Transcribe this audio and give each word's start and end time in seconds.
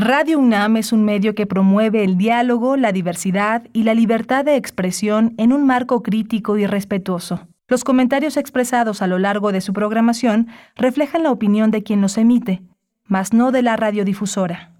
Radio 0.00 0.38
UNAM 0.38 0.76
es 0.76 0.92
un 0.92 1.04
medio 1.04 1.34
que 1.34 1.44
promueve 1.44 2.04
el 2.04 2.16
diálogo, 2.16 2.76
la 2.76 2.92
diversidad 2.92 3.64
y 3.72 3.82
la 3.82 3.94
libertad 3.94 4.44
de 4.44 4.54
expresión 4.54 5.34
en 5.38 5.52
un 5.52 5.66
marco 5.66 6.04
crítico 6.04 6.56
y 6.56 6.66
respetuoso. 6.66 7.48
Los 7.66 7.82
comentarios 7.82 8.36
expresados 8.36 9.02
a 9.02 9.08
lo 9.08 9.18
largo 9.18 9.50
de 9.50 9.60
su 9.60 9.72
programación 9.72 10.46
reflejan 10.76 11.24
la 11.24 11.32
opinión 11.32 11.72
de 11.72 11.82
quien 11.82 12.00
los 12.00 12.16
emite, 12.16 12.62
mas 13.06 13.32
no 13.32 13.50
de 13.50 13.62
la 13.62 13.74
radiodifusora. 13.76 14.70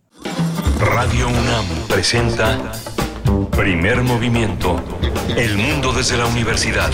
Radio 0.79 1.27
UNAM 1.27 1.67
presenta 1.89 2.57
Primer 3.57 4.05
Movimiento. 4.05 4.81
El 5.37 5.59
mundo 5.59 5.93
desde 5.93 6.17
la 6.17 6.27
universidad. 6.27 6.93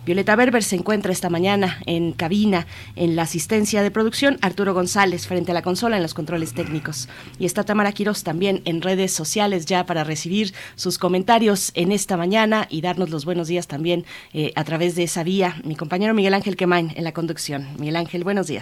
Violeta 0.07 0.35
Berber 0.35 0.63
se 0.63 0.77
encuentra 0.77 1.13
esta 1.13 1.31
mañana 1.31 1.79
en 1.87 2.13
cabina 2.13 2.67
en 2.97 3.17
la 3.17 3.23
asistencia 3.23 3.83
de 3.83 3.91
producción, 3.91 4.39
Arturo 4.41 4.75
González 4.75 5.27
frente 5.27 5.51
a 5.51 5.55
la 5.55 5.63
consola 5.63 5.97
en 5.97 6.03
los 6.03 6.15
controles 6.15 6.55
técnicos. 6.55 7.09
Y 7.39 7.47
está 7.47 7.65
Tamara 7.65 7.93
Quiroz 7.93 8.23
también 8.23 8.63
en 8.65 8.83
redes 8.83 9.13
sociales 9.13 9.67
ya 9.67 9.87
para 9.87 10.05
recibir 10.05 10.55
sus 10.75 10.99
comentarios 10.99 11.71
en 11.75 11.93
esta 11.93 12.17
mañana 12.17 12.67
y 12.71 12.81
darnos 12.81 13.11
los 13.11 13.25
buenos 13.25 13.49
días 13.49 13.67
también 13.67 14.05
eh, 14.33 14.53
a 14.57 14.65
través 14.65 14.95
de 14.95 15.05
esa 15.05 15.23
vía. 15.23 15.61
Mi 15.65 15.77
compañero 15.77 16.15
Miguel 16.15 16.35
Ángel 16.35 16.57
Quemain 16.57 16.93
en 16.95 17.05
la 17.05 17.13
conducción. 17.13 17.67
Miguel 17.79 17.97
Ángel, 17.97 18.25
buenos 18.25 18.47
días. 18.47 18.54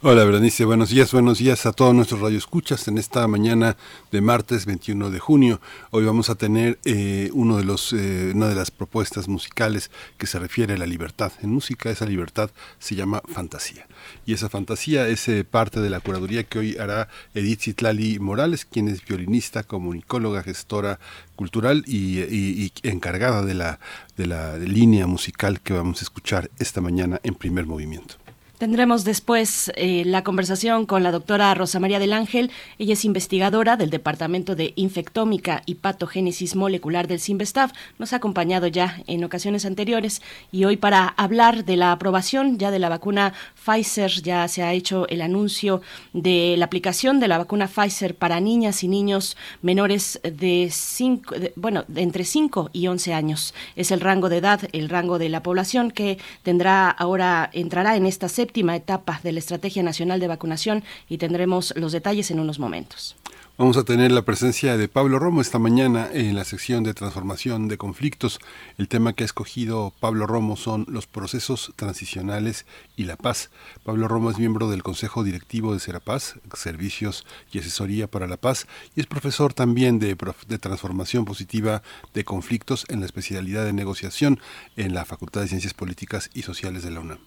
Hola, 0.00 0.24
Berenice, 0.24 0.64
buenos 0.64 0.90
días, 0.90 1.10
buenos 1.12 1.38
días 1.38 1.64
a 1.64 1.72
todos 1.72 1.94
nuestros 1.94 2.20
radioescuchas 2.20 2.86
en 2.86 2.98
esta 2.98 3.26
mañana 3.26 3.76
de 4.12 4.20
martes 4.20 4.66
21 4.66 5.10
de 5.10 5.18
junio. 5.18 5.60
Hoy 5.90 6.04
vamos 6.04 6.28
a 6.28 6.34
tener 6.34 6.78
eh, 6.84 7.30
uno 7.32 7.56
de 7.56 7.64
los, 7.64 7.92
eh, 7.92 8.32
una 8.34 8.48
de 8.48 8.54
las 8.54 8.70
propuestas 8.70 9.26
musicales 9.26 9.90
que 10.18 10.26
se 10.26 10.38
refiere 10.38 10.74
a 10.74 10.78
la 10.78 10.86
libertad. 10.86 11.32
En 11.42 11.50
música 11.50 11.90
esa 11.90 12.04
libertad 12.04 12.50
se 12.78 12.94
llama 12.94 13.22
fantasía. 13.26 13.88
Y 14.26 14.34
esa 14.34 14.48
fantasía 14.48 15.08
es 15.08 15.26
eh, 15.28 15.44
parte 15.44 15.80
de 15.80 15.90
la 15.90 16.00
curaduría 16.00 16.44
que 16.44 16.58
hoy 16.58 16.76
hará 16.76 17.08
Edith 17.34 17.62
Zitlali 17.62 18.18
Morales, 18.18 18.66
quien 18.66 18.86
es 18.88 19.04
violinista, 19.04 19.64
comunicóloga, 19.64 20.42
gestora 20.42 21.00
cultural 21.36 21.84
y, 21.86 22.20
y 22.20 22.72
encargada 22.82 23.42
de 23.42 23.54
la, 23.54 23.80
de 24.16 24.26
la 24.26 24.58
línea 24.58 25.06
musical 25.06 25.60
que 25.60 25.72
vamos 25.72 26.00
a 26.00 26.04
escuchar 26.04 26.50
esta 26.58 26.80
mañana 26.80 27.18
en 27.24 27.34
primer 27.34 27.66
movimiento. 27.66 28.16
Tendremos 28.58 29.04
después 29.04 29.70
eh, 29.76 30.02
la 30.04 30.24
conversación 30.24 30.84
con 30.84 31.04
la 31.04 31.12
doctora 31.12 31.54
Rosa 31.54 31.78
María 31.78 32.00
del 32.00 32.12
Ángel. 32.12 32.50
Ella 32.80 32.94
es 32.94 33.04
investigadora 33.04 33.76
del 33.76 33.88
Departamento 33.88 34.56
de 34.56 34.72
Infectómica 34.74 35.62
y 35.64 35.76
Patogénesis 35.76 36.56
Molecular 36.56 37.06
del 37.06 37.20
CIMBESTAF. 37.20 37.70
Nos 38.00 38.12
ha 38.12 38.16
acompañado 38.16 38.66
ya 38.66 39.00
en 39.06 39.22
ocasiones 39.22 39.64
anteriores 39.64 40.22
y 40.50 40.64
hoy 40.64 40.76
para 40.76 41.06
hablar 41.06 41.64
de 41.66 41.76
la 41.76 41.92
aprobación 41.92 42.58
ya 42.58 42.72
de 42.72 42.80
la 42.80 42.88
vacuna 42.88 43.32
Pfizer, 43.64 44.10
ya 44.22 44.48
se 44.48 44.64
ha 44.64 44.72
hecho 44.72 45.06
el 45.06 45.22
anuncio 45.22 45.80
de 46.12 46.56
la 46.58 46.64
aplicación 46.64 47.20
de 47.20 47.28
la 47.28 47.38
vacuna 47.38 47.68
Pfizer 47.68 48.16
para 48.16 48.40
niñas 48.40 48.82
y 48.82 48.88
niños 48.88 49.36
menores 49.62 50.18
de, 50.24 50.68
cinco, 50.72 51.36
bueno, 51.54 51.84
de 51.86 52.02
entre 52.02 52.24
5 52.24 52.70
y 52.72 52.88
11 52.88 53.14
años. 53.14 53.54
Es 53.76 53.92
el 53.92 54.00
rango 54.00 54.28
de 54.28 54.38
edad, 54.38 54.62
el 54.72 54.88
rango 54.88 55.20
de 55.20 55.28
la 55.28 55.44
población 55.44 55.92
que 55.92 56.18
tendrá 56.42 56.90
ahora, 56.90 57.50
entrará 57.52 57.94
en 57.94 58.04
esta 58.04 58.28
séptima 58.48 58.74
etapa 58.74 59.20
de 59.22 59.32
la 59.32 59.40
Estrategia 59.40 59.82
Nacional 59.82 60.20
de 60.20 60.26
Vacunación 60.26 60.82
y 61.06 61.18
tendremos 61.18 61.74
los 61.76 61.92
detalles 61.92 62.30
en 62.30 62.40
unos 62.40 62.58
momentos. 62.58 63.14
Vamos 63.58 63.76
a 63.76 63.84
tener 63.84 64.10
la 64.10 64.22
presencia 64.22 64.78
de 64.78 64.88
Pablo 64.88 65.18
Romo 65.18 65.42
esta 65.42 65.58
mañana 65.58 66.08
en 66.10 66.34
la 66.34 66.44
sección 66.44 66.82
de 66.82 66.94
transformación 66.94 67.68
de 67.68 67.76
conflictos. 67.76 68.38
El 68.78 68.88
tema 68.88 69.12
que 69.12 69.24
ha 69.24 69.26
escogido 69.26 69.92
Pablo 70.00 70.26
Romo 70.26 70.56
son 70.56 70.86
los 70.88 71.06
procesos 71.06 71.74
transicionales 71.76 72.64
y 72.96 73.04
la 73.04 73.16
paz. 73.16 73.50
Pablo 73.84 74.08
Romo 74.08 74.30
es 74.30 74.38
miembro 74.38 74.70
del 74.70 74.82
Consejo 74.82 75.24
Directivo 75.24 75.74
de 75.74 75.80
Serapaz, 75.80 76.36
Servicios 76.54 77.26
y 77.52 77.58
Asesoría 77.58 78.06
para 78.06 78.28
la 78.28 78.38
Paz, 78.38 78.66
y 78.96 79.00
es 79.00 79.06
profesor 79.06 79.52
también 79.52 79.98
de, 79.98 80.16
de 80.46 80.58
transformación 80.58 81.26
positiva 81.26 81.82
de 82.14 82.24
conflictos 82.24 82.86
en 82.88 83.00
la 83.00 83.06
especialidad 83.06 83.66
de 83.66 83.74
negociación 83.74 84.40
en 84.76 84.94
la 84.94 85.04
Facultad 85.04 85.42
de 85.42 85.48
Ciencias 85.48 85.74
Políticas 85.74 86.30
y 86.32 86.42
Sociales 86.42 86.82
de 86.82 86.92
la 86.92 87.00
UNAM. 87.00 87.18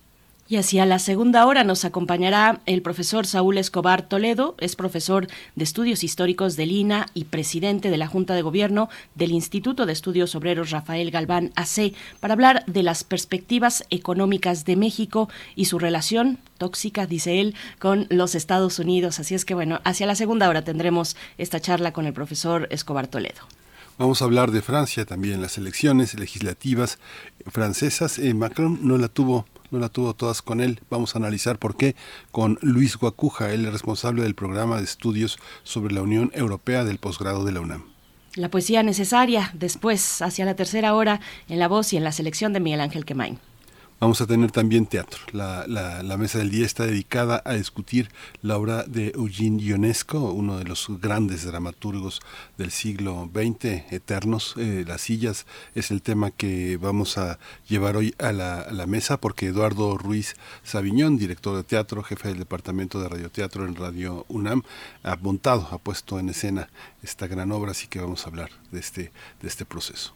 Y 0.52 0.58
hacia 0.58 0.86
la 0.86 1.00
segunda 1.00 1.46
hora 1.46 1.64
nos 1.64 1.86
acompañará 1.86 2.60
el 2.66 2.82
profesor 2.82 3.26
Saúl 3.26 3.58
Escobar 3.58 4.02
Toledo, 4.02 4.56
es 4.60 4.76
profesor 4.76 5.28
de 5.56 5.64
Estudios 5.64 6.04
Históricos 6.04 6.58
de 6.58 6.66
Lina 6.66 7.06
y 7.14 7.24
presidente 7.24 7.90
de 7.90 7.96
la 7.96 8.08
Junta 8.08 8.36
de 8.36 8.42
Gobierno 8.42 8.90
del 9.16 9.32
Instituto 9.32 9.86
de 9.86 9.94
Estudios 9.94 10.36
Obreros 10.36 10.72
Rafael 10.72 11.10
Galván 11.10 11.54
AC, 11.56 11.94
para 12.20 12.34
hablar 12.34 12.66
de 12.66 12.84
las 12.84 13.06
perspectivas 13.06 13.86
económicas 13.92 14.66
de 14.66 14.76
México 14.76 15.30
y 15.56 15.68
su 15.68 15.80
relación 15.80 16.38
tóxica, 16.58 17.08
dice 17.08 17.40
él, 17.40 17.56
con 17.80 18.08
los 18.10 18.36
Estados 18.36 18.78
Unidos. 18.78 19.22
Así 19.22 19.36
es 19.36 19.46
que 19.46 19.54
bueno, 19.54 19.80
hacia 19.86 20.06
la 20.06 20.16
segunda 20.16 20.50
hora 20.50 20.66
tendremos 20.66 21.16
esta 21.38 21.62
charla 21.62 21.94
con 21.94 22.08
el 22.08 22.14
profesor 22.14 22.68
Escobar 22.72 23.08
Toledo. 23.08 23.40
Vamos 23.98 24.22
a 24.22 24.26
hablar 24.26 24.52
de 24.52 24.62
Francia 24.62 25.06
también, 25.06 25.42
las 25.42 25.58
elecciones 25.58 26.20
legislativas 26.20 27.00
francesas. 27.48 28.20
Eh, 28.20 28.34
Macron 28.34 28.80
no 28.82 28.98
la 28.98 29.08
tuvo 29.08 29.46
no 29.72 29.80
la 29.80 29.90
tuvo 29.90 30.14
todas 30.14 30.42
con 30.42 30.62
él. 30.62 30.80
Vamos 30.90 31.16
a 31.16 31.20
analizar 31.20 31.58
por 31.58 31.76
qué 31.76 31.96
con 32.32 32.60
Luis 32.62 32.98
Guacuja, 32.98 33.52
el 33.52 33.72
responsable 33.72 34.24
del 34.24 34.36
programa 34.36 34.78
de 34.78 34.84
estudios 34.84 35.40
sobre 35.64 35.94
la 35.94 36.02
Unión 36.02 36.32
Europea 36.36 36.84
del 36.84 37.00
posgrado 37.00 37.44
de 37.44 37.54
la 37.54 37.62
UNAM. 37.62 37.86
La 38.36 38.50
poesía 38.50 38.84
necesaria, 38.84 39.52
después, 39.54 40.22
hacia 40.22 40.46
la 40.46 40.56
tercera 40.56 40.94
hora, 40.94 41.20
en 41.50 41.60
la 41.60 41.68
voz 41.68 41.92
y 41.92 41.98
en 41.98 42.04
la 42.04 42.14
selección 42.14 42.54
de 42.54 42.62
Miguel 42.62 42.82
Ángel 42.82 43.04
Quemain. 43.04 43.40
Vamos 44.02 44.20
a 44.20 44.26
tener 44.26 44.50
también 44.50 44.88
teatro. 44.88 45.20
La, 45.32 46.18
mesa 46.18 46.40
del 46.40 46.50
día 46.50 46.66
está 46.66 46.88
dedicada 46.88 47.44
a 47.46 47.54
discutir 47.54 48.10
la 48.42 48.58
obra 48.58 48.82
de 48.82 49.12
Eugene 49.14 49.62
Ionesco, 49.62 50.32
uno 50.32 50.58
de 50.58 50.64
los 50.64 50.88
grandes 51.00 51.46
dramaturgos 51.46 52.20
del 52.58 52.72
siglo 52.72 53.30
XX, 53.32 53.94
eternos. 53.94 54.56
Eh, 54.58 54.86
las 54.88 55.02
sillas 55.02 55.46
es 55.76 55.92
el 55.92 56.02
tema 56.02 56.32
que 56.32 56.78
vamos 56.78 57.20
a 57.20 57.38
llevar 57.70 57.96
hoy 57.96 58.16
a 58.18 58.32
la, 58.32 58.88
mesa 58.88 59.18
porque 59.18 59.46
Eduardo 59.46 59.96
Ruiz 60.00 60.36
Sabiñón, 60.64 61.18
director 61.18 61.56
de 61.56 61.64
teatro, 61.64 62.02
jefe 62.02 62.30
del 62.30 62.40
departamento 62.40 63.00
de 63.00 63.08
radioteatro 63.08 63.68
en 63.68 63.76
Radio 63.76 64.26
UNAM, 64.30 64.64
ha 65.04 65.16
montado, 65.18 65.68
ha 65.70 65.78
puesto 65.78 66.18
en 66.18 66.30
escena 66.30 66.70
esta 67.04 67.28
gran 67.28 67.52
obra, 67.52 67.70
así 67.70 67.86
que 67.86 68.00
vamos 68.00 68.26
a 68.26 68.30
hablar 68.30 68.50
de 68.72 68.80
este, 68.80 69.12
de 69.44 69.48
este 69.48 69.64
proceso 69.64 70.16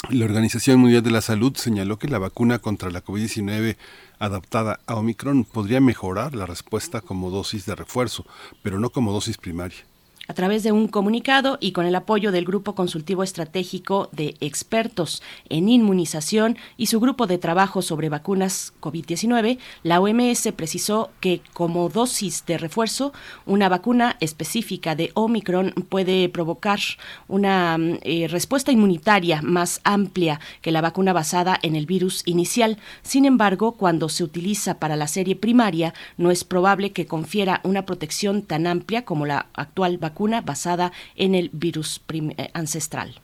La 0.07 0.25
Organización 0.25 0.79
Mundial 0.79 1.03
de 1.03 1.11
la 1.11 1.21
Salud 1.21 1.55
señaló 1.57 1.99
que 1.99 2.07
la 2.07 2.19
vacuna 2.19 2.59
contra 2.59 2.89
la 2.89 3.03
COVID-19 3.03 3.75
adaptada 4.19 4.79
a 4.85 4.95
Omicron 4.95 5.45
podría 5.45 5.81
mejorar 5.81 6.35
la 6.35 6.45
respuesta 6.45 7.01
como 7.01 7.31
dosis 7.31 7.65
de 7.65 7.75
refuerzo, 7.75 8.25
pero 8.61 8.79
no 8.79 8.91
como 8.91 9.11
dosis 9.11 9.37
primaria 9.37 9.88
a 10.29 10.33
través 10.35 10.61
de 10.61 10.71
un 10.71 10.87
comunicado 10.87 11.57
y 11.59 11.71
con 11.71 11.87
el 11.87 11.95
apoyo 11.95 12.31
del 12.31 12.45
Grupo 12.45 12.75
Consultivo 12.75 13.23
Estratégico 13.23 14.09
de 14.11 14.35
Expertos 14.41 15.23
en 15.49 15.67
Inmunización 15.69 16.55
y 16.77 16.85
su 16.85 16.99
grupo 16.99 17.25
de 17.25 17.39
trabajo 17.39 17.81
sobre 17.81 18.09
vacunas 18.09 18.73
COVID-19, 18.79 19.57
la 19.81 19.99
OMS 19.99 20.51
precisó 20.55 21.09
que 21.19 21.41
como 21.53 21.89
dosis 21.89 22.45
de 22.45 22.59
refuerzo, 22.59 23.11
una 23.47 23.69
vacuna 23.69 24.17
específica 24.19 24.95
de 24.95 25.09
Omicron 25.15 25.73
puede 25.89 26.29
provocar 26.29 26.79
una 27.27 27.77
eh, 28.03 28.27
respuesta 28.29 28.71
inmunitaria 28.71 29.41
más 29.41 29.81
amplia 29.83 30.39
que 30.61 30.71
la 30.71 30.81
vacuna 30.81 31.11
basada 31.11 31.57
en 31.63 31.75
el 31.75 31.87
virus 31.87 32.21
inicial. 32.27 32.77
Sin 33.01 33.25
embargo, 33.25 33.71
cuando 33.71 34.09
se 34.09 34.23
utiliza 34.23 34.77
para 34.77 34.95
la 34.95 35.07
serie 35.07 35.35
primaria, 35.35 35.95
no 36.17 36.29
es 36.29 36.43
probable 36.43 36.91
que 36.91 37.07
confiera 37.07 37.61
una 37.63 37.87
protección 37.87 38.43
tan 38.43 38.67
amplia 38.67 39.05
como 39.05 39.25
la 39.25 39.47
actual 39.55 39.97
vacuna 39.97 40.18
basada 40.43 40.91
en 41.15 41.33
el 41.35 41.49
virus 41.53 42.01
eh, 42.09 42.49
ancestral. 42.53 43.19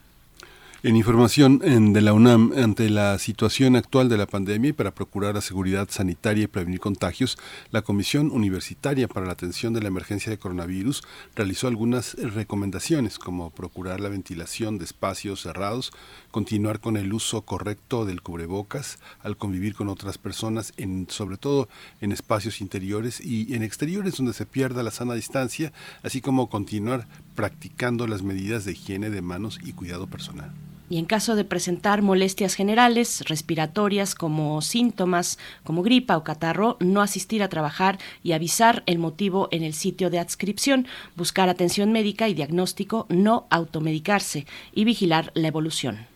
En 0.85 0.95
información 0.95 1.57
de 1.93 2.01
la 2.01 2.13
UNAM, 2.13 2.51
ante 2.55 2.91
la 2.91 3.17
situación 3.17 3.75
actual 3.75 4.07
de 4.07 4.17
la 4.17 4.27
pandemia 4.27 4.69
y 4.69 4.73
para 4.73 4.93
procurar 4.93 5.33
la 5.33 5.41
seguridad 5.41 5.87
sanitaria 5.89 6.43
y 6.43 6.47
prevenir 6.47 6.79
contagios, 6.79 7.39
la 7.71 7.81
Comisión 7.81 8.29
Universitaria 8.29 9.07
para 9.07 9.25
la 9.25 9.31
Atención 9.31 9.73
de 9.73 9.81
la 9.81 9.87
Emergencia 9.87 10.29
de 10.29 10.37
Coronavirus 10.37 11.01
realizó 11.35 11.67
algunas 11.67 12.13
recomendaciones, 12.13 13.17
como 13.17 13.49
procurar 13.49 13.99
la 13.99 14.09
ventilación 14.09 14.77
de 14.77 14.85
espacios 14.85 15.41
cerrados, 15.41 15.91
continuar 16.35 16.81
con 16.81 16.97
el 16.97 17.13
uso 17.13 17.43
correcto 17.43 18.03
del 18.03 18.21
cubrebocas 18.21 18.99
al 19.23 19.37
convivir 19.37 19.73
con 19.73 19.87
otras 19.87 20.17
personas, 20.17 20.73
sobre 21.07 21.37
todo 21.37 21.69
en 22.01 22.11
espacios 22.11 22.59
interiores 22.59 23.21
y 23.21 23.55
en 23.55 23.63
exteriores 23.63 24.17
donde 24.17 24.33
se 24.33 24.45
pierda 24.45 24.83
la 24.83 24.91
sana 24.91 25.13
distancia, 25.13 25.71
así 26.03 26.19
como 26.19 26.49
continuar 26.49 27.07
practicando 27.35 28.05
las 28.05 28.21
medidas 28.21 28.65
de 28.65 28.73
higiene 28.73 29.09
de 29.11 29.21
manos 29.21 29.61
y 29.63 29.71
cuidado 29.71 30.07
personal 30.07 30.51
y 30.89 30.97
en 30.97 31.05
caso 31.05 31.35
de 31.35 31.45
presentar 31.45 32.01
molestias 32.01 32.53
generales, 32.53 33.23
respiratorias 33.27 34.13
como 34.13 34.61
síntomas 34.61 35.39
como 35.63 35.83
gripa 35.83 36.17
o 36.17 36.23
catarro, 36.25 36.75
no 36.81 37.01
asistir 37.01 37.43
a 37.43 37.49
trabajar 37.49 37.97
y 38.23 38.33
avisar 38.33 38.83
el 38.87 38.99
motivo 38.99 39.47
en 39.51 39.63
el 39.63 39.73
sitio 39.73 40.09
de 40.09 40.19
adscripción, 40.19 40.85
buscar 41.15 41.47
atención 41.47 41.93
médica 41.93 42.27
y 42.27 42.33
diagnóstico, 42.33 43.07
no 43.09 43.47
automedicarse 43.49 44.45
y 44.73 44.83
vigilar 44.83 45.31
la 45.33 45.47
evolución. 45.47 46.13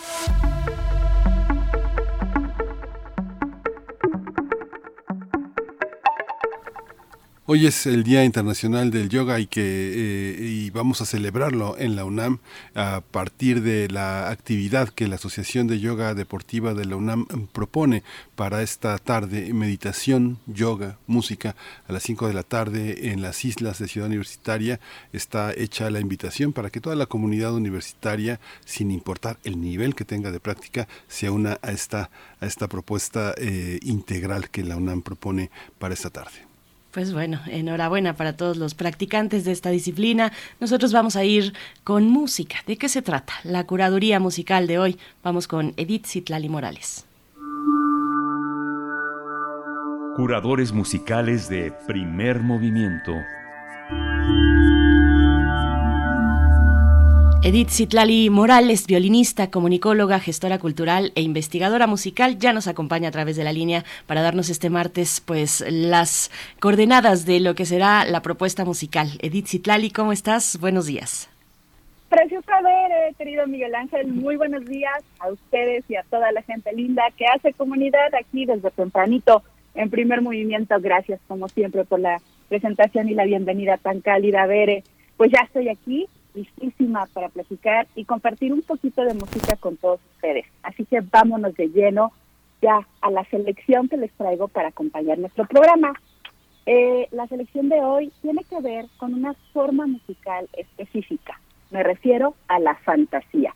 Thank 0.00 0.68
you. 0.68 0.77
Hoy 7.50 7.66
es 7.66 7.86
el 7.86 8.04
Día 8.04 8.26
Internacional 8.26 8.90
del 8.90 9.08
Yoga 9.08 9.40
y 9.40 9.46
que 9.46 9.62
eh, 9.62 10.36
y 10.38 10.68
vamos 10.68 11.00
a 11.00 11.06
celebrarlo 11.06 11.78
en 11.78 11.96
la 11.96 12.04
UNAM 12.04 12.40
a 12.74 13.00
partir 13.00 13.62
de 13.62 13.88
la 13.88 14.28
actividad 14.28 14.90
que 14.90 15.08
la 15.08 15.14
Asociación 15.14 15.66
de 15.66 15.80
Yoga 15.80 16.12
Deportiva 16.12 16.74
de 16.74 16.84
la 16.84 16.96
UNAM 16.96 17.26
propone 17.50 18.02
para 18.36 18.60
esta 18.60 18.98
tarde, 18.98 19.54
meditación, 19.54 20.36
yoga, 20.46 20.98
música 21.06 21.56
a 21.88 21.92
las 21.94 22.02
5 22.02 22.28
de 22.28 22.34
la 22.34 22.42
tarde 22.42 23.12
en 23.12 23.22
las 23.22 23.42
islas 23.46 23.78
de 23.78 23.88
Ciudad 23.88 24.08
Universitaria. 24.08 24.78
Está 25.14 25.54
hecha 25.54 25.88
la 25.88 26.00
invitación 26.00 26.52
para 26.52 26.68
que 26.68 26.82
toda 26.82 26.96
la 26.96 27.06
comunidad 27.06 27.54
universitaria, 27.54 28.40
sin 28.66 28.90
importar 28.90 29.38
el 29.44 29.58
nivel 29.58 29.94
que 29.94 30.04
tenga 30.04 30.30
de 30.32 30.40
práctica, 30.40 30.86
se 31.08 31.30
una 31.30 31.58
a 31.62 31.70
esta, 31.70 32.10
a 32.42 32.46
esta 32.46 32.68
propuesta 32.68 33.34
eh, 33.38 33.78
integral 33.84 34.50
que 34.50 34.64
la 34.64 34.76
UNAM 34.76 35.00
propone 35.00 35.50
para 35.78 35.94
esta 35.94 36.10
tarde. 36.10 36.47
Pues 36.90 37.12
bueno, 37.12 37.40
enhorabuena 37.46 38.16
para 38.16 38.36
todos 38.36 38.56
los 38.56 38.74
practicantes 38.74 39.44
de 39.44 39.52
esta 39.52 39.70
disciplina. 39.70 40.32
Nosotros 40.58 40.92
vamos 40.92 41.16
a 41.16 41.24
ir 41.24 41.52
con 41.84 42.08
música. 42.08 42.56
¿De 42.66 42.76
qué 42.78 42.88
se 42.88 43.02
trata? 43.02 43.34
La 43.44 43.64
curaduría 43.64 44.20
musical 44.20 44.66
de 44.66 44.78
hoy. 44.78 44.98
Vamos 45.22 45.46
con 45.48 45.74
Edith 45.76 46.06
Citlali 46.06 46.48
Morales. 46.48 47.04
Curadores 50.16 50.72
musicales 50.72 51.48
de 51.48 51.72
primer 51.86 52.40
movimiento. 52.40 53.12
Edith 57.44 57.68
Citlali 57.68 58.30
Morales, 58.30 58.88
violinista, 58.88 59.48
comunicóloga, 59.48 60.18
gestora 60.18 60.58
cultural 60.58 61.12
e 61.14 61.22
investigadora 61.22 61.86
musical, 61.86 62.36
ya 62.40 62.52
nos 62.52 62.66
acompaña 62.66 63.10
a 63.10 63.12
través 63.12 63.36
de 63.36 63.44
la 63.44 63.52
línea 63.52 63.84
para 64.08 64.22
darnos 64.22 64.50
este 64.50 64.70
martes 64.70 65.22
pues 65.24 65.64
las 65.70 66.32
coordenadas 66.58 67.26
de 67.26 67.38
lo 67.38 67.54
que 67.54 67.64
será 67.64 68.04
la 68.04 68.22
propuesta 68.22 68.64
musical. 68.64 69.10
Edith 69.22 69.46
Citlali, 69.46 69.92
¿cómo 69.92 70.12
estás? 70.12 70.58
Buenos 70.60 70.86
días. 70.86 71.30
Precioso 72.08 72.50
ver, 72.64 72.90
eh, 72.90 73.14
querido 73.16 73.46
Miguel 73.46 73.74
Ángel. 73.76 74.08
Muy 74.08 74.34
buenos 74.34 74.64
días 74.66 75.04
a 75.20 75.30
ustedes 75.30 75.84
y 75.88 75.94
a 75.94 76.02
toda 76.10 76.32
la 76.32 76.42
gente 76.42 76.72
linda 76.72 77.04
que 77.16 77.26
hace 77.26 77.52
comunidad 77.52 78.12
aquí 78.20 78.46
desde 78.46 78.72
tempranito 78.72 79.44
en 79.76 79.90
primer 79.90 80.22
movimiento. 80.22 80.74
Gracias, 80.80 81.20
como 81.28 81.48
siempre, 81.48 81.84
por 81.84 82.00
la 82.00 82.20
presentación 82.48 83.08
y 83.08 83.14
la 83.14 83.26
bienvenida 83.26 83.76
tan 83.76 84.00
cálida. 84.00 84.44
Bere, 84.46 84.82
pues 85.16 85.30
ya 85.30 85.42
estoy 85.44 85.68
aquí 85.68 86.08
listísima 86.38 87.06
para 87.12 87.28
platicar 87.28 87.86
y 87.94 88.04
compartir 88.04 88.52
un 88.52 88.62
poquito 88.62 89.02
de 89.02 89.14
música 89.14 89.56
con 89.56 89.76
todos 89.76 90.00
ustedes. 90.14 90.46
Así 90.62 90.84
que 90.84 91.00
vámonos 91.00 91.54
de 91.54 91.68
lleno 91.68 92.12
ya 92.62 92.86
a 93.00 93.10
la 93.10 93.24
selección 93.26 93.88
que 93.88 93.96
les 93.96 94.12
traigo 94.12 94.48
para 94.48 94.68
acompañar 94.68 95.18
nuestro 95.18 95.46
programa. 95.46 95.92
Eh, 96.66 97.08
la 97.12 97.26
selección 97.26 97.68
de 97.68 97.80
hoy 97.80 98.12
tiene 98.22 98.44
que 98.44 98.60
ver 98.60 98.86
con 98.98 99.14
una 99.14 99.34
forma 99.52 99.86
musical 99.86 100.48
específica. 100.52 101.40
Me 101.70 101.82
refiero 101.82 102.34
a 102.48 102.58
la 102.58 102.74
fantasía. 102.76 103.54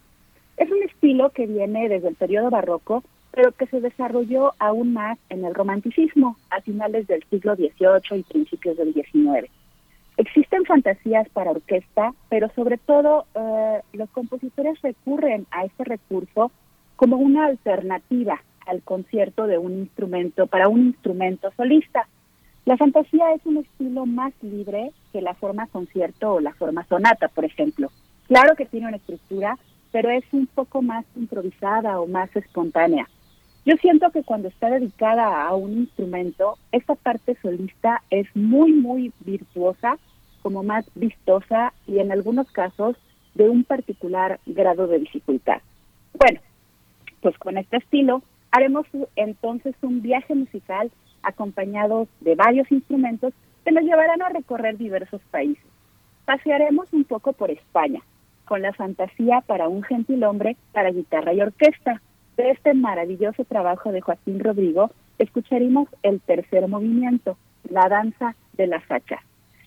Es 0.57 0.71
un 0.71 0.83
estilo 0.83 1.31
que 1.31 1.47
viene 1.47 1.89
desde 1.89 2.09
el 2.09 2.15
periodo 2.15 2.51
barroco, 2.51 3.03
pero 3.33 3.53
que 3.53 3.67
se 3.67 3.81
desarrolló 3.81 4.53
aún 4.59 4.93
más 4.93 5.19
en 5.31 5.45
el 5.45 5.55
romanticismo 5.55 6.37
a 6.51 6.61
finales 6.61 7.07
del 7.07 7.25
siglo 7.31 7.57
XVIII 7.57 8.21
y 8.21 8.23
principios 8.23 8.77
del 8.77 8.93
XIX. 8.93 9.51
Existen 10.17 10.65
fantasías 10.65 11.29
para 11.31 11.53
orquesta, 11.53 12.15
pero 12.29 12.51
sobre 12.55 12.79
todo 12.79 13.27
eh, 13.35 13.81
los 13.95 14.11
compositores 14.11 14.81
recurren 14.83 15.47
a 15.51 15.65
este 15.65 15.85
recurso 15.85 16.53
como 16.97 17.17
una 17.17 17.47
alternativa 17.47 18.41
al 18.67 18.83
concierto 18.83 19.47
de 19.47 19.59
un 19.59 19.73
instrumento 19.73 20.47
para 20.47 20.69
un 20.69 20.87
instrumento 20.89 21.51
solista. 21.57 22.07
La 22.65 22.77
fantasía 22.77 23.33
es 23.33 23.45
un 23.45 23.57
estilo 23.57 24.07
más 24.07 24.33
libre 24.43 24.93
que 25.13 25.21
la 25.21 25.35
forma 25.35 25.67
concierto 25.67 26.35
o 26.35 26.41
la 26.41 26.55
forma 26.55 26.85
sonata, 26.85 27.29
por 27.29 27.45
ejemplo. 27.45 27.91
Claro 28.29 28.55
que 28.55 28.67
tiene 28.67 28.87
una 28.87 28.99
estructura, 28.99 29.59
pero 29.91 30.11
es 30.11 30.25
un 30.33 30.47
poco 30.47 30.81
más 30.81 31.05
improvisada 31.17 32.01
o 32.01 32.07
más 32.07 32.35
espontánea. 32.37 33.09
Yo 33.65 33.77
siento 33.77 34.11
que 34.11 34.25
cuando 34.25 34.49
está 34.49 34.71
dedicada 34.71 35.47
a 35.47 35.55
un 35.55 35.73
instrumento, 35.73 36.59
esta 36.73 36.97
parte 36.97 37.37
solista 37.41 38.03
es 38.11 38.27
muy, 38.35 38.73
muy 38.73 39.13
virtuosa 39.21 39.99
como 40.43 40.65
más 40.65 40.85
vistosa 40.97 41.73
y 41.87 41.99
en 42.01 42.11
algunos 42.11 42.51
casos 42.51 42.97
de 43.35 43.49
un 43.49 43.63
particular 43.63 44.41
grado 44.47 44.89
de 44.89 44.99
dificultad. 44.99 45.63
Bueno, 46.15 46.41
pues 47.21 47.39
con 47.39 47.57
este 47.57 47.77
estilo 47.77 48.23
haremos 48.51 48.87
entonces 49.17 49.75
un 49.83 50.03
viaje 50.03 50.35
musical 50.35 50.91
acompañado 51.23 52.09
de 52.21 52.35
varios 52.35 52.71
instrumentos 52.73 53.33
que 53.65 53.73
nos 53.73 53.85
llevarán 53.85 54.23
a 54.23 54.29
recorrer 54.29 54.77
diversos 54.77 55.21
países. 55.31 55.65
Pasearemos 56.25 56.93
un 56.93 57.05
poco 57.05 57.33
por 57.33 57.51
España, 57.51 58.01
con 58.45 58.63
la 58.63 58.73
fantasía 58.73 59.41
para 59.47 59.69
un 59.69 59.83
gentil 59.83 60.25
hombre 60.25 60.57
para 60.73 60.91
guitarra 60.91 61.33
y 61.33 61.41
orquesta. 61.41 62.03
De 62.37 62.51
este 62.51 62.73
maravilloso 62.75 63.45
trabajo 63.45 63.93
de 63.93 64.01
Joaquín 64.01 64.41
Rodrigo, 64.41 64.91
escucharemos 65.19 65.89
el 66.03 66.21
tercer 66.21 66.67
movimiento, 66.67 67.37
la 67.69 67.89
danza 67.89 68.35
de 68.55 68.67
las 68.67 68.83
hachas. 68.91 69.21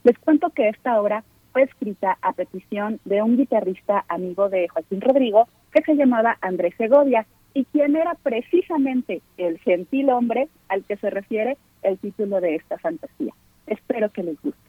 Les 0.04 0.18
cuento 0.20 0.50
que 0.50 0.70
esta 0.70 1.00
obra 1.00 1.24
fue 1.54 1.64
escrita 1.64 2.18
a 2.22 2.34
petición 2.34 3.00
de 3.06 3.22
un 3.22 3.38
guitarrista 3.38 4.04
amigo 4.10 4.50
de 4.50 4.68
Joaquín 4.68 5.02
Rodrigo 5.02 5.48
que 5.72 5.84
se 5.84 5.96
llamaba 5.96 6.38
Andrés 6.42 6.74
Segovia 6.78 7.26
y 7.54 7.66
quien 7.66 7.96
era 7.96 8.16
precisamente 8.16 9.22
el 9.38 9.60
gentil 9.60 10.10
hombre 10.10 10.50
al 10.68 10.84
que 10.84 10.98
se 10.98 11.10
refiere 11.10 11.58
el 11.84 11.98
título 12.00 12.42
de 12.42 12.56
esta 12.56 12.78
fantasía. 12.80 13.34
Espero 13.68 14.10
que 14.10 14.24
les 14.24 14.42
guste. 14.42 14.60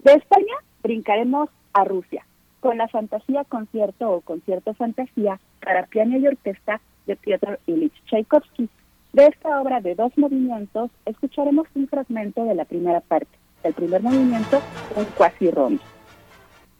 De 0.00 0.12
España 0.12 0.54
brincaremos 0.82 1.48
a 1.72 1.84
Rusia 1.84 2.26
con 2.60 2.76
la 2.76 2.88
fantasía 2.88 3.44
concierto 3.44 4.10
o 4.10 4.20
concierto 4.20 4.74
fantasía 4.74 5.40
para 5.60 5.86
piano 5.86 6.18
y 6.18 6.26
orquesta 6.26 6.80
de 7.08 7.16
Piotr 7.16 7.58
Ilich 7.66 7.92
Tchaikovsky. 8.04 8.68
De 9.12 9.26
esta 9.26 9.60
obra 9.60 9.80
de 9.80 9.96
dos 9.96 10.16
movimientos 10.16 10.90
escucharemos 11.06 11.66
un 11.74 11.88
fragmento 11.88 12.44
de 12.44 12.54
la 12.54 12.64
primera 12.64 13.00
parte. 13.00 13.36
El 13.64 13.74
primer 13.74 14.00
movimiento, 14.00 14.60
un 14.94 15.04
quasi 15.16 15.50
rondo. 15.50 15.82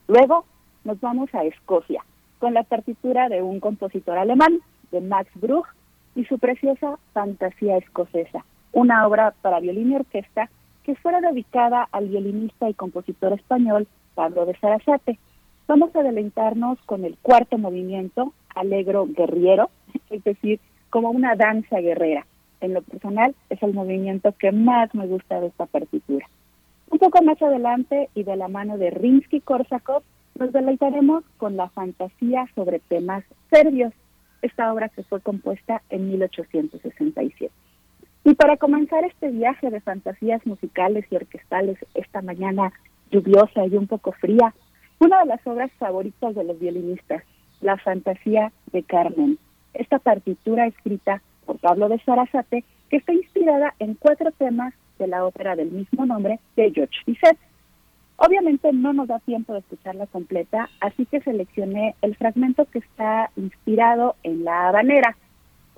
Luego 0.07 0.45
nos 0.85 1.01
vamos 1.01 1.35
a 1.35 1.43
Escocia 1.43 2.05
con 2.39 2.55
la 2.55 2.63
partitura 2.63 3.29
de 3.29 3.43
un 3.43 3.59
compositor 3.59 4.17
alemán, 4.17 4.61
de 4.93 5.01
Max 5.01 5.29
Bruch, 5.35 5.67
y 6.15 6.25
su 6.25 6.39
preciosa 6.39 6.99
Fantasía 7.13 7.79
Escocesa, 7.79 8.45
una 8.73 9.07
obra 9.07 9.35
para 9.43 9.61
violín 9.61 9.93
y 9.93 9.97
orquesta 9.97 10.49
que 10.85 10.95
fuera 10.95 11.21
dedicada 11.21 11.89
al 11.93 12.09
violinista 12.09 12.69
y 12.69 12.75
compositor 12.75 13.33
español 13.33 13.87
Pablo 14.15 14.47
de 14.47 14.57
Sarasate. 14.59 15.19
Vamos 15.67 15.95
a 15.95 16.03
deleitarnos 16.03 16.79
con 16.87 17.05
el 17.05 17.17
cuarto 17.21 17.59
movimiento, 17.59 18.33
alegro 18.55 19.07
guerriero, 19.07 19.71
es 20.11 20.25
decir, 20.25 20.61
como 20.91 21.11
una 21.11 21.35
danza 21.35 21.81
guerrera. 21.81 22.27
En 22.61 22.75
lo 22.75 22.83
personal 22.83 23.35
es 23.51 23.63
el 23.63 23.73
movimiento 23.73 24.35
que 24.39 24.53
más 24.53 24.95
me 24.95 25.07
gusta 25.07 25.41
de 25.41 25.49
esta 25.49 25.67
partitura. 25.67 26.29
Un 26.91 26.99
poco 26.99 27.23
más 27.23 27.41
adelante 27.41 28.09
y 28.15 28.25
de 28.25 28.37
la 28.37 28.49
mano 28.49 28.79
de 28.79 28.91
Rimsky-Korsakov 28.91 30.03
nos 30.39 30.53
deleitaremos 30.53 31.25
con 31.37 31.57
la 31.57 31.69
fantasía 31.69 32.47
sobre 32.55 32.79
temas 32.79 33.25
serbios, 33.51 33.93
esta 34.41 34.73
obra 34.73 34.89
que 34.89 35.03
fue 35.03 35.21
compuesta 35.21 35.83
en 35.91 36.09
1867. 36.11 37.53
Y 38.25 38.35
para 38.35 38.57
comenzar 38.57 39.05
este 39.05 39.31
viaje 39.31 39.71
de 39.71 39.81
fantasías 39.81 40.45
musicales 40.47 41.05
y 41.11 41.17
orquestales 41.17 41.79
esta 41.95 42.23
mañana 42.23 42.73
lluviosa 43.11 43.67
y 43.67 43.77
un 43.77 43.87
poco 43.87 44.13
fría, 44.13 44.55
una 45.01 45.21
de 45.21 45.27
las 45.27 45.47
obras 45.47 45.71
favoritas 45.79 46.35
de 46.35 46.45
los 46.45 46.59
violinistas, 46.59 47.23
la 47.61 47.77
fantasía 47.79 48.53
de 48.73 48.83
Carmen. 48.83 49.39
Esta 49.79 50.01
partitura 50.01 50.67
escrita 50.67 51.23
por 51.47 51.59
Pablo 51.59 51.89
de 51.89 52.01
Sarasate, 52.01 52.65
que 52.91 52.97
está 52.97 53.13
inspirada 53.13 53.75
en 53.79 53.95
cuatro 53.95 54.33
temas 54.33 54.75
de 54.99 55.07
la 55.07 55.25
ópera 55.25 55.55
del 55.55 55.71
mismo 55.71 56.05
nombre 56.05 56.41
de 56.57 56.73
George 56.73 56.99
Bizet. 57.07 57.39
Obviamente 58.17 58.73
no 58.73 58.93
nos 58.93 59.07
da 59.07 59.21
tiempo 59.21 59.53
de 59.53 59.61
escucharla 59.61 60.09
completa, 60.09 60.69
así 60.81 61.07
que 61.07 61.21
seleccioné 61.21 61.95
el 62.03 62.17
fragmento 62.17 62.65
que 62.65 62.81
está 62.81 63.31
inspirado 63.37 64.17
en 64.25 64.43
la 64.43 64.69
habanera. 64.69 65.17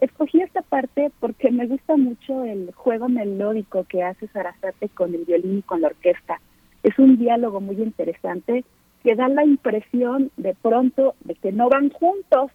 Escogí 0.01 0.41
esta 0.41 0.63
parte 0.63 1.13
porque 1.21 1.51
me 1.51 1.67
gusta 1.67 1.99
mucho 1.99 2.43
el 2.45 2.73
juego 2.73 3.11
melódico 3.11 3.85
que 3.85 4.03
hace 4.03 4.29
Sarasate 4.29 4.89
con 4.89 5.15
el 5.15 5.27
violín 5.27 5.59
y 5.59 5.63
con 5.63 5.83
la 5.83 5.89
orquesta. 5.89 6.41
Es 6.83 6.99
un 6.99 7.19
diálogo 7.19 7.61
muy 7.61 7.77
interesante 7.77 8.65
que 9.03 9.15
da 9.15 9.29
la 9.29 9.45
impresión 9.45 10.31
de 10.39 10.55
pronto 10.55 11.15
de 11.21 11.35
que 11.35 11.53
no 11.53 11.69
van 11.69 11.91
juntos, 11.91 12.51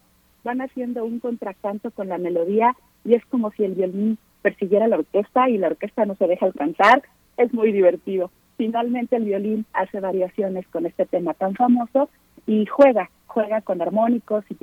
van 0.45 0.61
haciendo 0.61 1.03
un 1.03 1.19
contracanto 1.19 1.91
con 1.91 2.07
la 2.07 2.17
melodía 2.17 2.73
y 3.03 3.15
es 3.15 3.25
como 3.25 3.51
si 3.51 3.65
el 3.65 3.73
violín 3.73 4.17
persiguiera 4.41 4.87
la 4.87 4.97
orquesta 4.97 5.49
y 5.49 5.57
la 5.57 5.67
orquesta 5.67 6.05
no 6.05 6.15
se 6.15 6.27
deja 6.27 6.45
alcanzar. 6.45 7.01
Es 7.35 7.53
muy 7.53 7.73
divertido. 7.73 8.31
Finalmente 8.55 9.17
el 9.17 9.25
violín 9.25 9.65
hace 9.73 9.99
variaciones 9.99 10.65
con 10.67 10.85
este 10.85 11.05
tema 11.05 11.33
tan 11.33 11.55
famoso 11.55 12.09
y 12.47 12.65
juega, 12.67 13.09
juega 13.27 13.59
con 13.61 13.81
armónicos 13.81 14.45
y 14.49 14.55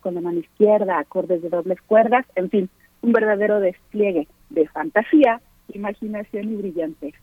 con 0.00 0.14
la 0.14 0.20
mano 0.22 0.38
izquierda, 0.38 0.98
acordes 0.98 1.42
de 1.42 1.50
dobles 1.50 1.82
cuerdas, 1.82 2.24
en 2.36 2.48
fin, 2.48 2.70
un 3.02 3.12
verdadero 3.12 3.60
despliegue 3.60 4.28
de 4.48 4.66
fantasía, 4.68 5.40
imaginación 5.74 6.52
y 6.52 6.56
brillantez. 6.56 7.14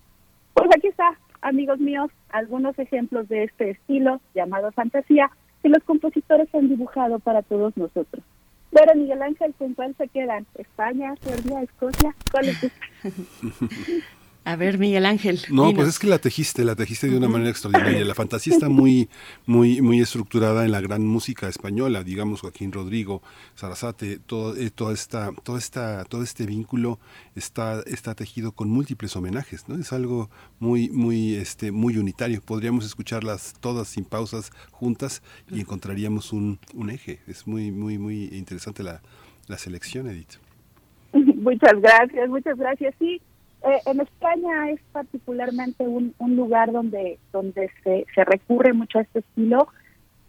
Pues 0.54 0.70
aquí 0.76 0.88
está, 0.88 1.18
amigos 1.42 1.80
míos, 1.80 2.12
algunos 2.30 2.78
ejemplos 2.78 3.28
de 3.30 3.46
este 3.46 3.72
estilo 3.72 4.20
llamado 4.36 4.72
fantasía 4.74 5.32
que 5.62 5.70
los 5.70 5.84
compositores 5.84 6.54
han 6.54 6.70
dibujado 6.70 7.20
para 7.20 7.42
todos 7.42 7.76
nosotros. 7.78 8.24
Pero 8.72 8.96
Miguel 8.96 9.22
Ángel, 9.22 9.54
¿con 9.58 9.74
cuál 9.74 9.96
se 9.98 10.08
quedan? 10.08 10.46
¿España, 10.56 11.14
Serbia, 11.22 11.62
Escocia? 11.62 12.16
¿Cuál 12.32 12.50
es? 12.50 12.72
A 14.44 14.56
ver, 14.56 14.80
Miguel 14.80 15.06
Ángel. 15.06 15.40
No, 15.52 15.72
pues 15.72 15.88
es 15.88 16.00
que 16.00 16.08
la 16.08 16.18
tejiste, 16.18 16.66
la 16.66 16.76
tejiste 16.76 17.08
de 17.08 17.16
una 17.16 17.28
manera 17.28 17.52
extraordinaria. 17.52 18.04
La 18.04 18.16
fantasía 18.16 18.54
está 18.54 18.70
muy, 18.70 19.08
muy, 19.46 19.82
muy 19.82 20.00
estructurada 20.00 20.66
en 20.66 20.72
la 20.72 20.82
gran 20.82 21.06
música 21.06 21.48
española, 21.48 22.04
digamos 22.04 22.42
Joaquín 22.42 22.72
Rodrigo, 22.72 23.22
Sarasate, 23.54 24.18
todo, 24.18 24.56
eh, 24.58 24.72
toda 24.72 24.94
esta, 24.94 25.32
toda 25.44 25.60
esta, 25.60 26.06
todo 26.06 26.24
este 26.24 26.48
vínculo 26.48 27.00
está, 27.36 27.82
está 27.86 28.16
tejido 28.16 28.52
con 28.52 28.68
múltiples 28.68 29.16
homenajes, 29.16 29.70
¿no? 29.70 29.76
Es 29.76 29.94
algo 29.94 30.32
muy, 30.60 30.90
muy, 30.90 31.36
este, 31.36 31.72
muy 31.72 31.98
unitario. 31.98 32.42
Podríamos 32.42 32.84
escucharlas 32.84 33.54
todas 33.60 33.90
sin 33.90 34.06
pausas 34.06 34.52
juntas 34.72 35.22
y 35.52 35.60
encontraríamos 35.60 36.34
un, 36.34 36.58
un 36.74 36.90
eje. 36.90 37.20
Es 37.28 37.46
muy, 37.46 37.72
muy, 37.72 38.00
muy 38.00 38.24
interesante 38.32 38.82
la, 38.82 39.04
la 39.48 39.60
selección, 39.60 40.08
Edith. 40.08 40.40
Muchas 41.14 41.80
gracias, 41.80 42.28
muchas 42.28 42.58
gracias. 42.58 42.96
Sí 42.98 43.22
eh, 43.64 43.82
en 43.86 44.02
España 44.02 44.72
es 44.72 44.80
particularmente 44.92 45.88
un, 45.88 46.14
un 46.18 46.36
lugar 46.36 46.72
donde, 46.72 47.20
donde 47.32 47.70
se, 47.84 48.06
se 48.14 48.24
recurre 48.24 48.74
mucho 48.74 49.00
a 49.00 49.02
este 49.02 49.20
estilo, 49.20 49.68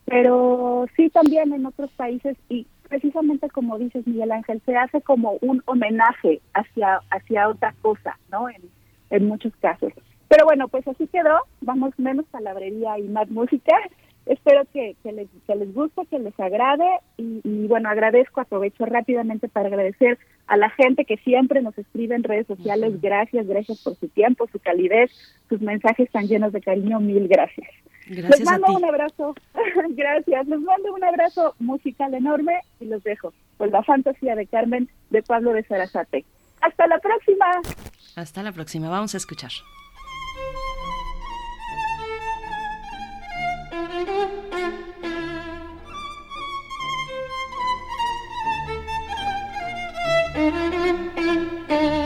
pero 0.04 0.86
sí 0.96 1.10
también 1.10 1.52
en 1.52 1.66
otros 1.66 1.90
países 1.92 2.36
y 2.48 2.66
precisamente 2.88 3.48
como 3.48 3.78
dices 3.78 4.06
Miguel 4.06 4.32
Ángel, 4.32 4.60
se 4.66 4.76
hace 4.76 5.00
como 5.00 5.38
un 5.40 5.62
homenaje 5.64 6.42
hacia, 6.52 7.00
hacia 7.10 7.48
otra 7.48 7.74
cosa, 7.80 8.18
¿no? 8.30 8.50
En, 8.50 8.62
en 9.08 9.28
muchos 9.28 9.54
casos. 9.56 9.92
Pero 10.28 10.44
bueno, 10.44 10.68
pues 10.68 10.86
así 10.88 11.06
quedó, 11.06 11.40
vamos 11.60 11.98
menos 11.98 12.26
palabrería 12.30 12.98
y 12.98 13.02
más 13.08 13.30
música. 13.30 13.76
Espero 14.26 14.62
que, 14.72 14.96
que, 15.02 15.12
les, 15.12 15.28
que 15.46 15.54
les 15.56 15.74
guste, 15.74 16.06
que 16.06 16.18
les 16.18 16.38
agrade 16.38 16.86
y, 17.16 17.40
y, 17.42 17.66
bueno, 17.66 17.88
agradezco, 17.88 18.40
aprovecho 18.40 18.86
rápidamente 18.86 19.48
para 19.48 19.68
agradecer 19.68 20.18
a 20.46 20.56
la 20.56 20.70
gente 20.70 21.04
que 21.04 21.16
siempre 21.18 21.60
nos 21.60 21.76
escribe 21.76 22.14
en 22.14 22.22
redes 22.22 22.46
sociales. 22.46 23.00
Gracias, 23.00 23.46
gracias 23.46 23.82
por 23.82 23.96
su 23.96 24.08
tiempo, 24.08 24.46
su 24.52 24.60
calidez, 24.60 25.10
sus 25.48 25.60
mensajes 25.60 26.10
tan 26.10 26.28
llenos 26.28 26.52
de 26.52 26.60
cariño. 26.60 27.00
Mil 27.00 27.26
gracias. 27.26 27.68
Gracias 28.06 28.40
les 28.40 28.44
mando 28.44 28.76
un 28.76 28.84
abrazo. 28.84 29.34
gracias. 29.90 30.46
Les 30.46 30.60
mando 30.60 30.94
un 30.94 31.04
abrazo 31.04 31.54
musical 31.58 32.14
enorme 32.14 32.60
y 32.80 32.86
los 32.86 33.02
dejo 33.02 33.32
con 33.58 33.70
la 33.70 33.82
fantasía 33.82 34.34
de 34.34 34.46
Carmen 34.46 34.88
de 35.10 35.22
Pablo 35.22 35.52
de 35.52 35.64
Sarasate. 35.64 36.24
Hasta 36.60 36.86
la 36.86 36.98
próxima. 36.98 37.46
Hasta 38.16 38.42
la 38.42 38.52
próxima. 38.52 38.88
Vamos 38.88 39.14
a 39.14 39.16
escuchar. 39.16 39.50
Mm-hmm. 51.72 51.92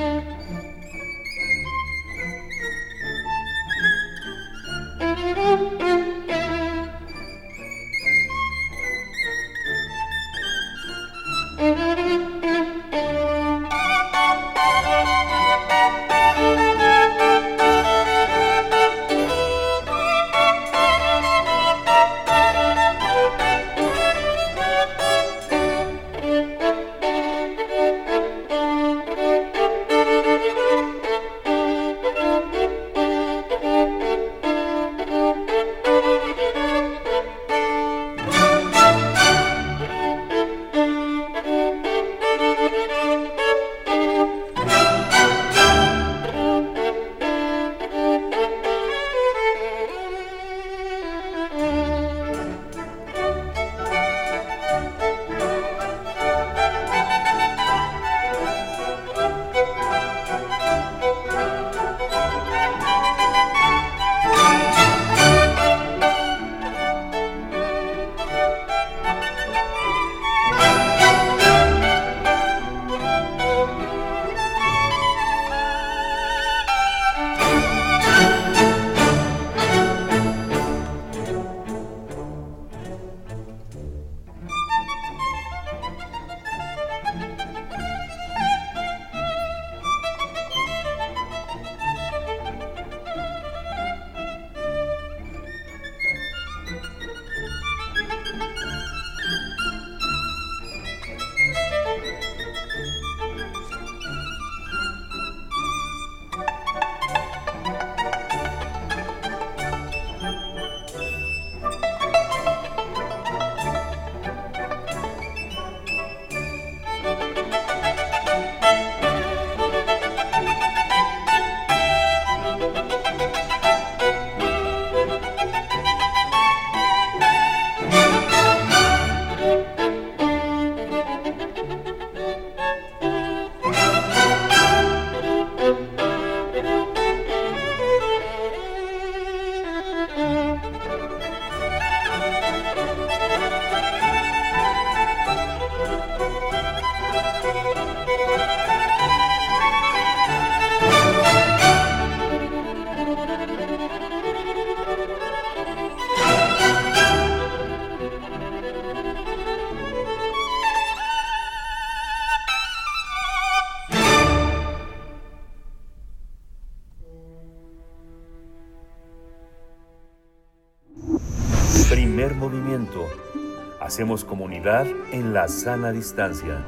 Hacemos 173.96 174.26
comunidad 174.26 174.86
en 175.10 175.32
la 175.32 175.48
sana 175.48 175.90
distancia. 175.90 176.62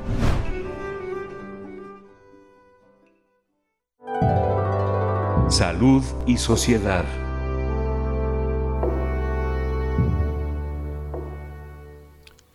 Salud 5.51 6.03
y 6.25 6.39
sociedad. 6.39 7.05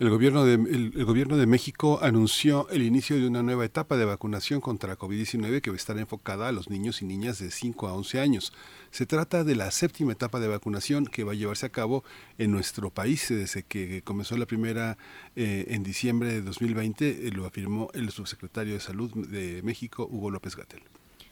El 0.04 0.10
gobierno, 0.10 0.44
de, 0.44 1.48
México 1.48 2.00
anunció 2.02 2.68
el 2.72 2.84
inicio 2.84 3.16
de 3.16 3.26
una 3.26 3.42
nueva 3.42 3.64
etapa 3.64 3.96
de 3.96 4.04
vacunación 4.04 4.60
contra 4.60 4.90
la 4.90 4.98
COVID-19 4.98 5.62
que 5.62 5.70
va 5.70 5.76
a 5.76 5.78
estar 5.78 5.98
enfocada 5.98 6.50
a 6.50 6.52
los 6.52 6.70
niños 6.70 7.02
y 7.02 7.06
niñas 7.06 7.40
de 7.40 7.50
5 7.50 7.88
a 7.88 7.94
11 7.94 8.20
años. 8.20 8.52
Se 8.92 9.06
trata 9.06 9.46
de 9.46 9.56
la 9.56 9.72
séptima 9.72 10.12
etapa 10.12 10.42
de 10.42 10.50
vacunación 10.50 11.06
que 11.06 11.24
va 11.24 11.32
a 11.32 11.36
llevarse 11.36 11.68
a 11.68 11.70
cabo 11.70 12.04
en 12.38 12.52
nuestro 12.52 12.90
país 12.90 13.30
desde 13.30 13.64
que 13.64 14.02
comenzó 14.02 14.36
la 14.36 14.46
primera 14.46 14.98
eh, 15.38 15.68
en 15.70 15.84
diciembre 15.84 16.34
de 16.34 16.42
2020, 16.42 17.28
eh, 17.28 17.32
lo 17.32 17.46
afirmó 17.46 17.88
el 17.94 18.12
subsecretario 18.12 18.74
de 18.74 18.82
Salud 18.82 19.10
de 19.30 19.62
México, 19.64 20.06
Hugo 20.12 20.32
López 20.32 20.58
Gatel. 20.58 20.82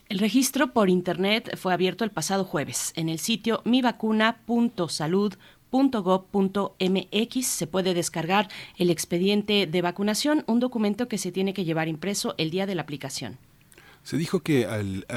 El 0.08 0.20
registro 0.20 0.72
por 0.72 0.90
Internet 0.90 1.58
fue 1.58 1.74
abierto 1.74 2.06
el 2.06 2.12
pasado 2.12 2.46
jueves 2.46 2.94
en 2.96 3.10
el 3.10 3.20
sitio 3.20 3.62
mivacuna.salud.com 3.66 5.61
.gov.mx 5.72 7.48
se 7.48 7.68
puede 7.68 7.94
descargar 7.94 8.50
el 8.78 8.90
expediente 8.90 9.68
de 9.68 9.82
vacunación, 9.82 10.44
un 10.48 10.60
documento 10.60 11.08
que 11.08 11.18
se 11.18 11.32
tiene 11.32 11.54
que 11.54 11.66
llevar 11.66 11.88
impreso 11.88 12.36
el 12.38 12.52
día 12.52 12.66
de 12.66 12.76
la 12.76 12.82
aplicación. 12.82 13.38
Se 14.04 14.18
dijo 14.18 14.40
que 14.40 14.68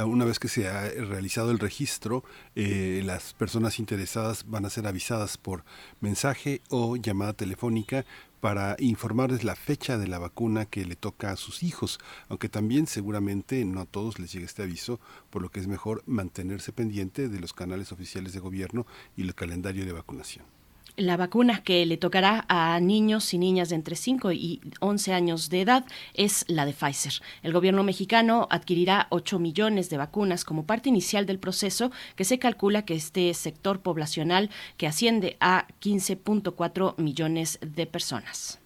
una 0.07 0.27
vez 0.27 0.39
que 0.39 0.49
se 0.49 0.69
ha 0.69 0.89
realizado 0.89 1.51
el 1.51 1.59
registro, 1.59 2.23
eh, 2.55 3.03
las 3.05 3.33
personas 3.33 3.79
interesadas 3.79 4.45
van 4.47 4.67
a 4.67 4.71
ser 4.71 4.87
avisadas 4.87 5.39
por 5.39 5.65
mensaje 6.01 6.61
o 6.69 6.97
llamada 6.97 7.33
telefónica 7.33 8.05
para 8.41 8.77
informarles 8.79 9.43
la 9.43 9.57
fecha 9.57 9.97
de 9.97 10.07
la 10.07 10.19
vacuna 10.19 10.67
que 10.67 10.85
le 10.85 10.97
toca 10.97 11.31
a 11.31 11.37
sus 11.37 11.63
hijos, 11.63 11.99
aunque 12.29 12.51
también 12.51 12.87
seguramente 12.87 13.65
no 13.65 13.81
a 13.81 13.87
todos 13.87 14.19
les 14.19 14.31
llegue 14.33 14.45
este 14.45 14.63
aviso, 14.63 15.01
por 15.31 15.41
lo 15.41 15.49
que 15.49 15.61
es 15.61 15.67
mejor 15.67 16.03
mantenerse 16.05 16.71
pendiente 16.71 17.31
de 17.31 17.41
los 17.41 17.55
canales 17.55 17.91
oficiales 17.91 18.35
de 18.35 18.41
gobierno 18.41 18.87
y 19.17 19.23
el 19.23 19.35
calendario 19.35 19.87
de 19.87 19.93
vacunación. 19.93 20.54
La 20.97 21.17
vacuna 21.17 21.61
que 21.65 21.85
le 21.87 21.97
tocará 21.97 22.45
a 22.49 22.79
niños 22.79 23.35
y 23.35 23.39
niñas 23.39 23.71
de 23.71 23.75
entre 23.75 23.97
5 23.97 24.31
y 24.31 24.61
11 24.79 25.13
años 25.13 25.51
de 25.51 25.63
edad 25.63 25.85
es 26.15 26.45
la 26.47 26.65
de 26.67 26.73
Pfizer. 26.73 27.15
El 27.43 27.53
gobierno 27.53 27.83
mexicano 27.83 28.47
adquirirá 28.49 29.09
8 29.11 29.41
millones 29.41 29.91
de 29.91 29.97
vacunas 29.97 30.45
como 30.45 30.67
parte 30.67 30.89
inicial 30.89 31.27
del 31.27 31.41
proceso 31.41 31.91
que 32.15 32.25
se 32.25 32.39
calcula 32.39 32.85
que 32.85 32.95
este 32.95 33.35
sector 33.35 33.81
poblacional 33.81 34.51
que 34.77 34.87
asciende 34.87 35.37
a 35.41 35.67
15.4 35.81 36.97
millones 36.99 37.59
de 37.61 37.87
personas. 37.87 38.61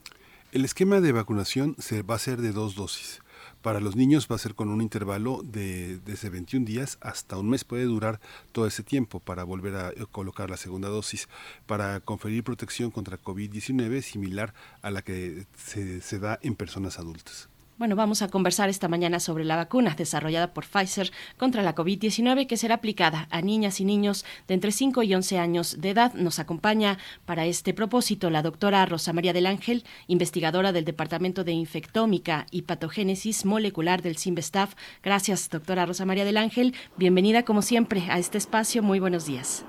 El 0.52 0.66
esquema 0.66 1.00
de 1.00 1.12
vacunación 1.12 1.76
se 1.78 2.02
va 2.02 2.16
a 2.16 2.18
ser 2.18 2.42
de 2.42 2.52
dos 2.52 2.74
dosis. 2.74 3.22
Para 3.62 3.80
los 3.80 3.96
niños 3.96 4.28
va 4.30 4.36
a 4.36 4.38
ser 4.38 4.54
con 4.54 4.68
un 4.68 4.80
intervalo 4.80 5.42
de 5.42 5.98
desde 6.04 6.30
21 6.30 6.64
días 6.64 6.96
hasta 7.00 7.36
un 7.36 7.50
mes. 7.50 7.64
Puede 7.64 7.84
durar 7.84 8.20
todo 8.52 8.66
ese 8.66 8.82
tiempo 8.82 9.18
para 9.20 9.44
volver 9.44 9.74
a 9.74 9.90
eh, 9.90 10.06
colocar 10.10 10.48
la 10.48 10.56
segunda 10.56 10.88
dosis 10.88 11.28
para 11.66 12.00
conferir 12.00 12.44
protección 12.44 12.90
contra 12.90 13.20
COVID-19 13.20 14.02
similar 14.02 14.54
a 14.82 14.90
la 14.90 15.02
que 15.02 15.46
se, 15.56 16.00
se 16.00 16.18
da 16.18 16.38
en 16.42 16.54
personas 16.54 16.98
adultas. 16.98 17.48
Bueno, 17.78 17.94
vamos 17.94 18.22
a 18.22 18.28
conversar 18.28 18.68
esta 18.68 18.88
mañana 18.88 19.20
sobre 19.20 19.44
la 19.44 19.54
vacuna 19.54 19.94
desarrollada 19.96 20.52
por 20.52 20.66
Pfizer 20.66 21.12
contra 21.36 21.62
la 21.62 21.76
COVID-19 21.76 22.48
que 22.48 22.56
será 22.56 22.74
aplicada 22.74 23.28
a 23.30 23.40
niñas 23.40 23.78
y 23.78 23.84
niños 23.84 24.24
de 24.48 24.54
entre 24.54 24.72
5 24.72 25.04
y 25.04 25.14
11 25.14 25.38
años 25.38 25.80
de 25.80 25.90
edad. 25.90 26.12
Nos 26.14 26.40
acompaña 26.40 26.98
para 27.24 27.46
este 27.46 27.74
propósito 27.74 28.30
la 28.30 28.42
doctora 28.42 28.84
Rosa 28.84 29.12
María 29.12 29.32
del 29.32 29.46
Ángel, 29.46 29.84
investigadora 30.08 30.72
del 30.72 30.84
Departamento 30.84 31.44
de 31.44 31.52
Infectómica 31.52 32.46
y 32.50 32.62
Patogénesis 32.62 33.44
Molecular 33.44 34.02
del 34.02 34.18
CIMBESTAF. 34.18 34.74
Gracias, 35.04 35.48
doctora 35.48 35.86
Rosa 35.86 36.04
María 36.04 36.24
del 36.24 36.36
Ángel. 36.36 36.74
Bienvenida, 36.96 37.44
como 37.44 37.62
siempre, 37.62 38.10
a 38.10 38.18
este 38.18 38.38
espacio. 38.38 38.82
Muy 38.82 38.98
buenos 38.98 39.24
días. 39.24 39.64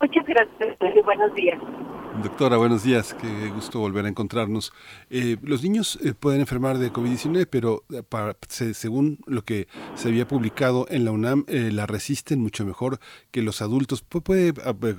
Muchas 0.00 0.26
gracias. 0.26 1.04
Buenos 1.04 1.34
días. 1.34 1.58
Doctora, 2.22 2.56
buenos 2.56 2.84
días. 2.84 3.14
Qué 3.14 3.48
gusto 3.48 3.80
volver 3.80 4.04
a 4.04 4.08
encontrarnos. 4.08 4.72
Eh, 5.10 5.36
los 5.42 5.62
niños 5.64 5.98
eh, 6.04 6.14
pueden 6.14 6.40
enfermar 6.40 6.78
de 6.78 6.92
COVID-19, 6.92 7.48
pero 7.50 7.82
eh, 7.92 8.02
según 8.72 9.18
lo 9.26 9.42
que 9.42 9.66
se 9.94 10.08
había 10.08 10.26
publicado 10.26 10.86
en 10.88 11.04
la 11.04 11.10
UNAM, 11.10 11.44
la 11.48 11.86
resisten 11.86 12.40
mucho 12.40 12.64
mejor 12.64 12.98
que 13.32 13.42
los 13.42 13.62
adultos. 13.62 14.02
¿Puede, 14.02 14.52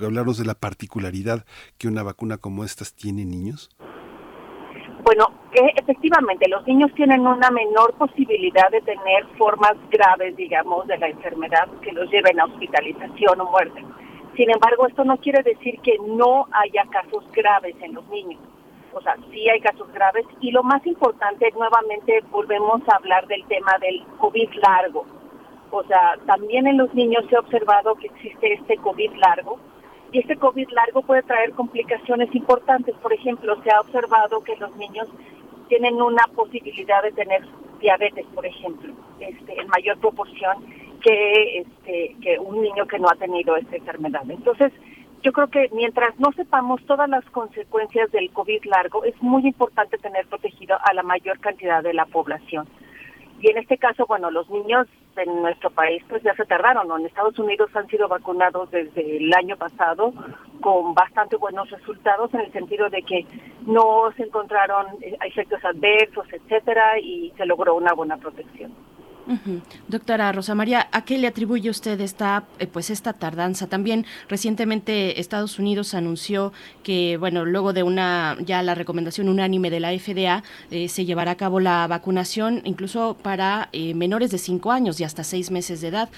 hablarnos 0.04 0.38
de 0.38 0.44
la 0.44 0.54
particularidad 0.54 1.46
que 1.78 1.88
una 1.88 2.02
vacuna 2.02 2.36
como 2.36 2.64
estas 2.64 2.94
tiene 2.94 3.24
niños? 3.24 3.70
Bueno, 5.04 5.26
efectivamente, 5.76 6.48
los 6.48 6.66
niños 6.66 6.92
tienen 6.94 7.20
una 7.20 7.50
menor 7.50 7.94
posibilidad 7.94 8.68
de 8.70 8.80
tener 8.82 9.26
formas 9.38 9.74
graves, 9.90 10.36
digamos, 10.36 10.86
de 10.86 10.98
la 10.98 11.08
enfermedad 11.08 11.68
que 11.80 11.92
los 11.92 12.10
lleven 12.10 12.40
a 12.40 12.44
hospitalización 12.44 13.40
o 13.40 13.50
muerte 13.50 13.82
sin 14.36 14.50
embargo, 14.50 14.86
esto 14.86 15.04
no 15.04 15.16
quiere 15.16 15.42
decir 15.42 15.80
que 15.80 15.96
no 15.98 16.46
haya 16.52 16.84
casos 16.90 17.24
graves 17.32 17.74
en 17.80 17.94
los 17.94 18.06
niños. 18.08 18.40
O 18.92 19.00
sea, 19.00 19.16
sí 19.30 19.48
hay 19.48 19.60
casos 19.60 19.92
graves 19.92 20.24
y 20.40 20.50
lo 20.50 20.62
más 20.62 20.86
importante, 20.86 21.50
nuevamente 21.52 22.22
volvemos 22.30 22.80
a 22.88 22.96
hablar 22.96 23.26
del 23.26 23.44
tema 23.46 23.76
del 23.80 24.02
COVID 24.18 24.48
largo. 24.62 25.04
O 25.70 25.82
sea, 25.84 26.16
también 26.26 26.66
en 26.66 26.78
los 26.78 26.94
niños 26.94 27.24
ha 27.34 27.40
observado 27.40 27.94
que 27.96 28.06
existe 28.06 28.54
este 28.54 28.76
COVID 28.78 29.12
largo 29.16 29.58
y 30.12 30.20
este 30.20 30.36
COVID 30.36 30.68
largo 30.70 31.02
puede 31.02 31.22
traer 31.22 31.52
complicaciones 31.52 32.34
importantes. 32.34 32.94
Por 32.96 33.12
ejemplo, 33.12 33.60
se 33.62 33.70
ha 33.70 33.80
observado 33.80 34.42
que 34.44 34.56
los 34.56 34.74
niños 34.76 35.08
tienen 35.68 36.00
una 36.00 36.24
posibilidad 36.34 37.02
de 37.02 37.12
tener 37.12 37.44
diabetes, 37.80 38.24
por 38.34 38.46
ejemplo, 38.46 38.94
este, 39.20 39.60
en 39.60 39.68
mayor 39.68 39.98
proporción 39.98 40.64
que, 41.06 41.58
este, 41.58 42.16
que 42.20 42.36
un 42.40 42.60
niño 42.62 42.84
que 42.86 42.98
no 42.98 43.08
ha 43.08 43.14
tenido 43.14 43.56
esta 43.56 43.76
enfermedad. 43.76 44.28
Entonces, 44.28 44.72
yo 45.22 45.32
creo 45.32 45.46
que 45.46 45.68
mientras 45.72 46.18
no 46.18 46.32
sepamos 46.32 46.84
todas 46.84 47.08
las 47.08 47.24
consecuencias 47.26 48.10
del 48.10 48.32
COVID 48.32 48.64
largo, 48.64 49.04
es 49.04 49.14
muy 49.22 49.46
importante 49.46 49.98
tener 49.98 50.26
protegido 50.26 50.76
a 50.82 50.92
la 50.94 51.04
mayor 51.04 51.38
cantidad 51.38 51.80
de 51.80 51.94
la 51.94 52.06
población. 52.06 52.66
Y 53.40 53.50
en 53.50 53.58
este 53.58 53.78
caso, 53.78 54.06
bueno, 54.06 54.32
los 54.32 54.50
niños 54.50 54.88
en 55.16 55.42
nuestro 55.42 55.70
país 55.70 56.02
pues 56.08 56.24
ya 56.24 56.34
se 56.34 56.44
tardaron, 56.44 56.90
En 56.98 57.06
Estados 57.06 57.38
Unidos 57.38 57.70
han 57.74 57.86
sido 57.86 58.08
vacunados 58.08 58.68
desde 58.72 59.18
el 59.18 59.32
año 59.32 59.56
pasado 59.56 60.12
con 60.60 60.92
bastante 60.94 61.36
buenos 61.36 61.70
resultados 61.70 62.34
en 62.34 62.40
el 62.40 62.52
sentido 62.52 62.90
de 62.90 63.02
que 63.02 63.24
no 63.64 64.10
se 64.16 64.24
encontraron 64.24 64.86
eh, 65.00 65.16
efectos 65.24 65.64
adversos, 65.64 66.26
etcétera, 66.32 66.98
y 66.98 67.32
se 67.36 67.46
logró 67.46 67.76
una 67.76 67.92
buena 67.92 68.16
protección. 68.16 68.74
Doctora 69.88 70.30
Rosa 70.30 70.54
María, 70.54 70.88
¿a 70.92 71.04
qué 71.04 71.18
le 71.18 71.26
atribuye 71.26 71.68
usted 71.68 72.00
esta, 72.00 72.44
eh, 72.58 72.66
pues 72.66 72.90
esta 72.90 73.12
tardanza? 73.12 73.66
También 73.66 74.06
recientemente 74.28 75.20
Estados 75.20 75.58
Unidos 75.58 75.94
anunció 75.94 76.52
que, 76.84 77.16
bueno, 77.16 77.44
luego 77.44 77.72
de 77.72 77.82
una 77.82 78.36
ya 78.40 78.62
la 78.62 78.74
recomendación 78.74 79.28
unánime 79.28 79.70
de 79.70 79.80
la 79.80 79.92
FDA, 79.92 80.44
eh, 80.70 80.88
se 80.88 81.04
llevará 81.04 81.32
a 81.32 81.36
cabo 81.36 81.58
la 81.58 81.86
vacunación 81.88 82.62
incluso 82.64 83.16
para 83.20 83.68
eh, 83.72 83.94
menores 83.94 84.30
de 84.30 84.38
5 84.38 84.70
años 84.70 85.00
y 85.00 85.04
hasta 85.04 85.24
6 85.24 85.50
meses 85.50 85.80
de 85.80 85.88
edad. 85.88 86.08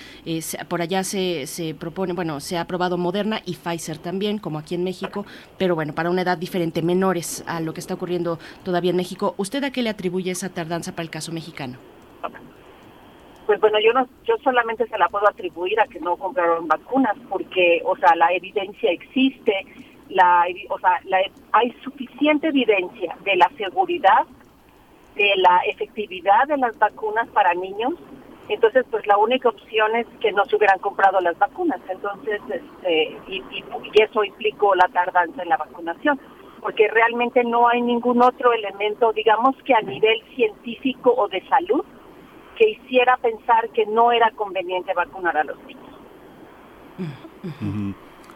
por 0.69 0.83
allá 0.83 1.03
se, 1.05 1.47
se 1.47 1.75
propone, 1.75 2.13
bueno, 2.13 2.41
se 2.41 2.57
ha 2.59 2.63
aprobado 2.63 2.99
Moderna 2.99 3.41
y 3.47 3.55
Pfizer 3.55 3.99
también, 3.99 4.39
como 4.39 4.59
aquí 4.59 4.75
en 4.75 4.85
México, 4.85 5.25
pero 5.57 5.75
bueno, 5.75 5.95
para 5.95 6.11
una 6.11 6.23
edad 6.23 6.37
diferente, 6.37 6.83
menores 6.83 7.43
a 7.47 7.61
lo 7.61 7.73
que 7.73 7.81
está 7.81 7.95
ocurriendo 7.95 8.39
todavía 8.65 8.91
en 8.91 8.97
México. 8.97 9.35
¿Usted 9.39 9.65
a 9.65 9.71
qué 9.71 9.83
le 9.83 9.91
atribuye 9.91 10.31
esa 10.31 10.49
tardanza 10.51 10.93
para 10.93 11.05
el 11.05 11.11
caso 11.11 11.33
mexicano? 11.33 11.98
Pues 13.49 13.61
bueno, 13.63 13.79
yo 13.81 13.95
no, 13.95 14.07
yo 14.25 14.37
solamente 14.45 14.87
se 14.89 14.99
la 14.99 15.09
puedo 15.09 15.27
atribuir 15.27 15.81
a 15.81 15.87
que 15.87 15.99
no 16.01 16.19
compraron 16.19 16.69
vacunas, 16.69 17.17
porque, 17.31 17.81
o 17.87 17.97
sea, 17.97 18.15
la 18.15 18.31
evidencia 18.35 18.91
existe, 18.91 19.65
la, 20.11 20.45
o 20.69 20.79
sea, 20.79 21.01
hay 21.53 21.71
suficiente 21.83 22.49
evidencia 22.49 23.17
de 23.25 23.37
la 23.37 23.51
seguridad, 23.57 24.27
de 25.15 25.33
la 25.37 25.63
efectividad 25.67 26.47
de 26.47 26.59
las 26.59 26.79
vacunas 26.79 27.27
para 27.31 27.55
niños, 27.55 27.95
entonces 28.51 28.85
pues 28.91 29.07
la 29.07 29.17
única 29.17 29.49
opción 29.49 29.97
es 29.97 30.07
que 30.21 30.31
no 30.33 30.45
se 30.45 30.57
hubieran 30.57 30.79
comprado 30.81 31.19
las 31.23 31.39
vacunas, 31.39 31.81
entonces, 31.89 32.43
este, 32.51 33.17
y, 33.29 33.43
y 33.95 34.03
eso 34.03 34.25
implicó 34.25 34.75
la 34.75 34.89
tardanza 34.89 35.43
en 35.43 35.49
la 35.49 35.57
vacunación 35.57 36.21
porque 36.61 36.89
realmente 36.89 37.45
no 37.45 37.67
hay 37.69 37.81
ningún 37.81 38.21
otro 38.21 38.53
elemento, 38.53 39.13
digamos 39.15 39.57
que 39.65 39.73
a 39.73 39.81
nivel 39.81 40.21
científico 40.35 41.15
o 41.17 41.29
de 41.29 41.41
salud, 41.49 41.85
que 42.59 42.71
hiciera 42.71 43.17
pensar 43.19 43.71
que 43.71 43.87
no 43.87 44.11
era 44.11 44.33
conveniente 44.33 44.93
vacunar 44.93 45.37
a 45.37 45.45
los 45.45 45.57
niños. 45.65 45.95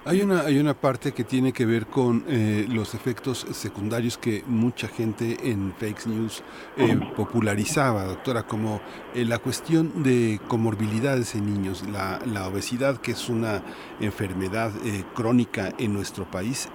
Hay 0.05 0.21
una, 0.21 0.41
hay 0.41 0.59
una 0.59 0.75
parte 0.75 1.12
que 1.12 1.23
tiene 1.23 1.53
que 1.53 1.65
ver 1.65 1.87
con 1.87 2.25
eh, 2.27 2.67
los 2.69 2.93
efectos 2.95 3.47
secundarios 3.53 4.19
que 4.19 4.43
mucha 4.49 4.88
gente 4.88 5.37
en 5.45 5.73
fake 5.79 6.07
news 6.09 6.43
eh, 6.77 6.99
popularizaba, 7.15 8.03
doctora, 8.07 8.43
como 8.43 8.81
eh, 9.15 9.25
la 9.25 9.38
cuestión 9.38 10.03
de 10.03 10.41
comorbilidades 10.49 11.37
en 11.37 11.47
niños, 11.47 11.85
la, 11.88 12.19
la 12.27 12.49
obesidad, 12.49 12.97
que 12.97 13.12
es 13.12 13.29
una 13.29 13.62
enfermedad 14.01 14.73
crónica 15.15 15.73
en 15.79 15.93
nuestro 15.95 16.29
país, 16.29 16.69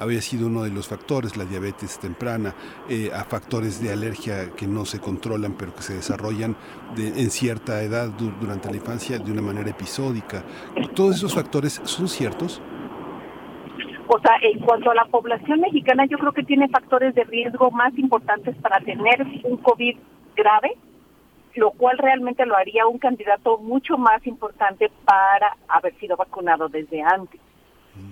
había 0.00 0.20
sido 0.20 0.48
uno 0.48 0.64
de 0.64 0.70
los 0.70 0.88
factores, 0.88 1.36
la 1.36 1.44
diabetes 1.44 2.00
temprana, 2.00 2.54
a 3.14 3.24
factores 3.24 3.80
de 3.80 3.92
alergia 3.92 4.50
que 4.50 4.66
no 4.66 4.84
se 4.84 4.98
controlan, 4.98 5.54
pero 5.56 5.74
que 5.74 5.82
se 5.82 5.94
desarrollan 5.94 6.56
en 6.96 7.30
cierta 7.30 7.82
edad 7.82 8.08
durante 8.08 8.68
la 8.70 8.76
infancia 8.76 9.18
de 9.18 9.30
una 9.30 9.42
manera 9.42 9.70
episódica. 9.70 10.44
Todos 10.94 11.16
esos 11.16 11.34
factores 11.34 11.80
son 11.84 12.08
ciertos 12.08 12.39
o 14.12 14.18
sea, 14.18 14.36
en 14.42 14.58
cuanto 14.60 14.90
a 14.90 14.94
la 14.94 15.04
población 15.04 15.60
mexicana, 15.60 16.04
yo 16.06 16.18
creo 16.18 16.32
que 16.32 16.42
tiene 16.42 16.68
factores 16.68 17.14
de 17.14 17.22
riesgo 17.24 17.70
más 17.70 17.96
importantes 17.96 18.56
para 18.56 18.80
tener 18.80 19.24
un 19.44 19.56
COVID 19.58 19.96
grave, 20.34 20.76
lo 21.54 21.70
cual 21.70 21.96
realmente 21.98 22.44
lo 22.44 22.56
haría 22.56 22.86
un 22.86 22.98
candidato 22.98 23.58
mucho 23.58 23.98
más 23.98 24.26
importante 24.26 24.90
para 25.04 25.56
haber 25.68 25.94
sido 26.00 26.16
vacunado 26.16 26.68
desde 26.68 27.02
antes. 27.02 27.40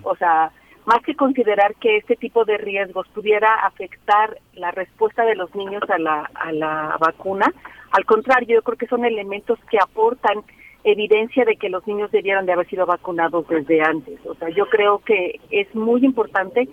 O 0.02 0.14
sea, 0.14 0.52
más 0.86 1.00
que 1.02 1.16
considerar 1.16 1.74
que 1.76 1.96
este 1.96 2.16
tipo 2.16 2.44
de 2.44 2.58
riesgos 2.58 3.08
pudiera 3.08 3.54
afectar 3.66 4.38
la 4.54 4.70
respuesta 4.70 5.24
de 5.24 5.34
los 5.34 5.52
niños 5.54 5.82
a 5.88 5.98
la, 5.98 6.30
a 6.34 6.52
la 6.52 6.96
vacuna, 7.00 7.52
al 7.90 8.04
contrario, 8.04 8.56
yo 8.56 8.62
creo 8.62 8.78
que 8.78 8.86
son 8.86 9.04
elementos 9.04 9.58
que 9.70 9.78
aportan 9.82 10.44
evidencia 10.84 11.44
de 11.44 11.56
que 11.56 11.68
los 11.68 11.86
niños 11.86 12.10
debieron 12.10 12.46
de 12.46 12.52
haber 12.52 12.68
sido 12.68 12.86
vacunados 12.86 13.46
desde 13.48 13.82
antes. 13.82 14.18
O 14.26 14.34
sea, 14.34 14.48
yo 14.50 14.66
creo 14.66 14.98
que 14.98 15.40
es 15.50 15.72
muy 15.74 16.04
importante, 16.04 16.68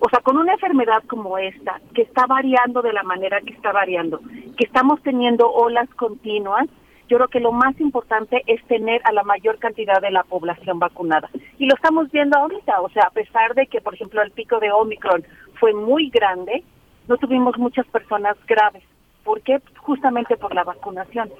o 0.00 0.08
sea, 0.08 0.20
con 0.20 0.36
una 0.36 0.52
enfermedad 0.52 1.02
como 1.06 1.38
esta, 1.38 1.80
que 1.94 2.02
está 2.02 2.26
variando 2.26 2.82
de 2.82 2.92
la 2.92 3.02
manera 3.02 3.40
que 3.40 3.52
está 3.52 3.72
variando, 3.72 4.20
que 4.56 4.64
estamos 4.64 5.02
teniendo 5.02 5.50
olas 5.50 5.88
continuas, 5.94 6.68
yo 7.08 7.16
creo 7.16 7.28
que 7.28 7.40
lo 7.40 7.52
más 7.52 7.78
importante 7.80 8.42
es 8.46 8.62
tener 8.66 9.00
a 9.04 9.12
la 9.12 9.22
mayor 9.22 9.58
cantidad 9.58 10.00
de 10.00 10.10
la 10.10 10.24
población 10.24 10.78
vacunada. 10.78 11.30
Y 11.58 11.66
lo 11.66 11.74
estamos 11.74 12.10
viendo 12.12 12.38
ahorita, 12.38 12.82
o 12.82 12.90
sea, 12.90 13.04
a 13.04 13.10
pesar 13.10 13.54
de 13.54 13.66
que, 13.66 13.80
por 13.80 13.94
ejemplo, 13.94 14.22
el 14.22 14.30
pico 14.30 14.60
de 14.60 14.70
Omicron 14.70 15.24
fue 15.58 15.72
muy 15.72 16.10
grande, 16.10 16.62
no 17.08 17.16
tuvimos 17.16 17.56
muchas 17.56 17.86
personas 17.86 18.36
graves. 18.46 18.82
¿Por 19.24 19.40
qué? 19.40 19.60
Justamente 19.78 20.36
por 20.36 20.54
la 20.54 20.64
vacunación. 20.64 21.30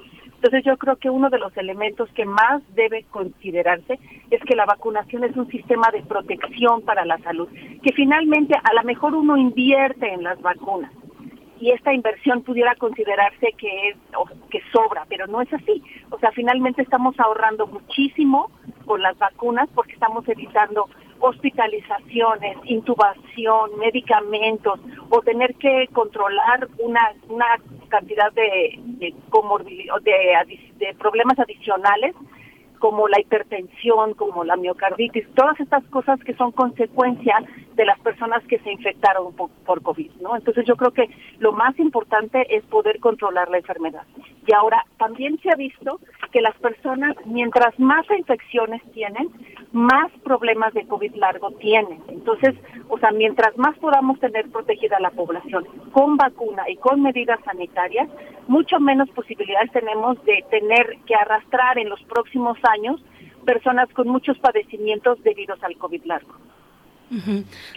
Entonces 0.41 0.63
yo 0.63 0.77
creo 0.77 0.95
que 0.95 1.09
uno 1.09 1.29
de 1.29 1.37
los 1.37 1.55
elementos 1.57 2.09
que 2.13 2.23
más 2.23 2.63
debe 2.73 3.03
considerarse 3.11 3.99
es 4.31 4.41
que 4.43 4.55
la 4.55 4.65
vacunación 4.65 5.25
es 5.25 5.35
un 5.35 5.49
sistema 5.49 5.91
de 5.91 6.01
protección 6.01 6.81
para 6.83 7.03
la 7.03 7.17
salud, 7.17 7.49
que 7.83 7.91
finalmente 7.93 8.55
a 8.55 8.73
lo 8.73 8.83
mejor 8.83 9.15
uno 9.15 9.35
invierte 9.35 10.13
en 10.13 10.23
las 10.23 10.41
vacunas 10.41 10.93
y 11.59 11.71
esta 11.71 11.93
inversión 11.93 12.41
pudiera 12.43 12.73
considerarse 12.75 13.53
que 13.57 13.89
es 13.89 13.97
que 14.49 14.61
sobra, 14.71 15.05
pero 15.09 15.27
no 15.27 15.41
es 15.41 15.53
así. 15.53 15.83
O 16.09 16.17
sea, 16.19 16.31
finalmente 16.31 16.81
estamos 16.81 17.19
ahorrando 17.19 17.67
muchísimo 17.67 18.49
con 18.85 19.01
las 19.01 19.17
vacunas 19.17 19.67
porque 19.75 19.91
estamos 19.91 20.25
evitando 20.29 20.89
hospitalizaciones, 21.19 22.57
intubación, 22.65 23.77
medicamentos 23.77 24.79
o 25.09 25.21
tener 25.21 25.55
que 25.55 25.87
controlar 25.93 26.67
una, 26.77 27.13
una 27.27 27.45
cantidad 27.89 28.31
de, 28.33 28.79
de, 28.99 29.13
de, 30.03 30.59
de 30.77 30.93
problemas 30.95 31.37
adicionales 31.39 32.15
como 32.79 33.07
la 33.07 33.19
hipertensión, 33.19 34.13
como 34.13 34.43
la 34.43 34.55
miocarditis, 34.55 35.27
todas 35.35 35.59
estas 35.59 35.83
cosas 35.85 36.19
que 36.23 36.33
son 36.33 36.51
consecuencias 36.51 37.43
de 37.75 37.85
las 37.85 37.99
personas 37.99 38.43
que 38.45 38.59
se 38.59 38.71
infectaron 38.71 39.33
por, 39.33 39.81
COVID, 39.81 40.11
¿no? 40.21 40.35
Entonces 40.35 40.65
yo 40.65 40.75
creo 40.75 40.91
que 40.91 41.09
lo 41.37 41.53
más 41.53 41.77
importante 41.79 42.45
es 42.55 42.63
poder 42.65 42.99
controlar 42.99 43.49
la 43.49 43.57
enfermedad. 43.57 44.03
Y 44.45 44.53
ahora 44.53 44.83
también 44.97 45.39
se 45.41 45.49
ha 45.51 45.55
visto 45.55 45.99
que 46.31 46.41
las 46.41 46.55
personas, 46.57 47.15
mientras 47.25 47.79
más 47.79 48.05
infecciones 48.17 48.81
tienen, 48.91 49.29
más 49.71 50.11
problemas 50.23 50.73
de 50.73 50.87
COVID 50.87 51.15
largo 51.15 51.51
tienen. 51.51 52.01
Entonces, 52.07 52.55
o 52.89 52.97
sea, 52.97 53.11
mientras 53.11 53.57
más 53.57 53.77
podamos 53.77 54.19
tener 54.19 54.49
protegida 54.49 54.99
la 54.99 55.11
población 55.11 55.65
con 55.91 56.17
vacuna 56.17 56.63
y 56.67 56.75
con 56.77 57.01
medidas 57.01 57.39
sanitarias, 57.45 58.09
mucho 58.47 58.79
menos 58.79 59.09
posibilidades 59.11 59.71
tenemos 59.71 60.23
de 60.25 60.43
tener 60.49 60.97
que 61.05 61.15
arrastrar 61.15 61.77
en 61.77 61.89
los 61.89 62.01
próximos 62.03 62.57
años 62.69 63.01
personas 63.45 63.89
con 63.89 64.07
muchos 64.07 64.37
padecimientos 64.39 65.21
debido 65.23 65.55
al 65.61 65.75
COVID 65.77 66.05
largo. 66.05 66.33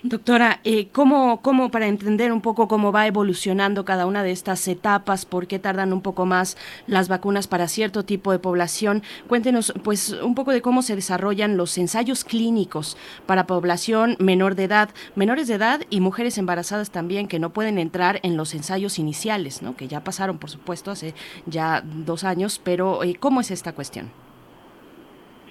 Doctora, 0.02 0.60
eh, 0.62 0.88
¿cómo, 0.92 1.40
¿cómo, 1.40 1.70
para 1.70 1.86
entender 1.86 2.32
un 2.32 2.42
poco 2.42 2.68
cómo 2.68 2.92
va 2.92 3.06
evolucionando 3.06 3.84
cada 3.84 4.04
una 4.04 4.22
de 4.22 4.30
estas 4.30 4.68
etapas, 4.68 5.24
por 5.24 5.46
qué 5.46 5.58
tardan 5.58 5.94
un 5.94 6.02
poco 6.02 6.26
más 6.26 6.58
las 6.86 7.08
vacunas 7.08 7.48
para 7.48 7.68
cierto 7.68 8.04
tipo 8.04 8.30
de 8.32 8.38
población? 8.38 9.02
Cuéntenos 9.28 9.72
pues 9.82 10.12
un 10.12 10.34
poco 10.34 10.52
de 10.52 10.60
cómo 10.60 10.82
se 10.82 10.96
desarrollan 10.96 11.56
los 11.56 11.78
ensayos 11.78 12.24
clínicos 12.24 12.98
para 13.24 13.46
población 13.46 14.16
menor 14.18 14.54
de 14.54 14.64
edad, 14.64 14.90
menores 15.16 15.48
de 15.48 15.54
edad 15.54 15.80
y 15.88 16.00
mujeres 16.00 16.36
embarazadas 16.36 16.90
también 16.90 17.26
que 17.26 17.38
no 17.38 17.54
pueden 17.54 17.78
entrar 17.78 18.20
en 18.22 18.36
los 18.36 18.54
ensayos 18.54 18.98
iniciales, 18.98 19.62
¿no? 19.62 19.76
que 19.76 19.88
ya 19.88 20.04
pasaron, 20.04 20.38
por 20.38 20.50
supuesto, 20.50 20.90
hace 20.90 21.14
ya 21.46 21.82
dos 21.82 22.24
años, 22.24 22.60
pero 22.62 23.02
eh, 23.02 23.16
¿cómo 23.18 23.40
es 23.40 23.50
esta 23.50 23.72
cuestión? 23.72 24.10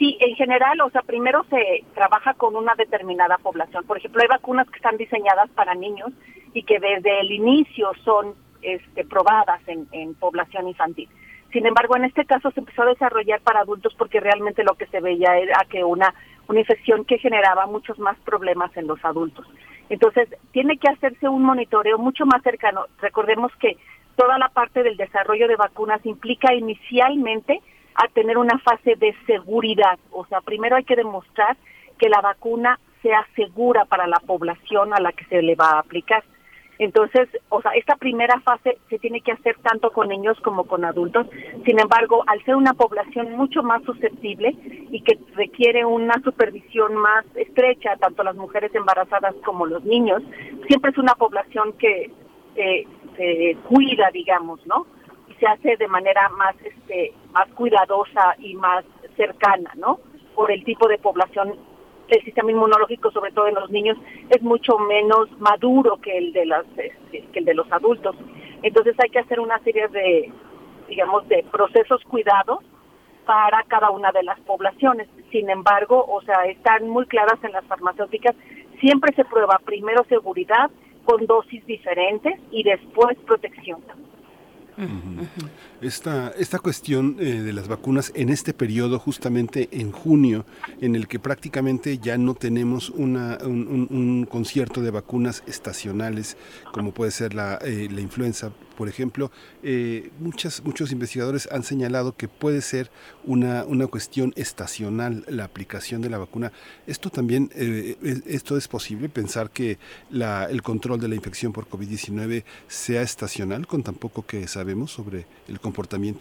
Sí, 0.02 0.18
en 0.20 0.36
general, 0.36 0.82
o 0.82 0.90
sea, 0.90 1.04
primero 1.04 1.46
se 1.52 1.84
trabaja 1.94 2.34
con 2.34 2.56
una 2.56 2.74
determinada 2.74 3.38
población. 3.38 3.84
Por 3.86 4.00
ejemplo, 4.00 4.20
hay 4.24 4.28
vacunas 4.28 4.68
que 4.68 4.78
están 4.78 4.98
diseñadas 4.98 5.48
para 5.52 5.76
niños 5.76 6.12
y 6.56 6.64
que 6.64 6.80
desde 6.80 7.20
el 7.20 7.32
inicio 7.32 7.92
son 8.04 8.34
este, 8.64 9.06
probadas 9.06 9.62
en, 9.68 9.88
en 9.92 10.16
población 10.16 10.68
infantil. 10.68 11.08
Sin 11.54 11.68
embargo, 11.68 11.96
en 11.98 12.06
este 12.06 12.26
caso 12.26 12.50
se 12.50 12.62
empezó 12.62 12.82
a 12.82 12.88
desarrollar 12.88 13.42
para 13.42 13.60
adultos 13.60 13.94
porque 13.96 14.20
realmente 14.20 14.64
lo 14.64 14.74
que 14.74 14.88
se 14.88 15.02
veía 15.02 15.38
era 15.38 15.68
que 15.70 15.84
una, 15.84 16.16
una 16.48 16.62
infección 16.62 17.06
que 17.06 17.20
generaba 17.20 17.68
muchos 17.68 18.00
más 18.00 18.18
problemas 18.22 18.76
en 18.78 18.88
los 18.88 18.98
adultos. 19.06 19.46
Entonces, 19.90 20.30
tiene 20.52 20.80
que 20.80 20.90
hacerse 20.90 21.30
un 21.30 21.44
monitoreo 21.44 22.00
mucho 22.00 22.26
más 22.26 22.42
cercano. 22.42 22.86
Recordemos 23.02 23.52
que 23.58 23.78
toda 24.16 24.40
la 24.40 24.50
parte 24.50 24.82
del 24.82 24.98
desarrollo 24.98 25.48
de 25.48 25.58
vacunas 25.58 26.04
implica 26.08 26.56
inicialmente 26.56 27.62
a 27.96 28.08
tener 28.10 28.38
una 28.38 28.58
fase 28.60 28.96
de 28.96 29.16
seguridad. 29.26 30.00
O 30.12 30.26
sea, 30.26 30.42
primero 30.42 30.76
hay 30.76 30.84
que 30.84 30.96
demostrar 30.96 31.58
que 31.98 32.10
la 32.10 32.22
vacuna 32.22 32.80
sea 33.02 33.26
segura 33.36 33.86
para 33.86 34.08
la 34.08 34.20
población 34.20 34.94
a 34.94 35.00
la 35.00 35.12
que 35.12 35.26
se 35.26 35.42
le 35.42 35.56
va 35.56 35.72
a 35.72 35.80
aplicar. 35.80 36.24
Entonces, 36.82 37.30
o 37.50 37.62
sea, 37.62 37.74
esta 37.74 37.96
primera 37.96 38.40
fase 38.40 38.80
se 38.90 38.98
tiene 38.98 39.22
que 39.22 39.32
hacer 39.32 39.56
tanto 39.62 39.92
con 39.92 40.10
niños 40.10 40.36
como 40.42 40.64
con 40.64 40.84
adultos. 40.84 41.28
Sin 41.64 41.80
embargo, 41.80 42.24
al 42.26 42.44
ser 42.44 42.56
una 42.56 42.74
población 42.74 43.34
mucho 43.34 43.62
más 43.62 43.84
susceptible 43.84 44.56
y 44.90 45.02
que 45.04 45.20
requiere 45.36 45.86
una 45.86 46.16
supervisión 46.24 46.96
más 46.96 47.24
estrecha, 47.36 47.98
tanto 47.98 48.24
las 48.24 48.36
mujeres 48.36 48.74
embarazadas 48.74 49.36
como 49.46 49.68
los 49.68 49.84
niños, 49.84 50.24
siempre 50.68 50.90
es 50.90 50.98
una 50.98 51.14
población 51.14 51.74
que 51.74 52.12
eh, 52.56 52.88
se 53.16 53.58
cuida, 53.70 54.10
digamos, 54.12 54.66
¿no? 54.66 54.88
Se 55.42 55.48
hace 55.48 55.76
de 55.76 55.88
manera 55.88 56.30
más 56.30 56.56
este 56.64 57.14
más 57.34 57.50
cuidadosa 57.50 58.36
y 58.38 58.54
más 58.54 58.86
cercana, 59.18 59.72
¿no? 59.76 60.00
Por 60.36 60.52
el 60.52 60.64
tipo 60.64 60.88
de 60.88 61.00
población 61.00 61.56
el 62.08 62.24
sistema 62.26 62.52
inmunológico, 62.52 63.10
sobre 63.12 63.32
todo 63.32 63.48
en 63.48 63.56
los 63.56 63.70
niños, 63.70 63.98
es 64.30 64.42
mucho 64.42 64.78
menos 64.78 65.32
maduro 65.40 65.98
que 66.02 66.18
el 66.18 66.34
de 66.34 66.46
las 66.46 66.66
este, 66.78 67.26
que 67.32 67.40
el 67.40 67.46
de 67.46 67.54
los 67.54 67.72
adultos. 67.72 68.16
Entonces 68.62 68.96
hay 69.02 69.10
que 69.10 69.20
hacer 69.20 69.40
una 69.40 69.58
serie 69.60 69.88
de 69.88 70.32
digamos 70.88 71.28
de 71.30 71.44
procesos 71.52 72.04
cuidados 72.04 72.60
para 73.26 73.64
cada 73.64 73.90
una 73.90 74.12
de 74.12 74.24
las 74.24 74.40
poblaciones. 74.42 75.08
Sin 75.32 75.50
embargo, 75.50 76.06
o 76.06 76.22
sea, 76.22 76.46
están 76.46 76.88
muy 76.88 77.06
claras 77.08 77.42
en 77.44 77.54
las 77.54 77.66
farmacéuticas, 77.66 78.36
siempre 78.80 79.16
se 79.16 79.26
prueba 79.26 79.60
primero 79.66 80.04
seguridad 80.10 80.70
con 81.06 81.26
dosis 81.26 81.66
diferentes 81.66 82.40
y 82.52 82.64
después 82.64 83.18
protección. 83.26 83.82
Mm-hmm. 84.78 85.20
Mm-hmm. 85.22 85.48
Esta, 85.82 86.30
esta 86.38 86.60
cuestión 86.60 87.18
eh, 87.20 87.42
de 87.42 87.54
las 87.54 87.68
vacunas 87.68 88.12
en 88.14 88.30
este 88.30 88.54
periodo, 88.54 89.00
justamente 89.00 89.68
en 89.72 89.92
junio, 89.92 90.46
en 90.80 90.96
el 90.96 91.08
que 91.08 91.18
prácticamente 91.18 91.98
ya 91.98 92.20
no 92.20 92.36
tenemos 92.36 92.92
una, 92.92 93.40
un, 93.44 94.28
concierto 94.30 94.84
de 94.84 94.92
vacunas 94.92 95.42
estacionales, 95.48 96.38
como 96.72 96.94
puede 96.94 97.10
ser 97.10 97.34
la, 97.34 97.58
eh, 97.64 97.88
la 97.92 98.00
influenza 98.00 98.52
por 98.82 98.90
ejemplo, 98.90 99.32
eh, 99.62 100.10
muchas, 100.20 100.64
muchos 100.64 100.92
investigadores 100.92 101.48
han 101.52 101.62
señalado 101.62 102.16
que 102.16 102.28
puede 102.28 102.62
ser 102.62 102.90
una, 103.24 103.64
una 103.66 103.86
cuestión 103.86 104.34
estacional 104.36 105.24
la 105.28 105.44
aplicación 105.44 106.02
de 106.02 106.10
la 106.10 106.18
vacuna. 106.18 106.52
¿Esto 106.88 107.12
también 107.12 107.52
eh, 107.54 107.96
esto 108.26 108.58
es 108.58 108.68
posible, 108.68 109.08
pensar 109.08 109.52
que 109.52 109.78
la, 110.10 110.46
el 110.46 110.64
control 110.64 111.00
de 111.00 111.10
la 111.10 111.14
infección 111.14 111.54
por 111.54 111.70
COVID-19 111.70 112.44
sea 112.68 113.04
estacional 113.04 113.68
con 113.68 113.84
tan 113.84 113.94
poco 113.94 114.26
que 114.26 114.48
sabemos 114.48 114.92
sobre 114.92 115.28
el 115.48 115.60
comportamiento 115.60 115.71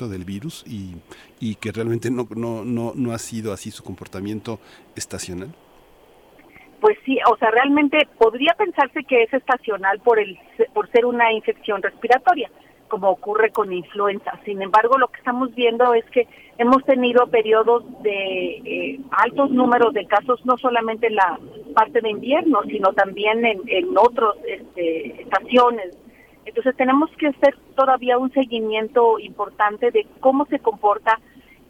del 0.09 0.25
virus 0.25 0.65
y, 0.67 0.97
y 1.41 1.57
que 1.57 1.73
realmente 1.73 2.11
no, 2.11 2.27
no, 2.35 2.65
no, 2.65 2.93
no 2.95 3.13
ha 3.13 3.19
sido 3.19 3.53
así 3.53 3.71
su 3.71 3.83
comportamiento 3.83 4.61
estacional? 4.97 5.55
pues 6.81 6.99
sí, 7.05 7.19
o 7.31 7.37
sea, 7.37 7.51
realmente 7.51 8.09
podría 8.19 8.55
pensarse 8.55 9.05
que 9.05 9.23
es 9.23 9.33
estacional 9.33 10.01
por 10.01 10.19
el 10.19 10.39
por 10.73 10.91
ser 10.91 11.05
una 11.05 11.33
infección 11.33 11.83
respiratoria, 11.83 12.51
como 12.89 13.11
ocurre 13.11 13.51
con 13.51 13.73
influenza. 13.73 14.39
Sin 14.45 14.63
embargo, 14.63 14.99
lo 14.99 15.09
que 15.09 15.19
estamos 15.19 15.55
viendo 15.55 15.95
es 15.95 16.05
que 16.07 16.27
hemos 16.59 16.83
tenido 16.85 17.27
periodos 17.27 17.85
de 18.03 18.63
eh, 18.65 19.01
altos 19.11 19.51
números 19.51 19.93
de 19.95 20.07
casos, 20.07 20.45
no 20.45 20.57
solamente 20.57 21.07
en 21.09 21.17
la 21.17 21.39
parte 21.75 22.01
de 22.01 22.11
invierno, 22.11 22.63
sino 22.65 22.93
también 22.93 23.45
en, 23.45 23.61
en 23.67 23.97
otras 23.97 24.35
este, 24.47 25.23
estaciones. 25.23 25.97
Entonces 26.51 26.77
tenemos 26.77 27.09
que 27.13 27.29
hacer 27.29 27.57
todavía 27.77 28.19
un 28.19 28.33
seguimiento 28.33 29.21
importante 29.21 29.93
de 29.93 30.05
cómo 30.19 30.47
se 30.47 30.59
comporta 30.59 31.21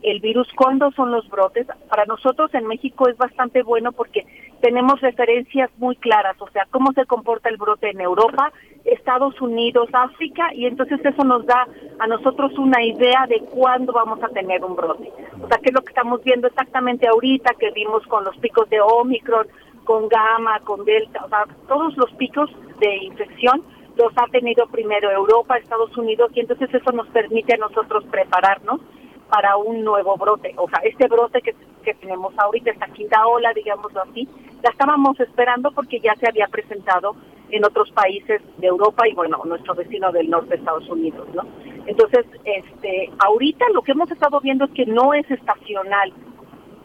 el 0.03 0.21
virus, 0.21 0.49
cuándo 0.57 0.91
son 0.93 1.11
los 1.11 1.29
brotes. 1.29 1.67
Para 1.91 2.07
nosotros 2.07 2.53
en 2.55 2.67
México 2.67 3.07
es 3.07 3.19
bastante 3.19 3.63
bueno 3.63 3.93
porque 3.93 4.25
tenemos 4.63 4.99
referencias 5.03 5.71
muy 5.77 5.97
claras, 5.97 6.41
o 6.41 6.49
sea, 6.49 6.67
cómo 6.71 6.95
se 6.95 7.05
comporta 7.05 7.51
el 7.51 7.59
brote 7.59 7.91
en 7.91 8.01
Europa, 8.01 8.55
Estados 8.87 9.39
Unidos, 9.43 9.91
África, 9.93 10.49
y 10.55 10.65
entonces 10.65 10.99
eso 11.05 11.25
nos 11.25 11.45
da 11.45 11.69
a 11.99 12.07
nosotros 12.07 12.57
una 12.59 12.83
idea 12.83 13.27
de 13.29 13.41
cuándo 13.41 13.93
vamos 13.93 14.23
a 14.23 14.29
tener 14.29 14.65
un 14.65 14.77
brote. 14.77 15.13
O 15.43 15.47
sea, 15.49 15.59
que 15.59 15.69
es 15.69 15.75
lo 15.75 15.83
que 15.83 15.91
estamos 15.91 16.25
viendo 16.25 16.47
exactamente 16.49 17.07
ahorita, 17.07 17.53
que 17.59 17.71
vimos 17.73 18.07
con 18.07 18.25
los 18.25 18.37
picos 18.39 18.67
de 18.71 18.81
Omicron, 18.81 19.47
con 19.85 20.09
Gamma, 20.09 20.59
con 20.61 20.87
Delta, 20.87 21.23
o 21.27 21.29
sea, 21.29 21.45
todos 21.69 21.95
los 21.99 22.11
picos 22.13 22.51
de 22.79 22.97
infección 23.05 23.63
los 23.97 24.13
ha 24.17 24.27
tenido 24.31 24.67
primero 24.69 25.11
Europa, 25.11 25.57
Estados 25.57 25.97
Unidos, 25.97 26.31
y 26.35 26.41
entonces 26.41 26.73
eso 26.73 26.93
nos 26.93 27.09
permite 27.09 27.55
a 27.55 27.59
nosotros 27.59 28.05
prepararnos 28.11 28.81
para 29.29 29.57
un 29.57 29.85
nuevo 29.85 30.17
brote. 30.17 30.55
O 30.57 30.69
sea, 30.69 30.81
este 30.83 31.07
brote 31.07 31.41
que, 31.41 31.55
que 31.85 31.95
tenemos 31.95 32.35
ahorita, 32.37 32.71
esta 32.71 32.89
quinta 32.89 33.27
ola, 33.27 33.53
digámoslo 33.55 34.03
así, 34.03 34.29
la 34.63 34.71
estábamos 34.71 35.19
esperando 35.21 35.71
porque 35.71 36.01
ya 36.01 36.15
se 36.17 36.29
había 36.29 36.49
presentado 36.49 37.15
en 37.51 37.65
otros 37.65 37.91
países 37.93 38.43
de 38.59 38.67
Europa 38.67 39.09
y 39.09 39.15
bueno, 39.15 39.41
nuestro 39.45 39.75
vecino 39.75 40.13
del 40.13 40.31
norte 40.31 40.57
Estados 40.57 40.89
Unidos, 40.89 41.29
¿no? 41.35 41.43
Entonces, 41.87 42.25
este, 42.45 43.11
ahorita 43.19 43.67
lo 43.73 43.83
que 43.83 43.93
hemos 43.93 44.11
estado 44.11 44.41
viendo 44.41 44.67
es 44.67 44.71
que 44.73 44.87
no 44.87 45.15
es 45.15 45.29
estacional. 45.31 46.13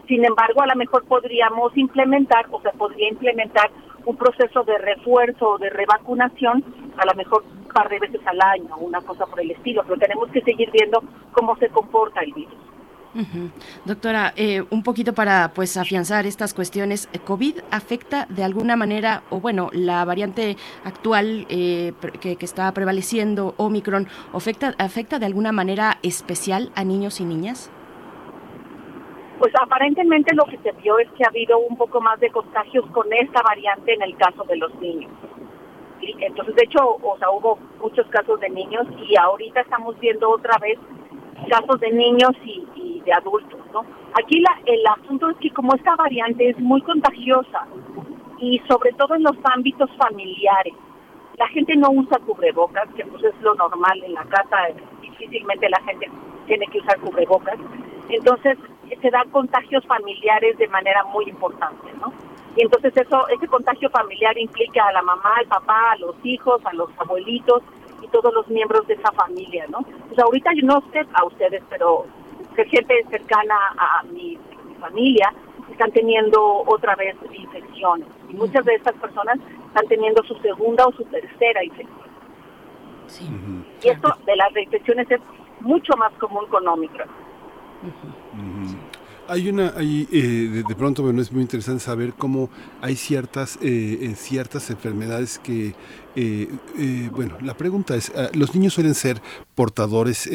Sin 0.07 0.23
embargo, 0.23 0.61
a 0.61 0.67
lo 0.67 0.75
mejor 0.75 1.05
podríamos 1.05 1.75
implementar, 1.77 2.45
o 2.51 2.61
se 2.61 2.71
podría 2.71 3.09
implementar 3.09 3.69
un 4.05 4.15
proceso 4.17 4.63
de 4.63 4.77
refuerzo 4.77 5.51
o 5.51 5.57
de 5.57 5.69
revacunación, 5.69 6.63
a 6.97 7.05
lo 7.05 7.13
mejor 7.15 7.43
un 7.43 7.73
par 7.73 7.89
de 7.89 7.99
veces 7.99 8.21
al 8.25 8.39
año, 8.41 8.75
una 8.77 9.01
cosa 9.01 9.25
por 9.25 9.39
el 9.39 9.51
estilo, 9.51 9.83
pero 9.83 9.97
tenemos 9.97 10.29
que 10.29 10.41
seguir 10.41 10.69
viendo 10.71 11.03
cómo 11.31 11.55
se 11.57 11.69
comporta 11.69 12.21
el 12.21 12.33
virus. 12.33 12.55
Doctora, 13.85 14.33
eh, 14.35 14.63
un 14.69 14.83
poquito 14.83 15.13
para 15.13 15.53
pues 15.53 15.77
afianzar 15.77 16.25
estas 16.25 16.53
cuestiones, 16.53 17.07
¿COVID 17.23 17.59
afecta 17.71 18.25
de 18.29 18.43
alguna 18.43 18.75
manera, 18.75 19.23
o 19.29 19.39
bueno, 19.39 19.69
la 19.71 20.03
variante 20.03 20.57
actual 20.83 21.45
eh, 21.49 21.93
que, 22.19 22.35
que, 22.35 22.45
está 22.45 22.69
prevaleciendo, 22.73 23.55
Omicron, 23.57 24.07
afecta, 24.33 24.75
afecta 24.77 25.17
de 25.17 25.27
alguna 25.27 25.53
manera 25.53 25.97
especial 26.03 26.71
a 26.75 26.83
niños 26.83 27.21
y 27.21 27.25
niñas? 27.25 27.71
Pues 29.45 29.53
aparentemente 29.61 30.33
lo 30.33 30.43
que 30.45 30.57
se 30.57 30.71
vio 30.81 30.97
es 30.97 31.07
que 31.11 31.23
ha 31.23 31.27
habido 31.27 31.59
un 31.59 31.77
poco 31.77 32.01
más 32.01 32.19
de 32.19 32.31
contagios 32.31 32.83
con 32.87 33.05
esta 33.13 33.43
variante 33.43 33.93
en 33.93 34.01
el 34.01 34.17
caso 34.17 34.43
de 34.45 34.55
los 34.55 34.73
niños. 34.79 35.11
¿sí? 35.99 36.15
Entonces, 36.19 36.55
de 36.55 36.63
hecho, 36.63 36.79
o 36.83 37.15
sea, 37.19 37.29
hubo 37.29 37.59
muchos 37.79 38.07
casos 38.07 38.39
de 38.39 38.49
niños 38.49 38.87
y 39.07 39.15
ahorita 39.15 39.61
estamos 39.61 39.99
viendo 39.99 40.31
otra 40.31 40.57
vez 40.57 40.79
casos 41.47 41.79
de 41.79 41.91
niños 41.91 42.31
y, 42.43 42.65
y 42.73 43.01
de 43.01 43.13
adultos, 43.13 43.59
¿no? 43.71 43.85
Aquí 44.19 44.39
la, 44.39 44.57
el 44.65 44.81
asunto 44.87 45.29
es 45.29 45.37
que 45.37 45.51
como 45.51 45.75
esta 45.75 45.95
variante 45.95 46.49
es 46.49 46.59
muy 46.59 46.81
contagiosa 46.81 47.67
y 48.39 48.59
sobre 48.67 48.93
todo 48.93 49.13
en 49.13 49.21
los 49.21 49.37
ámbitos 49.43 49.91
familiares, 49.95 50.73
la 51.37 51.47
gente 51.49 51.75
no 51.75 51.91
usa 51.91 52.17
cubrebocas, 52.25 52.89
que 52.95 53.05
pues 53.05 53.23
es 53.23 53.39
lo 53.41 53.53
normal 53.53 54.01
en 54.03 54.13
la 54.15 54.23
casa, 54.23 54.57
difícilmente 55.01 55.69
la 55.69 55.81
gente 55.83 56.09
tiene 56.47 56.65
que 56.65 56.79
usar 56.79 56.99
cubrebocas. 56.99 57.59
Entonces, 58.09 58.57
se 59.01 59.09
dan 59.09 59.29
contagios 59.29 59.85
familiares 59.85 60.57
de 60.57 60.67
manera 60.67 61.03
muy 61.05 61.25
importante, 61.29 61.91
¿no? 61.99 62.13
Y 62.55 62.61
entonces 62.61 62.95
eso, 62.95 63.27
ese 63.29 63.47
contagio 63.47 63.89
familiar 63.89 64.37
implica 64.37 64.87
a 64.87 64.93
la 64.93 65.01
mamá, 65.01 65.33
al 65.37 65.47
papá, 65.47 65.91
a 65.91 65.97
los 65.97 66.15
hijos, 66.23 66.61
a 66.65 66.73
los 66.73 66.89
abuelitos 66.97 67.61
y 68.01 68.07
todos 68.07 68.33
los 68.33 68.47
miembros 68.47 68.87
de 68.87 68.93
esa 68.93 69.11
familia, 69.11 69.65
¿no? 69.67 69.79
Pues 70.07 70.19
ahorita 70.19 70.51
yo 70.53 70.65
no 70.65 70.81
sé 70.91 71.05
a 71.13 71.25
ustedes, 71.25 71.61
pero 71.69 72.05
gente 72.55 73.05
cercana 73.09 73.55
a 73.77 74.03
mi, 74.03 74.37
mi 74.65 74.75
familia 74.75 75.33
están 75.69 75.91
teniendo 75.91 76.63
otra 76.67 76.95
vez 76.95 77.15
infecciones 77.33 78.07
y 78.29 78.33
muchas 78.33 78.63
de 78.63 78.75
estas 78.75 78.95
personas 78.95 79.37
están 79.67 79.87
teniendo 79.87 80.23
su 80.23 80.35
segunda 80.35 80.87
o 80.87 80.91
su 80.93 81.03
tercera 81.05 81.63
infección. 81.63 82.05
Sí. 83.07 83.27
Y 83.83 83.89
esto 83.89 84.15
de 84.25 84.35
las 84.35 84.53
reinfecciones 84.53 85.11
es 85.11 85.19
mucho 85.59 85.95
más 85.97 86.13
común 86.13 86.45
con 86.47 86.67
Omicron. 86.67 87.09
Hay 89.27 89.49
una, 89.49 89.73
hay, 89.75 90.07
eh, 90.11 90.63
de, 90.67 90.75
pronto, 90.75 91.01
bueno, 91.01 91.19
es 91.19 91.31
muy 91.31 91.41
interesante 91.41 91.83
saber 91.83 92.13
cómo 92.13 92.51
hay 92.81 92.95
ciertas, 92.95 93.57
eh, 93.59 94.13
ciertas 94.15 94.69
enfermedades 94.69 95.39
que, 95.39 95.73
eh, 96.15 97.09
bueno, 97.11 97.35
la 97.41 97.57
pregunta 97.57 97.95
es, 97.95 98.11
ah, 98.15 98.29
¿los 98.33 98.53
niños 98.53 98.75
suelen 98.75 98.93
ser 98.93 99.23
portadores 99.55 100.29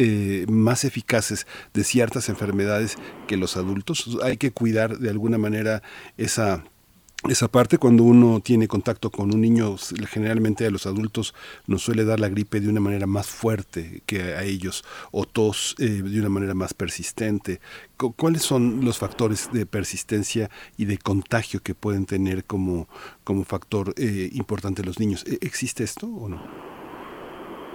más 0.48 0.84
eficaces 0.84 1.46
de 1.72 1.84
ciertas 1.84 2.28
enfermedades 2.28 2.96
que 3.28 3.36
los 3.36 3.56
adultos? 3.56 4.18
Hay 4.24 4.38
que 4.38 4.50
cuidar 4.50 4.98
de 4.98 5.10
alguna 5.10 5.38
manera 5.38 5.82
esa 6.16 6.64
esa 7.28 7.48
parte 7.48 7.76
cuando 7.76 8.02
uno 8.02 8.40
tiene 8.40 8.66
contacto 8.66 9.10
con 9.10 9.34
un 9.34 9.42
niño 9.42 9.76
generalmente 10.08 10.66
a 10.66 10.70
los 10.70 10.86
adultos 10.86 11.34
nos 11.66 11.82
suele 11.82 12.04
dar 12.04 12.18
la 12.18 12.30
gripe 12.30 12.60
de 12.60 12.68
una 12.68 12.80
manera 12.80 13.06
más 13.06 13.28
fuerte 13.28 14.02
que 14.06 14.34
a 14.34 14.42
ellos 14.42 14.84
o 15.12 15.26
tos 15.26 15.76
eh, 15.78 16.02
de 16.02 16.20
una 16.20 16.30
manera 16.30 16.54
más 16.54 16.72
persistente. 16.72 17.60
Cuáles 18.16 18.42
son 18.42 18.84
los 18.84 18.98
factores 18.98 19.52
de 19.52 19.66
persistencia 19.66 20.48
y 20.78 20.86
de 20.86 20.96
contagio 20.96 21.60
que 21.62 21.74
pueden 21.74 22.06
tener 22.06 22.44
como 22.44 22.88
como 23.22 23.44
factor 23.44 23.92
eh, 23.98 24.30
importante 24.32 24.82
los 24.82 24.98
niños 24.98 25.24
¿E-, 25.26 25.38
existe 25.42 25.84
esto 25.84 26.06
o 26.06 26.28
no 26.28 26.40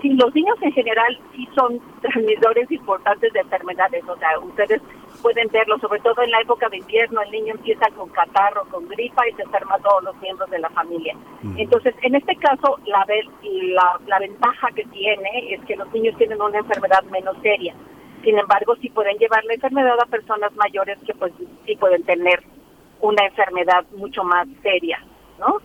sí 0.01 0.09
los 0.13 0.33
niños 0.33 0.57
en 0.61 0.71
general 0.71 1.19
sí 1.35 1.47
son 1.55 1.79
transmisores 2.01 2.69
importantes 2.71 3.31
de 3.33 3.39
enfermedades. 3.39 4.03
O 4.07 4.17
sea 4.17 4.39
ustedes 4.39 4.81
pueden 5.25 5.47
verlo, 5.47 5.79
sobre 5.79 5.99
todo 6.01 6.21
en 6.21 6.29
la 6.29 6.39
época 6.41 6.69
de 6.69 6.77
invierno, 6.77 7.19
el 7.19 7.31
niño 7.31 7.55
empieza 7.55 7.89
con 7.97 8.09
catarro, 8.09 8.63
con 8.69 8.87
gripa 8.87 9.27
y 9.27 9.33
se 9.33 9.41
enferma 9.41 9.79
todos 9.79 10.03
los 10.03 10.15
miembros 10.21 10.47
de 10.51 10.59
la 10.59 10.69
familia. 10.69 11.15
Entonces, 11.57 11.95
en 12.03 12.13
este 12.13 12.35
caso, 12.35 12.77
la, 12.85 13.03
la, 13.41 13.99
la 14.05 14.19
ventaja 14.19 14.67
que 14.75 14.83
tiene 14.83 15.51
es 15.51 15.65
que 15.65 15.77
los 15.77 15.91
niños 15.91 16.15
tienen 16.19 16.39
una 16.39 16.59
enfermedad 16.59 17.01
menos 17.05 17.35
seria. 17.41 17.73
Sin 18.23 18.37
embargo, 18.37 18.75
sí 18.79 18.89
pueden 18.91 19.17
llevar 19.17 19.43
la 19.45 19.55
enfermedad 19.55 19.99
a 19.99 20.05
personas 20.05 20.55
mayores 20.57 20.99
que 21.07 21.15
pues 21.15 21.33
sí 21.65 21.75
pueden 21.75 22.03
tener 22.03 22.43
una 23.01 23.25
enfermedad 23.25 23.83
mucho 23.97 24.23
más 24.23 24.47
seria, 24.61 25.03
¿no? 25.39 25.57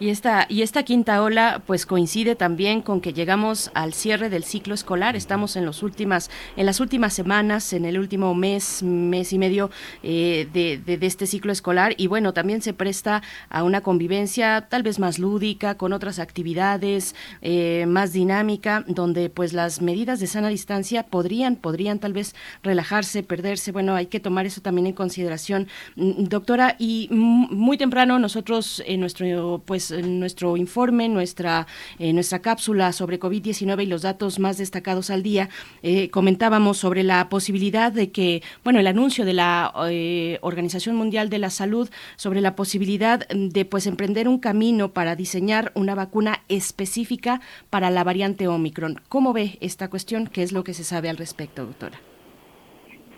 Y 0.00 0.08
esta 0.08 0.46
y 0.48 0.62
esta 0.62 0.82
quinta 0.82 1.22
ola 1.22 1.62
pues 1.66 1.86
coincide 1.86 2.34
también 2.34 2.82
con 2.82 3.00
que 3.00 3.12
llegamos 3.12 3.70
al 3.74 3.94
cierre 3.94 4.30
del 4.30 4.44
ciclo 4.44 4.74
escolar. 4.74 5.16
Estamos 5.16 5.56
en 5.56 5.64
los 5.64 5.82
últimas 5.82 6.30
en 6.56 6.66
las 6.66 6.80
últimas 6.80 7.14
semanas, 7.14 7.72
en 7.72 7.84
el 7.84 7.98
último 7.98 8.34
mes 8.34 8.82
mes 8.82 9.32
y 9.32 9.38
medio 9.38 9.70
eh, 10.02 10.48
de, 10.52 10.78
de, 10.78 11.06
este 11.06 11.26
ciclo 11.26 11.52
escolar 11.52 11.94
y 11.96 12.06
bueno 12.06 12.32
también 12.32 12.62
se 12.62 12.72
presta 12.72 13.22
a 13.48 13.62
una 13.64 13.80
convivencia 13.80 14.66
tal 14.68 14.82
vez 14.82 14.98
más 14.98 15.18
lúdica 15.18 15.76
con 15.76 15.92
otras 15.92 16.18
actividades 16.18 17.14
eh, 17.40 17.84
más 17.86 18.12
dinámica 18.12 18.84
donde 18.86 19.30
pues 19.30 19.52
las 19.52 19.82
medidas 19.82 20.20
de 20.20 20.26
sana 20.26 20.48
distancia 20.48 21.02
podrían 21.04 21.56
podrían 21.56 21.98
tal 21.98 22.12
vez 22.12 22.34
relajarse 22.62 23.22
perderse. 23.22 23.72
Bueno 23.72 23.94
hay 23.94 24.06
que 24.06 24.20
tomar 24.20 24.46
eso 24.46 24.60
también 24.60 24.86
en 24.86 24.92
consideración, 24.92 25.68
mm, 25.96 26.24
doctora. 26.24 26.76
Y 26.78 27.08
muy 27.10 27.76
temprano 27.78 28.18
nosotros 28.18 28.82
en 28.86 29.00
nuestro 29.20 29.62
pues 29.64 29.90
nuestro 29.90 30.56
informe, 30.56 31.08
nuestra 31.08 31.66
eh, 31.98 32.12
nuestra 32.12 32.40
cápsula 32.40 32.92
sobre 32.92 33.20
COVID-19 33.20 33.82
y 33.82 33.86
los 33.86 34.02
datos 34.02 34.38
más 34.38 34.58
destacados 34.58 35.10
al 35.10 35.22
día, 35.22 35.48
eh, 35.82 36.10
comentábamos 36.10 36.78
sobre 36.78 37.02
la 37.02 37.28
posibilidad 37.28 37.92
de 37.92 38.10
que, 38.10 38.42
bueno, 38.64 38.80
el 38.80 38.86
anuncio 38.86 39.24
de 39.24 39.34
la 39.34 39.72
eh, 39.90 40.38
Organización 40.42 40.96
Mundial 40.96 41.28
de 41.28 41.38
la 41.38 41.50
Salud 41.50 41.90
sobre 42.16 42.40
la 42.40 42.56
posibilidad 42.56 43.26
de 43.28 43.64
pues 43.64 43.86
emprender 43.86 44.28
un 44.28 44.38
camino 44.38 44.92
para 44.92 45.16
diseñar 45.16 45.72
una 45.74 45.94
vacuna 45.94 46.40
específica 46.48 47.40
para 47.70 47.90
la 47.90 48.04
variante 48.04 48.48
Omicron. 48.48 49.00
¿Cómo 49.08 49.32
ve 49.32 49.58
esta 49.60 49.90
cuestión? 49.90 50.26
¿Qué 50.26 50.42
es 50.42 50.52
lo 50.52 50.64
que 50.64 50.74
se 50.74 50.84
sabe 50.84 51.08
al 51.08 51.16
respecto, 51.16 51.66
doctora? 51.66 51.98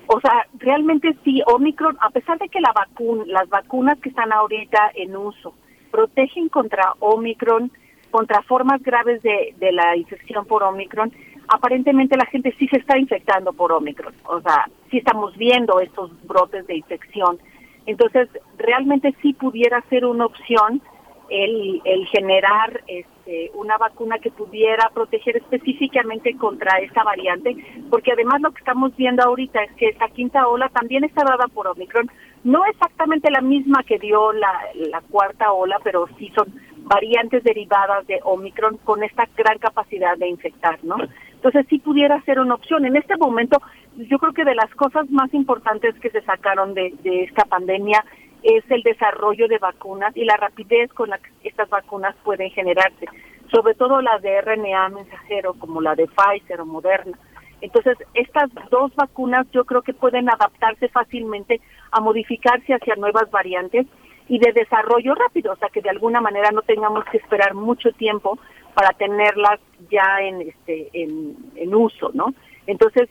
O 0.07 0.20
sea, 0.20 0.46
realmente 0.59 1.16
sí, 1.24 1.42
Omicron, 1.46 1.96
a 2.00 2.11
pesar 2.11 2.38
de 2.38 2.48
que 2.48 2.61
la 2.61 2.72
vacuna, 2.72 3.24
las 3.26 3.48
vacunas 3.48 3.98
que 4.00 4.11
están 4.11 4.33
ahorita 4.33 4.92
en 4.94 5.16
uso 5.16 5.54
protegen 5.94 6.48
contra 6.48 6.94
Omicron, 6.98 7.70
contra 8.11 8.42
formas 8.42 8.83
graves 8.83 9.22
de, 9.22 9.54
de 9.59 9.70
la 9.70 9.96
infección 9.96 10.44
por 10.44 10.64
Omicron, 10.64 11.12
aparentemente 11.46 12.16
la 12.16 12.26
gente 12.26 12.52
sí 12.59 12.66
se 12.66 12.78
está 12.78 12.98
infectando 12.98 13.52
por 13.52 13.70
Omicron. 13.70 14.12
O 14.26 14.40
sea, 14.40 14.68
sí 14.90 14.98
estamos 14.98 15.37
viendo 15.37 15.78
estos 15.78 16.11
brotes 16.26 16.66
de 16.66 16.78
infección. 16.78 17.38
Entonces, 17.87 18.28
realmente 18.59 19.14
sí 19.22 19.35
pudiera 19.35 19.80
ser 19.88 20.04
una 20.04 20.26
opción 20.26 20.83
el, 21.30 21.80
el 21.85 22.07
generar 22.09 22.83
este, 22.88 23.52
una 23.54 23.78
vacuna 23.78 24.18
que 24.18 24.33
pudiera 24.33 24.90
proteger 24.92 25.37
específicamente 25.37 26.37
contra 26.37 26.78
esta 26.78 27.04
variante, 27.04 27.57
porque 27.88 28.12
además 28.12 28.40
lo 28.40 28.50
que 28.50 28.59
estamos 28.59 28.96
viendo 28.96 29.22
ahorita 29.22 29.62
es 29.62 29.72
que 29.76 29.87
esta 29.90 30.09
quinta 30.09 30.48
ola 30.48 30.68
también 30.70 31.04
está 31.04 31.22
dada 31.24 31.46
por 31.46 31.68
Omicron, 31.68 32.11
no 32.44 32.64
exactamente 32.66 33.30
la 33.30 33.40
misma 33.40 33.83
que 33.83 33.98
dio 33.98 34.33
la, 34.33 34.52
la 34.74 35.00
cuarta 35.00 35.52
ola, 35.52 35.78
pero 35.83 36.07
sí 36.18 36.30
son 36.35 36.52
variantes 36.85 37.42
derivadas 37.42 38.07
de 38.07 38.20
Omicron 38.22 38.76
con 38.85 39.02
esta 39.02 39.26
gran 39.37 39.59
capacidad 39.59 40.16
de 40.18 40.28
infectar, 40.28 40.78
¿no? 40.85 40.96
Entonces 41.33 41.66
sí 41.68 41.78
pudiera 41.78 42.20
ser 42.22 42.38
una 42.40 42.54
opción. 42.54 42.85
En 42.85 42.96
este 42.96 43.16
momento, 43.16 43.61
yo 43.96 44.18
creo 44.18 44.33
que 44.33 44.44
de 44.44 44.54
las 44.54 44.70
cosas 44.74 45.09
más 45.11 45.33
importantes 45.33 45.94
que 46.00 46.11
se 46.11 46.22
sacaron 46.22 46.74
de, 46.74 46.94
de 47.02 47.24
esta 47.24 47.44
pandemia 47.44 48.04
es 48.42 48.62
el 48.70 48.83
desarrollo 48.83 49.48
de 49.48 49.59
vacunas 49.59 50.14
y 50.16 50.24
la 50.24 50.37
rapidez 50.37 50.92
con 50.92 51.09
la 51.09 51.18
que 51.18 51.30
estas 51.48 51.68
vacunas 51.70 52.14
pueden 52.24 52.50
generarse, 52.50 53.07
sobre 53.50 53.74
todo 53.74 54.02
las 54.02 54.20
de 54.20 54.40
RNA 54.40 54.90
mensajero 54.90 55.54
como 55.54 55.80
la 55.80 55.94
de 55.94 56.07
Pfizer 56.07 56.61
o 56.61 56.66
Moderna. 56.66 57.18
Entonces, 57.62 57.96
estas 58.12 58.50
dos 58.70 58.94
vacunas 58.94 59.46
yo 59.52 59.64
creo 59.64 59.80
que 59.80 59.94
pueden 59.94 60.28
adaptarse 60.28 60.88
fácilmente 60.88 61.62
a 61.94 62.00
modificarse 62.00 62.74
hacia 62.74 62.96
nuevas 62.96 63.30
variantes 63.30 63.87
y 64.28 64.38
de 64.38 64.52
desarrollo 64.52 65.14
rápido, 65.14 65.52
o 65.52 65.57
sea 65.57 65.68
que 65.68 65.80
de 65.80 65.90
alguna 65.90 66.20
manera 66.20 66.50
no 66.50 66.62
tengamos 66.62 67.04
que 67.04 67.18
esperar 67.18 67.54
mucho 67.54 67.92
tiempo 67.92 68.38
para 68.74 68.90
tenerlas 68.90 69.61
ya 69.90 70.20
en 70.20 70.40
este 70.42 70.90
en, 70.92 71.37
en 71.54 71.74
uso, 71.74 72.11
¿no? 72.14 72.35
Entonces, 72.66 73.09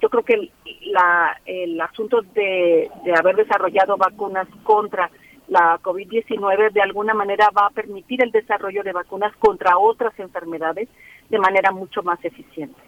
yo 0.00 0.08
creo 0.08 0.24
que 0.24 0.50
la, 0.86 1.38
el 1.44 1.80
asunto 1.80 2.22
de, 2.34 2.90
de 3.04 3.14
haber 3.16 3.36
desarrollado 3.36 3.96
vacunas 3.96 4.48
contra 4.64 5.10
la 5.48 5.78
COVID-19 5.80 6.72
de 6.72 6.82
alguna 6.82 7.14
manera 7.14 7.50
va 7.56 7.66
a 7.66 7.70
permitir 7.70 8.22
el 8.24 8.32
desarrollo 8.32 8.82
de 8.82 8.92
vacunas 8.92 9.36
contra 9.36 9.78
otras 9.78 10.18
enfermedades 10.18 10.88
de 11.28 11.38
manera 11.38 11.70
mucho 11.70 12.02
más 12.02 12.24
eficiente. 12.24 12.80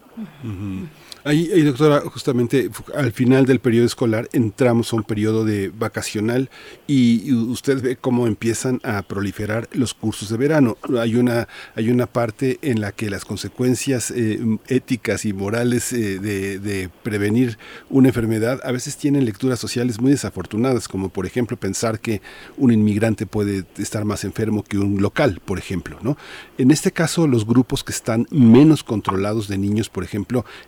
Ahí, 1.24 1.62
doctora, 1.62 2.00
justamente 2.00 2.70
al 2.94 3.12
final 3.12 3.44
del 3.44 3.60
periodo 3.60 3.86
escolar 3.86 4.28
entramos 4.32 4.92
a 4.92 4.96
un 4.96 5.02
periodo 5.02 5.44
de 5.44 5.68
vacacional 5.68 6.48
y 6.86 7.32
usted 7.34 7.82
ve 7.82 7.96
cómo 7.96 8.26
empiezan 8.26 8.80
a 8.82 9.02
proliferar 9.02 9.68
los 9.72 9.94
cursos 9.94 10.30
de 10.30 10.36
verano. 10.36 10.78
Hay 10.98 11.16
una, 11.16 11.48
hay 11.74 11.90
una 11.90 12.06
parte 12.06 12.58
en 12.62 12.80
la 12.80 12.92
que 12.92 13.10
las 13.10 13.24
consecuencias 13.24 14.10
eh, 14.10 14.40
éticas 14.68 15.24
y 15.24 15.32
morales 15.32 15.92
eh, 15.92 16.18
de, 16.18 16.58
de, 16.58 16.88
prevenir 17.02 17.58
una 17.90 18.08
enfermedad 18.08 18.60
a 18.64 18.72
veces 18.72 18.96
tienen 18.96 19.24
lecturas 19.24 19.58
sociales 19.58 20.00
muy 20.00 20.12
desafortunadas, 20.12 20.88
como 20.88 21.10
por 21.10 21.26
ejemplo 21.26 21.56
pensar 21.56 22.00
que 22.00 22.22
un 22.56 22.72
inmigrante 22.72 23.26
puede 23.26 23.64
estar 23.76 24.04
más 24.04 24.24
enfermo 24.24 24.62
que 24.62 24.78
un 24.78 25.02
local, 25.02 25.40
por 25.44 25.58
ejemplo. 25.58 25.98
¿no? 26.02 26.16
En 26.56 26.70
este 26.70 26.92
caso, 26.92 27.26
los 27.26 27.46
grupos 27.46 27.84
que 27.84 27.92
están 27.92 28.26
menos 28.30 28.82
controlados 28.82 29.48
de 29.48 29.58
niños, 29.58 29.88
por 29.88 30.04
ejemplo, 30.04 30.07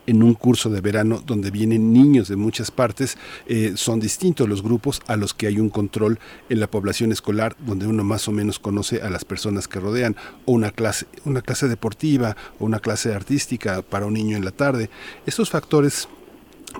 en 0.07 0.23
un 0.23 0.35
curso 0.35 0.71
de 0.71 0.81
verano 0.81 1.23
donde 1.25 1.51
vienen 1.51 1.93
niños 1.93 2.29
de 2.29 2.37
muchas 2.37 2.71
partes, 2.71 3.19
eh, 3.47 3.73
son 3.77 4.01
distintos 4.01 4.49
los 4.49 4.63
grupos 4.63 5.01
a 5.07 5.17
los 5.17 5.35
que 5.35 5.47
hay 5.47 5.59
un 5.59 5.71
control 5.71 6.19
en 6.49 6.61
la 6.61 6.67
población 6.67 7.13
escolar, 7.13 7.57
donde 7.59 7.87
uno 7.87 8.05
más 8.05 8.29
o 8.29 8.33
menos 8.33 8.59
conoce 8.59 9.03
a 9.03 9.11
las 9.11 9.25
personas 9.25 9.69
que 9.69 9.81
rodean, 9.81 10.17
o 10.47 10.53
una 10.53 10.71
clase, 10.71 11.07
una 11.25 11.43
clase 11.43 11.69
deportiva 11.69 12.37
o 12.59 12.65
una 12.65 12.81
clase 12.81 13.15
artística 13.15 13.83
para 13.83 14.07
un 14.07 14.15
niño 14.15 14.37
en 14.37 14.45
la 14.45 14.51
tarde. 14.51 14.91
Estos 15.27 15.51
factores 15.51 16.09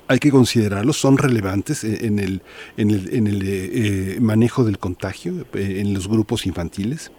hay 0.09 0.19
que 0.19 0.31
considerarlos, 0.31 0.97
son 0.97 1.19
relevantes 1.19 1.85
en 1.85 2.19
el, 2.19 2.43
en 2.77 2.91
el, 2.91 3.15
en 3.15 3.27
el 3.27 3.43
eh, 3.45 4.21
manejo 4.21 4.65
del 4.65 4.79
contagio 4.79 5.47
eh, 5.55 5.81
en 5.81 5.95
los 5.95 6.09
grupos 6.09 6.47
infantiles. 6.47 7.13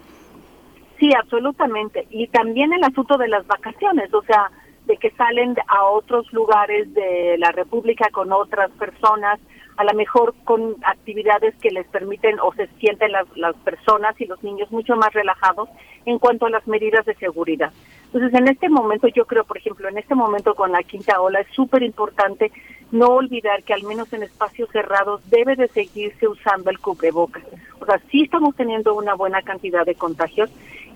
Sí, 1.00 1.10
absolutamente. 1.20 2.06
Y 2.12 2.28
también 2.28 2.72
el 2.74 2.84
asunto 2.84 3.18
de 3.18 3.28
las 3.28 3.46
vacaciones, 3.48 4.14
o 4.14 4.22
sea, 4.24 4.52
de 4.86 4.98
que 4.98 5.12
salen 5.12 5.56
a 5.68 5.86
otros 5.86 6.32
lugares 6.34 6.94
de 6.94 7.36
la 7.38 7.52
República 7.52 8.10
con 8.12 8.32
otras 8.32 8.72
personas, 8.72 9.40
a 9.78 9.84
lo 9.84 9.94
mejor 9.94 10.34
con 10.44 10.76
actividades 10.84 11.56
que 11.56 11.72
les 11.72 11.88
permiten 11.88 12.40
o 12.40 12.54
se 12.54 12.68
sienten 12.80 13.12
las, 13.12 13.56
personas 13.64 14.20
y 14.20 14.26
los 14.26 14.44
niños 14.44 14.72
mucho 14.72 14.96
más 14.96 15.14
relajados 15.14 15.70
en 16.06 16.20
cuanto 16.20 16.46
a 16.46 16.50
las 16.50 16.68
medidas 16.68 17.06
de 17.06 17.16
seguridad. 17.16 17.72
Entonces, 18.06 18.34
en 18.34 18.48
este 18.48 18.70
momento, 18.70 19.08
yo 19.08 19.26
creo, 19.26 19.46
por 19.46 19.58
ejemplo, 19.58 19.88
en 19.88 19.98
este 19.98 20.16
momento 20.16 20.54
con 20.56 20.72
la 20.72 20.84
quinta 20.84 21.22
ola, 21.22 21.40
es 21.40 21.48
súper 21.56 21.84
importante 21.84 22.52
no 22.92 23.08
olvidar 23.08 23.64
que 23.64 23.74
al 23.74 23.84
menos 23.84 24.12
en 24.12 24.24
espacios 24.24 24.70
cerrados 24.72 25.22
debe 25.30 25.56
de 25.56 25.70
seguirse 25.70 26.28
usando 26.28 26.70
el 26.70 26.80
cubrebocas. 26.80 27.44
O 27.80 27.86
sea, 27.86 28.00
sí 28.12 28.24
estamos 28.24 28.56
teniendo 28.56 28.94
una 28.94 29.16
buena 29.16 29.42
cantidad 29.42 29.86
de 29.86 29.96
contagios. 29.96 30.52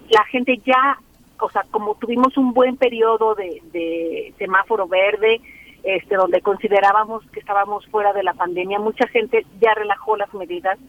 La 0.09 0.23
gente 0.25 0.59
ya 0.65 0.99
o 1.39 1.49
sea, 1.49 1.63
como 1.71 1.95
tuvimos 1.95 2.37
un 2.37 2.53
buen 2.53 2.77
periodo 2.77 3.35
de, 3.35 4.33
semáforo 4.37 4.87
verde, 4.87 5.41
este, 5.83 6.15
donde 6.15 6.41
considerábamos 6.41 7.23
que 7.31 7.39
estábamos 7.39 7.85
fuera 7.87 8.13
de 8.13 8.23
la 8.23 8.33
pandemia, 8.33 8.79
mucha 8.79 9.07
gente 9.07 9.45
ya 9.61 9.73
relajó 9.73 10.17
las 10.17 10.33
medidas 10.33 10.79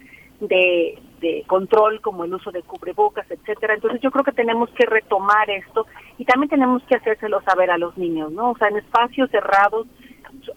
de, 0.41 0.99
control 1.47 2.01
como 2.01 2.25
el 2.25 2.35
uso 2.35 2.53
de 2.53 2.63
cubrebocas, 2.63 3.29
etcétera. 3.31 3.75
Entonces 3.75 4.01
yo 4.01 4.11
creo 4.11 4.25
que 4.25 4.33
tenemos 4.33 4.71
que 4.71 4.87
retomar 4.87 5.51
esto 5.51 5.87
y 6.19 6.25
también 6.25 6.51
tenemos 6.51 6.83
que 6.85 6.97
hacérselo 6.97 7.41
saber 7.43 7.71
a 7.71 7.79
los 7.79 7.97
niños, 7.99 8.31
¿no? 8.33 8.53
O 8.53 8.57
sea, 8.57 8.69
en 8.69 8.77
espacios 8.77 9.31
cerrados 9.31 9.87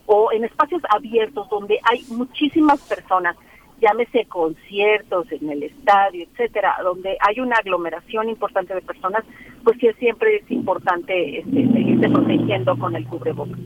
o 0.05 0.31
en 0.31 0.43
espacios 0.43 0.81
abiertos 0.89 1.49
donde 1.49 1.79
hay 1.83 2.03
muchísimas 2.09 2.81
personas 2.87 3.35
llámese 3.81 4.25
conciertos 4.25 5.31
en 5.31 5.49
el 5.49 5.63
estadio, 5.63 6.25
etcétera, 6.31 6.75
donde 6.83 7.17
hay 7.27 7.39
una 7.39 7.57
aglomeración 7.57 8.29
importante 8.29 8.73
de 8.73 8.81
personas, 8.81 9.23
pues 9.63 9.77
siempre 9.97 10.37
es 10.37 10.51
importante 10.51 11.39
este, 11.39 11.67
seguirse 11.71 12.09
protegiendo 12.09 12.77
con 12.77 12.95
el 12.95 13.05
cubrebocas. 13.05 13.59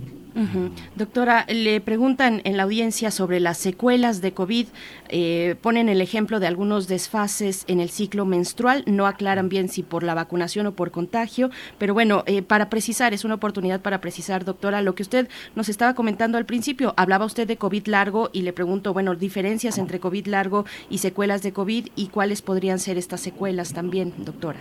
Doctora, 0.95 1.45
le 1.47 1.79
preguntan 1.79 2.41
en 2.43 2.57
la 2.57 2.63
audiencia 2.63 3.11
sobre 3.11 3.39
las 3.39 3.57
secuelas 3.57 4.21
de 4.21 4.33
COVID. 4.33 4.67
Eh, 5.09 5.55
ponen 5.61 5.89
el 5.89 6.01
ejemplo 6.01 6.39
de 6.39 6.47
algunos 6.47 6.87
desfases 6.87 7.65
en 7.67 7.79
el 7.79 7.89
ciclo 7.89 8.25
menstrual. 8.25 8.83
No 8.87 9.05
aclaran 9.05 9.49
bien 9.49 9.69
si 9.69 9.83
por 9.83 10.03
la 10.03 10.15
vacunación 10.15 10.65
o 10.67 10.73
por 10.73 10.91
contagio. 10.91 11.51
Pero 11.77 11.93
bueno, 11.93 12.23
eh, 12.25 12.41
para 12.41 12.69
precisar, 12.69 13.13
es 13.13 13.25
una 13.25 13.35
oportunidad 13.35 13.81
para 13.81 14.01
precisar, 14.01 14.43
doctora, 14.43 14.81
lo 14.81 14.95
que 14.95 15.03
usted 15.03 15.29
nos 15.55 15.69
estaba 15.69 15.93
comentando 15.93 16.37
al 16.37 16.45
principio. 16.45 16.93
Hablaba 16.97 17.25
usted 17.25 17.47
de 17.47 17.57
COVID 17.57 17.87
largo 17.87 18.29
y 18.33 18.41
le 18.41 18.53
pregunto, 18.53 18.93
bueno, 18.93 19.15
diferencias 19.15 19.77
entre 19.77 19.99
COVID 19.99 20.27
largo 20.27 20.65
y 20.89 20.97
secuelas 20.97 21.43
de 21.43 21.53
COVID 21.53 21.87
y 21.95 22.07
cuáles 22.07 22.41
podrían 22.41 22.79
ser 22.79 22.97
estas 22.97 23.21
secuelas 23.21 23.73
también, 23.73 24.13
doctora. 24.17 24.59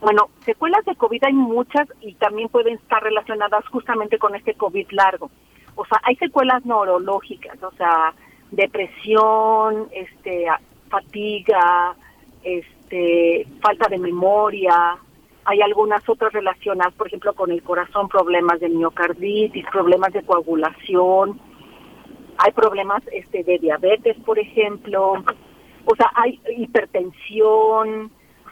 Bueno, 0.00 0.30
secuelas 0.44 0.84
de 0.86 0.96
COVID 0.96 1.24
hay 1.24 1.34
muchas 1.34 1.86
y 2.00 2.14
también 2.14 2.48
pueden 2.48 2.76
estar 2.76 3.02
relacionadas 3.02 3.66
justamente 3.68 4.18
con 4.18 4.34
este 4.34 4.54
COVID 4.54 4.86
largo. 4.92 5.30
O 5.76 5.84
sea, 5.84 6.00
hay 6.04 6.16
secuelas 6.16 6.64
neurológicas, 6.64 7.62
o 7.62 7.70
sea, 7.72 8.14
depresión, 8.50 9.88
este, 9.92 10.46
fatiga, 10.88 11.94
este, 12.42 13.46
falta 13.60 13.88
de 13.88 13.98
memoria. 13.98 14.96
Hay 15.44 15.60
algunas 15.60 16.06
otras 16.08 16.32
relacionadas, 16.32 16.94
por 16.94 17.06
ejemplo, 17.06 17.34
con 17.34 17.50
el 17.50 17.62
corazón, 17.62 18.08
problemas 18.08 18.60
de 18.60 18.68
miocarditis, 18.70 19.66
problemas 19.70 20.12
de 20.12 20.22
coagulación. 20.22 21.40
Hay 22.38 22.52
problemas 22.52 23.02
este, 23.12 23.44
de 23.44 23.58
diabetes, 23.58 24.16
por 24.24 24.38
ejemplo. 24.38 25.12
O 25.84 25.96
sea, 25.96 26.10
hay 26.14 26.40
hipertensión, 26.56 28.10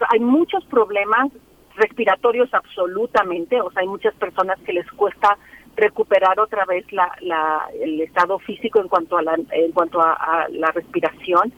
hay 0.09 0.19
muchos 0.19 0.63
problemas 0.65 1.29
respiratorios 1.75 2.53
absolutamente, 2.53 3.61
o 3.61 3.71
sea, 3.71 3.81
hay 3.81 3.87
muchas 3.87 4.13
personas 4.15 4.59
que 4.65 4.73
les 4.73 4.89
cuesta 4.91 5.37
recuperar 5.75 6.39
otra 6.39 6.65
vez 6.65 6.91
la, 6.91 7.11
la, 7.21 7.69
el 7.81 8.01
estado 8.01 8.37
físico 8.39 8.81
en 8.81 8.87
cuanto 8.87 9.17
a 9.17 9.21
la, 9.21 9.35
en 9.51 9.71
cuanto 9.71 10.01
a, 10.01 10.47
la 10.49 10.71
respiración 10.71 11.53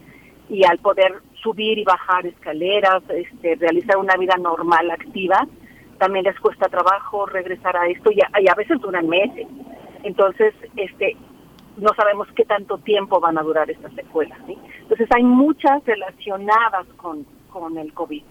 y 0.49 0.63
al 0.65 0.77
poder 0.77 1.21
subir 1.41 1.79
y 1.79 1.83
bajar 1.83 2.25
escaleras, 2.25 3.01
este, 3.09 3.55
realizar 3.55 3.97
una 3.97 4.15
vida 4.17 4.35
normal, 4.37 4.91
activa, 4.91 5.47
también 5.97 6.25
les 6.25 6.39
cuesta 6.39 6.67
trabajo 6.67 7.25
regresar 7.25 7.75
a 7.77 7.87
esto 7.87 8.11
y 8.11 8.19
a, 8.21 8.55
veces 8.55 8.79
duran 8.79 9.07
meses. 9.07 9.47
Entonces, 10.03 10.53
este, 10.75 11.15
no 11.77 11.89
sabemos 11.95 12.27
qué 12.35 12.43
tanto 12.43 12.77
tiempo 12.79 13.19
van 13.19 13.37
a 13.37 13.43
durar 13.43 13.69
estas 13.69 13.93
secuelas. 13.93 14.39
Entonces, 14.47 15.07
hay 15.15 15.23
muchas 15.23 15.83
relacionadas 15.85 16.85
con, 16.97 17.25
con 17.51 17.77
el 17.77 17.93
COVID 17.93 18.23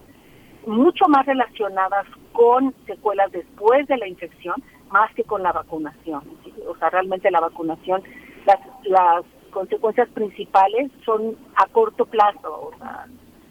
mucho 0.65 1.07
más 1.07 1.25
relacionadas 1.25 2.05
con 2.33 2.73
secuelas 2.85 3.31
después 3.31 3.87
de 3.87 3.97
la 3.97 4.07
infección 4.07 4.55
más 4.91 5.13
que 5.15 5.23
con 5.23 5.41
la 5.43 5.51
vacunación. 5.51 6.23
O 6.67 6.75
sea, 6.77 6.89
realmente 6.89 7.31
la 7.31 7.39
vacunación, 7.39 8.03
las, 8.45 8.59
las 8.83 9.23
consecuencias 9.51 10.09
principales 10.09 10.91
son 11.05 11.35
a 11.55 11.65
corto 11.67 12.05
plazo, 12.05 12.71
o 12.73 12.77
sea, 12.77 13.07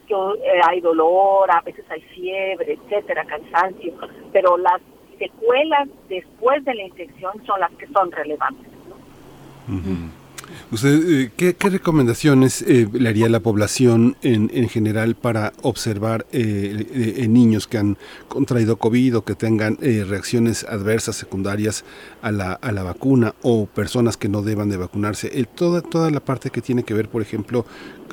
que 0.07 0.15
eh, 0.15 0.61
hay 0.69 0.81
dolor, 0.81 1.51
a 1.51 1.61
veces 1.63 1.85
hay 1.91 2.03
fiebre, 2.03 2.75
etcétera, 2.75 3.25
cansancio, 3.25 3.95
pero 4.33 4.57
las 4.57 4.81
secuelas 5.19 5.89
después 6.09 6.65
de 6.65 6.75
la 6.75 6.85
infección 6.85 7.33
son 7.47 7.61
las 7.61 7.71
que 7.73 7.87
son 7.89 8.11
relevantes. 8.11 8.71
¿Usted 10.73 11.25
eh, 11.25 11.31
¿qué, 11.37 11.69
recomendaciones 11.69 12.63
eh, 12.63 12.89
le 12.93 13.09
haría 13.09 13.29
la 13.29 13.41
población 13.41 14.17
en, 14.23 14.53
en 14.55 14.69
general 14.69 15.17
para 15.17 15.53
observar 15.63 16.27
eh, 16.31 17.17
en 17.17 17.33
niños 17.33 17.67
que 17.67 17.79
han 17.79 17.99
contraído 18.29 18.77
COVID 18.77 19.17
o 19.17 19.25
que 19.25 19.35
tengan 19.35 19.79
reacciones 19.81 20.63
adversas 20.63 21.17
secundarias 21.17 21.85
a 22.23 22.31
la, 22.31 22.53
a 22.53 22.71
la 22.71 22.85
vacuna 22.85 23.35
o 23.43 23.67
personas 23.67 24.17
que 24.17 24.29
no 24.29 24.43
deban 24.43 24.69
de 24.69 24.77
vacunarse? 24.77 25.45
Toda, 25.57 25.83
toda 25.83 26.09
la 26.11 26.21
parte 26.21 26.51
que 26.51 26.63
tiene 26.63 26.85
que 26.85 26.95
ver, 26.95 27.09
por 27.09 27.23
ejemplo, 27.23 27.67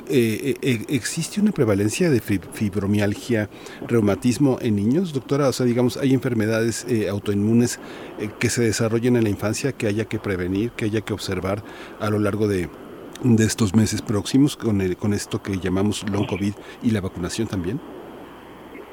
¿existe 0.09 1.41
una 1.41 1.51
prevalencia 1.51 2.09
de 2.09 2.19
fibromialgia, 2.19 3.49
reumatismo 3.87 4.57
en 4.61 4.75
niños, 4.75 5.13
doctora? 5.13 5.49
O 5.49 5.53
sea, 5.53 5.65
digamos, 5.65 5.97
¿hay 5.97 6.13
enfermedades 6.13 6.85
autoinmunes 7.09 7.79
que 8.39 8.49
se 8.49 8.63
desarrollen 8.63 9.15
en 9.15 9.23
la 9.23 9.29
infancia 9.29 9.71
que 9.71 9.87
haya 9.87 10.05
que 10.05 10.19
prevenir, 10.19 10.71
que 10.71 10.85
haya 10.85 11.01
que 11.01 11.13
observar 11.13 11.63
a 11.99 12.09
lo 12.09 12.19
largo 12.19 12.47
de, 12.47 12.69
estos 13.39 13.75
meses 13.75 14.01
próximos 14.01 14.55
con, 14.55 14.81
el, 14.81 14.95
con 14.95 15.13
esto 15.13 15.41
que 15.41 15.57
llamamos 15.57 16.05
long 16.11 16.27
COVID 16.27 16.53
y 16.83 16.91
la 16.91 17.01
vacunación 17.01 17.47
también? 17.47 17.79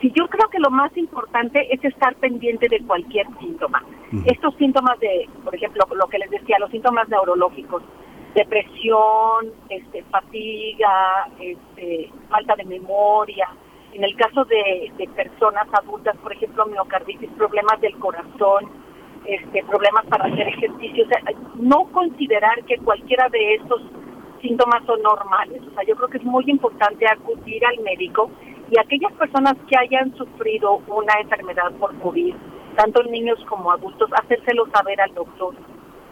Sí, 0.01 0.13
yo 0.15 0.27
creo 0.29 0.49
que 0.51 0.59
lo 0.59 0.71
más 0.71 0.95
importante 0.97 1.67
es 1.73 1.83
estar 1.85 2.15
pendiente 2.17 2.69
de 2.69 2.81
cualquier 2.87 3.27
síntoma. 3.41 3.83
Estos 4.27 4.55
síntomas 4.57 4.99
de, 5.01 5.29
por 5.43 5.55
ejemplo, 5.55 5.87
lo 5.95 6.07
que 6.09 6.19
les 6.19 6.31
decía, 6.31 6.57
los 6.61 6.71
síntomas 6.71 7.09
neurológicos, 7.09 7.83
depresión, 8.35 9.53
este, 9.68 10.03
fatiga, 10.05 11.28
este, 11.39 12.11
falta 12.28 12.57
de 12.57 12.64
memoria. 12.64 13.49
En 13.93 14.03
el 14.03 14.16
caso 14.16 14.45
de, 14.45 14.93
de 14.97 15.09
personas 15.09 15.66
adultas, 15.72 16.16
por 16.18 16.32
ejemplo, 16.32 16.66
miocarditis, 16.66 17.30
problemas 17.39 17.80
del 17.80 17.97
corazón, 17.99 18.68
este, 19.24 19.64
problemas 19.64 20.05
para 20.07 20.26
hacer 20.26 20.49
ejercicio. 20.49 21.05
O 21.05 21.09
sea, 21.09 21.20
no 21.55 21.85
considerar 21.93 22.62
que 22.64 22.76
cualquiera 22.78 23.28
de 23.28 23.55
estos 23.55 23.80
síntomas 24.43 24.85
son 24.85 25.01
normales. 25.03 25.62
O 25.62 25.74
sea, 25.74 25.85
yo 25.85 25.97
creo 25.97 26.09
que 26.09 26.18
es 26.18 26.24
muy 26.24 26.45
importante 26.47 27.07
acudir 27.11 27.64
al 27.64 27.80
médico 27.80 28.30
y 28.70 28.78
aquellas 28.78 29.12
personas 29.12 29.55
que 29.68 29.76
hayan 29.78 30.14
sufrido 30.16 30.82
una 30.89 31.14
enfermedad 31.20 31.72
por 31.78 31.97
COVID, 32.01 32.35
tanto 32.76 33.03
niños 33.05 33.39
como 33.49 33.70
adultos, 33.70 34.11
hacérselo 34.12 34.66
saber 34.74 35.01
al 35.01 35.14
doctor. 35.14 35.55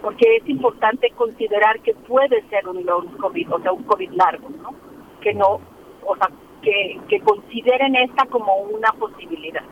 Porque 0.03 0.37
es 0.37 0.49
importante 0.49 1.11
considerar 1.11 1.81
que 1.81 1.95
puede 1.95 2.43
ser 2.49 2.69
un 2.69 2.85
long 2.85 3.17
COVID, 3.17 3.53
o 3.55 3.61
sea, 3.61 3.73
un 3.73 3.85
COVID 3.85 4.11
largo, 4.13 4.49
¿no? 4.51 4.75
Que 5.21 5.33
no, 5.33 5.61
o 6.05 6.17
sea, 6.17 6.29
que, 6.61 7.01
que 7.09 7.21
consideren 7.21 7.95
esta 7.97 8.27
como 8.27 8.55
una 8.57 8.93
posibilidad. 8.93 9.63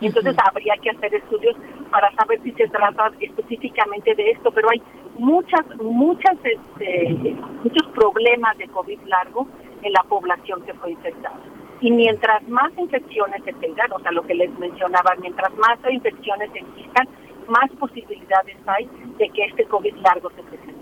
Y 0.00 0.06
entonces 0.06 0.34
habría 0.44 0.74
que 0.82 0.90
hacer 0.90 1.14
estudios 1.14 1.56
para 1.90 2.10
saber 2.14 2.40
si 2.42 2.52
se 2.52 2.68
trata 2.68 3.12
específicamente 3.20 4.14
de 4.14 4.30
esto, 4.30 4.50
pero 4.50 4.68
hay 4.70 4.82
muchas, 5.18 5.66
muchas, 5.76 6.36
este, 6.42 7.36
muchos 7.62 7.86
problemas 7.94 8.56
de 8.56 8.66
COVID 8.68 8.98
largo 9.04 9.46
en 9.82 9.92
la 9.92 10.02
población 10.04 10.62
que 10.64 10.72
fue 10.74 10.92
infectada. 10.92 11.38
Y 11.82 11.90
mientras 11.90 12.46
más 12.48 12.72
infecciones 12.78 13.42
se 13.44 13.52
tengan, 13.54 13.92
o 13.92 14.00
sea, 14.00 14.12
lo 14.12 14.22
que 14.22 14.34
les 14.34 14.50
mencionaba, 14.58 15.14
mientras 15.20 15.52
más 15.56 15.78
infecciones 15.90 16.50
existan, 16.54 17.08
más 17.50 17.70
posibilidades 17.78 18.56
hay 18.66 18.88
de 19.18 19.28
que 19.30 19.44
este 19.44 19.64
COVID 19.66 19.94
largo 19.96 20.30
se 20.30 20.42
presente. 20.42 20.80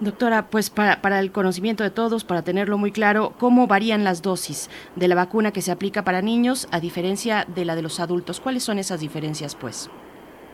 Doctora, 0.00 0.48
pues 0.50 0.68
para, 0.68 1.00
para, 1.00 1.18
el 1.18 1.32
conocimiento 1.32 1.82
de 1.82 1.90
todos, 1.90 2.24
para 2.24 2.42
tenerlo 2.42 2.76
muy 2.76 2.92
claro, 2.92 3.32
¿cómo 3.38 3.66
varían 3.66 4.04
las 4.04 4.20
dosis 4.20 4.68
de 4.94 5.08
la 5.08 5.14
vacuna 5.14 5.52
que 5.52 5.62
se 5.62 5.72
aplica 5.72 6.04
para 6.04 6.20
niños 6.20 6.68
a 6.70 6.80
diferencia 6.80 7.46
de 7.48 7.64
la 7.64 7.74
de 7.74 7.82
los 7.82 7.98
adultos? 7.98 8.40
¿Cuáles 8.40 8.62
son 8.62 8.78
esas 8.78 9.00
diferencias, 9.00 9.56
pues? 9.56 9.90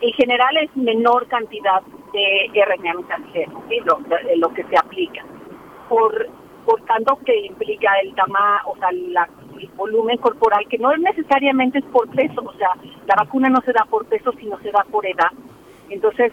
En 0.01 0.13
general 0.13 0.55
es 0.57 0.75
menor 0.77 1.27
cantidad 1.27 1.81
de 2.13 2.65
RNA 2.65 2.93
mensajero, 2.93 3.63
lo, 3.85 3.99
lo, 4.37 4.53
que 4.53 4.63
se 4.63 4.77
aplica. 4.77 5.25
Por, 5.89 6.29
por 6.65 6.81
tanto 6.85 7.19
que 7.25 7.47
implica 7.47 7.91
el 8.01 8.15
tamaño, 8.15 8.61
o 8.65 8.77
sea, 8.77 8.89
el 8.89 9.17
volumen 9.75 10.17
corporal, 10.17 10.65
que 10.69 10.77
no 10.77 10.95
necesariamente 10.97 11.79
es 11.79 11.85
por 11.85 12.09
peso, 12.09 12.41
o 12.41 12.53
sea, 12.53 12.69
la 13.07 13.15
vacuna 13.15 13.49
no 13.49 13.61
se 13.61 13.73
da 13.73 13.85
por 13.89 14.05
peso, 14.05 14.31
sino 14.39 14.57
se 14.59 14.71
da 14.71 14.85
por 14.91 15.05
edad. 15.05 15.31
Entonces, 15.89 16.31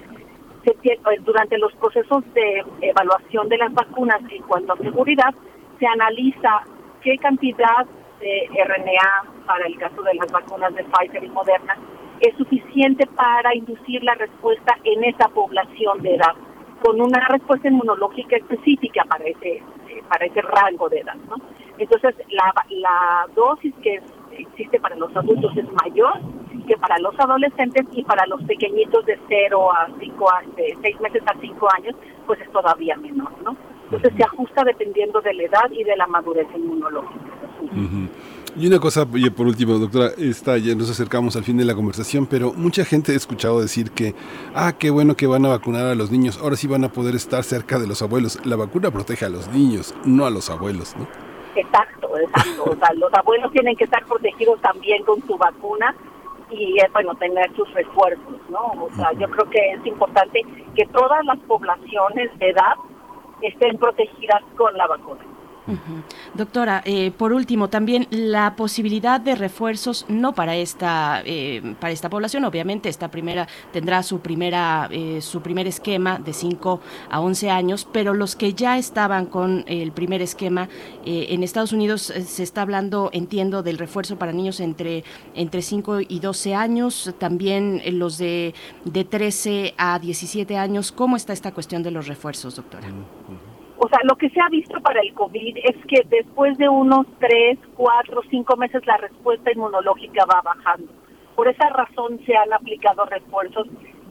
eh, 0.64 0.98
durante 1.24 1.58
los 1.58 1.72
procesos 1.76 2.24
de 2.34 2.64
evaluación 2.80 3.48
de 3.48 3.58
las 3.58 3.72
vacunas 3.72 4.20
en 4.30 4.42
cuanto 4.42 4.72
a 4.72 4.78
seguridad, 4.78 5.34
se 5.78 5.86
analiza 5.86 6.62
qué 7.02 7.16
cantidad 7.18 7.86
de 8.20 8.48
RNA 8.64 9.44
para 9.46 9.66
el 9.66 9.78
caso 9.78 10.02
de 10.02 10.14
las 10.14 10.30
vacunas 10.32 10.74
de 10.74 10.84
Pfizer 10.84 11.22
y 11.22 11.28
Moderna 11.28 11.76
es 12.20 12.36
suficiente 12.36 13.06
para 13.06 13.54
inducir 13.54 14.02
la 14.02 14.14
respuesta 14.14 14.76
en 14.84 15.04
esa 15.04 15.28
población 15.28 16.02
de 16.02 16.14
edad, 16.14 16.34
con 16.82 17.00
una 17.00 17.26
respuesta 17.28 17.68
inmunológica 17.68 18.36
específica 18.36 19.04
para 19.04 19.24
ese, 19.24 19.62
para 20.08 20.26
ese 20.26 20.40
rango 20.42 20.88
de 20.88 21.00
edad. 21.00 21.16
¿no? 21.28 21.36
Entonces, 21.78 22.14
la, 22.30 22.52
la 22.70 23.26
dosis 23.34 23.74
que 23.82 24.00
existe 24.32 24.80
para 24.80 24.96
los 24.96 25.14
adultos 25.16 25.56
es 25.56 25.70
mayor 25.72 26.20
que 26.66 26.76
para 26.76 26.98
los 26.98 27.18
adolescentes 27.18 27.86
y 27.92 28.02
para 28.02 28.26
los 28.26 28.42
pequeñitos 28.42 29.06
de 29.06 29.18
0 29.28 29.72
a 29.72 29.88
5 29.98 30.28
de 30.56 30.76
6 30.82 31.00
meses 31.00 31.22
a 31.26 31.40
5 31.40 31.68
años, 31.76 31.94
pues 32.26 32.40
es 32.40 32.50
todavía 32.50 32.96
menor, 32.96 33.30
¿no? 33.42 33.56
Entonces 33.84 34.12
se 34.16 34.24
ajusta 34.24 34.64
dependiendo 34.64 35.20
de 35.20 35.32
la 35.32 35.44
edad 35.44 35.70
y 35.70 35.84
de 35.84 35.96
la 35.96 36.06
madurez 36.08 36.48
inmunológica. 36.54 37.20
Y 38.58 38.66
una 38.66 38.78
cosa, 38.78 39.06
oye, 39.12 39.30
por 39.30 39.46
último, 39.46 39.74
doctora, 39.74 40.12
está, 40.18 40.56
ya 40.56 40.74
nos 40.74 40.90
acercamos 40.90 41.36
al 41.36 41.44
fin 41.44 41.58
de 41.58 41.64
la 41.64 41.74
conversación, 41.74 42.26
pero 42.26 42.52
mucha 42.54 42.84
gente 42.84 43.12
ha 43.12 43.14
escuchado 43.14 43.60
decir 43.60 43.90
que, 43.90 44.14
ah, 44.54 44.72
qué 44.78 44.90
bueno 44.90 45.14
que 45.14 45.26
van 45.26 45.44
a 45.44 45.50
vacunar 45.50 45.86
a 45.86 45.94
los 45.94 46.10
niños, 46.10 46.38
ahora 46.42 46.56
sí 46.56 46.66
van 46.66 46.82
a 46.84 46.88
poder 46.88 47.14
estar 47.14 47.44
cerca 47.44 47.78
de 47.78 47.86
los 47.86 48.02
abuelos. 48.02 48.38
La 48.44 48.56
vacuna 48.56 48.90
protege 48.90 49.26
a 49.26 49.28
los 49.28 49.48
niños, 49.48 49.94
no 50.04 50.24
a 50.26 50.30
los 50.30 50.48
abuelos, 50.48 50.96
¿no? 50.96 51.06
Exacto, 51.56 52.18
exacto. 52.18 52.64
O 52.70 52.76
sea, 52.76 52.92
los 52.94 53.12
abuelos 53.14 53.50
tienen 53.52 53.76
que 53.76 53.84
estar 53.84 54.04
protegidos 54.04 54.60
también 54.60 55.02
con 55.04 55.20
su 55.26 55.36
vacuna 55.36 55.94
y 56.50 56.78
eh, 56.78 56.88
bueno 56.92 57.14
tener 57.16 57.52
sus 57.56 57.72
refuerzos 57.74 58.36
no 58.48 58.66
o 58.80 58.88
sea 58.94 59.12
yo 59.14 59.28
creo 59.30 59.50
que 59.50 59.58
es 59.72 59.86
importante 59.86 60.42
que 60.74 60.86
todas 60.86 61.24
las 61.24 61.38
poblaciones 61.40 62.38
de 62.38 62.50
edad 62.50 62.74
estén 63.42 63.76
protegidas 63.78 64.42
con 64.56 64.72
la 64.76 64.86
vacuna 64.86 65.20
Doctora, 66.34 66.82
eh, 66.84 67.10
por 67.10 67.32
último, 67.32 67.68
también 67.68 68.06
la 68.10 68.54
posibilidad 68.56 69.20
de 69.20 69.34
refuerzos, 69.34 70.06
no 70.08 70.34
para 70.34 70.56
esta, 70.56 71.22
eh, 71.24 71.74
para 71.80 71.92
esta 71.92 72.08
población, 72.08 72.44
obviamente, 72.44 72.88
esta 72.88 73.10
primera 73.10 73.48
tendrá 73.72 74.02
su, 74.02 74.20
primera, 74.20 74.88
eh, 74.92 75.20
su 75.20 75.40
primer 75.42 75.66
esquema 75.66 76.18
de 76.18 76.32
5 76.32 76.80
a 77.10 77.20
11 77.20 77.50
años, 77.50 77.88
pero 77.90 78.14
los 78.14 78.36
que 78.36 78.54
ya 78.54 78.78
estaban 78.78 79.26
con 79.26 79.64
el 79.66 79.92
primer 79.92 80.22
esquema, 80.22 80.68
en 81.04 81.42
Estados 81.42 81.72
Unidos 81.72 82.02
se 82.02 82.42
está 82.42 82.62
hablando, 82.62 83.10
entiendo, 83.12 83.62
del 83.62 83.78
refuerzo 83.78 84.16
para 84.16 84.32
niños 84.32 84.60
entre, 84.60 85.04
entre 85.34 85.62
5 85.62 86.00
y 86.08 86.20
12 86.20 86.54
años, 86.54 87.14
también 87.18 87.82
los 87.98 88.18
de, 88.18 88.54
de 88.84 89.04
13 89.04 89.74
a 89.76 89.98
17 89.98 90.56
años. 90.56 90.92
¿Cómo 90.92 91.16
está 91.16 91.32
esta 91.32 91.52
cuestión 91.52 91.82
de 91.82 91.90
los 91.90 92.06
refuerzos, 92.06 92.56
doctora? 92.56 92.88
O 93.78 93.88
sea, 93.88 93.98
lo 94.04 94.16
que 94.16 94.30
se 94.30 94.40
ha 94.40 94.48
visto 94.48 94.80
para 94.80 95.00
el 95.00 95.12
COVID 95.12 95.58
es 95.58 95.76
que 95.86 96.02
después 96.08 96.56
de 96.56 96.68
unos 96.68 97.06
tres, 97.18 97.58
cuatro, 97.76 98.22
cinco 98.30 98.56
meses 98.56 98.86
la 98.86 98.96
respuesta 98.96 99.52
inmunológica 99.52 100.24
va 100.24 100.40
bajando. 100.42 100.90
Por 101.34 101.48
esa 101.48 101.68
razón 101.68 102.18
se 102.24 102.34
han 102.34 102.52
aplicado 102.52 103.04
refuerzos 103.04 103.66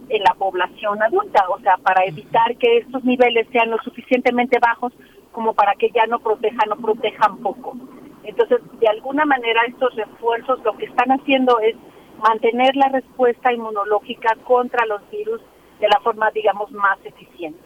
en 0.09 0.22
la 0.22 0.36
población 0.36 1.01
adulta, 1.01 1.45
o 1.49 1.59
sea, 1.61 1.78
para 1.78 2.05
evitar 2.05 2.55
que 2.57 2.78
estos 2.78 3.03
niveles 3.03 3.47
sean 3.51 3.72
lo 3.72 3.78
suficientemente 3.80 4.59
bajos 4.59 4.93
como 5.32 5.53
para 5.53 5.74
que 5.74 5.89
ya 5.89 6.05
no 6.05 6.20
protejan 6.20 6.72
o 6.72 6.76
protejan 6.76 7.38
poco. 7.39 7.76
Entonces, 8.24 8.59
de 8.80 8.88
alguna 8.88 9.26
manera 9.26 9.61
estos 9.68 9.95
refuerzos 9.95 10.63
lo 10.63 10.78
que 10.78 10.86
están 10.86 11.11
haciendo 11.11 11.59
es 11.59 11.76
mantener 12.20 12.76
la 12.76 12.89
respuesta 12.89 13.51
inmunológica 13.51 14.36
contra 14.43 14.86
los 14.86 15.01
virus 15.09 15.41
de 15.80 15.88
la 15.88 15.99
forma, 16.01 16.30
digamos, 16.32 16.72
más 16.72 16.97
eficiente. 17.03 17.59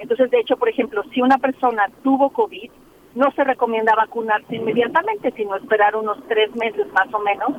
Entonces, 0.00 0.30
de 0.30 0.40
hecho, 0.40 0.56
por 0.56 0.68
ejemplo, 0.68 1.02
si 1.12 1.20
una 1.20 1.38
persona 1.38 1.90
tuvo 2.02 2.30
COVID, 2.30 2.70
no 3.14 3.30
se 3.32 3.44
recomienda 3.44 3.94
vacunarse 3.94 4.56
inmediatamente, 4.56 5.32
sino 5.36 5.56
esperar 5.56 5.96
unos 5.96 6.18
tres 6.28 6.54
meses 6.56 6.86
más 6.92 7.12
o 7.12 7.18
menos 7.18 7.50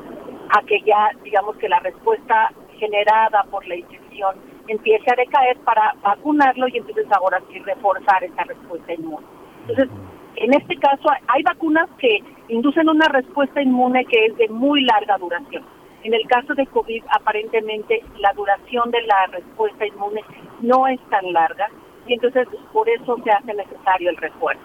a 0.50 0.62
que 0.64 0.82
ya, 0.82 1.12
digamos 1.24 1.56
que 1.58 1.70
la 1.70 1.80
respuesta 1.80 2.52
generada 2.78 3.44
por 3.52 3.66
la 3.68 3.76
infección 3.76 4.36
empiece 4.68 5.12
a 5.12 5.16
decaer 5.16 5.58
para 5.60 5.94
vacunarlo 6.02 6.68
y 6.68 6.78
entonces 6.78 7.06
ahora 7.12 7.42
sí 7.50 7.60
reforzar 7.60 8.24
esa 8.24 8.44
respuesta 8.44 8.94
inmune. 8.94 9.26
Entonces, 9.68 9.89
en 10.38 10.54
este 10.54 10.76
caso 10.78 11.10
hay 11.28 11.44
vacunas 11.44 11.89
que 12.00 12.24
inducen 12.48 12.89
una 12.89 13.08
respuesta 13.10 13.62
inmune 13.62 14.06
que 14.06 14.26
es 14.26 14.38
de 14.38 14.48
muy 14.50 14.84
larga 14.84 15.18
duración. 15.18 15.64
En 16.04 16.14
el 16.14 16.26
caso 16.28 16.56
de 16.56 16.66
COVID, 16.66 17.04
aparentemente 17.12 18.04
la 18.18 18.34
duración 18.34 18.89
de 18.89 19.02
la 19.04 19.28
respuesta 19.28 19.86
inmune 19.86 20.22
no 20.62 20.88
es 20.88 21.00
tan 21.10 21.32
larga 21.32 21.70
y 22.08 22.14
entonces 22.14 22.47
por 22.74 22.88
eso 22.89 23.18
se 23.24 23.32
hace 23.32 23.54
necesario 23.54 24.10
el 24.10 24.18
refuerzo. 24.18 24.62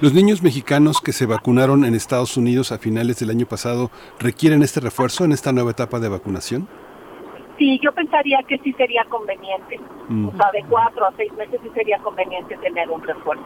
¿Los 0.00 0.14
niños 0.14 0.42
mexicanos 0.42 1.00
que 1.00 1.12
se 1.12 1.26
vacunaron 1.26 1.84
en 1.84 1.94
Estados 1.94 2.36
Unidos 2.36 2.72
a 2.72 2.78
finales 2.78 3.18
del 3.18 3.30
año 3.30 3.46
pasado 3.46 3.90
requieren 4.18 4.62
este 4.62 4.80
refuerzo 4.80 5.24
en 5.24 5.32
esta 5.32 5.52
nueva 5.52 5.72
etapa 5.72 5.98
de 5.98 6.08
vacunación? 6.08 6.66
sí, 7.62 7.78
yo 7.82 7.92
pensaría 7.92 8.40
que 8.48 8.58
sí 8.58 8.72
sería 8.72 9.04
conveniente. 9.04 9.78
O 10.10 10.36
sea, 10.36 10.50
de 10.52 10.64
cuatro 10.68 11.06
a 11.06 11.12
seis 11.16 11.32
meses 11.34 11.60
sí 11.62 11.70
sería 11.74 11.98
conveniente 11.98 12.56
tener 12.58 12.90
un 12.90 13.02
refuerzo. 13.02 13.44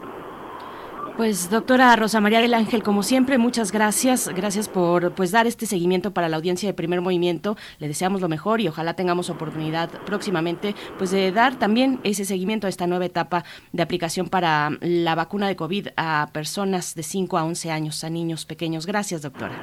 Pues 1.17 1.49
doctora 1.49 1.97
Rosa 1.97 2.21
María 2.21 2.43
del 2.43 2.53
Ángel, 2.53 2.83
como 2.83 3.03
siempre, 3.03 3.39
muchas 3.39 3.73
gracias. 3.73 4.29
Gracias 4.29 4.69
por 4.69 5.13
pues 5.13 5.31
dar 5.31 5.47
este 5.47 5.65
seguimiento 5.65 6.11
para 6.11 6.29
la 6.29 6.37
audiencia 6.37 6.69
de 6.69 6.75
primer 6.75 7.01
movimiento. 7.01 7.57
Le 7.79 7.89
deseamos 7.89 8.21
lo 8.21 8.29
mejor 8.29 8.61
y 8.61 8.69
ojalá 8.69 8.95
tengamos 8.95 9.31
oportunidad 9.31 9.89
próximamente 10.05 10.75
pues 10.99 11.11
de 11.11 11.33
dar 11.33 11.55
también 11.55 12.01
ese 12.05 12.27
seguimiento 12.27 12.67
a 12.67 12.71
esta 12.71 12.87
nueva 12.87 13.07
etapa 13.07 13.45
de 13.73 13.83
aplicación 13.83 14.29
para 14.29 14.73
la 14.81 15.15
vacuna 15.15 15.49
de 15.49 15.57
COVID 15.57 15.89
a 15.97 16.29
personas 16.35 16.95
de 16.95 17.03
5 17.03 17.39
a 17.39 17.45
11 17.45 17.71
años, 17.71 18.05
a 18.05 18.11
niños 18.11 18.45
pequeños. 18.45 18.85
Gracias, 18.85 19.23
doctora. 19.23 19.55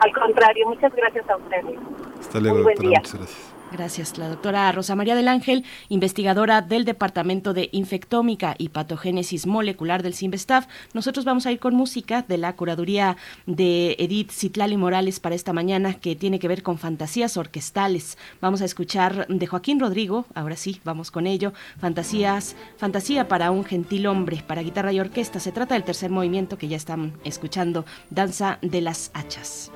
Al 0.00 0.12
contrario, 0.12 0.68
muchas 0.68 0.94
gracias 0.94 1.28
a 1.28 1.36
ustedes. 1.38 1.76
Hasta 2.20 2.38
luego, 2.38 2.58
doctora. 2.58 2.88
Muchas 2.88 3.14
gracias. 3.14 3.47
Gracias. 3.70 4.16
La 4.16 4.28
doctora 4.28 4.72
Rosa 4.72 4.96
María 4.96 5.14
del 5.14 5.28
Ángel, 5.28 5.64
investigadora 5.88 6.62
del 6.62 6.84
Departamento 6.84 7.52
de 7.52 7.68
Infectómica 7.72 8.54
y 8.56 8.70
Patogénesis 8.70 9.46
Molecular 9.46 10.02
del 10.02 10.14
CIMBESTAF. 10.14 10.66
Nosotros 10.94 11.24
vamos 11.24 11.44
a 11.44 11.52
ir 11.52 11.58
con 11.58 11.74
música 11.74 12.24
de 12.26 12.38
la 12.38 12.56
curaduría 12.56 13.16
de 13.46 13.94
Edith 13.98 14.30
Citlali 14.30 14.76
Morales 14.76 15.20
para 15.20 15.34
esta 15.34 15.52
mañana, 15.52 15.94
que 15.94 16.16
tiene 16.16 16.38
que 16.38 16.48
ver 16.48 16.62
con 16.62 16.78
fantasías 16.78 17.36
orquestales. 17.36 18.16
Vamos 18.40 18.62
a 18.62 18.64
escuchar 18.64 19.26
de 19.28 19.46
Joaquín 19.46 19.80
Rodrigo, 19.80 20.24
ahora 20.34 20.56
sí, 20.56 20.80
vamos 20.84 21.10
con 21.10 21.26
ello. 21.26 21.52
Fantasías, 21.78 22.56
fantasía 22.78 23.28
para 23.28 23.50
un 23.50 23.64
gentil 23.64 24.06
hombre, 24.06 24.42
para 24.46 24.62
guitarra 24.62 24.92
y 24.92 25.00
orquesta. 25.00 25.40
Se 25.40 25.52
trata 25.52 25.74
del 25.74 25.84
tercer 25.84 26.10
movimiento 26.10 26.56
que 26.56 26.68
ya 26.68 26.76
están 26.76 27.12
escuchando, 27.24 27.84
Danza 28.10 28.58
de 28.62 28.80
las 28.80 29.10
Hachas. 29.12 29.70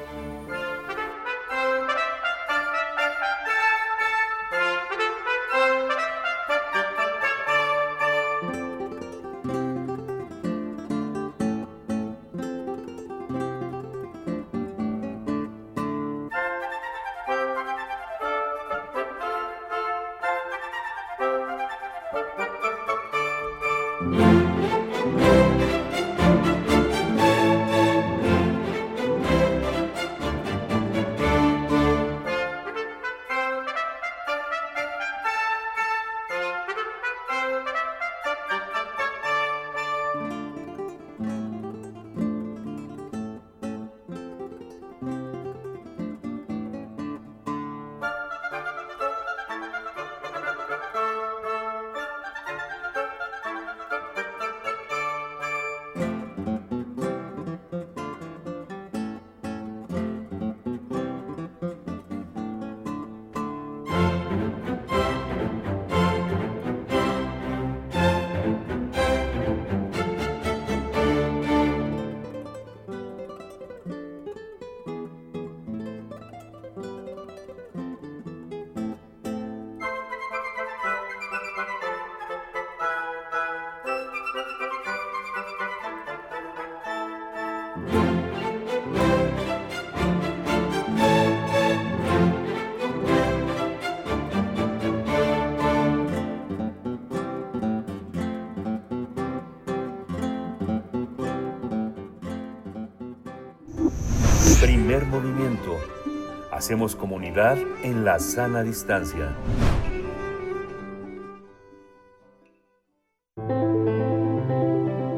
Hacemos 106.72 106.96
comunidad 106.96 107.58
en 107.82 108.02
la 108.02 108.18
sana 108.18 108.62
distancia. 108.62 109.36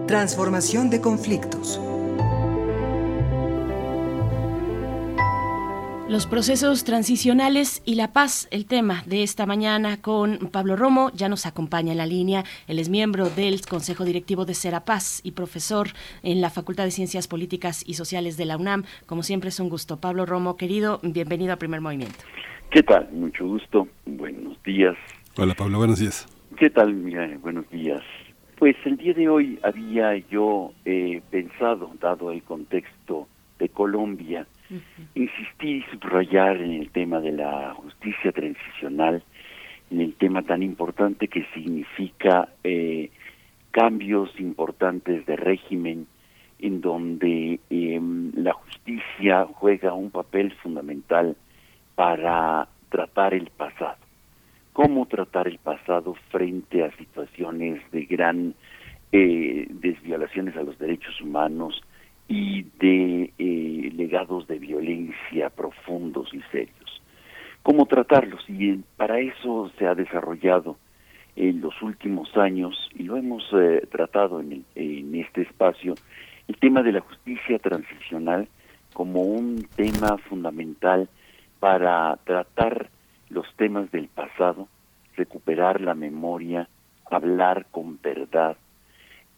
Transformación 0.09 0.91
de 0.91 1.01
conflictos. 1.01 1.81
Los 6.07 6.27
procesos 6.27 6.85
transicionales 6.85 7.83
y 7.87 7.95
la 7.95 8.13
paz, 8.13 8.47
el 8.51 8.67
tema 8.67 9.03
de 9.07 9.23
esta 9.23 9.47
mañana 9.47 10.03
con 10.03 10.51
Pablo 10.53 10.77
Romo, 10.77 11.11
ya 11.15 11.31
nos 11.31 11.47
acompaña 11.47 11.93
en 11.93 11.99
la 11.99 12.05
línea. 12.05 12.45
Él 12.69 12.79
es 12.79 12.91
miembro 12.91 13.31
del 13.31 13.63
Consejo 13.63 14.05
Directivo 14.05 14.45
de 14.45 14.53
Serapaz 14.53 15.25
y 15.25 15.33
profesor 15.33 15.89
en 16.23 16.43
la 16.43 16.51
Facultad 16.51 16.85
de 16.85 16.91
Ciencias 16.91 17.27
Políticas 17.27 17.83
y 17.87 17.95
Sociales 17.95 18.37
de 18.37 18.45
la 18.45 18.59
UNAM. 18.59 18.85
Como 19.07 19.23
siempre 19.23 19.49
es 19.49 19.59
un 19.61 19.71
gusto. 19.71 19.99
Pablo 19.99 20.27
Romo, 20.27 20.59
querido, 20.59 21.01
bienvenido 21.03 21.55
a 21.55 21.57
Primer 21.57 21.81
Movimiento. 21.81 22.19
¿Qué 22.71 22.83
tal? 22.83 23.11
Mucho 23.11 23.47
gusto. 23.47 23.89
Buenos 24.05 24.63
días. 24.63 24.97
Hola 25.39 25.55
Pablo, 25.55 25.79
buenos 25.79 26.01
días. 26.01 26.27
¿Qué 26.59 26.69
tal? 26.69 26.93
buenos 27.41 27.69
días. 27.71 28.03
Pues 28.59 28.77
el 28.85 28.99
día 28.99 29.15
de 29.15 29.27
hoy 29.31 29.59
había 29.63 30.19
yo 30.29 30.73
eh, 30.85 31.23
pensado, 31.31 31.91
dado 31.99 32.31
el 32.31 32.43
contexto 32.43 33.27
de 33.59 33.69
Colombia, 33.69 34.47
insistir 35.15 35.77
y 35.77 35.83
subrayar 35.91 36.57
en 36.57 36.73
el 36.73 36.91
tema 36.91 37.21
de 37.21 37.33
la 37.33 37.75
justicia 37.75 38.33
transicional, 38.33 39.23
en 39.91 40.01
el 40.01 40.15
tema 40.15 40.43
tan 40.43 40.63
importante 40.63 41.29
que 41.29 41.47
significa 41.55 42.49
eh, 42.65 43.11
cambios 43.71 44.31
importantes 44.39 45.27
de 45.27 45.37
régimen, 45.37 46.07
en 46.59 46.81
donde 46.81 47.61
em, 47.71 48.33
la 48.35 48.53
justicia 48.53 49.47
juega 49.53 49.93
un 49.93 50.11
papel 50.11 50.53
fundamental 50.63 51.37
para 51.95 52.69
tratar 52.89 53.35
el 53.35 53.51
pasado. 53.51 53.99
¿Cómo 54.73 55.07
tratar 55.07 55.47
el 55.47 55.59
pasado 55.59 56.15
frente 56.31 56.83
a 56.83 56.91
situaciones 56.97 57.81
de 57.93 58.05
gran 58.07 58.55
eh, 59.13 59.69
desviolaciones 59.71 60.57
a 60.57 60.63
los 60.65 60.77
derechos 60.79 61.21
humanos, 61.21 61.81
y 62.29 62.63
de 62.79 63.33
eh, 63.39 63.93
legados 63.95 64.47
de 64.47 64.59
violencia 64.59 65.51
profundos 65.51 66.33
y 66.33 66.41
serios. 66.51 67.03
¿Cómo 67.63 67.87
tratarlos? 67.87 68.45
Y 68.49 68.77
para 68.97 69.21
eso 69.21 69.71
se 69.79 69.87
ha 69.87 69.95
desarrollado 69.95 70.77
en 71.37 71.61
los 71.61 71.81
últimos 71.83 72.37
años, 72.37 72.89
y 72.95 73.03
lo 73.03 73.17
hemos 73.17 73.43
eh, 73.53 73.87
tratado 73.91 74.41
en, 74.41 74.65
en 74.75 75.15
este 75.15 75.43
espacio, 75.43 75.95
el 76.47 76.57
tema 76.57 76.83
de 76.83 76.93
la 76.93 77.01
justicia 77.01 77.59
transicional 77.59 78.49
como 78.93 79.23
un 79.23 79.67
tema 79.77 80.19
fundamental 80.19 81.09
para 81.59 82.17
tratar 82.25 82.91
los 83.29 83.47
temas 83.57 83.91
del 83.91 84.09
pasado, 84.09 84.69
recuperar 85.17 85.81
la 85.81 85.95
memoria, 85.95 86.69
hablar 87.11 87.67
con 87.71 87.99
verdad, 88.01 88.57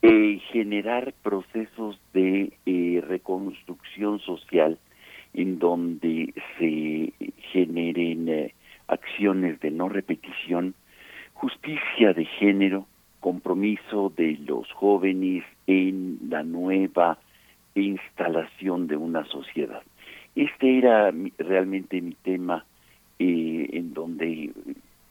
eh, 0.02 0.40
generar 0.52 1.14
procesos 1.22 1.98
de 2.12 2.52
eh, 2.66 3.02
reconstrucción 3.06 4.20
social 4.20 4.78
en 5.32 5.58
donde 5.58 6.34
se 6.58 7.12
generen 7.52 8.28
eh, 8.28 8.54
acciones 8.88 9.58
de 9.60 9.70
no 9.70 9.88
repetición, 9.88 10.74
justicia 11.34 12.12
de 12.12 12.26
género, 12.26 12.86
compromiso 13.20 14.12
de 14.16 14.38
los 14.46 14.70
jóvenes 14.72 15.44
en 15.66 16.18
la 16.28 16.42
nueva 16.42 17.18
instalación 17.74 18.86
de 18.86 18.96
una 18.96 19.24
sociedad. 19.24 19.82
Este 20.34 20.78
era 20.78 21.12
realmente 21.38 22.00
mi 22.00 22.12
tema 22.12 22.64
en 23.18 23.94
donde 23.94 24.52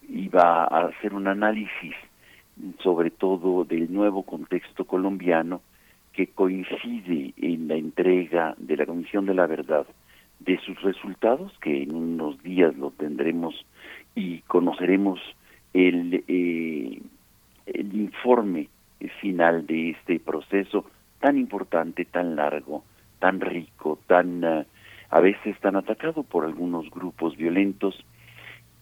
iba 0.07 0.63
a 0.63 0.85
hacer 0.85 1.13
un 1.15 1.27
análisis 1.27 1.95
sobre 2.83 3.11
todo 3.11 3.63
del 3.63 3.91
nuevo 3.91 4.23
contexto 4.23 4.85
colombiano 4.85 5.61
que 6.13 6.27
coincide 6.27 7.33
en 7.37 7.67
la 7.67 7.75
entrega 7.75 8.55
de 8.57 8.77
la 8.77 8.85
Comisión 8.85 9.25
de 9.25 9.33
la 9.33 9.47
Verdad 9.47 9.85
de 10.39 10.57
sus 10.59 10.81
resultados, 10.81 11.51
que 11.59 11.83
en 11.83 11.95
unos 11.95 12.41
días 12.43 12.75
lo 12.77 12.91
tendremos 12.91 13.65
y 14.15 14.39
conoceremos 14.41 15.19
el, 15.73 16.23
eh, 16.27 17.01
el 17.65 17.95
informe 17.95 18.69
final 19.21 19.65
de 19.65 19.91
este 19.91 20.19
proceso 20.19 20.85
tan 21.19 21.37
importante, 21.37 22.05
tan 22.05 22.35
largo, 22.35 22.83
tan 23.19 23.39
rico, 23.41 23.99
tan 24.07 24.43
eh, 24.43 24.65
a 25.09 25.19
veces 25.19 25.59
tan 25.59 25.75
atacado 25.75 26.23
por 26.23 26.45
algunos 26.45 26.89
grupos 26.89 27.35
violentos 27.37 27.95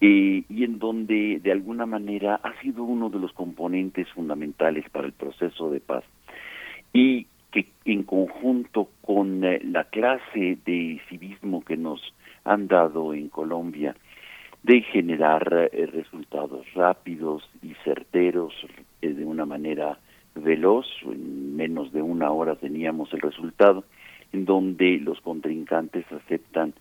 eh, 0.06 0.44
y 0.50 0.66
en 0.66 0.80
donde 0.80 1.40
de 1.42 1.52
alguna 1.54 1.86
manera 1.86 2.36
ha 2.44 2.60
sido 2.60 2.84
uno 2.84 3.10
de 3.10 3.20
los 3.20 3.32
componentes 3.32 4.10
fundamentales 4.10 4.84
para 4.90 5.08
el 5.08 5.14
proceso 5.14 5.70
de 5.70 5.80
paz. 5.80 6.04
Y 6.92 7.28
que 7.52 7.68
en 7.86 8.04
conjunto 8.04 8.90
con 9.02 9.46
eh, 9.46 9.62
la 9.64 9.86
clase 9.86 10.58
de 10.66 11.00
civismo 11.08 11.64
que 11.64 11.78
nos 11.78 12.02
han 12.44 12.68
dado 12.68 13.14
en 13.14 13.30
Colombia 13.30 13.96
de 14.62 14.82
generar 14.82 15.70
eh, 15.72 15.86
resultados 15.86 16.66
rápidos 16.74 17.50
y 17.62 17.74
certeros 17.86 18.54
de 19.00 19.24
una 19.24 19.46
manera 19.46 20.00
veloz, 20.36 20.86
en 21.04 21.56
menos 21.56 21.94
de 21.94 22.02
una 22.02 22.30
hora 22.30 22.58
teníamos 22.58 23.14
el 23.14 23.22
resultado, 23.22 23.86
en 24.34 24.44
donde 24.44 24.98
los 24.98 25.22
contrincantes 25.22 26.06
aceptan 26.12 26.74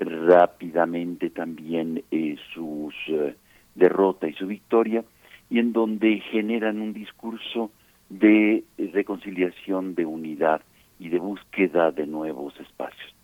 rápidamente 0.00 1.30
también 1.30 2.02
eh, 2.10 2.36
sus 2.54 2.94
eh, 3.08 3.36
derrota 3.74 4.26
y 4.26 4.32
su 4.32 4.46
victoria 4.46 5.04
y 5.50 5.58
en 5.58 5.72
donde 5.72 6.20
generan 6.30 6.80
un 6.80 6.92
discurso 6.92 7.70
de 8.08 8.64
reconciliación, 8.78 9.94
de 9.94 10.06
unidad 10.06 10.62
y 10.98 11.10
de 11.10 11.18
búsqueda 11.18 11.90
de 11.90 12.06
nuevos 12.06 12.58
espacios. 12.58 13.14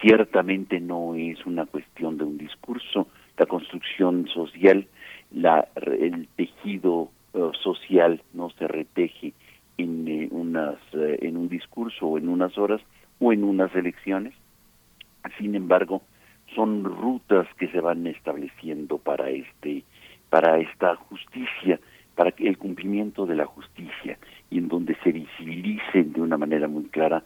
Ciertamente 0.00 0.80
no 0.80 1.14
es 1.14 1.44
una 1.46 1.66
cuestión 1.66 2.18
de 2.18 2.24
un 2.24 2.38
discurso, 2.38 3.08
la 3.36 3.46
construcción 3.46 4.28
social, 4.28 4.86
la, 5.30 5.68
el 5.76 6.28
tejido 6.36 7.10
eh, 7.34 7.50
social 7.62 8.22
no 8.34 8.50
se 8.50 8.66
reteje 8.66 9.32
en, 9.76 10.28
unas, 10.32 10.76
en 10.92 11.36
un 11.36 11.48
discurso 11.48 12.06
o 12.06 12.18
en 12.18 12.28
unas 12.28 12.56
horas 12.58 12.80
o 13.20 13.32
en 13.32 13.44
unas 13.44 13.74
elecciones, 13.74 14.34
sin 15.38 15.54
embargo, 15.54 16.02
son 16.54 16.84
rutas 16.84 17.46
que 17.58 17.68
se 17.68 17.80
van 17.80 18.06
estableciendo 18.06 18.98
para 18.98 19.30
este 19.30 19.84
para 20.30 20.58
esta 20.58 20.94
justicia, 20.96 21.80
para 22.14 22.34
el 22.36 22.58
cumplimiento 22.58 23.24
de 23.24 23.34
la 23.34 23.46
justicia 23.46 24.18
y 24.50 24.58
en 24.58 24.68
donde 24.68 24.94
se 25.02 25.12
visibilicen 25.12 26.12
de 26.12 26.20
una 26.20 26.36
manera 26.36 26.68
muy 26.68 26.84
clara 26.84 27.24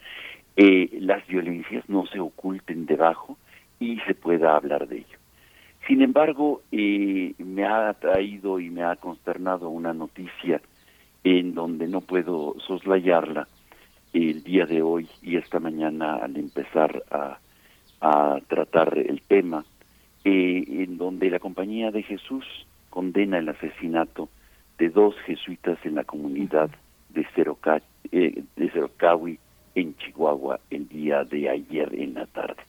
eh, 0.56 0.88
las 1.00 1.26
violencias, 1.26 1.88
no 1.88 2.06
se 2.06 2.20
oculten 2.20 2.86
debajo 2.86 3.38
y 3.80 3.98
se 4.00 4.14
pueda 4.14 4.54
hablar 4.54 4.86
de 4.86 4.98
ello. 4.98 5.18
Sin 5.88 6.02
embargo, 6.02 6.62
eh, 6.70 7.34
me 7.38 7.64
ha 7.64 7.92
traído 7.94 8.60
y 8.60 8.70
me 8.70 8.84
ha 8.84 8.94
consternado 8.96 9.68
una 9.68 9.92
noticia 9.92 10.60
en 11.24 11.54
donde 11.54 11.88
no 11.88 12.02
puedo 12.02 12.54
soslayarla, 12.66 13.48
el 14.12 14.44
día 14.44 14.66
de 14.66 14.82
hoy 14.82 15.08
y 15.22 15.36
esta 15.36 15.58
mañana 15.58 16.16
al 16.16 16.36
empezar 16.36 17.02
a, 17.10 17.38
tratar 18.48 18.98
el 18.98 19.22
tema, 19.22 19.64
eh, 20.24 20.64
en 20.66 20.98
donde 20.98 21.30
la 21.30 21.38
Compañía 21.38 21.90
de 21.90 22.02
Jesús 22.02 22.44
condena 22.90 23.38
el 23.38 23.48
asesinato 23.48 24.28
de 24.78 24.88
dos 24.90 25.14
jesuitas 25.24 25.78
en 25.84 25.94
la 25.94 26.04
comunidad 26.04 26.70
de, 27.10 27.24
Ceroca, 27.34 27.80
eh, 28.10 28.42
de 28.56 28.70
Cerocawi, 28.70 29.38
en 29.74 29.96
Chihuahua, 29.96 30.60
el 30.70 30.88
día 30.88 31.24
de 31.24 31.48
ayer 31.48 31.94
en 31.94 32.14
la 32.14 32.26
tarde. 32.26 32.62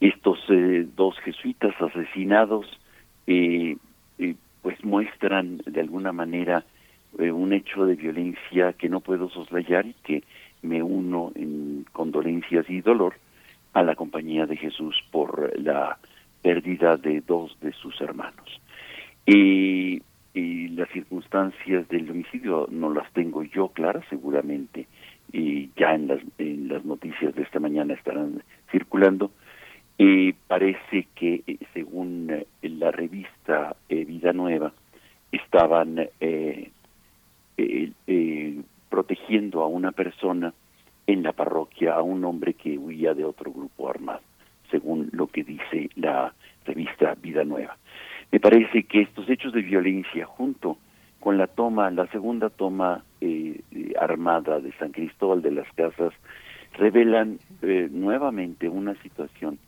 Estos 0.00 0.38
eh, 0.48 0.86
dos 0.96 1.18
jesuitas 1.20 1.74
asesinados 1.80 2.66
pues 4.66 4.84
muestran 4.84 5.58
de 5.64 5.80
alguna 5.80 6.12
manera 6.12 6.64
eh, 7.18 7.30
un 7.30 7.52
hecho 7.52 7.86
de 7.86 7.94
violencia 7.94 8.72
que 8.72 8.88
no 8.88 9.00
puedo 9.00 9.30
soslayar 9.30 9.86
y 9.86 9.94
que 10.04 10.24
me 10.62 10.82
uno 10.82 11.32
en 11.34 11.86
condolencias 11.92 12.68
y 12.68 12.80
dolor 12.80 13.14
a 13.76 13.82
la 13.82 13.94
compañía 13.94 14.46
de 14.46 14.56
Jesús 14.56 14.96
por 15.10 15.52
la 15.60 15.98
pérdida 16.40 16.96
de 16.96 17.20
dos 17.20 17.54
de 17.60 17.72
sus 17.72 18.00
hermanos. 18.00 18.60
Y, 19.26 20.02
las 20.76 20.90
circunstancias 20.90 21.88
del 21.88 22.10
homicidio 22.10 22.68
no 22.70 22.92
las 22.92 23.10
tengo 23.14 23.42
yo 23.42 23.68
claras, 23.68 24.04
seguramente 24.10 24.86
y 25.32 25.70
ya 25.74 25.94
en 25.94 26.08
las, 26.08 26.20
en 26.36 26.68
las 26.68 26.84
noticias 26.84 27.34
de 27.34 27.42
esta 27.42 27.58
mañana 27.58 27.94
estarán 27.94 28.42
circulando. 28.70 29.30
y 29.96 30.34
parece 30.34 31.08
que, 31.14 31.42
eh, 31.46 31.56
según 31.72 32.30
eh, 32.30 32.46
la 32.68 32.90
revista 32.90 33.74
Vida 33.88 34.34
Nueva, 34.34 34.74
estaban 35.32 35.98
eh, 36.20 36.70
eh, 37.56 37.92
eh, 38.06 38.60
protegiendo 38.90 39.62
a 39.62 39.66
una 39.66 39.92
persona 39.92 40.52
en 41.06 41.22
la 41.22 41.32
parroquia, 41.32 41.94
a 41.94 42.02
un 42.02 42.24
hombre 42.24 42.54
que 42.54 42.78
huía 42.78 43.14
de 43.14 43.24
otro 43.24 43.52
grupo 43.52 43.88
armado, 43.88 44.22
según 44.70 45.08
lo 45.12 45.28
que 45.28 45.44
dice 45.44 45.90
la 45.94 46.34
revista 46.64 47.14
Vida 47.14 47.44
Nueva. 47.44 47.76
Me 48.32 48.40
parece 48.40 48.82
que 48.84 49.02
estos 49.02 49.28
hechos 49.28 49.52
de 49.52 49.62
violencia, 49.62 50.26
junto 50.26 50.78
con 51.20 51.38
la 51.38 51.46
toma, 51.46 51.90
la 51.90 52.06
segunda 52.08 52.50
toma 52.50 53.04
eh, 53.20 53.60
armada 54.00 54.60
de 54.60 54.72
San 54.72 54.92
Cristóbal 54.92 55.42
de 55.42 55.52
las 55.52 55.72
Casas, 55.74 56.12
revelan 56.74 57.38
eh, 57.62 57.88
nuevamente 57.90 58.68
una 58.68 58.94
situación 59.02 59.58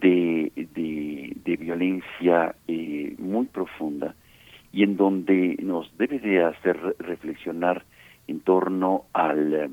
de, 0.00 0.52
de, 0.54 1.36
de 1.44 1.56
violencia 1.56 2.54
eh, 2.66 3.14
muy 3.18 3.46
profunda 3.46 4.14
y 4.72 4.82
en 4.82 4.96
donde 4.96 5.56
nos 5.62 5.96
debe 5.98 6.18
de 6.18 6.44
hacer 6.44 6.78
reflexionar 6.98 7.84
en 8.26 8.40
torno 8.40 9.04
al, 9.12 9.72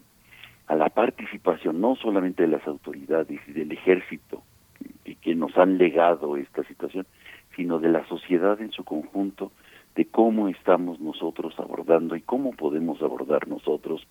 a 0.67 0.75
la 0.75 0.89
participación 0.89 1.79
no 1.81 1.95
solamente 1.95 2.43
de 2.43 2.49
las 2.49 2.65
autoridades 2.67 3.39
y 3.47 3.51
del 3.51 3.71
ejército 3.71 4.43
que, 5.03 5.15
que 5.15 5.35
nos 5.35 5.57
han 5.57 5.77
legado 5.77 6.37
esta 6.37 6.63
situación, 6.63 7.05
sino 7.55 7.79
de 7.79 7.89
la 7.89 8.05
sociedad 8.07 8.59
en 8.61 8.71
su 8.71 8.83
conjunto, 8.83 9.51
de 9.95 10.05
cómo 10.05 10.49
estamos 10.49 10.99
nosotros 10.99 11.53
abordando 11.57 12.15
y 12.15 12.21
cómo 12.21 12.51
podemos 12.51 13.01
abordar 13.01 13.47
nosotros 13.47 14.05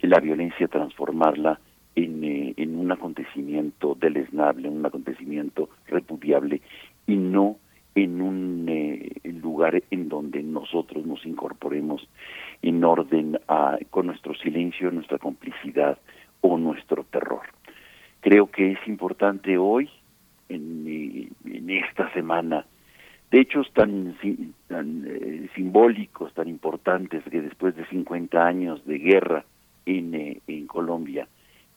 la 0.00 0.20
violencia, 0.20 0.68
transformarla 0.68 1.60
en, 1.96 2.24
eh, 2.24 2.54
en 2.56 2.78
un 2.78 2.92
acontecimiento 2.92 3.96
deleznable, 3.98 4.68
un 4.68 4.84
acontecimiento 4.84 5.68
repudiable 5.86 6.60
y 7.06 7.16
no 7.16 7.56
en 7.94 8.20
un 8.20 8.66
eh, 8.68 9.20
lugar 9.24 9.82
en 9.90 10.08
donde 10.08 10.42
nosotros 10.42 11.06
nos 11.06 11.24
incorporemos 11.24 12.06
en 12.62 12.82
orden 12.82 13.38
a, 13.48 13.78
con 13.90 14.06
nuestro 14.06 14.34
silencio, 14.34 14.90
nuestra 14.90 15.18
complicidad 15.18 15.98
o 16.40 16.58
nuestro 16.58 17.04
terror. 17.04 17.42
Creo 18.20 18.50
que 18.50 18.72
es 18.72 18.78
importante 18.86 19.58
hoy, 19.58 19.88
en, 20.48 20.84
eh, 20.86 21.82
esta 21.88 22.12
semana, 22.12 22.66
de 23.30 23.40
hechos 23.40 23.70
tan, 23.72 24.16
tan 24.68 25.04
eh, 25.06 25.48
simbólicos, 25.54 26.32
tan 26.34 26.48
importantes, 26.48 27.22
que 27.24 27.42
después 27.42 27.76
de 27.76 27.86
50 27.86 28.44
años 28.44 28.84
de 28.86 28.98
guerra 28.98 29.44
en, 29.86 30.40
en 30.46 30.66
Colombia, 30.66 31.28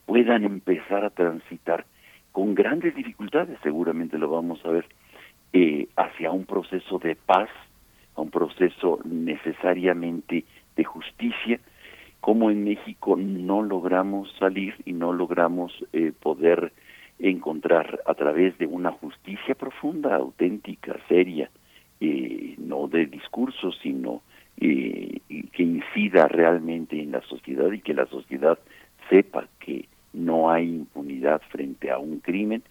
puedan 0.05 0.45
empezar 0.45 1.03
a 1.03 1.09
transitar 1.09 1.85
con 2.31 2.55
grandes 2.55 2.95
dificultades, 2.95 3.57
seguramente 3.63 4.17
lo 4.17 4.29
vamos 4.29 4.63
a 4.63 4.69
ver, 4.69 4.85
eh, 5.53 5.87
hacia 5.95 6.31
un 6.31 6.45
proceso 6.45 6.99
de 6.99 7.15
paz, 7.15 7.49
a 8.15 8.21
un 8.21 8.29
proceso 8.29 8.99
necesariamente 9.05 10.43
de 10.75 10.83
justicia, 10.83 11.59
como 12.19 12.51
en 12.51 12.63
México 12.63 13.15
no 13.15 13.61
logramos 13.61 14.31
salir 14.39 14.75
y 14.85 14.93
no 14.93 15.13
logramos 15.13 15.71
eh, 15.93 16.11
poder 16.19 16.73
encontrar 17.19 17.99
a 18.05 18.13
través 18.13 18.57
de 18.57 18.65
una 18.65 18.91
justicia 18.91 19.55
profunda, 19.55 20.15
auténtica, 20.15 20.97
seria, 21.07 21.49
eh, 21.99 22.55
no 22.57 22.87
de 22.87 23.05
discursos, 23.05 23.77
sino 23.81 24.21
eh, 24.59 25.19
que 25.51 25.63
incida 25.63 26.27
realmente 26.27 26.99
en 27.01 27.11
la 27.11 27.21
sociedad 27.21 27.71
y 27.71 27.79
que 27.79 27.93
la 27.93 28.05
sociedad 28.07 28.59
sepa 29.09 29.47
que 29.59 29.85
no 30.13 30.49
hay 30.49 30.65
impunidad 30.65 31.41
frente 31.49 31.91
a 31.91 31.97
un 31.97 32.19
crimen, 32.19 32.63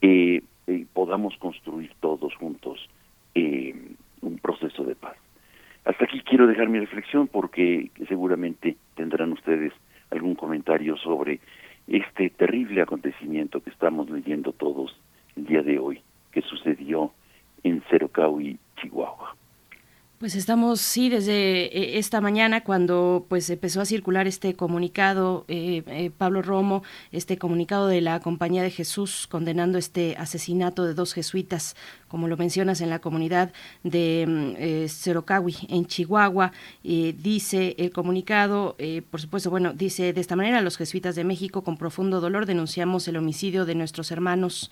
eh, 0.00 0.42
eh, 0.66 0.86
podamos 0.92 1.36
construir 1.38 1.92
todos 2.00 2.34
juntos 2.36 2.88
eh, 3.34 3.74
un 4.20 4.38
proceso 4.38 4.84
de 4.84 4.94
paz. 4.94 5.16
Hasta 5.84 6.04
aquí 6.04 6.20
quiero 6.20 6.46
dejar 6.46 6.68
mi 6.68 6.78
reflexión 6.78 7.28
porque 7.28 7.90
seguramente 8.08 8.76
tendrán 8.94 9.32
ustedes 9.32 9.72
algún 10.10 10.34
comentario 10.34 10.96
sobre 10.96 11.40
este 11.86 12.30
terrible 12.30 12.82
acontecimiento 12.82 13.62
que 13.62 13.70
estamos 13.70 14.10
leyendo 14.10 14.52
todos 14.52 14.94
el 15.36 15.46
día 15.46 15.62
de 15.62 15.78
hoy, 15.78 16.02
que 16.32 16.42
sucedió 16.42 17.12
en 17.62 17.80
Cerocau 17.88 18.38
Chihuahua. 18.80 19.34
Pues 20.18 20.34
estamos, 20.34 20.80
sí, 20.80 21.10
desde 21.10 21.66
eh, 21.66 21.98
esta 21.98 22.20
mañana 22.20 22.64
cuando 22.64 23.24
pues 23.28 23.48
empezó 23.50 23.80
a 23.80 23.84
circular 23.84 24.26
este 24.26 24.54
comunicado, 24.54 25.44
eh, 25.46 25.84
eh, 25.86 26.10
Pablo 26.10 26.42
Romo, 26.42 26.82
este 27.12 27.38
comunicado 27.38 27.86
de 27.86 28.00
la 28.00 28.18
Compañía 28.18 28.64
de 28.64 28.72
Jesús 28.72 29.28
condenando 29.30 29.78
este 29.78 30.16
asesinato 30.18 30.84
de 30.84 30.94
dos 30.94 31.14
jesuitas, 31.14 31.76
como 32.08 32.26
lo 32.26 32.36
mencionas 32.36 32.80
en 32.80 32.90
la 32.90 32.98
comunidad 32.98 33.52
de 33.84 34.24
mm, 34.26 35.68
en 35.68 35.86
Chihuahua, 35.86 36.50
dice 36.82 37.76
el 37.78 37.92
comunicado, 37.92 38.76
por 39.10 39.20
supuesto, 39.20 39.50
bueno, 39.50 39.72
dice 39.72 40.12
de 40.12 40.20
esta 40.20 40.34
manera, 40.34 40.62
los 40.62 40.76
jesuitas 40.78 41.14
de 41.14 41.22
México 41.22 41.62
con 41.62 41.76
profundo 41.76 42.20
dolor 42.20 42.46
denunciamos 42.46 43.06
el 43.06 43.18
homicidio 43.18 43.66
de 43.66 43.74
nuestros 43.74 44.10
hermanos 44.10 44.70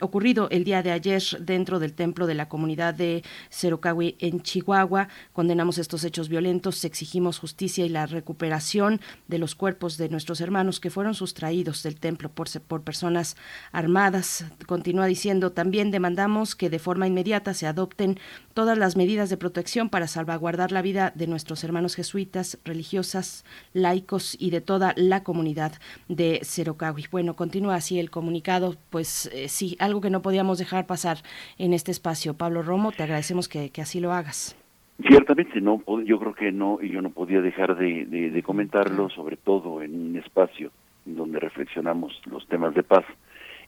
ocurrido 0.00 0.48
el 0.50 0.64
día 0.64 0.82
de 0.82 0.92
ayer 0.92 1.22
dentro 1.40 1.80
del 1.80 1.92
templo 1.92 2.26
de 2.26 2.34
la 2.34 2.48
comunidad 2.48 2.94
de 2.94 3.22
Cerocahui 3.50 4.16
en 4.20 4.40
Chihuahua 4.40 4.53
Chihuahua. 4.54 5.08
Condenamos 5.32 5.78
estos 5.78 6.04
hechos 6.04 6.28
violentos, 6.28 6.84
exigimos 6.84 7.40
justicia 7.40 7.84
y 7.84 7.88
la 7.88 8.06
recuperación 8.06 9.00
de 9.26 9.38
los 9.38 9.56
cuerpos 9.56 9.96
de 9.96 10.08
nuestros 10.08 10.40
hermanos 10.40 10.78
que 10.78 10.90
fueron 10.90 11.14
sustraídos 11.14 11.82
del 11.82 11.98
templo 11.98 12.28
por, 12.28 12.48
por 12.60 12.82
personas 12.82 13.36
armadas. 13.72 14.44
Continúa 14.66 15.06
diciendo, 15.06 15.50
también 15.50 15.90
demandamos 15.90 16.54
que 16.54 16.70
de 16.70 16.78
forma 16.78 17.08
inmediata 17.08 17.52
se 17.52 17.66
adopten 17.66 18.20
todas 18.54 18.78
las 18.78 18.96
medidas 18.96 19.28
de 19.28 19.36
protección 19.36 19.90
para 19.90 20.06
salvaguardar 20.06 20.72
la 20.72 20.82
vida 20.82 21.12
de 21.14 21.26
nuestros 21.26 21.62
hermanos 21.64 21.94
jesuitas, 21.94 22.58
religiosas, 22.64 23.44
laicos 23.72 24.36
y 24.40 24.50
de 24.50 24.60
toda 24.60 24.94
la 24.96 25.22
comunidad 25.22 25.72
de 26.08 26.40
Cerocahui. 26.44 27.04
Bueno, 27.10 27.34
continúa 27.34 27.74
así 27.74 27.98
el 28.00 28.10
comunicado, 28.10 28.76
pues 28.90 29.26
eh, 29.34 29.48
sí, 29.48 29.76
algo 29.78 30.00
que 30.00 30.10
no 30.10 30.22
podíamos 30.22 30.58
dejar 30.58 30.86
pasar 30.86 31.18
en 31.58 31.74
este 31.74 31.90
espacio. 31.90 32.34
Pablo 32.34 32.62
Romo, 32.62 32.92
te 32.92 33.02
agradecemos 33.02 33.48
que 33.48 33.70
así 33.82 34.00
lo 34.00 34.12
hagas. 34.12 34.56
Ciertamente 35.02 35.60
no, 35.60 35.82
yo 36.04 36.20
creo 36.20 36.34
que 36.34 36.52
no, 36.52 36.78
y 36.80 36.90
yo 36.90 37.02
no 37.02 37.10
podía 37.10 37.40
dejar 37.40 37.76
de, 37.76 38.06
de, 38.06 38.42
comentarlo, 38.44 39.10
sobre 39.10 39.36
todo 39.36 39.82
en 39.82 39.94
un 39.94 40.16
espacio 40.16 40.70
donde 41.04 41.40
reflexionamos 41.40 42.22
los 42.26 42.46
temas 42.46 42.74
de 42.74 42.84
paz. 42.84 43.04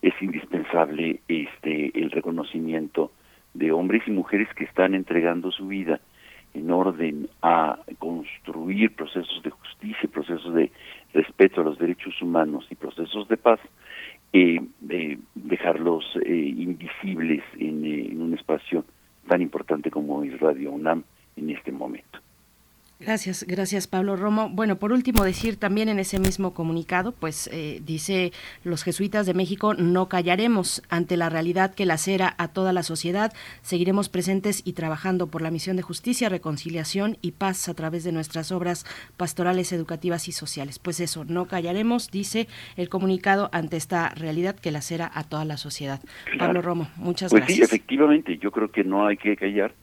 Es 0.03 0.15
indispensable 0.21 1.21
este 1.27 1.99
el 1.99 2.13
reconocimiento 2.13 3.11
de 3.59 3.73
hombres 3.73 4.03
y 4.07 4.11
mujeres 4.11 4.49
que 4.55 4.65
están 4.65 4.95
entregando 4.95 5.51
su 5.51 5.67
vida 5.69 6.01
en 6.55 6.71
orden 6.71 7.29
a 7.43 7.79
construir 7.99 8.95
procesos 8.95 9.43
de 9.43 9.51
justicia, 9.51 10.09
procesos 10.13 10.55
de 10.55 10.71
respeto 11.13 11.61
a 11.61 11.65
los 11.65 11.79
derechos 11.79 12.21
humanos 12.23 12.67
y 12.71 12.75
procesos 12.75 13.29
de 13.29 13.37
paz, 13.37 13.61
eh, 14.33 14.61
dejarlos 15.35 16.05
eh, 16.25 16.55
invisibles 16.57 17.43
en, 17.59 17.85
en 17.85 18.23
un 18.23 18.35
espacio 18.35 18.85
tan 19.29 19.43
importante 19.43 19.91
como 19.91 20.23
es 20.23 20.39
Radio 20.41 20.73
UNAM 20.73 21.05
en 21.37 21.51
este 21.51 21.73
momento. 21.73 22.26
Gracias, 22.99 23.45
gracias 23.47 23.87
Pablo 23.87 24.17
Romo. 24.17 24.49
Bueno, 24.49 24.77
por 24.77 24.91
último 24.91 25.23
decir 25.23 25.57
también 25.57 25.91
en 25.91 25.99
ese 25.99 26.19
mismo 26.19 26.55
comunicado, 26.55 27.13
pues 27.13 27.47
eh, 27.53 27.83
dice 27.85 28.33
los 28.65 28.85
jesuitas 28.85 29.27
de 29.27 29.35
México, 29.35 29.75
no 29.75 30.09
callaremos 30.09 30.83
ante 30.89 31.19
la 31.19 31.29
realidad 31.29 31.75
que 31.75 31.85
lacera 31.85 32.35
a 32.39 32.49
toda 32.49 32.73
la 32.73 32.83
sociedad, 32.83 33.35
seguiremos 33.61 34.09
presentes 34.09 34.63
y 34.65 34.73
trabajando 34.73 35.27
por 35.27 35.43
la 35.43 35.51
misión 35.51 35.77
de 35.77 35.83
justicia, 35.83 36.31
reconciliación 36.31 37.19
y 37.21 37.33
paz 37.33 37.69
a 37.69 37.75
través 37.75 38.03
de 38.03 38.13
nuestras 38.13 38.51
obras 38.51 38.87
pastorales, 39.19 39.73
educativas 39.73 40.27
y 40.29 40.33
sociales. 40.33 40.79
Pues 40.79 40.99
eso, 41.01 41.27
no 41.27 41.49
callaremos, 41.49 42.11
dice 42.11 42.49
el 42.77 42.89
comunicado 42.89 43.51
ante 43.53 43.77
esta 43.77 44.09
realidad 44.09 44.57
que 44.57 44.71
lacera 44.71 45.11
a 45.13 45.23
toda 45.25 45.45
la 45.45 45.59
sociedad. 45.59 46.01
Pablo 46.39 46.63
Romo, 46.63 46.89
muchas 46.97 47.31
gracias. 47.31 47.59
Pues 47.59 47.69
sí, 47.69 47.77
efectivamente, 47.77 48.39
yo 48.39 48.51
creo 48.51 48.71
que 48.71 48.85
no 48.85 49.07
hay 49.07 49.19
que 49.19 49.37
callar 49.37 49.75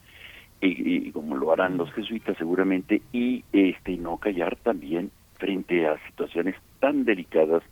y, 0.66 1.10
como 1.12 1.36
lo 1.36 1.52
harán 1.52 1.76
los 1.76 1.92
jesuitas 1.92 2.36
seguramente, 2.36 3.02
y 3.12 3.44
este 3.52 3.96
no 3.96 4.16
callar 4.18 4.56
también 4.56 5.10
frente 5.38 5.86
a 5.86 5.98
situaciones 6.06 6.56
tan 6.80 7.04
delicadas 7.04 7.62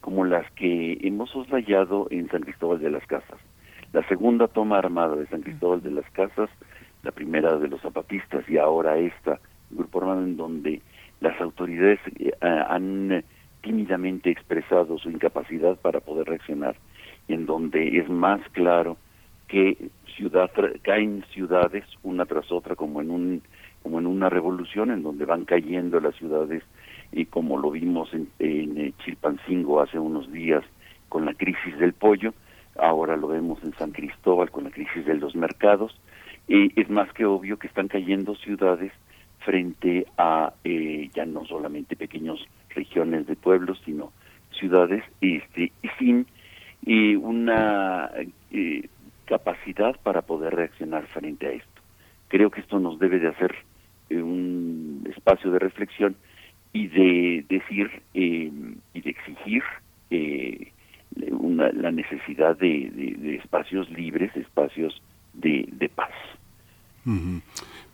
como 0.00 0.24
las 0.24 0.50
que 0.52 0.98
hemos 1.02 1.30
soslayado 1.30 2.08
en 2.10 2.28
San 2.28 2.42
Cristóbal 2.42 2.80
de 2.80 2.90
las 2.90 3.06
Casas. 3.06 3.38
La 3.92 4.06
segunda 4.08 4.48
toma 4.48 4.78
armada 4.78 5.16
de 5.16 5.26
San 5.26 5.42
Cristóbal 5.42 5.82
de 5.82 5.90
las 5.92 6.10
Casas, 6.10 6.50
la 7.02 7.12
primera 7.12 7.56
de 7.56 7.68
los 7.68 7.80
zapatistas 7.80 8.48
y 8.48 8.58
ahora 8.58 8.98
esta, 8.98 9.38
grupo 9.70 10.00
armado 10.00 10.22
en 10.22 10.36
donde 10.36 10.82
las 11.20 11.40
autoridades 11.40 12.00
eh, 12.18 12.32
han 12.40 13.24
tímidamente 13.62 14.30
expresado 14.30 14.98
su 14.98 15.10
incapacidad 15.10 15.76
para 15.76 16.00
poder 16.00 16.26
reaccionar, 16.26 16.74
en 17.28 17.46
donde 17.46 17.98
es 17.98 18.08
más 18.08 18.40
claro 18.50 18.96
que 19.52 19.76
ciudad 20.16 20.50
caen 20.80 21.22
ciudades 21.30 21.84
una 22.02 22.24
tras 22.24 22.50
otra 22.50 22.74
como 22.74 23.02
en 23.02 23.10
un 23.10 23.42
como 23.82 23.98
en 23.98 24.06
una 24.06 24.30
revolución 24.30 24.90
en 24.90 25.02
donde 25.02 25.26
van 25.26 25.44
cayendo 25.44 26.00
las 26.00 26.14
ciudades 26.16 26.62
y 27.12 27.26
como 27.26 27.58
lo 27.58 27.70
vimos 27.70 28.14
en, 28.14 28.28
en 28.38 28.78
eh, 28.78 28.92
Chilpancingo 29.04 29.82
hace 29.82 29.98
unos 29.98 30.32
días 30.32 30.64
con 31.10 31.26
la 31.26 31.34
crisis 31.34 31.76
del 31.78 31.92
pollo, 31.92 32.32
ahora 32.78 33.18
lo 33.18 33.28
vemos 33.28 33.62
en 33.62 33.74
San 33.74 33.90
Cristóbal 33.90 34.50
con 34.50 34.64
la 34.64 34.70
crisis 34.70 35.04
de 35.04 35.16
los 35.16 35.36
mercados, 35.36 36.00
y 36.48 36.80
es 36.80 36.88
más 36.88 37.12
que 37.12 37.26
obvio 37.26 37.58
que 37.58 37.66
están 37.66 37.88
cayendo 37.88 38.34
ciudades 38.36 38.92
frente 39.40 40.06
a 40.16 40.54
eh, 40.64 41.10
ya 41.12 41.26
no 41.26 41.44
solamente 41.44 41.96
pequeñas 41.96 42.38
regiones 42.70 43.26
de 43.26 43.36
pueblos, 43.36 43.82
sino 43.84 44.12
ciudades 44.58 45.04
este, 45.20 45.72
sin 45.98 46.26
y 46.86 47.16
una 47.16 48.10
eh, 48.50 48.88
capacidad 49.24 49.98
para 50.00 50.22
poder 50.22 50.54
reaccionar 50.54 51.06
frente 51.06 51.46
a 51.46 51.52
esto. 51.52 51.82
Creo 52.28 52.50
que 52.50 52.60
esto 52.60 52.78
nos 52.78 52.98
debe 52.98 53.18
de 53.18 53.28
hacer 53.28 53.54
eh, 54.10 54.22
un 54.22 55.06
espacio 55.14 55.50
de 55.50 55.58
reflexión 55.58 56.16
y 56.72 56.88
de 56.88 57.44
decir 57.48 58.02
eh, 58.14 58.50
y 58.94 59.00
de 59.00 59.10
exigir 59.10 59.62
eh, 60.10 60.72
la 61.14 61.90
necesidad 61.90 62.56
de, 62.56 63.38
espacios 63.42 63.90
libres, 63.90 64.34
espacios 64.34 65.02
de, 65.34 65.90
paz. 65.94 66.10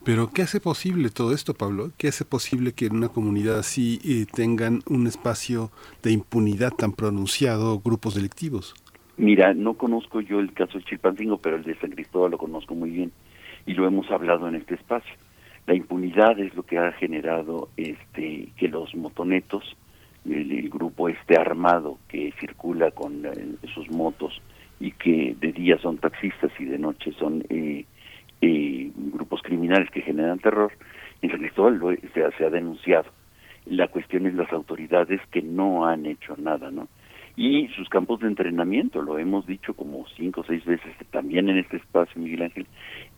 Pero 0.04 0.30
¿qué 0.30 0.42
hace 0.42 0.60
posible 0.60 1.10
todo 1.10 1.34
esto, 1.34 1.54
Pablo? 1.54 1.90
¿Qué 1.98 2.08
hace 2.08 2.24
posible 2.24 2.72
que 2.72 2.86
en 2.86 2.96
una 2.96 3.08
comunidad 3.08 3.58
así 3.58 4.26
tengan 4.32 4.82
un 4.86 5.08
espacio 5.08 5.72
de 6.02 6.12
impunidad 6.12 6.70
tan 6.70 6.92
pronunciado 6.92 7.80
grupos 7.80 8.14
delictivos? 8.14 8.76
Mira, 9.18 9.52
no 9.52 9.74
conozco 9.74 10.20
yo 10.20 10.38
el 10.38 10.52
caso 10.52 10.78
de 10.78 10.84
Chilpancingo, 10.84 11.38
pero 11.38 11.56
el 11.56 11.64
de 11.64 11.74
San 11.80 11.90
Cristóbal 11.90 12.30
lo 12.30 12.38
conozco 12.38 12.76
muy 12.76 12.90
bien 12.90 13.10
y 13.66 13.74
lo 13.74 13.84
hemos 13.84 14.08
hablado 14.12 14.46
en 14.46 14.54
este 14.54 14.76
espacio. 14.76 15.12
La 15.66 15.74
impunidad 15.74 16.38
es 16.38 16.54
lo 16.54 16.62
que 16.62 16.78
ha 16.78 16.92
generado 16.92 17.68
este 17.76 18.48
que 18.56 18.68
los 18.68 18.94
motonetos, 18.94 19.76
el, 20.24 20.70
grupo 20.70 21.08
este 21.08 21.36
armado 21.36 21.98
que 22.06 22.32
circula 22.38 22.92
con 22.92 23.26
eh, 23.26 23.56
sus 23.74 23.90
motos 23.90 24.40
y 24.78 24.92
que 24.92 25.34
de 25.40 25.50
día 25.50 25.78
son 25.78 25.98
taxistas 25.98 26.52
y 26.60 26.66
de 26.66 26.78
noche 26.78 27.10
son 27.18 27.44
eh, 27.48 27.84
eh, 28.40 28.90
grupos 28.94 29.42
criminales 29.42 29.90
que 29.90 30.02
generan 30.02 30.38
terror, 30.38 30.70
en 31.22 31.30
San 31.30 31.40
Cristóbal 31.40 31.98
se, 32.14 32.30
se 32.30 32.44
ha 32.44 32.50
denunciado. 32.50 33.10
La 33.66 33.88
cuestión 33.88 34.26
es 34.28 34.34
las 34.34 34.52
autoridades 34.52 35.20
que 35.32 35.42
no 35.42 35.86
han 35.86 36.06
hecho 36.06 36.36
nada, 36.38 36.70
¿no? 36.70 36.86
Y 37.38 37.68
sus 37.68 37.88
campos 37.88 38.18
de 38.18 38.26
entrenamiento, 38.26 39.00
lo 39.00 39.16
hemos 39.16 39.46
dicho 39.46 39.72
como 39.72 40.04
cinco 40.16 40.40
o 40.40 40.44
seis 40.44 40.64
veces 40.64 40.92
también 41.12 41.48
en 41.48 41.58
este 41.58 41.76
espacio, 41.76 42.20
Miguel 42.20 42.42
Ángel, 42.42 42.66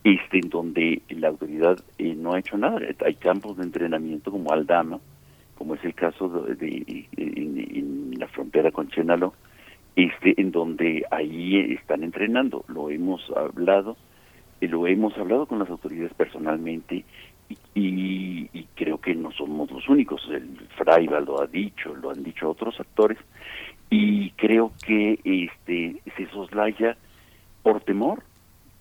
este, 0.05 0.41
en 0.41 0.51
donde 0.51 1.01
la 1.09 1.29
autoridad 1.29 1.83
eh, 1.97 2.15
no 2.15 2.35
ha 2.35 2.39
hecho 2.39 2.59
nada. 2.59 2.81
Hay 3.07 3.15
campos 3.15 3.57
de 3.57 3.63
entrenamiento 3.63 4.31
como 4.31 4.53
Aldama, 4.53 5.01
como 5.57 5.75
es 5.75 5.83
el 5.87 5.95
caso 5.95 6.29
de, 6.29 7.07
en, 7.17 8.13
la 8.19 8.29
frontera 8.29 8.71
con 8.71 8.91
Chenalo, 8.91 9.33
este, 9.97 10.39
en 10.39 10.51
donde 10.51 11.03
ahí 11.11 11.73
están 11.73 12.05
entrenando. 12.05 12.67
Lo 12.69 12.91
hemos 12.91 13.23
hablado, 13.35 13.97
eh, 14.61 14.69
lo 14.69 14.87
hemos 14.87 15.17
hablado 15.17 15.47
con 15.47 15.61
las 15.61 15.71
autoridades 15.71 16.13
personalmente 16.13 17.07
y, 17.75 18.51
y, 18.53 18.67
creo 18.75 19.01
que 19.01 19.15
no 19.15 19.33
somos 19.33 19.71
los 19.71 19.89
únicos. 19.89 20.29
El 20.31 20.59
Fraiba 20.77 21.21
lo 21.21 21.41
ha 21.41 21.47
dicho, 21.47 21.95
lo 21.95 22.11
han 22.11 22.23
dicho 22.23 22.51
otros 22.51 22.79
actores 22.79 23.17
y 23.91 24.31
creo 24.31 24.73
que 24.87 25.19
este 25.25 26.01
se 26.17 26.27
soslaya 26.31 26.97
por 27.63 27.81
temor, 27.81 28.23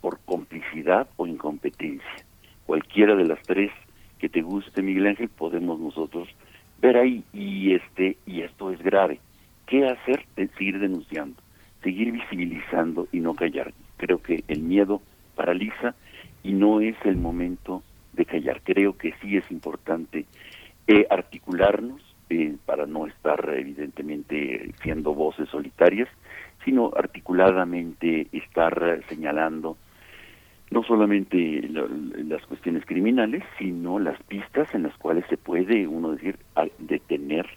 por 0.02 0.20
complicidad 0.20 1.10
o 1.18 1.26
incompetencia. 1.26 2.26
Cualquiera 2.66 3.16
de 3.16 3.26
las 3.26 3.42
tres 3.42 3.72
que 4.20 4.30
te 4.30 4.42
guste, 4.42 4.84
Miguel 4.84 5.08
Ángel, 5.08 5.30
podemos 5.30 5.80
nosotros 5.80 6.30
ver 6.80 6.98
ahí 6.98 7.24
y 7.34 7.74
este 7.74 8.18
y 8.26 8.42
esto 8.42 8.72
es 8.72 8.82
grave. 8.82 9.20
¿Qué 9.66 9.88
hacer? 9.88 10.26
Seguir 10.36 10.80
denunciando, 10.80 11.42
seguir 11.84 12.12
visibilizando 12.12 13.08
y 13.12 13.20
no 13.20 13.34
callar. 13.34 13.74
Creo 13.98 14.22
que 14.22 14.44
el 14.48 14.62
miedo 14.62 15.02
paraliza 15.36 15.96
y 16.44 16.54
no 16.54 16.82
es 16.82 16.96
el 17.04 17.18
momento 17.18 17.84
de 18.14 18.26
callar. 18.26 18.62
Creo 18.64 18.98
que 18.98 19.14
sí 19.22 19.38
es 19.38 19.50
importante 19.52 20.26
eh, 20.88 21.06
articularnos, 21.10 22.02
eh, 22.30 22.56
para 22.66 22.86
no 22.86 23.08
estar 23.08 23.50
evidentemente 23.58 24.74
siendo 24.82 25.14
voces 25.14 25.50
solitarias, 25.50 26.08
sino 26.64 26.92
articuladamente 26.96 28.28
estar 28.32 29.02
señalando 29.08 29.78
no 30.72 30.84
solamente 30.84 31.68
las 32.28 32.46
cuestiones 32.46 32.86
criminales, 32.86 33.44
sino 33.58 33.98
las 33.98 34.22
pistas 34.24 34.74
en 34.76 34.84
las 34.84 34.96
cuales 34.98 35.26
se 35.28 35.38
puede 35.38 35.88
uno 35.88 36.12
decir 36.12 36.38
detener 36.78 37.48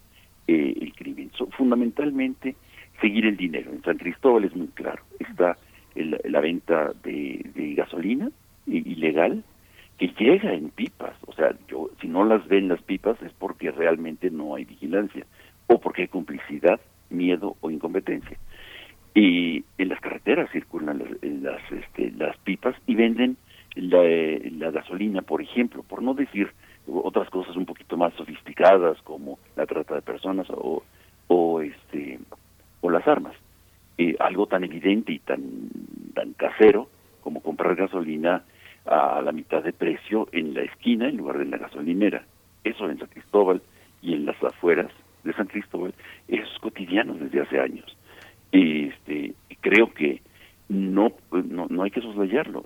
eh, 0.49 0.75
el 0.81 0.95
crimen. 0.95 1.31
fundamentalmente 1.57 2.57
seguir 3.01 3.27
el 3.27 3.37
dinero. 3.37 3.71
En 3.71 3.83
San 3.83 3.99
Cristóbal 3.99 4.45
es 4.45 4.57
muy 4.57 4.69
claro, 4.69 5.03
está 5.19 5.59
la 5.95 6.41
venta 6.41 6.93
de, 7.03 7.75
gasolina 7.77 8.31
ilegal 8.67 9.45
que 10.09 10.25
llega 10.25 10.53
en 10.53 10.71
pipas. 10.71 11.15
O 11.27 11.33
sea, 11.33 11.55
yo, 11.69 11.91
si 12.01 12.09
no 12.09 12.25
las 12.25 12.47
ven 12.49 12.69
las 12.69 12.83
pipas 12.83 13.21
es 13.23 13.33
porque 13.33 13.71
realmente 13.71 14.31
no 14.31 14.55
hay 14.55 14.65
vigilancia 14.65 15.27
o 15.67 15.79
porque 15.79 16.03
hay 16.03 16.09
complicidad, 16.09 16.81
miedo 17.11 17.57
o 17.61 17.71
incompetencia. 17.71 18.37
Y 19.15 19.65
en 19.79 19.89
las 19.89 20.01
carreteras 20.01 20.51
circulan 20.51 20.99
las, 20.99 21.61
este, 21.71 22.11
las, 22.13 22.37
pipas 22.39 22.75
y 22.87 22.95
venden 22.95 23.37
la, 23.77 24.71
gasolina, 24.71 25.23
por 25.23 25.43
ejemplo, 25.43 25.83
por 25.83 26.03
no 26.03 26.15
decir 26.15 26.51
otras 26.87 27.29
cosas 27.31 27.55
un 27.57 27.67
poquito 27.67 27.97
más 27.97 28.13
sofisticadas 28.15 29.01
como 29.03 29.39
la 29.55 29.67
trata 29.67 29.95
de 29.95 30.03
personas 30.03 30.49
o, 30.51 30.83
o 31.29 31.61
este 31.61 32.19
o 32.81 32.91
las 32.91 33.07
armas. 33.07 33.35
Eh, 33.99 34.17
algo 34.19 34.47
tan 34.47 34.65
evidente 34.65 35.13
y 35.13 35.19
tan, 35.19 35.43
tan 36.15 36.33
casero 36.33 36.89
como 37.21 37.41
comprar 37.41 37.77
gasolina 37.77 38.43
a 38.87 39.21
la 39.23 39.33
mitad 39.33 39.63
de 39.63 39.73
precio 39.73 40.29
en 40.33 40.55
la 40.55 40.63
esquina 40.63 41.09
en 41.09 41.17
lugar 41.17 41.39
de 41.39 41.45
en 41.45 41.51
la 41.51 41.59
gasolinera. 41.59 42.25
Eso 42.65 42.89
en 42.89 42.99
San 42.99 43.09
Cristóbal 43.09 43.63
y 44.01 44.15
en 44.15 44.27
las 44.27 44.43
afueras 44.43 44.91
de 45.25 45.33
San 45.35 45.47
Cristóbal 45.47 45.95
es 46.29 46.47
cotidiano 46.61 47.15
desde 47.15 47.41
hace 47.41 47.61
años. 47.61 47.97
Este, 48.51 49.35
creo 49.61 49.93
que 49.93 50.21
no, 50.69 51.13
no, 51.31 51.67
no 51.69 51.83
hay 51.83 51.91
que 51.91 52.01
soslayarlo. 52.01 52.65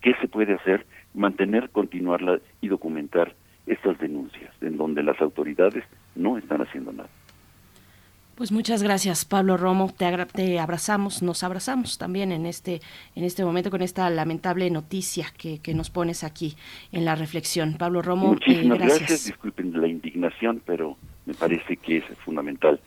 ¿Qué 0.00 0.14
se 0.20 0.28
puede 0.28 0.54
hacer? 0.54 0.86
Mantener, 1.14 1.70
continuarla 1.70 2.40
y 2.60 2.68
documentar 2.68 3.34
estas 3.66 3.98
denuncias, 3.98 4.54
en 4.62 4.76
donde 4.76 5.02
las 5.02 5.20
autoridades 5.20 5.84
no 6.14 6.38
están 6.38 6.62
haciendo 6.62 6.92
nada. 6.92 7.10
Pues 8.38 8.52
muchas 8.52 8.84
gracias, 8.84 9.24
Pablo 9.24 9.56
Romo. 9.56 9.92
Te, 9.92 10.26
te, 10.26 10.60
abrazamos, 10.60 11.22
nos 11.24 11.42
abrazamos 11.42 11.98
también 11.98 12.30
en 12.30 12.46
este, 12.46 12.80
en 13.16 13.24
este 13.24 13.44
momento 13.44 13.68
con 13.68 13.82
esta 13.82 14.08
lamentable 14.10 14.70
noticia 14.70 15.26
que, 15.36 15.58
que 15.58 15.74
nos 15.74 15.90
pones 15.90 16.22
aquí 16.22 16.54
en 16.92 17.04
la 17.04 17.16
reflexión. 17.16 17.74
Pablo 17.76 18.00
Romo, 18.00 18.28
Muchísimas 18.28 18.78
eh, 18.78 18.82
gracias. 18.82 18.98
gracias. 19.00 19.24
Disculpen 19.24 19.72
la 19.80 19.88
indignación, 19.88 20.62
pero 20.64 20.96
me 21.26 21.34
parece 21.34 21.78
que 21.78 21.96
es 21.96 22.04
fundamental 22.24 22.80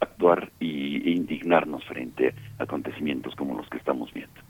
actuar 0.00 0.50
y, 0.58 1.06
e 1.06 1.10
indignarnos 1.10 1.84
frente 1.84 2.34
a 2.58 2.62
acontecimientos 2.62 3.34
como 3.34 3.54
los 3.58 3.68
que 3.68 3.76
estamos 3.76 4.10
viendo. 4.14 4.40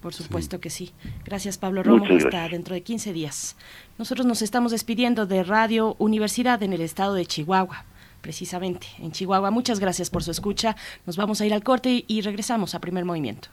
Por 0.00 0.14
supuesto 0.14 0.62
que 0.62 0.70
sí. 0.70 0.92
Gracias, 1.26 1.58
Pablo 1.58 1.82
Romo. 1.82 2.06
Hasta 2.06 2.48
dentro 2.48 2.74
de 2.74 2.82
15 2.82 3.12
días. 3.12 3.54
Nosotros 3.98 4.26
nos 4.26 4.40
estamos 4.40 4.72
despidiendo 4.72 5.26
de 5.26 5.42
Radio 5.42 5.94
Universidad 5.98 6.62
en 6.62 6.72
el 6.72 6.80
estado 6.80 7.12
de 7.12 7.26
Chihuahua 7.26 7.84
precisamente 8.20 8.86
en 8.98 9.12
Chihuahua. 9.12 9.50
Muchas 9.50 9.80
gracias 9.80 10.10
por 10.10 10.22
su 10.22 10.30
escucha. 10.30 10.76
Nos 11.06 11.16
vamos 11.16 11.40
a 11.40 11.46
ir 11.46 11.54
al 11.54 11.62
corte 11.62 12.04
y 12.06 12.20
regresamos 12.22 12.74
a 12.74 12.80
primer 12.80 13.04
movimiento. 13.04 13.48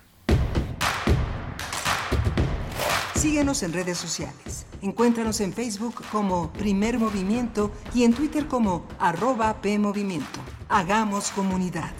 Síguenos 3.15 3.63
en 3.63 3.73
redes 3.73 3.97
sociales. 3.97 4.67
Encuéntranos 4.81 5.41
en 5.41 5.51
Facebook 5.51 6.03
como 6.11 6.53
Primer 6.53 6.99
Movimiento 6.99 7.71
y 7.95 8.03
en 8.03 8.13
Twitter 8.13 8.45
como 8.45 8.85
arroba 8.99 9.59
PMovimiento. 9.61 10.39
Hagamos 10.69 11.31
comunidad. 11.31 11.91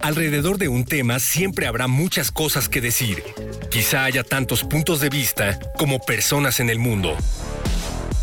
Alrededor 0.00 0.56
de 0.56 0.68
un 0.68 0.86
tema 0.86 1.18
siempre 1.18 1.66
habrá 1.66 1.86
muchas 1.86 2.32
cosas 2.32 2.68
que 2.68 2.80
decir. 2.80 3.22
Quizá 3.70 4.02
haya 4.02 4.24
tantos 4.24 4.64
puntos 4.64 4.98
de 4.98 5.08
vista 5.10 5.56
como 5.78 6.00
personas 6.00 6.58
en 6.58 6.70
el 6.70 6.80
mundo. 6.80 7.16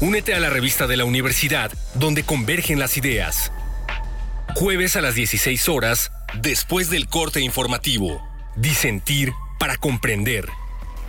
Únete 0.02 0.36
a 0.36 0.39
la 0.41 0.50
revista 0.50 0.88
de 0.88 0.98
la 0.98 1.06
universidad 1.06 1.72
donde 1.93 2.24
convergen 2.24 2.80
las 2.80 2.98
ideas. 2.98 3.54
Jueves 4.56 4.98
a 4.98 5.02
las 5.02 5.16
16 5.16 5.70
horas, 5.70 6.12
después 6.41 6.89
del 6.89 7.08
corte 7.08 7.39
informativo. 7.39 8.22
Disentir 8.58 9.32
para 9.58 9.78
comprender. 9.78 10.50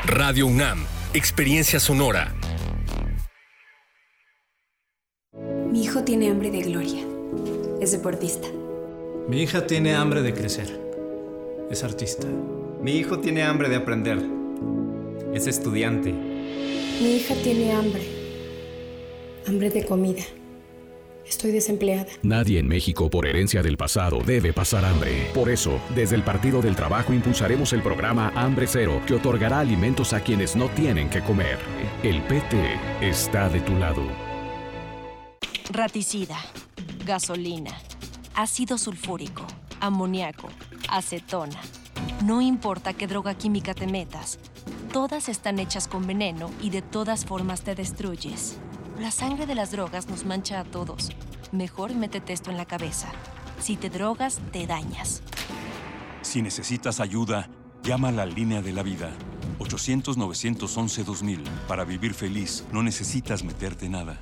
Radio 0.06 0.46
UNAM, 0.46 0.86
Experiencia 1.14 1.80
Sonora. 1.80 2.32
Mi 5.72 5.82
hijo 5.82 6.04
tiene 6.04 6.30
hambre 6.30 6.52
de 6.52 6.60
gloria. 6.60 7.04
Es 7.80 7.90
deportista. 7.90 8.46
Mi 9.28 9.42
hija 9.42 9.66
tiene 9.66 9.96
hambre 9.96 10.22
de 10.22 10.32
crecer. 10.32 10.80
Es 11.70 11.82
artista. 11.82 12.28
Mi 12.80 12.92
hijo 12.92 13.18
tiene 13.18 13.42
hambre 13.42 13.68
de 13.68 13.74
aprender. 13.74 14.24
Es 15.34 15.48
estudiante. 15.48 16.12
Mi 16.12 17.16
hija 17.16 17.34
tiene 17.42 17.72
hambre. 17.72 18.02
Hambre 19.48 19.70
de 19.70 19.84
comida. 19.84 20.22
Estoy 21.26 21.50
desempleada. 21.50 22.06
Nadie 22.22 22.60
en 22.60 22.68
México 22.68 23.10
por 23.10 23.26
herencia 23.26 23.62
del 23.62 23.76
pasado 23.76 24.20
debe 24.24 24.52
pasar 24.52 24.84
hambre. 24.84 25.28
Por 25.34 25.50
eso, 25.50 25.80
desde 25.94 26.14
el 26.14 26.22
Partido 26.22 26.62
del 26.62 26.76
Trabajo 26.76 27.12
impulsaremos 27.12 27.72
el 27.72 27.82
programa 27.82 28.32
Hambre 28.36 28.66
Cero, 28.68 29.02
que 29.06 29.14
otorgará 29.14 29.58
alimentos 29.58 30.12
a 30.12 30.20
quienes 30.20 30.54
no 30.54 30.68
tienen 30.68 31.10
que 31.10 31.20
comer. 31.20 31.58
El 32.04 32.22
PT 32.22 32.56
está 33.02 33.48
de 33.48 33.60
tu 33.60 33.74
lado. 33.74 34.02
Raticida, 35.72 36.38
gasolina, 37.04 37.72
ácido 38.34 38.78
sulfúrico, 38.78 39.44
amoníaco, 39.80 40.48
acetona. 40.88 41.60
No 42.24 42.40
importa 42.40 42.92
qué 42.92 43.06
droga 43.06 43.34
química 43.34 43.74
te 43.74 43.86
metas, 43.86 44.38
todas 44.92 45.28
están 45.28 45.58
hechas 45.58 45.88
con 45.88 46.06
veneno 46.06 46.50
y 46.60 46.70
de 46.70 46.82
todas 46.82 47.24
formas 47.24 47.62
te 47.62 47.74
destruyes. 47.74 48.58
La 48.98 49.10
sangre 49.10 49.46
de 49.46 49.54
las 49.54 49.70
drogas 49.70 50.08
nos 50.08 50.24
mancha 50.24 50.60
a 50.60 50.64
todos. 50.64 51.10
Mejor 51.52 51.94
métete 51.94 52.32
esto 52.32 52.50
en 52.50 52.56
la 52.56 52.66
cabeza. 52.66 53.08
Si 53.60 53.76
te 53.76 53.90
drogas, 53.90 54.40
te 54.52 54.66
dañas. 54.66 55.22
Si 56.22 56.42
necesitas 56.42 57.00
ayuda, 57.00 57.48
llama 57.82 58.08
a 58.08 58.12
la 58.12 58.26
línea 58.26 58.60
de 58.60 58.72
la 58.72 58.82
vida. 58.82 59.12
800-911-2000. 59.58 61.44
Para 61.66 61.84
vivir 61.84 62.14
feliz, 62.14 62.64
no 62.72 62.82
necesitas 62.82 63.44
meterte 63.44 63.88
nada. 63.88 64.20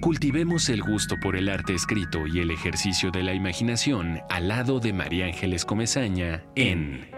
Cultivemos 0.00 0.68
el 0.68 0.82
gusto 0.82 1.16
por 1.20 1.36
el 1.36 1.48
arte 1.48 1.74
escrito 1.74 2.26
y 2.26 2.40
el 2.40 2.50
ejercicio 2.50 3.10
de 3.10 3.22
la 3.22 3.34
imaginación 3.34 4.20
al 4.30 4.48
lado 4.48 4.80
de 4.80 4.92
María 4.92 5.26
Ángeles 5.26 5.64
Comezaña 5.64 6.44
en 6.56 7.10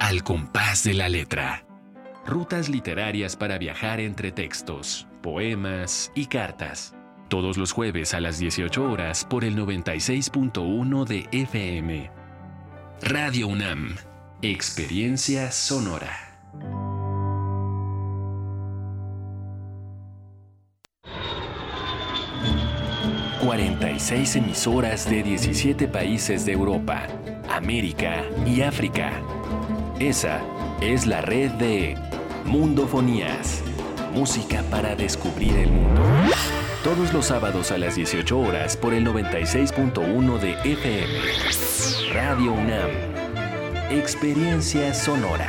Al 0.00 0.22
compás 0.22 0.84
de 0.84 0.94
la 0.94 1.08
letra 1.08 1.68
rutas 2.28 2.68
literarias 2.68 3.36
para 3.36 3.58
viajar 3.58 4.00
entre 4.00 4.30
textos, 4.30 5.08
poemas 5.22 6.12
y 6.14 6.26
cartas. 6.26 6.94
Todos 7.28 7.56
los 7.56 7.72
jueves 7.72 8.14
a 8.14 8.20
las 8.20 8.38
18 8.38 8.84
horas 8.84 9.24
por 9.24 9.44
el 9.44 9.56
96.1 9.56 11.06
de 11.06 11.28
FM. 11.32 12.10
Radio 13.02 13.48
UNAM. 13.48 13.96
Experiencia 14.42 15.50
sonora. 15.50 16.27
...46 23.48 24.36
emisoras 24.36 25.08
de 25.08 25.22
17 25.22 25.88
países 25.88 26.44
de 26.44 26.52
Europa, 26.52 27.06
América 27.48 28.22
y 28.44 28.60
África. 28.60 29.10
Esa 29.98 30.42
es 30.82 31.06
la 31.06 31.22
red 31.22 31.52
de 31.52 31.96
Mundofonías. 32.44 33.62
Música 34.12 34.62
para 34.70 34.94
descubrir 34.94 35.56
el 35.56 35.70
mundo. 35.70 36.02
Todos 36.84 37.14
los 37.14 37.24
sábados 37.24 37.72
a 37.72 37.78
las 37.78 37.96
18 37.96 38.38
horas 38.38 38.76
por 38.76 38.92
el 38.92 39.06
96.1 39.06 40.38
de 40.40 40.52
FM. 40.70 42.12
Radio 42.12 42.52
UNAM. 42.52 42.90
Experiencia 43.90 44.92
sonora. 44.92 45.48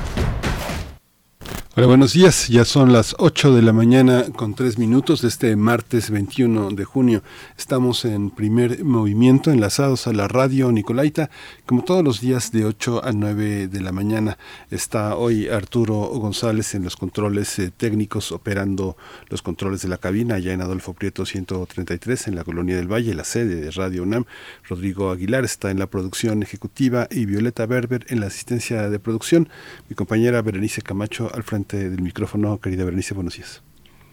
Pero 1.73 1.87
buenos 1.87 2.11
días, 2.11 2.49
ya 2.49 2.65
son 2.65 2.91
las 2.91 3.15
8 3.17 3.55
de 3.55 3.61
la 3.61 3.71
mañana 3.71 4.25
con 4.35 4.55
3 4.55 4.77
minutos 4.77 5.21
de 5.21 5.29
este 5.29 5.55
martes 5.55 6.09
21 6.09 6.71
de 6.71 6.83
junio. 6.83 7.23
Estamos 7.57 8.03
en 8.03 8.29
primer 8.29 8.83
movimiento 8.83 9.51
enlazados 9.51 10.05
a 10.05 10.11
la 10.11 10.27
radio 10.27 10.69
Nicolaita, 10.69 11.29
como 11.65 11.85
todos 11.85 12.03
los 12.03 12.19
días 12.19 12.51
de 12.51 12.65
8 12.65 13.05
a 13.05 13.13
9 13.13 13.69
de 13.69 13.79
la 13.79 13.93
mañana. 13.93 14.37
Está 14.69 15.15
hoy 15.15 15.47
Arturo 15.47 15.95
González 15.95 16.75
en 16.75 16.83
los 16.83 16.97
controles 16.97 17.57
eh, 17.57 17.71
técnicos, 17.71 18.33
operando 18.33 18.97
los 19.29 19.41
controles 19.41 19.81
de 19.81 19.87
la 19.87 19.97
cabina 19.97 20.35
allá 20.35 20.51
en 20.51 20.59
Adolfo 20.59 20.93
Prieto 20.93 21.25
133 21.25 22.27
en 22.27 22.35
la 22.35 22.43
Colonia 22.43 22.75
del 22.75 22.91
Valle, 22.91 23.15
la 23.15 23.23
sede 23.23 23.55
de 23.61 23.71
Radio 23.71 24.03
UNAM. 24.03 24.25
Rodrigo 24.67 25.09
Aguilar 25.09 25.45
está 25.45 25.71
en 25.71 25.79
la 25.79 25.87
producción 25.87 26.43
ejecutiva 26.43 27.07
y 27.09 27.25
Violeta 27.25 27.65
Berber 27.65 28.05
en 28.09 28.19
la 28.19 28.27
asistencia 28.27 28.89
de 28.89 28.99
producción. 28.99 29.47
Mi 29.87 29.95
compañera 29.95 30.41
Berenice 30.41 30.81
Camacho 30.81 31.31
al 31.33 31.43
frente 31.43 31.60
del 31.67 32.01
micrófono. 32.01 32.59
Querida 32.59 32.83
Bernice, 32.85 33.13
buenos 33.13 33.35
días. 33.35 33.63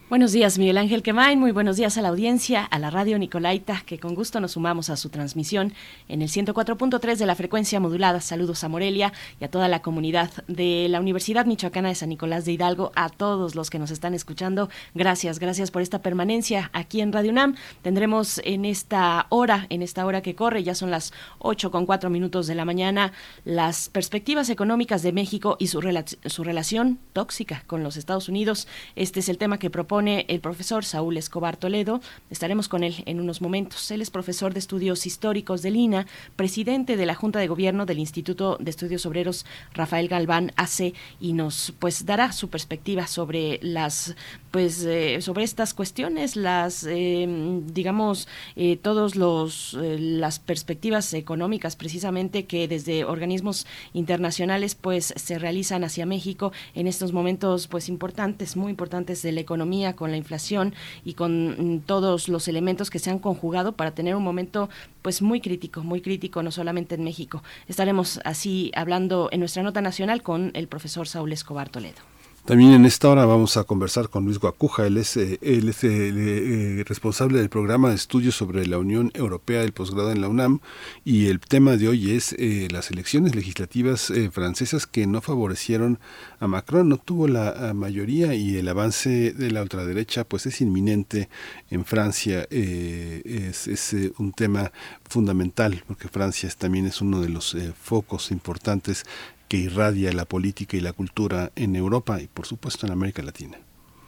Buenos 0.09 0.31
días, 0.31 0.57
Miguel 0.57 0.79
Ángel 0.79 1.03
Quemain. 1.03 1.39
Muy 1.39 1.51
buenos 1.51 1.77
días 1.77 1.95
a 1.99 2.01
la 2.01 2.09
audiencia, 2.09 2.65
a 2.65 2.79
la 2.79 2.89
radio 2.89 3.19
Nicolaita, 3.19 3.83
que 3.85 3.99
con 3.99 4.15
gusto 4.15 4.39
nos 4.39 4.53
sumamos 4.53 4.89
a 4.89 4.97
su 4.97 5.09
transmisión 5.09 5.71
en 6.07 6.23
el 6.23 6.29
104.3 6.29 7.17
de 7.17 7.27
la 7.27 7.35
frecuencia 7.35 7.79
modulada. 7.79 8.19
Saludos 8.19 8.63
a 8.63 8.69
Morelia 8.69 9.13
y 9.39 9.43
a 9.43 9.51
toda 9.51 9.67
la 9.67 9.83
comunidad 9.83 10.31
de 10.47 10.87
la 10.89 10.99
Universidad 10.99 11.45
Michoacana 11.45 11.89
de 11.89 11.95
San 11.95 12.09
Nicolás 12.09 12.45
de 12.45 12.53
Hidalgo, 12.53 12.91
a 12.95 13.09
todos 13.09 13.53
los 13.53 13.69
que 13.69 13.77
nos 13.77 13.91
están 13.91 14.15
escuchando. 14.15 14.69
Gracias, 14.95 15.37
gracias 15.37 15.69
por 15.69 15.83
esta 15.83 16.01
permanencia 16.01 16.71
aquí 16.73 17.01
en 17.01 17.13
Radio 17.13 17.29
UNAM. 17.29 17.55
Tendremos 17.83 18.41
en 18.45 18.65
esta 18.65 19.27
hora, 19.29 19.67
en 19.69 19.83
esta 19.83 20.07
hora 20.07 20.23
que 20.23 20.33
corre, 20.33 20.63
ya 20.63 20.73
son 20.73 20.89
las 20.89 21.13
8 21.37 21.69
con 21.69 21.85
4 21.85 22.09
minutos 22.09 22.47
de 22.47 22.55
la 22.55 22.65
mañana, 22.65 23.13
las 23.45 23.89
perspectivas 23.89 24.49
económicas 24.49 25.03
de 25.03 25.11
México 25.11 25.55
y 25.59 25.67
su, 25.67 25.83
su 26.25 26.43
relación 26.43 26.97
tóxica 27.13 27.63
con 27.67 27.83
los 27.83 27.95
Estados 27.95 28.27
Unidos. 28.27 28.67
Este 28.95 29.19
es 29.19 29.29
el 29.29 29.37
tema 29.37 29.59
que 29.59 29.69
propone 29.69 29.98
el 30.07 30.39
profesor 30.39 30.85
Saúl 30.85 31.17
Escobar 31.17 31.57
Toledo. 31.57 32.01
Estaremos 32.29 32.69
con 32.69 32.83
él 32.83 33.03
en 33.05 33.19
unos 33.19 33.41
momentos. 33.41 33.91
Él 33.91 34.01
es 34.01 34.09
profesor 34.09 34.53
de 34.53 34.59
estudios 34.59 35.05
históricos 35.05 35.61
del 35.61 35.75
INA, 35.75 36.07
presidente 36.35 36.97
de 36.97 37.05
la 37.05 37.15
Junta 37.15 37.39
de 37.39 37.47
Gobierno 37.47 37.85
del 37.85 37.99
Instituto 37.99 38.57
de 38.59 38.69
Estudios 38.69 39.05
Obreros 39.05 39.45
Rafael 39.73 40.07
Galván 40.07 40.51
AC 40.55 40.93
y 41.19 41.33
nos 41.33 41.73
pues 41.79 42.05
dará 42.05 42.31
su 42.31 42.49
perspectiva 42.49 43.07
sobre 43.07 43.59
las 43.61 44.15
pues 44.51 44.83
eh, 44.83 45.21
sobre 45.21 45.43
estas 45.43 45.73
cuestiones, 45.73 46.35
las 46.35 46.85
eh, 46.87 47.27
digamos 47.67 48.27
eh, 48.55 48.77
todos 48.77 49.15
los 49.15 49.77
las 49.79 50.39
perspectivas 50.39 51.13
económicas 51.13 51.75
precisamente 51.75 52.45
que 52.45 52.67
desde 52.67 53.05
organismos 53.05 53.67
internacionales 53.93 54.75
pues 54.75 55.13
se 55.15 55.39
realizan 55.39 55.83
hacia 55.83 56.05
México 56.05 56.51
en 56.73 56.87
estos 56.87 57.13
momentos 57.13 57.67
pues 57.67 57.89
importantes, 57.89 58.55
muy 58.55 58.71
importantes 58.71 59.21
de 59.21 59.31
la 59.31 59.41
economía 59.41 59.88
con 59.95 60.11
la 60.11 60.17
inflación 60.17 60.73
y 61.03 61.13
con 61.13 61.75
mm, 61.75 61.79
todos 61.81 62.29
los 62.29 62.47
elementos 62.47 62.89
que 62.89 62.99
se 62.99 63.09
han 63.09 63.19
conjugado 63.19 63.73
para 63.73 63.91
tener 63.91 64.15
un 64.15 64.23
momento 64.23 64.69
pues 65.01 65.21
muy 65.21 65.41
crítico, 65.41 65.81
muy 65.81 66.01
crítico, 66.01 66.43
no 66.43 66.51
solamente 66.51 66.95
en 66.95 67.03
México. 67.03 67.43
Estaremos 67.67 68.19
así 68.25 68.71
hablando 68.75 69.29
en 69.31 69.39
nuestra 69.39 69.63
nota 69.63 69.81
nacional 69.81 70.21
con 70.21 70.51
el 70.53 70.67
profesor 70.67 71.07
Saúl 71.07 71.33
Escobar 71.33 71.69
Toledo. 71.69 72.18
También 72.49 72.71
en 72.71 72.85
esta 72.85 73.09
hora 73.09 73.27
vamos 73.27 73.57
a 73.57 73.63
conversar 73.63 74.09
con 74.09 74.25
Luis 74.25 74.39
Guacuja, 74.39 74.87
él 74.87 74.97
es, 74.97 75.15
eh, 75.17 75.37
el 75.43 75.71
eh, 75.83 76.83
responsable 76.87 77.37
del 77.37 77.47
programa 77.47 77.89
de 77.89 77.95
estudios 77.95 78.33
sobre 78.33 78.65
la 78.65 78.79
Unión 78.79 79.11
Europea 79.13 79.61
del 79.61 79.71
posgrado 79.71 80.11
en 80.11 80.19
la 80.19 80.29
UNAM. 80.29 80.59
Y 81.05 81.27
el 81.27 81.41
tema 81.41 81.77
de 81.77 81.87
hoy 81.87 82.09
es 82.15 82.33
eh, 82.39 82.67
las 82.71 82.89
elecciones 82.89 83.35
legislativas 83.35 84.11
francesas 84.31 84.87
que 84.87 85.05
no 85.05 85.21
favorecieron 85.21 85.99
a 86.39 86.47
Macron, 86.47 86.89
no 86.89 86.97
tuvo 86.97 87.27
la 87.27 87.71
mayoría 87.75 88.33
y 88.33 88.57
el 88.57 88.67
avance 88.67 89.31
de 89.31 89.51
la 89.51 89.61
ultraderecha 89.61 90.23
pues 90.23 90.47
es 90.47 90.59
inminente 90.59 91.29
en 91.69 91.85
Francia, 91.85 92.47
es, 92.49 93.67
es 93.67 93.95
un 94.17 94.33
tema 94.33 94.71
fundamental 95.07 95.83
porque 95.85 96.07
Francia 96.07 96.49
también 96.57 96.87
es 96.87 96.99
uno 96.99 97.21
de 97.21 97.29
los 97.29 97.55
focos 97.79 98.31
importantes 98.31 99.05
que 99.49 99.57
irradia 99.57 100.13
la 100.13 100.25
política 100.25 100.77
y 100.77 100.79
la 100.79 100.93
cultura 100.93 101.51
en 101.55 101.75
Europa 101.75 102.21
y 102.21 102.27
por 102.27 102.45
supuesto 102.45 102.85
en 102.85 102.93
América 102.93 103.21
Latina. 103.21 103.57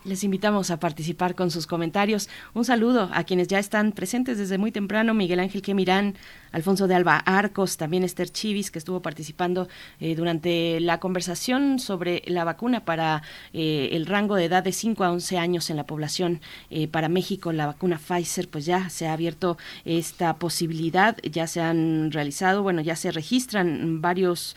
Les 0.04 0.24
invitamos 0.24 0.72
a 0.72 0.80
participar 0.80 1.36
con 1.36 1.52
sus 1.52 1.68
comentarios. 1.68 2.30
Un 2.54 2.66
saludo 2.66 3.10
a 3.14 3.24
quienes 3.24 3.48
ya 3.48 3.60
están 3.60 3.92
presentes 3.92 4.38
desde 4.38 4.58
muy 4.58 4.72
temprano, 4.72 5.14
Miguel 5.14 5.39
Ángel 5.39 5.62
Quemirán, 5.62 6.16
Alfonso 6.52 6.88
de 6.88 6.95
Alba 6.95 7.18
Arcos, 7.18 7.78
también 7.78 8.04
Esther 8.04 8.30
Chivis, 8.30 8.72
que 8.72 8.80
estuvo 8.80 9.02
participando 9.02 9.68
eh, 9.99 10.16
durante 10.16 10.80
la 10.80 10.99
conversación 10.99 11.80
sobre 11.80 12.24
la 12.28 12.43
vacuna 12.43 12.86
para 12.86 13.24
eh, 13.54 13.89
el 13.93 14.06
rango 14.06 14.36
de 14.36 14.45
edad 14.45 14.64
de 14.64 14.72
5 14.72 15.04
a 15.04 15.12
11 15.12 15.38
años 15.38 15.70
en 15.70 15.78
la 15.78 15.86
población. 15.86 16.41
Eh, 16.70 16.88
para 16.88 17.10
México, 17.10 17.52
la 17.52 17.68
vacuna 17.68 17.97
Pfizer, 17.97 18.49
pues 18.49 18.66
ya 18.66 18.89
se 18.89 19.08
ha 19.08 19.14
abierto 19.14 19.58
esta 19.86 20.36
posibilidad, 20.36 21.18
ya 21.24 21.47
se 21.47 21.62
han 21.62 22.12
realizado, 22.12 22.64
bueno, 22.64 22.82
ya 22.82 22.95
se 22.95 23.12
registran 23.12 24.02
varios 24.02 24.56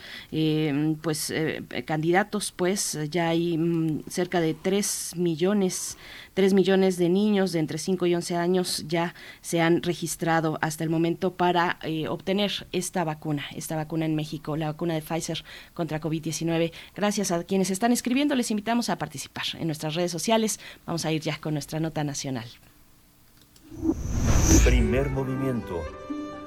pues 1.01 1.33
candidatos, 1.85 2.51
pues 2.51 2.97
ya 3.09 3.29
hay 3.29 3.57
mm, 3.57 4.03
cerca 4.09 4.41
de 4.41 4.53
3 4.53 5.13
millones 5.15 5.97
3 6.35 6.53
millones 6.53 6.97
de 6.97 7.09
niños 7.09 7.53
de 7.53 7.59
entre 7.59 7.77
5 7.77 8.05
y 8.05 8.15
11 8.15 8.35
años 8.35 8.83
ya 8.87 9.15
se 9.41 9.61
han 9.61 9.81
registrado 9.81 10.59
hasta 10.61 10.83
el 10.83 10.89
momento 10.89 11.33
para 11.33 11.79
eh, 11.85 12.07
obtener 12.07 12.67
esta 12.71 13.03
vacuna, 13.03 13.45
esta 13.55 13.75
vacuna 13.75 14.05
en 14.05 14.15
México, 14.15 14.57
la 14.57 14.67
vacuna 14.67 14.93
de 14.93 15.01
Pfizer 15.01 15.43
contra 15.73 16.01
COVID-19. 16.01 16.71
Gracias 16.95 17.31
a 17.31 17.43
quienes 17.43 17.69
están 17.69 17.91
escribiendo, 17.91 18.35
les 18.35 18.51
invitamos 18.51 18.89
a 18.89 18.97
participar 18.97 19.45
en 19.59 19.67
nuestras 19.67 19.95
redes 19.95 20.11
sociales. 20.11 20.59
Vamos 20.85 21.05
a 21.05 21.11
ir 21.11 21.21
ya 21.21 21.37
con 21.39 21.53
nuestra 21.53 21.79
nota 21.79 22.03
nacional. 22.03 22.45
Primer 24.63 25.09
movimiento. 25.09 25.81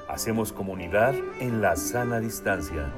Hacemos 0.09 0.53
comunidad 0.53 1.15
en 1.41 1.61
la 1.61 1.77
sana 1.77 2.21
distancia. 2.21 2.93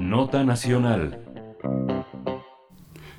Nota 0.00 0.42
Nacional. 0.42 1.27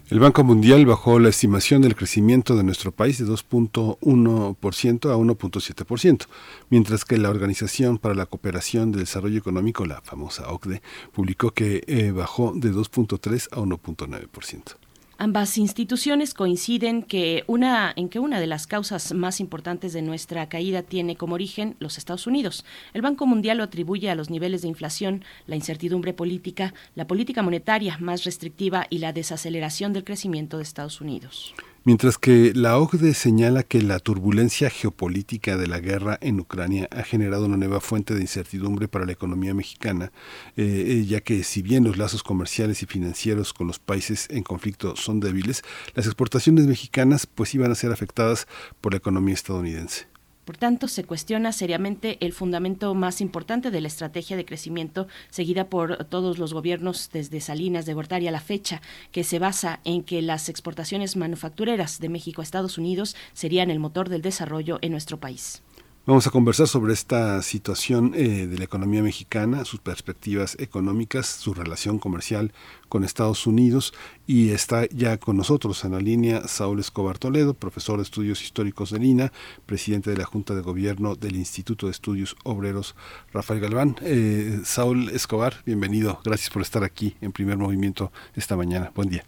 El 0.10 0.20
Banco 0.20 0.44
Mundial 0.44 0.88
bajó 0.88 1.20
la 1.20 1.30
estimación 1.30 1.84
del 1.84 1.96
crecimiento 1.96 2.56
de 2.56 2.64
nuestro 2.64 2.92
país 2.92 3.20
de 3.20 3.26
2.1% 3.26 5.12
a 5.12 5.16
1.7%, 5.16 6.26
mientras 6.72 7.06
que 7.06 7.20
la 7.20 7.30
Organización 7.30 8.00
para 8.00 8.16
la 8.16 8.26
Cooperación 8.26 8.92
de 8.92 9.02
Desarrollo 9.02 9.38
Económico, 9.38 9.86
la 9.86 10.02
famosa 10.02 10.52
OCDE, 10.52 10.82
publicó 11.14 11.52
que 11.52 11.84
eh, 11.86 12.10
bajó 12.10 12.54
de 12.56 12.74
2.3 12.74 13.50
a 13.52 13.58
1.9%. 13.58 14.89
Ambas 15.22 15.58
instituciones 15.58 16.34
coinciden 16.34 17.04
que 17.04 17.44
una, 17.46 17.92
en 17.98 18.08
que 18.08 18.20
una 18.20 18.40
de 18.40 18.48
las 18.48 18.68
causas 18.68 19.14
más 19.14 19.42
importantes 19.42 19.92
de 19.92 20.02
nuestra 20.02 20.48
caída 20.48 20.82
tiene 20.82 21.18
como 21.18 21.34
origen 21.34 21.76
los 21.80 21.98
Estados 21.98 22.26
Unidos. 22.26 22.64
El 22.94 23.02
Banco 23.02 23.26
Mundial 23.26 23.58
lo 23.58 23.66
atribuye 23.66 24.10
a 24.10 24.16
los 24.16 24.30
niveles 24.30 24.62
de 24.62 24.70
inflación, 24.70 25.26
la 25.46 25.58
incertidumbre 25.58 26.14
política, 26.14 26.74
la 26.96 27.06
política 27.06 27.44
monetaria 27.44 27.98
más 28.00 28.24
restrictiva 28.24 28.88
y 28.90 29.00
la 29.00 29.12
desaceleración 29.12 29.92
del 29.92 30.06
crecimiento 30.06 30.56
de 30.56 30.64
Estados 30.64 31.02
Unidos 31.02 31.54
mientras 31.84 32.18
que 32.18 32.54
la 32.54 32.78
OCDE 32.78 33.14
señala 33.14 33.64
que 33.64 33.82
la 33.82 34.00
turbulencia 34.00 34.70
geopolítica 34.70 35.58
de 35.58 35.68
la 35.68 35.80
guerra 35.80 36.18
en 36.22 36.40
Ucrania 36.40 36.88
ha 36.92 37.04
generado 37.04 37.46
una 37.46 37.58
nueva 37.58 37.80
fuente 37.80 38.14
de 38.14 38.22
incertidumbre 38.22 38.88
para 38.88 39.06
la 39.06 39.12
economía 39.12 39.54
mexicana, 39.54 40.12
eh, 40.58 40.86
eh, 40.88 41.06
ya 41.06 41.22
que 41.22 41.44
si 41.44 41.62
bien 41.62 41.84
los 41.84 41.98
lazos 41.98 42.24
comerciales 42.24 42.84
y 42.84 42.86
financieros 42.86 43.54
con 43.54 43.68
los 43.68 43.80
países 43.80 44.28
en 44.30 44.44
conflicto 44.44 44.96
son 44.96 45.20
débiles, 45.20 45.64
las 45.96 46.06
exportaciones 46.06 46.68
mexicanas 46.68 47.26
pues 47.26 47.56
iban 47.56 47.72
a 47.72 47.76
ser 47.76 47.92
afectadas 47.92 48.48
por 48.82 48.94
la 48.94 48.98
economía 48.98 49.34
estadounidense. 49.34 50.19
Por 50.50 50.58
tanto, 50.58 50.88
se 50.88 51.04
cuestiona 51.04 51.52
seriamente 51.52 52.18
el 52.26 52.34
fundamento 52.34 52.96
más 52.96 53.22
importante 53.22 53.70
de 53.70 53.82
la 53.82 53.88
estrategia 53.88 54.36
de 54.36 54.46
crecimiento 54.46 55.08
seguida 55.30 55.70
por 55.70 56.06
todos 56.06 56.40
los 56.40 56.56
gobiernos 56.56 57.12
desde 57.14 57.40
Salinas 57.40 57.86
de 57.86 57.94
Gortari 57.94 58.28
a 58.28 58.32
la 58.32 58.40
fecha, 58.40 58.82
que 59.12 59.24
se 59.24 59.38
basa 59.38 59.80
en 59.84 60.02
que 60.02 60.24
las 60.24 60.50
exportaciones 60.50 61.18
manufactureras 61.18 62.00
de 62.00 62.10
México 62.10 62.42
a 62.42 62.44
Estados 62.44 62.80
Unidos 62.80 63.16
serían 63.34 63.70
el 63.70 63.78
motor 63.78 64.10
del 64.10 64.24
desarrollo 64.24 64.80
en 64.82 64.92
nuestro 64.92 65.20
país. 65.20 65.62
Vamos 66.10 66.26
a 66.26 66.32
conversar 66.32 66.66
sobre 66.66 66.94
esta 66.94 67.40
situación 67.44 68.14
eh, 68.16 68.48
de 68.48 68.58
la 68.58 68.64
economía 68.64 69.04
mexicana, 69.04 69.64
sus 69.64 69.80
perspectivas 69.80 70.60
económicas, 70.60 71.28
su 71.28 71.54
relación 71.54 72.00
comercial 72.00 72.52
con 72.90 73.04
Estados 73.04 73.46
Unidos 73.46 73.94
y 74.26 74.50
está 74.50 74.88
ya 74.88 75.20
con 75.20 75.38
nosotros 75.38 75.86
en 75.86 75.92
la 75.92 76.00
línea 76.00 76.42
Saúl 76.48 76.80
Escobar 76.80 77.20
Toledo, 77.20 77.54
profesor 77.54 77.98
de 77.98 78.02
estudios 78.02 78.42
históricos 78.42 78.90
de 78.90 78.98
Lina, 78.98 79.32
presidente 79.68 80.10
de 80.10 80.18
la 80.18 80.26
Junta 80.26 80.56
de 80.56 80.64
Gobierno 80.64 81.14
del 81.14 81.36
Instituto 81.36 81.86
de 81.86 81.92
Estudios 81.92 82.36
Obreros 82.44 82.96
Rafael 83.32 83.60
Galván. 83.60 83.94
Eh, 84.02 84.62
Saúl 84.64 85.10
Escobar, 85.10 85.54
bienvenido, 85.64 86.22
gracias 86.26 86.50
por 86.50 86.64
estar 86.64 86.84
aquí 86.84 87.18
en 87.22 87.32
primer 87.34 87.58
movimiento 87.58 88.12
esta 88.36 88.58
mañana. 88.58 88.90
Buen 88.96 89.10
día. 89.10 89.26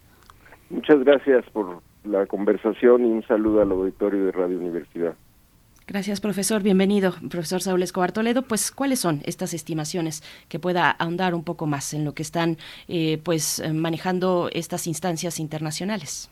Muchas 0.72 1.00
gracias 1.04 1.46
por 1.52 1.84
la 2.06 2.26
conversación 2.26 3.06
y 3.06 3.12
un 3.12 3.22
saludo 3.28 3.62
al 3.62 3.72
auditorio 3.72 4.26
de 4.26 4.32
Radio 4.32 4.58
Universidad. 4.58 5.14
Gracias, 5.92 6.22
profesor. 6.22 6.64
Bienvenido, 6.64 7.12
profesor 7.30 7.60
Saúl 7.60 7.84
Escobar 7.84 8.14
Toledo. 8.14 8.44
Pues, 8.44 8.72
¿cuáles 8.72 9.00
son 9.00 9.20
estas 9.26 9.54
estimaciones 9.54 10.24
que 10.48 10.58
pueda 10.58 10.90
ahondar 10.90 11.36
un 11.36 11.44
poco 11.44 11.68
más 11.68 11.94
en 11.94 12.06
lo 12.06 12.14
que 12.14 12.22
están 12.22 12.56
eh, 12.88 13.20
pues 13.22 13.62
manejando 13.74 14.50
estas 14.54 14.88
instancias 14.88 15.38
internacionales? 15.38 16.32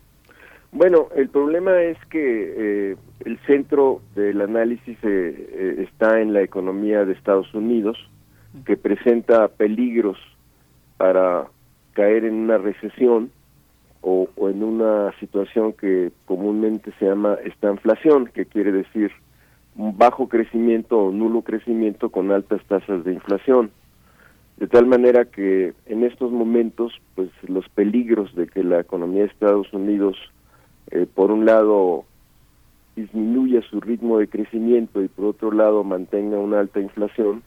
Bueno, 0.72 1.10
el 1.14 1.28
problema 1.28 1.82
es 1.82 1.98
que 2.06 2.22
eh, 2.22 2.96
el 3.26 3.38
centro 3.40 4.02
del 4.16 4.40
análisis 4.40 4.98
eh, 5.04 5.86
está 5.90 6.22
en 6.22 6.32
la 6.32 6.42
economía 6.42 7.04
de 7.04 7.12
Estados 7.12 7.54
Unidos, 7.54 7.98
que 8.66 8.78
presenta 8.78 9.50
peligros 9.50 10.18
para 10.96 11.48
caer 11.92 12.24
en 12.24 12.36
una 12.36 12.60
recesión 12.60 13.30
o, 14.00 14.30
en 14.38 14.64
una 14.64 15.12
situación 15.20 15.74
que 15.74 16.14
comúnmente 16.24 16.94
se 16.98 17.08
llama 17.08 17.38
estanflación, 17.44 18.28
que 18.28 18.46
quiere 18.46 18.72
decir 18.72 19.12
bajo 19.80 20.28
crecimiento 20.28 21.00
o 21.00 21.12
nulo 21.12 21.42
crecimiento 21.42 22.10
con 22.10 22.32
altas 22.32 22.62
tasas 22.66 23.06
de 23.06 23.14
inflación. 23.14 23.72
De 24.58 24.68
tal 24.68 24.86
manera 24.86 25.24
que 25.24 25.74
en 25.86 26.04
estos 26.04 26.32
momentos, 26.32 26.92
pues 27.16 27.30
los 27.48 27.68
peligros 27.70 28.36
de 28.36 28.48
que 28.48 28.62
la 28.62 28.82
economía 28.82 29.22
de 29.22 29.30
Estados 29.30 29.72
Unidos, 29.72 30.18
eh, 30.92 31.08
por 31.14 31.32
un 31.32 31.46
lado, 31.46 32.04
disminuya 32.98 33.62
su 33.70 33.80
ritmo 33.80 34.18
de 34.18 34.28
crecimiento 34.28 35.02
y 35.02 35.08
por 35.08 35.28
otro 35.28 35.52
lado 35.54 35.86
mantenga 35.86 36.38
una 36.38 36.60
alta 36.60 36.82
inflación, 36.82 37.42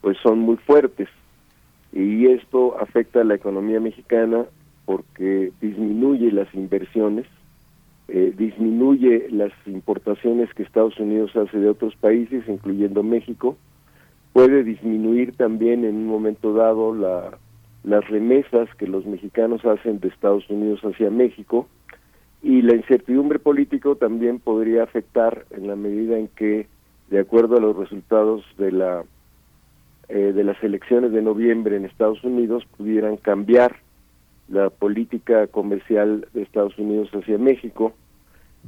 pues 0.00 0.16
son 0.24 0.40
muy 0.40 0.56
fuertes. 0.56 1.08
Y 1.92 2.26
esto 2.26 2.80
afecta 2.80 3.20
a 3.20 3.24
la 3.24 3.36
economía 3.36 3.78
mexicana 3.78 4.44
porque 4.86 5.52
disminuye 5.60 6.32
las 6.32 6.52
inversiones, 6.52 7.26
eh, 8.12 8.34
disminuye 8.36 9.28
las 9.30 9.52
importaciones 9.66 10.52
que 10.54 10.64
Estados 10.64 10.98
Unidos 10.98 11.34
hace 11.36 11.58
de 11.58 11.68
otros 11.68 11.94
países, 11.96 12.42
incluyendo 12.48 13.02
México, 13.02 13.56
puede 14.32 14.64
disminuir 14.64 15.36
también 15.36 15.84
en 15.84 15.96
un 15.96 16.06
momento 16.06 16.52
dado 16.52 16.94
la, 16.94 17.38
las 17.84 18.06
remesas 18.08 18.68
que 18.76 18.86
los 18.86 19.06
mexicanos 19.06 19.64
hacen 19.64 20.00
de 20.00 20.08
Estados 20.08 20.48
Unidos 20.50 20.80
hacia 20.80 21.10
México 21.10 21.68
y 22.42 22.62
la 22.62 22.74
incertidumbre 22.74 23.38
político 23.38 23.96
también 23.96 24.40
podría 24.40 24.82
afectar 24.82 25.44
en 25.50 25.68
la 25.68 25.76
medida 25.76 26.18
en 26.18 26.28
que, 26.28 26.66
de 27.10 27.20
acuerdo 27.20 27.58
a 27.58 27.60
los 27.60 27.76
resultados 27.76 28.44
de 28.58 28.72
la 28.72 29.04
eh, 30.08 30.32
de 30.32 30.42
las 30.42 30.60
elecciones 30.64 31.12
de 31.12 31.22
noviembre 31.22 31.76
en 31.76 31.84
Estados 31.84 32.24
Unidos, 32.24 32.66
pudieran 32.76 33.16
cambiar 33.16 33.76
la 34.48 34.68
política 34.68 35.46
comercial 35.46 36.26
de 36.34 36.42
Estados 36.42 36.76
Unidos 36.78 37.08
hacia 37.12 37.38
México 37.38 37.94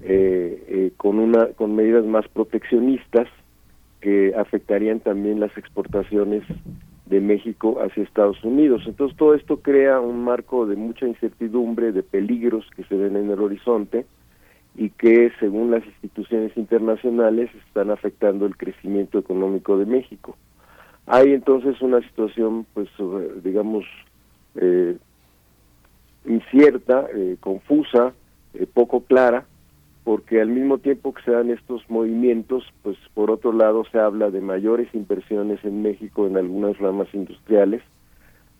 eh, 0.01 0.65
eh, 0.69 0.93
con 0.97 1.19
una 1.19 1.49
con 1.49 1.77
medidas 1.77 2.05
más 2.05 2.27
proteccionistas 2.29 3.29
que 4.01 4.35
afectarían 4.37 5.01
también 5.01 5.39
las 5.39 5.57
exportaciones 5.57 6.43
de 7.07 7.21
México 7.21 7.79
hacia 7.81 8.03
Estados 8.03 8.43
Unidos. 8.43 8.83
Entonces 8.87 9.17
todo 9.17 9.35
esto 9.35 9.59
crea 9.59 10.01
un 10.01 10.25
marco 10.25 10.67
de 10.67 10.77
mucha 10.77 11.07
incertidumbre, 11.07 11.93
de 11.93 12.03
peligros 12.03 12.65
que 12.75 12.85
se 12.85 12.97
ven 12.97 13.17
en 13.17 13.31
el 13.31 13.41
horizonte 13.41 14.07
y 14.75 14.91
que 14.91 15.31
según 15.39 15.71
las 15.71 15.85
instituciones 15.85 16.57
internacionales 16.57 17.51
están 17.67 17.91
afectando 17.91 18.47
el 18.47 18.57
crecimiento 18.57 19.19
económico 19.19 19.77
de 19.77 19.87
México. 19.87 20.37
Hay 21.07 21.33
entonces 21.33 21.81
una 21.83 22.01
situación, 22.01 22.67
pues, 22.73 22.89
digamos, 23.43 23.85
eh, 24.55 24.97
incierta, 26.25 27.07
eh, 27.15 27.37
confusa, 27.41 28.13
eh, 28.55 28.67
poco 28.73 29.03
clara, 29.05 29.45
porque 30.05 30.41
al 30.41 30.49
mismo 30.49 30.79
tiempo 30.79 31.15
que 31.15 31.23
se 31.23 31.31
dan 31.31 31.51
estos 31.51 31.89
movimientos, 31.89 32.65
pues 32.83 32.97
por 33.15 33.31
otro 33.31 33.53
lado 33.53 33.85
se 33.91 33.99
habla 33.99 34.31
de 34.31 34.41
mayores 34.41 34.89
inversiones 34.95 35.65
en 35.65 35.83
México 35.83 36.27
en 36.27 36.37
algunas 36.37 36.77
ramas 36.79 37.09
industriales, 37.13 37.83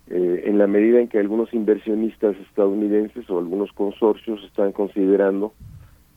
eh, 0.09 0.45
en 0.47 0.59
la 0.59 0.67
medida 0.67 1.01
en 1.01 1.09
que 1.09 1.19
algunos 1.19 1.53
inversionistas 1.53 2.37
estadounidenses 2.49 3.29
o 3.29 3.39
algunos 3.39 3.73
consorcios 3.73 4.43
están 4.45 4.73
considerando 4.73 5.53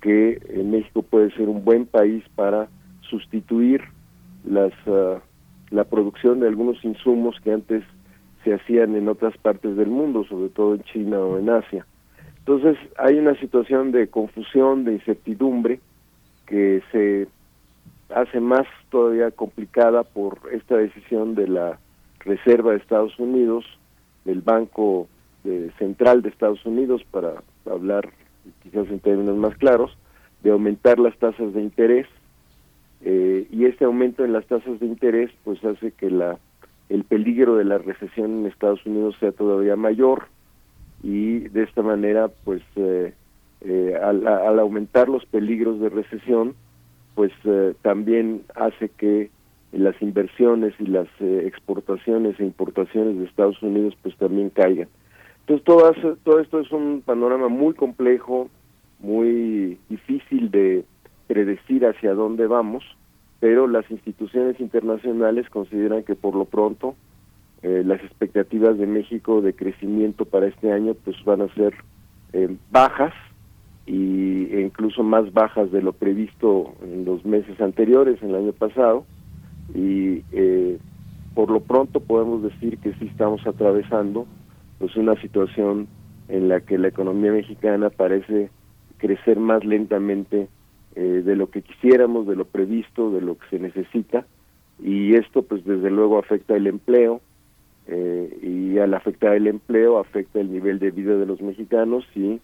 que 0.01 0.39
México 0.63 1.01
puede 1.01 1.31
ser 1.31 1.49
un 1.49 1.63
buen 1.65 1.85
país 1.87 2.23
para 2.35 2.67
sustituir 3.01 3.81
las 4.43 4.73
ah, 4.85 5.19
la 5.71 5.83
producción 5.83 6.39
de 6.39 6.47
algunos 6.47 6.83
insumos 6.83 7.39
que 7.43 7.51
antes 7.51 7.83
se 8.43 8.53
hacían 8.53 8.95
en 8.95 9.09
otras 9.09 9.37
partes 9.37 9.75
del 9.75 9.87
mundo, 9.87 10.23
sobre 10.25 10.49
todo 10.49 10.75
en 10.75 10.83
China 10.83 11.19
o 11.19 11.39
en 11.39 11.49
Asia. 11.49 11.85
Entonces 12.47 12.77
hay 12.97 13.17
una 13.17 13.33
situación 13.39 13.91
de 13.91 14.07
confusión, 14.07 14.83
de 14.83 14.93
incertidumbre, 14.93 15.79
que 16.45 16.83
se 16.91 17.27
hace 18.13 18.39
más 18.39 18.67
todavía 18.91 19.31
complicada 19.31 20.03
por 20.03 20.37
esta 20.51 20.77
decisión 20.77 21.33
de 21.33 21.47
la 21.47 21.79
Reserva 22.19 22.71
de 22.71 22.77
Estados 22.77 23.17
Unidos, 23.17 23.65
del 24.25 24.41
Banco 24.41 25.07
Central 25.79 26.21
de 26.21 26.29
Estados 26.29 26.63
Unidos, 26.67 27.03
para 27.09 27.33
hablar 27.65 28.09
quizás 28.61 28.87
en 28.89 28.99
términos 28.99 29.37
más 29.37 29.57
claros, 29.57 29.97
de 30.43 30.51
aumentar 30.51 30.99
las 30.99 31.17
tasas 31.17 31.51
de 31.51 31.61
interés. 31.63 32.05
Eh, 33.01 33.47
y 33.49 33.65
este 33.65 33.85
aumento 33.85 34.23
en 34.23 34.33
las 34.33 34.45
tasas 34.45 34.79
de 34.79 34.85
interés 34.85 35.31
pues 35.43 35.63
hace 35.65 35.91
que 35.91 36.11
la 36.11 36.37
el 36.89 37.03
peligro 37.03 37.55
de 37.55 37.65
la 37.65 37.79
recesión 37.79 38.39
en 38.39 38.45
Estados 38.45 38.85
Unidos 38.85 39.15
sea 39.19 39.31
todavía 39.31 39.75
mayor 39.75 40.27
y 41.05 41.39
de 41.49 41.61
esta 41.61 41.83
manera 41.83 42.29
pues 42.43 42.63
eh, 42.75 43.13
eh, 43.61 43.95
al, 44.01 44.59
aumentar 44.59 45.07
los 45.07 45.23
peligros 45.27 45.79
de 45.79 45.89
recesión 45.89 46.55
pues 47.13 47.31
eh, 47.43 47.75
también 47.83 48.41
hace 48.55 48.89
que 48.89 49.29
las 49.71 50.01
inversiones 50.01 50.73
y 50.79 50.87
las 50.87 51.07
exportaciones 51.19 52.39
e 52.39 52.43
importaciones 52.43 53.19
de 53.19 53.25
Estados 53.25 53.61
Unidos 53.61 53.93
pues 54.01 54.17
también 54.17 54.49
caigan. 54.49 54.87
Entonces 55.41 55.63
todo, 55.63 56.17
todo 56.23 56.39
esto 56.39 56.59
es 56.59 56.71
un 56.71 57.03
panorama 57.05 57.49
muy 57.49 57.75
complejo 57.75 58.49
muy 58.99 59.77
difícil 59.89 60.49
de 60.49 60.85
predecir 61.27 61.85
hacia 61.85 62.15
dónde 62.15 62.47
vamos 62.47 62.83
pero 63.39 63.67
las 63.67 63.89
instituciones 63.91 64.59
internacionales 64.59 65.47
consideran 65.51 66.03
que 66.03 66.15
por 66.15 66.33
lo 66.33 66.45
pronto 66.45 66.95
eh, 67.63 67.83
las 67.85 68.01
expectativas 68.03 68.77
de 68.77 68.87
México 68.87 69.41
de 69.41 69.53
crecimiento 69.53 70.25
para 70.25 70.47
este 70.47 70.71
año 70.71 70.93
pues 71.03 71.15
van 71.23 71.41
a 71.41 71.53
ser 71.55 71.73
eh, 72.33 72.55
bajas 72.71 73.13
y, 73.85 74.45
e 74.51 74.61
incluso 74.61 75.03
más 75.03 75.31
bajas 75.33 75.71
de 75.71 75.81
lo 75.81 75.93
previsto 75.93 76.73
en 76.83 77.05
los 77.05 77.23
meses 77.25 77.59
anteriores, 77.61 78.21
en 78.21 78.29
el 78.31 78.35
año 78.35 78.53
pasado, 78.53 79.05
y 79.73 80.23
eh, 80.31 80.77
por 81.33 81.51
lo 81.51 81.59
pronto 81.61 81.99
podemos 81.99 82.43
decir 82.43 82.77
que 82.79 82.93
sí 82.93 83.07
estamos 83.07 83.45
atravesando 83.45 84.25
pues 84.79 84.95
una 84.95 85.19
situación 85.21 85.87
en 86.27 86.49
la 86.49 86.61
que 86.61 86.77
la 86.77 86.87
economía 86.87 87.31
mexicana 87.31 87.89
parece 87.89 88.49
crecer 88.97 89.39
más 89.39 89.63
lentamente 89.63 90.47
eh, 90.95 91.21
de 91.25 91.35
lo 91.35 91.49
que 91.49 91.61
quisiéramos, 91.61 92.25
de 92.27 92.35
lo 92.35 92.45
previsto, 92.45 93.11
de 93.11 93.21
lo 93.21 93.37
que 93.37 93.47
se 93.49 93.59
necesita, 93.59 94.25
y 94.81 95.15
esto 95.15 95.43
pues 95.43 95.63
desde 95.63 95.91
luego 95.91 96.17
afecta 96.17 96.55
el 96.55 96.67
empleo, 96.67 97.21
eh, 97.87 98.37
y 98.41 98.77
al 98.79 98.93
afectar 98.93 99.35
el 99.35 99.47
empleo 99.47 99.99
afecta 99.99 100.39
el 100.39 100.51
nivel 100.51 100.79
de 100.79 100.91
vida 100.91 101.15
de 101.15 101.25
los 101.25 101.41
mexicanos 101.41 102.05
y, 102.15 102.39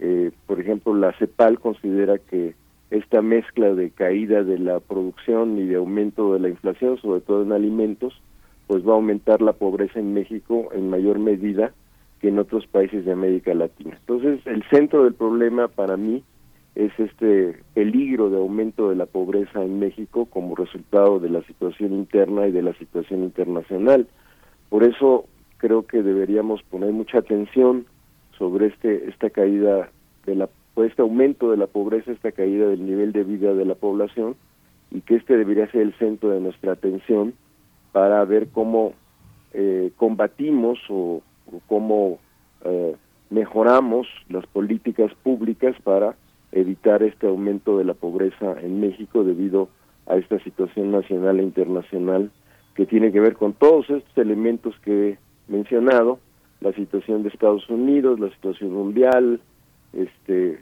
eh, 0.00 0.30
por 0.46 0.60
ejemplo, 0.60 0.94
la 0.94 1.12
CEPAL 1.12 1.58
considera 1.58 2.18
que 2.18 2.54
esta 2.90 3.22
mezcla 3.22 3.74
de 3.74 3.90
caída 3.90 4.44
de 4.44 4.58
la 4.58 4.80
producción 4.80 5.58
y 5.58 5.66
de 5.66 5.76
aumento 5.76 6.34
de 6.34 6.40
la 6.40 6.48
inflación, 6.50 6.98
sobre 6.98 7.22
todo 7.22 7.42
en 7.42 7.52
alimentos, 7.52 8.20
pues 8.66 8.86
va 8.86 8.92
a 8.92 8.96
aumentar 8.96 9.40
la 9.40 9.54
pobreza 9.54 9.98
en 9.98 10.12
México 10.12 10.68
en 10.72 10.90
mayor 10.90 11.18
medida 11.18 11.72
que 12.20 12.28
en 12.28 12.38
otros 12.38 12.66
países 12.66 13.04
de 13.04 13.12
América 13.12 13.54
Latina. 13.54 13.96
Entonces, 13.98 14.46
el 14.46 14.62
centro 14.70 15.04
del 15.04 15.14
problema 15.14 15.68
para 15.68 15.96
mí 15.96 16.22
es 16.74 16.92
este 16.98 17.56
peligro 17.74 18.30
de 18.30 18.38
aumento 18.38 18.88
de 18.88 18.96
la 18.96 19.06
pobreza 19.06 19.62
en 19.62 19.78
México 19.78 20.26
como 20.26 20.54
resultado 20.54 21.18
de 21.18 21.28
la 21.28 21.42
situación 21.42 21.92
interna 21.92 22.46
y 22.46 22.52
de 22.52 22.62
la 22.62 22.72
situación 22.74 23.24
internacional. 23.24 24.06
Por 24.72 24.84
eso 24.84 25.26
creo 25.58 25.86
que 25.86 26.02
deberíamos 26.02 26.62
poner 26.62 26.92
mucha 26.92 27.18
atención 27.18 27.84
sobre 28.38 28.68
este 28.68 29.10
esta 29.10 29.28
caída 29.28 29.90
de 30.24 30.34
la 30.34 30.48
este 30.78 31.02
aumento 31.02 31.50
de 31.50 31.58
la 31.58 31.66
pobreza, 31.66 32.10
esta 32.10 32.32
caída 32.32 32.68
del 32.68 32.86
nivel 32.86 33.12
de 33.12 33.22
vida 33.22 33.52
de 33.52 33.66
la 33.66 33.74
población 33.74 34.34
y 34.90 35.02
que 35.02 35.16
este 35.16 35.36
debería 35.36 35.70
ser 35.70 35.82
el 35.82 35.92
centro 35.98 36.30
de 36.30 36.40
nuestra 36.40 36.72
atención 36.72 37.34
para 37.92 38.24
ver 38.24 38.48
cómo 38.48 38.94
eh, 39.52 39.90
combatimos 39.98 40.78
o, 40.88 41.20
cómo 41.66 42.18
eh, 42.64 42.96
mejoramos 43.28 44.06
las 44.30 44.46
políticas 44.46 45.12
públicas 45.22 45.76
para 45.84 46.16
evitar 46.50 47.02
este 47.02 47.26
aumento 47.26 47.76
de 47.76 47.84
la 47.84 47.92
pobreza 47.92 48.58
en 48.62 48.80
México 48.80 49.22
debido 49.22 49.68
a 50.06 50.16
esta 50.16 50.38
situación 50.38 50.92
nacional 50.92 51.40
e 51.40 51.42
internacional 51.42 52.30
que 52.74 52.86
tiene 52.86 53.12
que 53.12 53.20
ver 53.20 53.34
con 53.34 53.52
todos 53.52 53.88
estos 53.90 54.16
elementos 54.16 54.74
que 54.80 55.10
he 55.10 55.18
mencionado, 55.48 56.18
la 56.60 56.72
situación 56.72 57.22
de 57.22 57.28
Estados 57.28 57.68
Unidos, 57.68 58.20
la 58.20 58.30
situación 58.30 58.72
mundial, 58.72 59.40
este 59.92 60.60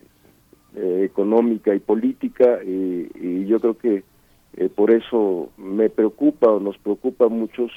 eh, 0.77 1.03
económica 1.05 1.75
y 1.75 1.79
política 1.81 2.61
y, 2.65 3.47
yo 3.47 3.59
creo 3.61 3.77
que 3.77 4.05
Eh, 4.57 4.69
por 4.69 4.91
eso 4.91 5.51
me 5.57 5.91
preocupa 5.91 6.51
o 6.51 6.59
nos 6.59 6.77
preocupa 6.79 7.27
a 7.27 7.29
muchos 7.29 7.71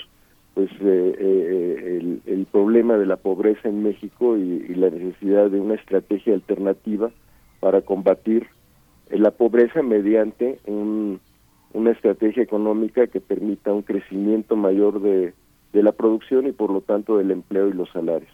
pues 0.56 0.70
el, 0.82 2.22
el, 2.26 2.46
problema 2.52 2.98
de 2.98 3.06
la 3.06 3.18
pobreza 3.18 3.70
en 3.70 3.82
México 3.82 4.38
y, 4.38 4.76
la 4.76 4.90
necesidad 4.90 5.50
de 5.50 5.60
una 5.60 5.76
estrategia 5.76 6.34
alternativa 6.34 7.10
para 7.60 7.82
combatir 7.82 8.48
la 9.10 9.32
pobreza 9.32 9.82
mediante 9.82 10.60
un, 10.66 11.20
una 11.74 11.92
estrategia 11.92 12.44
económica 12.44 13.08
que 13.08 13.20
permita 13.20 13.74
un 13.74 13.82
crecimiento 13.82 14.56
mayor 14.56 15.02
de, 15.02 15.34
la 15.74 15.92
producción 15.92 16.48
y 16.48 16.52
por 16.52 16.72
lo 16.72 16.82
tanto 16.82 17.18
del 17.18 17.32
empleo 17.32 17.68
y 17.68 17.74
los 17.74 17.90
salarios. 17.92 18.32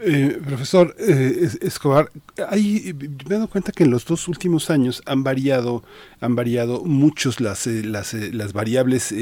Eh, 0.00 0.40
profesor 0.44 0.94
eh, 0.98 1.48
Escobar, 1.60 2.10
me 2.36 2.44
he 2.44 3.28
dado 3.28 3.48
cuenta 3.48 3.70
que 3.70 3.84
en 3.84 3.90
los 3.90 4.04
dos 4.04 4.26
últimos 4.26 4.68
años 4.68 5.02
han 5.06 5.22
variado, 5.22 5.84
han 6.20 6.34
variado 6.34 6.84
muchos 6.84 7.40
las, 7.40 7.66
eh, 7.68 7.82
las, 7.84 8.52
variables 8.52 9.14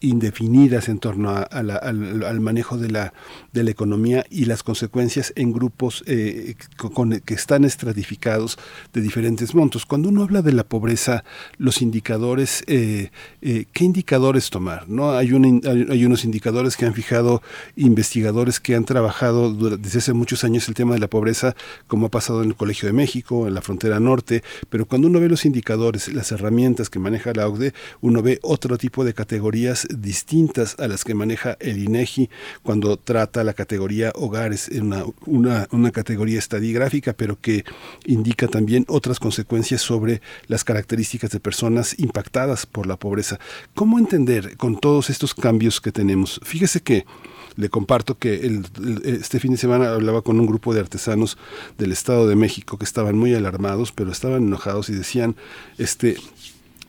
indefinidas 0.00 0.88
en 0.88 1.00
torno 1.00 1.34
al, 1.50 2.40
manejo 2.40 2.78
de 2.78 2.90
la, 2.90 3.12
de 3.52 3.64
la 3.64 3.70
economía 3.70 4.24
y 4.30 4.44
las 4.44 4.62
consecuencias 4.62 5.32
en 5.36 5.52
grupos 5.52 6.04
que 6.06 7.34
están 7.34 7.64
estratificados 7.64 8.58
de 8.92 9.00
diferentes 9.00 9.54
montos. 9.54 9.86
Cuando 9.86 10.08
uno 10.08 10.22
habla 10.22 10.42
de 10.42 10.52
la 10.52 10.64
pobreza, 10.64 11.24
los 11.58 11.82
indicadores, 11.82 12.62
¿qué 12.66 13.10
indicadores 13.80 14.50
tomar? 14.50 14.88
¿no? 14.88 15.12
Hay, 15.12 15.28
hay 15.28 16.04
unos 16.04 16.24
indicadores 16.24 16.76
que 16.76 16.86
han 16.86 16.94
fijado 16.94 17.42
investigadores 17.74 18.60
que 18.60 18.75
han 18.76 18.84
trabajado 18.84 19.52
desde 19.76 19.98
hace 19.98 20.12
muchos 20.12 20.44
años 20.44 20.68
el 20.68 20.74
tema 20.74 20.94
de 20.94 21.00
la 21.00 21.08
pobreza, 21.08 21.54
como 21.86 22.06
ha 22.06 22.10
pasado 22.10 22.42
en 22.42 22.50
el 22.50 22.56
Colegio 22.56 22.86
de 22.86 22.92
México, 22.92 23.46
en 23.46 23.54
la 23.54 23.62
frontera 23.62 24.00
norte, 24.00 24.42
pero 24.68 24.86
cuando 24.86 25.08
uno 25.08 25.20
ve 25.20 25.28
los 25.28 25.44
indicadores, 25.44 26.12
las 26.12 26.32
herramientas 26.32 26.90
que 26.90 26.98
maneja 26.98 27.32
la 27.34 27.48
OCDE, 27.48 27.74
uno 28.00 28.22
ve 28.22 28.38
otro 28.42 28.78
tipo 28.78 29.04
de 29.04 29.14
categorías 29.14 29.86
distintas 29.90 30.76
a 30.78 30.88
las 30.88 31.04
que 31.04 31.14
maneja 31.14 31.56
el 31.60 31.78
INEGI 31.78 32.30
cuando 32.62 32.96
trata 32.96 33.44
la 33.44 33.54
categoría 33.54 34.12
hogares, 34.14 34.68
en 34.68 34.86
una, 34.86 35.04
una, 35.26 35.68
una 35.70 35.90
categoría 35.90 36.38
estadígráfica, 36.38 37.12
pero 37.12 37.40
que 37.40 37.64
indica 38.04 38.48
también 38.48 38.84
otras 38.88 39.18
consecuencias 39.18 39.80
sobre 39.80 40.20
las 40.46 40.64
características 40.64 41.30
de 41.30 41.40
personas 41.40 41.98
impactadas 41.98 42.66
por 42.66 42.86
la 42.86 42.96
pobreza. 42.96 43.38
¿Cómo 43.74 43.98
entender 43.98 44.56
con 44.56 44.78
todos 44.78 45.10
estos 45.10 45.34
cambios 45.34 45.80
que 45.80 45.92
tenemos? 45.92 46.40
Fíjese 46.44 46.80
que 46.80 47.04
le 47.56 47.70
comparto 47.70 48.18
que 48.18 48.46
el, 48.46 48.65
este 49.04 49.40
fin 49.40 49.52
de 49.52 49.58
semana 49.58 49.92
hablaba 49.92 50.22
con 50.22 50.38
un 50.40 50.46
grupo 50.46 50.74
de 50.74 50.80
artesanos 50.80 51.38
del 51.78 51.92
Estado 51.92 52.28
de 52.28 52.36
México 52.36 52.78
que 52.78 52.84
estaban 52.84 53.16
muy 53.16 53.34
alarmados, 53.34 53.92
pero 53.92 54.10
estaban 54.10 54.44
enojados 54.44 54.88
y 54.88 54.94
decían, 54.94 55.36
este, 55.78 56.16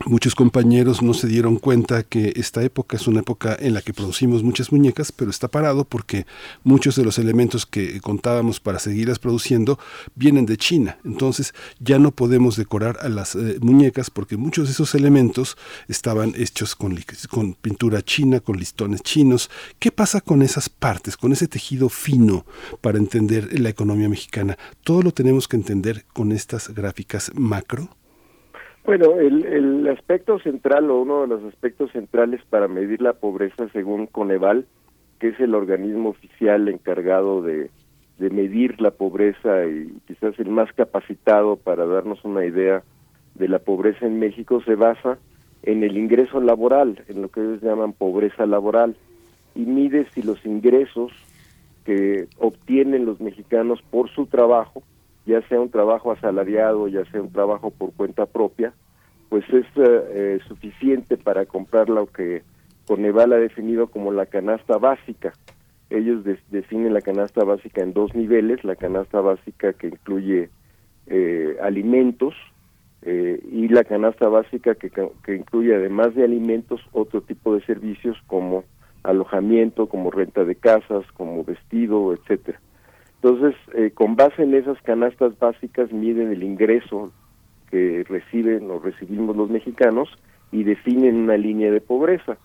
Muchos 0.05 0.35
compañeros 0.35 1.01
no 1.01 1.13
se 1.13 1.27
dieron 1.27 1.57
cuenta 1.57 2.03
que 2.03 2.31
esta 2.35 2.63
época 2.63 2.95
es 2.95 3.07
una 3.07 3.21
época 3.21 3.57
en 3.59 3.73
la 3.73 3.81
que 3.81 3.93
producimos 3.93 4.43
muchas 4.43 4.71
muñecas, 4.71 5.11
pero 5.11 5.31
está 5.31 5.47
parado 5.47 5.85
porque 5.85 6.27
muchos 6.63 6.95
de 6.95 7.03
los 7.03 7.17
elementos 7.17 7.65
que 7.65 7.99
contábamos 7.99 8.59
para 8.59 8.79
seguirlas 8.79 9.17
produciendo 9.17 9.79
vienen 10.15 10.45
de 10.45 10.55
China. 10.55 10.97
Entonces 11.03 11.53
ya 11.79 11.97
no 11.97 12.11
podemos 12.11 12.55
decorar 12.55 12.99
a 13.01 13.09
las 13.09 13.35
eh, 13.35 13.57
muñecas 13.59 14.11
porque 14.11 14.37
muchos 14.37 14.67
de 14.67 14.73
esos 14.73 14.93
elementos 14.93 15.57
estaban 15.87 16.33
hechos 16.37 16.75
con, 16.75 16.97
con 17.29 17.55
pintura 17.55 18.03
china, 18.03 18.39
con 18.39 18.57
listones 18.57 19.01
chinos. 19.01 19.49
¿Qué 19.79 19.91
pasa 19.91 20.21
con 20.21 20.43
esas 20.43 20.69
partes, 20.69 21.17
con 21.17 21.33
ese 21.33 21.47
tejido 21.47 21.89
fino 21.89 22.45
para 22.81 22.99
entender 22.99 23.59
la 23.59 23.69
economía 23.69 24.09
mexicana? 24.09 24.57
Todo 24.83 25.01
lo 25.01 25.11
tenemos 25.11 25.47
que 25.47 25.57
entender 25.57 26.05
con 26.13 26.31
estas 26.31 26.69
gráficas 26.69 27.31
macro. 27.33 27.89
Bueno, 28.88 29.19
el, 29.19 29.45
el 29.45 29.88
aspecto 29.89 30.39
central 30.39 30.89
o 30.89 31.01
uno 31.01 31.23
de 31.23 31.27
los 31.27 31.43
aspectos 31.43 31.91
centrales 31.91 32.39
para 32.49 32.69
medir 32.69 33.01
la 33.01 33.11
pobreza 33.11 33.68
según 33.73 34.07
Coneval, 34.07 34.65
que 35.19 35.27
es 35.27 35.39
el 35.41 35.55
organismo 35.55 36.07
oficial 36.07 36.69
encargado 36.69 37.41
de, 37.41 37.69
de 38.18 38.30
medir 38.30 38.80
la 38.80 38.91
pobreza 38.91 39.65
y 39.65 39.91
quizás 40.07 40.39
el 40.39 40.51
más 40.51 40.72
capacitado 40.72 41.57
para 41.57 41.85
darnos 41.85 42.23
una 42.23 42.45
idea 42.45 42.81
de 43.35 43.49
la 43.49 43.59
pobreza 43.59 44.05
en 44.05 44.19
México, 44.19 44.61
se 44.64 44.76
basa 44.76 45.18
en 45.64 45.84
el 45.84 45.97
ingreso 45.97 46.39
laboral, 46.39 47.03
en 47.09 47.22
lo 47.22 47.27
que 47.27 47.41
ellos 47.41 47.61
llaman 47.61 47.91
pobreza 47.91 48.45
laboral, 48.45 48.95
y 49.53 49.65
mide 49.65 50.07
si 50.14 50.22
los 50.22 50.45
ingresos 50.45 51.11
que 51.84 52.30
obtienen 52.38 53.05
los 53.05 53.19
mexicanos 53.19 53.81
por 53.91 54.09
su 54.11 54.27
trabajo 54.27 54.81
ya 55.27 55.41
sea 55.49 55.59
un 55.59 55.69
trabajo 55.69 56.11
asalariado, 56.11 56.87
ya 56.87 57.03
sea 57.11 57.21
un 57.21 57.31
trabajo 57.31 57.69
por 57.69 57.91
cuenta 57.93 58.25
propia, 58.25 58.73
pues 59.29 59.43
es 59.49 59.65
eh, 59.75 60.03
eh, 60.09 60.39
suficiente 60.47 61.17
para 61.17 61.45
comprar 61.45 61.89
lo 61.89 62.07
que 62.07 62.43
Coneval 62.87 63.33
ha 63.33 63.37
definido 63.37 63.87
como 63.87 64.13
la 64.13 64.25
canasta 64.25 64.77
básica. 64.77 65.33
Ellos 65.89 66.23
definen 66.49 66.93
la 66.93 67.01
canasta 67.01 67.43
básica 67.43 67.81
en 67.81 67.93
dos 67.93 68.15
niveles, 68.15 68.63
la 68.63 68.77
canasta 68.77 69.19
básica 69.19 69.73
que 69.73 69.87
incluye 69.87 70.49
eh, 71.07 71.57
alimentos 71.61 72.33
y 73.05 73.69
la 73.69 73.85
canasta 73.85 74.27
básica 74.27 74.75
que, 74.75 74.89
que 74.89 75.35
incluye 75.35 75.73
además 75.73 76.13
de 76.13 76.25
alimentos 76.25 76.81
otro 76.91 77.21
tipo 77.21 77.55
de 77.55 77.61
servicios 77.61 78.17
como 78.27 78.65
alojamiento, 79.03 79.87
como 79.87 80.11
renta 80.11 80.43
de 80.43 80.55
casas, 80.55 81.05
como 81.13 81.41
vestido, 81.45 82.11
etcétera. 82.11 82.59
Entonces, 83.22 83.56
eh, 83.73 83.91
con 83.91 84.15
base 84.15 84.44
en 84.44 84.53
esas 84.53 84.80
canastas 84.84 85.38
básicas 85.39 85.91
miden 85.91 86.31
el 86.31 86.44
ingreso 86.44 87.11
que 87.69 88.06
reciben 88.07 88.69
o 88.69 88.80
recibimos 88.80 89.35
los 89.35 89.49
mexicanos 89.49 90.10
y 90.52 90.64
definen 90.64 91.15
una 91.15 91.38
línea 91.38 91.72
de 91.72 91.81
pobreza. 91.81 92.38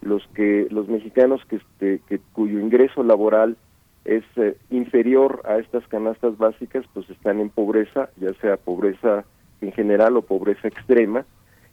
Los 0.00 0.26
que 0.28 0.66
los 0.70 0.88
mexicanos 0.88 1.44
que, 1.46 1.56
este, 1.56 2.00
que 2.08 2.20
cuyo 2.32 2.58
ingreso 2.58 3.02
laboral 3.02 3.56
es 4.04 4.24
eh, 4.36 4.56
inferior 4.70 5.42
a 5.44 5.58
estas 5.58 5.86
canastas 5.88 6.38
básicas, 6.38 6.84
pues 6.94 7.08
están 7.10 7.40
en 7.40 7.50
pobreza, 7.50 8.08
ya 8.16 8.32
sea 8.34 8.56
pobreza 8.56 9.24
en 9.60 9.72
general 9.72 10.16
o 10.16 10.22
pobreza 10.22 10.68
extrema, 10.68 11.26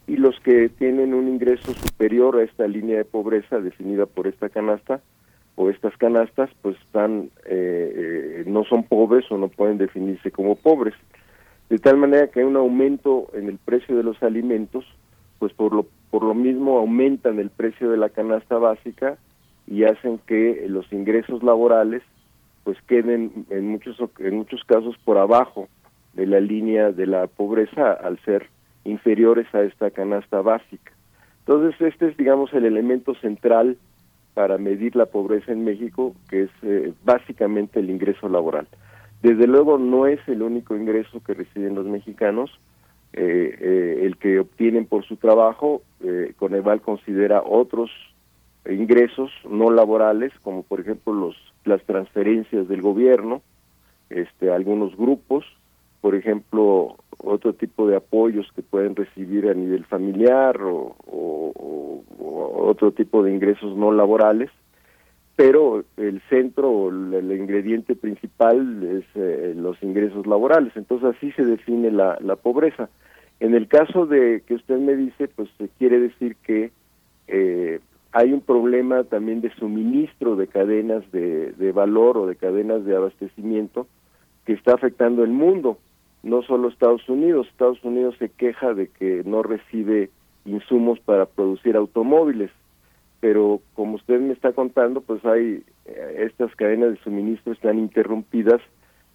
y 0.08 0.18
los 0.18 0.40
que 0.42 0.70
tienen 0.70 1.14
un 1.14 1.28
ingreso 1.28 1.74
superior 1.74 2.38
a 2.38 2.44
esta 2.44 2.68
línea 2.68 2.98
de 2.98 3.06
pobreza 3.06 3.60
definida 3.60 4.06
por 4.06 4.28
esta 4.28 4.50
canasta, 4.50 5.02
o 5.58 5.72
estas 5.72 5.98
canastas 5.98 6.52
pues 6.62 6.78
están 6.86 7.32
eh, 7.46 7.92
eh, 7.96 8.44
no 8.46 8.64
son 8.64 8.84
pobres 8.84 9.26
o 9.32 9.38
no 9.38 9.50
pueden 9.50 9.80
definirse 9.80 10.32
como 10.32 10.56
pobres. 10.56 10.94
De 11.70 11.80
tal 11.80 11.98
manera 11.98 12.28
que 12.28 12.40
hay 12.40 12.46
un 12.46 12.56
aumento 12.56 13.28
en 13.34 13.50
el 13.50 13.58
precio 13.58 13.98
de 13.98 14.04
los 14.04 14.22
alimentos 14.24 14.86
pues 15.40 15.52
por 15.54 15.74
lo 15.74 15.88
por 16.12 16.24
lo 16.24 16.36
mismo 16.36 16.78
aumentan 16.78 17.40
el 17.40 17.50
precio 17.50 17.90
de 17.90 17.98
la 17.98 18.10
canasta 18.10 18.58
básica 18.58 19.18
y 19.66 19.84
hacen 19.84 20.20
que 20.28 20.66
los 20.70 20.92
ingresos 20.94 21.42
laborales 21.44 22.04
pues 22.64 22.78
queden 22.84 23.48
en 23.50 23.68
muchos 23.68 23.98
en 24.20 24.38
muchos 24.38 24.64
casos 24.64 24.96
por 25.04 25.18
abajo 25.18 25.68
de 26.14 26.28
la 26.28 26.40
línea 26.40 26.92
de 26.92 27.08
la 27.08 27.26
pobreza 27.26 27.94
al 27.94 28.20
ser 28.20 28.48
inferiores 28.84 29.48
a 29.56 29.64
esta 29.64 29.90
canasta 29.90 30.42
básica. 30.42 30.92
Entonces 31.40 31.82
este 31.82 32.10
es 32.10 32.18
digamos 32.18 32.54
el 32.54 32.66
elemento 32.66 33.16
central 33.16 33.78
para 34.38 34.60
medir 34.60 34.96
la 34.96 35.08
pobreza 35.08 35.52
en 35.52 35.66
México, 35.66 36.14
que 36.30 36.44
es 36.44 36.52
eh, 36.62 36.94
básicamente 37.04 37.80
el 37.80 37.90
ingreso 37.90 38.30
laboral. 38.30 38.68
Desde 39.24 39.48
luego 39.48 39.80
no 39.80 40.06
es 40.06 40.20
el 40.28 40.44
único 40.44 40.76
ingreso 40.76 41.24
que 41.24 41.34
reciben 41.34 41.74
los 41.74 41.88
mexicanos, 41.88 42.52
eh, 43.14 43.58
eh, 43.60 44.02
el 44.04 44.16
que 44.18 44.38
obtienen 44.38 44.86
por 44.86 45.04
su 45.06 45.16
trabajo, 45.16 45.82
Coneval 46.38 46.82
considera 46.82 47.42
otros 47.42 47.90
ingresos 48.70 49.32
no 49.50 49.72
laborales, 49.72 50.32
como 50.44 50.62
por 50.62 50.82
ejemplo 50.82 51.14
los 51.14 51.36
las 51.66 51.82
transferencias 51.86 52.68
del 52.68 52.84
gobierno, 52.84 53.42
este, 54.12 54.52
algunos 54.52 54.96
grupos, 54.96 55.46
por 56.02 56.16
ejemplo, 56.16 56.98
otro 57.18 57.54
tipo 57.54 57.88
de 57.88 57.96
apoyos 57.98 58.48
que 58.56 58.62
pueden 58.62 58.96
recibir 58.96 59.50
a 59.50 59.54
nivel 59.54 59.86
familiar 59.86 60.58
o, 60.62 60.96
otro 62.20 62.92
tipo 62.92 63.24
de 63.24 63.32
ingresos 63.34 63.76
no 63.78 63.92
laborales, 63.92 64.52
pero 65.36 65.86
el 65.96 66.22
centro 66.30 66.70
o 66.70 66.90
el, 66.90 67.32
ingrediente 67.32 67.96
principal 67.96 68.84
es 68.84 69.06
eh, 69.16 69.54
los 69.56 69.82
ingresos 69.82 70.28
laborales. 70.28 70.76
Entonces 70.76 71.16
así 71.16 71.32
se 71.32 71.46
define 71.46 71.92
la, 71.92 72.18
la 72.22 72.36
pobreza. 72.36 72.90
En 73.40 73.56
el 73.56 73.68
caso 73.68 74.06
de 74.06 74.44
que 74.46 74.56
usted 74.56 74.78
me 74.78 74.96
dice, 74.96 75.28
pues 75.30 75.50
quiere 75.78 76.00
decir 76.00 76.36
que 76.44 76.72
eh, 77.28 77.80
hay 78.12 78.34
un 78.34 78.42
problema 78.42 79.04
también 79.04 79.42
de 79.42 79.54
suministro 79.56 80.36
de 80.36 80.48
cadenas 80.48 81.10
de, 81.12 81.54
de 81.54 81.72
valor 81.72 82.18
o 82.18 82.26
de 82.26 82.36
cadenas 82.36 82.84
de 82.84 82.96
abastecimiento 82.96 83.88
que 84.46 84.54
está 84.54 84.74
afectando 84.74 85.24
el 85.24 85.32
mundo 85.32 85.78
no 86.24 86.42
solo 86.44 86.70
Estados 86.70 87.08
Unidos, 87.08 87.48
Estados 87.48 87.84
Unidos 87.84 88.16
se 88.20 88.30
queja 88.30 88.74
de 88.74 88.88
que 88.88 89.24
no 89.26 89.44
recibe 89.44 90.10
insumos 90.46 91.00
para 91.00 91.26
producir 91.26 91.76
automóviles, 91.76 92.52
pero 93.20 93.62
como 93.74 93.96
usted 93.96 94.20
me 94.20 94.34
está 94.34 94.54
contando, 94.54 95.02
pues 95.02 95.24
hay 95.26 95.64
eh, 95.86 96.30
estas 96.30 96.56
cadenas 96.56 96.92
de 96.92 97.04
suministro 97.04 97.54
están 97.54 97.80
interrumpidas 97.80 98.62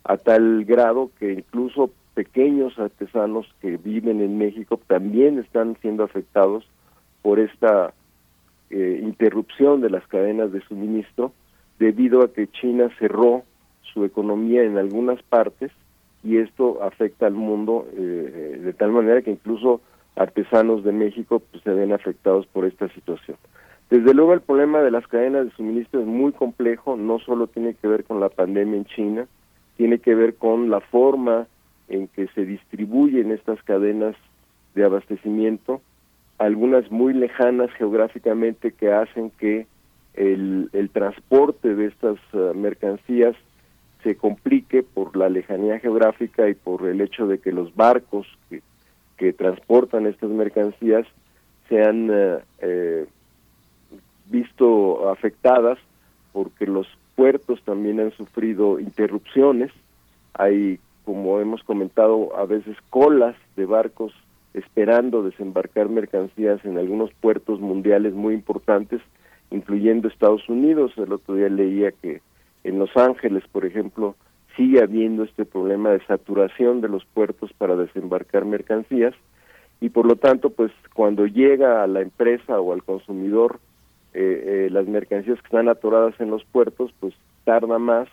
a 0.05 0.17
tal 0.17 0.65
grado 0.65 1.11
que 1.19 1.33
incluso 1.33 1.91
pequeños 2.15 2.79
artesanos 2.79 3.47
que 3.61 3.77
viven 3.77 4.21
en 4.21 4.37
México 4.39 4.79
también 4.87 5.39
están 5.39 5.77
siendo 5.81 6.05
afectados 6.05 6.67
por 7.23 7.39
esta 7.39 7.95
eh, 8.71 9.01
interrupción 9.03 9.81
de 9.81 9.91
las 9.91 10.07
cadenas 10.07 10.53
de 10.53 10.61
suministro 10.63 11.33
debido 11.79 12.23
a 12.23 12.33
que 12.33 12.49
China 12.49 12.91
cerró 12.99 13.43
su 13.93 14.05
economía 14.05 14.63
en 14.63 14.77
algunas 14.79 15.23
partes 15.23 15.71
y 16.25 16.39
esto 16.39 16.83
afecta 16.83 17.27
al 17.27 17.35
mundo 17.35 17.87
eh, 17.97 18.61
de 18.63 18.73
tal 18.73 18.93
manera 18.93 19.23
que 19.23 19.31
incluso 19.31 19.81
artesanos 20.17 20.85
de 20.85 20.93
México 20.93 21.41
pues, 21.51 21.63
se 21.63 21.71
ven 21.71 21.93
afectados 21.93 22.47
por 22.47 22.65
esta 22.65 22.89
situación. 22.91 23.37
Desde 23.91 24.15
luego 24.15 24.33
el 24.33 24.41
problema 24.41 24.81
de 24.81 24.91
las 24.91 25.07
cadenas 25.07 25.47
de 25.47 25.51
suministro 25.53 26.01
es 26.01 26.07
muy 26.07 26.33
complejo, 26.33 26.97
no 26.97 27.19
solo 27.19 27.47
tiene 27.47 27.75
que 27.75 27.89
ver 27.89 28.05
con 28.05 28.21
la 28.21 28.29
pandemia 28.29 28.79
en 28.79 28.85
China, 28.87 29.27
tiene 29.77 29.99
que 29.99 30.15
ver 30.15 30.37
con 30.37 30.71
la 30.71 30.81
forma 30.81 31.47
en 31.89 32.09
que 32.09 32.29
se 32.29 32.47
distribuyen 32.47 33.33
estas 33.33 33.63
cadenas 33.63 34.17
de 34.75 34.85
abastecimiento, 34.85 35.83
algunas 36.39 36.91
muy 36.91 37.13
lejanas 37.13 37.71
geográficamente 37.73 38.73
que 38.73 38.93
hacen 38.93 39.31
que 39.39 39.67
el, 40.15 40.71
transporte 40.93 41.75
de 41.75 41.87
estas 41.87 42.19
uh, 42.33 42.55
mercancías 42.55 43.35
se 44.03 44.17
complique 44.17 44.83
por 44.83 45.17
la 45.17 45.29
lejanía 45.29 45.79
geográfica 45.79 46.49
y 46.49 46.55
por 46.55 46.87
el 46.87 47.01
hecho 47.01 47.27
de 47.27 47.39
que 47.39 47.53
los 47.53 47.75
barcos 47.75 48.27
que, 48.51 48.63
que 49.17 49.33
transportan 49.33 50.07
estas 50.07 50.31
mercancías 50.31 51.07
sean 51.69 52.11
uh, 52.11 52.39
eh, 52.61 53.07
visto 54.27 55.09
afectadas 55.11 55.79
porque 56.33 56.67
los 56.67 56.87
puertos 57.15 57.63
también 57.63 58.01
han 58.01 58.13
sufrido 58.13 58.81
interrupciones. 58.81 59.71
Hay, 60.35 60.81
como 61.05 61.41
hemos 61.41 61.63
comentado, 61.63 62.35
a 62.37 62.47
veces 62.47 62.77
colas 62.91 63.37
de 63.57 63.67
barcos 63.67 64.13
esperando 64.55 65.23
desembarcar 65.23 65.89
mercancías 65.89 66.65
en 66.65 66.79
algunos 66.79 67.13
puertos 67.15 67.61
mundiales 67.61 68.15
muy 68.15 68.35
importantes, 68.35 69.01
incluyendo 69.51 70.09
Estados 70.09 70.49
Unidos. 70.49 70.93
El 70.97 71.13
otro 71.13 71.35
día 71.35 71.49
leía 71.49 71.93
que 71.93 72.21
en 72.65 72.79
Los 72.79 72.97
Ángeles, 72.97 73.45
por 73.51 73.65
ejemplo, 73.67 74.17
sigue 74.57 74.83
habiendo 74.83 75.25
este 75.25 75.45
problema 75.45 75.91
de 75.91 76.05
saturación 76.07 76.81
de 76.81 76.89
los 76.89 77.05
puertos 77.07 77.53
para 77.55 77.77
desembarcar 77.77 78.45
mercancías 78.45 79.15
y 79.81 79.89
por 79.89 80.07
lo 80.07 80.17
tanto, 80.17 80.51
pues 80.51 80.71
cuando 80.95 81.27
llega 81.27 81.83
a 81.83 81.87
la 81.87 82.03
empresa 82.03 82.61
o 82.61 82.73
al 82.73 82.85
consumidor 82.85 83.59
eh, 84.15 84.67
eh, 84.67 84.69
las 84.71 84.87
mercancías 84.87 85.41
que 85.41 85.47
están 85.47 85.69
atoradas 85.69 86.15
en 86.21 86.31
los 86.31 86.45
puertos, 86.45 86.95
pues 87.01 87.15
tarda 87.45 87.79
más 87.79 88.09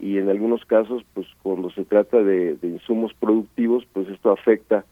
y 0.00 0.18
en 0.18 0.28
algunos 0.28 0.64
casos, 0.64 1.04
pues 1.14 1.26
cuando 1.42 1.70
se 1.70 1.84
trata 1.84 2.22
de, 2.22 2.56
insumos 2.62 3.14
productivos, 3.14 3.86
pues 3.92 4.08
esto 4.08 4.32
afecta 4.32 4.84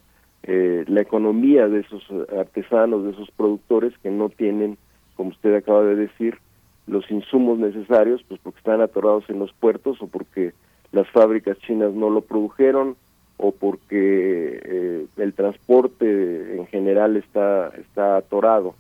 eh, 0.45 0.85
la 0.87 1.01
economía 1.01 1.67
de 1.67 1.81
esos 1.81 2.05
artesanos, 2.39 3.05
de 3.05 3.11
esos 3.11 3.31
productores 3.33 3.93
que 4.03 4.11
no 4.11 4.29
tienen, 4.29 4.79
como 5.17 5.31
usted 5.31 5.55
acaba 5.55 5.83
de 5.83 5.97
decir, 5.97 6.39
los 6.87 7.11
insumos 7.11 7.59
necesarios, 7.59 8.23
pues 8.29 8.41
porque 8.43 8.59
están 8.59 8.81
atorados 8.81 9.29
en 9.29 9.39
los 9.39 9.53
puertos 9.53 10.01
o 10.01 10.07
porque 10.07 10.53
las 10.93 11.09
fábricas 11.11 11.59
chinas 11.61 11.93
no 11.93 12.11
lo 12.11 12.21
produjeron 12.21 12.97
o 13.37 13.53
porque 13.53 15.07
el 15.17 15.33
transporte 15.35 16.57
en 16.57 16.67
general 16.67 17.17
está 17.17 17.69
está 17.77 18.17
atorado. 18.17 18.75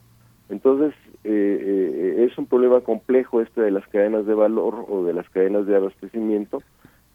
Entonces, 0.48 0.94
eh, 1.24 1.31
eh, 1.31 2.28
es 2.31 2.36
un 2.36 2.47
problema 2.47 2.81
complejo 2.82 3.40
este 3.40 3.62
de 3.62 3.70
las 3.70 3.86
cadenas 3.89 4.26
de 4.26 4.35
valor 4.35 4.85
o 4.89 5.05
de 5.05 5.14
las 5.14 5.28
cadenas 5.31 5.66
de 5.66 5.76
abastecimiento, 5.76 6.62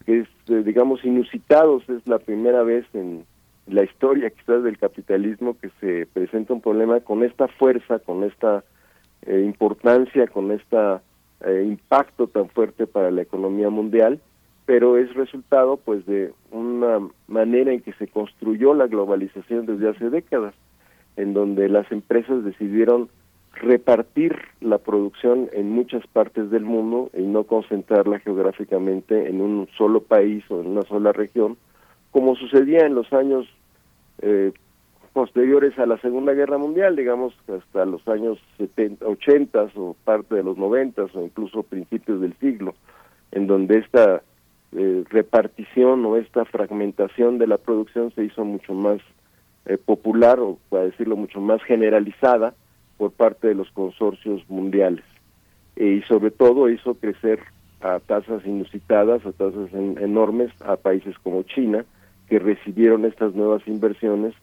que 0.04 0.20
es, 0.20 0.28
eh, 0.48 0.62
digamos, 0.64 1.04
inusitados. 1.04 1.88
Es 1.88 2.06
la 2.08 2.18
primera 2.18 2.62
vez 2.62 2.84
en 2.92 3.24
la 3.68 3.84
historia 3.84 4.30
quizás 4.30 4.64
del 4.64 4.78
capitalismo 4.78 5.56
que 5.60 5.70
se 5.80 6.06
presenta 6.12 6.52
un 6.52 6.60
problema 6.60 7.00
con 7.00 7.22
esta 7.22 7.46
fuerza, 7.46 8.00
con 8.00 8.24
esta 8.24 8.64
eh, 9.26 9.42
importancia, 9.44 10.26
con 10.26 10.50
este 10.50 10.76
impacto 11.64 12.26
tan 12.26 12.50
fuerte 12.50 12.86
para 12.86 13.10
la 13.10 13.22
economía 13.22 13.70
mundial, 13.70 14.20
pero 14.66 14.98
es 14.98 15.12
resultado 15.14 15.78
pues 15.78 16.04
de 16.04 16.32
una 16.50 17.00
manera 17.28 17.72
en 17.72 17.80
que 17.80 17.92
se 17.94 18.08
construyó 18.08 18.74
la 18.74 18.86
globalización 18.86 19.66
desde 19.66 19.88
hace 19.88 20.10
décadas, 20.10 20.54
en 21.16 21.32
donde 21.34 21.68
las 21.68 21.90
empresas 21.90 22.44
decidieron 22.44 23.08
repartir 23.54 24.36
la 24.60 24.78
producción 24.78 25.48
en 25.52 25.70
muchas 25.70 26.06
partes 26.06 26.50
del 26.50 26.64
mundo 26.64 27.10
y 27.16 27.22
no 27.22 27.44
concentrarla 27.44 28.20
geográficamente 28.20 29.28
en 29.28 29.40
un 29.40 29.68
solo 29.76 30.02
país 30.02 30.44
o 30.50 30.60
en 30.60 30.68
una 30.68 30.82
sola 30.82 31.12
región, 31.12 31.56
como 32.10 32.36
sucedía 32.36 32.86
en 32.86 32.94
los 32.94 33.12
años 33.12 33.46
eh, 34.22 34.52
posteriores 35.12 35.78
a 35.78 35.86
la 35.86 35.98
Segunda 35.98 36.32
Guerra 36.32 36.58
Mundial, 36.58 36.96
digamos 36.96 37.34
hasta 37.48 37.84
los 37.84 38.06
años 38.08 38.38
70, 38.58 39.06
80 39.06 39.70
o 39.76 39.96
parte 40.04 40.36
de 40.36 40.42
los 40.42 40.56
90 40.56 41.02
o 41.02 41.22
incluso 41.22 41.62
principios 41.62 42.20
del 42.20 42.34
siglo, 42.38 42.74
en 43.32 43.46
donde 43.46 43.78
esta 43.78 44.22
eh, 44.72 45.04
repartición 45.10 46.04
o 46.06 46.16
esta 46.16 46.44
fragmentación 46.44 47.38
de 47.38 47.48
la 47.48 47.58
producción 47.58 48.12
se 48.14 48.24
hizo 48.24 48.44
mucho 48.44 48.72
más 48.72 49.00
eh, 49.66 49.76
popular 49.78 50.38
o 50.38 50.58
para 50.68 50.84
decirlo 50.84 51.16
mucho 51.16 51.40
más 51.40 51.62
generalizada 51.64 52.54
por 52.96 53.10
parte 53.10 53.48
de 53.48 53.54
los 53.54 53.70
consorcios 53.72 54.42
mundiales. 54.48 55.04
E, 55.76 55.86
y 55.86 56.02
sobre 56.02 56.30
todo 56.30 56.68
hizo 56.68 56.94
crecer 56.94 57.40
a 57.80 57.98
tasas 57.98 58.44
inusitadas, 58.46 59.24
a 59.26 59.32
tasas 59.32 59.72
enormes 59.72 60.52
a 60.60 60.76
países 60.76 61.18
como 61.18 61.42
China 61.42 61.84
que 62.28 62.38
recibieron 62.38 63.04
estas 63.04 63.34
nuevas 63.34 63.66
inversiones 63.66 64.34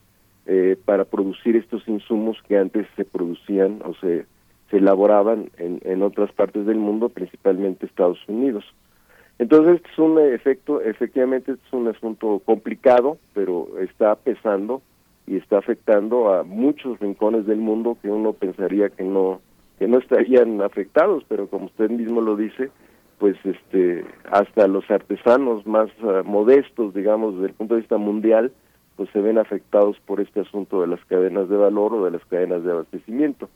eh, 0.48 0.78
para 0.86 1.06
producir 1.06 1.56
estos 1.56 1.88
insumos 1.88 2.38
que 2.48 2.58
antes 2.58 2.88
se 2.96 3.06
producían 3.06 3.82
o 3.84 3.94
se, 3.96 4.26
se 4.72 4.78
elaboraban 4.78 5.52
en, 5.58 5.82
en 5.84 6.02
otras 6.02 6.32
partes 6.32 6.66
del 6.66 6.78
mundo, 6.78 7.10
principalmente 7.10 7.86
Estados 7.86 8.20
Unidos. 8.28 8.66
Entonces, 9.40 9.76
este 9.76 9.90
es 9.92 10.00
un 10.00 10.20
efecto, 10.20 10.82
efectivamente, 10.82 11.52
este 11.52 11.68
es 11.68 11.74
un 11.74 11.88
asunto 11.88 12.42
complicado, 12.44 13.18
pero 13.34 13.68
está 13.80 14.16
pesando 14.16 14.82
y 15.28 15.36
está 15.36 15.58
afectando 15.58 16.34
a 16.34 16.44
muchos 16.44 17.00
rincones 17.00 17.46
del 17.46 17.60
mundo 17.60 17.98
que 18.02 18.10
uno 18.10 18.34
pensaría 18.34 18.90
que 18.90 19.04
no 19.04 19.42
que 19.78 19.88
no 19.88 20.00
estarían 20.00 20.62
afectados, 20.62 21.24
pero 21.28 21.48
como 21.48 21.66
usted 21.66 21.92
mismo 21.92 22.20
lo 22.20 22.36
dice, 22.36 22.72
pues 23.20 23.36
este 23.44 24.06
hasta 24.32 24.68
los 24.68 24.90
artesanos 24.90 25.68
más 25.68 25.90
ah, 26.02 26.24
modestos, 26.26 26.96
digamos, 26.96 27.36
desde 27.36 27.50
el 27.50 27.54
punto 27.54 27.76
de 27.76 27.82
vista 27.82 27.98
mundial, 27.98 28.52
pues 28.98 29.10
se 29.12 29.22
ven 29.22 29.38
afectados 29.38 29.98
por 30.06 30.20
este 30.20 30.42
asunto 30.42 30.82
de 30.82 30.88
las 30.88 31.04
cadenas 31.06 31.48
de 31.48 31.56
valor 31.56 31.94
o 31.94 32.04
de 32.04 32.12
las 32.12 32.26
cadenas 32.26 32.64
de 32.64 32.72
abastecimiento. 32.72 33.48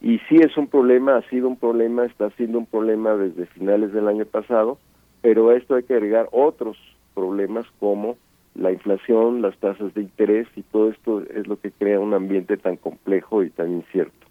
Y 0.00 0.18
sí 0.28 0.36
es 0.36 0.56
un 0.56 0.68
problema, 0.68 1.16
ha 1.16 1.22
sido 1.28 1.48
un 1.48 1.56
problema, 1.56 2.04
está 2.04 2.30
siendo 2.30 2.58
un 2.58 2.66
problema 2.66 3.14
desde 3.14 3.46
finales 3.46 3.92
del 3.92 4.06
año 4.06 4.26
pasado, 4.26 4.78
pero 5.22 5.48
a 5.48 5.56
esto 5.56 5.74
hay 5.74 5.82
que 5.82 5.94
agregar 5.94 6.28
otros 6.30 6.76
problemas 7.14 7.66
como 7.80 8.16
la 8.54 8.70
inflación, 8.70 9.42
las 9.42 9.56
tasas 9.58 9.92
de 9.94 10.02
interés 10.02 10.46
y 10.54 10.62
todo 10.62 10.90
esto 10.90 11.22
es 11.22 11.48
lo 11.48 11.58
que 11.58 11.72
crea 11.72 11.98
un 11.98 12.14
ambiente 12.14 12.56
tan 12.56 12.76
complejo 12.76 13.42
y 13.42 13.50
tan 13.50 13.72
incierto. 13.72 14.27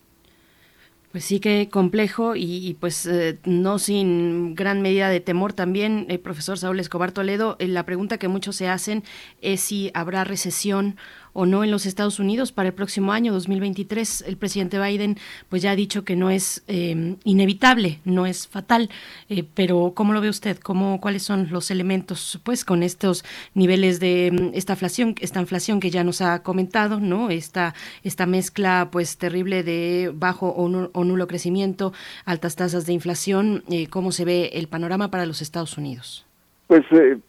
Pues 1.17 1.25
sí 1.25 1.39
que 1.39 1.67
complejo 1.67 2.35
y, 2.35 2.77
pues 2.79 3.07
eh, 3.07 3.39
no 3.43 3.79
sin 3.79 4.53
gran 4.53 4.83
medida 4.83 5.09
de 5.09 5.19
temor 5.19 5.51
también, 5.51 6.05
el 6.09 6.19
profesor 6.19 6.59
Saúl 6.59 6.79
Escobar 6.79 7.11
Toledo, 7.11 7.55
eh, 7.57 7.67
la 7.67 7.87
pregunta 7.87 8.19
que 8.19 8.27
muchos 8.27 8.55
se 8.55 8.69
hacen 8.69 9.03
es 9.41 9.61
si 9.61 9.89
habrá 9.95 10.25
recesión 10.25 10.95
o 11.37 11.45
no 11.45 11.63
en 11.63 11.69
los 11.69 11.85
Estados 11.85 12.19
Unidos 12.19 12.51
para 12.51 12.69
el 12.69 12.73
próximo 12.73 13.11
año 13.11 13.31
2023. 13.31 14.23
El 14.25 14.37
presidente 14.37 14.79
Biden 14.79 15.17
pues 15.49 15.61
ya 15.61 15.69
ha 15.69 15.75
dicho 15.75 16.03
que 16.03 16.15
no 16.15 16.31
es 16.31 16.63
em, 16.65 17.17
inevitable, 17.25 17.99
no 18.05 18.25
es 18.25 18.47
fatal, 18.47 18.89
eh, 19.29 19.43
pero 19.53 19.91
¿cómo 19.93 20.13
lo 20.13 20.21
ve 20.21 20.29
usted? 20.29 20.57
¿Cómo, 20.57 20.99
¿Cuáles 20.99 21.21
son 21.21 21.49
los 21.51 21.69
elementos 21.69 22.39
pues 22.43 22.65
con 22.65 22.81
estos 22.81 23.23
niveles 23.53 23.99
de 23.99 24.27
em, 24.27 24.51
esta 24.55 24.73
inflación, 24.73 25.13
esta 25.21 25.39
inflación 25.39 25.79
que 25.79 25.91
ya 25.91 26.03
nos 26.03 26.21
ha 26.21 26.41
comentado, 26.41 26.99
¿no? 26.99 27.29
Esta, 27.29 27.75
esta 28.03 28.25
mezcla 28.25 28.89
pues 28.91 29.19
terrible 29.19 29.61
de 29.61 30.11
bajo 30.15 30.49
o, 30.49 31.03
nulo 31.03 31.27
crecimiento, 31.27 31.93
altas 32.25 32.55
tasas 32.55 32.87
de 32.87 32.93
inflación, 32.93 33.63
eh, 33.69 33.85
¿cómo 33.91 34.11
se 34.11 34.25
ve 34.25 34.49
el 34.53 34.67
panorama 34.67 35.11
para 35.11 35.27
los 35.27 35.43
Estados 35.43 35.77
Unidos? 35.77 36.25
Pues 36.65 36.83
eh, 36.91 37.19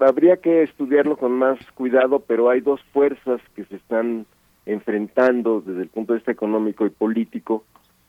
habría 0.00 0.38
que 0.38 0.62
estudiarlo 0.62 1.16
con 1.16 1.32
más 1.32 1.58
cuidado, 1.72 2.20
pero 2.20 2.50
hay 2.50 2.60
dos 2.60 2.80
fuerzas 2.92 3.40
que 3.54 3.64
se 3.64 3.76
están 3.76 4.26
enfrentando 4.66 5.60
desde 5.60 5.82
el 5.82 5.88
punto 5.88 6.12
de 6.12 6.18
vista 6.18 6.32
económico 6.32 6.86
y 6.86 6.90
político 6.90 7.64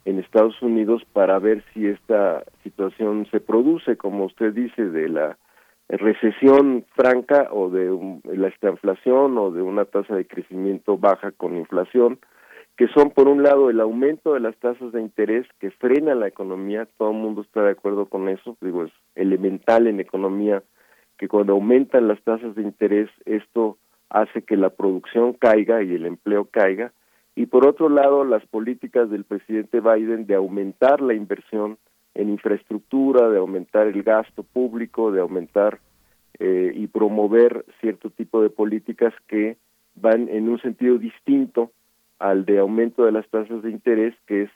en 0.06 0.20
Estados 0.20 0.62
Unidos 0.62 1.04
para 1.14 1.40
ver 1.40 1.64
si 1.74 1.88
esta 1.88 2.44
situación 2.64 3.28
se 3.32 3.40
produce, 3.40 3.98
como 3.98 4.26
usted 4.26 4.54
dice, 4.54 4.86
de 4.86 5.10
la 5.10 5.38
recesión 5.90 6.86
franca 6.96 7.50
o 7.52 7.70
de 7.70 8.22
la 8.24 8.48
estanflación 8.48 9.38
o 9.38 9.52
de 9.52 9.62
una 9.62 9.86
tasa 9.86 10.16
de 10.16 10.26
crecimiento 10.26 10.98
baja 10.98 11.32
con 11.32 11.58
inflación, 11.58 12.20
que 12.78 12.88
son 12.90 13.12
por 13.12 13.28
un 13.28 13.44
lado 13.44 13.70
el 13.70 13.80
aumento 13.80 14.34
de 14.34 14.40
las 14.40 14.56
tasas 14.58 14.92
de 14.92 15.02
interés 15.02 15.48
que 15.60 15.72
frena 15.72 16.14
la 16.14 16.28
economía, 16.28 16.88
todo 16.98 17.12
el 17.12 17.18
mundo 17.18 17.42
está 17.42 17.64
de 17.64 17.72
acuerdo 17.72 18.08
con 18.08 18.30
eso, 18.30 18.58
digo, 18.62 18.84
es 18.84 18.92
elemental 19.16 19.88
en 19.88 20.00
economía 20.00 20.64
que 21.18 21.28
cuando 21.28 21.54
aumentan 21.54 22.08
las 22.08 22.22
tasas 22.22 22.56
de 22.56 22.62
interés 22.62 23.10
esto 23.26 23.78
hace 24.10 24.44
que 24.44 24.58
la 24.58 24.70
producción 24.70 25.34
caiga 25.34 25.84
y 25.84 25.94
el 25.94 26.06
empleo 26.06 26.46
caiga. 26.46 26.92
Y 27.36 27.48
por 27.48 27.68
otro 27.68 27.90
lado 27.90 28.24
las 28.24 28.46
políticas 28.46 29.10
del 29.10 29.24
presidente 29.24 29.82
Biden 29.82 30.26
de 30.26 30.36
aumentar 30.36 31.02
la 31.02 31.14
inversión 31.14 31.78
en 32.14 32.30
infraestructura, 32.30 33.30
de 33.30 33.40
aumentar 33.40 33.88
el 33.88 34.02
gasto 34.04 34.44
público, 34.44 35.12
de 35.12 35.20
aumentar 35.20 35.80
eh, 36.40 36.72
y 36.74 36.88
promover 36.88 37.66
cierto 37.82 38.10
tipo 38.10 38.42
de 38.42 38.50
políticas 38.50 39.14
que 39.28 39.58
van 39.96 40.30
en 40.30 40.50
un 40.50 40.60
sentido 40.62 40.98
distinto 40.98 41.72
al 42.20 42.46
de 42.46 42.60
aumento 42.60 43.06
de 43.06 43.12
las 43.12 43.28
tasas 43.30 43.62
de 43.62 43.72
interés, 43.72 44.16
que 44.28 44.44
es 44.44 44.50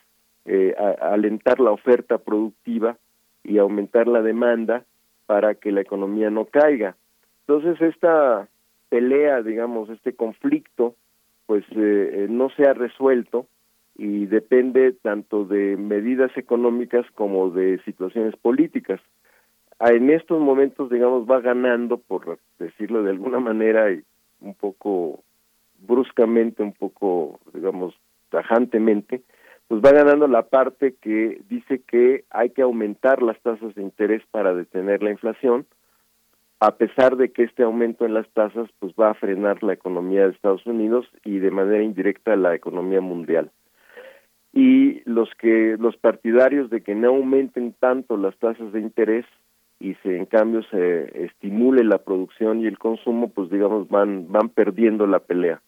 eh, 0.45 0.73
alentar 1.01 1.59
la 1.59 1.71
oferta 1.71 2.17
productiva 2.17 2.97
y 3.43 3.57
aumentar 3.57 4.07
la 4.07 4.21
demanda 4.21 4.85
para 5.29 5.53
que 5.53 5.71
la 5.71 5.81
economía 5.81 6.31
no 6.31 6.45
caiga. 6.45 6.95
Entonces 7.41 7.79
esta 7.81 8.49
pelea, 8.89 9.43
digamos, 9.43 9.87
este 9.91 10.15
conflicto, 10.15 10.95
pues 11.45 11.63
eh, 11.69 12.25
no 12.27 12.49
se 12.49 12.63
ha 12.63 12.73
resuelto 12.73 13.45
y 13.95 14.25
depende 14.25 14.91
tanto 14.91 15.45
de 15.45 15.77
medidas 15.77 16.35
económicas 16.35 17.05
como 17.13 17.51
de 17.51 17.79
situaciones 17.85 18.35
políticas. 18.37 19.01
En 19.79 20.09
estos 20.09 20.41
momentos, 20.41 20.89
digamos, 20.89 21.29
va 21.29 21.41
ganando, 21.41 21.99
por 21.99 22.39
decirlo 22.57 23.03
de 23.03 23.11
alguna 23.11 23.39
manera, 23.39 23.91
y 23.91 24.01
un 24.41 24.55
poco 24.55 25.23
bruscamente, 25.77 26.63
un 26.63 26.73
poco, 26.73 27.39
digamos, 27.53 27.93
tajantemente, 28.31 29.21
pues 29.69 29.83
va 29.83 29.91
ganando 29.91 30.27
la 30.27 30.41
parte 30.49 30.95
que 30.99 31.41
dice 31.47 31.83
que 31.87 32.25
hay 32.31 32.49
que 32.49 32.63
aumentar 32.63 33.21
las 33.21 33.39
tasas 33.41 33.75
de 33.75 33.83
interés 33.83 34.23
para 34.31 34.55
detener 34.55 35.03
la 35.03 35.11
inflación, 35.11 35.67
a 36.59 36.75
pesar 36.77 37.17
de 37.17 37.31
que 37.31 37.43
este 37.43 37.61
aumento 37.61 38.03
en 38.03 38.15
las 38.15 38.27
tasas 38.29 38.67
pues 38.79 38.93
va 38.99 39.11
a 39.11 39.13
frenar 39.13 39.61
la 39.61 39.73
economía 39.73 40.23
de 40.23 40.31
Estados 40.33 40.65
Unidos 40.65 41.07
y 41.23 41.37
de 41.37 41.51
manera 41.51 41.83
indirecta 41.83 42.35
la 42.35 42.55
economía 42.55 42.99
mundial. 42.99 43.51
Y 44.53 45.07
los 45.07 45.29
que 45.35 45.77
los 45.79 45.95
partidarios 45.97 46.71
de 46.71 46.81
que 46.81 46.95
no 46.95 47.09
aumenten 47.09 47.73
tanto 47.73 48.17
las 48.17 48.35
tasas 48.39 48.73
de 48.73 48.79
interés 48.79 49.27
y 49.79 49.93
se 50.01 50.17
en 50.17 50.25
cambio 50.25 50.63
se 50.63 51.25
estimule 51.25 51.83
la 51.83 51.99
producción 51.99 52.59
y 52.61 52.65
el 52.65 52.79
consumo, 52.79 53.29
pues 53.29 53.51
digamos 53.51 53.87
van 53.87 54.31
van 54.31 54.49
perdiendo 54.49 55.05
la 55.05 55.19
pelea. 55.19 55.61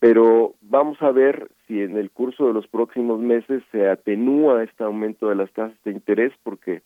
Pero 0.00 0.54
vamos 0.60 1.00
a 1.02 1.10
ver 1.10 1.50
si 1.66 1.80
en 1.82 1.96
el 1.96 2.10
curso 2.10 2.46
de 2.46 2.52
los 2.52 2.68
próximos 2.68 3.18
meses 3.18 3.62
se 3.72 3.88
atenúa 3.88 4.62
este 4.62 4.84
aumento 4.84 5.28
de 5.28 5.34
las 5.34 5.52
tasas 5.52 5.76
de 5.84 5.90
interés 5.90 6.32
porque 6.44 6.82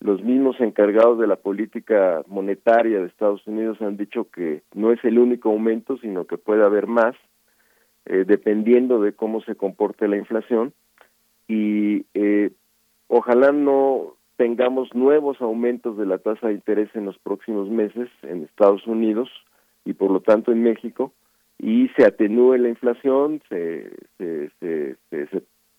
los 0.00 0.22
mismos 0.22 0.60
encargados 0.60 1.18
de 1.18 1.26
la 1.26 1.36
política 1.36 2.22
monetaria 2.26 3.00
de 3.00 3.06
Estados 3.06 3.46
Unidos 3.46 3.80
han 3.80 3.96
dicho 3.96 4.28
que 4.30 4.62
no 4.74 4.92
es 4.92 5.02
el 5.04 5.18
único 5.18 5.50
aumento, 5.50 5.98
sino 5.98 6.26
que 6.26 6.38
puede 6.38 6.64
haber 6.64 6.86
más, 6.86 7.14
eh, 8.06 8.24
dependiendo 8.26 9.00
de 9.00 9.12
cómo 9.12 9.42
se 9.42 9.56
comporte 9.56 10.08
la 10.08 10.16
inflación. 10.16 10.72
Y 11.48 12.06
eh, 12.14 12.50
ojalá 13.08 13.52
no 13.52 14.14
tengamos 14.36 14.94
nuevos 14.94 15.40
aumentos 15.42 15.98
de 15.98 16.06
la 16.06 16.16
tasa 16.16 16.48
de 16.48 16.54
interés 16.54 16.88
en 16.94 17.04
los 17.04 17.18
próximos 17.18 17.68
meses 17.68 18.08
en 18.22 18.44
Estados 18.44 18.86
Unidos 18.86 19.28
y 19.84 19.92
por 19.92 20.10
lo 20.10 20.20
tanto 20.20 20.50
en 20.50 20.62
México, 20.62 21.12
y 21.62 21.88
se 21.96 22.06
atenúe 22.06 22.56
la 22.56 22.70
inflación, 22.70 23.42
se, 23.48 23.90
se, 24.18 24.96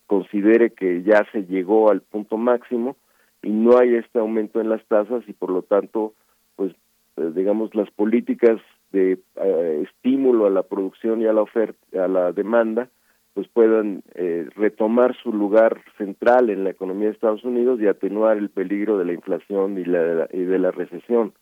considere 0.05 0.71
que 0.71 1.01
ya 1.03 1.25
se 1.31 1.45
llegó 1.45 1.89
al 1.89 2.01
punto 2.01 2.37
máximo 2.37 2.97
y 3.41 3.49
no 3.49 3.77
hay 3.77 3.95
este 3.95 4.19
aumento 4.19 4.61
en 4.61 4.69
las 4.69 4.85
tasas 4.85 5.23
y 5.27 5.33
por 5.33 5.49
lo 5.49 5.63
tanto, 5.63 6.13
pues 6.55 6.73
eh, 7.17 7.31
digamos 7.33 7.73
las 7.73 7.89
políticas 7.91 8.59
de 8.91 9.19
eh, 9.37 9.83
estímulo 9.87 10.45
a 10.45 10.51
la 10.51 10.63
producción 10.63 11.21
y 11.21 11.25
a 11.25 11.33
la 11.33 11.41
oferta, 11.41 12.03
a 12.03 12.07
la 12.07 12.31
demanda, 12.31 12.89
pues 13.33 13.47
puedan 13.47 14.03
eh, 14.13 14.47
retomar 14.55 15.15
su 15.23 15.33
lugar 15.33 15.81
central 15.97 16.49
en 16.49 16.63
la 16.63 16.71
economía 16.71 17.07
de 17.07 17.13
Estados 17.13 17.43
Unidos 17.43 17.79
y 17.81 17.87
atenuar 17.87 18.37
el 18.37 18.49
peligro 18.49 18.99
de 18.99 19.05
la 19.05 19.13
inflación 19.13 19.79
y, 19.79 19.85
la, 19.85 20.27
y 20.31 20.43
de 20.43 20.59
la 20.59 20.69
recesión. 20.71 21.33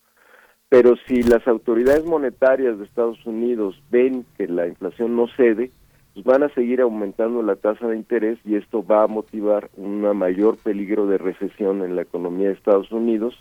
Pero 0.69 0.95
si 1.07 1.23
las 1.23 1.47
autoridades 1.47 2.05
monetarias 2.05 2.77
de 2.77 2.85
Estados 2.85 3.25
Unidos 3.25 3.81
ven 3.89 4.25
que 4.37 4.47
la 4.47 4.67
inflación 4.67 5.15
no 5.15 5.27
cede, 5.35 5.71
pues 6.13 6.25
van 6.25 6.43
a 6.43 6.53
seguir 6.53 6.81
aumentando 6.81 7.41
la 7.41 7.55
tasa 7.55 7.87
de 7.87 7.97
interés 7.97 8.37
y 8.45 8.55
esto 8.55 8.85
va 8.85 9.03
a 9.03 9.07
motivar 9.07 9.69
un 9.77 10.01
mayor 10.15 10.57
peligro 10.57 11.07
de 11.07 11.17
recesión 11.17 11.83
en 11.83 11.95
la 11.95 12.03
economía 12.03 12.47
de 12.47 12.53
Estados 12.53 12.91
Unidos 12.91 13.35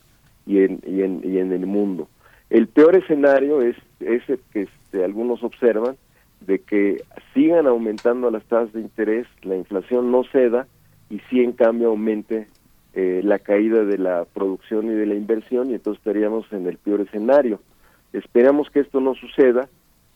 y 0.47 0.61
en, 0.61 0.81
y 0.87 1.03
en, 1.03 1.21
y 1.23 1.39
en 1.39 1.53
el 1.53 1.67
mundo. 1.67 2.09
El 2.51 2.67
peor 2.69 2.97
escenario 2.97 3.61
es 3.61 3.77
ese 4.01 4.39
que 4.53 4.63
este, 4.63 5.05
algunos 5.05 5.43
observan, 5.45 5.97
de 6.41 6.61
que 6.61 7.03
sigan 7.35 7.67
aumentando 7.67 8.31
las 8.31 8.45
tasas 8.45 8.73
de 8.73 8.81
interés, 8.81 9.27
la 9.43 9.57
inflación 9.57 10.11
no 10.11 10.25
ceda 10.25 10.67
y 11.11 11.21
sí 11.29 11.41
en 11.41 11.53
cambio 11.53 11.89
aumente 11.89 12.47
eh, 12.95 13.21
la 13.23 13.39
caída 13.39 13.85
de 13.85 13.99
la 13.99 14.25
producción 14.25 14.87
y 14.87 14.95
de 14.95 15.07
la 15.07 15.15
inversión 15.15 15.71
y 15.71 15.75
entonces 15.75 16.01
estaríamos 16.01 16.51
en 16.53 16.67
el 16.67 16.79
peor 16.79 17.03
escenario. 17.03 17.61
Esperamos 18.13 18.71
que 18.71 18.81
esto 18.81 19.01
no 19.01 19.15
suceda 19.15 19.69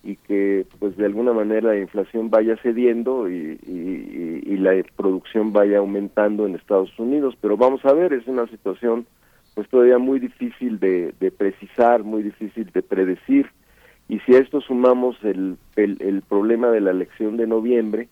y 0.05 0.17
que 0.17 0.67
pues 0.79 0.97
de 0.97 1.07
alguna 1.07 1.33
manera 1.33 1.75
la 1.75 1.79
inflación 1.79 2.29
vaya 2.31 2.57
cediendo 2.57 3.31
y, 3.31 3.59
y, 3.67 4.57
la 4.57 4.81
producción 4.97 5.53
vaya 5.53 5.79
aumentando 5.79 6.47
en 6.47 6.55
Estados 6.55 6.97
Unidos 6.99 7.37
pero 7.41 7.57
vamos 7.57 7.85
a 7.85 7.93
ver 7.93 8.13
es 8.13 8.27
una 8.29 8.47
situación 8.47 9.07
pues 9.55 9.69
todavía 9.69 9.99
muy 9.99 10.21
difícil 10.21 10.79
de, 10.79 11.13
de 11.19 11.31
precisar 11.33 12.05
muy 12.05 12.23
difícil 12.23 12.71
de 12.73 12.83
predecir 12.83 13.49
y 14.09 14.21
si 14.21 14.35
a 14.35 14.39
esto 14.39 14.61
sumamos 14.61 15.17
el, 15.25 15.57
el, 15.75 16.23
problema 16.29 16.69
de 16.69 16.81
la 16.81 16.93
elección 16.93 17.37
de 17.37 17.49
noviembre 17.49 18.09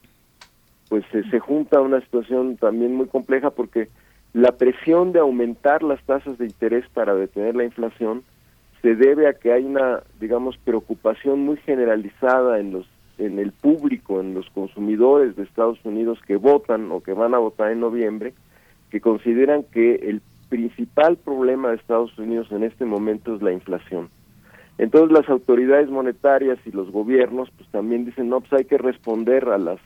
pues 0.89 1.05
se, 1.13 1.23
se 1.31 1.39
junta 1.39 1.81
una 1.81 2.01
situación 2.01 2.57
también 2.57 2.95
muy 2.95 3.07
compleja 3.07 3.51
porque 3.51 3.89
la 4.33 4.53
presión 4.53 5.13
de 5.13 5.19
aumentar 5.19 5.83
las 5.83 6.03
tasas 6.05 6.39
de 6.39 6.47
interés 6.47 6.85
para 6.93 7.15
detener 7.15 7.57
la 7.57 7.65
inflación 7.65 8.23
se 8.81 8.95
debe 8.95 9.29
a 9.29 9.35
que 9.35 9.53
hay 9.53 9.65
una, 9.65 10.03
digamos, 10.21 10.57
preocupación 10.59 11.41
muy 11.41 11.57
generalizada 11.59 12.59
en 12.61 12.73
los 12.73 12.87
en 13.19 13.39
el 13.39 13.53
público, 13.53 14.21
en 14.21 14.33
los 14.33 14.49
consumidores 14.51 15.37
de 15.37 15.43
Estados 15.43 15.79
Unidos 15.85 16.19
que 16.27 16.37
votan 16.37 16.91
o 16.91 17.03
que 17.03 17.13
van 17.13 17.35
a 17.35 17.39
votar 17.39 17.71
en 17.71 17.81
noviembre, 17.81 18.33
que 18.91 19.03
consideran 19.03 19.63
que 19.63 19.97
el 19.97 20.23
principal 20.49 21.19
problema 21.19 21.69
de 21.69 21.77
Estados 21.77 22.19
Unidos 22.19 22.51
en 22.51 22.65
este 22.65 22.87
momento 22.87 23.37
es 23.37 23.43
la 23.43 23.53
inflación. 23.53 24.09
Entonces 24.79 25.13
las 25.13 25.29
autoridades 25.29 25.91
monetarias 25.91 26.59
y 26.65 26.71
los 26.71 26.91
gobiernos 26.91 27.51
pues 27.51 27.69
también 27.69 28.07
dicen, 28.07 28.31
no, 28.31 28.41
pues 28.41 28.55
hay 28.55 28.65
que 28.65 28.79
responder 28.79 29.51
a 29.51 29.59
las 29.59 29.79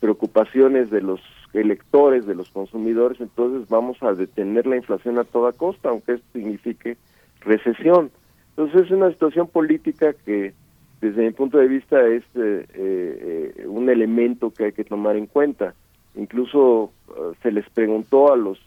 preocupaciones 0.00 0.90
de 0.90 1.02
los 1.02 1.20
electores, 1.52 2.26
de 2.26 2.34
los 2.34 2.50
consumidores, 2.50 3.20
entonces 3.20 3.68
vamos 3.68 4.02
a 4.02 4.12
detener 4.12 4.66
la 4.66 4.76
inflación 4.76 5.18
a 5.18 5.24
toda 5.24 5.52
costa, 5.52 5.88
aunque 5.88 6.14
esto 6.14 6.26
signifique 6.32 6.96
recesión. 7.40 8.10
Entonces 8.50 8.86
es 8.86 8.90
una 8.90 9.10
situación 9.10 9.48
política 9.48 10.14
que 10.24 10.54
desde 11.00 11.24
mi 11.24 11.30
punto 11.30 11.58
de 11.58 11.68
vista 11.68 12.06
es 12.06 12.24
eh, 12.34 12.66
eh, 12.74 13.66
un 13.66 13.88
elemento 13.90 14.50
que 14.50 14.64
hay 14.66 14.72
que 14.72 14.84
tomar 14.84 15.16
en 15.16 15.26
cuenta. 15.26 15.74
Incluso 16.14 16.90
eh, 17.08 17.32
se 17.42 17.52
les 17.52 17.68
preguntó 17.70 18.32
a 18.32 18.36
los, 18.36 18.58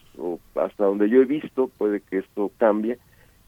hasta 0.54 0.84
donde 0.84 1.08
yo 1.08 1.20
he 1.20 1.24
visto, 1.24 1.70
puede 1.76 2.00
que 2.00 2.18
esto 2.18 2.50
cambie, 2.58 2.98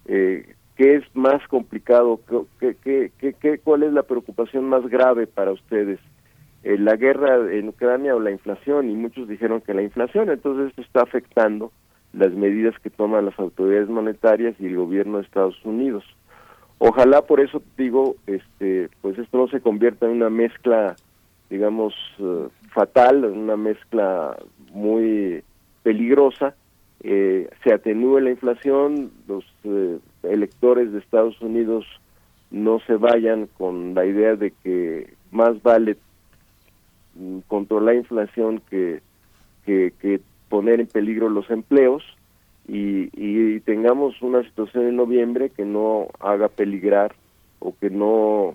qué 0.05 0.97
es 0.97 1.05
más 1.15 1.47
complicado, 1.49 2.21
¿Qué, 2.59 2.77
qué, 2.83 3.35
qué, 3.41 3.59
cuál 3.59 3.85
es 3.85 3.93
la 3.93 4.03
preocupación 4.03 4.65
más 4.65 4.87
grave 4.89 5.27
para 5.29 5.53
ustedes, 5.53 6.01
la 6.65 6.97
guerra 6.97 7.53
en 7.53 7.69
Ucrania 7.69 8.15
o 8.15 8.21
la 8.21 8.31
inflación, 8.31 8.89
y 8.91 8.95
muchos 8.95 9.29
dijeron 9.29 9.61
que 9.61 9.75
la 9.75 9.83
inflación, 9.83 10.31
entonces 10.31 10.69
esto 10.69 10.83
está 10.83 11.03
afectando 11.03 11.73
las 12.13 12.33
medidas 12.33 12.79
que 12.81 12.91
toman 12.91 13.25
las 13.25 13.39
autoridades 13.39 13.89
monetarias 13.89 14.55
y 14.61 14.67
el 14.67 14.77
gobierno 14.77 15.19
de 15.19 15.25
Estados 15.25 15.59
Unidos. 15.65 16.05
Ojalá 16.79 17.23
por 17.23 17.41
eso 17.41 17.63
digo, 17.77 18.17
este, 18.27 18.89
pues 19.01 19.19
esto 19.19 19.39
no 19.39 19.49
se 19.49 19.61
convierta 19.61 20.07
en 20.07 20.13
una 20.13 20.31
mezcla, 20.31 20.97
digamos, 21.49 21.95
uh, 22.19 22.49
fatal, 22.73 23.25
una 23.25 23.57
mezcla 23.57 24.37
muy 24.73 25.43
peligrosa, 25.83 26.55
eh, 27.05 27.49
se 27.65 27.73
atenúe 27.73 28.21
la 28.21 28.31
inflación, 28.31 29.11
los 29.27 29.45
eh, 29.65 29.99
electores 30.23 30.93
de 30.93 31.01
Estados 31.01 31.41
Unidos 31.41 31.85
no 32.51 32.79
se 32.81 32.97
vayan 32.97 33.49
con 33.59 33.95
la 33.95 34.05
idea 34.05 34.37
de 34.37 34.53
que 34.63 35.15
más 35.33 35.61
vale 35.63 35.97
controlar 37.47 37.95
la 37.95 38.01
inflación 38.01 38.63
que, 38.71 39.01
que, 39.65 40.21
poner 40.49 40.81
en 40.81 40.87
peligro 40.87 41.31
los 41.31 41.51
empleos 41.51 42.03
y, 42.69 43.09
y 43.15 43.61
tengamos 43.61 44.21
una 44.21 44.43
situación 44.43 44.87
en 44.87 44.97
noviembre 44.97 45.51
que 45.51 45.65
no 45.65 46.09
haga 46.21 46.49
peligrar 46.49 47.15
o 47.59 47.75
que 47.81 47.89
no 47.89 48.55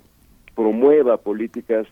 promueva 0.56 1.18
políticas 1.18 1.88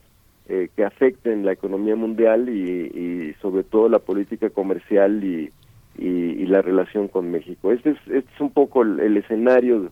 eh, 0.47 0.69
que 0.75 0.83
afecten 0.83 1.43
la 1.43 1.53
economía 1.53 1.95
mundial 1.95 2.49
y, 2.49 3.33
sobre 3.41 3.63
todo 3.63 3.89
la 3.89 3.97
política 3.97 4.51
comercial 4.51 5.23
y, 5.23 5.51
y, 5.97 6.45
la 6.45 6.61
relación 6.61 7.07
con 7.07 7.31
México. 7.31 7.71
Este 7.71 7.91
es, 7.91 7.97
este 8.05 8.31
es 8.31 8.41
un 8.41 8.51
poco 8.51 8.83
el, 8.83 9.17
escenario 9.17 9.89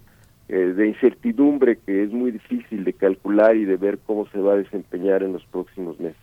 eh, 0.50 0.56
de 0.56 0.88
incertidumbre 0.88 1.78
que 1.78 2.04
es 2.04 2.12
muy 2.12 2.30
difícil 2.30 2.84
de 2.84 2.94
calcular 2.94 3.56
y 3.56 3.66
de 3.66 3.78
ver 3.78 3.98
cómo 4.06 4.28
se 4.28 4.40
va 4.40 4.54
a 4.54 4.58
desempeñar 4.58 5.24
en 5.24 5.34
los 5.34 5.44
próximos 5.46 6.00
meses. 6.00 6.22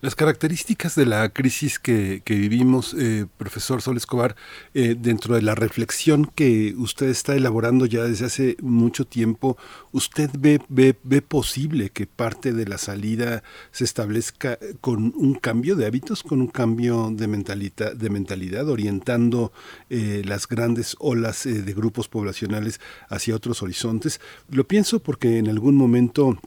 Las 0.00 0.16
características 0.16 0.94
de 0.96 1.06
la 1.06 1.28
crisis 1.28 1.78
que, 1.78 2.22
vivimos, 2.26 2.94
eh, 2.98 3.26
profesor 3.38 3.80
Sol 3.80 3.96
Escobar, 3.96 4.34
eh, 4.74 4.96
dentro 4.98 5.34
de 5.36 5.42
la 5.42 5.54
reflexión 5.54 6.30
que 6.34 6.74
usted 6.76 7.08
está 7.08 7.34
elaborando 7.36 7.86
ya 7.86 8.02
desde 8.02 8.26
hace 8.26 8.56
mucho 8.60 9.04
tiempo, 9.04 9.56
¿usted 9.92 10.30
ve, 10.36 10.60
ve, 10.68 10.96
ve 11.04 11.22
posible 11.22 11.90
que 11.90 12.06
parte 12.06 12.52
de 12.52 12.66
la 12.66 12.78
salida 12.78 13.42
se 13.70 13.84
establezca 13.84 14.58
con 14.80 15.12
un 15.16 15.34
cambio 15.34 15.76
de 15.76 15.86
hábitos, 15.86 16.22
con 16.22 16.40
un 16.40 16.48
cambio 16.48 17.10
de 17.12 17.28
mentalidad, 17.28 17.94
de 17.94 18.10
mentalidad 18.10 18.68
orientando 18.68 19.52
eh, 19.88 20.22
las 20.24 20.48
grandes 20.48 20.96
olas 20.98 21.44
de 21.44 21.74
grupos 21.74 22.08
poblacionales 22.08 22.80
hacia 23.08 23.36
otros 23.36 23.62
horizontes? 23.62 24.20
Lo 24.50 24.66
pienso 24.66 25.00
porque 25.00 25.38
en 25.38 25.48
algún 25.48 25.76
momento 25.76 26.38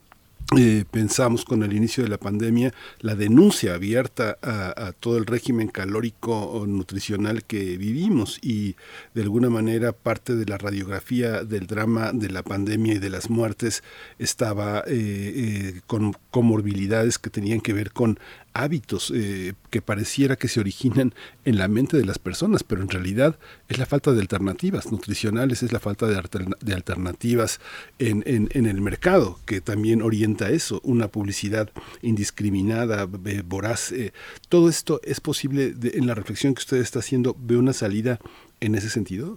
eh, 0.55 0.85
pensamos 0.91 1.43
con 1.43 1.63
el 1.63 1.73
inicio 1.73 2.03
de 2.03 2.09
la 2.09 2.19
pandemia 2.19 2.71
la 2.99 3.15
denuncia 3.15 3.73
abierta 3.73 4.37
a, 4.43 4.91
todo 4.91 5.17
el 5.17 5.25
régimen 5.25 5.69
calórico 5.69 6.65
nutricional 6.67 7.43
que 7.43 7.77
vivimos 7.77 8.37
y 8.43 8.75
de 9.15 9.23
alguna 9.23 9.49
manera 9.49 9.91
parte 9.91 10.35
de 10.35 10.45
la 10.45 10.59
radiografía 10.59 11.43
del 11.43 11.65
drama 11.65 12.11
de 12.13 12.29
la 12.29 12.43
pandemia 12.43 12.93
y 12.93 12.99
de 12.99 13.09
las 13.09 13.31
muertes 13.31 13.83
estaba 14.19 14.81
eh, 14.81 14.83
eh, 14.87 15.81
con 15.87 16.15
comorbilidades 16.29 17.17
que 17.17 17.31
tenían 17.31 17.59
que 17.59 17.73
ver 17.73 17.91
con 17.91 18.19
hábitos 18.55 19.11
eh, 19.13 19.53
que 19.69 19.81
pareciera 19.81 20.37
que 20.37 20.47
se 20.47 20.61
originan 20.61 21.13
en 21.43 21.57
la 21.57 21.67
mente 21.67 21.97
de 21.97 22.05
las 22.05 22.17
personas, 22.17 22.63
pero 22.63 22.81
en 22.81 22.89
realidad 22.89 23.37
es 23.67 23.77
la 23.77 23.85
falta 23.85 24.13
de 24.13 24.21
alternativas 24.21 24.91
nutricionales, 24.91 25.61
es 25.61 25.73
la 25.73 25.79
falta 25.79 26.07
de, 26.07 26.19
de 26.61 26.73
alternativas 26.73 27.59
en, 27.99 28.23
en, 28.25 28.65
el 28.65 28.81
mercado, 28.81 29.37
que 29.45 29.59
también 29.59 30.01
orienta 30.01 30.49
eso, 30.49 30.79
una 30.83 31.09
publicidad 31.09 31.69
indiscriminada, 32.01 33.07
voraz. 33.45 33.91
Eh, 33.91 34.13
todo 34.47 34.69
esto 34.69 35.01
es 35.03 35.19
posible 35.19 35.73
en 35.93 36.07
la 36.07 36.15
reflexión 36.15 36.55
que 36.55 36.59
usted 36.59 36.77
está 36.77 36.99
haciendo, 36.99 37.35
¿ve 37.37 37.57
una 37.57 37.73
salida 37.73 38.19
en 38.61 38.75
ese 38.75 38.89
sentido? 38.89 39.35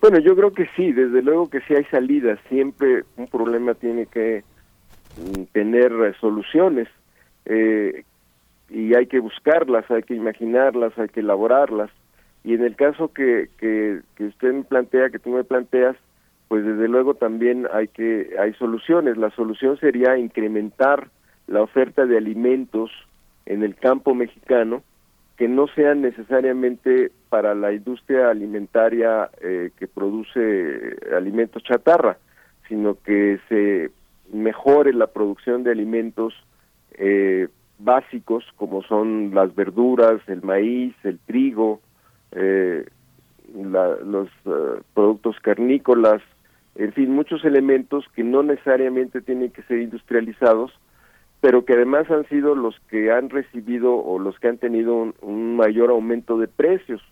Bueno, 0.00 0.20
yo 0.20 0.36
creo 0.36 0.52
que 0.52 0.68
sí, 0.76 0.92
desde 0.92 1.20
luego 1.20 1.50
que 1.50 1.60
sí 1.62 1.74
hay 1.74 1.84
salidas, 1.86 2.38
siempre 2.48 3.02
un 3.16 3.26
problema 3.26 3.74
tiene 3.74 4.06
que 4.06 4.44
mm, 5.16 5.42
tener 5.52 6.16
soluciones. 6.20 6.86
Eh, 7.44 8.04
y 8.68 8.94
hay 8.94 9.06
que 9.06 9.20
buscarlas, 9.20 9.90
hay 9.90 10.02
que 10.02 10.14
imaginarlas, 10.14 10.98
hay 10.98 11.08
que 11.08 11.20
elaborarlas. 11.20 11.90
Y 12.44 12.54
en 12.54 12.62
el 12.62 12.76
caso 12.76 13.12
que, 13.12 13.48
que, 13.58 14.00
usted 14.24 14.52
me 14.52 14.64
plantea, 14.64 15.10
que 15.10 15.18
tú 15.18 15.30
me 15.30 15.44
planteas, 15.44 15.96
pues 16.48 16.64
desde 16.64 16.88
luego 16.88 17.14
también 17.14 17.66
hay 17.72 17.88
que 17.88 18.36
hay 18.38 18.52
soluciones. 18.54 19.16
La 19.16 19.30
solución 19.30 19.78
sería 19.78 20.16
incrementar 20.16 21.08
la 21.48 21.62
oferta 21.62 22.06
de 22.06 22.16
alimentos 22.16 22.90
en 23.46 23.62
el 23.62 23.74
campo 23.74 24.14
mexicano 24.14 24.82
que 25.36 25.48
no 25.48 25.66
sean 25.68 26.02
necesariamente 26.02 27.10
para 27.28 27.54
la 27.54 27.72
industria 27.72 28.30
alimentaria 28.30 29.30
eh, 29.40 29.70
que 29.78 29.86
produce 29.86 30.96
alimentos 31.14 31.62
chatarra, 31.62 32.16
sino 32.68 32.96
que 33.02 33.38
se 33.48 33.90
mejore 34.32 34.92
la 34.92 35.08
producción 35.08 35.62
de 35.62 35.72
alimentos 35.72 36.34
eh, 36.92 37.48
básicos 37.78 38.44
como 38.56 38.82
son 38.82 39.34
las 39.34 39.54
verduras, 39.54 40.20
el 40.28 40.42
maíz, 40.42 40.94
el 41.04 41.18
trigo, 41.20 41.80
eh, 42.32 42.86
los 43.54 44.28
eh, 44.44 44.80
productos 44.94 45.38
carnícolas, 45.40 46.22
en 46.74 46.92
fin, 46.92 47.10
muchos 47.10 47.44
elementos 47.44 48.04
que 48.14 48.22
no 48.22 48.42
necesariamente 48.42 49.20
tienen 49.22 49.50
que 49.50 49.62
ser 49.62 49.78
industrializados, 49.78 50.72
pero 51.40 51.64
que 51.64 51.74
además 51.74 52.10
han 52.10 52.26
sido 52.28 52.54
los 52.54 52.78
que 52.90 53.12
han 53.12 53.30
recibido 53.30 53.94
o 53.94 54.18
los 54.18 54.38
que 54.38 54.48
han 54.48 54.58
tenido 54.58 55.12
un, 55.20 55.56
mayor 55.56 55.90
aumento 55.90 56.38
de 56.38 56.48
precios, 56.48 57.02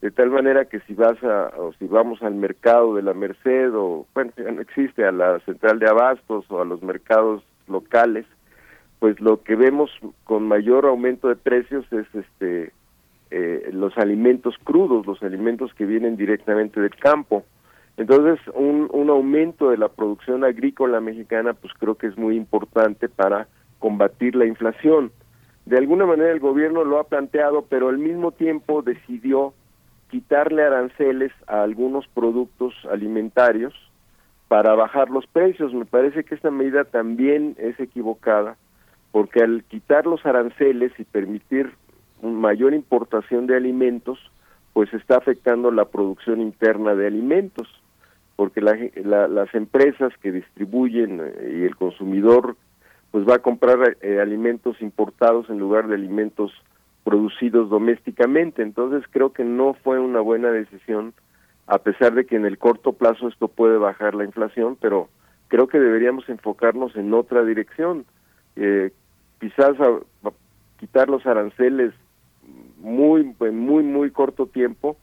de 0.00 0.10
tal 0.10 0.30
manera 0.30 0.64
que 0.64 0.80
si 0.80 0.94
vas 0.94 1.22
a, 1.22 1.52
o 1.58 1.72
si 1.78 1.86
vamos 1.86 2.22
al 2.22 2.34
mercado 2.34 2.94
de 2.94 3.02
la 3.02 3.14
Merced 3.14 3.74
o, 3.74 4.06
bueno, 4.14 4.32
ya 4.36 4.50
no 4.50 4.60
existe, 4.60 5.04
a 5.04 5.12
la 5.12 5.38
central 5.40 5.78
de 5.78 5.88
abastos 5.88 6.44
o 6.48 6.60
a 6.60 6.64
los 6.64 6.82
mercados 6.82 7.42
locales, 7.68 8.26
pues 9.02 9.20
lo 9.20 9.42
que 9.42 9.56
vemos 9.56 9.90
con 10.22 10.46
mayor 10.46 10.86
aumento 10.86 11.26
de 11.26 11.34
precios 11.34 11.84
es 11.92 12.06
este 12.14 12.72
eh, 13.32 13.70
los 13.72 13.98
alimentos 13.98 14.54
crudos, 14.62 15.04
los 15.06 15.20
alimentos 15.24 15.74
que 15.74 15.86
vienen 15.86 16.16
directamente 16.16 16.80
del 16.80 16.94
campo. 16.94 17.42
Entonces, 17.96 18.38
un, 18.54 18.88
un 18.92 19.10
aumento 19.10 19.70
de 19.70 19.76
la 19.76 19.88
producción 19.88 20.44
agrícola 20.44 21.00
mexicana, 21.00 21.52
pues 21.52 21.72
creo 21.80 21.96
que 21.96 22.06
es 22.06 22.16
muy 22.16 22.36
importante 22.36 23.08
para 23.08 23.48
combatir 23.80 24.36
la 24.36 24.46
inflación. 24.46 25.10
De 25.66 25.78
alguna 25.78 26.06
manera 26.06 26.30
el 26.30 26.38
gobierno 26.38 26.84
lo 26.84 27.00
ha 27.00 27.08
planteado, 27.08 27.62
pero 27.68 27.88
al 27.88 27.98
mismo 27.98 28.30
tiempo 28.30 28.82
decidió 28.82 29.52
quitarle 30.12 30.62
aranceles 30.62 31.32
a 31.48 31.64
algunos 31.64 32.06
productos 32.06 32.72
alimentarios 32.88 33.74
para 34.46 34.76
bajar 34.76 35.10
los 35.10 35.26
precios. 35.26 35.74
Me 35.74 35.86
parece 35.86 36.22
que 36.22 36.36
esta 36.36 36.52
medida 36.52 36.84
también 36.84 37.56
es 37.58 37.80
equivocada 37.80 38.56
porque 39.12 39.42
al 39.42 39.62
quitar 39.64 40.06
los 40.06 40.24
aranceles 40.26 40.92
y 40.98 41.04
permitir 41.04 41.74
mayor 42.22 42.74
importación 42.74 43.46
de 43.46 43.56
alimentos, 43.56 44.18
pues 44.72 44.92
está 44.94 45.16
afectando 45.16 45.70
la 45.70 45.84
producción 45.84 46.40
interna 46.40 46.94
de 46.94 47.06
alimentos, 47.06 47.68
porque 48.36 48.60
las 48.60 49.54
empresas 49.54 50.12
que 50.22 50.32
distribuyen 50.32 51.20
eh, 51.20 51.58
y 51.60 51.62
el 51.64 51.76
consumidor 51.76 52.56
pues 53.10 53.28
va 53.28 53.34
a 53.34 53.40
comprar 53.40 53.98
eh, 54.00 54.20
alimentos 54.20 54.80
importados 54.80 55.50
en 55.50 55.58
lugar 55.58 55.86
de 55.86 55.96
alimentos 55.96 56.50
producidos 57.04 57.68
domésticamente. 57.68 58.62
Entonces 58.62 59.04
creo 59.10 59.32
que 59.34 59.44
no 59.44 59.74
fue 59.74 60.00
una 60.00 60.20
buena 60.20 60.50
decisión, 60.50 61.12
a 61.66 61.78
pesar 61.78 62.14
de 62.14 62.24
que 62.24 62.36
en 62.36 62.46
el 62.46 62.56
corto 62.56 62.94
plazo 62.94 63.28
esto 63.28 63.48
puede 63.48 63.76
bajar 63.76 64.14
la 64.14 64.24
inflación, 64.24 64.78
pero 64.80 65.10
creo 65.48 65.68
que 65.68 65.78
deberíamos 65.78 66.26
enfocarnos 66.30 66.96
en 66.96 67.12
otra 67.12 67.44
dirección. 67.44 68.06
Eh, 68.56 68.92
quizás 69.42 69.76
quitar 70.78 71.08
los 71.10 71.26
aranceles 71.26 71.92
muy 72.78 73.34
en 73.40 73.58
muy 73.58 73.82
muy 73.82 74.12
corto 74.12 74.46
tiempo 74.46 74.96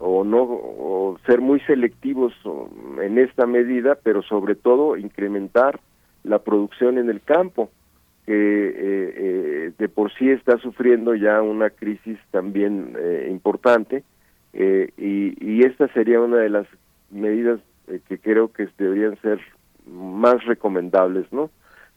o 0.00 0.24
no 0.24 0.42
o 0.42 1.16
ser 1.26 1.40
muy 1.40 1.60
selectivos 1.60 2.32
en 3.00 3.18
esta 3.18 3.46
medida 3.46 3.96
pero 4.02 4.22
sobre 4.22 4.56
todo 4.56 4.96
incrementar 4.96 5.78
la 6.24 6.40
producción 6.40 6.98
en 6.98 7.08
el 7.08 7.20
campo 7.20 7.70
que 8.26 8.32
eh, 8.32 8.74
eh, 9.16 9.72
de 9.78 9.88
por 9.88 10.12
sí 10.14 10.28
está 10.28 10.58
sufriendo 10.58 11.14
ya 11.14 11.40
una 11.40 11.70
crisis 11.70 12.18
también 12.32 12.96
eh, 12.98 13.28
importante 13.30 14.02
y, 14.52 15.34
y 15.44 15.64
esta 15.64 15.86
sería 15.88 16.20
una 16.20 16.38
de 16.38 16.48
las 16.48 16.66
medidas 17.10 17.60
que 18.08 18.18
creo 18.18 18.52
que 18.52 18.68
deberían 18.76 19.16
ser 19.20 19.40
más 19.86 20.44
recomendables 20.46 21.32
no 21.32 21.50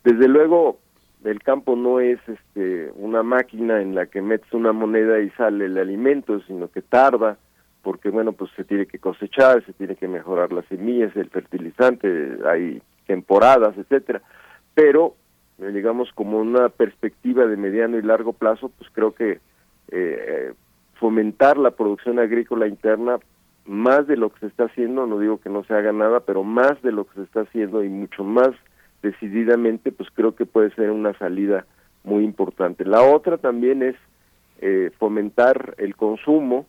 desde 0.03 0.27
luego 0.27 0.79
el 1.23 1.41
campo 1.41 1.75
no 1.75 1.99
es 1.99 2.19
este 2.27 2.91
una 2.95 3.23
máquina 3.23 3.81
en 3.81 3.95
la 3.95 4.05
que 4.05 4.21
metes 4.21 4.51
una 4.53 4.71
moneda 4.71 5.19
y 5.19 5.29
sale 5.31 5.65
el 5.65 5.77
alimento, 5.77 6.39
sino 6.41 6.69
que 6.69 6.81
tarda, 6.81 7.37
porque 7.81 8.09
bueno, 8.09 8.33
pues 8.33 8.51
se 8.55 8.63
tiene 8.63 8.85
que 8.85 8.99
cosechar, 8.99 9.65
se 9.65 9.73
tiene 9.73 9.95
que 9.95 10.07
mejorar 10.07 10.51
las 10.51 10.65
semillas, 10.65 11.15
el 11.15 11.29
fertilizante, 11.29 12.37
hay 12.45 12.81
temporadas, 13.05 13.77
etcétera. 13.77 14.21
Pero 14.73 15.15
eh, 15.59 15.71
digamos 15.71 16.11
como 16.13 16.39
una 16.39 16.69
perspectiva 16.69 17.45
de 17.45 17.57
mediano 17.57 17.97
y 17.97 18.01
largo 18.01 18.33
plazo, 18.33 18.69
pues 18.77 18.89
creo 18.93 19.13
que 19.15 19.39
eh, 19.89 20.53
fomentar 20.99 21.57
la 21.57 21.71
producción 21.71 22.19
agrícola 22.19 22.67
interna 22.67 23.19
más 23.65 24.07
de 24.07 24.17
lo 24.17 24.29
que 24.29 24.39
se 24.39 24.47
está 24.47 24.65
haciendo, 24.65 25.05
no 25.05 25.19
digo 25.19 25.39
que 25.41 25.49
no 25.49 25.63
se 25.63 25.73
haga 25.73 25.91
nada, 25.91 26.21
pero 26.21 26.43
más 26.43 26.81
de 26.81 26.91
lo 26.91 27.05
que 27.05 27.15
se 27.15 27.23
está 27.23 27.41
haciendo 27.41 27.83
y 27.83 27.89
mucho 27.89 28.23
más 28.23 28.49
decididamente, 29.01 29.91
pues 29.91 30.09
creo 30.13 30.35
que 30.35 30.45
puede 30.45 30.71
ser 30.71 30.91
una 30.91 31.13
salida 31.17 31.65
muy 32.03 32.23
importante. 32.23 32.85
La 32.85 33.01
otra 33.03 33.37
también 33.37 33.83
es 33.83 33.95
eh, 34.59 34.91
fomentar 34.97 35.75
el 35.77 35.95
consumo, 35.95 36.65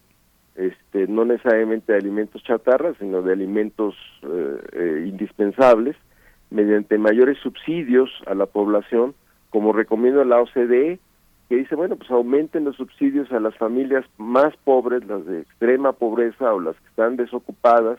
este, 0.56 1.06
no 1.06 1.24
necesariamente 1.24 1.92
de 1.92 1.98
alimentos 1.98 2.42
chatarras, 2.42 2.96
sino 2.98 3.22
de 3.22 3.32
alimentos 3.32 3.94
eh, 4.22 4.58
eh, 4.72 5.04
indispensables, 5.06 5.96
mediante 6.50 6.98
mayores 6.98 7.38
subsidios 7.38 8.10
a 8.26 8.34
la 8.34 8.46
población, 8.46 9.14
como 9.50 9.72
recomienda 9.72 10.24
la 10.24 10.40
OCDE, 10.40 10.98
que 11.48 11.56
dice, 11.56 11.76
bueno, 11.76 11.96
pues 11.96 12.10
aumenten 12.10 12.64
los 12.64 12.76
subsidios 12.76 13.30
a 13.32 13.40
las 13.40 13.56
familias 13.56 14.04
más 14.18 14.54
pobres, 14.64 15.06
las 15.06 15.24
de 15.24 15.40
extrema 15.40 15.92
pobreza 15.92 16.52
o 16.52 16.60
las 16.60 16.76
que 16.76 16.88
están 16.88 17.16
desocupadas, 17.16 17.98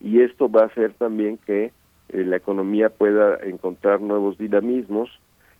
y 0.00 0.20
esto 0.20 0.50
va 0.50 0.62
a 0.62 0.66
hacer 0.66 0.92
también 0.94 1.38
que 1.46 1.72
eh, 2.12 2.24
la 2.24 2.36
economía 2.36 2.90
pueda 2.90 3.38
encontrar 3.42 4.00
nuevos 4.00 4.38
dinamismos 4.38 5.10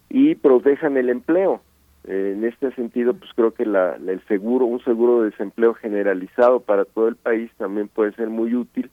y 0.08 0.34
protejan 0.34 0.96
el 0.96 1.08
empleo. 1.08 1.60
Eh, 2.04 2.34
en 2.36 2.44
este 2.44 2.72
sentido, 2.72 3.14
pues 3.14 3.30
creo 3.34 3.54
que 3.54 3.64
la, 3.64 3.96
el 3.96 4.20
seguro, 4.26 4.66
un 4.66 4.82
seguro 4.84 5.22
de 5.22 5.30
desempleo 5.30 5.74
generalizado 5.74 6.60
para 6.60 6.84
todo 6.84 7.08
el 7.08 7.16
país 7.16 7.50
también 7.58 7.88
puede 7.88 8.12
ser 8.12 8.28
muy 8.28 8.54
útil 8.54 8.90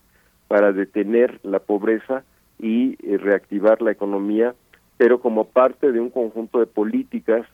para 0.47 0.71
detener 0.71 1.39
la 1.43 1.59
pobreza 1.59 2.23
y 2.59 2.97
eh, 3.03 3.17
reactivar 3.17 3.81
la 3.81 3.91
economía, 3.91 4.53
pero 4.97 5.21
como 5.21 5.45
parte 5.45 5.91
de 5.91 5.99
un 5.99 6.09
conjunto 6.09 6.59
de 6.59 6.67
políticas 6.67 7.47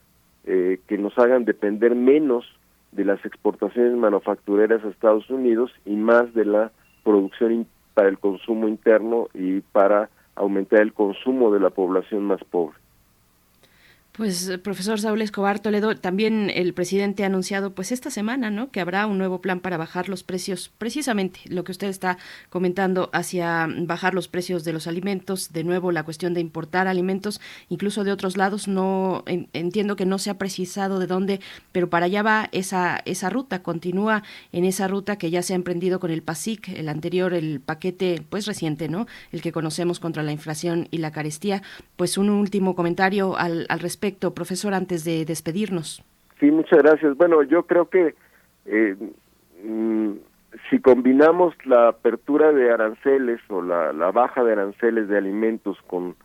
eh, 0.46 0.80
que 0.88 0.98
nos 0.98 1.18
hagan 1.18 1.46
depender 1.46 1.96
menos 1.96 2.46
de 2.92 3.06
las 3.06 3.24
exportaciones 3.26 3.96
manufactureras 3.98 4.84
a 4.84 4.90
Estados 4.90 5.30
Unidos 5.30 5.72
y 5.86 5.96
más 5.96 6.34
de 6.34 6.46
la 6.46 6.72
producción 7.04 7.52
para 7.96 8.10
el 8.10 8.20
consumo 8.20 8.68
interno 8.68 9.30
y 9.34 9.62
para 9.62 10.10
aumentar 10.36 10.82
el 10.82 10.94
consumo 10.94 11.52
de 11.52 11.60
la 11.60 11.72
población 11.72 12.26
más 12.26 12.44
pobre. 12.44 12.78
Pues 14.18 14.48
eh, 14.48 14.58
profesor 14.58 14.98
Saúl 14.98 15.22
Escobar 15.22 15.60
Toledo, 15.60 15.98
también 15.98 16.50
el 16.56 16.74
presidente 16.74 17.24
ha 17.24 17.26
anunciado 17.26 17.76
pues 17.76 17.92
esta 17.92 18.10
semana, 18.10 18.50
¿no? 18.50 18.72
Que 18.72 18.80
habrá 18.80 19.08
un 19.08 19.18
nuevo 19.18 19.42
plan 19.42 19.60
para 19.60 19.76
bajar 19.76 20.08
los 20.08 20.24
precios, 20.24 20.72
precisamente 20.78 21.42
lo 21.50 21.66
que 21.66 21.74
usted 21.74 21.88
está 21.88 22.18
comentando 22.50 23.10
hacia 23.12 23.68
bajar 23.70 24.14
los 24.14 24.30
precios 24.30 24.64
de 24.64 24.72
los 24.72 24.88
alimentos, 24.88 25.52
de 25.52 25.66
nuevo 25.66 25.92
la 25.92 26.04
cuestión 26.04 26.34
de 26.34 26.40
importar 26.40 26.88
alimentos, 26.88 27.42
incluso 27.68 28.06
de 28.06 28.14
otros 28.14 28.38
lados, 28.38 28.70
no 28.70 29.26
entiendo 29.28 29.98
que 29.98 30.06
no 30.06 30.18
se 30.18 30.30
ha 30.30 30.38
precisado 30.38 31.00
de 31.00 31.08
dónde, 31.08 31.42
pero 31.74 31.90
para 31.90 32.06
allá 32.06 32.24
va 32.24 32.48
esa 32.54 33.02
esa 33.04 33.30
ruta, 33.30 33.64
continúa 33.64 34.24
en 34.54 34.64
esa 34.64 34.88
ruta 34.88 35.18
que 35.18 35.30
ya 35.30 35.42
se 35.42 35.52
ha 35.52 35.58
emprendido 35.58 36.00
con 36.00 36.10
el 36.10 36.24
PASIC, 36.24 36.70
el 36.70 36.88
anterior, 36.88 37.34
el 37.34 37.60
paquete 37.60 38.24
pues 38.30 38.46
reciente, 38.46 38.88
¿no? 38.88 39.08
El 39.34 39.42
que 39.42 39.52
conocemos 39.52 40.00
contra 40.00 40.24
la 40.24 40.32
inflación 40.32 40.88
y 40.90 41.00
la 41.00 41.12
carestía. 41.12 41.64
Pues 41.98 42.18
un 42.18 42.30
último 42.30 42.76
comentario 42.76 43.38
al, 43.38 43.66
al 43.68 43.80
respecto 43.82 44.05
profesor, 44.14 44.74
antes 44.74 45.04
de 45.04 45.26
despedirnos? 45.26 46.04
Sí, 46.40 46.52
muchas 46.52 46.80
gracias. 46.80 47.16
Bueno, 47.18 47.44
yo 47.44 47.64
creo 47.64 47.90
que 47.90 48.16
eh, 48.66 48.96
mm, 49.64 50.12
si 50.70 50.80
combinamos 50.80 51.54
la 51.66 51.90
apertura 51.90 52.52
de 52.52 52.72
aranceles 52.72 53.40
o 53.50 53.62
la, 53.62 53.92
baja 54.12 54.44
de 54.44 54.54
aranceles 54.54 55.08
de 55.08 55.18
alimentos 55.18 55.78
con 55.88 56.16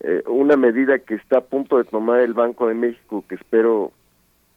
eh, 0.00 0.22
una 0.26 0.56
medida 0.56 0.98
que 0.98 1.14
está 1.14 1.38
a 1.38 1.44
punto 1.44 1.78
de 1.78 1.84
tomar 1.84 2.20
el 2.20 2.34
Banco 2.34 2.68
de 2.68 2.74
México, 2.74 3.24
que 3.28 3.36
espero 3.36 3.92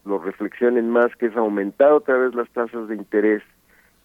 lo 0.06 0.20
reflexionen 0.20 0.90
más, 0.90 1.16
que 1.16 1.28
es 1.28 1.38
aumentar 1.38 1.92
otra 1.92 2.18
vez 2.18 2.34
las 2.34 2.50
tasas 2.50 2.88
de 2.88 2.96
interés 2.96 3.44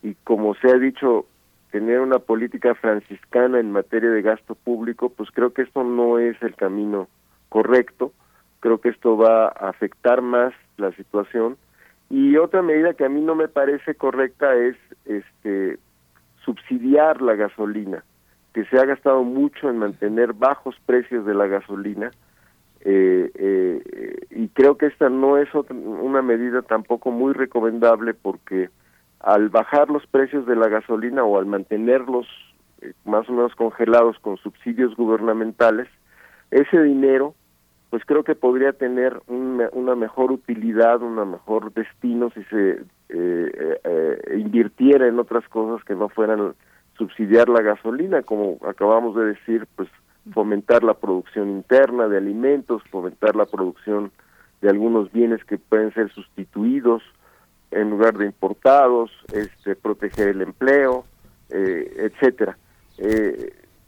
y 0.03 0.15
como 0.24 0.55
se 0.57 0.70
ha 0.70 0.74
dicho, 0.74 1.27
tener 1.70 2.01
una 2.01 2.19
política 2.19 2.74
franciscana 2.74 3.59
en 3.59 3.73
materia 3.73 4.11
de 4.11 4.23
gasto 4.23 4.55
público, 4.55 5.09
pues 5.09 5.31
creo 5.32 5.53
que 5.53 5.62
esto 5.62 5.82
no 5.82 6.19
es 6.19 6.41
el 6.43 6.55
camino 6.55 7.09
correcto 7.49 8.12
creo 8.65 8.78
que 8.78 8.89
esto 8.89 9.19
va 9.19 9.49
a 9.49 9.69
afectar 9.69 10.23
más 10.23 10.55
la 10.78 10.91
situación. 10.93 11.59
Y 12.09 12.39
otra 12.39 12.62
medida 12.62 12.95
que 12.95 13.05
a 13.05 13.11
mí 13.11 13.20
no 13.20 13.35
me 13.35 13.47
parece 13.47 13.95
correcta 13.95 14.55
es 14.55 14.74
este 15.05 15.78
subsidiar 16.47 17.20
la 17.20 17.35
gasolina 17.35 18.03
que 18.55 18.65
se 18.65 18.78
ha 18.78 18.86
gastado 18.86 19.23
mucho 19.23 19.69
en 19.69 19.77
mantener 19.77 20.32
bajos 20.32 20.77
precios 20.86 21.27
de 21.27 21.35
la 21.35 21.47
gasolina. 21.47 22.11
Eh, 22.81 23.31
eh, 23.35 24.27
y 24.31 24.49
creo 24.49 24.78
que 24.78 24.86
esta 24.86 25.11
no 25.11 25.36
es 25.36 25.51
una 25.69 26.23
medida 26.23 26.62
tampoco 26.62 27.11
muy 27.11 27.35
recomendable 27.35 28.15
porque 28.15 28.70
al 29.20 29.51
bajar 29.51 29.91
los 29.91 30.07
precios 30.07 30.47
de 30.47 30.57
la 30.57 30.69
gasolina 30.69 31.23
o 31.23 31.39
al 31.39 31.45
mantenerlos 31.45 32.27
eh, 32.81 32.95
más 33.05 33.28
o 33.28 33.32
menos 33.32 33.55
congelados 33.57 34.19
con 34.20 34.39
subsidios 34.39 34.97
gubernamentales 34.97 35.89
ese 36.51 36.82
dinero 36.82 37.35
pues 37.95 38.05
creo 38.07 38.25
que 38.25 38.35
podría 38.35 38.73
tener 38.73 39.23
una 39.29 39.95
mejor 39.95 40.33
utilidad, 40.33 41.01
una 41.01 41.25
mejor 41.25 41.73
destino 41.73 42.29
si 42.31 42.43
se 42.47 42.71
eh, 42.71 42.83
eh, 43.09 43.81
eh, 43.85 44.37
invirtiera 44.37 45.07
en 45.07 45.21
otras 45.21 45.49
cosas 45.49 45.85
que 45.85 45.95
no 45.95 46.09
fueran 46.09 46.57
subsidiar 46.99 47.49
la 47.49 47.62
gasolina, 47.62 48.23
como 48.23 48.59
acabamos 48.69 49.15
de 49.15 49.27
decir, 49.27 49.69
pues 49.77 49.89
fomentar 50.33 50.83
la 50.83 50.95
producción 50.95 51.49
interna 51.51 52.09
de 52.09 52.16
alimentos, 52.16 52.83
fomentar 52.91 53.37
la 53.37 53.47
producción 53.47 54.11
de 54.61 54.71
algunos 54.71 55.12
bienes 55.12 55.45
que 55.45 55.59
pueden 55.59 55.95
ser 55.95 56.11
sustituidos 56.11 57.01
en 57.71 57.91
lugar 57.91 58.19
de 58.19 58.27
importados, 58.27 59.12
este, 59.33 59.77
proteger 59.77 60.31
el 60.31 60.43
empleo, 60.43 61.05
etcétera. 61.49 62.59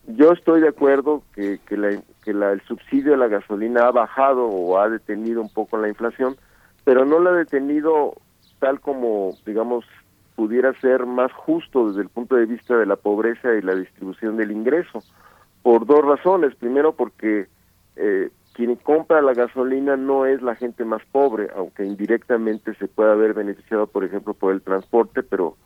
Yo 0.07 0.33
estoy 0.33 0.61
de 0.61 0.69
acuerdo 0.69 1.23
que, 1.35 1.59
que 1.67 1.77
la, 1.77 2.01
que 2.23 2.33
la, 2.33 2.53
el 2.53 2.61
subsidio 2.63 3.13
de 3.13 3.19
la 3.19 3.29
gasolina 3.29 3.87
ha 3.87 3.91
bajado 3.91 4.47
o 4.47 4.79
ha 4.79 4.89
detenido 4.89 5.41
un 5.41 5.53
poco 5.53 5.77
la 5.77 5.89
inflación, 5.89 6.37
pero 6.85 7.05
no 7.05 7.19
la 7.19 7.31
ha 7.31 7.35
detenido 7.35 8.15
tal 8.59 8.81
como, 8.81 9.37
digamos, 9.45 9.85
pudiera 10.35 10.73
ser 10.81 11.07
más 11.07 11.33
justo 11.33 11.89
desde 11.89 12.03
el 12.03 12.09
punto 12.09 12.37
de 12.37 12.47
vista 12.47 12.77
de 12.77 12.87
la 12.87 12.97
pobreza 12.97 13.55
y 13.55 13.63
la 13.63 13.75
distribución 13.75 14.37
del 14.37 14.53
ingreso, 14.53 15.03
por 15.63 15.87
dos 15.87 16.05
razones. 16.05 16.55
Primero, 16.55 16.93
porque 16.93 17.47
eh, 17.97 18.31
quien 18.53 18.77
compra 18.77 19.23
la 19.23 19.35
gasolina 19.35 19.97
no 19.97 20.27
es 20.27 20.43
la 20.43 20.55
gente 20.55 20.85
más 20.85 21.03
pobre, 21.11 21.49
aunque 21.57 21.85
indirectamente 21.85 22.75
se 22.75 22.87
pueda 22.87 23.13
haber 23.13 23.35
beneficiado, 23.35 23.87
por 23.87 24.05
ejemplo, 24.05 24.35
por 24.35 24.53
el 24.53 24.63
transporte, 24.63 25.23
pero 25.23 25.57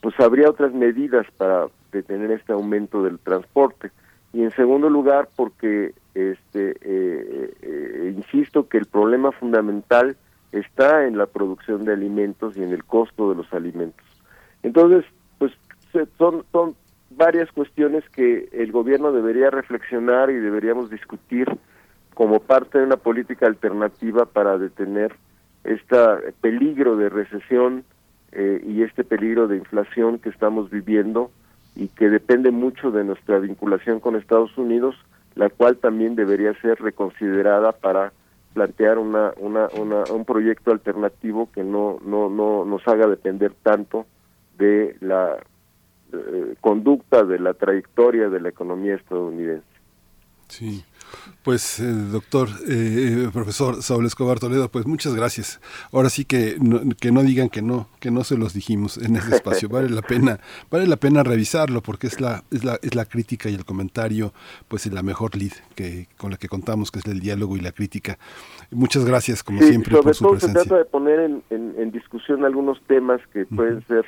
pues 0.00 0.18
habría 0.20 0.50
otras 0.50 0.72
medidas 0.72 1.26
para 1.36 1.68
detener 1.92 2.30
este 2.30 2.52
aumento 2.52 3.02
del 3.02 3.18
transporte. 3.18 3.90
Y 4.32 4.42
en 4.42 4.50
segundo 4.52 4.90
lugar 4.90 5.28
porque 5.36 5.94
este 6.14 6.76
eh, 6.82 7.54
eh, 7.62 8.14
insisto 8.16 8.68
que 8.68 8.78
el 8.78 8.86
problema 8.86 9.32
fundamental 9.32 10.16
está 10.52 11.06
en 11.06 11.16
la 11.16 11.26
producción 11.26 11.84
de 11.84 11.92
alimentos 11.92 12.56
y 12.56 12.62
en 12.62 12.72
el 12.72 12.84
costo 12.84 13.30
de 13.30 13.36
los 13.36 13.52
alimentos. 13.52 14.06
Entonces 14.62 15.04
pues 15.38 15.52
son 16.18 16.44
son 16.52 16.74
varias 17.10 17.50
cuestiones 17.52 18.08
que 18.10 18.48
el 18.52 18.70
gobierno 18.70 19.12
debería 19.12 19.50
reflexionar 19.50 20.30
y 20.30 20.34
deberíamos 20.34 20.90
discutir 20.90 21.48
como 22.14 22.40
parte 22.40 22.78
de 22.78 22.84
una 22.84 22.96
política 22.96 23.46
alternativa 23.46 24.26
para 24.26 24.58
detener 24.58 25.14
este 25.64 25.96
peligro 26.40 26.96
de 26.96 27.08
recesión 27.08 27.84
eh, 28.32 28.62
y 28.66 28.82
este 28.82 29.04
peligro 29.04 29.48
de 29.48 29.56
inflación 29.56 30.18
que 30.18 30.28
estamos 30.28 30.70
viviendo 30.70 31.30
y 31.74 31.88
que 31.88 32.08
depende 32.08 32.50
mucho 32.50 32.90
de 32.90 33.04
nuestra 33.04 33.38
vinculación 33.38 34.00
con 34.00 34.16
Estados 34.16 34.56
Unidos, 34.58 34.96
la 35.34 35.48
cual 35.48 35.76
también 35.76 36.16
debería 36.16 36.52
ser 36.60 36.80
reconsiderada 36.80 37.72
para 37.72 38.12
plantear 38.54 38.98
una, 38.98 39.32
una, 39.36 39.68
un 40.10 40.24
proyecto 40.24 40.72
alternativo 40.72 41.48
que 41.52 41.62
no, 41.62 41.98
no, 42.04 42.28
no 42.28 42.64
nos 42.64 42.86
haga 42.88 43.06
depender 43.06 43.52
tanto 43.62 44.06
de 44.58 44.96
la 45.00 45.36
eh, 46.12 46.54
conducta, 46.60 47.22
de 47.24 47.38
la 47.38 47.54
trayectoria 47.54 48.28
de 48.28 48.40
la 48.40 48.48
economía 48.48 48.96
estadounidense. 48.96 49.66
Sí. 50.48 50.84
Pues, 51.42 51.80
eh, 51.80 51.84
doctor, 52.12 52.48
eh, 52.68 53.24
eh, 53.26 53.30
profesor 53.32 53.82
Saúl 53.82 54.04
Escobar 54.06 54.38
Toledo, 54.38 54.68
pues 54.68 54.86
muchas 54.86 55.14
gracias. 55.14 55.60
Ahora 55.92 56.10
sí 56.10 56.24
que 56.24 56.56
no, 56.60 56.80
que 57.00 57.10
no 57.10 57.22
digan 57.22 57.48
que 57.48 57.62
no, 57.62 57.88
que 58.00 58.10
no 58.10 58.24
se 58.24 58.36
los 58.36 58.52
dijimos 58.52 58.98
en 58.98 59.16
ese 59.16 59.36
espacio. 59.36 59.68
Vale 59.68 59.88
la 59.88 60.02
pena, 60.02 60.40
vale 60.70 60.86
la 60.86 60.96
pena 60.96 61.22
revisarlo 61.22 61.80
porque 61.80 62.06
es 62.06 62.20
la, 62.20 62.44
es 62.50 62.64
la, 62.64 62.78
es 62.82 62.94
la 62.94 63.06
crítica 63.06 63.48
y 63.48 63.54
el 63.54 63.64
comentario, 63.64 64.32
pues 64.68 64.86
la 64.92 65.02
mejor 65.02 65.36
lead 65.36 65.52
que 65.74 66.08
con 66.16 66.30
la 66.30 66.36
que 66.36 66.48
contamos, 66.48 66.90
que 66.90 66.98
es 66.98 67.06
el 67.06 67.20
diálogo 67.20 67.56
y 67.56 67.60
la 67.60 67.72
crítica. 67.72 68.18
Muchas 68.70 69.04
gracias, 69.04 69.42
como 69.42 69.62
siempre, 69.62 69.96
por 69.96 70.14
su 70.14 70.24
todo 70.24 70.40
se 70.40 70.52
trata 70.52 70.76
de 70.76 70.84
poner 70.84 71.20
en, 71.20 71.42
en, 71.50 71.90
discusión 71.90 72.44
algunos 72.44 72.82
temas 72.86 73.20
que 73.32 73.46
pueden 73.46 73.82
ser 73.86 74.04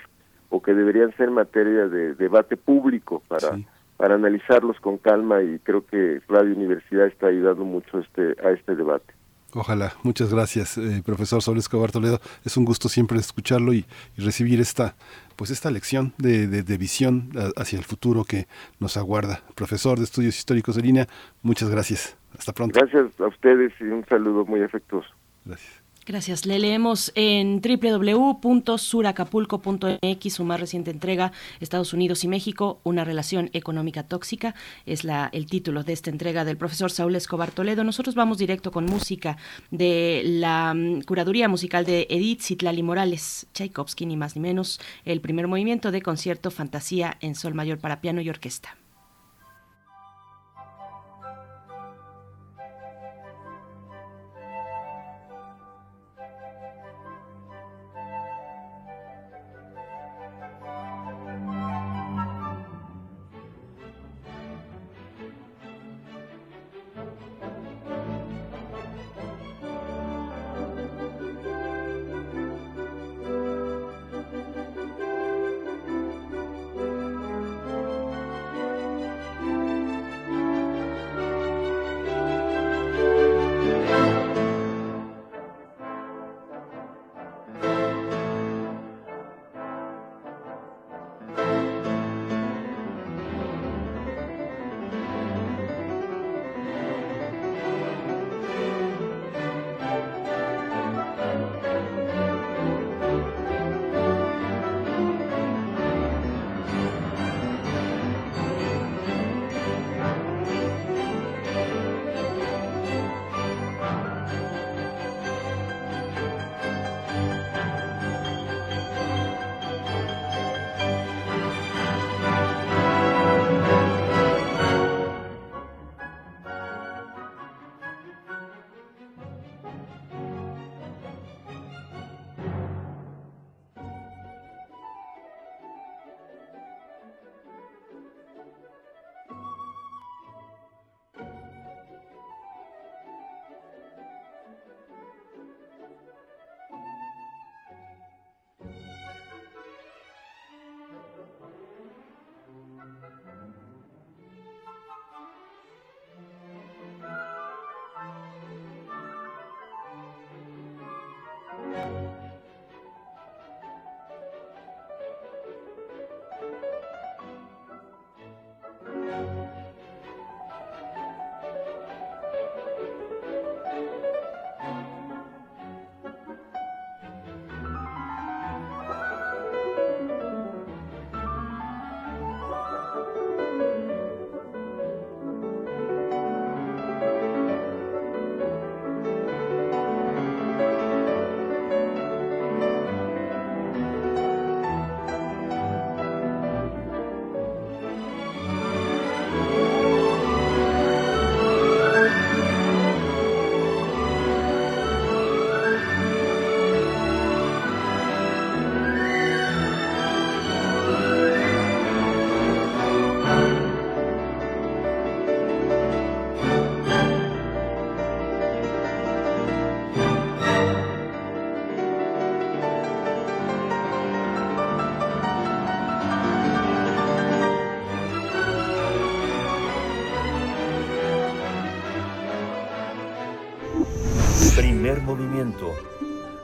o 0.51 0.61
que 0.61 0.75
deberían 0.75 1.17
ser 1.17 1.31
materia 1.31 1.89
de 1.89 2.15
debate 2.15 2.57
público 2.57 3.23
para 3.29 3.59
para 4.01 4.15
analizarlos 4.15 4.81
con 4.81 4.97
calma 4.97 5.43
y 5.43 5.59
creo 5.59 5.85
que 5.85 6.23
Radio 6.27 6.57
Universidad 6.57 7.07
está 7.07 7.27
ayudando 7.27 7.67
mucho 7.67 7.99
este, 7.99 8.35
a 8.43 8.51
este 8.53 8.75
debate. 8.75 9.13
Ojalá, 9.53 9.93
muchas 10.03 10.33
gracias, 10.33 10.79
eh, 10.79 11.03
profesor 11.05 11.43
Sol 11.43 11.59
Escobar 11.59 11.93
Toledo. 11.93 12.19
Es 12.43 12.57
un 12.57 12.65
gusto 12.65 12.89
siempre 12.89 13.19
escucharlo 13.19 13.75
y, 13.75 13.85
recibir 14.17 14.59
esta, 14.59 14.95
pues 15.37 15.51
esta 15.51 15.71
lección 15.71 16.15
de, 16.17 16.47
de, 16.47 16.79
visión 16.79 17.31
hacia 17.57 17.79
el 17.79 17.85
futuro 17.85 18.25
que 18.25 18.47
nos 18.79 18.97
aguarda. 18.97 19.43
Profesor 19.55 19.99
de 19.99 20.05
Estudios 20.05 20.39
Históricos 20.39 20.77
de 20.77 20.83
Línea, 20.83 21.07
muchas 21.43 21.69
gracias. 21.69 22.17
Hasta 22.39 22.55
pronto. 22.55 22.81
Gracias 22.81 23.21
a 23.21 23.27
ustedes 23.27 23.71
y 23.81 23.85
un 23.85 24.07
saludo 24.07 24.47
muy 24.47 24.63
afectuoso. 24.63 25.11
Gracias. 25.45 25.80
Gracias. 26.07 26.47
Le 26.47 26.59
leemos 26.59 27.13
en 27.15 27.61
www.suracapulco.mx 27.61 30.33
su 30.33 30.45
más 30.45 30.59
reciente 30.59 30.91
entrega, 30.91 31.31
Estados 31.61 31.93
Unidos 31.93 32.25
y 32.25 32.29
México, 32.29 32.81
una 32.85 33.05
relación 33.05 33.51
económica 33.53 34.05
tóxica. 34.05 34.55
Es 34.87 35.05
la, 35.05 35.29
el 35.33 35.45
título 35.47 35.85
de 35.85 35.93
esta 35.93 36.09
entrega 36.11 36.45
del 36.45 36.57
profesor 36.57 36.91
Saúl 36.91 37.17
Escobar 37.17 37.51
Toledo. 37.51 37.85
Nosotros 37.85 38.15
vamos 38.15 38.39
directo 38.39 38.73
con 38.73 38.87
música 38.87 39.37
de 39.71 40.23
la 40.25 40.73
mm, 40.75 41.03
curaduría 41.03 41.49
musical 41.49 41.85
de 41.85 42.07
Edith 42.09 42.41
Citlali 42.41 42.83
Morales, 42.83 43.47
Tchaikovsky, 43.53 44.07
ni 44.07 44.17
más 44.17 44.37
ni 44.37 44.43
menos, 44.43 44.81
el 45.05 45.21
primer 45.21 45.49
movimiento 45.49 45.93
de 45.93 46.01
concierto 46.01 46.51
Fantasía 46.51 47.19
en 47.21 47.35
Sol 47.35 47.53
Mayor 47.55 47.79
para 47.79 48.01
piano 48.01 48.23
y 48.23 48.31
orquesta. 48.31 48.75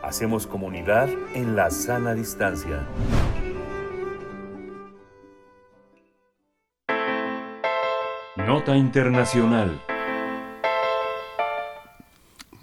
Hacemos 0.03 0.47
comunidad 0.47 1.09
en 1.35 1.57
la 1.57 1.71
sana 1.71 2.15
distancia. 2.15 2.87
Nota 8.37 8.77
Internacional. 8.77 9.83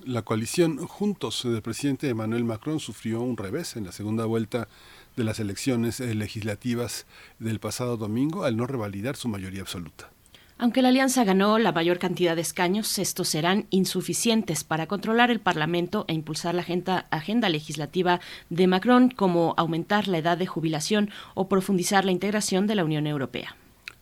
La 0.05 0.21
coalición 0.21 0.77
Juntos 0.85 1.43
del 1.43 1.61
presidente 1.61 2.07
Emmanuel 2.07 2.45
Macron 2.45 2.79
sufrió 2.79 3.21
un 3.21 3.35
revés 3.35 3.75
en 3.75 3.85
la 3.85 3.91
segunda 3.91 4.25
vuelta 4.25 4.69
de 5.17 5.23
las 5.23 5.39
elecciones 5.39 5.99
eh, 5.99 6.15
legislativas 6.15 7.05
del 7.39 7.59
pasado 7.59 7.97
domingo 7.97 8.45
al 8.45 8.55
no 8.55 8.67
revalidar 8.67 9.17
su 9.17 9.27
mayoría 9.27 9.61
absoluta. 9.61 10.12
Aunque 10.57 10.81
la 10.81 10.89
alianza 10.89 11.23
ganó 11.23 11.57
la 11.57 11.71
mayor 11.71 11.99
cantidad 11.99 12.35
de 12.35 12.41
escaños, 12.41 12.97
estos 12.99 13.29
serán 13.29 13.65
insuficientes 13.69 14.63
para 14.63 14.87
controlar 14.87 15.31
el 15.31 15.39
Parlamento 15.39 16.05
e 16.07 16.13
impulsar 16.13 16.55
la 16.55 16.61
agenda, 17.09 17.49
legislativa 17.49 18.19
de 18.49 18.67
Macron, 18.67 19.09
como 19.09 19.55
aumentar 19.57 20.07
la 20.07 20.19
edad 20.19 20.37
de 20.37 20.47
jubilación 20.47 21.09
o 21.33 21.49
profundizar 21.49 22.05
la 22.05 22.11
integración 22.11 22.67
de 22.67 22.75
la 22.75 22.85
Unión 22.85 23.07
Europea. 23.07 23.55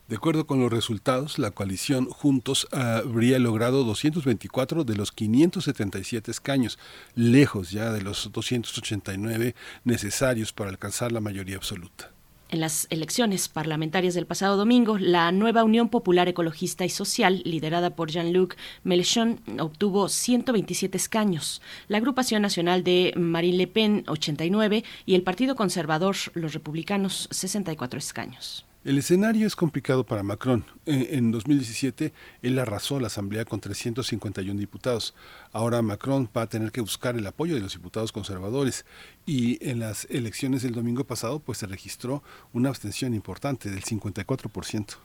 De 0.07 0.17
acuerdo 0.17 0.45
con 0.45 0.59
los 0.59 0.69
resultados, 0.69 1.39
la 1.39 1.51
coalición 1.51 2.07
Juntos 2.09 2.67
habría 2.73 3.39
logrado 3.39 3.85
224 3.85 4.83
de 4.83 4.97
los 4.97 5.13
577 5.13 6.31
escaños, 6.31 6.77
lejos 7.15 7.71
ya 7.71 7.93
de 7.93 8.01
los 8.01 8.29
289 8.33 9.55
necesarios 9.85 10.51
para 10.51 10.69
alcanzar 10.69 11.13
la 11.13 11.21
mayoría 11.21 11.55
absoluta. 11.55 12.11
En 12.51 12.59
las 12.59 12.85
elecciones 12.89 13.47
parlamentarias 13.47 14.13
del 14.13 14.25
pasado 14.25 14.57
domingo, 14.57 14.97
la 14.97 15.31
nueva 15.31 15.63
Unión 15.63 15.87
Popular 15.87 16.27
Ecologista 16.27 16.83
y 16.83 16.89
Social, 16.89 17.41
liderada 17.45 17.95
por 17.95 18.11
Jean-Luc 18.11 18.57
Mélenchon, 18.83 19.39
obtuvo 19.57 20.09
127 20.09 20.97
escaños, 20.97 21.61
la 21.87 21.99
Agrupación 21.99 22.41
Nacional 22.41 22.83
de 22.83 23.13
Marine 23.15 23.55
Le 23.55 23.67
Pen 23.67 24.03
89 24.05 24.83
y 25.05 25.15
el 25.15 25.23
Partido 25.23 25.55
Conservador, 25.55 26.17
los 26.33 26.53
Republicanos 26.53 27.29
64 27.31 27.97
escaños. 27.97 28.65
El 28.83 28.97
escenario 28.97 29.45
es 29.45 29.55
complicado 29.55 30.03
para 30.03 30.23
Macron. 30.23 30.65
En 30.87 31.31
2017 31.31 32.11
él 32.41 32.57
arrasó 32.57 32.99
la 32.99 33.07
Asamblea 33.07 33.45
con 33.45 33.59
351 33.59 34.59
diputados. 34.59 35.13
Ahora 35.53 35.81
Macron 35.81 36.29
va 36.35 36.43
a 36.43 36.47
tener 36.47 36.71
que 36.71 36.79
buscar 36.79 37.17
el 37.17 37.27
apoyo 37.27 37.55
de 37.55 37.61
los 37.61 37.73
diputados 37.73 38.13
conservadores 38.13 38.85
y 39.25 39.63
en 39.67 39.79
las 39.79 40.07
elecciones 40.09 40.63
del 40.63 40.73
domingo 40.73 41.03
pasado 41.03 41.39
pues 41.39 41.57
se 41.57 41.67
registró 41.67 42.23
una 42.53 42.69
abstención 42.69 43.13
importante 43.13 43.69
del 43.69 43.83
54%. 43.83 44.95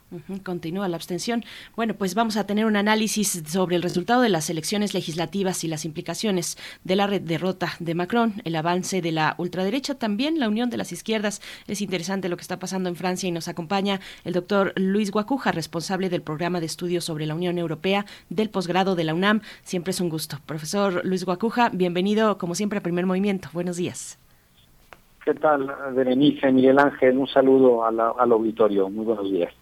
continúa 0.43 0.87
la 0.87 0.95
abstención. 0.95 1.43
Bueno, 1.75 1.95
pues 1.95 2.15
vamos 2.15 2.37
a 2.37 2.45
tener 2.45 2.65
un 2.65 2.77
análisis 2.77 3.43
sobre 3.45 3.75
el 3.75 3.81
resultado 3.81 4.21
de 4.21 4.29
las 4.29 4.49
elecciones 4.49 4.93
legislativas 4.93 5.63
y 5.63 5.67
las 5.67 5.83
implicaciones 5.83 6.57
de 6.83 6.95
la 6.95 7.07
derrota 7.07 7.73
de 7.79 7.95
Macron, 7.95 8.41
el 8.45 8.55
avance 8.55 9.01
de 9.01 9.11
la 9.11 9.35
ultraderecha, 9.37 9.95
también 9.95 10.39
la 10.39 10.47
unión 10.47 10.69
de 10.69 10.77
las 10.77 10.91
izquierdas. 10.91 11.41
Es 11.67 11.81
interesante 11.81 12.29
lo 12.29 12.37
que 12.37 12.41
está 12.41 12.57
pasando 12.57 12.89
en 12.89 12.95
Francia 12.95 13.27
y 13.27 13.31
nos 13.31 13.49
acompaña 13.49 13.99
el 14.23 14.33
doctor 14.33 14.73
Luis 14.77 15.11
Guacuja, 15.11 15.51
responsable 15.51 16.09
del 16.09 16.21
programa 16.21 16.59
de 16.59 16.65
estudios 16.67 17.03
sobre 17.03 17.25
la 17.25 17.35
Unión 17.35 17.57
Europea 17.57 18.05
del 18.29 18.49
posgrado 18.49 18.95
de 18.95 19.03
la 19.03 19.13
UNAM. 19.13 19.41
Siempre 19.63 19.91
es 19.91 19.99
un 19.99 20.09
gusto. 20.09 20.36
Profesor 20.45 21.05
Luis 21.05 21.25
Guacuja, 21.25 21.69
bienvenido 21.73 22.37
como 22.37 22.55
siempre 22.55 22.79
a 22.79 22.81
Primer 22.83 23.05
Movimiento. 23.05 23.49
Buenos 23.53 23.77
días. 23.77 24.19
¿Qué 25.25 25.33
tal, 25.33 25.69
Berenice, 25.93 26.51
Miguel 26.51 26.79
Ángel? 26.79 27.17
Un 27.17 27.27
saludo 27.27 27.83
al 27.83 28.31
auditorio. 28.31 28.89
Muy 28.89 29.05
buenos 29.05 29.29
días. 29.29 29.53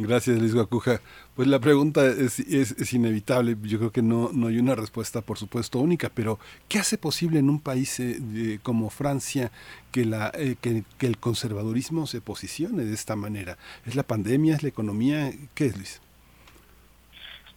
Gracias, 0.00 0.38
Luis 0.38 0.54
Guacuja. 0.54 1.00
Pues 1.34 1.48
la 1.48 1.58
pregunta 1.58 2.06
es, 2.06 2.38
es, 2.38 2.92
inevitable. 2.92 3.56
Yo 3.62 3.78
creo 3.78 3.90
que 3.90 4.00
no, 4.00 4.30
no 4.32 4.46
hay 4.46 4.58
una 4.58 4.76
respuesta, 4.76 5.22
por 5.22 5.38
supuesto, 5.38 5.80
única, 5.80 6.08
pero 6.14 6.38
¿qué 6.68 6.78
hace 6.78 6.98
posible 6.98 7.40
en 7.40 7.50
un 7.50 7.58
país 7.58 7.98
eh, 7.98 8.60
como 8.62 8.90
Francia 8.90 9.50
que, 9.90 10.04
la, 10.04 10.30
eh, 10.34 10.54
que, 10.60 10.84
que, 10.98 11.08
el 11.08 11.18
conservadurismo 11.18 12.06
se 12.06 12.20
posicione 12.20 12.84
de 12.84 12.94
esta 12.94 13.16
manera? 13.16 13.58
¿Es 13.86 13.96
la 13.96 14.04
pandemia? 14.04 14.54
¿Es 14.54 14.62
la 14.62 14.68
economía? 14.68 15.32
¿Qué 15.56 15.66
es, 15.66 15.76
Luis? 15.76 16.00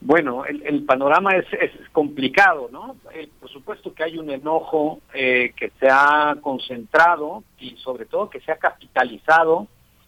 Bueno, 0.04 0.46
el, 0.46 0.84
panorama 0.84 1.36
es, 1.36 1.46
complicado, 1.92 2.70
¿no? 2.72 2.96
Eh, 3.14 3.30
por 3.40 3.52
supuesto 3.52 3.94
que 3.94 4.04
hay 4.04 4.18
un 4.18 4.32
enojo 4.32 5.00
eh, 5.14 5.54
que 5.56 5.72
se 5.80 5.88
ha 5.90 6.36
concentrado 6.42 7.44
y 7.60 7.78
sobre 7.78 8.06
todo 8.06 8.28
que 8.28 8.40
se 8.40 8.52
ha 8.52 8.58
capitalizado 8.58 9.68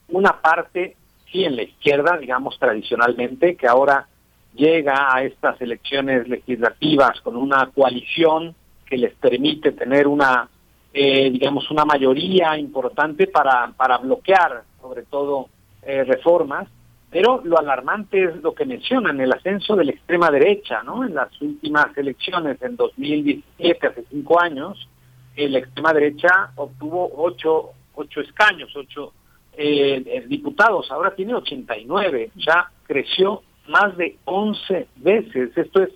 una 0.10 0.42
parte, 0.42 0.96
sí, 1.32 1.46
en 1.46 1.56
la 1.56 1.62
izquierda, 1.62 2.18
digamos 2.18 2.58
tradicionalmente, 2.58 3.56
que 3.56 3.68
ahora 3.68 4.08
llega 4.56 5.16
a 5.16 5.24
estas 5.24 5.62
elecciones 5.62 6.28
legislativas 6.28 7.22
con 7.22 7.36
una 7.36 7.68
coalición 7.68 8.56
que 8.88 8.98
les 8.98 9.14
permite 9.14 9.74
tener 9.74 10.08
una, 10.08 10.50
eh, 10.92 11.30
digamos, 11.30 11.70
una 11.70 11.86
mayoría 11.86 12.58
importante 12.58 13.28
para, 13.28 13.72
para 13.78 14.00
bloquear 14.00 14.64
sobre 14.82 15.04
todo 15.04 15.50
reformas 15.86 16.68
pero 17.14 17.42
lo 17.44 17.60
alarmante 17.60 18.24
es 18.24 18.42
lo 18.42 18.56
que 18.56 18.66
mencionan, 18.66 19.22
el 19.22 19.32
ascenso 19.32 19.76
de 19.76 19.86
la 19.86 19.92
extrema 19.92 20.32
derecha, 20.32 20.82
¿no? 20.82 21.06
En 21.06 21.14
las 21.14 21.30
últimas 21.44 21.96
elecciones, 21.96 22.60
en 22.64 22.76
2017, 22.76 23.88
hace 23.88 24.04
cinco 24.10 24.42
años, 24.42 24.90
eh, 25.36 25.48
la 25.48 25.60
extrema 25.60 25.94
derecha 25.94 26.50
obtuvo 26.56 27.12
ocho, 27.16 27.70
ocho 27.94 28.20
escaños, 28.20 28.76
ocho 28.76 29.14
eh, 29.56 30.02
eh, 30.08 30.26
diputados, 30.28 30.90
ahora 30.90 31.14
tiene 31.14 31.36
89, 31.36 32.32
ya 32.36 32.72
creció 32.88 33.44
más 33.68 33.96
de 33.96 34.18
11 34.26 34.88
veces. 34.96 35.56
Esto 35.56 35.84
es 35.84 35.92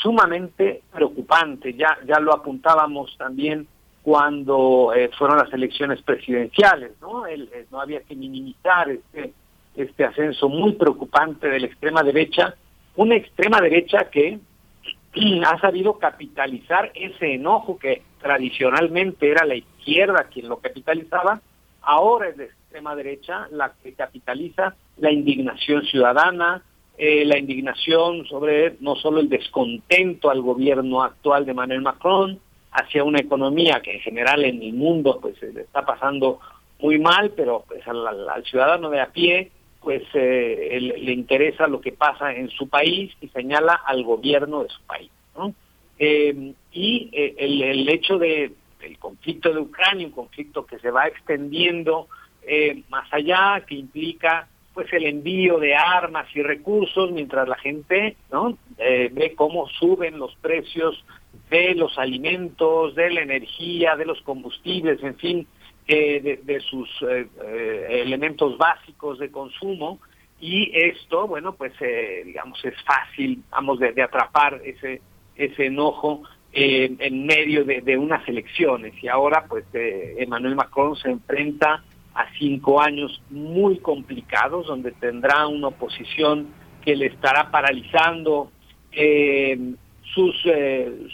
sumamente 0.00 0.82
preocupante, 0.92 1.74
ya, 1.74 1.98
ya 2.06 2.20
lo 2.20 2.32
apuntábamos 2.32 3.16
también 3.18 3.66
cuando 4.00 4.92
fueron 5.16 5.38
las 5.38 5.52
elecciones 5.52 6.02
presidenciales, 6.02 6.92
¿no? 7.00 7.24
no 7.70 7.80
había 7.80 8.00
que 8.00 8.16
minimizar 8.16 8.90
este 8.90 9.32
este 9.76 10.04
ascenso 10.04 10.48
muy 10.48 10.72
preocupante 10.72 11.48
de 11.48 11.60
la 11.60 11.66
extrema 11.66 12.02
derecha, 12.02 12.54
una 12.96 13.16
extrema 13.16 13.60
derecha 13.60 14.10
que 14.10 14.38
ha 15.46 15.58
sabido 15.60 15.98
capitalizar 15.98 16.90
ese 16.94 17.34
enojo 17.34 17.78
que 17.78 18.02
tradicionalmente 18.20 19.30
era 19.30 19.44
la 19.44 19.56
izquierda 19.56 20.28
quien 20.32 20.48
lo 20.48 20.58
capitalizaba, 20.58 21.40
ahora 21.82 22.28
es 22.28 22.36
la 22.36 22.44
extrema 22.44 22.94
derecha 22.94 23.48
la 23.50 23.72
que 23.82 23.94
capitaliza 23.94 24.74
la 24.98 25.10
indignación 25.10 25.84
ciudadana, 25.84 26.62
eh, 26.98 27.24
la 27.24 27.38
indignación 27.38 28.26
sobre 28.26 28.76
no 28.80 28.96
solo 28.96 29.20
el 29.20 29.28
descontento 29.28 30.30
al 30.30 30.42
gobierno 30.42 31.02
actual 31.02 31.44
de 31.46 31.54
Manuel 31.54 31.82
Macron, 31.82 32.38
hacia 32.72 33.04
una 33.04 33.20
economía 33.20 33.80
que 33.82 33.94
en 33.94 34.00
general 34.00 34.44
en 34.44 34.62
el 34.62 34.72
mundo 34.72 35.18
pues 35.20 35.42
está 35.42 35.84
pasando 35.84 36.40
muy 36.80 36.98
mal, 36.98 37.32
pero 37.36 37.64
pues 37.68 37.86
al 37.86 38.44
ciudadano 38.44 38.90
de 38.90 39.00
a 39.00 39.06
pie 39.06 39.50
pues 39.82 40.02
eh, 40.14 40.78
le 40.80 41.12
interesa 41.12 41.66
lo 41.66 41.80
que 41.80 41.92
pasa 41.92 42.32
en 42.32 42.48
su 42.50 42.68
país 42.68 43.12
y 43.20 43.28
señala 43.28 43.74
al 43.84 44.04
gobierno 44.04 44.62
de 44.62 44.68
su 44.68 44.80
país. 44.82 45.10
¿no? 45.36 45.54
Eh, 45.98 46.52
y 46.72 47.10
eh, 47.12 47.34
el, 47.38 47.62
el, 47.62 47.88
hecho 47.88 48.18
de 48.18 48.52
el 48.80 48.98
conflicto 48.98 49.52
de 49.52 49.60
Ucrania, 49.60 50.06
un 50.06 50.12
conflicto 50.12 50.66
que 50.66 50.78
se 50.78 50.90
va 50.90 51.06
extendiendo 51.06 52.08
más 52.88 53.06
allá, 53.12 53.64
que 53.64 53.76
implica 53.76 54.48
pues 54.74 54.92
el 54.92 55.06
envío 55.06 55.60
de 55.60 55.76
armas 55.76 56.26
y 56.34 56.42
recursos 56.42 57.12
mientras 57.12 57.46
la 57.46 57.54
gente 57.56 58.16
no 58.32 58.58
ve 58.76 59.34
cómo 59.36 59.68
suben 59.68 60.18
los 60.18 60.34
precios 60.36 61.04
de 61.50 61.76
los 61.76 61.96
alimentos, 61.98 62.96
de 62.96 63.10
la 63.10 63.20
energía, 63.20 63.94
de 63.94 64.06
los 64.06 64.20
combustibles, 64.22 65.00
en 65.04 65.14
fin, 65.14 65.46
eh, 65.88 66.40
de, 66.44 66.60
sus 66.60 66.88
eh, 67.02 67.26
eh, 67.44 68.02
elementos 68.04 68.56
básicos 68.56 69.18
de 69.18 69.32
consumo 69.32 69.98
y 70.40 70.70
esto, 70.72 71.26
bueno, 71.26 71.54
pues 71.54 71.72
digamos 72.24 72.64
es 72.64 72.74
fácil, 72.84 73.42
vamos, 73.50 73.80
de, 73.80 74.00
atrapar 74.00 74.60
ese 74.64 75.00
ese 75.34 75.66
enojo 75.66 76.22
en 76.52 77.26
medio 77.26 77.64
de, 77.64 77.96
unas 77.96 78.26
elecciones. 78.28 78.94
Y 79.02 79.08
ahora 79.08 79.44
pues 79.48 79.64
Emmanuel 79.72 80.54
Macron 80.54 80.94
se 80.96 81.10
enfrenta 81.10 81.82
a 82.14 82.26
cinco 82.38 82.80
años 82.80 83.20
muy 83.30 83.78
complicados 83.78 84.66
donde 84.66 84.92
tendrá 84.92 85.48
una 85.48 85.68
oposición 85.68 86.48
que 86.84 86.94
le 86.94 87.06
estará 87.06 87.50
paralizando 87.50 88.52
sus 90.14 90.36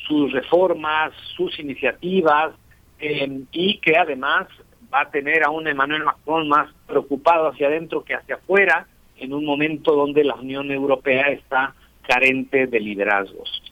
sus 0.07 0.33
reformas, 0.33 1.13
sus 1.37 1.59
iniciativas, 1.59 2.53
y 3.01 3.79
que 3.79 3.97
además 3.97 4.47
va 4.93 5.03
a 5.03 5.11
tener 5.11 5.45
a 5.45 5.51
un 5.51 5.67
Emmanuel 5.69 6.05
Macron 6.05 6.49
más 6.49 6.73
preocupado 6.87 7.49
hacia 7.49 7.69
adentro 7.69 8.05
que 8.05 8.15
hacia 8.15 8.37
afuera 8.37 8.87
en 9.19 9.33
un 9.33 9.45
momento 9.45 9.95
donde 9.95 10.25
la 10.25 10.35
Unión 10.35 10.71
Europea 10.71 11.29
está 11.29 11.75
carente 12.07 12.67
de 12.67 12.81
liderazgos. 12.81 13.63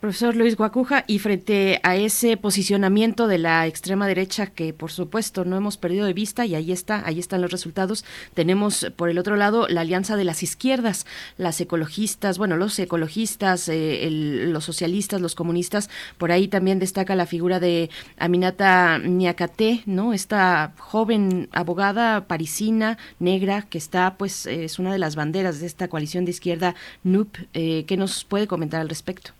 Profesor 0.00 0.36
Luis 0.36 0.56
Guacuja, 0.56 1.02
y 1.08 1.18
frente 1.18 1.80
a 1.82 1.96
ese 1.96 2.36
posicionamiento 2.36 3.26
de 3.26 3.38
la 3.38 3.66
extrema 3.66 4.06
derecha 4.06 4.46
que 4.46 4.72
por 4.72 4.92
supuesto 4.92 5.44
no 5.44 5.56
hemos 5.56 5.76
perdido 5.76 6.06
de 6.06 6.12
vista 6.12 6.46
y 6.46 6.54
ahí 6.54 6.70
está, 6.70 7.04
ahí 7.04 7.18
están 7.18 7.42
los 7.42 7.50
resultados, 7.50 8.04
tenemos 8.32 8.92
por 8.94 9.10
el 9.10 9.18
otro 9.18 9.34
lado 9.34 9.66
la 9.66 9.80
alianza 9.80 10.14
de 10.14 10.22
las 10.22 10.44
izquierdas, 10.44 11.04
las 11.36 11.60
ecologistas, 11.60 12.38
bueno, 12.38 12.56
los 12.56 12.78
ecologistas, 12.78 13.68
eh, 13.68 14.08
los 14.08 14.64
socialistas, 14.64 15.20
los 15.20 15.34
comunistas, 15.34 15.90
por 16.16 16.30
ahí 16.30 16.46
también 16.46 16.78
destaca 16.78 17.16
la 17.16 17.26
figura 17.26 17.58
de 17.58 17.90
Aminata 18.18 18.98
Niakate, 18.98 19.82
¿no? 19.86 20.12
Esta 20.12 20.74
joven 20.78 21.48
abogada 21.50 22.28
parisina, 22.28 22.98
negra, 23.18 23.62
que 23.62 23.78
está, 23.78 24.16
pues, 24.16 24.46
es 24.46 24.78
una 24.78 24.92
de 24.92 24.98
las 24.98 25.16
banderas 25.16 25.58
de 25.58 25.66
esta 25.66 25.88
coalición 25.88 26.24
de 26.24 26.30
izquierda 26.30 26.76
NUP. 27.02 27.36
Eh, 27.52 27.84
¿Qué 27.88 27.96
nos 27.96 28.24
puede 28.24 28.46
comentar 28.46 28.80
al 28.80 28.88
respecto? 28.88 29.37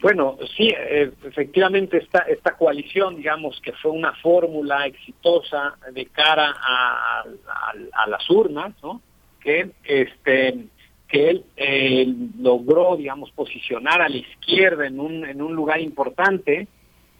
Bueno, 0.00 0.36
sí, 0.56 0.68
eh, 0.68 1.10
efectivamente 1.24 1.98
esta, 1.98 2.20
esta 2.20 2.56
coalición, 2.56 3.16
digamos 3.16 3.60
que 3.60 3.72
fue 3.72 3.90
una 3.90 4.12
fórmula 4.14 4.86
exitosa 4.86 5.76
de 5.92 6.06
cara 6.06 6.54
a, 6.56 7.24
las 8.06 8.30
urnas, 8.30 8.74
¿no? 8.82 9.00
Que, 9.40 9.70
este, 9.84 10.66
que 11.08 11.30
él 11.30 11.44
eh, 11.56 12.06
logró, 12.38 12.96
digamos, 12.96 13.30
posicionar 13.32 14.00
a 14.00 14.08
la 14.08 14.16
izquierda 14.16 14.86
en 14.86 15.00
un, 15.00 15.24
en 15.24 15.42
un 15.42 15.54
lugar 15.54 15.80
importante, 15.80 16.68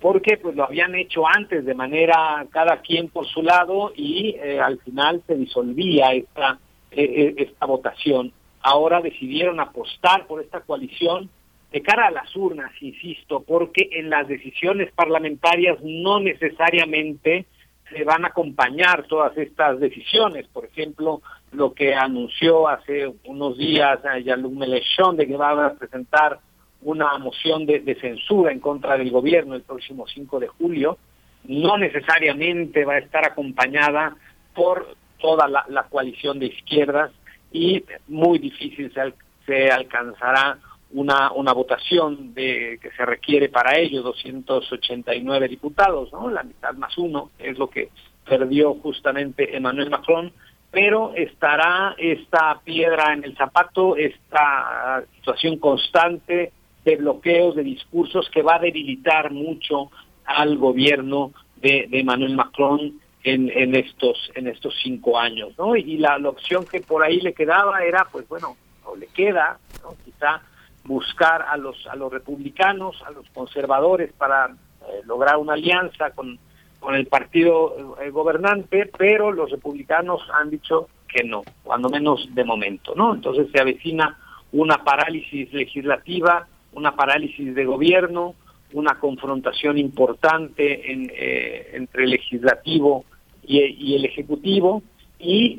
porque 0.01 0.37
pues 0.37 0.55
lo 0.55 0.65
habían 0.65 0.95
hecho 0.95 1.27
antes 1.27 1.65
de 1.65 1.75
manera 1.75 2.47
cada 2.51 2.81
quien 2.81 3.09
por 3.09 3.27
su 3.27 3.43
lado 3.43 3.93
y 3.97 4.37
eh, 4.41 4.61
al 4.61 4.79
final 4.81 5.21
se 5.27 5.35
disolvía 5.35 6.13
esta, 6.13 6.61
esta 6.93 7.67
votación. 7.67 8.33
Ahora 8.61 9.01
decidieron 9.01 9.59
apostar 9.59 10.29
por 10.29 10.41
esta 10.41 10.61
coalición 10.61 11.29
de 11.73 11.83
cara 11.83 12.07
a 12.07 12.11
las 12.11 12.35
urnas, 12.35 12.73
insisto, 12.81 13.43
porque 13.43 13.89
en 13.93 14.09
las 14.09 14.27
decisiones 14.27 14.91
parlamentarias 14.93 15.79
no 15.83 16.19
necesariamente 16.21 17.47
se 17.91 18.05
van 18.05 18.25
a 18.25 18.29
acompañar 18.29 19.07
todas 19.07 19.37
estas 19.37 19.79
decisiones. 19.81 20.47
Por 20.49 20.65
ejemplo, 20.65 21.21
lo 21.53 21.75
que 21.75 21.95
anunció 21.95 22.69
hace 22.69 23.13
unos 23.25 23.57
días 23.59 24.01
Jean-Luc 24.25 24.53
Mélenchon 24.53 25.17
de 25.17 25.27
que 25.27 25.37
va 25.37 25.67
a 25.67 25.75
presentar 25.75 26.41
una 26.83 27.19
moción 27.19 27.67
de, 27.67 27.97
censura 28.01 28.53
en 28.53 28.61
contra 28.61 28.97
del 28.97 29.11
gobierno 29.11 29.55
el 29.55 29.63
próximo 29.63 30.07
5 30.07 30.41
de 30.41 30.49
julio, 30.49 30.99
no 31.45 31.77
necesariamente 31.77 32.85
va 32.85 32.95
a 32.95 32.99
estar 32.99 33.25
acompañada 33.27 34.17
por 34.55 34.97
toda 35.19 35.49
la, 35.49 35.83
coalición 35.91 36.39
de 36.39 36.47
izquierdas 36.47 37.11
y 37.53 37.85
muy 38.07 38.39
difícil 38.39 38.93
se, 38.93 39.13
se 39.47 39.71
alcanzará 39.71 40.59
una, 40.93 41.33
una 41.33 41.53
votación 41.53 42.35
de 42.35 42.79
que 42.81 42.91
se 42.93 43.05
requiere 43.05 43.49
para 43.49 43.79
ello, 43.79 44.03
289 44.03 45.49
diputados, 45.49 46.13
¿no? 46.13 46.31
La 46.31 46.43
mitad 46.43 46.73
más 46.75 46.97
uno 46.97 47.31
es 47.39 47.59
lo 47.59 47.69
que 47.69 47.91
perdió 48.27 48.75
justamente 48.75 49.57
Emmanuel 49.57 49.91
Macron, 49.91 50.33
pero 50.71 51.13
estará 51.15 51.95
esta 51.99 52.61
piedra 52.65 53.13
en 53.13 53.25
el 53.25 53.37
zapato, 53.37 53.97
esta 53.97 55.05
situación 55.17 55.59
constante 55.59 56.53
de 56.85 56.97
bloqueos, 56.97 57.57
de 57.57 57.65
discursos 57.65 58.29
que 58.31 58.43
va 58.43 58.57
a 58.57 58.61
debilitar 58.61 59.31
mucho 59.31 59.91
al 60.25 60.57
gobierno 60.59 61.33
de, 61.57 61.87
de 61.89 62.01
Emmanuel 62.01 62.35
Macron 62.35 63.01
en, 63.25 63.51
en 63.51 63.75
estos 63.75 64.31
en 64.35 64.47
estos 64.47 64.75
cinco 64.83 65.19
años, 65.19 65.53
¿no? 65.59 65.75
Y 65.77 65.99
la, 65.99 66.19
la 66.19 66.31
opción 66.31 66.65
que 66.67 66.81
por 66.81 67.03
ahí 67.03 67.21
le 67.21 67.33
quedaba 67.35 67.83
era, 67.83 68.07
pues 68.11 68.29
bueno, 68.29 68.57
o 68.85 68.97
le 68.97 69.07
queda, 69.09 69.59
¿no? 69.83 69.95
quizá 70.05 70.41
buscar 70.89 71.43
a 71.43 71.57
los 71.59 71.87
a 71.87 71.95
los 71.95 72.11
republicanos, 72.11 73.01
a 73.07 73.11
los 73.11 73.29
conservadores 73.31 74.11
para 74.15 74.47
eh, 74.47 75.03
lograr 75.05 75.37
una 75.37 75.53
alianza 75.53 76.11
con, 76.13 76.39
con 76.81 76.95
el 76.95 77.07
partido 77.07 77.97
eh, 78.01 78.11
gobernante, 78.11 78.91
pero 78.97 79.31
los 79.31 79.51
republicanos 79.51 80.23
han 80.33 80.49
dicho 80.49 80.89
que 81.07 81.25
no, 81.25 81.43
cuando 81.63 81.91
menos 81.91 82.35
de 82.35 82.43
momento, 82.43 82.95
¿no? 82.97 83.15
Entonces 83.15 83.49
se 83.53 83.61
avecina 83.61 84.19
una 84.53 84.83
parálisis 84.83 85.53
legislativa, 85.53 86.49
una 86.73 86.97
parálisis 86.97 87.55
de 87.55 87.65
gobierno, 87.67 88.35
una 88.73 88.99
confrontación 88.99 89.77
importante 89.77 90.91
en, 90.91 91.13
eh, 91.15 91.71
entre 91.75 92.05
el 92.05 92.11
legislativo 92.11 93.05
y, 93.43 93.95
el 93.95 94.05
ejecutivo 94.05 94.83
y 95.19 95.57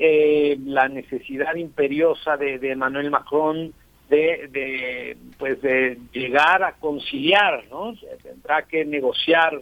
la 0.65 0.87
necesidad 0.87 1.55
imperiosa 1.55 2.37
de, 2.37 2.59
de 2.59 2.71
Emmanuel 2.71 3.09
Macron 3.09 3.73
de, 4.09 4.49
de, 4.51 5.17
pues 5.37 5.61
de 5.61 5.99
llegar 6.11 6.63
a 6.63 6.73
conciliar, 6.73 7.65
¿no? 7.69 7.93
Tendrá 8.23 8.63
que 8.63 8.83
negociar, 8.83 9.61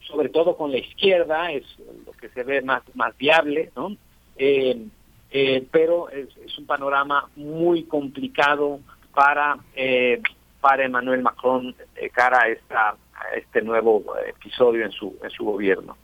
sobre 0.00 0.28
todo 0.28 0.56
con 0.56 0.72
la 0.72 0.78
izquierda, 0.78 1.52
es 1.52 1.64
lo 2.04 2.12
que 2.12 2.28
se 2.30 2.42
ve 2.42 2.60
más, 2.62 2.82
más 2.94 3.16
viable, 3.16 3.70
¿no? 3.76 3.96
Eh, 4.36 4.86
eh, 5.30 5.66
pero 5.70 6.08
es, 6.10 6.28
un 6.58 6.66
panorama 6.66 7.28
muy 7.36 7.84
complicado 7.84 8.80
para, 9.14 9.56
eh, 9.74 10.20
para 10.60 10.84
Emmanuel 10.84 11.22
Macron 11.22 11.74
de 11.94 12.10
cara 12.10 12.42
a, 12.42 12.48
esta, 12.48 12.96
este 13.36 13.62
nuevo 13.62 14.04
episodio 14.26 14.84
en 14.84 14.92
su, 14.92 15.16
en 15.22 15.30
su 15.30 15.44
gobierno. 15.44 15.96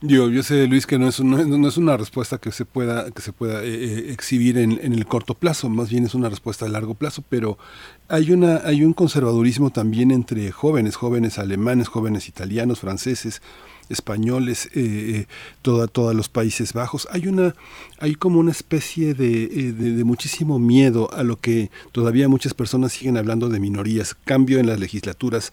Yo, 0.00 0.30
yo 0.30 0.44
sé, 0.44 0.68
Luis, 0.68 0.86
que 0.86 0.96
no 0.96 1.08
es, 1.08 1.18
no, 1.18 1.44
no 1.44 1.68
es 1.68 1.76
una 1.76 1.96
respuesta 1.96 2.38
que 2.38 2.52
se 2.52 2.64
pueda, 2.64 3.10
que 3.10 3.20
se 3.20 3.32
pueda 3.32 3.64
eh, 3.64 3.68
eh, 3.68 4.12
exhibir 4.12 4.56
en, 4.56 4.78
en, 4.80 4.92
el 4.92 5.06
corto 5.06 5.34
plazo, 5.34 5.68
más 5.68 5.90
bien 5.90 6.04
es 6.04 6.14
una 6.14 6.28
respuesta 6.28 6.66
a 6.66 6.68
largo 6.68 6.94
plazo, 6.94 7.24
pero 7.28 7.58
hay, 8.06 8.30
una, 8.30 8.58
hay 8.58 8.84
un 8.84 8.92
conservadurismo 8.92 9.70
también 9.70 10.12
entre 10.12 10.52
jóvenes, 10.52 10.94
jóvenes 10.94 11.40
alemanes, 11.40 11.88
jóvenes 11.88 12.28
italianos, 12.28 12.78
franceses, 12.78 13.42
españoles, 13.88 14.66
eh, 14.74 15.26
eh, 15.26 15.26
todos 15.62 16.14
los 16.14 16.28
Países 16.28 16.72
Bajos. 16.72 17.08
Hay 17.10 17.26
una, 17.26 17.54
hay 17.98 18.14
como 18.14 18.40
una 18.40 18.50
especie 18.50 19.14
de, 19.14 19.44
eh, 19.44 19.72
de, 19.72 20.04
muchísimo 20.04 20.58
miedo 20.58 21.12
a 21.12 21.22
lo 21.22 21.36
que 21.36 21.70
todavía 21.92 22.28
muchas 22.28 22.54
personas 22.54 22.92
siguen 22.92 23.16
hablando 23.16 23.48
de 23.48 23.60
minorías, 23.60 24.14
cambio 24.24 24.58
en 24.58 24.66
las 24.66 24.80
legislaturas, 24.80 25.52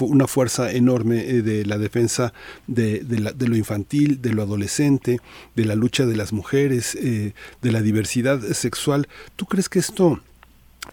una 0.00 0.28
fuerza 0.28 0.70
enorme 0.70 1.16
de 1.24 1.66
la 1.66 1.78
defensa 1.78 2.32
de, 2.68 3.00
de, 3.00 3.48
lo 3.48 3.56
infantil, 3.56 4.22
de 4.22 4.32
lo 4.32 4.42
adolescente, 4.42 5.18
de 5.56 5.64
la 5.64 5.74
lucha 5.74 6.06
de 6.06 6.16
las 6.16 6.32
mujeres, 6.32 6.96
de 6.96 7.72
la 7.72 7.82
diversidad 7.82 8.40
sexual. 8.52 9.08
¿Tú 9.34 9.46
crees 9.46 9.68
que 9.68 9.80
esto 9.80 10.20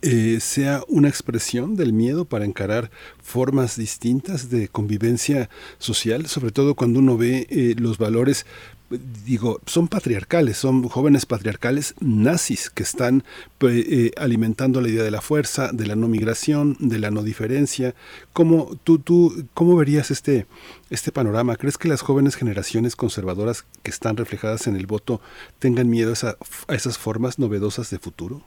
eh, 0.02 0.40
sea 0.42 0.84
una 0.88 1.08
expresión 1.10 1.76
del 1.76 1.94
miedo 1.94 2.26
para 2.26 2.46
encarar 2.46 2.92
formas 3.22 3.78
distintas 3.78 4.50
de 4.50 4.68
convivencia 4.68 5.50
social, 5.78 6.28
sobre 6.28 6.52
todo 6.52 6.76
cuando 6.76 7.00
uno 7.00 7.18
ve 7.18 7.48
eh, 7.50 7.76
los 7.78 7.98
valores 7.98 8.46
digo, 9.26 9.60
son 9.66 9.88
patriarcales, 9.88 10.58
son 10.58 10.88
jóvenes 10.88 11.26
patriarcales 11.26 11.96
nazis 12.00 12.70
que 12.70 12.84
están 12.84 13.24
eh, 13.62 14.12
alimentando 14.18 14.82
la 14.82 14.90
idea 14.90 15.04
de 15.04 15.12
la 15.12 15.22
fuerza, 15.22 15.72
de 15.72 15.86
la 15.86 15.96
no 15.96 16.08
migración, 16.08 16.78
de 16.80 17.00
la 17.00 17.12
no 17.12 17.24
diferencia. 17.24 17.96
¿Cómo, 18.34 18.78
tú, 18.84 19.00
tú, 19.00 19.48
¿cómo 19.54 19.76
verías 19.76 20.12
este, 20.12 20.46
este 20.90 21.12
panorama? 21.12 21.56
¿Crees 21.56 21.78
que 21.78 21.88
las 21.88 22.02
jóvenes 22.02 22.36
generaciones 22.36 22.96
conservadoras 22.96 23.66
que 23.84 23.92
están 23.92 24.18
reflejadas 24.18 24.68
en 24.68 24.76
el 24.76 24.86
voto 24.86 25.22
tengan 25.60 25.90
miedo 25.90 26.14
a 26.68 26.76
esas 26.76 26.98
formas 26.98 27.40
novedosas 27.40 27.90
de 27.90 28.00
futuro? 28.00 28.44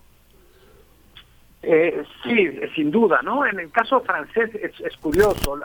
Eh, 1.69 2.05
sí, 2.23 2.49
sin 2.77 2.93
duda, 2.93 3.23
¿no? 3.25 3.45
En 3.45 3.59
el 3.59 3.73
caso 3.73 4.01
francés 4.03 4.51
es, 4.55 4.97
curioso, 4.99 5.59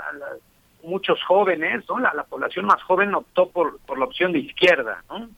muchos 0.82 1.24
jóvenes, 1.26 1.84
¿no? 1.88 2.00
La, 2.00 2.24
población 2.24 2.66
más 2.66 2.82
joven 2.82 3.14
optó 3.14 3.50
por, 3.50 3.80
por 3.82 4.00
la 4.00 4.06
opción 4.06 4.32
de 4.32 4.40
izquierda, 4.40 5.04
¿no? 5.08 5.30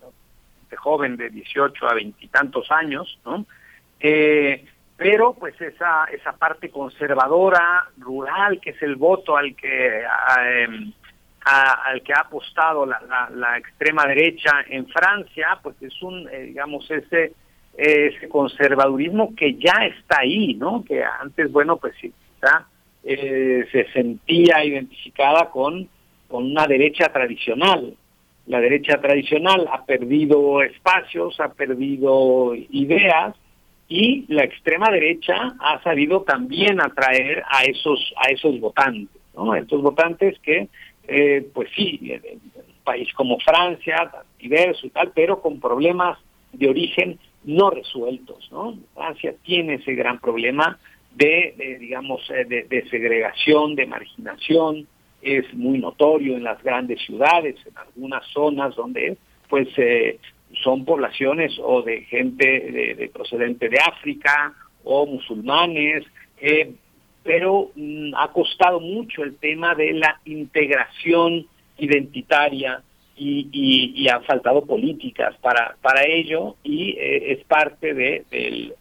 De 0.70 0.78
joven 0.78 1.18
de 1.18 1.30
18 1.30 1.86
a 1.86 1.94
veintitantos 1.96 2.72
años, 2.72 3.20
¿no? 3.26 3.46
Eh, 4.00 4.66
pero 4.96 5.34
pues 5.34 5.60
esa 5.60 6.06
esa 6.06 6.32
parte 6.32 6.70
conservadora, 6.70 7.90
rural, 7.98 8.62
que 8.62 8.70
es 8.70 8.82
el 8.84 8.96
voto 8.96 9.36
al 9.36 9.58
que 9.58 10.06
em, 10.62 10.94
al 11.44 12.02
que 12.04 12.14
ha 12.14 12.22
apostado 12.22 12.86
la, 12.86 13.02
la, 13.36 13.58
extrema 13.58 14.06
derecha 14.06 14.64
en 14.70 14.88
Francia, 14.88 15.60
pues 15.62 15.76
es 15.82 16.02
un, 16.02 16.30
eh, 16.32 16.44
digamos, 16.44 16.90
ese 16.90 17.34
ese 17.78 18.30
conservadurismo 18.30 19.34
que 19.36 19.56
ya 19.56 19.86
está 19.86 20.20
ahí, 20.22 20.54
¿no? 20.54 20.84
Que 20.84 21.04
antes, 21.04 21.52
bueno, 21.52 21.78
pues 21.78 21.94
sí, 22.00 22.12
eh, 23.04 23.66
se 23.72 23.92
sentía 23.92 24.64
identificada 24.64 25.50
con, 25.50 25.90
con 26.28 26.46
una 26.46 26.68
derecha 26.68 27.12
tradicional. 27.12 27.96
La 28.46 28.60
derecha 28.60 29.00
tradicional 29.02 29.68
ha 29.72 29.86
perdido 29.86 30.62
espacios, 30.62 31.40
ha 31.40 31.54
perdido 31.54 32.54
ideas 32.56 33.36
y 33.88 34.26
la 34.28 34.44
extrema 34.44 34.90
derecha 34.90 35.56
ha 35.60 35.82
sabido 35.84 36.22
también 36.22 36.82
atraer 36.82 37.44
a 37.50 37.64
esos 37.64 38.14
a 38.18 38.32
esos 38.32 38.60
votantes, 38.60 39.22
¿no? 39.36 39.56
Estos 39.56 39.82
votantes 39.82 40.38
que, 40.40 40.68
eh, 41.08 41.48
pues 41.54 41.70
sí, 41.76 42.12
un 42.56 42.84
país 42.84 43.14
como 43.14 43.40
Francia, 43.40 44.12
diverso 44.40 44.88
y 44.88 44.90
tal, 44.90 45.12
pero 45.14 45.42
con 45.42 45.60
problemas 45.60 46.18
de 46.52 46.70
origen 46.70 47.20
no 47.46 47.70
resueltos, 47.70 48.50
¿no? 48.52 48.78
Francia 48.94 49.34
tiene 49.44 49.76
ese 49.76 49.94
gran 49.94 50.20
problema 50.20 50.78
de, 51.16 51.78
digamos, 51.80 52.22
eh, 52.30 52.46
de, 52.46 52.90
segregación, 52.90 53.76
de 53.76 53.86
marginación, 53.86 54.88
es 55.22 55.54
muy 55.54 55.80
notorio 55.80 56.36
en 56.36 56.44
las 56.44 56.62
grandes 56.64 57.02
ciudades, 57.02 57.56
en 57.66 57.78
algunas 57.78 58.26
zonas 58.28 58.76
donde 58.76 59.18
pues 59.48 59.68
eh, 59.78 60.20
son 60.64 60.84
poblaciones 60.86 61.54
o 61.62 61.82
de 61.82 62.02
gente 62.02 62.46
de, 62.46 63.10
procedente 63.14 63.70
de 63.70 63.78
África 63.80 64.54
o 64.84 65.06
musulmanes, 65.06 66.04
eh, 66.42 66.74
pero 67.24 67.72
mm, 67.76 68.14
ha 68.18 68.32
costado 68.32 68.80
mucho 68.80 69.24
el 69.24 69.38
tema 69.38 69.76
de 69.76 69.94
la 69.94 70.20
integración 70.26 71.46
identitaria 71.78 72.82
y, 73.16 73.92
y, 73.96 74.10
han 74.10 74.24
faltado 74.24 74.66
políticas 74.66 75.36
para, 75.42 75.76
para 75.82 76.04
ello 76.04 76.56
y 76.64 76.96
es 76.98 77.44
parte 77.46 77.94
de, 77.94 78.26
del, 78.32 78.74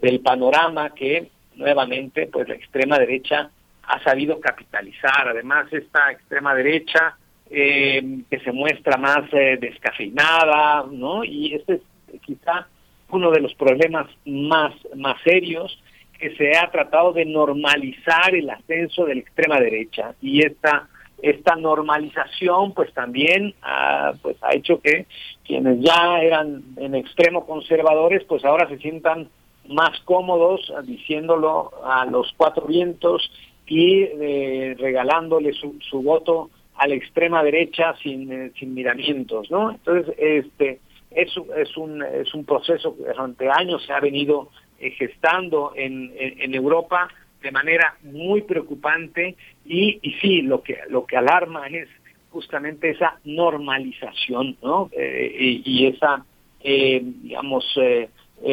del 0.00 0.20
panorama 0.20 0.94
que 0.94 1.28
nuevamente 1.54 2.26
pues 2.26 2.48
la 2.48 2.54
extrema 2.54 2.98
derecha 2.98 3.50
ha 3.82 4.02
sabido 4.02 4.40
capitalizar. 4.40 5.28
Además, 5.28 5.72
esta 5.72 6.10
extrema 6.10 6.54
derecha 6.54 7.16
eh, 7.50 8.22
que 8.28 8.40
se 8.40 8.52
muestra 8.52 8.96
más 8.96 9.32
eh, 9.32 9.56
descafeinada, 9.60 10.84
¿no? 10.90 11.24
Y 11.24 11.54
este 11.54 11.74
es 11.74 12.20
quizá 12.20 12.66
uno 13.10 13.30
de 13.30 13.40
los 13.40 13.54
problemas 13.54 14.08
más, 14.24 14.74
más 14.96 15.16
serios 15.22 15.80
que 16.18 16.34
se 16.36 16.56
ha 16.56 16.70
tratado 16.70 17.12
de 17.12 17.24
normalizar 17.24 18.34
el 18.34 18.50
ascenso 18.50 19.04
de 19.04 19.14
la 19.14 19.20
extrema 19.20 19.60
derecha 19.60 20.14
y 20.20 20.44
esta 20.44 20.88
esta 21.22 21.56
normalización 21.56 22.72
pues 22.72 22.92
también 22.92 23.54
ha, 23.62 24.12
pues 24.22 24.36
ha 24.42 24.54
hecho 24.54 24.80
que 24.80 25.06
quienes 25.44 25.80
ya 25.80 26.20
eran 26.20 26.62
en 26.76 26.94
extremo 26.94 27.46
conservadores 27.46 28.24
pues 28.24 28.44
ahora 28.44 28.68
se 28.68 28.78
sientan 28.78 29.28
más 29.68 29.98
cómodos 30.04 30.72
diciéndolo 30.84 31.72
a 31.84 32.04
los 32.06 32.32
cuatro 32.36 32.66
vientos 32.66 33.30
y 33.66 34.02
eh, 34.02 34.76
regalándole 34.78 35.52
su, 35.52 35.76
su, 35.90 36.02
voto 36.02 36.50
a 36.76 36.86
la 36.86 36.94
extrema 36.94 37.42
derecha 37.42 37.94
sin, 38.02 38.30
eh, 38.32 38.52
sin 38.58 38.74
miramientos, 38.74 39.50
¿no? 39.50 39.72
Entonces, 39.72 40.14
este 40.18 40.80
es, 41.10 41.32
es, 41.56 41.76
un, 41.76 42.02
es 42.02 42.32
un 42.34 42.44
proceso 42.44 42.96
que 42.96 43.04
durante 43.04 43.48
años 43.50 43.84
se 43.84 43.92
ha 43.92 44.00
venido 44.00 44.50
eh, 44.78 44.90
gestando 44.92 45.72
en, 45.74 46.12
en, 46.16 46.54
Europa 46.54 47.08
de 47.46 47.52
manera 47.52 47.96
muy 48.02 48.42
preocupante 48.42 49.36
y, 49.64 49.98
y 50.02 50.12
sí, 50.20 50.42
lo 50.42 50.62
que, 50.62 50.78
lo 50.88 51.06
que 51.06 51.16
alarma 51.16 51.68
es 51.68 51.88
justamente 52.30 52.90
esa 52.90 53.18
normalización, 53.24 54.56
¿no? 54.62 54.90
y, 54.92 55.62
y, 55.64 55.86
esa, 55.86 56.24
digamos, 56.62 57.64
eh, 57.80 58.08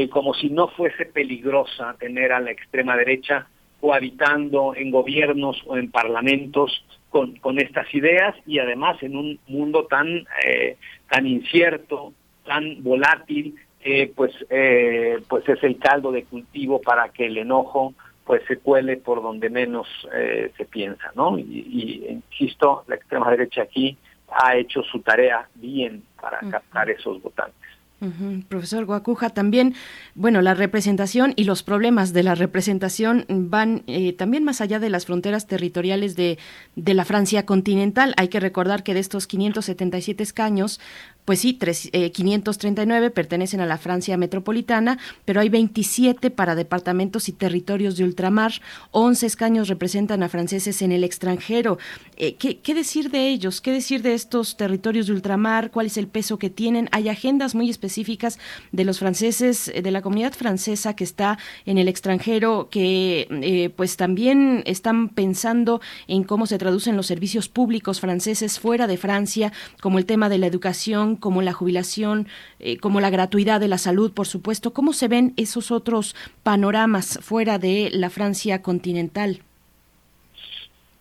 como 0.10 0.34
si 0.36 0.50
no 0.50 0.68
fuese 0.70 1.06
peligrosa 1.06 1.96
tener 2.00 2.32
a 2.32 2.40
la 2.40 2.52
extrema 2.52 2.96
derecha 2.96 3.48
cohabitando 3.84 4.74
en 4.78 4.92
gobiernos 4.92 5.62
o 5.66 5.76
en 5.76 5.92
parlamentos 5.92 6.86
con, 7.10 7.36
con 7.36 7.60
estas 7.60 7.94
ideas 7.94 8.34
y 8.48 8.60
además 8.60 9.04
en 9.04 9.18
un 9.18 9.40
mundo 9.48 9.88
tan, 9.88 10.26
eh, 10.48 10.78
tan 11.10 11.28
incierto, 11.28 12.14
tan 12.46 12.82
volátil, 12.82 13.56
eh, 13.84 14.10
pues, 14.16 14.32
eh, 14.50 15.20
pues 15.28 15.48
es 15.50 15.62
el 15.64 15.78
caldo 15.80 16.14
de 16.14 16.24
cultivo 16.24 16.82
para 16.82 17.10
que 17.10 17.26
el 17.26 17.38
enojo 17.38 17.94
pues 18.26 18.42
se 18.48 18.58
cuele 18.58 18.98
por 18.98 19.22
donde 19.22 19.50
menos 19.50 19.88
eh, 20.14 20.52
se 20.58 20.66
piensa, 20.66 21.12
¿no? 21.16 21.38
Y, 21.38 21.44
y, 21.44 22.08
insisto, 22.10 22.84
la 22.88 22.96
extrema 22.96 23.30
derecha 23.32 23.64
aquí 23.64 23.98
ha 24.30 24.56
hecho 24.56 24.82
su 24.84 25.00
tarea 25.02 25.48
bien 25.56 26.04
para 26.20 26.40
captar 26.50 26.90
esos 26.90 27.22
votantes. 27.22 27.64
Profesor 28.50 28.86
Guacuja, 28.86 29.30
también, 29.30 29.76
bueno, 30.14 30.42
la 30.42 30.54
representación 30.54 31.34
y 31.38 31.46
los 31.46 31.64
problemas 31.64 32.12
de 32.12 32.24
la 32.24 32.36
representación 32.36 33.26
van 33.30 33.84
eh, 33.88 34.12
también 34.14 34.44
más 34.44 34.60
allá 34.60 34.80
de 34.80 34.90
las 34.90 35.06
fronteras 35.06 35.48
territoriales 35.48 36.18
de, 36.18 36.38
de, 36.76 36.94
la 36.94 37.06
Francia 37.06 37.46
continental. 37.46 38.14
Hay 38.18 38.28
que 38.28 38.42
recordar 38.42 38.84
que 38.84 38.94
de 38.94 39.00
estos 39.00 39.26
577 39.26 40.22
escaños, 40.22 40.82
pues 41.26 41.40
sí, 41.40 41.54
539 41.54 43.08
eh, 43.08 43.10
pertenecen 43.10 43.62
a 43.62 43.66
la 43.66 43.78
Francia 43.78 44.18
metropolitana, 44.18 44.98
pero 45.26 45.40
hay 45.40 45.50
27 45.50 46.32
para 46.32 46.56
departamentos 46.56 47.30
y 47.30 47.32
territorios 47.32 47.96
de 47.96 48.04
ultramar, 48.04 48.54
11 48.92 49.26
escaños 49.26 49.70
representan 49.70 50.24
a 50.24 50.30
franceses 50.30 50.82
en 50.82 50.92
el 50.92 51.04
extranjero. 51.04 51.78
Eh, 52.18 52.36
¿qué, 52.36 52.60
¿qué, 52.60 52.74
decir 52.74 53.10
de 53.10 53.30
ellos? 53.30 53.62
¿Qué 53.62 53.72
decir 53.72 54.02
de 54.02 54.14
estos 54.14 54.58
territorios 54.58 55.08
de 55.08 55.14
ultramar? 55.14 55.72
¿Cuál 55.72 55.86
es 55.86 55.98
el 55.98 56.08
peso 56.08 56.38
que 56.38 56.50
tienen? 56.50 56.90
Hay 56.92 57.08
agendas 57.08 57.56
muy 57.56 57.70
específicas 57.70 58.38
de 58.72 58.84
los 58.84 59.00
franceses, 59.00 59.70
eh, 59.70 59.82
de 59.82 59.92
la 59.92 60.02
comunidad 60.02 60.34
francesa 60.34 60.96
que 60.96 61.06
está 61.06 61.38
en 61.66 61.78
el 61.78 61.88
extranjero, 61.88 62.68
que 62.70 63.72
pues 63.76 63.98
también 63.98 64.64
están 64.66 65.10
pensando 65.10 65.82
en 66.08 66.24
cómo 66.24 66.46
se 66.48 66.58
traducen 66.58 66.96
los 66.96 67.08
servicios 67.08 67.48
públicos 67.48 68.00
franceses 68.00 68.60
fuera 68.60 68.88
de 68.88 68.98
Francia, 68.98 69.54
como 69.82 69.98
el 69.98 70.06
tema 70.06 70.30
de 70.30 70.38
la 70.38 70.48
educación, 70.48 71.13
como 71.16 71.42
la 71.42 71.54
jubilación, 71.54 72.28
eh, 72.60 72.78
como 72.78 73.00
la 73.02 73.10
gratuidad 73.10 73.60
de 73.60 73.68
la 73.68 73.78
salud, 73.78 74.14
por 74.14 74.28
supuesto. 74.28 74.74
¿Cómo 74.74 74.94
se 74.94 75.08
ven 75.08 75.34
esos 75.38 75.72
otros 75.72 76.16
panoramas 76.44 77.20
fuera 77.22 77.58
de 77.60 77.90
la 77.92 78.10
Francia 78.10 78.62
continental? 78.62 79.40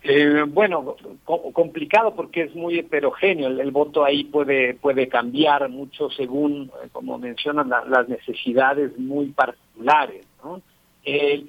Eh, 0.05 0.45
bueno, 0.49 0.97
complicado 1.25 2.15
porque 2.15 2.43
es 2.43 2.55
muy 2.55 2.79
heterogéneo. 2.79 3.49
El, 3.49 3.71
voto 3.71 4.05
ahí 4.05 4.25
puede 4.25 4.75
puede 4.75 5.09
cambiar 5.09 5.69
mucho 5.69 6.11
según, 6.11 6.73
eh, 6.83 6.89
como 6.91 7.19
mencionan, 7.19 7.69
las 7.69 8.09
necesidades 8.09 8.99
muy 8.99 9.27
particulares. 9.27 10.27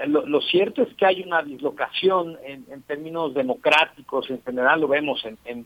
lo, 0.06 0.42
cierto 0.42 0.84
es 0.84 0.94
que 0.96 1.06
hay 1.06 1.24
una 1.24 1.42
dislocación 1.42 2.38
en, 2.46 2.82
términos 2.84 3.34
democráticos, 3.34 4.30
en 4.30 4.42
general 4.44 4.82
lo 4.82 4.88
vemos 4.88 5.26
en, 5.26 5.38
en 5.46 5.66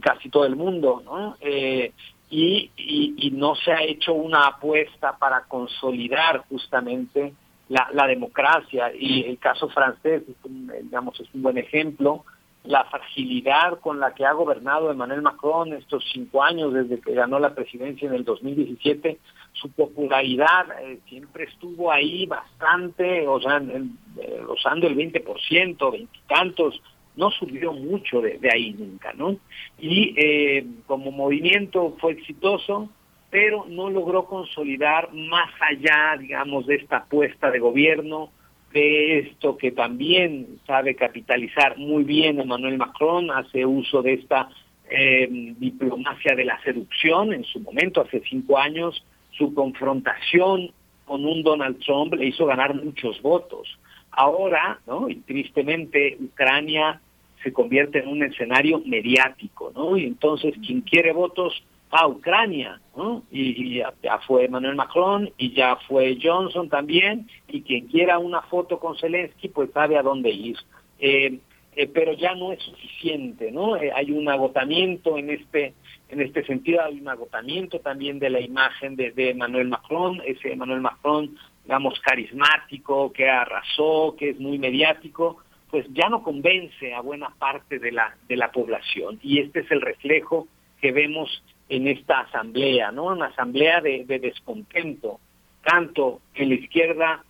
casi 0.00 0.28
todo 0.28 0.44
el 0.44 0.56
mundo, 0.56 1.02
¿no? 1.04 1.36
Eh, 1.40 1.92
y, 2.30 2.70
y, 2.76 3.30
no 3.30 3.54
se 3.54 3.72
ha 3.72 3.82
hecho 3.82 4.12
una 4.12 4.46
apuesta 4.46 5.16
para 5.18 5.42
consolidar 5.44 6.44
justamente 6.48 7.34
la, 7.68 8.06
democracia 8.06 8.92
y 8.94 9.22
el 9.22 9.38
caso 9.38 9.68
francés 9.68 10.22
digamos 10.44 11.18
es 11.20 11.28
un 11.34 11.42
buen 11.42 11.58
ejemplo 11.58 12.24
la 12.64 12.84
fragilidad 12.84 13.78
con 13.80 14.00
la 14.00 14.14
que 14.14 14.24
ha 14.24 14.32
gobernado 14.32 14.90
Emmanuel 14.90 15.22
Macron 15.22 15.72
estos 15.72 16.04
cinco 16.12 16.42
años 16.42 16.72
desde 16.72 17.00
que 17.00 17.14
ganó 17.14 17.38
la 17.38 17.54
presidencia 17.54 18.08
en 18.08 18.14
el 18.14 18.24
2017 18.24 19.18
su 19.52 19.70
popularidad 19.70 20.66
eh, 20.82 20.98
siempre 21.08 21.44
estuvo 21.44 21.90
ahí 21.90 22.26
bastante 22.26 23.26
o 23.26 23.40
sea 23.40 23.58
eh, 23.58 24.40
rozando 24.42 24.86
el 24.86 24.96
20% 24.96 25.92
veintitantos 25.92 26.80
no 27.16 27.30
subió 27.30 27.72
mucho 27.72 28.20
de, 28.20 28.38
ahí 28.52 28.72
nunca, 28.72 29.12
¿no? 29.12 29.36
Y 29.78 30.14
eh, 30.16 30.66
como 30.86 31.10
movimiento 31.10 31.96
fue 32.00 32.12
exitoso, 32.12 32.88
pero 33.30 33.66
no 33.68 33.90
logró 33.90 34.26
consolidar 34.26 35.12
más 35.12 35.50
allá, 35.60 36.16
digamos, 36.18 36.66
de 36.66 36.76
esta 36.76 36.98
apuesta 36.98 37.50
de 37.50 37.58
gobierno, 37.58 38.30
de 38.72 39.20
esto 39.20 39.56
que 39.56 39.70
también 39.70 40.58
sabe 40.66 40.96
capitalizar 40.96 41.78
muy 41.78 42.02
bien 42.02 42.40
Emmanuel 42.40 42.76
Macron, 42.76 43.30
hace 43.30 43.64
uso 43.64 44.02
de 44.02 44.14
esta 44.14 44.48
eh, 44.90 45.28
diplomacia 45.30 46.34
de 46.34 46.44
la 46.44 46.60
seducción 46.62 47.32
en 47.32 47.44
su 47.44 47.60
momento, 47.60 48.00
hace 48.00 48.22
cinco 48.28 48.58
años, 48.58 49.04
su 49.30 49.54
confrontación 49.54 50.72
con 51.04 51.24
un 51.24 51.42
Donald 51.42 51.78
Trump 51.84 52.14
le 52.14 52.26
hizo 52.26 52.46
ganar 52.46 52.74
muchos 52.74 53.20
votos. 53.22 53.78
Ahora, 54.16 54.80
¿no? 54.86 55.08
Y 55.08 55.16
tristemente 55.16 56.16
Ucrania 56.20 57.00
se 57.42 57.52
convierte 57.52 57.98
en 57.98 58.08
un 58.08 58.22
escenario 58.22 58.80
mediático, 58.84 59.72
¿no? 59.74 59.96
Y 59.96 60.04
entonces 60.04 60.54
quien 60.64 60.80
quiere 60.80 61.12
votos 61.12 61.62
a 61.90 62.08
Ucrania, 62.08 62.80
¿no? 62.96 63.22
Y, 63.30 63.78
ya, 63.78 64.18
fue 64.26 64.46
Emmanuel 64.46 64.74
Macron 64.74 65.30
y 65.38 65.52
ya 65.52 65.76
fue 65.86 66.18
Johnson 66.20 66.68
también, 66.68 67.28
y 67.48 67.62
quien 67.62 67.86
quiera 67.86 68.18
una 68.18 68.42
foto 68.42 68.80
con 68.80 68.96
Zelensky, 68.96 69.48
pues 69.48 69.70
sabe 69.72 69.96
a 69.96 70.02
dónde 70.02 70.30
ir. 70.30 70.56
Eh, 70.98 71.38
eh, 71.76 71.88
pero 71.88 72.12
ya 72.12 72.34
no 72.34 72.52
es 72.52 72.62
suficiente, 72.62 73.52
¿no? 73.52 73.76
Eh, 73.76 73.92
hay 73.94 74.10
un 74.10 74.28
agotamiento 74.28 75.18
en 75.18 75.30
este 75.30 75.74
en 76.08 76.20
este 76.20 76.44
sentido, 76.44 76.82
hay 76.82 77.00
un 77.00 77.08
agotamiento 77.08 77.80
también 77.80 78.18
de 78.18 78.30
la 78.30 78.40
imagen 78.40 78.94
de, 78.94 79.10
de 79.10 79.30
Emmanuel 79.30 79.68
Macron, 79.68 80.20
ese 80.24 80.52
Emmanuel 80.52 80.80
Macron, 80.80 81.36
digamos, 81.64 81.98
carismático, 82.00 83.12
que 83.12 83.28
arrasó, 83.28 84.14
que 84.18 84.30
es 84.30 84.40
muy 84.40 84.58
mediático, 84.58 85.38
pues 85.70 85.86
ya 85.90 86.08
no 86.08 86.22
convence 86.22 86.94
a 86.94 87.00
buena 87.00 87.30
parte 87.38 87.78
de 87.78 87.90
la, 87.90 88.14
de 88.28 88.36
la 88.36 88.52
población. 88.52 89.18
Y 89.22 89.40
este 89.40 89.60
es 89.60 89.70
el 89.70 89.80
reflejo 89.80 90.46
que 90.80 90.92
vemos 90.92 91.42
en 91.68 91.88
esta 91.88 92.20
asamblea, 92.20 92.92
¿no? 92.92 93.06
Una 93.06 93.26
asamblea 93.26 93.80
de, 93.80 94.04
descontento, 94.04 95.18
tanto 95.64 96.20
en 96.34 96.50
la 96.50 96.54
izquierda 96.56 97.24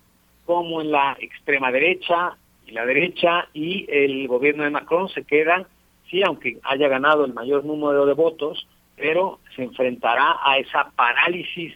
como 0.45 0.81
en 0.81 0.91
la 0.91 1.17
extrema 1.21 1.71
derecha 1.71 2.37
y 2.67 2.73
la 2.73 2.85
derecha, 2.85 3.49
y 3.55 3.87
el 3.89 4.27
gobierno 4.27 4.65
de 4.65 4.71
Macron 4.71 5.09
se 5.09 5.25
queda, 5.25 5.67
sí, 6.11 6.23
aunque 6.23 6.59
haya 6.65 6.89
ganado 6.89 7.25
el 7.25 7.33
mayor 7.35 7.65
número 7.65 8.07
de 8.07 8.15
votos, 8.15 8.67
pero 8.97 9.39
se 9.55 9.63
enfrentará 9.63 10.37
a 10.43 10.59
esa 10.59 10.91
parálisis 10.97 11.75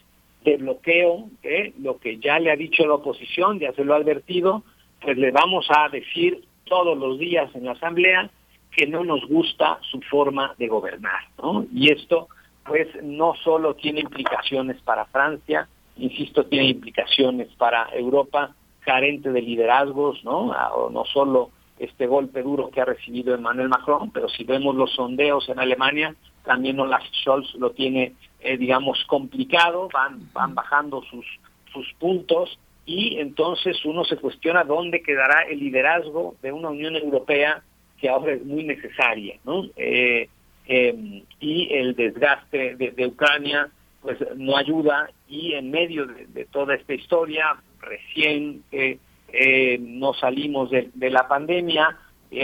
de 0.51 0.57
bloqueo, 0.59 1.29
que 1.43 1.73
lo 1.81 1.99
que 1.99 2.19
ya 2.19 2.39
le 2.39 2.51
ha 2.51 2.57
dicho 2.57 2.87
la 2.87 2.95
oposición, 2.95 3.59
ya 3.59 3.73
se 3.73 3.85
lo 3.85 3.95
ha 3.95 3.99
advertido, 3.99 4.62
pues 5.01 5.16
le 5.16 5.31
vamos 5.31 5.66
a 5.70 5.89
decir 5.89 6.45
todos 6.65 6.97
los 6.97 7.19
días 7.19 7.55
en 7.55 7.65
la 7.65 7.73
Asamblea 7.73 8.31
que 8.70 8.87
no 8.87 9.05
nos 9.05 9.27
gusta 9.27 9.79
su 9.91 10.01
forma 10.03 10.55
de 10.59 10.69
gobernar, 10.69 11.20
¿no? 11.43 11.66
Y 11.73 11.91
esto, 11.91 12.29
pues, 12.65 12.87
no 13.03 13.35
solo 13.43 13.75
tiene 13.75 14.01
implicaciones 14.01 14.81
para 14.83 15.07
Francia, 15.07 15.69
insisto, 15.97 16.47
tiene 16.47 16.69
implicaciones 16.69 17.49
para 17.57 17.89
Europa, 17.93 18.55
carente 18.81 19.33
de 19.33 19.43
liderazgos, 19.43 20.23
¿no? 20.25 20.51
O 20.75 20.91
no 20.91 21.05
solo 21.07 21.51
este 21.79 22.07
golpe 22.07 22.43
duro 22.43 22.70
que 22.70 22.81
ha 22.81 22.85
recibido 22.85 23.35
Emmanuel 23.35 23.69
Macron, 23.69 24.11
pero 24.11 24.29
si 24.29 24.45
vemos 24.45 24.75
los 24.75 24.93
sondeos 24.95 25.49
en 25.49 25.59
Alemania, 25.59 26.15
también 26.45 26.81
Olaf 26.81 27.03
Scholz 27.20 27.55
lo 27.55 27.70
tiene, 27.70 28.15
eh, 28.40 28.56
digamos, 28.56 29.05
complicado, 29.06 29.89
van, 29.93 30.32
van 30.32 30.55
bajando 30.55 31.02
sus, 31.02 31.27
sus 31.73 31.93
puntos 31.94 32.59
y 32.89 33.19
entonces 33.19 33.85
uno 33.85 34.05
se 34.05 34.16
cuestiona 34.16 34.65
dónde 34.65 35.02
quedará 35.02 35.43
el 35.43 35.59
liderazgo 35.59 36.36
de 36.40 36.52
una 36.52 36.70
Unión 36.70 36.97
Europea 36.97 37.62
que 38.01 38.09
ahora 38.09 38.32
es 38.32 38.44
muy 38.44 38.65
necesaria, 38.65 39.39
¿no? 39.44 39.65
Eh, 39.77 40.28
em, 40.66 41.23
y 41.40 41.69
el 41.74 41.94
desgaste 41.94 42.77
de, 42.77 43.06
Ucrania 43.06 43.69
pues 44.01 44.19
no 44.36 44.56
ayuda 44.56 45.10
y 45.28 45.52
en 45.55 45.70
medio 45.70 46.06
de, 46.06 46.44
toda 46.47 46.77
esta 46.77 46.94
historia 46.94 47.56
recién 47.81 48.62
eh, 48.70 48.98
eh, 49.32 49.78
no 49.81 50.15
salimos 50.15 50.70
de, 50.70 51.10
la 51.10 51.27
pandemia 51.27 51.98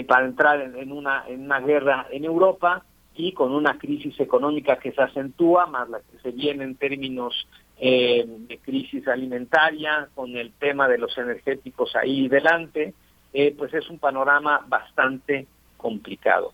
para 0.09 0.27
entrar 0.27 0.61
en, 0.61 0.91
una 0.93 1.25
en 1.29 1.45
una 1.45 1.61
guerra 1.61 2.07
en 2.11 2.25
Europa 2.25 2.85
y 3.17 3.33
con 3.33 3.53
una 3.53 3.79
crisis 3.79 4.19
económica 4.19 4.79
que 4.79 4.93
se 4.93 5.03
acentúa 5.03 5.67
más 5.67 5.89
la 5.89 6.01
que 6.01 6.19
se 6.23 6.31
viene 6.31 6.65
en 6.65 6.75
términos 6.75 7.47
de 7.77 8.61
crisis 8.63 9.07
alimentaria 9.09 10.09
con 10.15 10.37
el 10.37 10.53
tema 10.53 10.89
de 10.89 10.97
los 10.97 11.19
energéticos 11.19 11.95
ahí 11.97 12.29
delante 12.29 12.95
eh, 13.35 13.53
pues 13.59 13.75
es 13.75 13.91
un 13.91 13.99
panorama 13.99 14.65
bastante 14.69 15.49
complicado. 15.77 16.53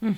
Mm. 0.00 0.12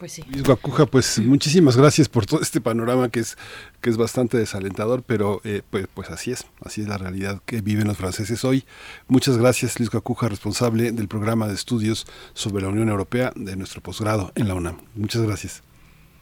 Pues 0.00 0.12
sí. 0.12 0.24
Luis 0.30 0.44
Guacuja, 0.44 0.86
pues 0.86 1.18
muchísimas 1.18 1.76
gracias 1.76 2.08
por 2.08 2.24
todo 2.24 2.40
este 2.40 2.62
panorama 2.62 3.10
que 3.10 3.20
es, 3.20 3.36
que 3.82 3.90
es 3.90 3.98
bastante 3.98 4.38
desalentador, 4.38 5.02
pero 5.02 5.42
eh, 5.44 5.60
pues, 5.68 5.88
pues, 5.92 6.10
así 6.10 6.32
es, 6.32 6.46
así 6.64 6.80
es 6.80 6.88
la 6.88 6.96
realidad 6.96 7.42
que 7.44 7.60
viven 7.60 7.86
los 7.86 7.98
franceses 7.98 8.42
hoy. 8.46 8.64
Muchas 9.08 9.36
gracias, 9.36 9.78
Luis 9.78 9.90
Guacuja, 9.90 10.30
responsable 10.30 10.92
del 10.92 11.06
programa 11.06 11.48
de 11.48 11.52
estudios 11.52 12.06
sobre 12.32 12.62
la 12.62 12.70
Unión 12.70 12.88
Europea 12.88 13.30
de 13.36 13.56
nuestro 13.56 13.82
posgrado 13.82 14.32
en 14.36 14.48
la 14.48 14.54
UNAM. 14.54 14.78
Muchas 14.94 15.20
gracias. 15.20 15.62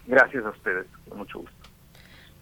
Gracias 0.09 0.45
a 0.45 0.51
ustedes, 0.51 0.87
con 1.09 1.19
mucho 1.19 1.39
gusto. 1.39 1.58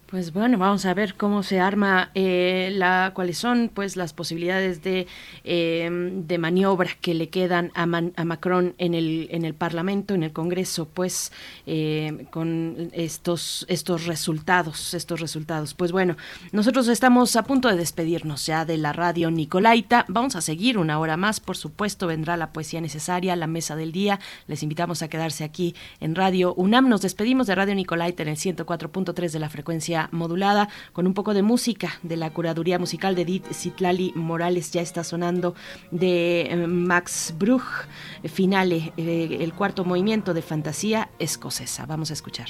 Pues 0.09 0.31
bueno, 0.31 0.57
vamos 0.57 0.85
a 0.85 0.93
ver 0.93 1.15
cómo 1.15 1.43
se 1.43 1.59
arma 1.59 2.11
eh, 2.15 2.69
la, 2.71 3.11
cuáles 3.13 3.37
son 3.37 3.69
pues 3.73 3.97
las 3.97 4.13
posibilidades 4.13 4.81
de, 4.81 5.05
eh, 5.43 5.89
de 6.25 6.37
maniobra 6.37 6.91
que 7.01 7.13
le 7.13 7.27
quedan 7.27 7.73
a, 7.75 7.83
a, 7.83 8.23
Macron 8.23 8.73
en 8.77 8.93
el 8.93 9.27
en 9.31 9.43
el 9.43 9.53
Parlamento, 9.53 10.13
en 10.13 10.23
el 10.23 10.31
Congreso, 10.31 10.85
pues 10.85 11.33
eh, 11.65 12.25
con 12.31 12.89
estos 12.93 13.65
estos 13.67 14.05
resultados, 14.05 14.93
estos 14.93 15.19
resultados. 15.19 15.73
Pues 15.73 15.91
bueno, 15.91 16.15
nosotros 16.53 16.87
estamos 16.87 17.35
a 17.35 17.43
punto 17.43 17.67
de 17.67 17.75
despedirnos 17.75 18.45
ya 18.45 18.63
de 18.63 18.77
la 18.77 18.93
radio 18.93 19.29
Nicolaita. 19.29 20.05
Vamos 20.07 20.37
a 20.37 20.41
seguir 20.41 20.77
una 20.77 20.99
hora 20.99 21.17
más, 21.17 21.41
por 21.41 21.57
supuesto 21.57 22.07
vendrá 22.07 22.37
la 22.37 22.53
poesía 22.53 22.79
necesaria, 22.79 23.35
la 23.35 23.47
mesa 23.47 23.75
del 23.75 23.91
día. 23.91 24.21
Les 24.47 24.63
invitamos 24.63 25.01
a 25.01 25.09
quedarse 25.09 25.43
aquí 25.43 25.75
en 25.99 26.15
Radio 26.15 26.53
UNAM. 26.53 26.87
Nos 26.87 27.01
despedimos 27.01 27.45
de 27.47 27.55
Radio 27.55 27.75
Nicolaita 27.75 28.23
en 28.23 28.29
el 28.29 28.37
104.3 28.37 29.31
de 29.31 29.39
la 29.39 29.49
frecuencia 29.49 29.96
modulada 30.11 30.69
con 30.93 31.07
un 31.07 31.13
poco 31.13 31.33
de 31.33 31.41
música 31.41 31.99
de 32.03 32.17
la 32.17 32.29
curaduría 32.29 32.79
musical 32.79 33.15
de 33.15 33.23
Edith 33.23 33.51
Citlali 33.51 34.13
Morales. 34.15 34.71
Ya 34.71 34.81
está 34.81 35.03
sonando 35.03 35.55
de 35.91 36.41
eh, 36.41 36.67
Max 36.67 37.33
Bruch, 37.37 37.87
Finale, 38.25 38.93
eh, 38.97 39.37
el 39.41 39.53
cuarto 39.53 39.83
movimiento 39.85 40.33
de 40.33 40.41
fantasía 40.41 41.09
escocesa. 41.19 41.85
Vamos 41.85 42.11
a 42.11 42.13
escuchar. 42.13 42.47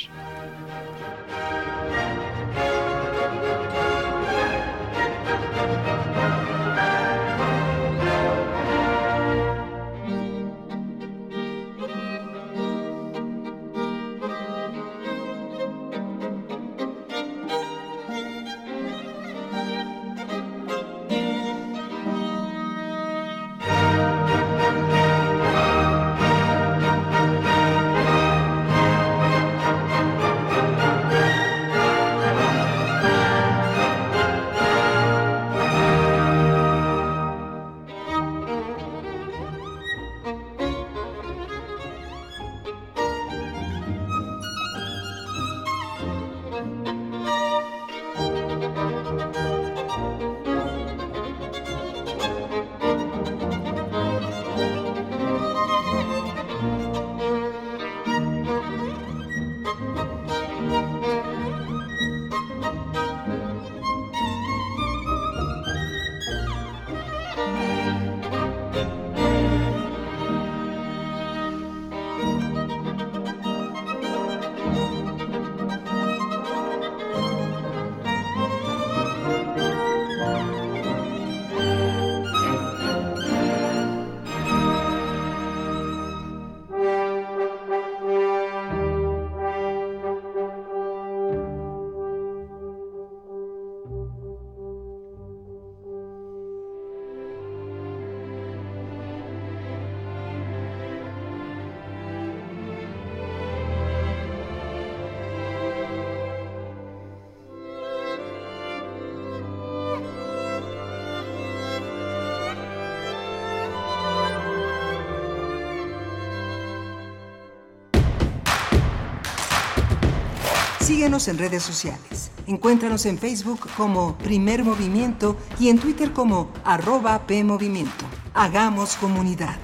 En 121.07 121.37
redes 121.37 121.63
sociales. 121.63 122.31
Encuéntranos 122.47 123.05
en 123.05 123.17
Facebook 123.17 123.61
como 123.77 124.17
Primer 124.17 124.65
Movimiento 124.65 125.37
y 125.57 125.69
en 125.69 125.79
Twitter 125.79 126.11
como 126.11 126.51
arroba 126.65 127.25
PMovimiento. 127.25 128.03
Hagamos 128.33 128.97
comunidad. 128.97 129.55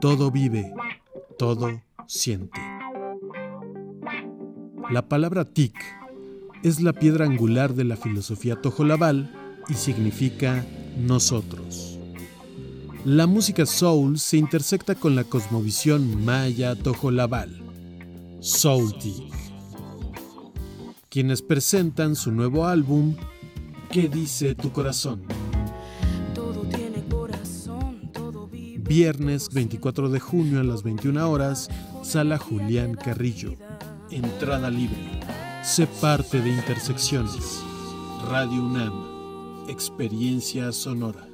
Todo 0.00 0.32
vive, 0.32 0.74
todo 1.38 1.80
siente. 2.08 2.60
La 4.90 5.08
palabra 5.08 5.44
tic 5.44 5.76
es 6.64 6.80
la 6.80 6.92
piedra 6.92 7.24
angular 7.24 7.74
de 7.74 7.84
la 7.84 7.96
filosofía 7.96 8.60
tojolabal 8.60 9.32
y 9.68 9.74
significa 9.74 10.66
nosotros. 10.98 11.87
La 13.04 13.26
música 13.26 13.64
soul 13.64 14.18
se 14.18 14.36
intersecta 14.36 14.94
con 14.94 15.14
la 15.14 15.24
cosmovisión 15.24 16.24
maya 16.24 16.74
tojolabal, 16.74 17.62
Soultic, 18.40 19.32
quienes 21.08 21.42
presentan 21.42 22.16
su 22.16 22.32
nuevo 22.32 22.66
álbum 22.66 23.14
¿Qué 23.90 24.06
dice 24.06 24.54
tu 24.54 24.70
corazón? 24.70 25.22
Viernes 28.76 29.48
24 29.50 30.10
de 30.10 30.20
junio 30.20 30.60
a 30.60 30.64
las 30.64 30.82
21 30.82 31.30
horas, 31.30 31.68
Sala 32.02 32.36
Julián 32.36 32.94
Carrillo. 32.94 33.54
Entrada 34.10 34.70
libre. 34.70 35.20
Sé 35.62 35.86
parte 35.86 36.40
de 36.40 36.50
Intersecciones. 36.50 37.62
Radio 38.28 38.62
UNAM. 38.62 39.68
Experiencia 39.68 40.70
sonora. 40.72 41.27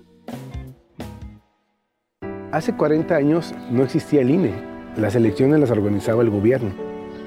Hace 2.55 2.73
40 2.73 3.17
años 3.17 3.53
no 3.69 3.83
existía 3.83 4.21
el 4.21 4.31
INE. 4.31 4.53
Las 4.97 5.17
elecciones 5.17 5.59
las 5.59 5.73
organizaba 5.73 6.23
el 6.23 6.31
gobierno. 6.31 6.71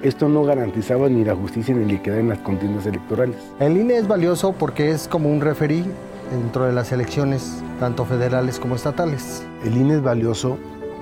Esto 0.01 0.29
no 0.29 0.45
garantizaba 0.45 1.09
ni 1.09 1.25
la 1.25 1.35
justicia 1.35 1.75
ni 1.75 1.85
la 1.85 1.97
equidad 1.99 2.19
en 2.19 2.29
las 2.29 2.37
contiendas 2.39 2.85
electorales. 2.85 3.35
El 3.59 3.75
INE 3.75 3.97
es 3.97 4.07
valioso 4.07 4.53
porque 4.53 4.89
es 4.89 5.09
como 5.09 5.29
un 5.29 5.41
referí 5.41 5.83
dentro 6.31 6.63
de 6.63 6.71
las 6.71 6.93
elecciones, 6.93 7.61
tanto 7.77 8.05
federales 8.05 8.57
como 8.57 8.75
estatales. 8.75 9.45
El 9.65 9.75
INE 9.75 9.95
es 9.95 10.01
valioso 10.01 10.57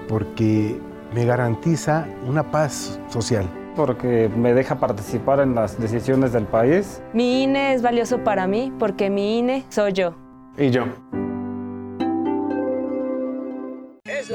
porque 0.07 0.75
me 1.13 1.25
garantiza 1.25 2.07
una 2.27 2.49
paz 2.49 2.99
social 3.09 3.47
porque 3.75 4.31
me 4.35 4.53
deja 4.53 4.79
participar 4.79 5.41
en 5.41 5.53
las 5.53 5.79
decisiones 5.79 6.31
del 6.31 6.45
país. 6.45 7.03
Mi 7.13 7.43
INE 7.43 7.73
es 7.73 7.83
valioso 7.83 8.23
para 8.23 8.47
mí 8.47 8.73
porque 8.79 9.11
mi 9.11 9.37
INE 9.37 9.65
soy 9.69 9.91
yo. 9.91 10.15
Y 10.57 10.71
yo. 10.71 10.85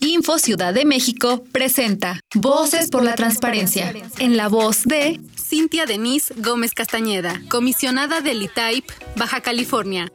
Info 0.00 0.38
Ciudad 0.38 0.74
de 0.74 0.84
México 0.84 1.44
presenta 1.52 2.20
Voces 2.34 2.90
por 2.90 3.04
la 3.04 3.14
Transparencia, 3.14 3.92
en 4.18 4.36
la 4.36 4.48
voz 4.48 4.84
de 4.84 5.20
Cintia 5.36 5.86
Denise 5.86 6.34
Gómez 6.36 6.72
Castañeda, 6.72 7.40
comisionada 7.48 8.20
del 8.20 8.42
ITAIP, 8.42 8.84
Baja 9.16 9.40
California. 9.40 10.10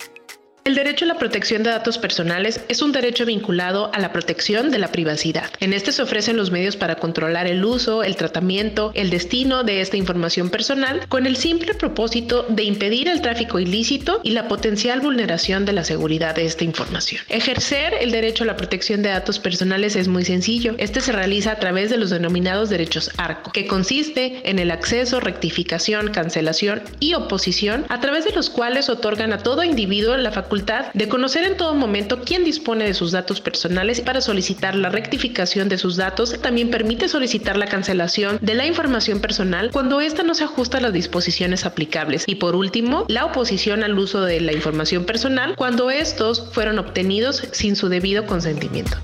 El 0.70 0.76
derecho 0.76 1.06
a 1.06 1.08
la 1.08 1.18
protección 1.18 1.64
de 1.64 1.72
datos 1.72 1.98
personales 1.98 2.62
es 2.68 2.84
un 2.84 2.92
derecho 2.92 3.26
vinculado 3.26 3.90
a 3.92 3.98
la 3.98 4.14
protección 4.14 4.70
de 4.70 4.78
la 4.78 4.92
privacidad. 4.92 5.50
En 5.60 5.74
este 5.74 5.92
se 5.92 6.04
ofrecen 6.04 6.38
los 6.38 6.52
medios 6.52 6.78
para 6.78 6.98
controlar 6.98 7.48
el 7.48 7.66
uso, 7.66 8.04
el 8.04 8.16
tratamiento, 8.16 8.92
el 8.94 9.10
destino 9.10 9.64
de 9.64 9.82
esta 9.82 9.98
información 9.98 10.52
personal 10.52 11.08
con 11.10 11.26
el 11.26 11.38
simple 11.38 11.74
propósito 11.74 12.46
de 12.50 12.66
impedir 12.66 13.08
el 13.08 13.24
tráfico 13.24 13.60
ilícito 13.60 14.22
y 14.24 14.30
la 14.30 14.48
potencial 14.48 15.02
vulneración 15.02 15.66
de 15.66 15.74
la 15.74 15.84
seguridad 15.84 16.36
de 16.36 16.46
esta 16.46 16.66
información. 16.66 17.24
Ejercer 17.30 17.96
el 18.00 18.12
derecho 18.12 18.44
a 18.44 18.48
la 18.48 18.56
protección 18.56 19.02
de 19.02 19.10
datos 19.10 19.40
personales 19.40 19.96
es 19.96 20.08
muy 20.08 20.24
sencillo. 20.24 20.76
Este 20.78 21.02
se 21.02 21.14
realiza 21.14 21.54
a 21.54 21.60
través 21.60 21.90
de 21.90 21.98
los 21.98 22.12
denominados 22.12 22.70
derechos 22.70 23.10
ARCO, 23.18 23.52
que 23.52 23.66
consiste 23.66 24.48
en 24.48 24.60
el 24.60 24.70
acceso, 24.70 25.20
rectificación, 25.20 26.10
cancelación 26.10 26.84
y 27.00 27.16
oposición, 27.16 27.88
a 27.90 28.00
través 28.00 28.24
de 28.24 28.34
los 28.34 28.52
cuales 28.52 28.88
otorgan 28.88 29.34
a 29.34 29.40
todo 29.40 29.64
individuo 29.64 30.16
la 30.16 30.30
facultad 30.30 30.59
de 30.94 31.10
conocer 31.10 31.44
en 31.44 31.58
todo 31.58 31.74
momento 31.74 32.22
quién 32.22 32.44
dispone 32.44 32.86
de 32.86 32.94
sus 32.94 33.12
datos 33.12 33.42
personales 33.42 34.02
para 34.02 34.22
solicitar 34.22 34.76
la 34.76 34.90
rectificación 34.90 35.70
de 35.70 35.78
sus 35.78 35.96
datos. 35.96 36.40
También 36.42 36.70
permite 36.70 37.08
solicitar 37.08 37.58
la 37.58 37.68
cancelación 37.68 38.40
de 38.42 38.54
la 38.56 38.66
información 38.66 39.20
personal 39.20 39.70
cuando 39.72 40.02
ésta 40.02 40.24
no 40.24 40.36
se 40.36 40.44
ajusta 40.44 40.78
a 40.78 40.82
las 40.82 40.94
disposiciones 40.94 41.66
aplicables. 41.66 42.24
Y 42.28 42.36
por 42.36 42.56
último, 42.56 43.06
la 43.08 43.26
oposición 43.26 43.84
al 43.84 43.98
uso 43.98 44.22
de 44.22 44.42
la 44.42 44.54
información 44.54 45.06
personal 45.06 45.56
cuando 45.56 45.90
estos 45.90 46.50
fueron 46.54 46.80
obtenidos 46.80 47.48
sin 47.52 47.76
su 47.76 47.90
debido 47.90 48.26
consentimiento. 48.26 48.98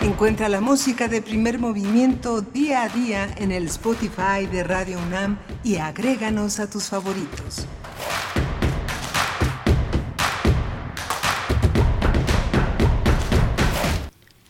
Encuentra 0.00 0.48
la 0.48 0.60
música 0.60 1.06
de 1.06 1.22
primer 1.22 1.58
movimiento 1.58 2.40
día 2.40 2.82
a 2.82 2.88
día 2.88 3.28
en 3.36 3.52
el 3.52 3.66
Spotify 3.66 4.46
de 4.50 4.64
Radio 4.64 4.98
UNAM 4.98 5.38
y 5.62 5.76
agréganos 5.76 6.58
a 6.58 6.68
tus 6.68 6.88
favoritos. 6.88 7.66
Thank 8.12 8.36
you. 8.36 8.41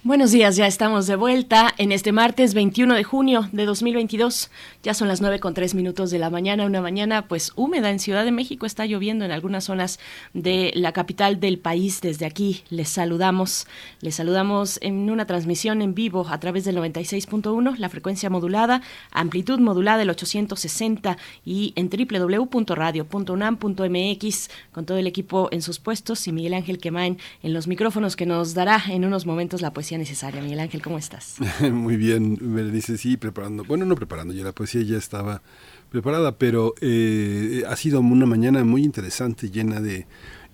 Buenos 0.05 0.33
días, 0.33 0.57
ya 0.57 0.67
estamos 0.67 1.07
de 1.07 1.15
vuelta 1.15 1.73
en 1.79 1.93
este 1.93 2.11
martes 2.11 2.55
21 2.55 2.95
de 2.95 3.05
junio 3.05 3.49
de 3.53 3.65
2022. 3.65 4.51
Ya 4.83 4.95
son 4.95 5.07
las 5.07 5.21
9 5.21 5.39
con 5.39 5.55
3 5.55 5.77
minutos 5.77 6.11
de 6.11 6.19
la 6.19 6.29
mañana, 6.29 6.67
una 6.67 6.81
mañana 6.81 7.29
pues 7.29 7.53
húmeda 7.55 7.89
en 7.89 8.01
Ciudad 8.01 8.25
de 8.25 8.33
México. 8.33 8.67
Está 8.67 8.85
lloviendo 8.85 9.25
en 9.25 9.31
algunas 9.31 9.63
zonas 9.63 10.01
de 10.35 10.73
la 10.75 10.91
capital 10.91 11.39
del 11.39 11.61
país. 11.61 12.01
Desde 12.01 12.27
aquí 12.27 12.65
les 12.69 12.89
saludamos. 12.89 13.69
Les 14.01 14.17
saludamos 14.17 14.81
en 14.83 15.09
una 15.09 15.25
transmisión 15.25 15.83
en 15.83 15.95
vivo 15.95 16.27
a 16.29 16.41
través 16.41 16.65
del 16.65 16.79
96.1, 16.79 17.77
la 17.77 17.89
frecuencia 17.89 18.29
modulada, 18.29 18.83
amplitud 19.13 19.61
modulada 19.61 20.03
el 20.03 20.11
860 20.11 21.17
y 21.45 21.75
en 21.77 21.89
www.radio.unam.mx 21.89 24.51
con 24.73 24.85
todo 24.85 24.99
el 24.99 25.07
equipo 25.07 25.49
en 25.53 25.63
sus 25.63 25.79
puestos 25.79 26.27
y 26.27 26.33
Miguel 26.33 26.55
Ángel 26.55 26.79
Quemain 26.79 27.19
en 27.45 27.53
los 27.53 27.69
micrófonos 27.69 28.17
que 28.17 28.27
nos 28.27 28.55
dará 28.55 28.83
en 28.89 29.05
unos 29.05 29.27
momentos 29.27 29.63
la 29.63 29.73
poesía 29.73 29.92
necesaria. 29.99 30.41
Miguel 30.43 30.61
Ángel, 30.61 30.83
¿cómo 30.83 30.99
estás? 30.99 31.37
Muy 31.73 31.97
bien, 31.97 32.39
me 32.41 32.63
dice 32.65 32.99
sí, 32.99 33.17
preparando. 33.17 33.65
Bueno, 33.65 33.85
no 33.85 33.95
preparando, 33.95 34.35
ya 34.35 34.45
la 34.45 34.53
poesía 34.53 34.83
ya 34.83 34.97
estaba 34.97 35.43
preparada, 35.91 36.37
pero 36.37 36.75
eh, 36.81 37.65
ha 37.69 37.77
sido 37.77 38.01
una 38.01 38.27
mañana 38.27 38.65
muy 38.65 38.83
interesante, 38.83 39.51
llena 39.51 39.81
de, 39.81 40.07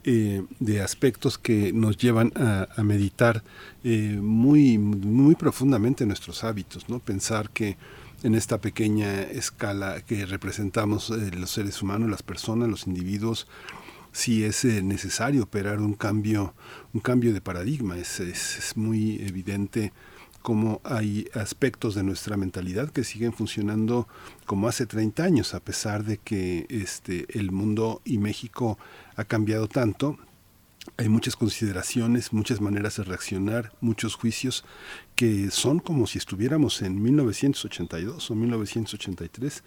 eh, 0.04 0.42
de 0.58 0.80
aspectos 0.80 1.38
que 1.38 1.72
nos 1.72 1.96
llevan 1.96 2.32
a, 2.34 2.82
meditar 2.82 3.44
eh, 3.84 4.18
muy, 4.20 4.78
muy 4.78 5.36
profundamente 5.36 6.06
nuestros 6.06 6.42
hábitos, 6.44 6.88
¿no? 6.88 6.98
Pensar 6.98 7.50
que 7.50 7.76
en 8.24 8.34
esta 8.34 8.58
pequeña 8.58 9.22
escala 9.22 10.00
que 10.00 10.26
representamos 10.26 11.10
los 11.10 11.50
seres 11.50 11.82
humanos, 11.82 12.10
las 12.10 12.24
personas, 12.24 12.68
los 12.68 12.88
individuos, 12.88 13.46
sí 14.18 14.42
es 14.42 14.64
necesario 14.64 15.44
operar 15.44 15.78
un 15.80 15.94
cambio 15.94 16.52
un 16.92 17.00
cambio 17.00 17.32
de 17.32 17.40
paradigma. 17.40 17.96
Es, 17.96 18.18
es, 18.20 18.76
muy 18.76 19.20
evidente 19.22 19.92
cómo 20.42 20.80
hay 20.84 21.28
aspectos 21.34 21.94
de 21.94 22.02
nuestra 22.02 22.36
mentalidad 22.36 22.90
que 22.90 23.04
siguen 23.04 23.32
funcionando 23.32 24.08
como 24.46 24.68
hace 24.68 24.86
30 24.86 25.22
años, 25.22 25.54
a 25.54 25.60
pesar 25.60 26.04
de 26.04 26.18
que 26.18 26.66
este, 26.68 27.26
el 27.38 27.52
mundo 27.52 28.00
y 28.04 28.18
México 28.18 28.78
ha 29.16 29.24
cambiado 29.24 29.68
tanto. 29.68 30.18
Hay 30.96 31.08
muchas 31.08 31.36
consideraciones, 31.36 32.32
muchas 32.32 32.60
maneras 32.60 32.96
de 32.96 33.04
reaccionar, 33.04 33.72
muchos 33.80 34.14
juicios 34.14 34.64
que 35.14 35.50
son 35.50 35.80
como 35.80 36.06
si 36.06 36.18
estuviéramos 36.18 36.82
en 36.82 37.00
1982 37.02 38.30
o 38.30 38.34
1983 38.34 39.62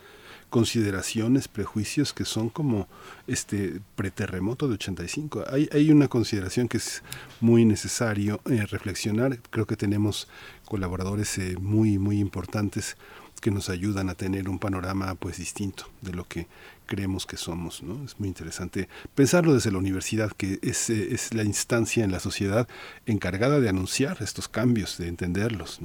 consideraciones, 0.52 1.48
prejuicios 1.48 2.14
que 2.14 2.26
son 2.26 2.49
como 2.49 2.88
este 3.26 3.80
preterremoto 3.95 4.68
de 4.68 4.76
85. 4.76 5.45
Hay, 5.49 5.69
hay 5.72 5.90
una 5.90 6.10
consideración 6.10 6.68
que 6.68 6.78
es 6.78 7.02
muy 7.40 7.64
necesario 7.65 8.41
eh, 8.45 8.65
reflexionar. 8.68 9.40
Creo 9.49 9.65
que 9.65 9.78
tenemos 9.78 10.28
colaboradores 10.65 11.38
eh, 11.38 11.56
muy, 11.60 11.98
muy 11.98 12.19
importantes 12.19 12.98
que 13.40 13.49
nos 13.49 13.69
ayudan 13.69 14.10
a 14.10 14.15
tener 14.15 14.49
un 14.49 14.60
panorama 14.60 15.15
pues 15.15 15.38
distinto 15.38 15.86
de 16.02 16.11
lo 16.11 16.26
que 16.28 16.48
creemos 16.86 17.26
que 17.26 17.38
somos. 17.38 17.82
¿no? 17.82 18.03
Es 18.03 18.19
muy 18.19 18.28
interesante 18.28 18.90
pensarlo 19.15 19.53
desde 19.53 19.72
la 19.72 19.78
universidad, 19.78 20.34
que 20.34 20.60
es, 20.61 20.90
eh, 20.90 21.14
es 21.14 21.34
la 21.34 21.44
instancia 21.44 22.03
en 22.03 22.11
la 22.11 22.19
sociedad 22.19 22.68
encargada 23.06 23.61
de 23.61 23.69
anunciar 23.69 24.18
estos 24.22 24.49
cambios, 24.49 24.98
de 24.98 25.07
entenderlos. 25.07 25.80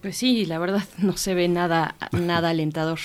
Pues 0.00 0.16
sí, 0.16 0.46
la 0.46 0.58
verdad 0.58 0.82
no 0.98 1.16
se 1.16 1.34
ve 1.34 1.48
nada, 1.48 1.94
nada 2.12 2.50
alentador. 2.50 3.00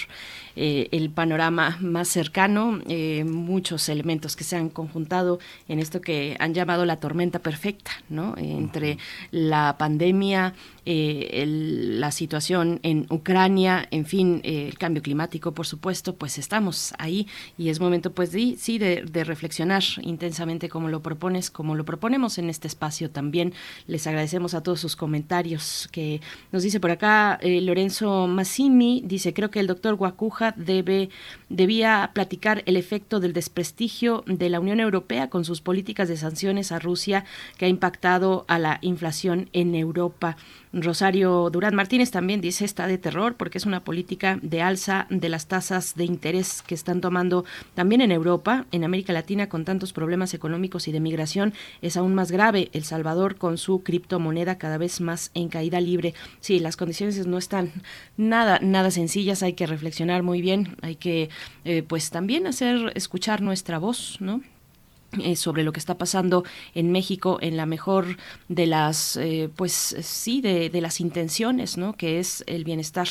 Eh, 0.58 0.88
el 0.92 1.10
panorama 1.10 1.78
más 1.82 2.08
cercano, 2.08 2.80
eh, 2.88 3.26
muchos 3.26 3.90
elementos 3.90 4.38
que 4.38 4.46
se 4.46 4.56
han 4.56 4.70
conjuntado 4.70 5.40
en 5.68 5.80
esto 5.80 6.00
que 6.00 6.38
han 6.40 6.54
llamado 6.54 6.86
la 6.86 7.02
tormenta 7.02 7.40
perfecta, 7.40 7.92
¿no? 8.08 8.36
Entre 8.38 8.98
la 9.32 9.76
pandemia, 9.78 10.54
eh, 10.86 11.44
la 11.46 12.12
situación 12.12 12.80
en 12.84 13.06
Ucrania, 13.10 13.86
en 13.92 14.06
fin, 14.06 14.40
el 14.44 14.78
cambio 14.78 15.04
climático, 15.04 15.52
por 15.52 15.66
supuesto, 15.66 16.16
pues 16.16 16.38
estamos 16.38 16.94
ahí 17.00 17.28
y 17.58 17.68
es 17.68 17.82
momento, 17.82 18.14
pues, 18.14 18.32
de, 18.32 18.56
sí, 18.58 18.78
de, 18.78 19.24
reflexionar 19.26 19.84
intensamente 20.04 20.70
como 20.70 20.88
lo 20.88 21.02
propones, 21.02 21.50
como 21.50 21.76
lo 21.76 21.84
proponemos 21.84 22.38
en 22.38 22.50
este 22.50 22.68
espacio 22.68 23.10
también. 23.10 23.54
Les 23.88 24.08
agradecemos 24.08 24.54
a 24.54 24.62
todos 24.62 24.80
sus 24.80 24.96
comentarios 24.96 25.90
que 25.92 26.22
nos 26.52 26.64
dice 26.64 26.80
por 26.86 26.92
acá 26.92 27.40
Lorenzo 27.42 28.28
Massimi, 28.28 29.02
dice, 29.04 29.34
creo 29.34 29.50
que 29.50 29.60
el 29.60 29.66
doctor 29.66 29.96
Guacuja 29.96 30.54
debe, 30.56 31.10
debía 31.50 32.12
platicar 32.14 32.62
el 32.68 32.78
efecto 32.78 33.20
del 33.20 33.34
desprestigio 33.34 34.24
de 34.28 34.52
la 34.52 34.60
Unión 34.60 34.80
Europea 34.80 35.32
con 35.32 35.46
sus 35.46 35.62
políticas 35.62 36.10
de 36.10 36.16
sanciones 36.16 36.72
a 36.72 36.78
Rusia 36.78 37.26
que 37.58 37.66
ha 37.66 37.70
impactado 37.70 38.46
a 38.48 38.60
la 38.60 38.78
inflación 38.82 39.50
en 39.52 39.74
Europa. 39.74 40.38
Rosario 40.76 41.50
Durán 41.50 41.74
Martínez 41.74 42.12
también 42.12 42.42
dice 42.42 42.66
está 42.66 42.86
de 42.86 42.98
terror 42.98 43.36
porque 43.36 43.58
es 43.58 43.66
una 43.66 43.86
política 43.86 44.40
de 44.42 44.62
alza 44.62 45.08
de 45.10 45.30
las 45.30 45.48
tasas 45.48 45.96
de 45.96 46.04
interés 46.04 46.62
que 46.62 46.76
están 46.76 47.00
tomando 47.00 47.46
también 47.76 48.02
en 48.02 48.12
Europa, 48.12 48.66
en 48.74 48.84
América 48.84 49.14
Latina 49.14 49.48
con 49.48 49.64
tantos 49.64 49.94
problemas 49.94 50.34
económicos 50.34 50.90
y 50.90 50.92
de 50.92 51.00
migración 51.00 51.54
es 51.82 51.96
aún 51.96 52.14
más 52.14 52.30
grave. 52.30 52.70
El 52.74 52.84
Salvador 52.84 53.38
con 53.38 53.58
su 53.58 53.84
criptomoneda 53.84 54.58
cada 54.58 54.78
vez 54.78 55.00
más 55.00 55.32
en 55.34 55.48
caída 55.48 55.80
libre. 55.80 56.14
Sí, 56.42 56.60
las 56.60 56.76
condiciones 56.76 57.26
no 57.26 57.38
están 57.38 57.72
nada 58.18 58.60
nada 58.62 58.92
sencillas, 58.92 59.44
hay 59.44 59.54
que 59.54 59.68
reflexionar 59.68 60.24
muy 60.24 60.42
bien, 60.42 60.76
hay 60.82 60.96
que 60.96 61.30
eh, 61.64 61.84
pues 61.84 62.10
también 62.10 62.48
hacer 62.48 62.92
escuchar 62.96 63.42
nuestra 63.42 63.80
voz, 63.80 64.18
¿no? 64.20 64.42
Eh, 65.24 65.36
sobre 65.36 65.64
lo 65.64 65.72
que 65.72 65.80
está 65.80 65.98
pasando 65.98 66.44
en 66.74 66.92
México 66.92 67.38
en 67.42 67.58
la 67.58 67.66
mejor 67.66 68.18
de 68.50 68.66
las 68.66 69.18
eh, 69.18 69.50
pues 69.56 69.96
sí 70.02 70.42
de, 70.42 70.70
de, 70.70 70.82
las 70.82 71.00
intenciones 71.00 71.78
no 71.78 71.94
que 71.94 72.20
es 72.20 72.44
el 72.48 72.64
bienestar 72.64 73.08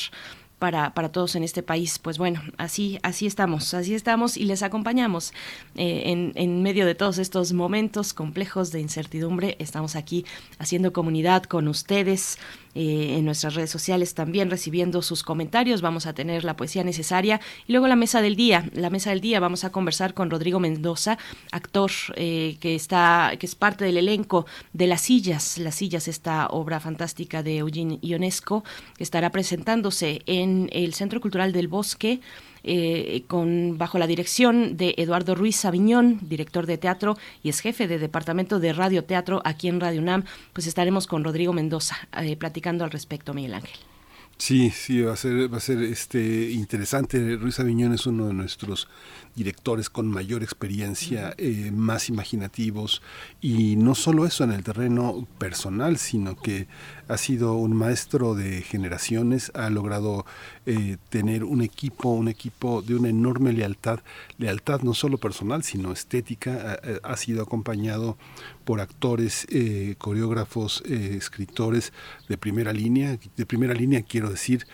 para, 0.59 0.95
para, 0.95 1.11
todos 1.11 1.35
en 1.35 1.43
este 1.43 1.63
país. 1.63 1.99
Pues 1.99 2.17
bueno, 2.17 2.41
así, 2.57 2.99
así 3.03 3.27
estamos, 3.27 3.75
así 3.75 3.95
estamos 3.95 4.37
y 4.37 4.45
les 4.45 4.63
acompañamos 4.63 5.33
eh, 5.75 6.05
en, 6.07 6.33
en, 6.37 6.63
medio 6.63 6.87
de 6.87 6.95
todos 6.95 7.19
estos 7.19 7.53
momentos 7.53 8.15
complejos 8.15 8.73
de 8.73 8.81
incertidumbre. 8.81 9.57
Estamos 9.59 9.95
aquí 9.95 10.25
haciendo 10.59 10.93
comunidad 10.93 11.43
con 11.43 11.69
ustedes, 11.69 12.39
eh, 12.75 13.17
en 13.19 13.25
nuestras 13.25 13.55
redes 13.55 13.71
sociales 13.71 14.15
también 14.15 14.51
recibiendo 14.51 15.03
sus 15.03 15.23
comentarios. 15.23 15.81
Vamos 15.81 16.07
a 16.07 16.13
tener 16.13 16.45
la 16.45 16.57
poesía 16.57 16.85
necesaria 16.85 17.41
y 17.67 17.73
luego 17.73 17.89
la 17.89 17.97
mesa 17.97 18.21
del 18.23 18.37
día. 18.37 18.69
La 18.73 18.91
mesa 18.91 19.11
del 19.11 19.21
día 19.21 19.41
vamos 19.41 19.65
a 19.65 19.71
conversar 19.71 20.15
con 20.15 20.31
Rodrigo 20.31 20.61
Mendoza, 20.61 21.19
actor 21.53 21.91
eh, 22.17 22.57
que 22.61 22.75
está 22.75 23.33
que 23.39 23.47
es 23.47 23.55
parte 23.55 23.85
del 23.85 23.97
elenco 23.97 24.47
de 24.73 24.87
Las 24.87 25.03
Sillas. 25.03 25.59
Las 25.59 25.77
Sillas, 25.77 26.09
esta 26.09 26.49
obra 26.49 26.81
fantástica 26.81 27.43
de 27.43 27.59
Eugene 27.59 27.99
Ionesco, 28.03 28.65
que 28.97 29.05
estará 29.05 29.31
presentándose 29.31 30.23
en 30.27 30.69
el 30.73 30.95
Centro 30.95 31.21
Cultural 31.21 31.53
del 31.53 31.69
Bosque. 31.69 32.21
Eh, 32.67 33.25
con, 33.29 33.77
bajo 33.77 33.99
la 33.99 34.07
dirección 34.07 34.79
de 34.79 34.95
Eduardo 34.97 35.35
Ruiz 35.35 35.57
Sabiñón, 35.57 36.19
director 36.23 36.65
de 36.65 36.79
teatro 36.79 37.19
y 37.43 37.51
es 37.51 37.61
jefe 37.61 37.87
de 37.87 37.99
departamento 37.99 38.59
de 38.59 38.73
radio 38.73 39.05
teatro 39.05 39.43
aquí 39.45 39.69
en 39.69 39.81
Radio 39.81 40.01
UNAM, 40.01 40.25
pues 40.55 40.67
estaremos 40.67 41.07
con 41.07 41.25
Rodrigo 41.25 41.53
Mendoza 41.53 41.97
eh, 42.23 42.37
platicando 42.37 42.83
al 42.83 42.91
respecto, 42.91 43.35
Miguel 43.35 43.53
Ángel. 43.53 43.94
Sí, 44.37 44.71
sí, 44.71 45.01
va 45.01 45.13
a 45.13 45.17
ser, 45.17 45.53
va 45.53 45.59
a 45.59 45.61
ser 45.61 45.83
este 45.83 46.51
interesante. 46.51 47.37
Ruiz 47.37 47.61
Aviñón 47.61 47.95
es 47.95 48.07
uno 48.07 48.27
de 48.27 48.35
nuestros 48.35 48.89
directores 49.37 49.91
con 49.91 50.09
mayor 50.09 50.43
experiencia, 50.43 51.35
eh, 51.39 51.71
más 51.73 52.09
imaginativos, 52.09 53.03
y 53.41 53.77
no 53.77 53.95
solo 53.95 54.27
eso 54.27 54.45
en 54.45 54.53
el 54.53 54.63
terreno 54.63 55.27
personal, 55.39 55.99
sino 55.99 56.37
que 56.37 56.69
ha 57.09 57.17
sido 57.17 57.55
un 57.55 57.75
maestro 57.77 58.35
de 58.35 58.63
generaciones, 58.63 59.51
ha 59.55 59.71
logrado 59.71 60.25
eh, 60.67 60.97
tener 61.11 61.45
un 61.45 61.63
equipo, 61.63 62.11
un 62.11 62.29
equipo 62.29 62.83
de 62.83 62.95
una 62.95 63.09
enorme 63.09 63.53
lealtad, 63.53 64.01
lealtad 64.39 64.81
no 64.83 64.95
solo 64.95 65.19
personal, 65.19 65.63
sino 65.63 65.93
estética, 65.93 66.79
ha, 67.03 67.17
sido 67.17 67.43
acompañado 67.43 68.17
por 68.65 68.81
actores, 68.81 69.47
eh, 69.51 69.95
coreógrafos, 69.99 70.83
eh, 70.87 71.15
escritores 71.17 71.93
de 72.29 72.39
primera 72.39 72.73
línea, 72.73 73.19
de 73.37 73.47
primera 73.47 73.75
línea 73.75 74.03
quiero 74.03 74.31
decir 74.31 74.67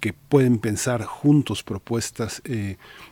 que 0.00 0.12
pueden 0.12 0.58
pensar 0.58 1.04
juntos 1.04 1.62
propuestas, 1.62 2.42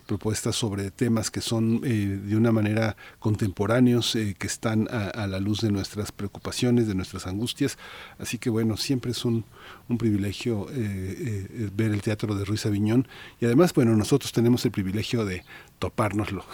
propuestas 0.06 0.56
sobre 0.56 0.90
temas 0.90 1.30
que 1.30 1.40
son 1.40 1.80
de 1.80 2.36
una 2.36 2.52
manera 2.52 2.96
contemporáneos, 3.18 4.12
que 4.12 4.46
están 4.46 4.88
a, 4.90 5.08
a 5.08 5.26
la 5.26 5.40
luz 5.40 5.62
de 5.62 5.70
nuestras 5.70 6.12
preocupaciones, 6.12 6.86
de 6.86 6.94
nuestras 6.94 7.26
angustias, 7.26 7.78
así 8.18 8.38
que 8.38 8.50
bueno, 8.50 8.76
siempre 8.76 9.12
es 9.12 9.24
un, 9.24 9.44
un 9.88 9.98
privilegio 9.98 10.66
eh, 10.70 11.46
eh, 11.50 11.70
ver 11.74 11.92
el 11.92 12.02
teatro 12.02 12.34
de 12.34 12.44
Ruiz 12.44 12.66
Aviñón. 12.66 13.06
Y 13.40 13.44
además, 13.44 13.72
bueno, 13.72 13.94
nosotros 13.96 14.32
tenemos 14.32 14.64
el 14.64 14.72
privilegio 14.72 15.24
de 15.24 15.44
topárnoslo 15.78 16.44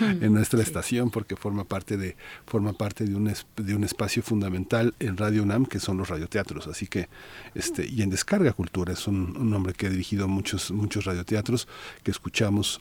en 0.00 0.32
nuestra 0.32 0.62
estación 0.62 1.10
porque 1.10 1.34
forma 1.34 1.64
parte 1.64 1.96
de 1.96 2.16
forma 2.46 2.72
parte 2.72 3.04
de 3.04 3.16
un 3.16 3.32
de 3.56 3.74
un 3.74 3.82
espacio 3.82 4.22
fundamental 4.22 4.94
en 5.00 5.16
Radio 5.16 5.42
UNAM 5.42 5.66
que 5.66 5.80
son 5.80 5.98
los 5.98 6.08
radioteatros. 6.08 6.66
Así 6.68 6.86
que 6.86 7.08
este 7.54 7.86
y 7.86 8.02
en 8.02 8.10
Descarga 8.10 8.52
Cultura 8.52 8.92
es 8.92 9.06
un, 9.08 9.36
un 9.36 9.52
que 9.72 9.86
ha 9.86 9.90
dirigido 9.90 10.28
muchos 10.28 10.70
muchos 10.70 11.04
radioteatros 11.04 11.68
que 12.02 12.10
escuchamos 12.10 12.80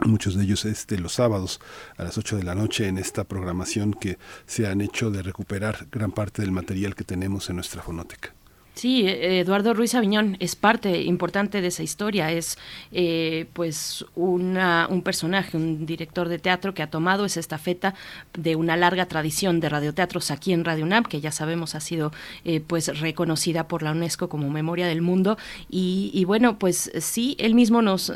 muchos 0.00 0.34
de 0.34 0.44
ellos 0.44 0.64
este, 0.64 0.98
los 0.98 1.14
sábados 1.14 1.60
a 1.96 2.04
las 2.04 2.18
8 2.18 2.36
de 2.36 2.42
la 2.42 2.54
noche 2.54 2.88
en 2.88 2.98
esta 2.98 3.24
programación 3.24 3.94
que 3.94 4.18
se 4.46 4.66
han 4.66 4.80
hecho 4.80 5.10
de 5.10 5.22
recuperar 5.22 5.86
gran 5.90 6.10
parte 6.12 6.42
del 6.42 6.52
material 6.52 6.94
que 6.94 7.04
tenemos 7.04 7.48
en 7.48 7.56
nuestra 7.56 7.82
fonoteca. 7.82 8.34
Sí, 8.74 9.06
eh, 9.06 9.38
Eduardo 9.38 9.72
Ruiz 9.72 9.94
Aviñón 9.94 10.36
es 10.40 10.56
parte 10.56 11.02
importante 11.02 11.60
de 11.60 11.68
esa 11.68 11.84
historia, 11.84 12.32
es 12.32 12.58
eh, 12.90 13.46
pues 13.52 14.04
una, 14.16 14.88
un 14.90 15.02
personaje, 15.02 15.56
un 15.56 15.86
director 15.86 16.28
de 16.28 16.40
teatro 16.40 16.74
que 16.74 16.82
ha 16.82 16.90
tomado 16.90 17.24
esa 17.24 17.38
estafeta 17.38 17.94
de 18.36 18.56
una 18.56 18.76
larga 18.76 19.06
tradición 19.06 19.60
de 19.60 19.68
radioteatros 19.68 20.32
aquí 20.32 20.52
en 20.52 20.64
Radio 20.64 20.84
UNAM, 20.84 21.04
que 21.04 21.20
ya 21.20 21.30
sabemos 21.30 21.76
ha 21.76 21.80
sido 21.80 22.10
eh, 22.44 22.60
pues 22.60 22.98
reconocida 22.98 23.68
por 23.68 23.84
la 23.84 23.92
UNESCO 23.92 24.28
como 24.28 24.50
Memoria 24.50 24.88
del 24.88 25.02
Mundo 25.02 25.38
y, 25.70 26.24
bueno, 26.24 26.58
pues 26.58 26.90
sí, 26.98 27.36
él 27.38 27.54
mismo 27.54 27.80
nos, 27.80 28.12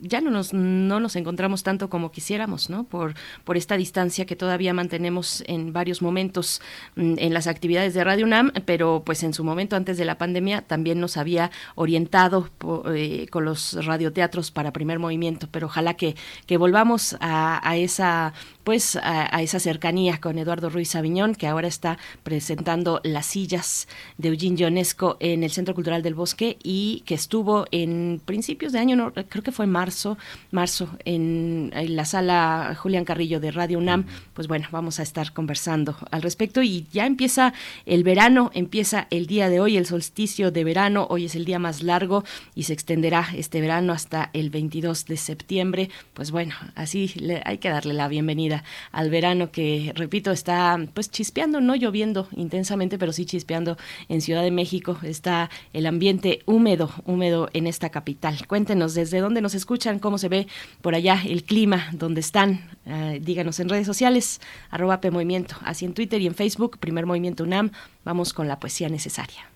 ya 0.00 0.20
no 0.20 0.30
nos, 0.30 0.52
no 0.52 0.98
nos 0.98 1.14
encontramos 1.14 1.62
tanto 1.62 1.88
como 1.88 2.10
quisiéramos, 2.10 2.68
¿no? 2.68 2.84
Por, 2.84 3.14
por 3.44 3.56
esta 3.56 3.76
distancia 3.76 4.26
que 4.26 4.34
todavía 4.34 4.74
mantenemos 4.74 5.44
en 5.46 5.72
varios 5.72 6.02
momentos 6.02 6.60
mm, 6.96 7.14
en 7.18 7.34
las 7.34 7.46
actividades 7.46 7.94
de 7.94 8.02
Radio 8.02 8.26
UNAM, 8.26 8.52
pero 8.64 9.02
pues 9.04 9.22
en 9.22 9.34
su 9.34 9.44
momento 9.44 9.76
antes 9.76 9.98
de 9.98 9.99
la 10.04 10.18
pandemia 10.18 10.62
también 10.62 11.00
nos 11.00 11.16
había 11.16 11.50
orientado 11.74 12.48
eh, 12.94 13.26
con 13.30 13.44
los 13.44 13.84
radioteatros 13.84 14.50
para 14.50 14.72
primer 14.72 14.98
movimiento, 14.98 15.48
pero 15.50 15.66
ojalá 15.66 15.94
que, 15.94 16.16
que 16.46 16.56
volvamos 16.56 17.16
a, 17.20 17.60
a 17.68 17.76
esa 17.76 18.32
pues 18.64 18.96
a, 18.96 19.42
esa 19.42 19.58
cercanía 19.58 20.20
con 20.20 20.38
Eduardo 20.38 20.70
Ruiz 20.70 20.94
Aviñón, 20.94 21.34
que 21.34 21.46
ahora 21.46 21.68
está 21.68 21.98
presentando 22.22 23.00
las 23.04 23.26
sillas 23.26 23.88
de 24.18 24.28
Eugene 24.28 24.56
Ionesco 24.56 25.16
en 25.20 25.42
el 25.42 25.50
Centro 25.50 25.74
Cultural 25.74 26.02
del 26.02 26.14
Bosque 26.14 26.58
y 26.62 27.02
que 27.06 27.14
estuvo 27.14 27.66
en 27.70 28.20
principios 28.24 28.72
de 28.72 28.78
año, 28.78 29.12
creo 29.28 29.42
que 29.42 29.52
fue 29.52 29.66
marzo, 29.66 30.18
marzo, 30.50 30.88
en, 31.04 31.70
en, 31.74 31.96
la 31.96 32.04
sala 32.04 32.76
Julián 32.78 33.04
Carrillo 33.04 33.40
de 33.40 33.50
Radio 33.50 33.78
UNAM. 33.78 34.06
Pues 34.34 34.48
bueno, 34.48 34.68
vamos 34.70 35.00
a 35.00 35.02
estar 35.02 35.32
conversando 35.32 35.96
al 36.10 36.22
respecto 36.22 36.62
y 36.62 36.86
ya 36.92 37.06
empieza 37.06 37.52
el 37.86 38.04
verano, 38.04 38.50
empieza 38.54 39.06
el 39.10 39.26
día 39.26 39.48
de 39.48 39.60
hoy, 39.60 39.76
el 39.76 39.86
solsticio 39.86 40.50
de 40.50 40.64
verano, 40.64 41.06
hoy 41.10 41.24
es 41.24 41.34
el 41.34 41.44
día 41.44 41.58
más 41.58 41.82
largo 41.82 42.24
y 42.54 42.64
se 42.64 42.72
extenderá 42.72 43.28
este 43.34 43.60
verano 43.60 43.92
hasta 43.92 44.30
el 44.32 44.50
22 44.50 45.06
de 45.06 45.16
septiembre. 45.16 45.90
Pues 46.14 46.30
bueno, 46.30 46.54
así 46.74 47.12
le, 47.16 47.42
hay 47.44 47.58
que 47.58 47.68
darle 47.68 47.94
la 47.94 48.08
bienvenida 48.08 48.59
al 48.92 49.10
verano 49.10 49.50
que, 49.50 49.92
repito, 49.94 50.30
está 50.30 50.78
pues 50.94 51.10
chispeando, 51.10 51.60
no 51.60 51.74
lloviendo 51.74 52.28
intensamente, 52.36 52.98
pero 52.98 53.12
sí 53.12 53.24
chispeando 53.26 53.76
en 54.08 54.20
Ciudad 54.20 54.42
de 54.42 54.50
México. 54.50 54.98
Está 55.02 55.50
el 55.72 55.86
ambiente 55.86 56.40
húmedo, 56.46 56.90
húmedo 57.04 57.48
en 57.52 57.66
esta 57.66 57.90
capital. 57.90 58.46
Cuéntenos 58.46 58.94
desde 58.94 59.20
dónde 59.20 59.40
nos 59.40 59.54
escuchan, 59.54 59.98
cómo 59.98 60.18
se 60.18 60.28
ve 60.28 60.46
por 60.80 60.94
allá 60.94 61.22
el 61.26 61.44
clima, 61.44 61.88
dónde 61.92 62.20
están. 62.20 62.68
Uh, 62.86 63.18
díganos 63.20 63.60
en 63.60 63.68
redes 63.68 63.86
sociales, 63.86 64.40
arroba 64.70 65.00
PMovimiento, 65.00 65.56
así 65.64 65.84
en 65.84 65.94
Twitter 65.94 66.20
y 66.20 66.26
en 66.26 66.34
Facebook, 66.34 66.78
Primer 66.78 67.06
Movimiento 67.06 67.44
UNAM. 67.44 67.70
Vamos 68.04 68.32
con 68.32 68.48
la 68.48 68.58
poesía 68.58 68.88
necesaria. 68.88 69.48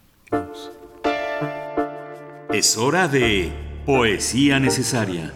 Es 2.52 2.78
hora 2.78 3.08
de 3.08 3.52
poesía 3.84 4.60
necesaria. 4.60 5.32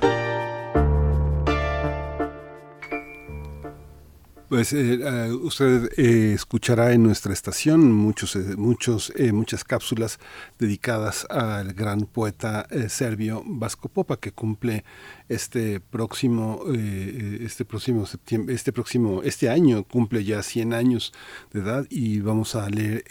Pues 4.48 4.72
eh, 4.72 5.30
uh, 5.30 5.46
usted 5.46 5.90
eh, 5.98 6.32
escuchará 6.32 6.92
en 6.92 7.02
nuestra 7.02 7.34
estación 7.34 7.92
muchos, 7.92 8.34
eh, 8.34 8.56
muchos, 8.56 9.12
eh, 9.14 9.30
muchas 9.30 9.62
cápsulas 9.62 10.18
dedicadas 10.58 11.26
al 11.28 11.74
gran 11.74 12.06
poeta 12.06 12.66
eh, 12.70 12.88
serbio 12.88 13.42
Vasco 13.44 13.90
Popa 13.90 14.16
que 14.16 14.32
cumple 14.32 14.84
este 15.28 15.80
próximo, 15.80 16.62
este 16.72 17.64
próximo 17.64 18.06
septiembre, 18.06 18.54
este 18.54 18.72
próximo, 18.72 19.22
este 19.22 19.48
año 19.48 19.84
cumple 19.84 20.24
ya 20.24 20.42
100 20.42 20.72
años 20.72 21.12
de 21.52 21.60
edad 21.60 21.86
y 21.90 22.20
vamos 22.20 22.54
a 22.54 22.68
leer 22.70 23.04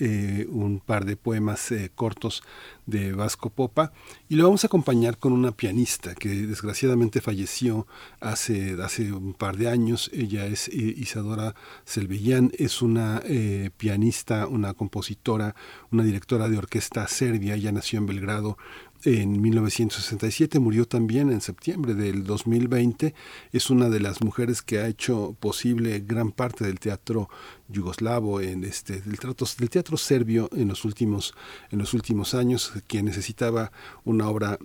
un 0.50 0.80
par 0.80 1.06
de 1.06 1.18
poemas 1.18 1.74
cortos 1.96 2.44
de 2.86 3.12
Vasco 3.12 3.50
Popa 3.50 3.92
y 4.30 4.36
lo 4.36 4.46
vamos 4.46 4.64
a 4.64 4.68
acompañar 4.68 5.18
con 5.18 5.34
una 5.34 5.52
pianista 5.52 6.16
que 6.16 6.30
desgraciadamente 6.30 7.22
falleció 7.22 7.86
hace, 8.22 8.78
hace 8.82 9.12
un 9.12 9.34
par 9.34 9.58
de 9.58 9.70
años. 9.70 10.10
Ella 10.14 10.46
es 10.46 10.68
Isadora 10.70 11.18
Isadora 11.18 11.56
Selbellán 11.84 12.52
es 12.58 12.82
una 12.82 13.22
eh, 13.26 13.70
pianista, 13.76 14.48
una 14.48 14.74
compositora, 14.74 15.56
una 15.92 16.04
directora 16.04 16.48
de 16.48 16.58
orquesta 16.58 17.08
serbia. 17.08 17.56
Ella 17.56 17.72
nació 17.72 18.00
en 18.00 18.06
Belgrado 18.06 18.58
en 19.04 19.42
1967, 19.42 20.60
murió 20.60 20.88
también 20.88 21.32
en 21.32 21.42
septiembre 21.42 21.94
del 21.94 22.24
2020. 22.24 23.14
Es 23.52 23.70
una 23.70 23.90
de 23.90 24.00
las 24.00 24.22
mujeres 24.22 24.62
que 24.62 24.80
ha 24.80 24.88
hecho 24.88 25.36
posible 25.40 26.00
gran 26.00 26.32
parte 26.32 26.66
del 26.66 26.80
teatro 26.80 27.30
yugoslavo, 27.68 28.42
en 28.42 28.64
este, 28.64 29.02
del, 29.02 29.20
teatro 29.70 29.98
serbio 29.98 30.50
en 30.54 30.68
los 30.68 30.86
últimos, 30.86 31.34
en 31.72 31.80
los 31.80 31.94
últimos 31.94 32.34
años, 32.34 32.74
quien 32.88 33.06
necesitaba 33.06 33.72
una 34.04 34.30
obra 34.30 34.58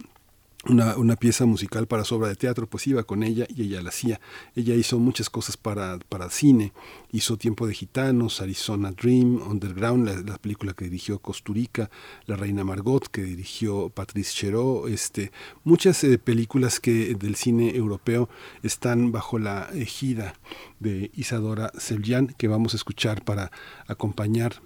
una, 0.64 0.96
una, 0.96 1.16
pieza 1.16 1.44
musical 1.44 1.86
para 1.86 2.04
su 2.04 2.14
obra 2.14 2.28
de 2.28 2.36
teatro, 2.36 2.68
pues 2.68 2.86
iba 2.86 3.02
con 3.02 3.22
ella 3.22 3.46
y 3.48 3.62
ella 3.62 3.82
la 3.82 3.88
hacía. 3.88 4.20
Ella 4.54 4.74
hizo 4.74 4.98
muchas 4.98 5.28
cosas 5.28 5.56
para, 5.56 5.98
para 6.08 6.30
cine, 6.30 6.72
hizo 7.10 7.36
Tiempo 7.36 7.66
de 7.66 7.74
Gitanos, 7.74 8.40
Arizona 8.40 8.92
Dream, 8.92 9.42
Underground, 9.42 10.28
la, 10.28 10.38
película 10.38 10.72
que 10.72 10.84
dirigió 10.84 11.18
Costurica, 11.18 11.90
La 12.26 12.36
Reina 12.36 12.64
Margot, 12.64 13.08
que 13.08 13.22
dirigió 13.22 13.88
Patrice 13.88 14.34
Chéreau, 14.34 14.86
este, 14.86 15.32
muchas 15.64 16.02
eh, 16.04 16.18
películas 16.18 16.80
que 16.80 17.14
del 17.14 17.34
cine 17.34 17.74
europeo 17.74 18.28
están 18.62 19.12
bajo 19.12 19.38
la 19.38 19.68
ejida 19.74 20.34
de 20.80 21.10
Isadora 21.14 21.72
Sevillán, 21.78 22.28
que 22.38 22.48
vamos 22.48 22.74
a 22.74 22.76
escuchar 22.76 23.24
para 23.24 23.50
acompañar 23.86 24.60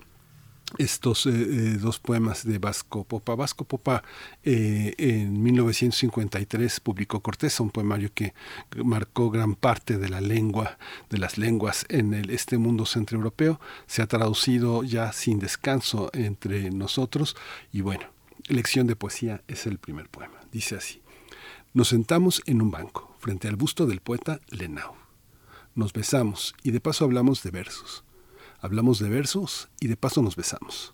estos 0.78 1.26
eh, 1.26 1.30
eh, 1.30 1.78
dos 1.80 1.98
poemas 1.98 2.44
de 2.44 2.59
Vasco 2.59 3.05
Popa. 3.05 3.34
Vasco 3.34 3.64
Popa 3.64 4.02
eh, 4.43 4.94
en 4.98 5.43
1953 5.43 6.80
publicó 6.80 7.20
Corteza, 7.20 7.62
un 7.62 7.70
poemario 7.70 8.10
que 8.12 8.34
marcó 8.84 9.30
gran 9.30 9.55
parte 9.55 9.98
de 9.98 10.09
la 10.09 10.20
lengua, 10.20 10.78
de 11.09 11.18
las 11.18 11.38
lenguas 11.38 11.86
en 11.88 12.14
el, 12.14 12.30
este 12.30 12.59
mundo 12.59 12.84
centroeuropeo. 12.84 13.60
Se 13.86 14.02
ha 14.02 14.06
traducido 14.06 14.82
ya 14.82 15.12
sin 15.12 15.38
descanso 15.38 16.10
entre 16.12 16.70
nosotros 16.70 17.36
y 17.72 17.80
bueno, 17.80 18.06
lección 18.48 18.86
de 18.86 18.97
poesía 18.97 19.43
es 19.48 19.66
el 19.66 19.78
primer 19.78 20.09
poema. 20.09 20.40
Dice 20.52 20.76
así, 20.76 21.01
nos 21.74 21.88
sentamos 21.88 22.43
en 22.47 22.62
un 22.62 22.70
banco 22.70 23.14
frente 23.18 23.48
al 23.48 23.56
busto 23.56 23.86
del 23.86 24.01
poeta 24.01 24.40
Lenau. 24.48 24.94
Nos 25.74 25.93
besamos 25.93 26.55
y 26.62 26.70
de 26.70 26.80
paso 26.80 27.05
hablamos 27.05 27.43
de 27.43 27.51
versos. 27.51 28.05
Hablamos 28.60 28.98
de 28.98 29.08
versos 29.08 29.68
y 29.80 29.88
de 29.88 29.96
paso 29.96 30.22
nos 30.22 30.36
besamos. 30.36 30.92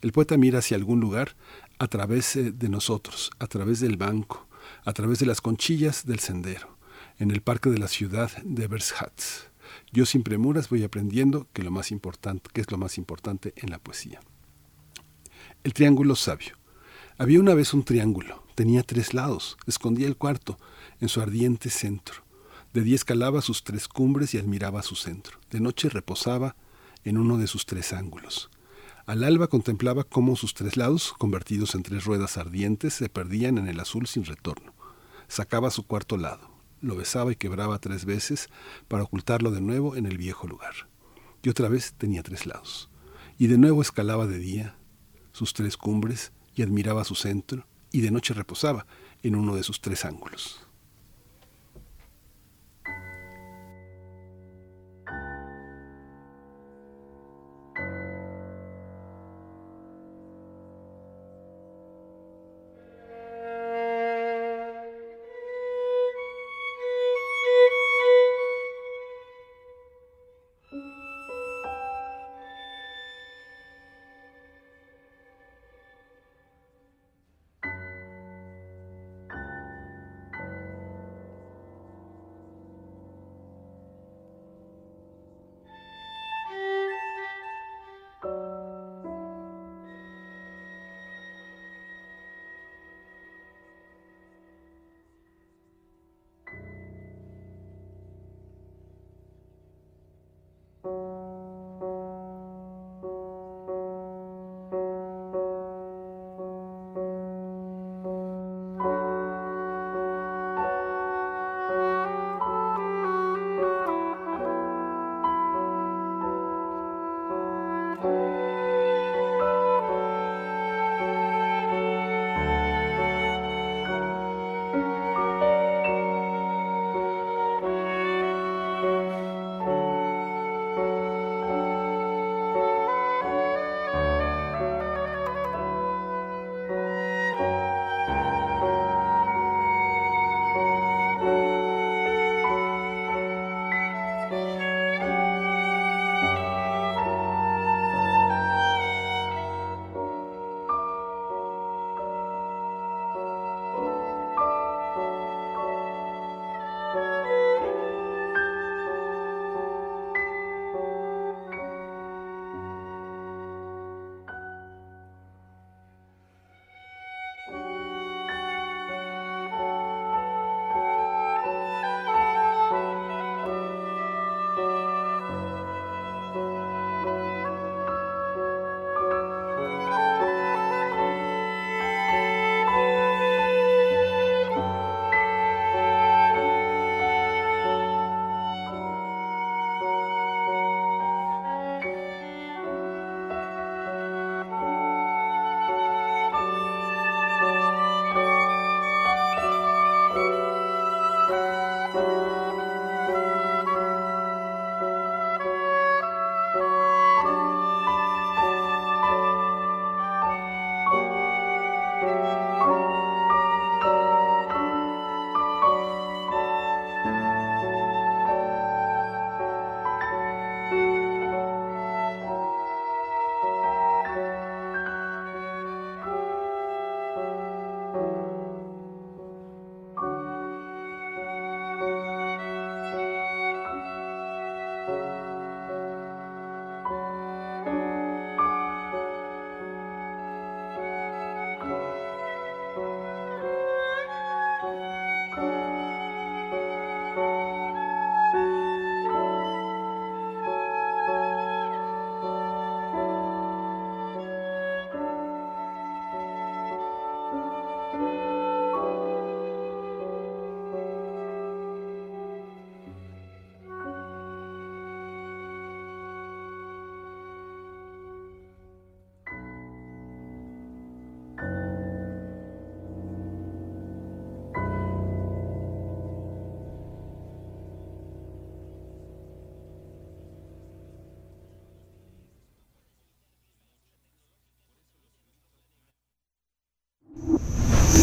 El 0.00 0.12
poeta 0.12 0.36
mira 0.36 0.58
hacia 0.58 0.76
algún 0.76 1.00
lugar 1.00 1.36
a 1.78 1.86
través 1.86 2.36
eh, 2.36 2.52
de 2.52 2.68
nosotros, 2.68 3.30
a 3.38 3.46
través 3.46 3.80
del 3.80 3.96
banco, 3.96 4.48
a 4.84 4.92
través 4.92 5.18
de 5.18 5.26
las 5.26 5.40
conchillas 5.40 6.06
del 6.06 6.18
sendero, 6.18 6.76
en 7.18 7.30
el 7.30 7.42
parque 7.42 7.70
de 7.70 7.78
la 7.78 7.88
ciudad 7.88 8.30
de 8.44 8.66
Vershatz. 8.66 9.50
Yo 9.92 10.06
sin 10.06 10.22
premuras 10.22 10.68
voy 10.68 10.82
aprendiendo 10.84 11.48
que 11.52 11.62
lo 11.62 11.70
más 11.70 11.90
importante, 11.90 12.50
que 12.52 12.60
es 12.60 12.70
lo 12.70 12.78
más 12.78 12.98
importante 12.98 13.52
en 13.56 13.70
la 13.70 13.78
poesía. 13.78 14.20
El 15.64 15.74
triángulo 15.74 16.16
sabio. 16.16 16.56
Había 17.18 17.40
una 17.40 17.54
vez 17.54 17.72
un 17.74 17.84
triángulo, 17.84 18.42
tenía 18.54 18.82
tres 18.82 19.14
lados, 19.14 19.56
escondía 19.66 20.08
el 20.08 20.16
cuarto 20.16 20.58
en 21.00 21.08
su 21.08 21.20
ardiente 21.20 21.70
centro. 21.70 22.24
De 22.72 22.80
día 22.80 22.96
escalaba 22.96 23.42
sus 23.42 23.64
tres 23.64 23.86
cumbres 23.86 24.34
y 24.34 24.38
admiraba 24.38 24.82
su 24.82 24.96
centro. 24.96 25.38
De 25.50 25.60
noche 25.60 25.88
reposaba 25.88 26.56
en 27.04 27.18
uno 27.18 27.38
de 27.38 27.46
sus 27.46 27.66
tres 27.66 27.92
ángulos. 27.92 28.50
Al 29.06 29.24
alba 29.24 29.48
contemplaba 29.48 30.04
cómo 30.04 30.36
sus 30.36 30.54
tres 30.54 30.76
lados, 30.76 31.12
convertidos 31.18 31.74
en 31.74 31.82
tres 31.82 32.04
ruedas 32.04 32.36
ardientes, 32.36 32.94
se 32.94 33.08
perdían 33.08 33.58
en 33.58 33.68
el 33.68 33.80
azul 33.80 34.06
sin 34.06 34.24
retorno. 34.24 34.74
Sacaba 35.26 35.70
su 35.70 35.86
cuarto 35.86 36.16
lado, 36.16 36.50
lo 36.80 36.94
besaba 36.96 37.32
y 37.32 37.36
quebraba 37.36 37.78
tres 37.78 38.04
veces 38.04 38.48
para 38.86 39.02
ocultarlo 39.02 39.50
de 39.50 39.60
nuevo 39.60 39.96
en 39.96 40.06
el 40.06 40.18
viejo 40.18 40.46
lugar. 40.46 40.74
Y 41.42 41.48
otra 41.48 41.68
vez 41.68 41.94
tenía 41.94 42.22
tres 42.22 42.46
lados. 42.46 42.90
Y 43.38 43.48
de 43.48 43.58
nuevo 43.58 43.82
escalaba 43.82 44.26
de 44.26 44.38
día 44.38 44.76
sus 45.32 45.54
tres 45.54 45.76
cumbres 45.76 46.32
y 46.54 46.62
admiraba 46.62 47.04
su 47.04 47.14
centro, 47.14 47.66
y 47.90 48.02
de 48.02 48.10
noche 48.10 48.34
reposaba 48.34 48.86
en 49.22 49.34
uno 49.34 49.56
de 49.56 49.62
sus 49.62 49.80
tres 49.80 50.04
ángulos. 50.04 50.61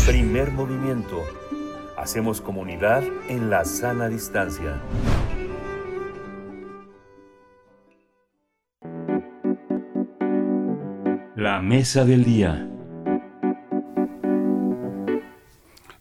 Primer 0.10 0.52
movimiento. 0.52 1.24
Hacemos 1.96 2.42
comunidad 2.42 3.04
en 3.28 3.52
la 3.52 3.64
sana 3.64 4.10
distancia. 4.10 4.82
La 11.36 11.62
mesa 11.62 12.06
del 12.06 12.24
día. 12.24 12.68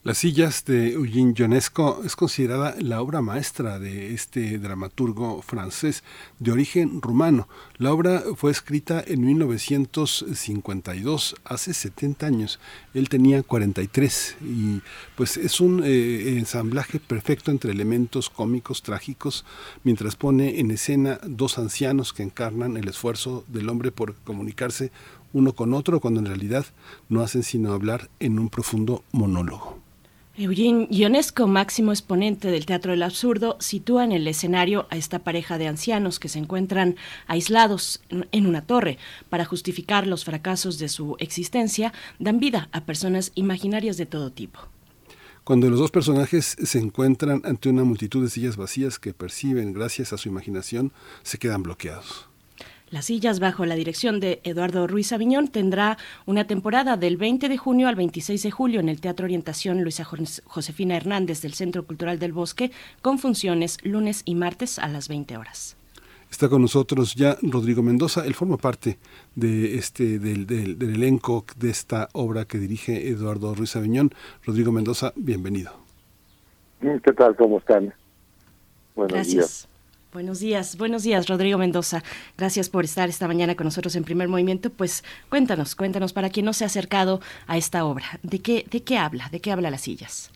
Las 0.09 0.17
sillas 0.17 0.65
de 0.65 0.95
Eugene 0.95 1.35
Ionesco 1.37 2.01
es 2.03 2.17
considerada 2.17 2.75
la 2.81 3.03
obra 3.03 3.21
maestra 3.21 3.79
de 3.79 4.15
este 4.15 4.59
dramaturgo 4.59 5.43
francés 5.43 6.03
de 6.39 6.51
origen 6.51 7.03
rumano. 7.03 7.47
La 7.77 7.93
obra 7.93 8.23
fue 8.35 8.51
escrita 8.51 9.05
en 9.07 9.27
1952, 9.27 11.37
hace 11.45 11.75
70 11.75 12.25
años. 12.25 12.59
Él 12.95 13.11
tenía 13.11 13.43
43 13.43 14.37
y 14.41 14.81
pues 15.15 15.37
es 15.37 15.61
un 15.61 15.83
eh, 15.85 16.39
ensamblaje 16.39 17.01
perfecto 17.01 17.51
entre 17.51 17.73
elementos 17.73 18.31
cómicos, 18.31 18.83
trágicos, 18.83 19.45
mientras 19.85 20.17
pone 20.17 20.59
en 20.59 20.71
escena 20.71 21.21
dos 21.23 21.59
ancianos 21.59 22.15
que 22.15 22.23
encarnan 22.23 22.79
el 22.79 22.89
esfuerzo 22.89 23.45
del 23.49 23.69
hombre 23.69 23.93
por 23.93 24.15
comunicarse 24.15 24.91
uno 25.35 25.53
con 25.53 25.75
otro 25.75 26.01
cuando 26.01 26.21
en 26.21 26.27
realidad 26.27 26.65
no 27.11 27.21
hacen 27.21 27.43
sino 27.43 27.75
hablar 27.75 28.09
en 28.21 28.39
un 28.39 28.49
profundo 28.49 29.05
monólogo. 29.13 29.78
Eugene 30.41 30.87
Ionesco, 30.89 31.49
máximo 31.49 31.91
exponente 31.91 32.53
del 32.53 32.65
teatro 32.65 32.93
del 32.93 33.03
absurdo, 33.03 33.57
sitúa 33.59 34.05
en 34.05 34.13
el 34.13 34.25
escenario 34.29 34.87
a 34.89 34.97
esta 34.97 35.19
pareja 35.19 35.59
de 35.59 35.67
ancianos 35.67 36.21
que 36.21 36.29
se 36.29 36.39
encuentran 36.39 36.95
aislados 37.27 38.01
en 38.09 38.47
una 38.47 38.63
torre. 38.63 38.99
Para 39.31 39.45
justificar 39.45 40.07
los 40.07 40.25
fracasos 40.25 40.79
de 40.79 40.89
su 40.89 41.17
existencia, 41.19 41.93
dan 42.21 42.39
vida 42.39 42.69
a 42.71 42.83
personas 42.83 43.33
imaginarias 43.35 43.97
de 43.97 44.07
todo 44.07 44.31
tipo. 44.31 44.61
Cuando 45.43 45.69
los 45.71 45.81
dos 45.81 45.91
personajes 45.91 46.57
se 46.63 46.79
encuentran 46.79 47.43
ante 47.45 47.69
una 47.69 47.83
multitud 47.83 48.23
de 48.23 48.31
sillas 48.31 48.57
vacías 48.57 49.01
que 49.01 49.15
perciben 49.15 49.73
gracias 49.73 50.13
a 50.13 50.19
su 50.19 50.29
imaginación, 50.29 50.93
se 51.25 51.39
quedan 51.39 51.65
bloqueados. 51.65 52.28
Las 52.91 53.05
sillas 53.05 53.39
bajo 53.39 53.67
la 53.67 53.75
dirección 53.75 54.19
de 54.19 54.41
Eduardo 54.45 54.87
Ruiz 54.87 55.13
Aviñón 55.13 55.49
tendrá 55.49 55.99
una 56.25 56.47
temporada 56.47 56.97
del 56.97 57.19
20 57.19 57.51
de 57.51 57.59
junio 57.59 57.87
al 57.87 57.97
26 57.97 58.43
de 58.43 58.51
julio 58.51 58.81
en 58.81 58.89
el 58.89 59.01
Teatro 59.01 59.25
Orientación 59.25 59.83
Luisa 59.83 60.05
Josefina 60.05 60.97
Hernández 60.97 61.43
del 61.43 61.53
Centro 61.53 61.85
Cultural 61.85 62.19
del 62.19 62.33
Bosque 62.33 62.71
con 63.03 63.19
funciones 63.19 63.77
lunes 63.85 64.23
y 64.25 64.35
martes 64.35 64.79
a 64.79 64.89
las 64.89 65.09
20 65.09 65.37
horas. 65.37 65.77
Está 66.31 66.49
con 66.49 66.63
nosotros 66.63 67.15
ya 67.15 67.37
Rodrigo 67.43 67.83
Mendoza. 67.83 68.25
Él 68.25 68.35
forma 68.35 68.57
parte 68.57 68.99
de 69.35 69.77
este, 69.77 70.19
del, 70.19 70.47
del, 70.47 70.77
elenco 70.81 71.45
de 71.59 71.71
esta 71.71 72.09
obra 72.13 72.47
que 72.47 72.59
dirige 72.59 73.09
Eduardo 73.09 73.55
Ruiz 73.55 73.77
Aviñón. 73.77 74.13
Rodrigo 74.45 74.73
Mendoza, 74.73 75.13
bienvenido. 75.17 75.73
¿Qué 76.81 77.13
tal? 77.13 77.37
¿Cómo 77.37 77.59
están? 77.59 77.93
Buenos 78.95 79.13
Gracias. 79.13 79.35
días. 79.35 79.69
Buenos 80.19 80.41
días, 80.41 80.77
buenos 80.77 81.05
días, 81.05 81.29
Rodrigo 81.29 81.59
Mendoza. 81.59 82.03
Gracias 82.37 82.69
por 82.69 82.85
estar 82.85 83.09
esta 83.09 83.29
mañana 83.29 83.55
con 83.55 83.67
nosotros 83.67 83.95
en 83.95 84.03
Primer 84.03 84.27
Movimiento. 84.27 84.69
Pues 84.69 85.05
cuéntanos, 85.29 85.77
cuéntanos 85.77 86.13
para 86.13 86.29
quien 86.29 86.45
no 86.45 86.53
se 86.53 86.65
ha 86.65 86.67
acercado 86.67 87.21
a 87.47 87.57
esta 87.57 87.85
obra, 87.85 88.05
¿de 88.25 88.41
qué, 88.41 88.65
de 88.69 88.83
qué 88.83 88.99
habla? 88.99 89.29
¿De 89.31 89.39
qué 89.39 89.53
habla 89.53 89.71
las 89.71 89.83
sillas? 89.83 90.33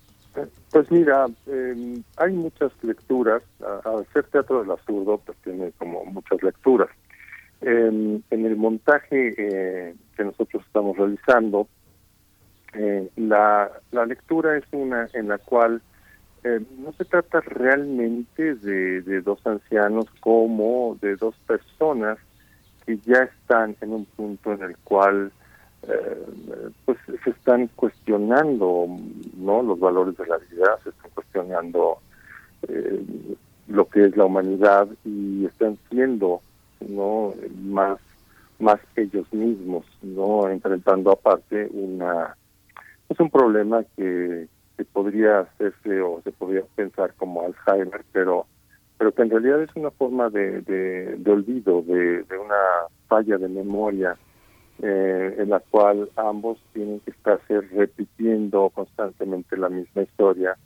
Pues 0.71 0.89
mira, 0.93 1.27
eh, 1.49 2.01
hay 2.17 2.33
muchas 2.33 2.71
lecturas. 2.83 3.43
Al 3.85 4.07
ser 4.13 4.23
teatro 4.27 4.61
del 4.63 4.71
absurdo, 4.71 5.21
pues 5.27 5.37
tiene 5.39 5.73
como 5.79 6.05
muchas 6.05 6.41
lecturas. 6.45 6.89
en 7.61 8.23
el 8.31 8.57
montaje 8.57 9.35
eh, 9.37 9.97
que 10.17 10.25
nosotros 10.25 10.63
estamos 10.65 10.97
realizando, 10.97 11.67
eh, 12.75 13.11
la, 13.17 13.69
la 13.91 14.07
lectura 14.07 14.57
es 14.57 14.65
una 14.71 15.09
en 15.13 15.27
la 15.27 15.39
cual 15.39 15.83
eh, 16.45 16.61
no 16.79 16.93
se 16.95 17.05
trata 17.05 17.41
realmente 17.41 18.57
de, 18.57 19.21
dos 19.21 19.47
ancianos 19.47 20.07
como 20.21 20.99
de 21.01 21.15
dos 21.15 21.37
personas 21.47 22.19
que 22.85 22.99
ya 22.99 23.23
están 23.23 23.77
en 23.81 23.93
un 23.93 24.05
punto 24.07 24.53
en 24.53 24.63
el 24.63 24.77
cual 24.79 25.31
eh, 25.87 26.71
pues 26.85 26.99
se 27.23 27.31
están 27.31 27.69
cuestionando 27.77 28.87
no 29.37 29.63
los 29.63 29.79
valores 29.79 30.17
de 30.17 30.27
la 30.27 30.39
vida 30.39 30.79
se 30.83 30.91
están 30.91 31.11
cuestionando 31.15 31.99
eh, 32.67 33.05
lo 33.69 33.89
que 33.89 34.07
es 34.07 34.17
la 34.17 34.25
humanidad 34.25 34.89
y 35.05 35.47
están 35.47 35.79
siendo 35.91 36.41
no 36.81 37.35
más 37.63 37.99
más 38.59 38.81
ellos 38.97 39.33
mismos 39.33 39.87
no 40.03 40.49
enfrentando 40.49 41.13
aparte 41.13 41.69
una 41.73 42.37
es 43.09 43.21
un 43.21 43.31
problema 43.31 43.85
que 43.97 44.49
podría 44.85 45.41
hacerse 45.41 46.01
o 46.01 46.21
se 46.23 46.33
podría 46.33 46.63
pensar 46.75 47.15
como 47.15 47.43
Alzheimer, 47.43 48.05
pero 48.13 48.47
pero 48.99 49.13
que 49.13 49.23
en 49.23 49.31
realidad 49.31 49.61
es 49.63 49.75
una 49.75 49.91
forma 49.91 50.31
de, 50.31 50.61
de, 50.61 51.31
olvido, 51.31 51.83
de, 51.83 52.23
de, 52.23 52.39
una 52.39 52.55
falla 53.09 53.37
de 53.37 53.49
memoria 53.49 54.17
eh, 54.81 55.35
en 55.39 55.51
la 55.51 55.59
cual 55.59 56.09
ambos 56.15 56.59
tienen 56.73 57.01
que 57.01 57.11
estarse 57.11 57.63
repitiendo 57.63 58.71
constantemente 58.71 59.57
la 59.57 59.69
misma 59.69 60.03
historia, 60.03 60.57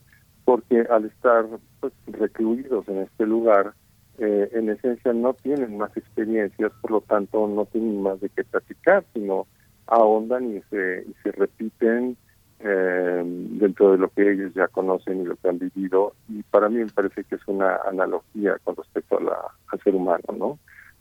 porque 0.44 0.86
al 0.90 1.06
estar 1.06 1.46
pues, 1.80 1.94
recluidos 2.08 2.86
en 2.88 2.98
este 2.98 3.24
lugar, 3.24 3.72
eh, 4.18 4.50
en 4.52 4.68
esencia 4.68 5.14
no 5.14 5.32
tienen 5.32 5.78
más 5.78 5.96
experiencias, 5.96 6.72
por 6.82 6.90
lo 6.90 7.00
tanto 7.00 7.48
no 7.48 7.64
tienen 7.64 8.02
más 8.02 8.20
de 8.20 8.28
qué 8.28 8.44
platicar, 8.44 9.02
sino 9.14 9.46
ahondan 9.86 10.56
y 10.56 10.60
se, 10.68 11.06
y 11.08 11.14
se 11.22 11.32
repiten 11.32 12.18
eh, 12.60 13.22
dentro 13.24 13.92
de 13.92 13.98
lo 13.98 14.08
que 14.08 14.32
ellos 14.32 14.54
ya 14.54 14.68
conocen 14.68 15.20
y 15.20 15.24
lo 15.24 15.36
que 15.36 15.48
han 15.48 15.58
vivido 15.58 16.14
y 16.28 16.42
para 16.44 16.68
mí 16.68 16.76
me 16.76 16.86
parece 16.86 17.24
que 17.24 17.34
es 17.34 17.42
una 17.46 17.76
analogía 17.88 18.56
con 18.64 18.76
respecto 18.76 19.18
a 19.18 19.22
la, 19.22 19.38
al 19.68 19.80
ser 19.82 19.94
humano, 19.94 20.24
¿no? 20.36 20.58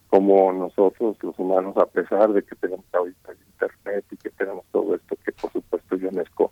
Como 0.10 0.52
nosotros 0.52 1.18
los 1.22 1.40
humanos, 1.40 1.78
a 1.78 1.86
pesar 1.86 2.32
de 2.34 2.44
que 2.44 2.56
tenemos 2.56 2.86
ahorita 2.92 3.32
el 3.32 3.38
internet 3.54 4.06
y 4.12 4.18
que 4.18 4.30
tenemos 4.32 4.66
todo 4.72 4.96
esto 4.96 5.16
que 5.24 5.32
por 5.32 5.52
supuesto 5.52 5.96
UNESCO 5.96 6.52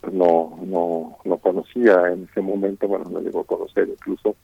pues, 0.00 0.12
no 0.12 0.58
no 0.64 1.18
no 1.24 1.38
conocía 1.38 2.08
en 2.08 2.24
ese 2.30 2.40
momento, 2.40 2.88
bueno, 2.88 3.08
no 3.08 3.20
llegó 3.20 3.40
a 3.40 3.44
conocer 3.44 3.88
incluso, 3.88 4.34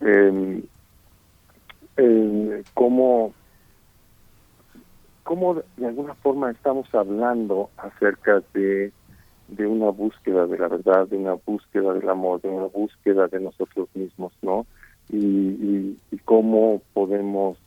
eh, 0.00 0.62
eh, 1.96 2.62
cómo 2.74 3.34
cómo 5.24 5.62
de 5.76 5.86
alguna 5.86 6.14
forma 6.14 6.50
estamos 6.50 6.92
hablando 6.94 7.70
acerca 7.76 8.42
de 8.54 8.92
de 9.52 9.66
una 9.66 9.90
búsqueda 9.90 10.46
de 10.46 10.58
la 10.58 10.68
verdad, 10.68 11.06
de 11.08 11.16
una 11.16 11.34
búsqueda 11.34 11.92
del 11.94 12.08
amor, 12.08 12.40
de 12.40 12.48
una 12.48 12.66
búsqueda 12.66 13.28
de 13.28 13.40
nosotros 13.40 13.88
mismos, 13.94 14.32
¿no? 14.42 14.66
Y, 15.10 15.98
y, 16.10 16.18
cómo 16.24 16.80
podemos, 16.94 17.58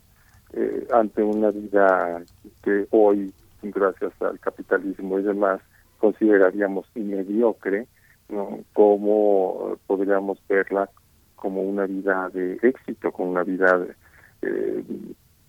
eh, 0.54 0.88
ante 0.92 1.22
una 1.22 1.52
vida 1.52 2.24
que 2.64 2.88
hoy, 2.92 3.32
gracias 3.62 4.14
al 4.22 4.40
capitalismo 4.40 5.20
y 5.20 5.24
demás, 5.24 5.62
consideraríamos 6.00 6.88
mediocre, 6.96 7.88
¿no? 8.30 8.60
¿Cómo 8.74 9.78
podríamos 9.86 10.40
verla 10.48 10.90
como 11.36 11.62
una 11.62 11.86
vida 11.86 12.30
de 12.30 12.58
éxito, 12.64 13.12
como 13.12 13.32
una 13.32 13.44
vida 13.44 13.86
eh, 14.42 14.84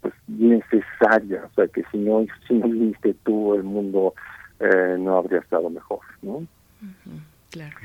pues 0.00 0.14
necesaria? 0.26 1.44
O 1.50 1.54
sea, 1.54 1.68
que 1.68 1.82
si 1.90 1.98
no, 1.98 2.24
si 2.46 2.54
no 2.54 2.68
viste 2.68 3.14
tú, 3.24 3.54
el 3.54 3.62
mundo 3.62 4.14
eh, 4.60 4.96
no 4.98 5.16
habría 5.16 5.40
estado 5.40 5.68
mejor, 5.70 6.00
¿no? 6.22 6.46
Claro. 7.50 7.76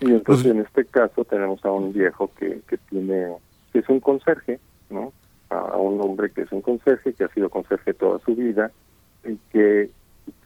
Y 0.00 0.10
entonces 0.10 0.46
en 0.46 0.60
este 0.60 0.84
caso 0.84 1.24
tenemos 1.24 1.64
a 1.64 1.70
un 1.70 1.92
viejo 1.92 2.30
que, 2.38 2.60
que 2.68 2.76
tiene, 2.78 3.36
que 3.72 3.80
es 3.80 3.88
un 3.88 4.00
conserje, 4.00 4.58
¿no? 4.90 5.12
A, 5.50 5.76
un 5.76 6.00
hombre 6.00 6.30
que 6.30 6.42
es 6.42 6.52
un 6.52 6.62
conserje, 6.62 7.12
que 7.12 7.24
ha 7.24 7.28
sido 7.28 7.48
conserje 7.50 7.94
toda 7.94 8.18
su 8.20 8.34
vida 8.34 8.70
y 9.24 9.36
que, 9.50 9.90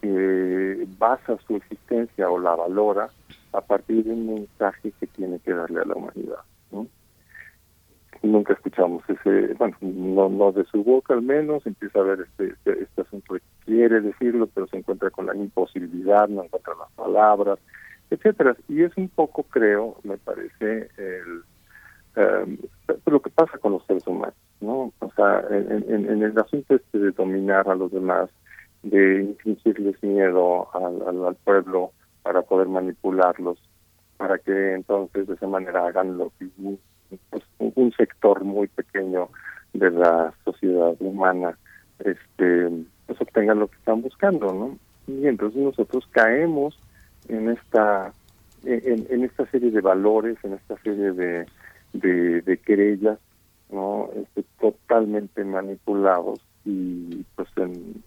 que 0.01 0.87
basa 0.99 1.39
su 1.47 1.57
existencia 1.57 2.29
o 2.29 2.39
la 2.39 2.55
valora 2.55 3.09
a 3.53 3.61
partir 3.61 4.05
de 4.05 4.13
un 4.13 4.27
mensaje 4.27 4.93
que 5.01 5.07
tiene 5.07 5.39
que 5.39 5.55
darle 5.55 5.81
a 5.81 5.85
la 5.85 5.95
humanidad, 5.95 6.41
¿no? 6.71 6.87
Nunca 8.23 8.53
escuchamos 8.53 9.03
ese, 9.09 9.55
bueno, 9.55 9.77
no, 9.81 10.29
no 10.29 10.53
de 10.53 10.65
su 10.65 10.83
boca 10.83 11.15
al 11.15 11.23
menos, 11.23 11.67
empieza 11.67 11.99
a 11.99 12.03
ver 12.03 12.21
este, 12.21 12.49
este, 12.49 12.83
este 12.83 13.03
asunto 13.03 13.35
que 13.35 13.41
quiere 13.65 14.01
decirlo, 14.01 14.49
pero 14.53 14.67
se 14.67 14.79
encuentra 14.79 15.11
con 15.11 15.27
la 15.27 15.35
imposibilidad, 15.35 16.29
no 16.29 16.45
encuentra 16.45 16.75
las 16.79 16.91
palabras, 16.93 17.59
etcétera. 18.11 18.57
Y 18.69 18.83
es 18.83 18.97
un 18.97 19.09
poco, 19.09 19.43
creo, 19.45 19.97
me 20.05 20.17
parece, 20.19 20.89
el, 20.97 21.43
em, 22.17 22.59
lo 23.07 23.21
que 23.21 23.31
pasa 23.31 23.59
con 23.59 23.73
los 23.73 23.85
seres 23.87 24.07
humanos, 24.07 24.37
¿no? 24.61 24.93
O 25.01 25.11
sea, 25.17 25.45
en, 25.51 25.85
en, 25.89 26.23
el 26.23 26.39
asunto 26.39 26.75
este 26.75 26.99
de 26.99 27.11
dominar 27.13 27.69
a 27.69 27.75
los 27.75 27.93
demás, 27.93 28.31
de 28.83 29.23
infligirles 29.23 30.03
miedo 30.03 30.69
al, 30.75 31.27
al 31.27 31.35
pueblo 31.37 31.93
para 32.23 32.43
poder 32.43 32.69
manipularlos, 32.69 33.59
para 34.17 34.39
que 34.39 34.75
entonces 34.75 35.27
de 35.27 35.35
esa 35.35 35.47
manera 35.47 35.87
hagan 35.87 36.17
lo 36.19 36.33
que 36.39 36.49
pues, 37.31 37.43
un 37.59 37.93
sector 37.93 38.45
muy 38.45 38.69
pequeño 38.69 39.29
de 39.73 39.91
la 39.91 40.33
sociedad 40.45 40.95
humana 41.01 41.57
este 41.99 42.71
pues 43.07 43.21
obtengan 43.21 43.59
lo 43.59 43.69
que 43.69 43.77
están 43.77 44.03
buscando 44.03 44.53
no 44.53 44.79
y 45.07 45.27
entonces 45.27 45.61
nosotros 45.61 46.07
caemos 46.13 46.79
en 47.29 47.51
esta 47.51 48.13
en, 48.67 49.25
esta 49.25 49.47
serie 49.47 49.71
de 49.71 49.81
valores, 49.81 50.37
en 50.43 50.55
esta 50.55 50.77
serie 50.79 51.13
de, 51.13 51.47
de, 51.93 52.59
querellas, 52.59 53.19
no 53.71 54.11
este, 54.15 54.45
totalmente 54.61 55.45
manipulados 55.45 56.41
y 56.65 57.25
pues 57.37 57.49
en, 57.57 58.03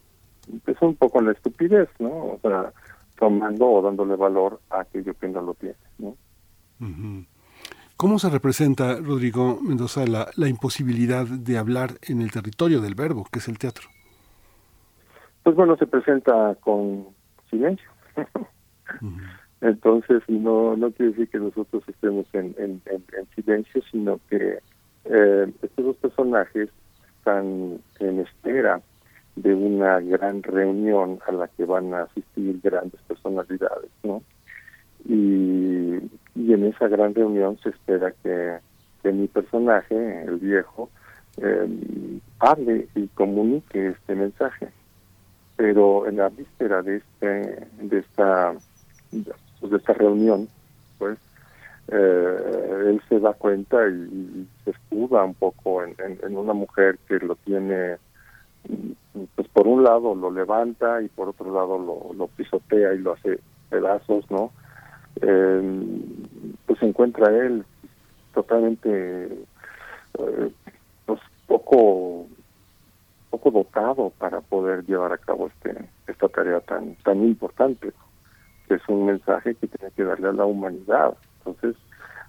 pues 0.66 0.78
un 0.82 0.96
poco 0.96 1.20
en 1.20 1.28
la 1.28 1.32
estupidez, 1.32 1.90
¿no? 2.00 2.10
O 2.10 2.40
sea, 2.42 2.74
tomando 3.18 3.68
o 3.68 3.82
dándole 3.82 4.16
valor 4.16 4.60
a 4.70 4.82
aquello 4.82 5.14
que 5.14 5.28
no 5.28 5.42
lo 5.42 5.54
tiene, 5.54 5.76
¿no? 5.98 6.16
¿Cómo 8.00 8.18
se 8.18 8.30
representa, 8.30 8.96
Rodrigo 8.96 9.60
Mendoza, 9.62 10.08
la, 10.08 10.30
la, 10.38 10.48
imposibilidad 10.48 11.26
de 11.28 11.58
hablar 11.58 11.96
en 12.08 12.22
el 12.22 12.32
territorio 12.32 12.80
del 12.80 12.96
verbo, 12.96 13.28
que 13.30 13.40
es 13.40 13.50
el 13.50 13.58
teatro? 13.58 13.90
Pues 15.44 15.54
bueno, 15.54 15.76
se 15.76 15.86
presenta 15.86 16.56
con 16.62 17.08
silencio. 17.50 17.90
Entonces, 19.60 20.24
no 20.30 20.78
no 20.78 20.92
quiere 20.92 21.12
decir 21.12 21.28
que 21.28 21.40
nosotros 21.40 21.84
estemos 21.90 22.26
en, 22.32 22.56
en, 22.58 22.82
silencio, 23.36 23.82
sino 23.92 24.18
que 24.30 24.60
eh, 25.04 25.54
estos 25.62 25.86
dos 25.86 25.98
personajes 25.98 26.70
están 27.18 27.82
en 28.00 28.20
espera 28.22 28.82
de 29.36 29.54
una 29.54 30.00
gran 30.00 30.42
reunión 30.44 31.20
a 31.28 31.34
la 31.34 31.50
que 31.50 31.66
van 31.66 31.94
a 31.94 32.04
asistir 32.04 32.62
grandes 32.64 33.02
personalidades, 33.02 33.92
¿no? 34.04 34.24
Y, 35.04 36.00
y 36.36 36.54
en 36.54 36.66
esa 36.66 36.88
gran 36.88 37.14
reunión 37.14 37.58
se 37.64 37.70
espera 37.70 38.14
que, 38.24 38.60
mi 39.12 39.28
personaje, 39.28 40.24
el 40.24 40.38
viejo, 40.38 40.90
eh, 41.38 42.20
hable 42.40 42.88
y 42.96 43.08
comunique 43.08 43.88
este 43.88 44.16
mensaje. 44.16 44.70
Pero 45.56 46.08
en 46.08 46.18
la 46.18 46.30
víspera 46.30 46.82
de 46.82 46.98
este, 46.98 47.68
de 47.82 47.98
esta, 47.98 48.54
de 49.12 49.78
esta 49.78 49.94
reunión, 49.94 50.48
pues, 50.98 51.18
eh, 51.88 52.86
él 52.88 53.02
se 53.10 53.20
da 53.20 53.34
cuenta 53.34 53.88
y, 53.88 54.48
se 54.64 54.72
escuda 54.72 55.24
un 55.24 55.34
poco 55.34 55.84
en, 55.84 56.38
una 56.38 56.54
mujer 56.54 57.00
que 57.08 57.18
lo 57.20 57.36
tiene, 57.38 57.98
pues 59.36 59.48
por 59.48 59.68
un 59.68 59.84
lado 59.84 60.14
lo 60.14 60.30
levanta 60.30 61.02
y 61.02 61.08
por 61.08 61.30
otro 61.30 61.52
lado 61.52 62.14
lo 62.14 62.28
pisotea 62.28 62.94
y 62.94 63.00
lo 63.00 63.14
hace 63.14 63.40
pedazos, 63.70 64.30
¿no? 64.30 64.52
Eh, 65.22 65.92
pues 66.66 66.80
se 66.80 66.86
encuentra 66.86 67.30
él 67.36 67.66
totalmente 68.34 69.26
eh, 70.20 70.52
pues 71.06 71.20
poco 71.48 72.28
poco 73.30 73.52
dotado 73.52 74.12
para 74.18 74.42
poder 74.42 74.86
llevar 74.86 75.14
a 75.14 75.18
cabo 75.18 75.48
este 75.48 75.90
esta 76.08 76.28
tarea 76.30 76.60
tan 76.62 76.96
tan 77.04 77.24
importante 77.24 77.92
que 78.68 78.76
es 78.76 78.82
un 78.88 79.08
mensaje 79.08 79.56
que 79.56 79.68
tiene 79.68 79.92
que 79.96 80.04
darle 80.04 80.30
a 80.30 80.34
la 80.34 80.46
humanidad. 80.46 81.18
Entonces 81.40 81.76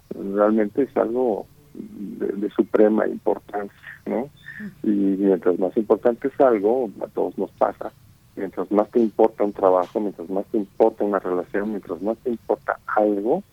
realmente 0.09 0.83
es 0.83 0.97
algo 0.97 1.45
de, 1.73 2.27
de 2.27 2.49
suprema 2.49 3.07
importancia 3.07 3.71
no 4.05 4.29
y 4.83 4.89
mientras 4.89 5.57
más 5.57 5.75
importante 5.77 6.27
es 6.27 6.41
algo 6.41 6.89
a 7.01 7.07
todos 7.07 7.37
nos 7.37 7.51
pasa 7.51 7.91
mientras 8.35 8.71
más 8.71 8.89
te 8.89 8.99
importa 8.99 9.43
un 9.43 9.53
trabajo, 9.53 9.99
mientras 9.99 10.29
más 10.29 10.45
te 10.47 10.57
importa 10.57 11.03
una 11.03 11.19
relación, 11.19 11.69
mientras 11.69 12.01
más 12.01 12.17
te 12.19 12.29
importa 12.29 12.79
algo, 12.85 13.43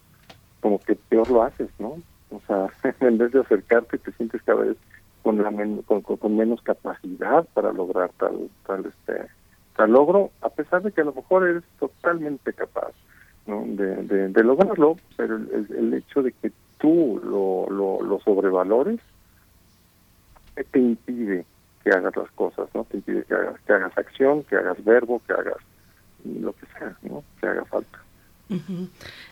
como 0.60 0.78
que 0.80 0.94
peor 0.94 1.30
lo 1.30 1.42
haces, 1.42 1.68
¿no? 1.78 1.96
O 2.30 2.40
sea, 2.46 2.68
en 3.00 3.18
vez 3.18 3.32
de 3.32 3.40
acercarte, 3.40 3.98
te 3.98 4.12
sientes 4.12 4.42
cada 4.42 4.62
vez 4.62 4.76
con, 5.22 5.42
la 5.42 5.50
con, 5.84 6.36
menos 6.36 6.62
capacidad 6.62 7.44
para 7.54 7.72
lograr 7.72 8.10
tal, 8.18 8.48
tal, 8.66 8.86
este, 8.86 9.26
tal 9.76 9.92
logro, 9.92 10.30
a 10.40 10.48
pesar 10.48 10.82
de 10.82 10.92
que 10.92 11.00
a 11.00 11.04
lo 11.04 11.12
mejor 11.12 11.46
eres 11.46 11.64
totalmente 11.78 12.52
capaz 12.52 12.92
¿no? 13.46 13.64
de, 13.66 14.42
lograrlo, 14.42 14.96
pero 15.16 15.36
el, 15.36 15.94
hecho 15.94 16.22
de 16.22 16.32
que 16.32 16.52
tú 16.78 17.20
lo, 17.24 17.68
lo, 17.70 18.02
lo 18.02 18.20
sobrevalores 18.20 19.00
te 20.70 20.78
impide 20.78 21.44
que 21.88 21.96
hagas 21.96 22.16
las 22.16 22.30
cosas, 22.32 22.68
¿no? 22.74 22.84
Te 22.84 22.98
impide 22.98 23.24
que 23.24 23.34
hagas, 23.34 23.60
que 23.66 23.72
hagas 23.72 23.96
acción, 23.96 24.42
que 24.44 24.56
hagas 24.56 24.84
verbo, 24.84 25.22
que 25.26 25.32
hagas 25.32 25.56
lo 26.24 26.52
que 26.52 26.66
sea, 26.66 26.96
¿no? 27.02 27.24
Que 27.40 27.46
haga 27.46 27.64
falta. 27.64 27.98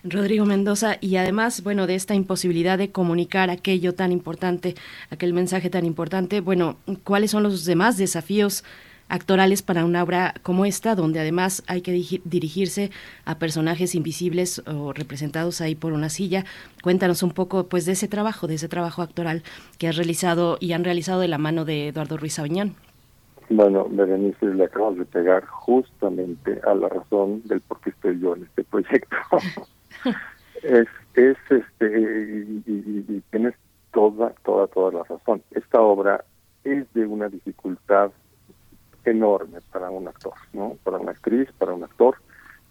Rodrigo 0.04 0.44
Mendoza, 0.44 0.96
y 1.00 1.16
además, 1.16 1.62
bueno, 1.62 1.86
de 1.86 1.94
esta 1.94 2.14
imposibilidad 2.14 2.76
de 2.78 2.92
comunicar 2.92 3.48
aquello 3.50 3.94
tan 3.94 4.12
importante, 4.12 4.74
aquel 5.10 5.32
mensaje 5.32 5.70
tan 5.70 5.84
importante, 5.84 6.40
bueno, 6.40 6.76
¿cuáles 7.02 7.30
son 7.30 7.42
los 7.42 7.64
demás 7.64 7.96
desafíos 7.96 8.62
actorales 9.08 9.62
para 9.62 9.84
una 9.84 10.02
obra 10.02 10.34
como 10.42 10.64
esta, 10.64 10.94
donde 10.94 11.20
además 11.20 11.62
hay 11.66 11.82
que 11.82 11.92
dirigirse 12.24 12.90
a 13.24 13.38
personajes 13.38 13.94
invisibles 13.94 14.62
o 14.66 14.92
representados 14.92 15.60
ahí 15.60 15.74
por 15.74 15.92
una 15.92 16.08
silla. 16.08 16.44
Cuéntanos 16.82 17.22
un 17.22 17.32
poco 17.32 17.66
pues 17.66 17.86
de 17.86 17.92
ese 17.92 18.08
trabajo, 18.08 18.46
de 18.46 18.54
ese 18.54 18.68
trabajo 18.68 19.02
actoral 19.02 19.42
que 19.78 19.88
has 19.88 19.96
realizado 19.96 20.56
y 20.60 20.72
han 20.72 20.84
realizado 20.84 21.20
de 21.20 21.28
la 21.28 21.38
mano 21.38 21.64
de 21.64 21.88
Eduardo 21.88 22.16
Ruiz 22.16 22.38
Aviñón. 22.38 22.74
Bueno, 23.48 23.86
Berenice, 23.88 24.46
le 24.46 24.64
acabamos 24.64 24.98
de 24.98 25.04
pegar 25.04 25.46
justamente 25.46 26.60
a 26.66 26.74
la 26.74 26.88
razón 26.88 27.42
del 27.44 27.60
por 27.60 27.80
qué 27.80 27.90
estoy 27.90 28.18
yo 28.18 28.34
en 28.34 28.42
este 28.42 28.64
proyecto. 28.64 29.16
es, 30.62 30.88
es 31.14 31.36
este, 31.48 32.00
y, 32.66 33.04
y 33.08 33.22
tienes 33.30 33.54
toda, 33.92 34.30
toda, 34.44 34.66
toda 34.66 34.92
la 34.92 35.04
razón. 35.04 35.42
Esta 35.52 35.80
obra 35.80 36.24
es 36.64 36.92
de 36.94 37.06
una 37.06 37.28
dificultad 37.28 38.10
enorme 39.10 39.60
para 39.72 39.90
un 39.90 40.08
actor, 40.08 40.34
¿no? 40.52 40.76
Para 40.84 40.98
una 40.98 41.12
actriz, 41.12 41.48
para 41.58 41.72
un 41.72 41.84
actor. 41.84 42.16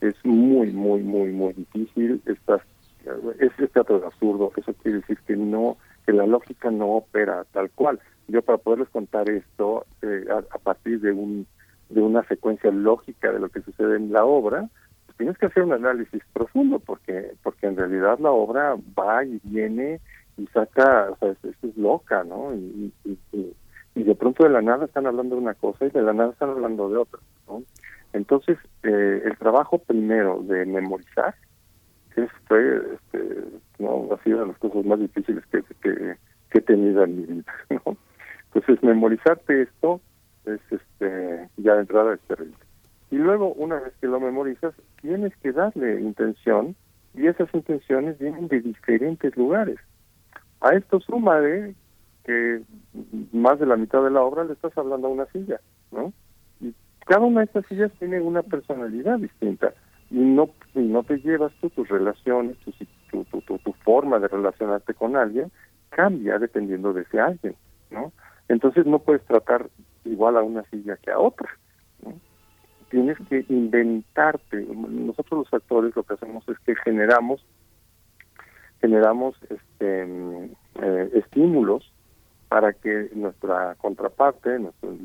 Es 0.01 0.15
muy, 0.23 0.71
muy, 0.71 1.01
muy, 1.01 1.31
muy 1.31 1.53
difícil. 1.53 2.21
Estas, 2.25 2.61
es 3.39 3.71
teatro 3.71 3.99
de 3.99 4.07
absurdo. 4.07 4.51
Eso 4.55 4.73
quiere 4.73 4.99
decir 4.99 5.17
que 5.25 5.35
no, 5.35 5.77
que 6.05 6.13
la 6.13 6.25
lógica 6.25 6.71
no 6.71 6.87
opera 6.87 7.45
tal 7.51 7.69
cual. 7.71 7.99
Yo 8.27 8.41
para 8.41 8.57
poderles 8.57 8.89
contar 8.89 9.29
esto 9.29 9.85
eh, 10.01 10.25
a, 10.29 10.57
partir 10.59 10.99
de 11.01 11.11
un 11.11 11.47
de 11.89 12.01
una 12.01 12.23
secuencia 12.23 12.71
lógica 12.71 13.31
de 13.31 13.39
lo 13.39 13.49
que 13.49 13.61
sucede 13.61 13.97
en 13.97 14.11
la 14.11 14.25
obra, 14.25 14.67
pues 15.05 15.17
tienes 15.17 15.37
que 15.37 15.45
hacer 15.45 15.61
un 15.61 15.73
análisis 15.73 16.23
profundo 16.33 16.79
porque 16.79 17.33
porque 17.43 17.67
en 17.67 17.77
realidad 17.77 18.17
la 18.19 18.31
obra 18.31 18.75
va 18.97 19.23
y 19.23 19.39
viene 19.43 20.01
y 20.37 20.47
saca, 20.47 21.11
o 21.11 21.17
sea, 21.17 21.29
es, 21.29 21.63
es 21.63 21.77
loca, 21.77 22.23
¿no? 22.23 22.53
y, 22.55 22.91
y 23.05 23.53
de 24.03 24.15
pronto 24.15 24.43
de 24.43 24.49
la 24.49 24.61
nada 24.61 24.85
están 24.85 25.07
hablando 25.07 25.35
de 25.35 25.41
una 25.41 25.53
cosa 25.53 25.85
y 25.85 25.89
de 25.89 26.01
la 26.01 26.13
nada 26.13 26.31
están 26.31 26.49
hablando 26.49 26.89
de 26.89 26.97
otra. 26.97 27.19
¿no? 27.47 27.63
Entonces, 28.13 28.57
eh, 28.83 29.21
el 29.25 29.37
trabajo 29.37 29.79
primero 29.79 30.41
de 30.43 30.65
memorizar 30.65 31.35
es, 32.15 32.29
fue, 32.47 32.81
este, 32.93 33.43
no, 33.79 34.09
ha 34.13 34.23
sido 34.23 34.41
de 34.41 34.47
las 34.47 34.57
cosas 34.57 34.85
más 34.85 34.99
difíciles 34.99 35.43
que, 35.47 35.63
que, 35.81 36.15
he 36.51 36.61
tenido 36.61 37.03
en 37.03 37.17
mi 37.17 37.25
vida. 37.25 37.53
¿no? 37.69 37.97
Entonces, 38.53 38.81
memorizarte 38.83 39.63
esto 39.63 39.99
es 40.45 40.61
este 40.71 41.49
ya 41.57 41.73
de 41.73 41.81
entrada 41.81 42.13
es 42.13 42.21
terrible. 42.21 42.55
Y 43.11 43.17
luego, 43.17 43.53
una 43.53 43.79
vez 43.79 43.93
que 43.99 44.07
lo 44.07 44.19
memorizas, 44.19 44.73
tienes 45.01 45.35
que 45.37 45.51
darle 45.51 46.01
intención 46.01 46.75
y 47.13 47.27
esas 47.27 47.53
intenciones 47.53 48.17
vienen 48.19 48.47
de 48.47 48.61
diferentes 48.61 49.35
lugares. 49.37 49.77
A 50.61 50.69
esto 50.75 50.99
suma 50.99 51.39
de 51.39 51.75
que 52.25 52.61
más 53.31 53.59
de 53.59 53.65
la 53.65 53.77
mitad 53.77 54.03
de 54.03 54.11
la 54.11 54.21
obra 54.21 54.43
le 54.43 54.53
estás 54.53 54.77
hablando 54.77 55.07
a 55.07 55.11
una 55.11 55.25
silla, 55.27 55.59
¿no? 55.91 56.11
Y 56.59 56.73
cada 57.05 57.21
una 57.21 57.41
de 57.41 57.45
estas 57.45 57.65
sillas 57.67 57.91
tiene 57.99 58.19
una 58.19 58.41
personalidad 58.41 59.19
distinta 59.19 59.73
y 60.09 60.19
no 60.19 60.49
y 60.73 60.79
no 60.79 61.03
te 61.03 61.17
llevas 61.19 61.53
tú 61.61 61.69
tus 61.69 61.87
relaciones, 61.87 62.57
tu, 62.59 63.23
tu, 63.23 63.41
tu, 63.41 63.57
tu 63.59 63.73
forma 63.83 64.19
de 64.19 64.27
relacionarte 64.27 64.93
con 64.93 65.15
alguien 65.15 65.51
cambia 65.89 66.37
dependiendo 66.39 66.93
de 66.93 67.03
ese 67.03 67.19
alguien, 67.19 67.55
¿no? 67.89 68.11
Entonces 68.47 68.85
no 68.85 68.99
puedes 68.99 69.23
tratar 69.25 69.69
igual 70.03 70.37
a 70.37 70.43
una 70.43 70.63
silla 70.69 70.97
que 70.97 71.11
a 71.11 71.19
otra. 71.19 71.49
Tienes 72.89 73.17
que 73.27 73.43
inventarte. 73.49 74.63
Nosotros 74.65 75.45
los 75.45 75.53
actores 75.53 75.95
lo 75.95 76.03
que 76.03 76.13
hacemos 76.13 76.47
es 76.47 76.57
que 76.59 76.75
generamos 76.75 77.45
generamos 78.81 79.35
este 79.49 80.03
eh, 80.81 81.09
estímulos 81.13 81.91
para 82.55 82.71
que 82.71 83.09
nuestra 83.13 83.75
contraparte, 83.75 84.59
nuestro, 84.59 84.95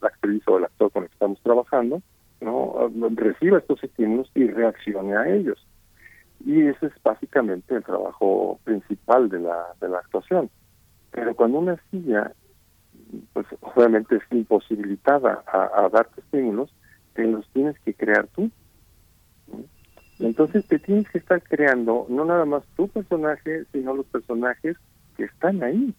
la 0.00 0.08
actriz 0.08 0.42
o 0.46 0.56
el 0.56 0.64
actor 0.64 0.90
con 0.90 1.02
el 1.02 1.10
que 1.10 1.12
estamos 1.12 1.38
trabajando, 1.42 2.00
no 2.40 2.90
reciba 3.14 3.58
estos 3.58 3.84
estímulos 3.84 4.30
y 4.34 4.46
reaccione 4.46 5.14
a 5.14 5.28
ellos. 5.28 5.62
Y 6.46 6.62
ese 6.62 6.86
es 6.86 6.92
básicamente 7.02 7.74
el 7.74 7.84
trabajo 7.84 8.58
principal 8.64 9.28
de 9.28 9.38
la, 9.40 9.98
actuación. 9.98 10.48
Pero 11.10 11.36
cuando 11.36 11.58
una 11.58 11.76
silla, 11.90 12.32
pues 13.34 13.46
obviamente 13.60 14.16
es 14.16 14.22
imposibilitada 14.30 15.44
a, 15.46 15.90
darte 15.92 16.22
estímulos, 16.22 16.74
te 17.12 17.26
los 17.26 17.46
tienes 17.50 17.78
que 17.80 17.92
crear 17.92 18.28
tú. 18.28 18.50
Entonces 20.20 20.66
te 20.66 20.78
tienes 20.78 21.06
que 21.10 21.18
estar 21.18 21.42
creando 21.42 22.06
no 22.08 22.24
nada 22.24 22.46
más 22.46 22.62
tu 22.78 22.88
personaje, 22.88 23.66
sino 23.72 23.92
los 23.92 24.06
personajes 24.06 24.78
que 25.18 25.24
están 25.24 25.62
ahí. 25.62 25.94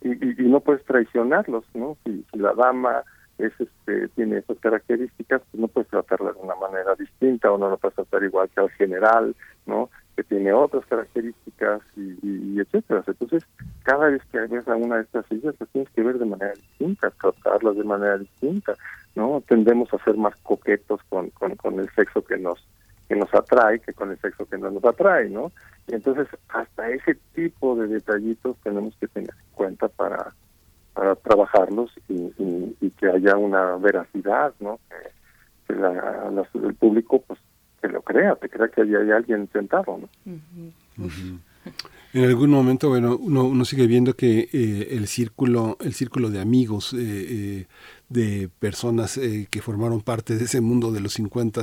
Y, 0.00 0.42
y, 0.42 0.48
no 0.48 0.60
puedes 0.60 0.84
traicionarlos, 0.84 1.64
¿no? 1.74 1.96
Si, 2.04 2.24
la 2.32 2.52
dama 2.52 3.02
es 3.38 3.52
este 3.58 4.08
tiene 4.08 4.38
esas 4.38 4.58
características, 4.58 5.42
pues 5.50 5.60
no 5.60 5.66
puedes 5.68 5.88
tratarla 5.88 6.32
de 6.32 6.40
una 6.40 6.54
manera 6.56 6.94
distinta 6.94 7.50
o 7.50 7.58
no 7.58 7.70
lo 7.70 7.78
puedes 7.78 7.96
tratar 7.96 8.22
igual 8.22 8.48
que 8.50 8.60
al 8.60 8.70
general, 8.72 9.34
¿no? 9.66 9.88
Que 10.14 10.22
tiene 10.22 10.52
otras 10.52 10.84
características 10.86 11.80
y, 11.96 12.18
y, 12.22 12.60
etcétera. 12.60 13.02
Entonces, 13.06 13.46
cada 13.82 14.08
vez 14.08 14.22
que 14.30 14.38
ves 14.40 14.68
a 14.68 14.76
una 14.76 14.96
de 14.96 15.02
estas 15.02 15.26
sillas, 15.26 15.54
las 15.58 15.68
tienes 15.70 15.90
que 15.90 16.02
ver 16.02 16.18
de 16.18 16.26
manera 16.26 16.52
distinta, 16.52 17.10
tratarlas 17.10 17.76
de 17.76 17.84
manera 17.84 18.18
distinta, 18.18 18.74
¿no? 19.16 19.42
Tendemos 19.48 19.92
a 19.94 20.04
ser 20.04 20.16
más 20.16 20.36
coquetos 20.42 21.00
con, 21.08 21.30
con, 21.30 21.56
con 21.56 21.80
el 21.80 21.88
sexo 21.90 22.22
que 22.22 22.36
nos 22.36 22.64
que 23.08 23.16
nos 23.16 23.32
atrae 23.34 23.80
que 23.80 23.92
con 23.92 24.10
el 24.10 24.18
sexo 24.18 24.46
que 24.46 24.58
no 24.58 24.70
nos 24.70 24.84
atrae, 24.84 25.28
¿no? 25.28 25.52
Y 25.86 25.94
entonces 25.94 26.28
hasta 26.48 26.88
ese 26.90 27.16
tipo 27.34 27.76
de 27.76 27.88
detallitos 27.88 28.56
tenemos 28.62 28.94
que 28.96 29.08
tener 29.08 29.30
en 29.30 29.54
cuenta 29.54 29.88
para 29.88 30.32
para 30.94 31.16
trabajarlos 31.16 31.90
y, 32.08 32.90
que 32.90 33.08
haya 33.08 33.36
una 33.36 33.76
veracidad, 33.76 34.54
¿no? 34.60 34.78
Que, 34.88 35.74
el 36.64 36.74
público 36.74 37.20
pues 37.26 37.40
que 37.82 37.88
lo 37.88 38.00
crea, 38.02 38.36
te 38.36 38.48
crea 38.48 38.68
que 38.68 38.82
hay, 38.82 38.94
hay 38.94 39.10
alguien 39.10 39.48
sentado, 39.52 39.98
¿no? 39.98 40.08
En 42.14 42.24
algún 42.24 42.50
momento, 42.50 42.90
bueno, 42.90 43.16
uno, 43.16 43.44
uno 43.44 43.64
sigue 43.64 43.88
viendo 43.88 44.14
que 44.14 44.48
eh, 44.52 44.88
el 44.92 45.08
círculo, 45.08 45.76
el 45.80 45.94
círculo 45.94 46.30
de 46.30 46.40
amigos 46.40 46.94
eh, 46.94 46.98
eh, 47.00 47.66
de 48.14 48.48
personas 48.48 49.18
eh, 49.18 49.48
que 49.50 49.60
formaron 49.60 50.00
parte 50.00 50.36
de 50.36 50.44
ese 50.44 50.60
mundo 50.60 50.92
de 50.92 51.00
los 51.00 51.14
50 51.14 51.62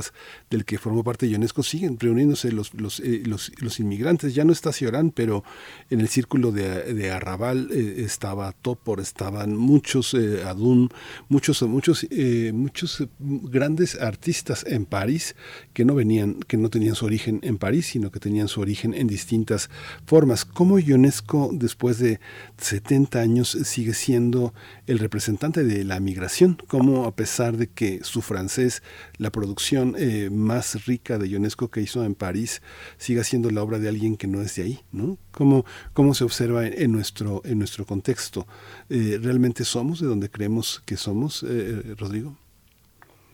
del 0.50 0.64
que 0.64 0.78
formó 0.78 1.02
parte 1.02 1.26
UNESCO 1.34 1.62
siguen 1.62 1.98
reuniéndose 1.98 2.52
los, 2.52 2.74
los, 2.74 3.00
eh, 3.00 3.22
los, 3.24 3.50
los, 3.58 3.80
inmigrantes. 3.80 4.34
Ya 4.34 4.44
no 4.44 4.52
está 4.52 4.72
Ciorán, 4.72 5.10
pero 5.10 5.44
en 5.88 6.00
el 6.00 6.08
círculo 6.08 6.52
de, 6.52 6.92
de 6.94 7.10
Arrabal 7.10 7.70
eh, 7.72 8.04
estaba 8.04 8.52
Topor, 8.52 9.00
estaban 9.00 9.56
muchos 9.56 10.14
Adún, 10.44 10.90
muchos, 11.28 11.62
muchos, 11.62 12.06
muchos 12.52 13.08
grandes 13.18 13.98
artistas 13.98 14.64
en 14.66 14.84
París 14.84 15.34
que 15.72 15.86
no 15.86 15.94
venían, 15.94 16.34
que 16.46 16.58
no 16.58 16.68
tenían 16.68 16.94
su 16.94 17.06
origen 17.06 17.40
en 17.42 17.56
París, 17.56 17.86
sino 17.86 18.10
que 18.10 18.20
tenían 18.20 18.48
su 18.48 18.60
origen 18.60 18.92
en 18.92 19.06
distintas 19.06 19.70
formas. 20.04 20.44
¿Cómo 20.44 20.74
UNESCO 20.74 21.50
después 21.52 21.98
de 21.98 22.20
70 22.58 23.20
años 23.20 23.56
sigue 23.64 23.94
siendo 23.94 24.52
el 24.86 24.98
representante 24.98 25.64
de 25.64 25.84
la 25.84 25.98
migración, 25.98 26.41
como 26.68 27.04
a 27.04 27.14
pesar 27.14 27.56
de 27.56 27.68
que 27.68 28.02
su 28.02 28.22
francés, 28.22 28.82
la 29.18 29.30
producción 29.30 29.94
eh, 29.98 30.30
más 30.30 30.86
rica 30.86 31.18
de 31.18 31.28
Ionesco 31.28 31.68
que 31.68 31.80
hizo 31.80 32.04
en 32.04 32.14
París, 32.14 32.62
siga 32.98 33.24
siendo 33.24 33.50
la 33.50 33.62
obra 33.62 33.78
de 33.78 33.88
alguien 33.88 34.16
que 34.16 34.26
no 34.26 34.40
es 34.40 34.54
de 34.56 34.62
ahí, 34.62 34.80
¿no? 34.92 35.18
¿Cómo, 35.30 35.64
cómo 35.92 36.14
se 36.14 36.24
observa 36.24 36.66
en, 36.66 36.92
nuestro, 36.92 37.42
en 37.44 37.58
nuestro 37.58 37.84
contexto? 37.86 38.46
Eh, 38.88 39.18
¿Realmente 39.22 39.64
somos 39.64 40.00
de 40.00 40.06
donde 40.06 40.28
creemos 40.28 40.82
que 40.84 40.96
somos, 40.96 41.44
eh, 41.48 41.94
Rodrigo? 41.98 42.36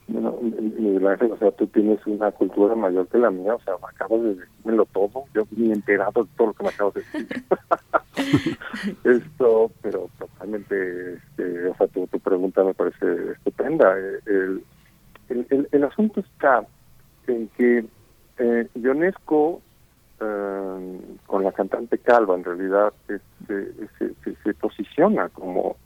Bueno, 0.08 0.38
Ángel, 1.08 1.32
o 1.32 1.38
sea, 1.38 1.50
tú 1.52 1.66
tienes 1.66 2.04
una 2.06 2.30
cultura 2.30 2.74
mayor 2.74 3.06
que 3.08 3.18
la 3.18 3.30
mía, 3.30 3.54
o 3.54 3.60
sea, 3.60 3.74
acabas 3.74 4.22
de 4.22 4.34
decírmelo 4.34 4.86
todo, 4.86 5.24
yo 5.34 5.44
ni 5.50 5.72
enterado 5.72 6.24
de 6.24 6.30
todo 6.36 6.48
lo 6.48 6.52
que 6.54 6.62
me 6.62 6.68
acabas 6.68 6.94
de 6.94 7.00
decir. 7.00 7.44
Esto, 9.04 9.70
pero 9.82 10.08
totalmente, 10.18 11.14
este, 11.14 11.68
o 11.68 11.74
sea, 11.76 11.86
tu, 11.88 12.06
pregunta 12.06 12.64
me 12.64 12.74
parece 12.74 13.32
estupenda. 13.32 13.96
El, 14.26 14.62
el, 15.28 15.68
el, 15.70 15.84
asunto 15.84 16.20
está 16.20 16.66
en 17.26 17.48
que 17.48 17.84
eh, 18.38 18.68
Ionesco, 18.74 19.60
eh, 20.20 21.00
con 21.26 21.44
la 21.44 21.52
cantante 21.52 21.98
Calva, 21.98 22.34
en 22.34 22.44
realidad 22.44 22.92
este, 23.08 23.72
se, 23.98 24.34
se, 24.42 24.54
posiciona 24.54 25.28
como 25.28 25.76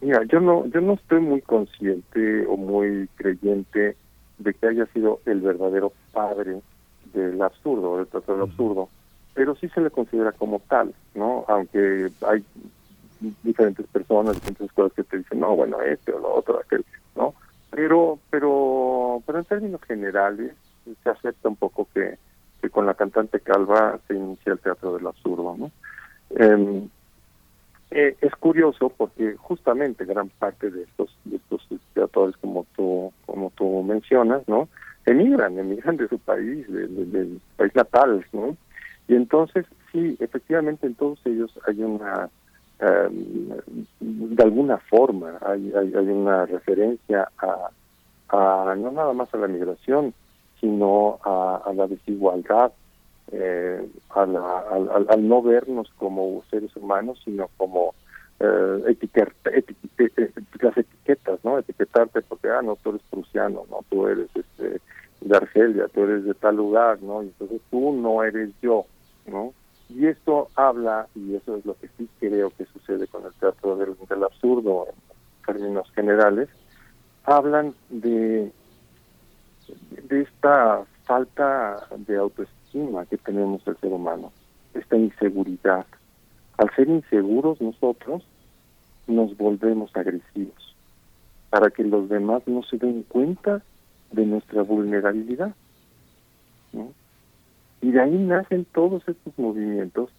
mira, 0.00 0.22
yo 0.24 0.40
no, 0.40 0.66
yo 0.66 0.80
no 0.80 0.94
estoy 0.94 1.20
muy 1.20 1.40
consciente 1.42 2.46
o 2.46 2.56
muy 2.56 3.08
creyente 3.16 3.96
de 4.38 4.54
que 4.54 4.66
haya 4.66 4.86
sido 4.86 5.20
el 5.26 5.40
verdadero 5.40 5.92
padre 6.12 6.60
del 7.12 7.40
absurdo, 7.42 7.98
del 7.98 8.06
trato 8.06 8.32
del 8.32 8.42
absurdo, 8.42 8.88
pero 9.34 9.54
sí 9.56 9.68
se 9.68 9.80
le 9.80 9.90
considera 9.90 10.32
como 10.32 10.60
tal, 10.60 10.94
¿no? 11.14 11.44
Aunque 11.48 12.10
hay 12.26 12.44
diferentes 13.42 13.86
personas, 13.86 14.34
diferentes 14.34 14.66
escuelas 14.66 14.92
que 14.92 15.04
te 15.04 15.18
dicen, 15.18 15.40
no, 15.40 15.56
bueno, 15.56 15.80
este 15.80 16.12
o 16.12 16.18
lo 16.18 16.34
otro, 16.34 16.60
aquel, 16.60 16.84
¿no? 17.16 17.34
Pero, 17.70 18.18
pero, 18.30 19.22
pero 19.26 19.38
en 19.38 19.44
términos 19.44 19.80
generales 19.82 20.52
se 21.02 21.10
acepta 21.10 21.48
un 21.48 21.56
poco 21.56 21.88
que, 21.92 22.18
que 22.60 22.70
con 22.70 22.86
la 22.86 22.94
cantante 22.94 23.40
Calva 23.40 23.98
se 24.06 24.14
inicia 24.14 24.52
el 24.52 24.58
teatro 24.58 24.94
del 24.94 25.06
absurdo, 25.06 25.56
¿no? 25.58 25.70
Eh, 26.30 26.88
eh, 27.94 28.16
es 28.20 28.34
curioso 28.34 28.88
porque 28.88 29.36
justamente 29.36 30.04
gran 30.04 30.28
parte 30.28 30.68
de 30.68 30.82
estos 30.82 31.16
de 31.24 31.36
estos 31.36 31.62
creadores 31.92 32.36
como 32.38 32.66
tú 32.74 33.12
como 33.24 33.50
tú 33.50 33.84
mencionas 33.84 34.42
no 34.48 34.68
emigran 35.06 35.56
emigran 35.60 35.96
de 35.96 36.08
su 36.08 36.18
país 36.18 36.66
del 36.72 37.40
país 37.56 37.72
natal 37.76 38.26
no 38.32 38.56
y 39.06 39.14
entonces 39.14 39.64
sí 39.92 40.16
efectivamente 40.18 40.88
en 40.88 40.96
todos 40.96 41.20
ellos 41.24 41.56
hay 41.68 41.84
una 41.84 42.28
em, 42.80 43.50
de 44.00 44.42
alguna 44.42 44.78
forma 44.78 45.38
hay, 45.46 45.72
hay, 45.76 45.94
hay 45.94 46.08
una 46.08 46.46
referencia 46.46 47.28
a, 47.38 47.70
a 48.30 48.74
no 48.74 48.90
nada 48.90 49.12
más 49.12 49.32
a 49.32 49.38
la 49.38 49.46
migración 49.46 50.12
sino 50.60 51.20
a, 51.22 51.62
a 51.64 51.72
la 51.72 51.86
desigualdad 51.86 52.72
eh, 53.36 53.88
al, 54.10 54.36
al, 54.36 55.28
no 55.28 55.42
vernos 55.42 55.90
como 55.96 56.42
seres 56.50 56.74
humanos, 56.76 57.20
sino 57.24 57.48
como 57.56 57.94
eh, 58.38 58.82
etiquet, 58.88 59.32
las 60.60 60.76
etiquetas, 60.76 61.44
¿no? 61.44 61.58
Etiquetarte 61.58 62.22
porque, 62.22 62.48
ah, 62.48 62.62
no, 62.62 62.76
tú 62.76 62.90
eres 62.90 63.02
prusiano, 63.10 63.64
no, 63.68 63.80
tú 63.90 64.06
eres 64.06 64.28
este, 64.34 64.80
de 65.20 65.36
Argelia, 65.36 65.88
tú 65.88 66.04
eres 66.04 66.24
de 66.24 66.34
tal 66.34 66.56
lugar, 66.56 67.02
¿no? 67.02 67.22
Y 67.22 67.26
entonces 67.26 67.60
tú 67.70 67.92
no 67.92 68.22
eres 68.22 68.50
yo, 68.62 68.86
¿no? 69.26 69.52
Y 69.88 70.06
esto 70.06 70.48
habla, 70.54 71.08
y 71.14 71.34
eso 71.34 71.56
es 71.56 71.66
lo 71.66 71.74
que 71.74 71.88
sí 71.98 72.08
creo 72.20 72.50
que 72.50 72.66
sucede 72.66 73.06
con 73.08 73.24
el 73.26 73.32
teatro 73.34 73.76
del, 73.76 73.96
del 74.08 74.24
absurdo 74.24 74.86
en 74.88 74.94
términos 75.44 75.90
generales, 75.92 76.48
hablan 77.24 77.74
de, 77.90 78.52
de 80.08 80.20
esta 80.22 80.84
falta 81.04 81.86
de 81.96 82.16
autoestima 82.16 82.63
que 83.08 83.18
tenemos 83.18 83.62
el 83.68 83.76
ser 83.76 83.92
humano, 83.92 84.32
esta 84.74 84.96
inseguridad. 84.96 85.86
Al 86.58 86.74
ser 86.74 86.88
inseguros 86.88 87.60
nosotros 87.60 88.24
nos 89.06 89.36
volvemos 89.36 89.94
agresivos 89.94 90.74
para 91.50 91.70
que 91.70 91.84
los 91.84 92.08
demás 92.08 92.42
no 92.46 92.64
se 92.64 92.76
den 92.78 93.04
cuenta 93.04 93.62
de 94.10 94.26
nuestra 94.26 94.62
vulnerabilidad. 94.62 95.54
Y 97.80 97.92
de 97.92 98.00
ahí 98.00 98.16
nacen 98.16 98.64
todos 98.72 99.06
estos 99.06 99.38
movimientos 99.38 100.10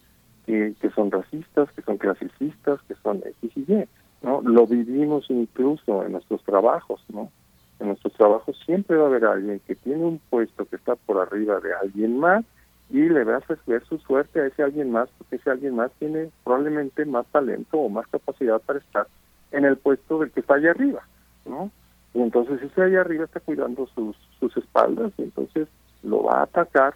que, 0.46 0.74
que 0.80 0.88
son 0.90 1.10
racistas, 1.10 1.70
que 1.72 1.82
son 1.82 1.98
clasicistas, 1.98 2.80
que 2.88 2.94
son 3.02 3.18
X 3.42 3.50
y 3.54 3.60
Y. 3.70 3.84
¿no? 4.22 4.40
Lo 4.40 4.66
vivimos 4.66 5.26
incluso 5.28 6.04
en 6.04 6.12
nuestros 6.12 6.42
trabajos, 6.44 7.04
¿no? 7.12 7.30
En 7.78 7.88
nuestros 7.88 8.12
trabajos 8.14 8.58
siempre 8.64 8.96
va 8.96 9.04
a 9.04 9.06
haber 9.08 9.24
alguien 9.24 9.60
que 9.66 9.74
tiene 9.74 10.04
un 10.04 10.18
puesto 10.30 10.64
que 10.64 10.76
está 10.76 10.96
por 10.96 11.18
arriba 11.18 11.60
de 11.60 11.74
alguien 11.74 12.18
más 12.18 12.44
y 12.90 13.08
le 13.08 13.24
va 13.24 13.34
a 13.34 13.38
hacer 13.38 13.58
su 13.88 13.98
suerte 13.98 14.40
a 14.40 14.46
ese 14.46 14.62
alguien 14.62 14.90
más 14.90 15.08
porque 15.18 15.36
ese 15.36 15.50
alguien 15.50 15.74
más 15.74 15.90
tiene 15.98 16.30
probablemente 16.44 17.04
más 17.04 17.26
talento 17.26 17.78
o 17.78 17.88
más 17.88 18.06
capacidad 18.06 18.60
para 18.60 18.78
estar 18.78 19.06
en 19.52 19.64
el 19.64 19.76
puesto 19.76 20.20
del 20.20 20.30
que 20.30 20.40
está 20.40 20.54
allá 20.54 20.70
arriba, 20.70 21.02
¿no? 21.44 21.70
Y 22.14 22.22
entonces 22.22 22.62
ese 22.62 22.82
allá 22.82 23.00
arriba 23.00 23.24
está 23.24 23.40
cuidando 23.40 23.86
sus, 23.88 24.16
sus 24.38 24.56
espaldas 24.56 25.12
y 25.18 25.22
entonces 25.22 25.68
lo 26.02 26.24
va 26.24 26.40
a 26.40 26.42
atacar 26.44 26.94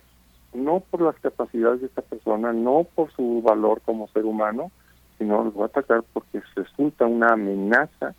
no 0.55 0.81
por 0.81 1.03
las 1.03 1.17
capacidades 1.17 1.81
de 1.81 1.87
esta 1.87 2.03
persona, 2.03 2.53
no 2.53 2.87
por 2.95 3.11
su 3.13 3.43
valor 3.43 3.81
como 3.83 4.09
ser 4.09 4.25
humano, 4.25 4.71
sino 5.19 5.45
lo 5.45 5.53
va 5.53 5.65
a 5.65 5.69
atacar 5.69 6.03
porque 6.13 6.43
resulta 6.57 7.07
una 7.07 7.35
amenaza 7.35 8.15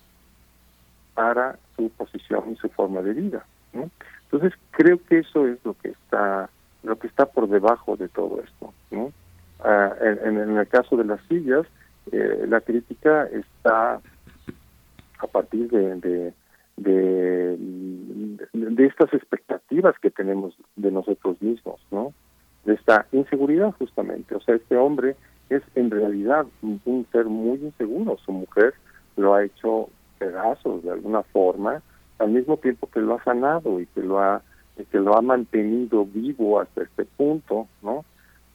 para 1.14 1.57
su 1.75 1.90
posición 1.91 2.51
y 2.51 2.56
su 2.57 2.69
forma 2.69 3.01
de 3.01 3.14
vida. 3.14 3.45
¿no? 3.73 3.90
Entonces 4.23 4.53
creo 4.72 4.99
que 5.07 5.19
eso 5.19 5.48
es 5.48 5.57
lo 5.64 5.73
que 5.75 5.90
está 5.90 6.49
lo 6.83 6.98
que 6.98 7.07
está 7.07 7.27
por 7.27 7.48
debajo 7.48 7.95
de 7.95 8.07
todo 8.07 8.41
esto. 8.41 8.73
¿no? 8.90 9.11
Ah, 9.59 9.93
en, 10.01 10.57
el 10.57 10.67
caso 10.67 10.98
de 10.98 11.06
las 11.06 11.22
sillas, 11.27 11.67
eh, 12.11 12.45
la 12.48 12.61
crítica 12.61 13.25
está 13.25 14.01
a 15.19 15.27
partir 15.27 15.69
de, 15.69 15.95
de, 15.98 16.33
de, 16.77 17.57
de, 18.53 18.85
estas 18.88 19.14
expectativas 19.14 19.93
que 19.99 20.09
tenemos 20.09 20.56
de 20.75 20.90
nosotros 20.90 21.40
mismos, 21.41 21.80
¿no? 21.91 22.11
de 22.65 22.73
esta 22.73 23.06
inseguridad 23.11 23.72
justamente. 23.77 24.33
O 24.33 24.41
sea, 24.41 24.56
este 24.56 24.75
hombre 24.75 25.15
es 25.49 25.61
en 25.75 25.91
realidad 25.91 26.48
un 26.64 27.06
ser 27.11 27.25
muy 27.25 27.59
inseguro. 27.59 28.17
Su 28.25 28.31
mujer 28.31 28.73
lo 29.15 29.35
ha 29.35 29.43
hecho 29.43 29.90
pedazos 30.22 30.83
de 30.83 30.91
alguna 30.91 31.24
forma, 31.24 31.82
al 32.19 32.30
mismo 32.30 32.58
tiempo 32.58 32.88
que 32.88 33.00
lo 33.00 33.16
ha 33.16 33.24
sanado 33.24 33.80
y 33.80 33.88
que 33.88 34.01
lo 34.01 34.19
ha 34.19 34.41
que 34.91 35.00
lo 35.00 35.16
ha 35.16 35.22
mantenido 35.22 36.06
vivo 36.06 36.59
hasta 36.59 36.83
este 36.83 37.06
punto, 37.06 37.67
¿no? 37.83 38.03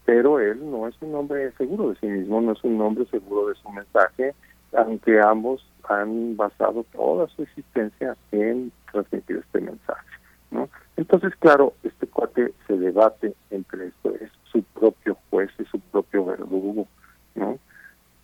Pero 0.04 0.40
él 0.40 0.58
no 0.70 0.88
es 0.88 0.94
un 1.00 1.14
hombre 1.14 1.52
seguro 1.52 1.90
de 1.90 1.96
sí 1.96 2.06
mismo, 2.06 2.40
no 2.40 2.52
es 2.52 2.64
un 2.64 2.80
hombre 2.80 3.04
seguro 3.06 3.48
de 3.48 3.54
su 3.56 3.70
mensaje 3.70 4.34
aunque 4.76 5.20
ambos 5.20 5.64
han 5.88 6.36
basado 6.36 6.84
toda 6.92 7.28
su 7.28 7.42
existencia 7.42 8.16
en 8.32 8.72
transmitir 8.90 9.38
este 9.38 9.60
mensaje. 9.60 10.06
¿no? 10.50 10.68
Entonces, 10.96 11.34
claro, 11.36 11.74
este 11.82 12.06
cuate 12.06 12.52
se 12.66 12.76
debate 12.76 13.34
entre 13.50 13.88
esto, 13.88 14.14
es 14.20 14.30
su 14.50 14.62
propio 14.62 15.16
juez, 15.30 15.50
y 15.58 15.64
su 15.64 15.78
propio 15.80 16.24
verdugo, 16.24 16.86
¿no? 17.34 17.58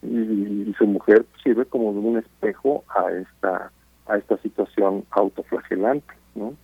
Y, 0.02 0.74
su 0.78 0.86
mujer 0.86 1.24
sirve 1.42 1.66
como 1.66 1.90
un 1.90 2.18
espejo 2.18 2.84
a 2.88 3.10
esta 3.12 3.70
a 4.06 4.16
esta 4.16 4.36
situación 4.38 5.04
autoflagelante, 5.10 6.12
¿no? 6.34 6.54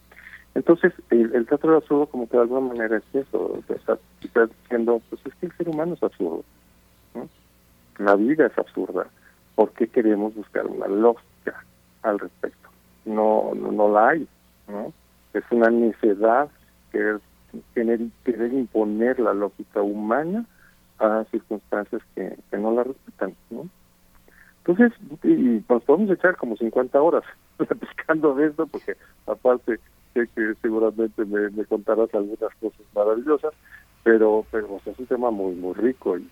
Entonces, 0.54 0.92
el, 1.10 1.32
el 1.34 1.46
teatro 1.46 1.70
del 1.70 1.82
absurdo 1.82 2.06
como 2.06 2.28
que 2.28 2.36
de 2.36 2.42
alguna 2.42 2.72
manera 2.72 2.96
es 2.96 3.04
eso, 3.14 3.62
está, 3.68 3.98
está 4.20 4.46
diciendo, 4.46 5.00
pues 5.08 5.24
es 5.24 5.34
que 5.36 5.46
el 5.46 5.52
ser 5.52 5.68
humano 5.68 5.94
es 5.94 6.02
absurdo, 6.02 6.44
¿no? 7.14 7.28
La 7.98 8.16
vida 8.16 8.46
es 8.46 8.58
absurda, 8.58 9.06
¿por 9.54 9.72
qué 9.72 9.86
queremos 9.86 10.34
buscar 10.34 10.66
una 10.66 10.88
lógica 10.88 11.64
al 12.02 12.18
respecto? 12.18 12.68
No, 13.04 13.52
no, 13.54 13.70
no 13.70 13.88
la 13.92 14.08
hay, 14.08 14.28
¿no? 14.66 14.92
Es 15.32 15.44
una 15.50 15.70
necedad 15.70 16.48
querer, 16.92 17.20
querer, 17.74 18.52
imponer 18.52 19.18
la 19.20 19.34
lógica 19.34 19.82
humana 19.82 20.44
a 20.98 21.24
circunstancias 21.30 22.02
que, 22.14 22.36
no 22.56 22.72
la 22.72 22.84
respetan, 22.84 23.34
¿no? 23.50 23.68
Entonces, 24.64 24.92
y 25.22 25.64
nos 25.68 25.82
podemos 25.84 26.10
echar 26.10 26.36
como 26.36 26.56
50 26.56 27.00
horas 27.00 27.24
platicando 27.56 28.34
de 28.34 28.48
esto, 28.48 28.66
porque 28.66 28.96
aparte 29.26 29.78
sé 30.14 30.28
que 30.34 30.54
seguramente 30.60 31.24
me, 31.24 31.64
contarás 31.64 32.12
algunas 32.14 32.54
cosas 32.60 32.80
maravillosas, 32.94 33.54
pero 34.02 34.44
pero 34.50 34.80
es 34.84 34.98
un 34.98 35.06
tema 35.06 35.30
muy 35.30 35.54
muy 35.54 35.74
rico 35.74 36.18
y, 36.18 36.28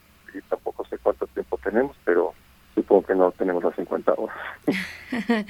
tampoco 0.50 0.84
sé 0.86 0.98
cuánto 0.98 1.26
tiempo 1.28 1.58
tenemos, 1.64 1.96
pero 2.04 2.34
supongo 2.74 3.06
que 3.06 3.14
no 3.14 3.32
tenemos 3.32 3.64
las 3.64 3.74
50 3.74 4.14
horas. 4.14 4.36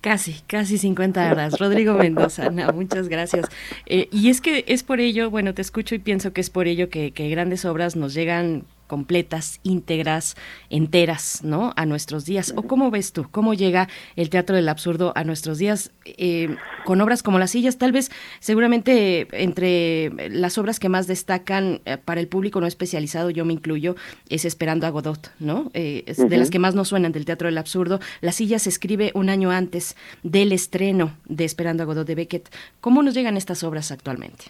Casi, 0.00 0.40
casi 0.46 0.78
50 0.78 1.30
horas. 1.30 1.58
Rodrigo 1.58 1.94
Mendoza, 1.94 2.50
muchas 2.72 3.08
gracias. 3.08 3.46
Eh, 3.84 4.08
y 4.10 4.30
es 4.30 4.40
que 4.40 4.64
es 4.66 4.82
por 4.82 4.98
ello, 4.98 5.30
bueno, 5.30 5.52
te 5.52 5.60
escucho 5.60 5.94
y 5.94 5.98
pienso 5.98 6.32
que 6.32 6.40
es 6.40 6.48
por 6.48 6.66
ello 6.68 6.88
que, 6.88 7.12
que 7.12 7.28
grandes 7.28 7.66
obras 7.66 7.96
nos 7.96 8.14
llegan 8.14 8.64
completas, 8.90 9.60
íntegras, 9.62 10.36
enteras, 10.68 11.44
¿no? 11.44 11.72
A 11.76 11.86
nuestros 11.86 12.24
días. 12.24 12.52
¿O 12.56 12.64
cómo 12.64 12.90
ves 12.90 13.12
tú? 13.12 13.28
¿Cómo 13.30 13.54
llega 13.54 13.86
el 14.16 14.30
teatro 14.30 14.56
del 14.56 14.68
absurdo 14.68 15.12
a 15.14 15.22
nuestros 15.22 15.58
días 15.58 15.92
eh, 16.04 16.56
con 16.84 17.00
obras 17.00 17.22
como 17.22 17.38
Las 17.38 17.52
sillas? 17.52 17.78
Tal 17.78 17.92
vez, 17.92 18.10
seguramente, 18.40 19.28
entre 19.30 20.10
las 20.28 20.58
obras 20.58 20.80
que 20.80 20.88
más 20.88 21.06
destacan 21.06 21.82
eh, 21.84 21.98
para 21.98 22.20
el 22.20 22.26
público 22.26 22.60
no 22.60 22.66
especializado, 22.66 23.30
yo 23.30 23.44
me 23.44 23.52
incluyo, 23.52 23.94
es 24.28 24.44
Esperando 24.44 24.88
a 24.88 24.90
Godot, 24.90 25.30
¿no? 25.38 25.70
Eh, 25.72 26.02
es 26.06 26.16
De 26.16 26.36
las 26.36 26.50
que 26.50 26.58
más 26.58 26.74
nos 26.74 26.88
suenan 26.88 27.12
del 27.12 27.26
teatro 27.26 27.46
del 27.46 27.58
absurdo. 27.58 28.00
Las 28.20 28.34
sillas 28.34 28.62
se 28.62 28.70
escribe 28.70 29.12
un 29.14 29.30
año 29.30 29.52
antes 29.52 29.96
del 30.24 30.50
estreno 30.50 31.12
de 31.26 31.44
Esperando 31.44 31.84
a 31.84 31.86
Godot 31.86 32.08
de 32.08 32.16
Beckett. 32.16 32.48
¿Cómo 32.80 33.04
nos 33.04 33.14
llegan 33.14 33.36
estas 33.36 33.62
obras 33.62 33.92
actualmente? 33.92 34.46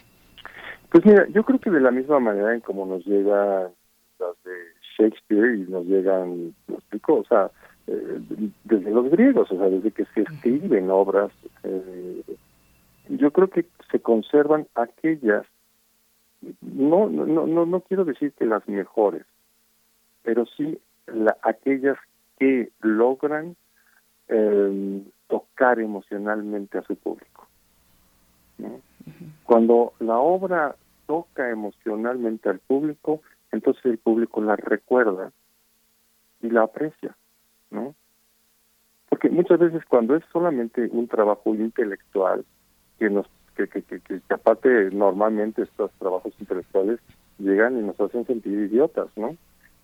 Pues 0.89 1.05
mira, 1.05 1.27
yo 1.29 1.43
creo 1.43 1.59
que 1.59 1.69
de 1.69 1.79
la 1.79 1.91
misma 1.91 2.19
manera 2.19 2.55
en 2.55 2.61
como 2.61 2.87
nos 2.87 3.05
llega 4.21 4.33
de 4.43 4.51
Shakespeare 4.97 5.55
y 5.55 5.71
nos 5.71 5.85
llegan, 5.85 6.53
¿me 6.67 6.75
explico? 6.75 7.15
O 7.15 7.25
sea, 7.25 7.51
eh, 7.87 8.19
desde 8.63 8.91
los 8.91 9.09
griegos, 9.09 9.51
o 9.51 9.57
sea, 9.57 9.69
desde 9.69 9.91
que 9.91 10.05
se 10.13 10.21
escriben 10.21 10.89
obras, 10.89 11.31
eh, 11.63 12.23
yo 13.09 13.31
creo 13.31 13.49
que 13.49 13.65
se 13.91 13.99
conservan 13.99 14.67
aquellas, 14.75 15.45
no, 16.61 17.09
no, 17.09 17.25
no, 17.25 17.65
no 17.65 17.81
quiero 17.81 18.05
decir 18.05 18.31
que 18.33 18.45
las 18.45 18.67
mejores, 18.67 19.25
pero 20.23 20.45
sí 20.45 20.79
la, 21.07 21.37
aquellas 21.41 21.97
que 22.37 22.71
logran 22.81 23.55
eh, 24.27 25.01
tocar 25.27 25.79
emocionalmente 25.79 26.77
a 26.77 26.83
su 26.83 26.95
público. 26.95 27.47
Cuando 29.43 29.93
la 29.99 30.19
obra 30.19 30.75
toca 31.07 31.49
emocionalmente 31.49 32.47
al 32.47 32.59
público, 32.59 33.21
entonces 33.51 33.83
el 33.85 33.97
público 33.97 34.41
la 34.41 34.55
recuerda 34.55 35.31
y 36.41 36.49
la 36.49 36.63
aprecia, 36.63 37.15
¿no? 37.69 37.95
Porque 39.09 39.29
muchas 39.29 39.59
veces 39.59 39.83
cuando 39.85 40.15
es 40.15 40.23
solamente 40.31 40.87
un 40.91 41.07
trabajo 41.07 41.53
intelectual, 41.53 42.45
que 42.97 43.09
nos 43.09 43.27
que, 43.55 43.67
que, 43.67 43.81
que, 43.83 43.99
que 43.99 44.21
aparte 44.29 44.89
normalmente 44.91 45.63
estos 45.63 45.91
trabajos 45.99 46.33
intelectuales 46.39 46.99
llegan 47.37 47.77
y 47.77 47.81
nos 47.81 47.99
hacen 47.99 48.25
sentir 48.25 48.53
idiotas, 48.53 49.07
¿no? 49.15 49.35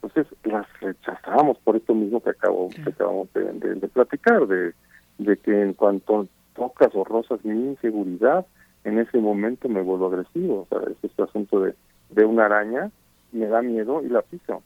Entonces 0.01 0.27
las 0.43 0.67
rechazamos 0.79 1.57
por 1.59 1.75
esto 1.75 1.93
mismo 1.93 2.21
que, 2.21 2.29
acabo, 2.29 2.69
que 2.69 2.89
acabamos 2.89 3.31
de, 3.33 3.51
de, 3.51 3.87
platicar, 3.87 4.47
de, 4.47 4.73
de 5.17 5.37
que 5.37 5.61
en 5.61 5.73
cuanto 5.73 6.27
tocas 6.55 6.93
o 6.93 7.03
rozas 7.03 7.43
mi 7.43 7.71
inseguridad, 7.71 8.45
en 8.83 8.99
ese 8.99 9.17
momento 9.17 9.67
me 9.67 9.81
vuelvo 9.81 10.07
agresivo. 10.07 10.61
O 10.61 10.67
sea, 10.69 10.89
es 10.89 10.97
este 11.03 11.23
asunto 11.23 11.61
de, 11.61 11.73
de 12.09 12.25
una 12.25 12.45
araña 12.45 12.91
me 13.31 13.47
da 13.47 13.61
miedo 13.61 14.01
y 14.03 14.09
la 14.09 14.21
piso. 14.21 14.63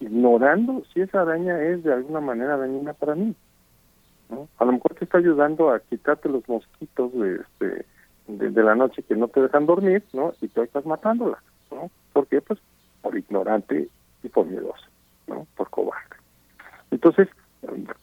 Ignorando 0.00 0.82
si 0.92 1.00
esa 1.00 1.22
araña 1.22 1.60
es 1.62 1.82
de 1.82 1.92
alguna 1.92 2.20
manera 2.20 2.56
dañina 2.56 2.92
para 2.92 3.14
mí. 3.14 3.34
A 4.58 4.64
lo 4.64 4.72
mejor 4.72 4.94
te 4.94 5.04
está 5.04 5.18
ayudando 5.18 5.70
a 5.70 5.80
quitarte 5.80 6.28
los 6.28 6.48
mosquitos 6.48 7.12
de, 7.14 7.36
este, 7.36 7.86
de, 8.28 8.62
la 8.62 8.74
noche 8.74 9.02
que 9.02 9.16
no 9.16 9.28
te 9.28 9.40
dejan 9.40 9.66
dormir, 9.66 10.04
¿no? 10.12 10.32
Y 10.40 10.48
tú 10.48 10.62
estás 10.62 10.86
matándola, 10.86 11.42
¿no? 11.70 11.90
¿Por 12.12 12.26
qué? 12.28 12.40
Pues 12.40 12.60
por 13.02 13.16
ignorante 13.16 13.88
y 14.22 14.28
por 14.28 14.46
miedoso, 14.46 14.86
¿no? 15.26 15.46
Por 15.56 15.68
cobarde. 15.70 16.16
Entonces, 16.92 17.28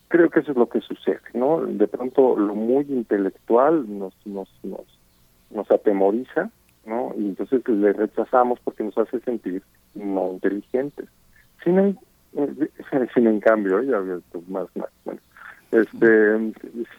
creo 0.09 0.30
que 0.30 0.41
eso 0.41 0.51
es 0.51 0.57
lo 0.57 0.67
que 0.67 0.81
sucede, 0.81 1.22
¿no? 1.33 1.65
De 1.65 1.88
pronto 1.88 2.35
lo 2.35 2.56
muy 2.56 2.85
intelectual 2.89 3.85
nos 3.88 4.14
nos 4.25 4.49
nos, 4.64 4.85
nos 5.49 5.72
atemoriza 5.72 6.49
¿no? 6.88 7.14
Y 7.17 7.27
entonces 7.27 7.67
le 7.67 7.93
rechazamos 7.93 8.59
porque 8.61 8.83
nos 8.83 8.98
hace 8.98 9.19
sentir 9.19 9.61
no 9.93 10.32
inteligentes. 10.32 11.07
Sin, 11.64 11.77
en, 11.77 11.99
sin 13.14 13.27
en 13.27 13.40
cambio, 13.40 13.83
ya 13.83 13.99
más, 14.48 14.67
más 14.75 14.90
bueno, 15.03 15.19
este, 15.72 16.38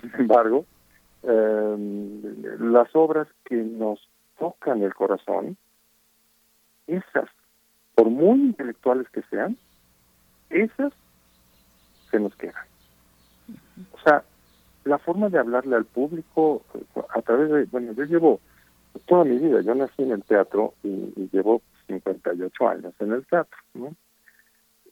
sin 0.01 0.15
embargo, 0.19 0.67
em, 1.23 2.23
las 2.61 2.95
obras 2.95 3.27
que 3.45 3.57
nos 3.57 3.99
tocan 4.39 4.83
el 4.83 4.95
corazón, 4.95 5.57
esas, 6.87 7.29
por 7.95 8.11
muy 8.11 8.39
intelectuales 8.41 9.09
que 9.09 9.23
sean, 9.31 9.57
esas 10.51 10.93
se 12.11 12.21
nos 12.21 12.35
quedan. 12.37 12.65
O 13.93 14.01
sea, 14.05 14.23
la 14.85 14.99
forma 14.99 15.29
de 15.31 15.39
hablarle 15.39 15.77
al 15.77 15.85
público 15.87 16.63
a 17.15 17.23
través 17.23 17.51
de, 17.51 17.65
bueno, 17.65 17.93
yo 17.93 18.05
llevo 18.05 18.41
toda 19.07 19.25
mi 19.25 19.39
vida. 19.39 19.61
Yo 19.61 19.75
nací 19.75 20.03
en 20.03 20.13
el 20.13 20.23
teatro 20.25 20.75
y, 20.83 21.29
llevo 21.33 21.63
58 21.87 22.69
años 22.69 22.95
en 23.01 23.13
el 23.13 23.27
teatro, 23.27 23.59
¿no? 23.75 23.95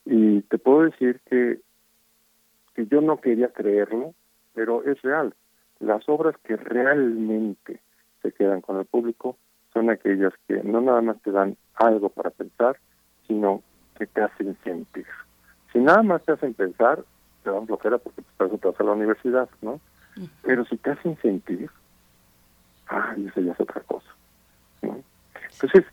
Y 0.04 0.42
te 0.42 0.58
puedo 0.58 0.82
decir 0.82 1.20
que, 1.28 1.60
que 2.74 2.86
yo 2.86 3.00
no 3.00 3.20
quería 3.20 3.48
creerlo, 3.48 4.14
pero 4.54 4.84
es 4.84 5.00
real. 5.02 5.34
Las 5.80 6.08
obras 6.08 6.36
que 6.44 6.56
realmente 6.56 7.80
se 8.22 8.32
quedan 8.32 8.60
con 8.60 8.78
el 8.78 8.86
público 8.86 9.36
son 9.72 9.90
aquellas 9.90 10.32
que 10.48 10.62
no 10.62 10.80
nada 10.80 11.02
más 11.02 11.20
te 11.22 11.30
dan 11.30 11.56
algo 11.74 12.08
para 12.08 12.30
pensar, 12.30 12.78
sino 13.26 13.62
que 13.98 14.06
te 14.06 14.22
hacen 14.22 14.56
sentir. 14.64 15.06
Si 15.72 15.78
nada 15.78 16.02
más 16.02 16.22
te 16.22 16.32
hacen 16.32 16.54
pensar, 16.54 17.04
te 17.42 17.50
dan 17.50 17.66
flojera 17.66 17.98
porque 17.98 18.22
estás 18.22 18.50
vas 18.60 18.80
a 18.80 18.84
la 18.84 18.92
universidad, 18.92 19.48
¿no? 19.60 19.80
Pero 20.42 20.64
si 20.64 20.76
te 20.78 20.90
hacen 20.90 21.18
sentir, 21.20 21.70
ah, 22.88 23.14
eso 23.16 23.40
ya 23.40 23.52
es 23.52 23.60
otra 23.60 23.80
cosa. 23.82 24.06
Entonces, 24.82 25.84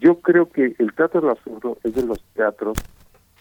yo 0.00 0.20
creo 0.20 0.48
que 0.50 0.74
el 0.78 0.92
teatro 0.94 1.20
del 1.20 1.30
absurdo 1.30 1.78
es 1.82 1.94
de 1.94 2.02
los 2.04 2.22
teatros 2.34 2.78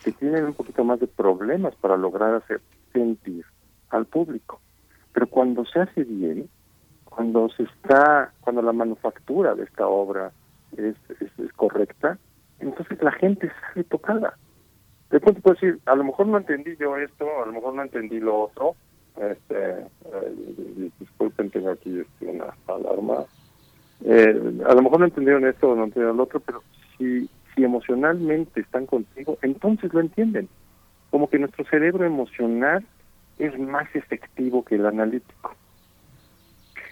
que 0.04 0.12
tienen 0.12 0.46
un 0.46 0.54
poquito 0.54 0.84
más 0.84 1.00
de 1.00 1.08
problemas 1.08 1.76
para 1.76 1.98
lograr 1.98 2.36
hacer 2.36 2.62
sentir 2.94 3.46
al 3.90 4.06
público. 4.06 4.62
Pero 5.14 5.28
cuando 5.28 5.66
se 5.66 5.80
hace 5.80 6.04
bien, 6.04 6.50
cuando 7.06 7.50
se 7.50 7.64
está, 7.64 8.32
cuando 8.42 8.62
la 8.62 8.74
manufactura 8.74 9.56
de 9.56 9.64
esta 9.64 9.88
obra 9.88 10.32
es, 10.76 10.96
es, 11.20 11.54
correcta, 11.54 12.18
entonces 12.60 13.02
la 13.02 13.12
gente 13.12 13.52
sale 13.62 13.84
tocada. 13.86 14.38
De 15.10 15.20
pronto 15.20 15.42
puedo 15.42 15.56
decir, 15.56 15.80
a 15.86 15.96
lo 15.96 16.04
mejor 16.04 16.28
no 16.28 16.38
entendí 16.38 16.76
yo 16.78 16.96
esto, 16.98 17.26
a 17.42 17.46
lo 17.46 17.54
mejor 17.54 17.74
no 17.74 17.82
entendí 17.82 18.20
lo 18.20 18.40
otro, 18.42 18.76
este, 19.22 19.86
disculpen, 21.00 21.50
tengo 21.50 21.72
aquí 21.72 22.00
este, 22.00 22.28
una 22.28 22.54
alarma. 22.68 23.26
Eh, 24.06 24.62
a 24.68 24.74
lo 24.74 24.82
mejor 24.82 25.00
no 25.00 25.06
entendieron 25.06 25.46
esto 25.46 25.70
o 25.70 25.76
no 25.76 25.86
entendieron 25.86 26.18
lo 26.18 26.24
otro, 26.24 26.40
pero 26.40 26.62
si, 26.98 27.30
si 27.56 27.64
emocionalmente 27.64 28.62
están 28.62 28.86
contigo, 28.86 29.38
entonces 29.42 29.94
lo 29.94 30.00
entienden. 30.00 30.48
Como 31.10 31.30
que 31.30 31.40
nuestro 31.40 31.66
cerebro 31.66 32.06
emocional 32.06 32.86
es 33.40 33.58
más 33.58 33.88
efectivo 33.96 34.64
que 34.64 34.76
el 34.76 34.86
analítico. 34.86 35.56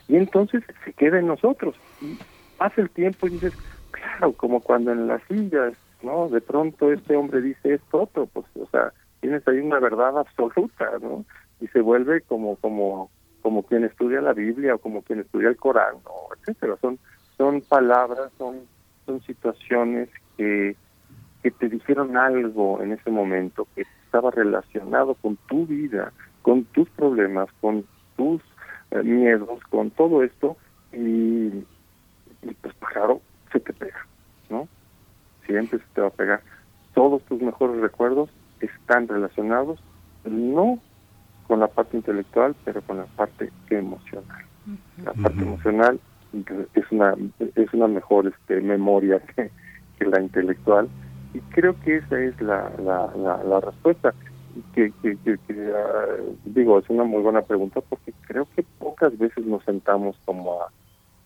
Y 0.07 0.15
entonces 0.17 0.63
se 0.83 0.93
queda 0.93 1.19
en 1.19 1.27
nosotros. 1.27 1.75
Y 2.01 2.17
pasa 2.57 2.81
el 2.81 2.89
tiempo 2.89 3.27
y 3.27 3.31
dices, 3.31 3.53
claro, 3.91 4.33
como 4.33 4.61
cuando 4.61 4.91
en 4.91 5.07
las 5.07 5.21
sillas, 5.23 5.73
¿no? 6.01 6.29
De 6.29 6.41
pronto 6.41 6.91
este 6.91 7.15
hombre 7.15 7.41
dice 7.41 7.75
esto 7.75 8.03
otro, 8.03 8.27
pues, 8.27 8.45
o 8.59 8.67
sea, 8.67 8.93
tienes 9.21 9.47
ahí 9.47 9.59
una 9.59 9.79
verdad 9.79 10.19
absoluta, 10.19 10.91
¿no? 11.01 11.25
Y 11.61 11.67
se 11.67 11.81
vuelve 11.81 12.21
como 12.21 12.55
como 12.57 13.09
como 13.41 13.63
quien 13.63 13.83
estudia 13.83 14.21
la 14.21 14.33
Biblia 14.33 14.75
o 14.75 14.79
como 14.79 15.03
quien 15.03 15.19
estudia 15.19 15.49
el 15.49 15.57
Corán, 15.57 15.95
¿no? 16.03 16.35
etcétera. 16.39 16.77
Son 16.81 16.99
son 17.37 17.61
palabras, 17.61 18.31
son 18.37 18.61
son 19.05 19.21
situaciones 19.21 20.09
que 20.37 20.75
que 21.43 21.51
te 21.51 21.69
dijeron 21.69 22.17
algo 22.17 22.81
en 22.81 22.93
ese 22.93 23.11
momento 23.11 23.67
que 23.75 23.85
estaba 24.05 24.31
relacionado 24.31 25.13
con 25.13 25.37
tu 25.47 25.67
vida, 25.67 26.11
con 26.41 26.63
tus 26.65 26.89
problemas, 26.89 27.47
con 27.61 27.85
tus 28.17 28.41
eh, 28.91 29.03
miedos, 29.03 29.61
con 29.69 29.91
todo 29.91 30.23
esto 30.23 30.57
y, 30.91 30.97
y 32.41 32.53
pues 32.61 32.73
claro, 32.91 33.21
se 33.51 33.59
te 33.59 33.73
pega, 33.73 34.07
¿no? 34.49 34.67
Siempre 35.45 35.77
se 35.77 35.85
te 35.93 36.01
va 36.01 36.07
a 36.07 36.11
pegar. 36.11 36.41
Todos 36.93 37.21
tus 37.23 37.41
mejores 37.41 37.79
recuerdos 37.81 38.29
están 38.59 39.07
relacionados 39.07 39.79
no 40.23 40.79
con 41.47 41.59
la 41.59 41.67
parte 41.67 41.97
intelectual, 41.97 42.55
pero 42.63 42.81
con 42.81 42.97
la 42.97 43.05
parte 43.05 43.51
emocional. 43.69 44.45
La 45.03 45.13
parte 45.13 45.41
emocional 45.41 45.99
es 46.73 46.91
una 46.91 47.15
es 47.55 47.73
una 47.73 47.87
mejor 47.87 48.27
este, 48.27 48.61
memoria 48.61 49.19
que, 49.19 49.51
que, 49.97 50.05
la 50.05 50.19
intelectual 50.19 50.89
y 51.33 51.39
creo 51.53 51.79
que 51.81 51.97
esa 51.97 52.19
es 52.19 52.39
la, 52.41 52.71
la, 52.79 53.43
la, 53.43 53.59
respuesta. 53.59 54.13
Que, 54.73 54.91
que, 55.01 55.17
que, 55.23 55.37
ah, 55.75 56.15
digo, 56.45 56.79
es 56.79 56.89
una 56.89 57.03
muy 57.03 57.21
buena 57.21 57.41
pregunta 57.41 57.81
porque 57.81 58.13
creo 58.25 58.47
que 58.55 58.63
pocas 58.79 59.17
veces 59.17 59.45
nos 59.45 59.61
sentamos 59.65 60.15
como 60.23 60.61
a, 60.61 60.71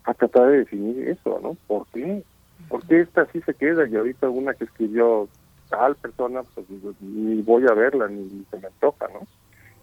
a 0.06 0.14
tratar 0.16 0.48
de 0.48 0.58
definir 0.60 1.10
eso, 1.10 1.40
¿no? 1.42 1.56
¿Por 1.68 1.86
qué? 1.94 2.24
¿Por 2.68 2.86
qué 2.88 3.02
esta 3.02 3.28
sí 3.28 3.40
se 3.42 3.54
queda 3.54 3.88
y 3.88 3.96
ahorita 3.96 4.30
una 4.30 4.56
que 4.56 4.64
escribió 4.64 5.30
tal 5.70 5.96
persona, 5.96 6.42
pues 6.56 6.68
ni 7.00 7.42
voy 7.44 7.66
a 7.70 7.74
verla, 7.74 8.08
ni 8.08 8.44
se 8.50 8.58
me 8.58 8.68
antoja, 8.68 9.08
¿no? 9.14 9.20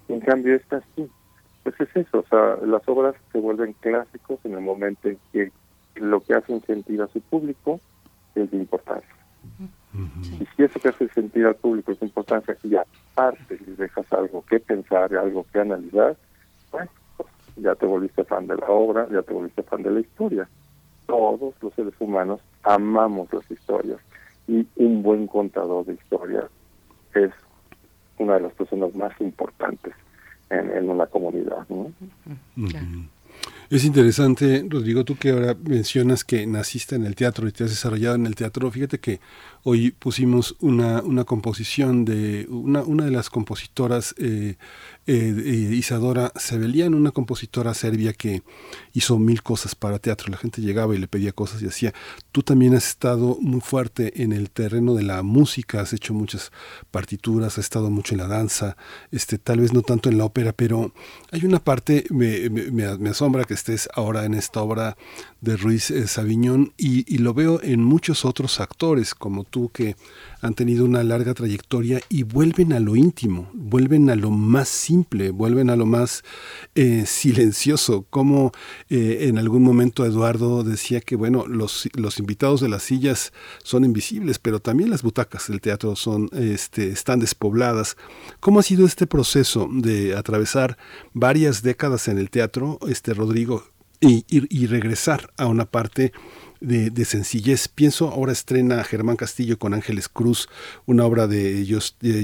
En 0.08 0.20
cambio, 0.20 0.54
esta 0.54 0.82
sí. 0.94 1.08
Pues 1.62 1.80
es 1.80 1.96
eso, 1.96 2.20
o 2.20 2.24
sea, 2.28 2.64
las 2.64 2.86
obras 2.88 3.16
se 3.32 3.40
vuelven 3.40 3.72
clásicos 3.80 4.38
en 4.44 4.54
el 4.54 4.60
momento 4.60 5.08
en 5.08 5.18
que 5.32 5.50
lo 5.96 6.20
que 6.20 6.34
hacen 6.34 6.62
sentir 6.62 7.02
a 7.02 7.08
su 7.08 7.20
público 7.20 7.80
es 8.36 8.50
de 8.50 8.56
importancia. 8.56 9.16
Y 10.38 10.46
si 10.54 10.62
eso 10.62 10.78
que 10.78 10.88
hace 10.90 11.08
sentir 11.08 11.46
al 11.46 11.56
público 11.56 11.90
es 11.90 12.00
de 12.00 12.06
importancia 12.06 12.56
y 12.62 12.76
aparte 12.76 13.58
le 13.66 13.74
dejas 13.74 14.12
algo 14.12 14.44
que 14.48 14.60
pensar, 14.60 15.14
algo 15.16 15.44
que 15.52 15.58
analizar, 15.58 16.16
pues 16.70 16.88
ya 17.56 17.74
te 17.74 17.86
volviste 17.86 18.24
fan 18.24 18.46
de 18.46 18.56
la 18.56 18.68
obra, 18.68 19.08
ya 19.10 19.22
te 19.22 19.32
volviste 19.32 19.62
fan 19.62 19.82
de 19.82 19.90
la 19.90 20.00
historia. 20.00 20.48
Todos 21.06 21.54
los 21.60 21.74
seres 21.74 21.94
humanos 21.98 22.40
amamos 22.62 23.32
las 23.32 23.50
historias 23.50 23.98
y 24.46 24.66
un 24.76 25.02
buen 25.02 25.26
contador 25.26 25.86
de 25.86 25.94
historias 25.94 26.44
es 27.14 27.32
una 28.18 28.34
de 28.34 28.40
las 28.40 28.52
personas 28.54 28.94
más 28.94 29.12
importantes 29.20 29.94
en, 30.50 30.88
una 30.88 31.06
comunidad. 31.06 31.66
Es 33.68 33.84
interesante, 33.84 34.64
Rodrigo, 34.68 35.04
tú 35.04 35.16
que 35.16 35.30
ahora 35.30 35.56
mencionas 35.64 36.22
que 36.22 36.46
naciste 36.46 36.94
en 36.94 37.04
el 37.04 37.16
teatro 37.16 37.48
y 37.48 37.52
te 37.52 37.64
has 37.64 37.70
desarrollado 37.70 38.14
en 38.14 38.26
el 38.26 38.36
teatro, 38.36 38.70
fíjate 38.70 39.00
que 39.00 39.18
hoy 39.64 39.90
pusimos 39.90 40.54
una, 40.60 41.02
una 41.02 41.24
composición 41.24 42.04
de 42.04 42.46
una, 42.48 42.82
una 42.82 43.06
de 43.06 43.10
las 43.10 43.28
compositoras 43.28 44.14
eh, 44.18 44.54
eh, 45.08 45.70
Isadora 45.72 46.32
Sebelian, 46.36 46.94
una 46.94 47.12
compositora 47.12 47.74
serbia 47.74 48.12
que 48.12 48.42
hizo 48.92 49.18
mil 49.18 49.42
cosas 49.42 49.74
para 49.74 49.98
teatro. 49.98 50.30
La 50.30 50.36
gente 50.36 50.62
llegaba 50.62 50.94
y 50.94 50.98
le 50.98 51.08
pedía 51.08 51.32
cosas 51.32 51.62
y 51.62 51.66
hacía. 51.66 51.92
Tú 52.32 52.42
también 52.42 52.74
has 52.74 52.88
estado 52.88 53.38
muy 53.40 53.60
fuerte 53.60 54.22
en 54.22 54.32
el 54.32 54.50
terreno 54.50 54.94
de 54.94 55.02
la 55.04 55.22
música, 55.22 55.80
has 55.80 55.92
hecho 55.92 56.12
muchas 56.14 56.50
partituras, 56.90 57.58
has 57.58 57.64
estado 57.64 57.90
mucho 57.90 58.14
en 58.14 58.18
la 58.18 58.26
danza, 58.26 58.76
este, 59.12 59.38
tal 59.38 59.60
vez 59.60 59.72
no 59.72 59.82
tanto 59.82 60.08
en 60.08 60.18
la 60.18 60.24
ópera, 60.24 60.52
pero 60.52 60.92
hay 61.30 61.44
una 61.44 61.62
parte, 61.62 62.04
me, 62.10 62.48
me, 62.50 63.08
asombra 63.08 63.44
que 63.44 63.54
estés 63.56 63.88
ahora 63.94 64.24
en 64.24 64.34
esta 64.34 64.62
obra 64.62 64.96
de 65.40 65.56
Ruiz 65.56 65.90
eh, 65.90 66.06
Sabiñón 66.06 66.72
y, 66.76 67.12
y 67.12 67.18
lo 67.18 67.34
veo 67.34 67.60
en 67.62 67.82
muchos 67.82 68.24
otros 68.24 68.60
actores 68.60 69.14
como 69.14 69.44
tú 69.44 69.70
que 69.70 69.96
han 70.46 70.54
tenido 70.54 70.84
una 70.84 71.02
larga 71.02 71.34
trayectoria 71.34 72.00
y 72.08 72.22
vuelven 72.22 72.72
a 72.72 72.80
lo 72.80 72.96
íntimo, 72.96 73.50
vuelven 73.52 74.10
a 74.10 74.16
lo 74.16 74.30
más 74.30 74.68
simple, 74.68 75.30
vuelven 75.30 75.70
a 75.70 75.76
lo 75.76 75.86
más 75.86 76.24
eh, 76.74 77.04
silencioso, 77.06 78.06
como 78.10 78.52
eh, 78.88 79.26
en 79.28 79.38
algún 79.38 79.62
momento 79.62 80.04
Eduardo 80.04 80.62
decía 80.62 81.00
que 81.00 81.16
bueno, 81.16 81.46
los, 81.46 81.88
los 81.94 82.18
invitados 82.18 82.60
de 82.60 82.68
las 82.68 82.84
sillas 82.84 83.32
son 83.62 83.84
invisibles, 83.84 84.38
pero 84.38 84.60
también 84.60 84.90
las 84.90 85.02
butacas 85.02 85.48
del 85.48 85.60
teatro 85.60 85.96
son, 85.96 86.28
este, 86.32 86.88
están 86.90 87.20
despobladas. 87.20 87.96
¿Cómo 88.40 88.60
ha 88.60 88.62
sido 88.62 88.86
este 88.86 89.06
proceso 89.06 89.68
de 89.70 90.16
atravesar 90.16 90.78
varias 91.12 91.62
décadas 91.62 92.08
en 92.08 92.18
el 92.18 92.30
teatro, 92.30 92.78
este 92.88 93.14
Rodrigo, 93.14 93.64
y, 93.98 94.24
y 94.28 94.66
regresar 94.66 95.32
a 95.38 95.46
una 95.46 95.64
parte 95.64 96.12
de, 96.60 97.04
sencillez. 97.04 97.68
Pienso, 97.68 98.08
ahora 98.08 98.32
estrena 98.32 98.82
Germán 98.84 99.16
Castillo 99.16 99.58
con 99.58 99.74
Ángeles 99.74 100.08
Cruz, 100.08 100.48
una 100.86 101.04
obra 101.04 101.26
de, 101.26 101.66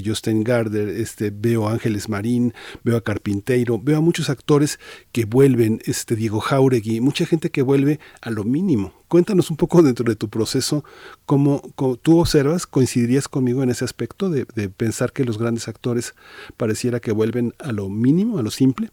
Justin 0.04 0.44
Gardner, 0.44 0.88
este, 0.88 1.30
veo 1.30 1.68
a 1.68 1.72
Ángeles 1.72 2.08
Marín, 2.08 2.52
veo 2.84 2.96
a 2.96 3.02
Carpinteiro, 3.02 3.78
veo 3.78 3.98
a 3.98 4.00
muchos 4.00 4.30
actores 4.30 4.78
que 5.12 5.24
vuelven, 5.24 5.80
este 5.84 6.16
Diego 6.16 6.40
Jauregui, 6.40 7.00
mucha 7.00 7.26
gente 7.26 7.50
que 7.50 7.62
vuelve 7.62 8.00
a 8.20 8.30
lo 8.30 8.44
mínimo. 8.44 8.92
Cuéntanos 9.08 9.50
un 9.50 9.58
poco 9.58 9.82
dentro 9.82 10.06
de 10.06 10.16
tu 10.16 10.28
proceso, 10.28 10.84
cómo, 11.26 11.60
tú 12.00 12.20
observas, 12.20 12.66
coincidirías 12.66 13.28
conmigo 13.28 13.62
en 13.62 13.68
ese 13.68 13.84
aspecto 13.84 14.30
de, 14.30 14.46
pensar 14.70 15.12
que 15.12 15.24
los 15.24 15.38
grandes 15.38 15.68
actores 15.68 16.14
pareciera 16.56 16.98
que 16.98 17.12
vuelven 17.12 17.52
a 17.58 17.72
lo 17.72 17.88
mínimo, 17.90 18.38
a 18.38 18.42
lo 18.42 18.50
simple. 18.50 18.88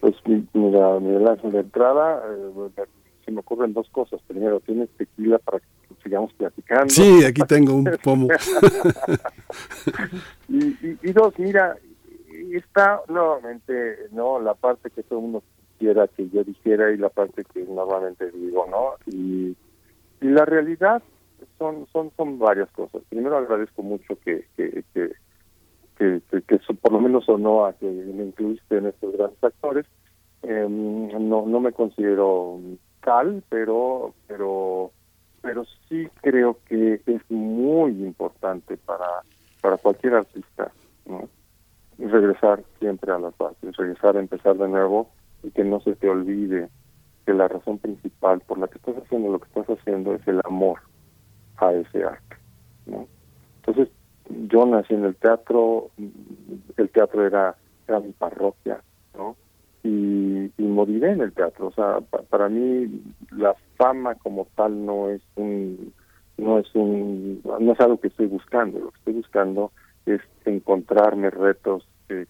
Pues 0.00 0.14
mira, 0.52 1.00
Miguel 1.00 1.24
de 1.42 1.60
entrada, 1.60 2.22
eh, 2.28 2.84
se 3.24 3.32
me 3.32 3.40
ocurren 3.40 3.72
dos 3.72 3.88
cosas. 3.90 4.20
Primero, 4.26 4.60
tienes 4.60 4.90
tequila 4.90 5.38
para 5.38 5.60
que 5.60 5.66
sigamos 6.02 6.32
platicando. 6.34 6.90
Sí, 6.90 7.24
aquí 7.24 7.42
tengo 7.48 7.74
un 7.74 7.90
pomo. 8.02 8.28
y, 10.48 11.12
dos, 11.12 11.38
mira, 11.38 11.76
está 12.52 13.00
nuevamente, 13.08 14.08
¿no? 14.12 14.40
La 14.40 14.54
parte 14.54 14.90
que 14.90 15.02
todo 15.02 15.18
el 15.18 15.24
mundo 15.24 15.42
quiera 15.78 16.08
que 16.08 16.28
yo 16.30 16.44
dijera 16.44 16.92
y 16.92 16.96
la 16.96 17.08
parte 17.08 17.44
que 17.52 17.64
normalmente 17.64 18.30
digo, 18.30 18.66
¿no? 18.70 18.94
Y, 19.06 19.56
y 20.20 20.28
la 20.28 20.44
realidad 20.44 21.02
son 21.58 21.86
son 21.92 22.10
son 22.16 22.38
varias 22.38 22.70
cosas. 22.70 23.02
Primero 23.08 23.36
agradezco 23.36 23.82
mucho 23.82 24.18
que 24.24 24.46
que, 24.56 24.84
que, 24.92 25.12
que, 25.98 26.42
que, 26.42 26.58
por 26.80 26.92
lo 26.92 27.00
menos 27.00 27.24
sonó 27.24 27.66
a 27.66 27.72
que 27.74 27.86
me 27.86 28.24
incluiste 28.24 28.76
en 28.76 28.86
estos 28.86 29.12
grandes 29.12 29.42
actores. 29.42 29.86
Em, 30.42 31.08
no 31.28 31.46
no 31.46 31.60
me 31.60 31.72
considero 31.72 32.60
pero 33.48 34.14
pero 34.26 34.90
pero 35.42 35.64
sí 35.88 36.08
creo 36.22 36.58
que 36.66 37.00
es 37.06 37.30
muy 37.30 37.90
importante 38.02 38.76
para 38.78 39.22
para 39.60 39.76
cualquier 39.76 40.14
artista 40.14 40.72
¿no? 41.06 41.28
regresar 41.98 42.62
siempre 42.78 43.12
a 43.12 43.18
las 43.18 43.36
bases 43.36 43.76
regresar 43.76 44.16
a 44.16 44.20
empezar 44.20 44.56
de 44.56 44.68
nuevo 44.68 45.10
y 45.42 45.50
que 45.50 45.64
no 45.64 45.80
se 45.80 45.94
te 45.96 46.08
olvide 46.08 46.68
que 47.26 47.34
la 47.34 47.48
razón 47.48 47.78
principal 47.78 48.40
por 48.40 48.58
la 48.58 48.68
que 48.68 48.78
estás 48.78 48.96
haciendo 48.96 49.30
lo 49.30 49.38
que 49.38 49.48
estás 49.48 49.78
haciendo 49.78 50.14
es 50.14 50.26
el 50.26 50.40
amor 50.44 50.80
a 51.56 51.72
ese 51.72 52.04
arte 52.04 52.36
¿no? 52.86 53.06
entonces 53.56 53.88
yo 54.48 54.64
nací 54.66 54.94
en 54.94 55.04
el 55.04 55.16
teatro 55.16 55.90
el 56.76 56.90
teatro 56.90 57.26
era 57.26 57.54
era 57.86 58.00
mi 58.00 58.12
parroquia 58.12 58.80
no 59.16 59.36
y, 59.84 60.50
moriré 60.58 61.12
en 61.12 61.20
el 61.20 61.32
teatro. 61.32 61.68
O 61.68 61.72
sea, 61.72 62.00
para 62.28 62.48
mí 62.48 63.02
la 63.30 63.54
fama 63.76 64.14
como 64.16 64.46
tal 64.56 64.84
no 64.84 65.10
es 65.10 65.22
un 65.36 65.92
no 66.36 66.58
es 66.58 66.74
un 66.74 67.40
no 67.44 67.72
es 67.72 67.80
algo 67.80 68.00
que 68.00 68.08
estoy 68.08 68.26
buscando. 68.26 68.80
Lo 68.80 68.90
que 68.90 68.98
estoy 68.98 69.14
buscando 69.14 69.70
es 70.06 70.20
encontrarme 70.44 71.30
retos 71.30 71.86
que, 72.08 72.26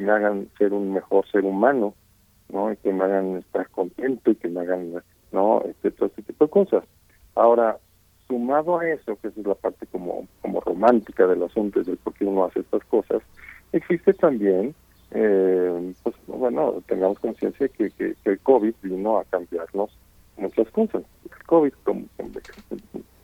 me 0.00 0.10
hagan 0.10 0.48
ser 0.58 0.72
un 0.72 0.92
mejor 0.92 1.26
ser 1.30 1.44
humano, 1.44 1.94
¿no? 2.50 2.72
Y 2.72 2.76
que 2.76 2.92
me 2.92 3.04
hagan 3.04 3.36
estar 3.36 3.68
contento 3.70 4.30
y 4.30 4.36
que 4.36 4.48
me 4.48 4.60
hagan, 4.60 5.02
¿no? 5.32 5.62
Este, 5.66 5.90
todo 5.90 6.06
este 6.06 6.22
tipo 6.22 6.46
de 6.46 6.50
cosas. 6.50 6.84
Ahora, 7.34 7.78
sumado 8.26 8.78
a 8.78 8.88
eso, 8.88 9.16
que 9.20 9.28
es 9.28 9.36
la 9.36 9.54
parte 9.54 9.86
como, 9.86 10.26
como 10.40 10.60
romántica 10.60 11.26
del 11.26 11.42
asunto, 11.42 11.80
es 11.80 11.88
el 11.88 11.98
por 11.98 12.14
qué 12.14 12.24
uno 12.24 12.44
hace 12.44 12.60
estas 12.60 12.82
cosas, 12.84 13.22
existe 13.72 14.14
también 14.14 14.74
eh, 15.14 15.92
pues 16.02 16.14
bueno, 16.26 16.82
tengamos 16.86 17.18
conciencia 17.18 17.68
que, 17.68 17.90
que, 17.90 18.14
el 18.24 18.38
COVID 18.40 18.74
vino 18.82 19.18
a 19.18 19.24
cambiarnos 19.24 19.90
muchas 20.36 20.68
cosas. 20.70 21.02
El 21.24 21.46
COVID, 21.46 21.72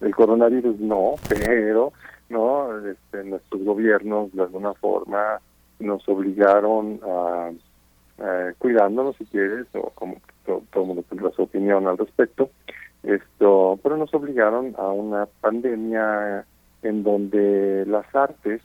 el 0.00 0.14
coronavirus 0.14 0.78
no, 0.80 1.14
pero 1.28 1.92
no 2.28 2.86
este, 2.86 3.24
nuestros 3.24 3.64
gobiernos 3.64 4.32
de 4.32 4.42
alguna 4.42 4.74
forma 4.74 5.40
nos 5.78 6.06
obligaron 6.08 7.00
a, 7.04 7.50
cuidándonos 8.58 9.16
si 9.16 9.24
quieres 9.26 9.66
o 9.74 9.90
como 9.90 10.16
todo, 10.44 10.62
todo 10.72 10.82
el 10.82 10.88
mundo 10.88 11.04
tendrá 11.08 11.30
su 11.30 11.42
opinión 11.42 11.86
al 11.86 11.96
respecto 11.96 12.50
esto 13.04 13.78
pero 13.80 13.96
nos 13.96 14.12
obligaron 14.12 14.74
a 14.76 14.88
una 14.88 15.26
pandemia 15.40 16.44
en 16.82 17.04
donde 17.04 17.84
las 17.86 18.12
artes 18.12 18.60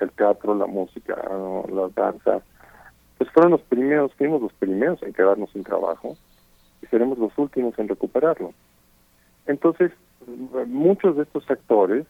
el, 0.00 0.10
teatro, 0.12 0.54
la 0.54 0.66
música, 0.66 1.16
la 1.16 1.88
danza, 1.94 2.42
pues 3.18 3.30
fueron 3.30 3.52
los 3.52 3.62
primeros, 3.62 4.12
fuimos 4.14 4.42
los 4.42 4.52
primeros 4.54 5.02
en 5.02 5.12
quedarnos 5.12 5.50
sin 5.50 5.64
trabajo 5.64 6.16
y 6.82 6.86
seremos 6.86 7.18
los 7.18 7.36
últimos 7.38 7.78
en 7.78 7.88
recuperarlo. 7.88 8.52
Entonces, 9.46 9.92
muchos 10.66 11.16
de 11.16 11.22
estos 11.22 11.44
sectores 11.44 12.06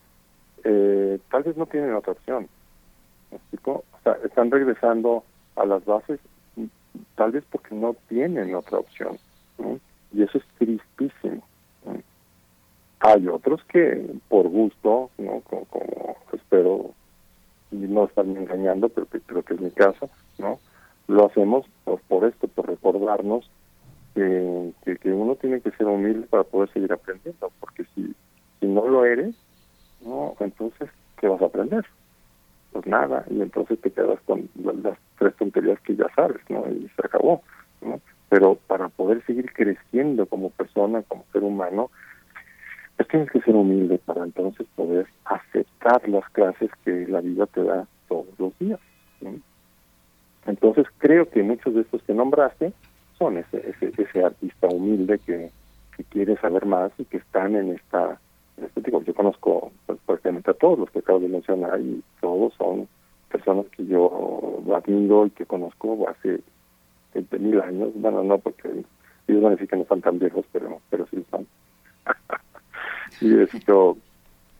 eh, 0.65 1.19
tal 1.31 1.43
vez 1.43 1.57
no 1.57 1.67
tienen 1.67 1.95
otra 1.95 2.13
opción. 2.13 2.49
O 3.65 3.83
sea, 4.03 4.17
están 4.25 4.51
regresando 4.51 5.25
a 5.57 5.65
las 5.65 5.85
bases 5.85 6.21
tal 7.17 7.33
vez 7.33 7.45
porque 7.51 7.75
no 7.75 7.97
tienen 8.09 8.55
otra 8.55 8.79
opción. 8.79 9.19
Y 10.13 10.23
eso 10.23 10.39
es 10.39 10.45
tristísimo. 10.59 11.43
Hay 13.01 13.29
otros 13.29 13.63
que 13.65 14.07
por 14.29 14.49
gusto, 14.49 15.11
¿no? 15.19 15.41
como, 15.41 16.17
espero 16.33 16.91
no 17.75 18.05
estarme 18.05 18.41
engañando, 18.41 18.89
pero 18.89 19.07
creo 19.07 19.43
que 19.43 19.55
es 19.55 19.61
mi 19.61 19.71
caso, 19.71 20.09
¿no? 20.39 20.59
Lo 21.09 21.27
hacemos 21.27 21.67
por, 21.85 22.01
por 22.03 22.25
esto, 22.25 22.49
por 22.49 22.69
recordarnos 22.69 23.51
que, 24.15 24.73
que, 25.01 25.13
uno 25.13 25.35
tiene 25.37 25.61
que 25.61 25.71
ser 25.73 25.87
humilde 25.87 26.27
para 26.29 26.45
poder 26.45 26.73
seguir 26.73 26.93
aprendiendo, 26.93 27.51
porque 27.61 27.85
si, 27.95 28.15
si 28.61 28.67
no 28.67 28.87
lo 28.89 29.05
eres, 29.05 29.35
no, 30.05 30.35
entonces, 30.41 30.89
¿qué 31.19 31.29
vas 31.29 31.43
a 31.43 31.47
aprender? 31.47 31.85
Pues 32.73 32.87
nada, 32.87 33.25
y 33.31 33.41
entonces 33.41 33.81
te 33.81 33.91
quedas 33.91 34.21
con 34.27 34.49
las 34.83 34.99
tres 35.19 35.35
tonterías 35.37 35.81
que 35.81 35.97
ya 35.97 36.07
sabes, 36.15 36.41
¿no? 36.49 36.65
Y 36.69 36.89
se 36.97 37.07
acabó, 37.07 37.43
¿no? 37.81 38.01
Pero 38.29 38.57
para 38.67 38.89
poder 38.89 39.25
seguir 39.27 39.53
creciendo 39.53 40.27
como 40.27 40.51
persona, 40.51 41.03
como 41.03 41.25
ser 41.33 41.43
humano, 41.43 41.91
pues 42.97 43.09
tienes 43.09 43.31
que 43.31 43.41
ser 43.41 43.55
humilde 43.55 43.99
para 44.05 44.25
entonces 44.25 44.67
poder 44.77 45.07
aceptar 45.25 46.09
las 46.09 46.29
clases 46.31 46.71
que 46.85 47.07
la 47.09 47.21
vida 47.21 47.47
te 47.47 47.63
da 47.63 47.87
todos 48.09 48.27
los 48.39 48.57
días. 48.59 48.81
Entonces 50.47 50.87
creo 50.99 51.29
que 51.29 51.43
muchos 51.43 51.75
de 51.75 51.81
estos 51.83 52.03
que 52.03 52.15
nombraste 52.15 52.73
son 53.19 53.39
ese, 53.39 53.71
ese, 53.71 53.93
ese 54.01 54.25
artista 54.25 54.69
humilde 54.69 55.19
que, 55.19 55.51
quiere 56.11 56.37
saber 56.39 56.67
más 56.67 56.91
y 56.99 57.05
que 57.05 57.19
están 57.19 57.55
en 57.55 57.71
esta 57.71 58.19
este 58.57 58.83
tipo. 58.83 59.01
Yo 59.03 59.15
conozco 59.15 59.71
pues, 59.87 59.99
prácticamente 60.05 60.51
a 60.51 60.55
todos 60.55 60.79
los 60.79 60.91
que 60.91 60.99
acabo 60.99 61.21
de 61.21 61.29
mencionar 61.29 61.81
y 61.81 62.03
todos 62.21 62.53
son 62.55 62.89
personas 63.31 63.67
que 63.69 63.87
yo 63.87 64.61
admiro 64.75 65.27
y 65.27 65.31
que 65.31 65.47
conozco 65.47 66.09
hace 66.09 66.41
20 67.15 67.39
mil 67.39 67.61
años. 67.61 67.91
Bueno, 67.95 68.25
no 68.25 68.39
porque 68.39 68.69
ellos 69.29 69.43
van 69.43 69.53
a 69.53 69.55
decir 69.55 69.69
que 69.69 69.77
no 69.77 69.83
están 69.83 70.01
tan 70.01 70.19
viejos, 70.19 70.45
pero 70.53 70.81
pero 70.91 71.07
sí 71.11 71.19
están. 71.19 71.47
Y 73.21 73.41
esto 73.41 73.97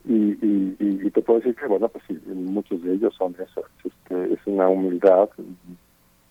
y, 0.07 0.15
y, 0.15 0.77
y, 0.79 1.11
te 1.11 1.23
puedo 1.23 1.39
decir 1.39 1.55
que 1.55 1.67
bueno 1.67 1.89
pues 1.89 2.05
sí, 2.07 2.19
muchos 2.27 2.83
de 2.83 2.95
ellos 2.95 3.15
son 3.17 3.35
eso 3.39 3.65
es 4.11 4.41
una 4.47 4.69
humildad 4.69 5.31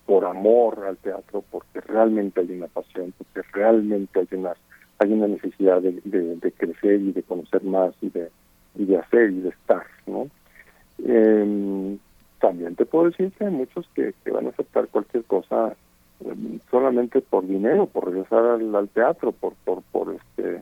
por 0.06 0.26
amor 0.26 0.84
al 0.88 0.98
teatro 0.98 1.44
porque 1.50 1.82
realmente 1.82 2.42
hay 2.42 2.52
una 2.52 2.68
pasión 2.68 3.14
porque 3.18 3.42
realmente 3.52 4.20
hay 4.20 4.28
una 4.38 4.54
hay 5.00 5.12
una 5.12 5.28
necesidad 5.28 5.82
de, 5.82 6.54
crecer 6.56 7.02
y 7.02 7.12
de 7.12 7.24
conocer 7.24 7.64
más 7.64 7.94
y 8.02 8.10
de 8.10 8.30
y 8.76 8.86
de 8.86 8.98
hacer 8.98 9.32
y 9.32 9.42
de 9.42 9.50
estar 9.50 9.86
no 10.06 10.28
eh, 11.06 11.98
también 12.40 12.76
te 12.76 12.86
puedo 12.86 13.06
decir 13.06 13.32
que 13.32 13.46
hay 13.46 13.52
muchos 13.52 13.88
que, 13.96 14.14
que 14.24 14.32
van 14.32 14.46
a 14.46 14.50
aceptar 14.50 14.88
cualquier 14.90 15.24
cosa 15.24 15.76
em, 16.24 16.60
solamente 16.70 17.22
por 17.22 17.48
dinero 17.48 17.88
por 17.88 18.06
regresar 18.06 18.46
al, 18.46 18.76
al 18.76 18.90
teatro 18.90 19.32
por 19.32 19.54
por 19.66 19.82
por 19.92 20.14
este 20.14 20.62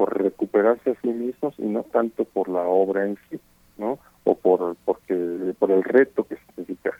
por 0.00 0.18
recuperarse 0.18 0.92
a 0.92 1.00
sí 1.02 1.08
mismos 1.08 1.52
y 1.58 1.66
no 1.66 1.82
tanto 1.82 2.24
por 2.24 2.48
la 2.48 2.62
obra 2.62 3.04
en 3.04 3.18
sí, 3.28 3.38
¿no? 3.76 3.98
O 4.24 4.34
por 4.34 4.74
porque 4.86 5.14
por 5.58 5.70
el 5.70 5.84
reto 5.84 6.24
que 6.24 6.36
significa. 6.36 6.92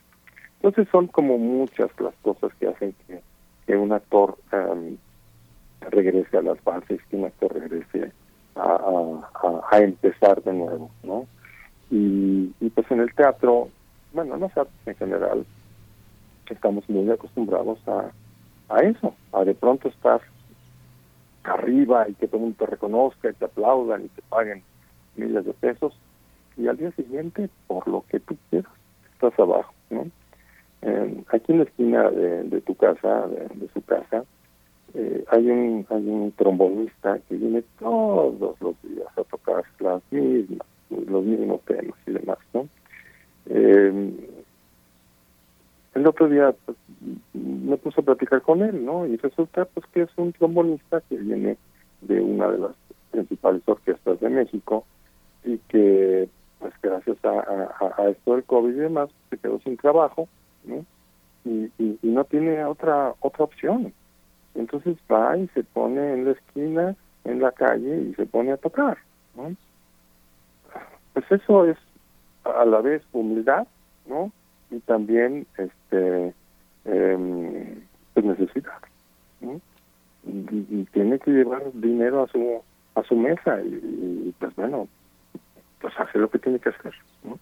Entonces 0.56 0.86
son 0.92 1.06
como 1.06 1.38
muchas 1.38 1.88
las 1.98 2.14
cosas 2.16 2.52
que 2.60 2.68
hacen 2.68 2.94
que, 3.06 3.74
un 3.74 3.90
actor 3.92 4.36
regrese 5.80 6.36
a 6.36 6.42
las 6.42 6.62
bases, 6.62 7.00
que 7.08 7.16
un 7.16 7.24
actor 7.24 7.54
regrese 7.54 8.12
a, 8.54 9.78
empezar 9.78 10.42
de 10.42 10.52
nuevo, 10.52 10.90
¿no? 11.02 11.26
Y, 11.90 12.52
pues 12.74 12.90
en 12.90 13.00
el 13.00 13.14
teatro, 13.14 13.70
bueno, 14.12 14.36
no 14.36 14.50
sé, 14.50 14.60
en 14.84 14.96
general, 14.96 15.46
estamos 16.50 16.86
muy 16.90 17.10
acostumbrados 17.10 17.78
a, 17.88 18.10
a 18.68 18.80
eso, 18.80 19.14
a 19.32 19.42
de 19.42 19.54
pronto 19.54 19.88
estar 19.88 20.20
arriba 21.44 22.08
y 22.08 22.14
que 22.14 22.26
todo 22.26 22.38
el 22.38 22.42
mundo 22.42 22.64
te 22.64 22.70
reconozca 22.70 23.30
y 23.30 23.34
te 23.34 23.44
aplaudan 23.44 24.04
y 24.04 24.08
te 24.08 24.22
paguen 24.22 24.62
miles 25.16 25.44
de 25.44 25.52
pesos. 25.54 25.98
Y 26.56 26.68
al 26.68 26.76
día 26.76 26.90
siguiente 26.92 27.48
por 27.66 27.86
lo 27.88 28.04
que 28.08 28.20
tú 28.20 28.36
quieras 28.50 28.70
estás 29.14 29.38
abajo 29.38 29.72
no 29.90 30.06
aquí 31.28 31.52
en 31.52 31.58
la 31.58 31.64
esquina 31.64 32.10
de, 32.10 32.60
tu 32.62 32.74
casa 32.74 33.26
de, 33.28 33.68
su 33.74 33.82
casa 33.82 34.24
eh, 34.94 35.24
hay 35.30 35.50
un 35.50 35.86
hay 35.90 36.08
un 36.08 36.32
trombonista 36.32 37.18
que 37.28 37.36
viene 37.36 37.62
todos 37.78 38.60
los 38.60 38.82
días 38.82 39.06
a 39.16 39.24
tocar 39.24 39.64
las 39.78 40.02
mismas 40.10 40.66
los 40.88 41.24
mismos 41.24 41.60
temas 41.62 41.98
y 42.06 42.12
demás 42.12 42.38
no 42.54 42.66
eh, 43.46 44.39
el 45.94 46.06
otro 46.06 46.28
día 46.28 46.54
pues, 46.64 46.76
me 47.32 47.76
puse 47.76 48.00
a 48.00 48.04
platicar 48.04 48.42
con 48.42 48.62
él, 48.62 48.84
¿no? 48.84 49.06
Y 49.06 49.16
resulta 49.16 49.64
pues 49.64 49.86
que 49.86 50.02
es 50.02 50.10
un 50.16 50.32
trombonista 50.32 51.00
que 51.08 51.16
viene 51.16 51.56
de 52.02 52.20
una 52.20 52.48
de 52.48 52.58
las 52.58 52.72
principales 53.10 53.62
orquestas 53.66 54.20
de 54.20 54.28
México 54.28 54.84
y 55.44 55.58
que 55.68 56.28
pues 56.58 56.74
gracias 56.82 57.16
a, 57.24 58.08
esto 58.08 58.34
del 58.34 58.44
COVID 58.44 58.70
y 58.70 58.80
demás 58.80 59.10
se 59.30 59.38
quedó 59.38 59.58
sin 59.60 59.76
trabajo, 59.76 60.28
¿no? 60.64 60.84
Y, 61.44 61.72
y, 61.78 61.98
no 62.02 62.24
tiene 62.24 62.64
otra 62.64 63.14
otra 63.20 63.44
opción. 63.44 63.92
Entonces 64.54 64.96
va 65.10 65.36
y 65.38 65.48
se 65.48 65.64
pone 65.64 66.12
en 66.12 66.26
la 66.26 66.32
esquina, 66.32 66.96
en 67.24 67.40
la 67.40 67.52
calle 67.52 68.02
y 68.02 68.14
se 68.14 68.26
pone 68.26 68.52
a 68.52 68.58
tocar, 68.58 68.98
¿no? 69.34 69.54
Pues 71.14 71.24
eso 71.30 71.64
es 71.64 71.78
a 72.44 72.64
la 72.64 72.80
vez 72.80 73.02
humildad, 73.12 73.66
¿no? 74.06 74.30
Y 74.70 74.78
también 74.80 75.46
este 75.58 76.34
eh, 76.84 77.78
pues 78.14 78.26
necesidad 78.26 78.78
y, 79.42 80.84
tiene 80.92 81.18
que 81.18 81.30
llevar 81.30 81.62
dinero 81.74 82.24
a 82.24 82.28
su 82.28 82.62
a 82.94 83.02
su 83.04 83.16
mesa 83.16 83.60
y, 83.62 84.34
pues 84.38 84.54
bueno 84.56 84.88
pues 85.80 85.94
hace 85.98 86.18
lo 86.18 86.30
que 86.30 86.38
tiene 86.38 86.58
que 86.58 86.70
hacer 86.70 86.94
¿no? 87.24 87.38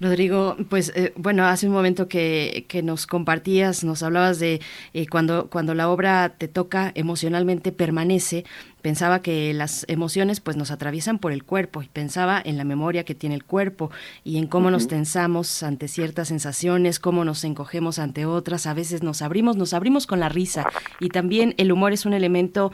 Rodrigo, 0.00 0.56
pues 0.68 0.92
eh, 0.94 1.12
bueno, 1.16 1.44
hace 1.46 1.66
un 1.66 1.72
momento 1.72 2.08
que, 2.08 2.64
que, 2.68 2.82
nos 2.82 3.06
compartías, 3.06 3.84
nos 3.84 4.02
hablabas 4.02 4.38
de 4.38 4.60
eh, 4.94 5.06
cuando, 5.08 5.48
cuando 5.50 5.74
la 5.74 5.90
obra 5.90 6.36
te 6.38 6.48
toca 6.48 6.90
emocionalmente 6.94 7.72
permanece, 7.72 8.44
pensaba 8.80 9.22
que 9.22 9.52
las 9.54 9.84
emociones 9.88 10.40
pues 10.40 10.56
nos 10.56 10.70
atraviesan 10.70 11.18
por 11.18 11.32
el 11.32 11.44
cuerpo 11.44 11.82
y 11.82 11.88
pensaba 11.88 12.40
en 12.44 12.56
la 12.56 12.64
memoria 12.64 13.04
que 13.04 13.14
tiene 13.14 13.34
el 13.34 13.44
cuerpo 13.44 13.90
y 14.24 14.38
en 14.38 14.46
cómo 14.46 14.70
nos 14.70 14.88
tensamos 14.88 15.62
ante 15.62 15.88
ciertas 15.88 16.28
sensaciones, 16.28 16.98
cómo 16.98 17.24
nos 17.24 17.44
encogemos 17.44 17.98
ante 17.98 18.26
otras, 18.26 18.66
a 18.66 18.74
veces 18.74 19.02
nos 19.02 19.22
abrimos, 19.22 19.56
nos 19.56 19.74
abrimos 19.74 20.06
con 20.06 20.20
la 20.20 20.28
risa 20.28 20.66
y 20.98 21.08
también 21.08 21.54
el 21.58 21.72
humor 21.72 21.92
es 21.92 22.06
un 22.06 22.12
elemento 22.12 22.72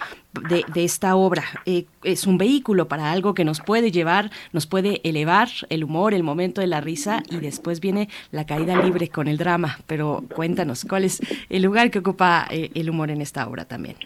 de, 0.48 0.64
de 0.72 0.84
esta 0.84 1.16
obra, 1.16 1.44
eh, 1.66 1.86
es 2.02 2.26
un 2.26 2.38
vehículo 2.38 2.88
para 2.88 3.10
algo 3.10 3.34
que 3.34 3.44
nos 3.44 3.60
puede 3.60 3.90
llevar, 3.90 4.30
nos 4.52 4.66
puede 4.66 5.00
elevar 5.04 5.48
el 5.70 5.84
humor, 5.84 6.14
el 6.14 6.22
momento 6.22 6.60
de 6.60 6.66
la 6.66 6.80
risa 6.80 7.22
y 7.30 7.38
después 7.38 7.80
viene 7.80 8.08
la 8.30 8.46
caída 8.46 8.82
libre 8.82 9.08
con 9.08 9.28
el 9.28 9.38
drama, 9.38 9.80
pero 9.86 10.24
cuéntanos, 10.34 10.84
¿cuál 10.88 11.04
es 11.04 11.20
el 11.48 11.62
lugar 11.62 11.90
que 11.90 11.98
ocupa 11.98 12.46
eh, 12.50 12.70
el 12.74 12.90
humor 12.90 13.10
en 13.10 13.20
esta 13.20 13.46
obra 13.46 13.64
también? 13.64 13.96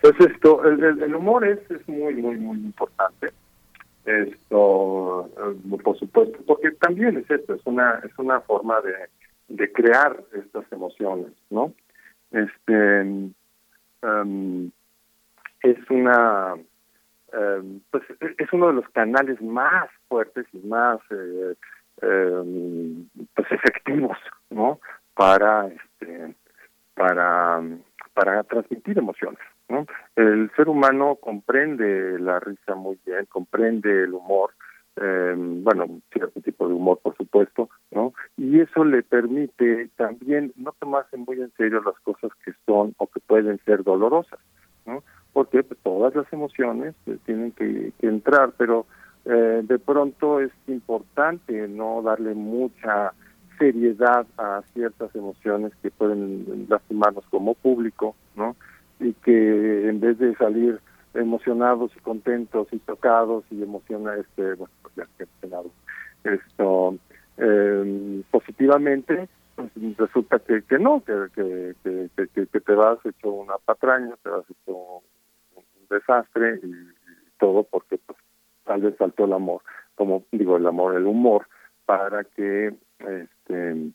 Pues 0.00 0.14
esto, 0.20 0.64
el, 0.64 1.14
humor 1.14 1.46
es, 1.46 1.58
es 1.70 1.86
muy, 1.86 2.14
muy, 2.14 2.36
muy 2.36 2.56
importante. 2.56 3.32
Esto, 4.06 5.26
eh, 5.26 5.78
por 5.84 5.98
supuesto, 5.98 6.38
porque 6.46 6.70
también 6.72 7.18
es 7.18 7.30
esto, 7.30 7.54
es 7.54 7.60
una, 7.64 8.00
es 8.02 8.18
una 8.18 8.40
forma 8.40 8.80
de, 8.80 8.94
de 9.48 9.70
crear 9.72 10.22
estas 10.32 10.64
emociones, 10.72 11.32
¿no? 11.50 11.74
Este, 12.30 13.00
em, 14.02 14.70
es 15.62 15.90
una, 15.90 16.54
em, 17.32 17.80
pues 17.90 18.04
es 18.38 18.52
uno 18.52 18.68
de 18.68 18.72
los 18.72 18.88
canales 18.90 19.40
más 19.42 19.90
fuertes 20.08 20.46
y 20.54 20.58
más 20.66 20.98
eh, 21.10 21.54
em, 22.00 23.06
pues 23.34 23.52
efectivos, 23.52 24.16
¿no? 24.48 24.80
Para, 25.14 25.66
este, 25.68 26.34
para, 26.94 27.60
para 28.14 28.42
transmitir 28.44 28.96
emociones. 28.96 29.40
El 30.16 30.50
ser 30.56 30.68
humano 30.68 31.16
comprende 31.16 32.18
la 32.18 32.40
risa 32.40 32.74
muy 32.74 32.98
bien, 33.06 33.26
comprende 33.26 34.04
el 34.04 34.14
humor, 34.14 34.50
eh, 34.96 35.34
bueno, 35.36 36.00
cierto 36.12 36.40
tipo 36.40 36.66
de 36.68 36.74
humor, 36.74 36.98
por 37.02 37.16
supuesto, 37.16 37.70
¿no? 37.90 38.12
Y 38.36 38.60
eso 38.60 38.84
le 38.84 39.02
permite 39.02 39.88
también 39.96 40.52
no 40.56 40.74
tomarse 40.78 41.16
muy 41.16 41.40
en 41.40 41.52
serio 41.56 41.82
las 41.82 41.98
cosas 42.00 42.30
que 42.44 42.52
son 42.66 42.94
o 42.98 43.06
que 43.06 43.20
pueden 43.20 43.58
ser 43.64 43.84
dolorosas, 43.84 44.40
¿no? 44.86 45.02
Porque 45.32 45.62
pues, 45.62 45.78
todas 45.82 46.14
las 46.14 46.30
emociones 46.32 46.94
eh, 47.06 47.16
tienen 47.24 47.52
que, 47.52 47.92
entrar, 48.00 48.52
pero 48.58 48.86
eh, 49.24 49.62
de 49.62 49.78
pronto 49.78 50.40
es 50.40 50.50
importante 50.66 51.68
no 51.68 52.02
darle 52.02 52.34
mucha 52.34 53.12
seriedad 53.58 54.26
a 54.38 54.62
ciertas 54.72 55.14
emociones 55.14 55.72
que 55.82 55.90
pueden 55.90 56.66
lastimarnos 56.68 57.24
como 57.30 57.54
público, 57.54 58.16
¿no? 58.34 58.56
Y 59.00 59.14
que 59.14 59.88
en 59.88 60.00
vez 60.00 60.18
de 60.18 60.34
salir 60.36 60.80
emocionados 61.14 61.90
y 61.96 62.00
contentos 62.00 62.68
y 62.72 62.78
tocados 62.78 63.44
y 63.50 63.62
emociona 63.62 64.14
este 64.16 64.54
bueno 64.54 64.72
pues 64.82 64.94
ya 64.94 65.08
que 65.18 65.26
esto 66.34 66.96
eh, 67.36 68.22
positivamente 68.30 69.28
pues 69.56 69.70
resulta 69.96 70.38
que, 70.38 70.62
que 70.62 70.78
no 70.78 71.02
que 71.04 71.26
que, 71.34 72.10
que, 72.14 72.60
te 72.60 72.74
vas 72.74 72.98
hecho 73.04 73.30
una 73.30 73.58
patraña 73.64 74.14
te 74.22 74.28
vas 74.28 74.44
hecho 74.48 74.76
un 75.56 75.64
desastre 75.88 76.60
y, 76.62 76.72
todo 77.38 77.64
porque 77.64 77.98
pues 77.98 78.18
tal 78.64 78.82
vez 78.82 78.94
faltó 78.96 79.24
el 79.24 79.32
amor 79.32 79.62
como 79.96 80.24
digo 80.30 80.58
el 80.58 80.66
amor 80.66 80.94
el 80.94 81.06
humor 81.06 81.48
para 81.86 82.22
que 82.22 82.74
este 82.98 83.92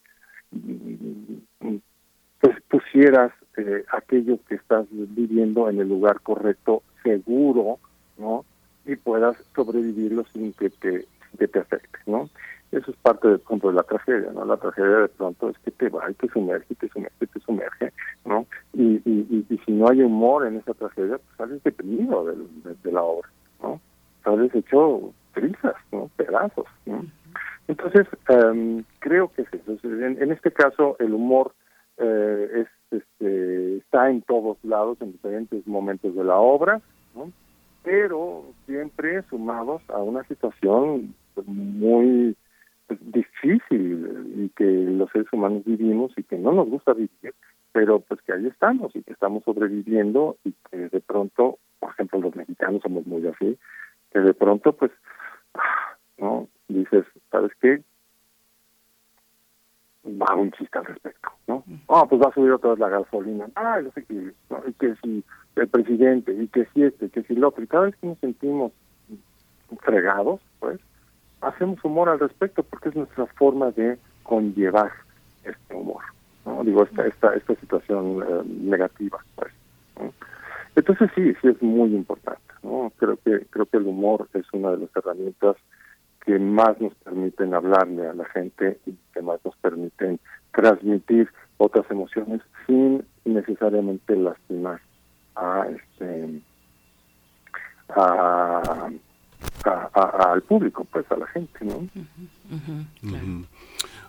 pues 2.46 2.62
pusieras 2.70 3.32
eh, 3.58 3.84
aquello 3.92 4.38
que 4.48 4.56
estás 4.56 4.86
viviendo 4.92 5.68
en 5.68 5.80
el 5.80 5.90
lugar 5.90 6.22
correcto 6.22 6.84
seguro, 7.02 7.80
¿no? 8.20 8.46
Y 8.86 8.96
puedas 8.98 9.36
sobrevivirlo 9.56 10.26
sin 10.26 10.54
que 10.54 10.70
te, 10.70 11.08
que 11.40 11.48
te 11.48 11.60
afecte, 11.60 11.98
¿no? 12.06 12.30
Eso 12.72 12.92
es 12.92 12.98
parte 12.98 13.30
del 13.30 13.40
punto 13.40 13.70
de 13.70 13.76
la 13.76 13.84
tragedia, 13.84 14.32
¿no? 14.32 14.46
La 14.46 14.58
tragedia 14.58 14.98
de 14.98 15.08
pronto 15.08 15.50
es 15.50 15.58
que 15.60 15.72
te 15.72 15.90
va 15.90 16.12
y 16.12 16.14
te 16.14 16.28
sumerge, 16.30 16.68
y 16.70 16.76
te 16.76 16.88
sumerge, 16.90 17.16
y 17.22 17.28
te 17.28 17.40
sumerge, 17.40 17.94
¿no? 18.26 18.46
Y, 18.74 19.02
y, 19.06 19.46
y, 19.50 19.58
si 19.66 19.72
no 19.72 19.90
hay 19.90 20.04
humor 20.04 20.46
en 20.46 20.58
esa 20.58 20.76
tragedia, 20.76 21.18
pues 21.18 21.38
sales 21.38 21.64
deprimido 21.64 22.26
de, 22.26 22.36
de, 22.84 22.92
la 22.92 23.02
obra, 23.02 23.30
¿no? 23.60 23.82
Sales 24.24 24.54
hecho 24.54 25.14
trizas, 25.34 25.76
¿no? 25.92 26.12
Pedazos, 26.16 26.68
¿no? 26.86 27.06
Entonces, 27.68 28.06
um, 28.30 28.84
creo 29.00 29.32
que 29.34 29.42
es 29.42 29.48
eso. 29.52 29.80
En, 29.84 30.22
en, 30.22 30.32
este 30.32 30.52
caso, 30.52 30.96
el 31.00 31.12
humor 31.14 31.52
eh, 31.98 32.66
es, 32.66 32.68
este, 32.92 33.78
está 33.78 34.10
en 34.10 34.22
todos 34.22 34.58
lados, 34.64 34.98
en 35.02 35.14
diferentes 35.14 35.66
momentos 35.68 36.16
de 36.16 36.24
la 36.24 36.38
obra, 36.38 36.82
pero 37.84 38.46
siempre 38.66 39.22
sumados 39.30 39.82
a 39.90 40.00
una 40.00 40.24
situación 40.24 41.14
muy 41.46 42.36
pues, 42.88 43.00
difícil 43.12 44.34
y 44.36 44.50
que 44.50 44.66
los 44.66 45.10
seres 45.12 45.28
humanos 45.32 45.64
vivimos 45.66 46.12
y 46.18 46.24
que 46.24 46.38
no 46.38 46.52
nos 46.52 46.68
gusta 46.68 46.94
vivir, 46.94 47.34
pero 47.72 48.00
pues 48.00 48.22
que 48.22 48.34
ahí 48.34 48.48
estamos 48.48 48.96
y 48.96 49.04
que 49.04 49.14
estamos 49.14 49.44
sobreviviendo 49.44 50.38
y 50.44 50.54
que 50.70 50.90
de 50.90 51.00
pronto, 51.02 51.60
por 51.80 51.92
ejemplo, 51.92 52.20
los 52.20 52.36
mexicanos 52.36 52.82
somos 52.82 53.06
muy 53.06 53.26
así, 53.28 53.58
que 54.12 54.20
de 54.20 54.34
pronto 54.34 54.74
pues, 54.74 54.92
no 56.18 56.48
dices, 56.68 57.06
¿sabes 57.32 57.52
qué? 57.62 57.82
Va 60.08 60.35
un 60.35 60.51
chiste 60.51 60.77
al 60.77 60.85
respecto, 60.85 61.30
¿no? 61.48 61.64
Ah, 61.90 62.06
pues 62.08 62.22
va 62.22 62.27
a 62.30 62.34
subir 62.34 62.51
otra 62.51 62.72
vez 62.72 62.80
la 62.80 62.90
gasolina. 62.90 63.48
Ah, 63.56 63.80
yo 63.82 63.90
sé 63.92 64.03
que, 64.03 64.14
y 64.67 64.74
que 64.74 64.95
si 65.01 65.24
el 65.56 65.67
presidente, 65.67 66.32
y 66.32 66.48
que 66.48 66.66
si 66.74 66.84
este, 66.84 67.09
que 67.09 67.24
si 67.24 67.34
el 67.34 67.43
otro. 67.43 67.64
Y 67.64 67.67
cada 67.67 67.85
vez 67.85 67.95
que 67.95 68.08
nos 68.08 68.19
sentimos 68.19 68.72
fregados, 69.82 70.42
pues, 70.59 70.80
hacemos 71.42 71.84
humor 71.84 72.09
al 72.09 72.19
respecto 72.19 72.61
porque 72.64 72.90
es 72.90 72.95
nuestra 72.95 73.25
forma 73.25 73.72
de 73.72 73.98
conllevar 74.24 74.92
este 75.43 75.74
humor, 75.74 76.03
¿no? 76.45 76.64
Digo, 76.64 76.84
esta, 76.84 77.08
esta, 77.08 77.34
esta 77.35 77.56
situación 77.56 78.24
eh, 78.24 78.43
negativa, 78.45 79.19
pues. 79.35 79.51
Entonces 80.75 81.09
sí, 81.16 81.34
sí 81.42 81.48
es 81.48 81.61
muy 81.61 81.95
importante, 81.95 82.53
¿no? 82.61 82.92
Creo 82.98 83.17
que, 83.24 83.45
creo 83.50 83.66
que 83.66 83.77
el 83.77 83.88
humor 83.88 84.27
es 84.34 84.45
una 84.51 84.72
de 84.72 84.77
las 84.77 84.90
herramientas 84.95 85.56
que 86.26 86.40
más 86.40 86.80
nos 86.82 86.94
permiten 86.95 87.54
hablarle 87.54 88.08
a 88.08 88.14
la 88.14 88.26
gente 88.26 88.80
y 88.86 88.98
que 89.14 89.22
más 89.22 89.40
nos 89.45 89.56
permiten 89.58 90.20
transmitir 90.52 91.30
otras 91.58 91.90
emociones 91.90 92.42
sin 92.66 93.06
necesariamente 93.26 94.16
lastimar 94.16 94.82
a 95.36 95.68
este 95.70 96.42
a, 97.90 98.90
al 99.66 100.42
público 100.44 100.85
pues 100.85 101.06
a 101.11 101.18
la 101.18 101.27
gente 101.27 101.60
no 101.66 101.88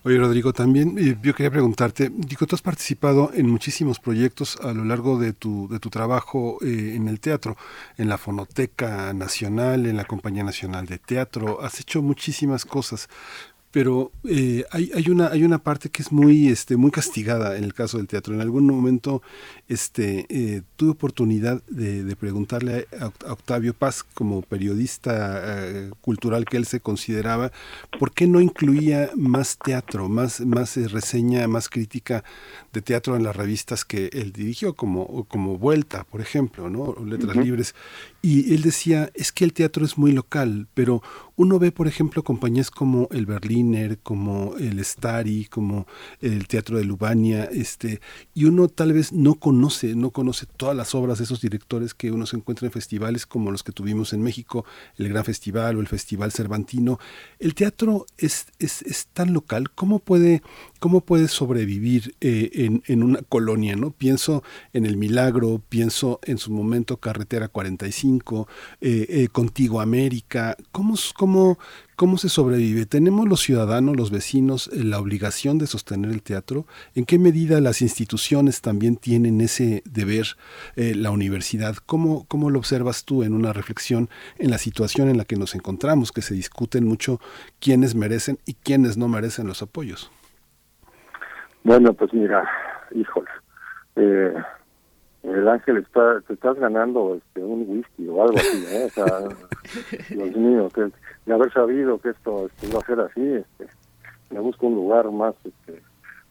Oye, 0.07 0.18
Rodrigo, 0.18 0.52
también 0.52 0.97
eh, 0.99 1.18
yo 1.20 1.35
quería 1.35 1.51
preguntarte, 1.51 2.12
digo, 2.15 2.47
tú 2.47 2.55
has 2.55 2.62
participado 2.62 3.33
en 3.35 3.51
muchísimos 3.51 3.99
proyectos 3.99 4.57
a 4.62 4.73
lo 4.73 4.85
largo 4.85 5.18
de 5.18 5.33
tu, 5.33 5.67
de 5.68 5.81
tu 5.81 5.91
trabajo 5.91 6.59
eh, 6.62 6.94
en 6.94 7.09
el 7.09 7.18
teatro, 7.18 7.57
en 7.99 8.09
la 8.09 8.17
Fonoteca 8.17 9.12
Nacional, 9.15 9.85
en 9.85 9.97
la 9.97 10.05
Compañía 10.05 10.44
Nacional 10.44 10.86
de 10.86 10.99
Teatro, 10.99 11.60
has 11.60 11.81
hecho 11.81 12.02
muchísimas 12.02 12.65
cosas 12.65 13.09
pero 13.77 14.11
eh, 14.25 14.65
hay, 14.71 14.91
hay, 14.95 15.11
una, 15.11 15.27
hay 15.29 15.45
una 15.45 15.59
parte 15.59 15.91
que 15.91 16.01
es 16.01 16.11
muy, 16.11 16.49
este, 16.49 16.79
muy 16.79 16.91
castigada 16.91 17.59
en 17.59 17.65
el 17.65 17.75
caso 17.75 17.99
del 17.99 18.07
teatro. 18.07 18.33
En 18.33 18.41
algún 18.41 18.67
momento 18.67 19.21
este, 19.69 20.25
eh, 20.31 20.63
tuve 20.77 20.93
oportunidad 20.93 21.63
de, 21.65 22.17
preguntarle 22.17 22.89
a, 22.99 23.09
Octavio 23.31 23.75
Paz, 23.75 24.03
como 24.03 24.41
periodista 24.41 25.43
eh, 25.45 25.91
cultural 26.01 26.47
que 26.47 26.57
él 26.57 26.65
se 26.65 26.81
consideraba, 26.81 27.53
por 27.99 28.13
qué 28.13 28.27
no 28.27 28.41
incluía 28.41 29.11
más 29.15 29.59
teatro, 29.59 30.09
más, 30.09 30.41
más 30.41 30.79
reseña, 30.91 31.47
más 31.47 31.69
crítica 31.69 32.25
de 32.73 32.81
teatro 32.81 33.15
en 33.15 33.25
las 33.25 33.37
revistas 33.37 33.85
que 33.85 34.09
él 34.15 34.33
dirigió, 34.33 34.73
como, 34.73 35.25
como 35.25 35.59
Vuelta, 35.59 36.05
por 36.05 36.23
ejemplo, 36.23 36.71
¿no? 36.71 36.97
Letras 37.05 37.37
Libres. 37.37 37.75
Y 38.29 38.55
él 38.55 38.63
decía, 38.63 39.09
es 39.15 39.31
que 39.31 39.45
el 39.45 39.53
teatro 39.53 39.85
es 39.85 39.99
muy 39.99 40.11
local, 40.11 40.67
pero 40.75 41.01
uno 41.37 41.61
ve, 41.61 41.71
por 41.71 41.87
ejemplo, 41.87 42.25
compañías 42.25 42.73
como 42.73 43.07
el 43.13 43.25
Berliner, 43.25 43.99
como 43.99 44.57
el 44.57 44.85
Stari, 44.85 45.45
como 45.45 45.87
el 46.21 46.49
Teatro 46.49 46.79
de 46.79 46.85
Lubania, 46.85 47.45
este, 47.45 48.01
y 48.35 48.47
uno 48.47 48.67
tal 48.67 48.95
vez 48.95 49.13
no 49.13 49.35
conoce, 49.35 49.95
no 49.95 50.11
conoce 50.11 50.47
todas 50.47 50.75
las 50.75 50.93
obras 50.95 51.19
de 51.19 51.25
esos 51.25 51.41
directores 51.41 51.95
que 51.95 52.11
uno 52.11 52.27
se 52.27 52.37
encuentra 52.37 52.67
en 52.67 52.73
festivales 52.73 53.27
como 53.27 53.53
los 53.53 53.63
que 53.63 53.71
tuvimos 53.71 54.13
en 54.13 54.23
México, 54.23 54.65
el 54.97 55.09
Gran 55.09 55.25
Festival 55.25 55.77
o 55.77 55.81
el 55.81 55.87
Festival 55.87 56.33
Cervantino. 56.33 56.99
El 57.39 57.55
teatro 57.55 58.07
es, 58.19 58.47
es, 58.59 58.83
es 58.83 59.07
tan 59.13 59.35
local, 59.35 59.71
¿cómo 59.71 60.01
puede, 60.01 60.43
cómo 60.81 61.03
puede 61.03 61.29
sobrevivir 61.29 62.17
eh, 62.23 62.51
en, 62.55 62.83
en 62.87 63.05
una 63.05 63.21
colonia? 63.23 63.77
¿no? 63.77 63.93
Pienso 63.93 64.43
en 64.73 64.87
El 64.87 64.97
Milagro, 64.97 65.63
pienso 65.69 66.19
en 66.25 66.39
su 66.39 66.51
momento 66.51 66.97
Carretera 66.97 67.49
45, 67.49 68.16
eh, 68.81 69.07
eh, 69.09 69.28
Contigo 69.28 69.81
América, 69.81 70.57
¿cómo, 70.73 70.95
cómo 71.17 71.27
cómo, 71.27 71.59
cómo 71.97 72.19
se 72.19 72.28
sobrevive. 72.28 72.86
¿Tenemos 72.86 73.28
los 73.28 73.41
ciudadanos, 73.41 73.97
los 73.97 74.12
vecinos, 74.12 74.69
eh, 74.69 74.85
la 74.85 75.01
obligación 75.01 75.59
de 75.59 75.67
sostener 75.67 76.12
el 76.12 76.23
teatro? 76.23 76.67
¿En 76.95 77.05
qué 77.05 77.19
medida 77.19 77.61
las 77.61 77.83
instituciones 77.83 78.62
también 78.62 78.97
tienen 78.97 79.41
ese 79.41 79.83
deber, 79.85 80.27
eh, 80.77 80.95
la 80.95 81.11
universidad? 81.11 81.75
¿Cómo, 81.85 82.25
¿Cómo 82.28 82.51
lo 82.51 82.61
observas 82.61 83.05
tú 83.05 83.25
en 83.25 83.35
una 83.35 83.53
reflexión 83.53 84.09
en 84.39 84.51
la 84.51 84.59
situación 84.59 85.09
en 85.09 85.19
la 85.19 85.25
que 85.25 85.35
nos 85.35 85.57
encontramos, 85.57 86.12
que 86.12 86.23
se 86.23 86.35
discuten 86.35 86.85
mucho 86.85 87.19
quiénes 87.61 87.97
merecen 87.97 88.39
y 88.47 88.55
quiénes 88.55 88.97
no 88.97 89.09
merecen 89.09 89.49
los 89.49 89.62
apoyos? 89.62 90.12
Bueno, 91.65 91.93
pues 91.93 92.15
mira, 92.15 92.49
híjole, 92.95 93.31
eh, 93.97 94.33
el 95.27 95.49
ángel 95.49 95.79
está, 95.79 96.21
te 96.23 96.35
estás 96.35 96.57
ganando 96.57 97.17
este 97.17 97.43
un 97.43 97.65
whisky 97.69 98.09
o 98.09 98.23
algo 98.23 98.37
así, 98.37 98.65
¿eh? 98.69 98.85
O 98.85 98.89
sea, 98.91 99.07
Dios 100.11 100.37
mío, 100.37 100.69
que 100.73 100.91
de 101.27 101.35
haber 101.35 101.53
sabido 101.53 101.99
que 101.99 102.11
esto 102.11 102.47
este, 102.47 102.69
iba 102.69 102.79
a 102.79 102.87
ser 102.87 103.01
así, 103.01 103.33
este, 103.35 103.67
me 104.31 104.41
busco 104.41 104.67
un 104.67 104.77
lugar 104.77 105.11
más, 105.11 105.35
este, 105.45 105.83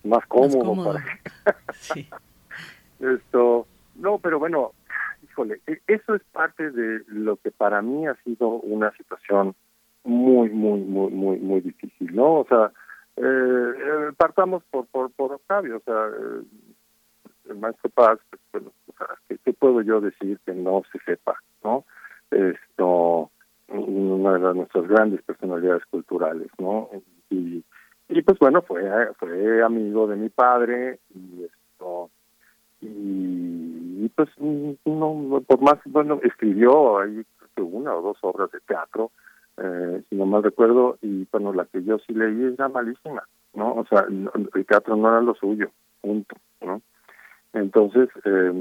más 0.03 0.25
cómodo, 0.27 0.93
para 0.93 1.03
esto, 3.13 3.67
no, 3.95 4.17
pero 4.19 4.39
bueno, 4.39 4.71
híjole, 5.23 5.59
e, 5.67 5.81
eso 5.87 6.15
es 6.15 6.23
parte 6.31 6.71
de 6.71 7.01
lo 7.07 7.35
que 7.37 7.51
para 7.51 7.81
mí 7.81 8.07
ha 8.07 8.15
sido 8.23 8.47
una 8.47 8.91
situación 8.95 9.55
muy, 10.05 10.49
muy, 10.49 10.81
muy, 10.81 11.11
muy, 11.11 11.37
muy 11.39 11.61
difícil, 11.61 12.15
¿no? 12.15 12.41
O 12.41 12.45
sea, 12.47 12.71
eh, 13.17 13.23
eh 13.23 14.11
partamos 14.15 14.63
por, 14.71 14.85
por, 14.87 15.11
por 15.11 15.33
Octavio, 15.33 15.77
o 15.77 15.81
sea, 15.81 16.07
eh, 16.07 16.43
el 17.49 17.57
maestro 17.57 17.89
Paz, 17.89 18.19
pues, 18.29 18.41
bueno, 18.51 18.71
¿qué, 19.27 19.53
puedo 19.53 19.81
yo 19.81 20.01
decir 20.01 20.39
que 20.45 20.53
no 20.53 20.83
se 20.91 20.99
sepa? 20.99 21.39
¿no? 21.63 21.85
Esto, 22.31 23.31
una 23.67 24.33
de 24.33 24.53
nuestras 24.53 24.87
grandes 24.87 25.21
personalidades 25.23 25.85
culturales, 25.85 26.49
¿no? 26.57 26.89
Y, 27.29 27.63
y 28.09 28.21
pues 28.21 28.37
bueno, 28.39 28.61
fue, 28.61 28.83
fue 29.17 29.63
amigo 29.63 30.07
de 30.07 30.15
mi 30.15 30.29
padre 30.29 30.99
y 31.13 31.43
esto, 31.43 32.09
y, 32.81 34.09
pues 34.09 34.29
no, 34.39 35.41
por 35.47 35.61
más, 35.61 35.79
bueno, 35.85 36.19
escribió 36.23 36.99
ahí 36.99 37.25
una 37.57 37.95
o 37.95 38.01
dos 38.01 38.17
obras 38.21 38.51
de 38.51 38.59
teatro, 38.61 39.11
eh, 39.57 40.03
si 40.09 40.15
no 40.15 40.25
mal 40.25 40.43
recuerdo, 40.43 40.97
y 41.01 41.25
bueno, 41.31 41.53
la 41.53 41.65
que 41.65 41.83
yo 41.83 41.97
sí 41.99 42.13
leí 42.13 42.53
era 42.53 42.67
malísima, 42.67 43.23
¿no? 43.53 43.73
O 43.73 43.85
sea, 43.85 44.05
el 44.09 44.65
teatro 44.65 44.95
no 44.95 45.07
era 45.07 45.21
lo 45.21 45.33
suyo, 45.35 45.71
punto, 46.01 46.35
¿no? 46.61 46.81
Entonces 47.55 48.09
eh, 48.25 48.51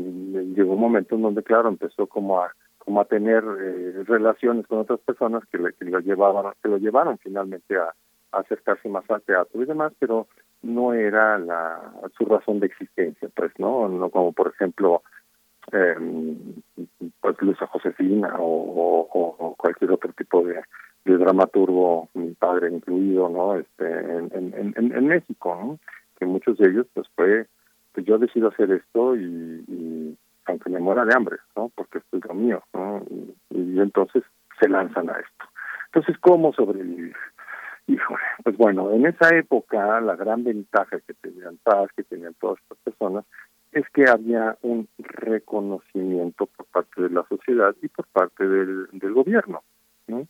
llegó 0.55 0.75
un 0.75 0.81
momento 0.81 1.17
en 1.17 1.23
donde, 1.23 1.43
claro, 1.43 1.69
empezó 1.69 2.07
como 2.07 2.41
a 2.41 2.53
como 2.79 3.01
a 3.01 3.07
tener 3.07 3.43
eh, 3.43 4.05
relaciones 4.07 4.67
con 4.67 4.81
otras 4.81 5.01
personas 5.01 5.43
que, 5.51 5.59
le, 5.59 5.73
que 5.73 5.87
lo 5.87 6.01
llevaban 6.01 6.53
que 6.63 6.69
lo 6.69 6.77
llevaron 6.77 7.19
finalmente 7.19 7.77
a, 7.77 7.95
acercarse 8.31 8.89
más 8.89 9.09
al 9.11 9.23
teatro 9.23 9.63
y 9.63 9.65
demás 9.65 9.93
pero 9.99 10.27
no 10.63 10.93
era 10.93 11.39
la 11.39 11.93
su 12.19 12.25
razón 12.27 12.59
de 12.61 12.67
existencia 12.67 13.29
pues 13.35 13.53
no 13.59 13.89
no 13.89 14.11
como 14.11 14.33
por 14.33 14.49
ejemplo 14.49 15.03
eh, 15.73 15.95
pues 17.21 17.41
Luisa 17.41 17.67
Josefina 17.69 18.35
o, 18.39 19.55
cualquier 19.57 19.93
otro 19.93 20.13
tipo 20.13 20.43
de, 20.43 20.61
de, 21.05 21.17
dramaturgo 21.17 22.09
mi 22.15 22.33
padre 22.35 22.71
incluido 22.71 23.29
no 23.29 23.55
este 23.55 23.89
en, 23.89 24.31
en, 24.35 24.75
en, 24.77 24.93
en 24.95 25.07
México 25.07 25.57
¿no? 25.59 25.79
que 26.19 26.27
muchos 26.27 26.59
de 26.59 26.71
ellos 26.71 26.87
pues 26.93 27.07
fue 27.15 27.47
pues 27.95 28.05
yo 28.07 28.19
decido 28.19 28.49
hacer 28.49 28.71
esto 28.73 29.17
y, 29.17 30.19
aunque 30.47 30.69
me 30.69 30.81
muera 30.81 31.05
de 31.05 31.15
hambre, 31.15 31.37
¿no? 31.57 31.71
Porque 31.75 31.99
esto 31.99 32.19
es 32.19 32.25
lo 32.27 32.35
mío. 32.35 32.63
Y, 33.51 33.81
entonces 33.81 34.25
se 34.61 34.69
lanzan 34.69 35.09
a 35.09 35.13
esto. 35.13 35.45
Entonces, 35.87 36.17
¿cómo 36.19 36.53
sobrevivir? 36.53 37.15
Híjole, 37.87 38.23
pues 38.43 38.57
bueno, 38.57 38.91
en 38.93 39.07
esa 39.07 39.35
época 39.35 40.01
la 40.01 40.17
gran 40.17 40.43
ventaja 40.43 40.99
que 41.01 41.15
tenían 41.15 41.59
Paz, 41.63 41.91
que 41.97 42.03
tenían 42.03 42.35
todas 42.35 42.59
estas 42.61 42.79
personas, 42.79 43.25
es 43.73 43.89
que 43.91 44.05
había 44.09 44.57
un 44.63 44.89
reconocimiento 44.99 46.47
por 46.47 46.67
parte 46.67 47.03
de 47.03 47.11
la 47.11 47.25
sociedad 47.29 47.75
y 47.83 47.89
por 47.89 48.07
parte 48.07 48.47
del, 48.47 48.89
del 48.93 49.13
gobierno. 49.13 49.63
¿no? 50.07 50.27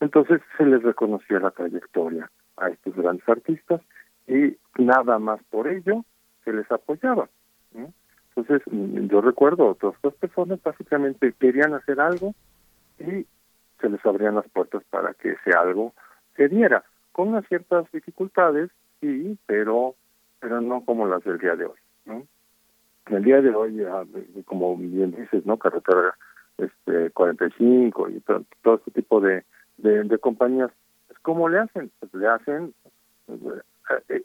Entonces 0.00 0.40
se 0.56 0.66
les 0.66 0.82
reconocía 0.82 1.40
la 1.40 1.50
trayectoria 1.50 2.30
a 2.56 2.68
estos 2.68 2.94
grandes 2.94 3.28
artistas 3.28 3.80
y 4.26 4.56
nada 4.76 5.18
más 5.18 5.40
por 5.50 5.68
ello 5.68 6.04
se 6.48 6.56
les 6.56 6.70
apoyaba. 6.72 7.28
Entonces, 8.34 8.62
yo 9.10 9.20
recuerdo, 9.20 9.74
todas 9.74 9.96
estas 9.96 10.14
personas 10.14 10.62
básicamente 10.62 11.34
querían 11.38 11.74
hacer 11.74 12.00
algo 12.00 12.34
y 12.98 13.26
se 13.80 13.88
les 13.88 14.04
abrían 14.06 14.36
las 14.36 14.48
puertas 14.48 14.82
para 14.90 15.12
que 15.14 15.32
ese 15.32 15.52
algo 15.52 15.92
se 16.36 16.48
diera, 16.48 16.84
con 17.12 17.28
unas 17.28 17.46
ciertas 17.48 17.90
dificultades, 17.92 18.70
sí, 19.00 19.36
pero, 19.46 19.94
pero 20.40 20.60
no 20.60 20.84
como 20.84 21.06
las 21.06 21.22
del 21.24 21.38
día 21.38 21.56
de 21.56 21.66
hoy. 21.66 21.78
¿no? 22.06 22.26
El 23.06 23.24
día 23.24 23.42
de 23.42 23.50
hoy, 23.50 23.84
como 24.44 24.76
bien 24.76 25.12
dices, 25.12 25.44
¿no? 25.44 25.58
Carretera 25.58 26.16
este 26.56 27.10
45 27.10 28.08
y 28.10 28.20
todo, 28.20 28.44
todo 28.62 28.74
este 28.76 28.90
tipo 28.92 29.20
de, 29.20 29.44
de, 29.76 30.18
compañías, 30.18 30.70
pues, 31.06 31.18
¿cómo 31.20 31.48
le 31.48 31.58
hacen? 31.58 31.90
Pues 32.00 32.14
le 32.14 32.26
hacen, 32.28 32.74
eh, 33.28 33.60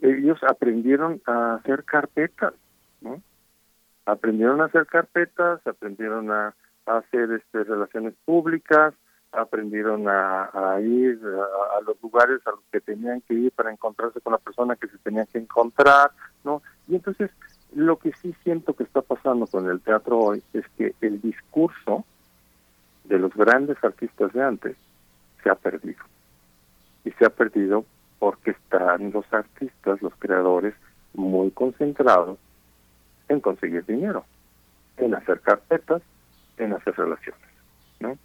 ellos 0.01 0.39
aprendieron 0.43 1.21
a 1.25 1.55
hacer 1.55 1.83
carpetas, 1.83 2.53
¿no? 3.01 3.21
aprendieron 4.05 4.61
a 4.61 4.65
hacer 4.65 4.85
carpetas, 4.85 5.65
aprendieron 5.65 6.31
a, 6.31 6.53
hacer 6.85 7.31
este, 7.31 7.63
relaciones 7.63 8.13
públicas, 8.25 8.93
aprendieron 9.31 10.05
a, 10.07 10.77
ir 10.81 11.19
a, 11.23 11.81
los 11.81 12.01
lugares 12.01 12.41
a 12.45 12.51
los 12.51 12.59
que 12.71 12.81
tenían 12.81 13.21
que 13.21 13.33
ir 13.33 13.51
para 13.51 13.71
encontrarse 13.71 14.19
con 14.21 14.33
la 14.33 14.39
persona 14.39 14.75
que 14.75 14.87
se 14.87 14.97
tenía 14.97 15.25
que 15.25 15.39
encontrar, 15.39 16.11
¿no? 16.43 16.61
Y 16.87 16.95
entonces 16.95 17.31
lo 17.73 17.97
que 17.97 18.11
sí 18.13 18.35
siento 18.43 18.73
que 18.73 18.83
está 18.83 19.01
pasando 19.01 19.47
con 19.47 19.69
el 19.69 19.81
teatro 19.81 20.19
hoy 20.19 20.43
es 20.53 20.65
que 20.77 20.93
el 21.01 21.21
discurso 21.21 22.05
de 23.05 23.17
los 23.17 23.33
grandes 23.33 23.81
artistas 23.83 24.31
de 24.33 24.43
antes 24.43 24.77
se 25.41 25.49
ha 25.49 25.55
perdido. 25.55 26.03
Y 27.05 27.11
se 27.11 27.25
ha 27.25 27.29
perdido 27.29 27.85
porque 28.23 28.51
están 28.51 29.11
los 29.11 29.25
artistas, 29.33 30.01
los 30.01 30.15
creadores, 30.15 30.73
muy 31.13 31.51
concentrados 31.51 32.39
en 33.27 33.41
conseguir 33.41 33.85
dinero, 33.85 34.23
en 34.95 35.13
hacer 35.13 35.41
carpetas, 35.41 36.01
en 36.57 36.71
hacer 36.71 36.95
relaciones. 36.95 37.49
¿no? 37.99 38.17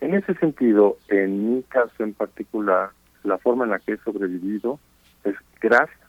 En 0.00 0.14
ese 0.16 0.34
sentido, 0.34 0.96
en 1.06 1.54
mi 1.54 1.62
caso 1.62 2.02
en 2.02 2.12
particular, 2.12 2.90
la 3.22 3.38
forma 3.38 3.62
en 3.62 3.70
la 3.70 3.78
que 3.78 3.92
he 3.92 3.98
sobrevivido 3.98 4.80
es 5.22 5.36
gracias 5.60 6.00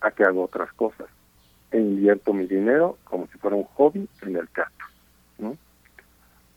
a 0.00 0.10
que 0.10 0.24
hago 0.24 0.42
otras 0.42 0.72
cosas 0.72 1.06
e 1.70 1.78
invierto 1.78 2.32
mi 2.32 2.48
dinero 2.48 2.98
como 3.04 3.28
si 3.28 3.38
fuera 3.38 3.54
un 3.54 3.64
hobby 3.76 4.08
en 4.22 4.34
el 4.34 4.48
teatro. 4.48 4.86
¿no? 5.38 5.56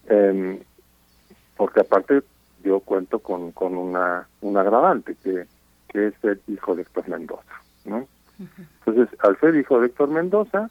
Em, 0.07 0.59
porque 1.55 1.81
aparte 1.81 2.23
yo 2.63 2.79
cuento 2.79 3.19
con, 3.19 3.51
con 3.51 3.77
una, 3.77 4.27
un 4.41 4.57
agravante 4.57 5.15
que, 5.23 5.45
que 5.91 6.07
es 6.07 6.13
el 6.23 6.39
hijo 6.47 6.75
de 6.75 6.83
Héctor 6.83 7.09
Mendoza. 7.09 7.61
¿no? 7.85 8.07
Entonces, 8.85 9.19
al 9.19 9.39
ser 9.39 9.55
hijo 9.55 9.79
de 9.79 9.87
Héctor 9.87 10.09
Mendoza, 10.09 10.69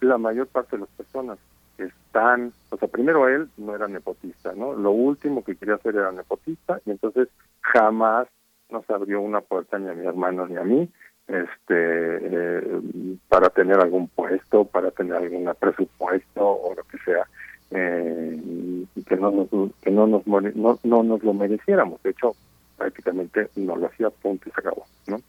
la 0.00 0.18
mayor 0.18 0.46
parte 0.46 0.76
de 0.76 0.80
las 0.80 0.90
personas 0.90 1.38
que 1.76 1.84
están, 1.84 2.52
o 2.70 2.76
sea, 2.76 2.88
primero 2.88 3.28
él 3.28 3.48
no 3.56 3.74
era 3.74 3.88
nepotista, 3.88 4.52
¿no? 4.54 4.74
Lo 4.74 4.90
último 4.90 5.44
que 5.44 5.56
quería 5.56 5.76
hacer 5.76 5.96
era 5.96 6.12
nepotista 6.12 6.80
y 6.84 6.90
entonces 6.90 7.28
jamás 7.60 8.28
nos 8.70 8.88
abrió 8.90 9.20
una 9.20 9.40
puerta 9.40 9.78
ni 9.78 9.88
a 9.88 9.94
mi 9.94 10.06
hermano 10.06 10.46
ni 10.46 10.56
a 10.56 10.62
mí 10.62 10.88
este 11.26 11.74
eh, 11.74 12.80
para 13.28 13.50
tener 13.50 13.78
algún 13.80 14.08
puesto, 14.08 14.64
para 14.64 14.90
tener 14.90 15.14
algún 15.14 15.50
presupuesto 15.58 16.40
o 16.40 16.74
lo 16.74 16.82
que 16.84 16.98
sea. 16.98 17.26
Eh, 17.72 18.40
y 18.96 19.02
que 19.04 19.16
no 19.16 19.30
nos 19.30 19.48
que 19.80 19.90
no 19.90 20.06
nos 20.06 20.26
no, 20.26 20.78
no 20.82 21.02
nos 21.04 21.22
lo 21.22 21.32
mereciéramos 21.34 22.02
de 22.02 22.10
hecho 22.10 22.34
prácticamente 22.80 23.48
no 23.56 23.76
lo 23.76 23.86
hacía 23.86 24.10
punto 24.10 24.48
y 24.48 24.52
se 24.52 24.60
acabó 24.60 24.86
no 25.06 25.20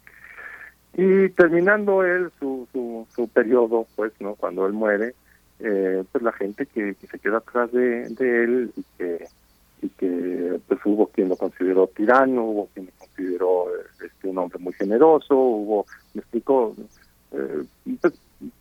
y 0.94 1.30
terminando 1.30 2.04
él 2.04 2.30
su, 2.38 2.68
su, 2.72 3.06
su 3.14 3.28
periodo, 3.28 3.86
pues, 3.96 4.12
¿no? 4.20 4.34
Cuando 4.34 4.66
él 4.66 4.74
muere, 4.74 5.14
eh, 5.60 6.04
pues 6.12 6.22
la 6.22 6.32
gente 6.32 6.66
que, 6.66 6.94
se 6.94 7.18
queda 7.18 7.38
atrás 7.38 7.72
de, 7.72 8.04
él 8.18 8.72
y 8.76 8.84
que, 8.98 9.24
y 9.80 9.88
que 9.88 10.60
pues 10.68 10.80
hubo 10.84 11.06
quien 11.06 11.30
lo 11.30 11.36
consideró 11.36 11.86
tirano, 11.86 12.44
hubo 12.44 12.68
quien 12.74 12.86
lo 12.86 12.92
consideró 12.98 13.66
este, 14.04 14.28
un 14.28 14.38
hombre 14.38 14.58
muy 14.58 14.72
generoso, 14.74 15.34
hubo, 15.34 15.86
me 16.12 16.20
explico, 16.20 16.74
eh, 17.32 17.64
pues, 18.00 18.12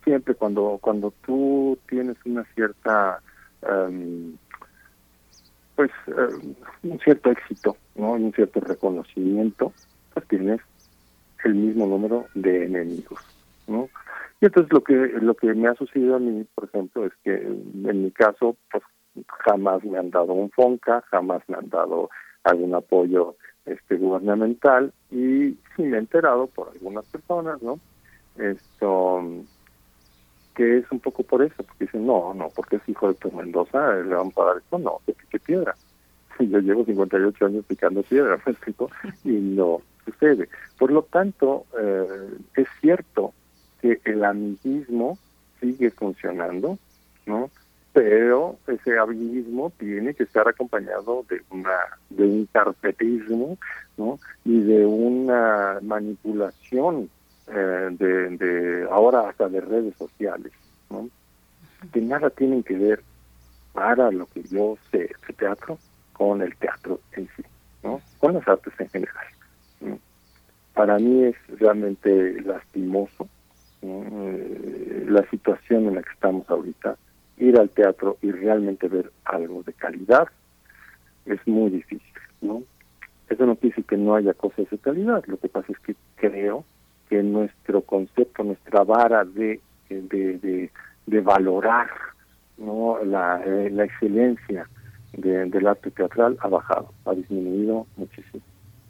siempre 0.03 0.35
cuando, 0.35 0.77
cuando 0.81 1.13
tú 1.25 1.77
tienes 1.89 2.15
una 2.23 2.45
cierta, 2.53 3.19
um, 3.63 4.37
pues, 5.75 5.91
um, 6.07 6.53
un 6.91 6.99
cierto 6.99 7.31
éxito, 7.31 7.77
¿no? 7.95 8.11
un 8.11 8.33
cierto 8.33 8.59
reconocimiento, 8.59 9.73
pues 10.13 10.27
tienes 10.27 10.61
el 11.43 11.55
mismo 11.55 11.87
número 11.87 12.27
de 12.35 12.65
enemigos, 12.65 13.19
¿no? 13.67 13.89
Y 14.39 14.45
entonces 14.45 14.73
lo 14.73 14.83
que 14.83 14.93
lo 14.93 15.35
que 15.35 15.53
me 15.53 15.67
ha 15.67 15.75
sucedido 15.75 16.15
a 16.15 16.19
mí, 16.19 16.45
por 16.55 16.65
ejemplo, 16.65 17.05
es 17.05 17.13
que 17.23 17.35
en 17.35 18.03
mi 18.03 18.11
caso, 18.11 18.55
pues 18.71 18.83
jamás 19.45 19.83
me 19.83 19.99
han 19.99 20.09
dado 20.09 20.33
un 20.33 20.49
FONCA, 20.51 21.01
jamás 21.09 21.41
me 21.47 21.57
han 21.57 21.69
dado 21.69 22.09
algún 22.43 22.73
apoyo 22.73 23.35
este 23.65 23.97
gubernamental 23.97 24.91
y 25.11 25.57
sí 25.75 25.83
me 25.83 25.97
he 25.97 25.99
enterado 25.99 26.47
por 26.47 26.69
algunas 26.69 27.05
personas, 27.05 27.61
¿no? 27.61 27.79
Esto 28.37 29.23
que 30.61 30.77
es 30.77 30.91
un 30.91 30.99
poco 30.99 31.23
por 31.23 31.41
eso, 31.41 31.55
porque 31.63 31.85
dicen, 31.85 32.05
no, 32.05 32.35
no, 32.35 32.49
porque 32.49 32.75
es 32.75 32.87
hijo 32.87 33.07
de 33.07 33.15
tu 33.15 33.31
Mendoza, 33.31 33.95
le 33.95 34.13
vamos 34.13 34.37
a 34.37 34.45
dar 34.45 34.57
esto, 34.57 34.77
no, 34.77 35.01
que 35.07 35.13
pique 35.13 35.39
piedra. 35.39 35.75
Yo 36.39 36.59
llevo 36.59 36.85
58 36.85 37.45
años 37.47 37.65
picando 37.65 38.03
piedra, 38.03 38.39
¿me 38.45 38.51
explico? 38.51 38.91
Y 39.23 39.31
no, 39.31 39.81
sucede. 40.05 40.49
Por 40.77 40.91
lo 40.91 41.01
tanto, 41.01 41.65
eh, 41.79 42.05
es 42.57 42.67
cierto 42.79 43.33
que 43.81 43.99
el 44.05 44.23
amiguismo 44.23 45.17
sigue 45.59 45.89
funcionando, 45.89 46.77
¿no? 47.25 47.49
Pero 47.93 48.57
ese 48.67 48.99
amiguismo 48.99 49.73
tiene 49.79 50.13
que 50.13 50.23
estar 50.23 50.47
acompañado 50.47 51.25
de 51.27 51.41
una 51.49 51.77
de 52.11 52.23
un 52.23 52.45
carpetismo, 52.53 53.57
¿no? 53.97 54.19
Y 54.45 54.61
de 54.61 54.85
una 54.85 55.79
manipulación 55.81 57.09
eh, 57.53 57.89
de, 57.91 58.37
de 58.37 58.87
ahora 58.89 59.29
hasta 59.29 59.49
de 59.49 59.61
redes 59.61 59.95
sociales, 59.97 60.51
¿no? 60.89 61.09
Que 61.91 62.01
nada 62.01 62.29
tienen 62.29 62.63
que 62.63 62.77
ver 62.77 63.03
para 63.73 64.11
lo 64.11 64.25
que 64.27 64.43
yo 64.43 64.77
sé 64.91 65.09
de 65.27 65.33
teatro 65.33 65.77
con 66.13 66.41
el 66.41 66.55
teatro 66.57 66.99
en 67.13 67.27
sí, 67.35 67.43
¿no? 67.83 68.01
Con 68.19 68.33
las 68.33 68.47
artes 68.47 68.73
en 68.79 68.89
general. 68.89 69.25
Para 70.73 70.97
mí 70.97 71.25
es 71.25 71.35
realmente 71.59 72.41
lastimoso 72.41 73.27
eh, 73.81 75.05
la 75.09 75.27
situación 75.29 75.87
en 75.87 75.95
la 75.95 76.03
que 76.03 76.11
estamos 76.11 76.49
ahorita. 76.49 76.97
Ir 77.37 77.59
al 77.59 77.69
teatro 77.69 78.17
y 78.21 78.31
realmente 78.31 78.87
ver 78.87 79.11
algo 79.25 79.63
de 79.63 79.73
calidad 79.73 80.27
es 81.25 81.45
muy 81.47 81.71
difícil, 81.71 82.13
¿no? 82.41 82.63
Eso 83.29 83.45
no 83.45 83.55
quiere 83.55 83.75
decir 83.75 83.85
que 83.85 83.97
no 83.97 84.15
haya 84.15 84.33
cosas 84.33 84.69
de 84.69 84.77
calidad. 84.77 85.23
Lo 85.25 85.37
que 85.37 85.49
pasa 85.49 85.71
es 85.71 85.79
que 85.79 85.95
creo 86.15 86.65
que 87.11 87.21
nuestro 87.21 87.81
concepto, 87.81 88.41
nuestra 88.41 88.85
vara 88.85 89.25
de 89.25 89.59
de, 89.99 90.69
de, 91.05 91.21
valorar 91.21 91.89
no 92.57 93.03
la, 93.03 93.41
eh, 93.45 93.69
la 93.69 93.83
excelencia 93.83 94.65
del 95.11 95.67
arte 95.67 95.91
teatral 95.91 96.37
ha 96.39 96.47
bajado, 96.47 96.93
ha 97.05 97.13
disminuido 97.13 97.85
muchísimo, 97.97 98.41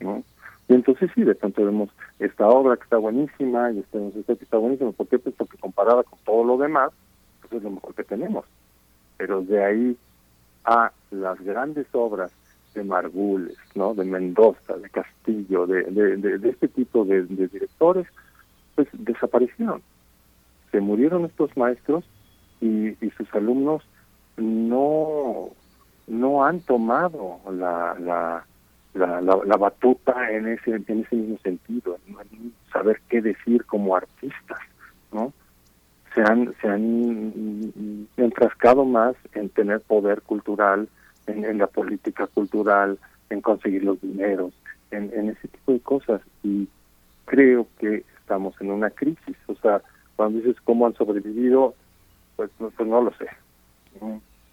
¿no? 0.01 0.23
Y 0.67 0.75
entonces 0.75 1.09
sí, 1.15 1.23
de 1.23 1.33
pronto 1.33 1.65
vemos 1.65 1.89
esta 2.19 2.47
obra 2.47 2.77
que 2.77 2.83
está 2.83 2.97
buenísima 2.97 3.71
y 3.71 3.79
este, 3.79 3.97
que 4.37 4.43
está 4.43 4.57
buenísima. 4.57 4.91
¿Por 4.91 5.07
qué? 5.07 5.17
Pues 5.17 5.33
porque 5.35 5.57
comparada 5.57 6.03
con 6.03 6.19
todo 6.19 6.43
lo 6.43 6.57
demás, 6.57 6.91
pues 7.41 7.53
es 7.53 7.63
lo 7.63 7.71
mejor 7.71 7.95
que 7.95 8.03
tenemos. 8.03 8.45
Pero 9.17 9.41
de 9.41 9.63
ahí 9.63 9.97
a 10.63 10.91
las 11.09 11.41
grandes 11.41 11.87
obras 11.93 12.31
de 12.73 12.83
Margules, 12.83 13.57
¿no? 13.75 13.93
de 13.93 14.05
Mendoza, 14.05 14.77
de 14.77 14.89
Castillo, 14.89 15.67
de, 15.67 15.83
de, 15.83 16.49
este 16.49 16.67
tipo 16.67 17.05
de, 17.05 17.23
directores, 17.23 18.07
pues 18.75 18.87
desaparecieron. 18.93 19.81
Se 20.71 20.79
murieron 20.79 21.25
estos 21.25 21.55
maestros 21.57 22.05
y, 22.61 22.95
sus 23.17 23.33
alumnos 23.33 23.83
no, 24.37 25.49
no 26.07 26.45
han 26.45 26.61
tomado 26.61 27.39
la, 27.51 27.95
la, 27.99 28.45
la, 28.93 29.57
batuta 29.57 30.31
en 30.31 30.47
ese, 30.47 30.75
en 30.75 31.01
ese 31.01 31.15
mismo 31.15 31.37
sentido, 31.39 31.97
en 32.07 32.53
saber 32.71 33.01
qué 33.09 33.21
decir 33.21 33.65
como 33.65 33.95
artistas, 33.95 34.59
¿no? 35.11 35.33
Se 36.15 36.21
han, 36.21 36.53
se 36.61 36.67
han 36.67 38.07
enfrascado 38.17 38.83
más 38.83 39.15
en 39.33 39.49
tener 39.49 39.79
poder 39.81 40.21
cultural, 40.21 40.89
en, 41.27 41.57
la 41.57 41.67
política 41.67 42.27
cultural, 42.27 42.97
en 43.29 43.41
conseguir 43.41 43.83
los 43.83 44.01
dineros, 44.01 44.53
en, 44.91 45.11
en 45.13 45.29
ese 45.29 45.47
tipo 45.47 45.73
de 45.73 45.79
cosas. 45.79 46.21
Y 46.43 46.67
creo 47.25 47.67
que 47.79 48.03
estamos 48.19 48.59
en 48.61 48.71
una 48.71 48.89
crisis. 48.89 49.37
O 49.47 49.55
sea, 49.55 49.81
cuando 50.15 50.39
dices 50.39 50.61
cómo 50.63 50.85
han 50.85 50.93
sobrevivido, 50.95 51.73
pues, 52.35 52.49
pues 52.57 52.87
no 52.87 53.01
lo 53.01 53.11
sé. 53.13 53.27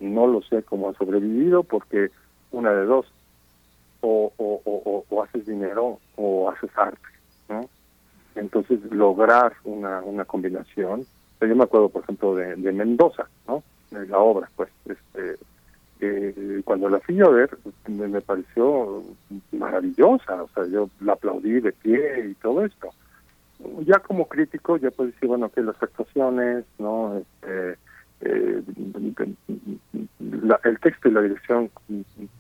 No, 0.01 0.27
lo 0.27 0.43
sé 0.43 0.63
cómo 0.63 0.89
han 0.89 0.95
sobrevivido 0.95 1.63
porque 1.63 2.11
una 2.51 2.73
de 2.73 2.85
dos, 2.85 3.07
o, 4.01 4.33
o, 4.37 5.05
o, 5.09 5.23
haces 5.23 5.47
dinero 5.47 5.99
o 6.17 6.49
haces 6.51 6.71
arte, 6.77 7.09
¿no? 7.49 7.69
Entonces 8.35 8.81
lograr 8.93 9.55
una, 9.65 10.03
una 10.03 10.25
combinación, 10.25 11.05
yo 11.41 11.57
me 11.57 11.65
acuerdo 11.65 11.89
por 11.89 12.03
ejemplo 12.03 12.35
de, 12.35 12.57
de 12.57 12.73
Mendoza, 12.73 13.29
¿no? 13.47 13.63
De 13.91 14.07
la 14.07 14.19
obra, 14.19 14.49
pues, 14.55 14.71
este, 14.87 15.37
eh, 16.01 16.63
cuando 16.65 16.89
la 16.89 17.01
fui 17.01 17.21
a 17.21 17.29
ver 17.29 17.59
me, 17.89 18.21
pareció 18.21 19.03
maravillosa, 19.53 20.43
o 20.43 20.49
sea, 20.49 20.67
yo 20.67 20.89
la 21.01 21.15
aplaudí 21.15 21.61
de 21.61 21.73
pie 21.73 22.29
y 22.31 22.35
todo 22.35 22.65
esto. 22.65 22.91
Ya 23.85 23.99
como 23.99 24.29
crítico, 24.29 24.77
ya 24.77 24.91
puedo 24.91 25.11
decir, 25.11 25.29
bueno, 25.29 25.49
que 25.49 25.63
las 25.63 25.83
actuaciones, 25.83 26.65
¿no? 26.79 27.19
Este, 27.19 27.79
eh, 28.21 28.63
el 30.65 30.81
texto 30.81 31.09
y 31.09 31.13
la 31.13 31.23
dirección, 31.23 31.71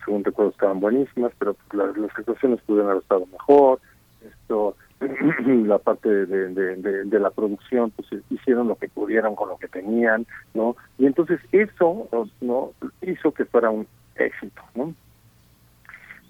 según 0.04 0.24
recuerdo, 0.24 0.52
estaban 0.52 0.80
buenísimas, 0.80 1.32
pero 1.38 1.56
las 1.72 2.16
actuaciones 2.16 2.60
pudieron 2.62 2.90
haber 2.90 3.02
estado 3.02 3.26
mejor. 3.26 3.80
Esto, 4.22 4.76
la 5.66 5.78
parte 5.78 6.26
de, 6.26 7.18
la 7.20 7.30
producción, 7.30 7.92
pues 7.92 8.08
hicieron 8.30 8.68
lo 8.68 8.76
que 8.76 8.88
pudieron 8.88 9.36
con 9.36 9.48
lo 9.48 9.56
que 9.56 9.68
tenían, 9.68 10.26
¿no? 10.54 10.76
Y 10.98 11.06
entonces 11.06 11.40
eso, 11.52 12.08
¿no? 12.40 12.72
Hizo 13.02 13.32
que 13.32 13.44
fuera 13.44 13.70
un 13.70 13.86
éxito, 14.16 14.62
¿no? 14.74 14.94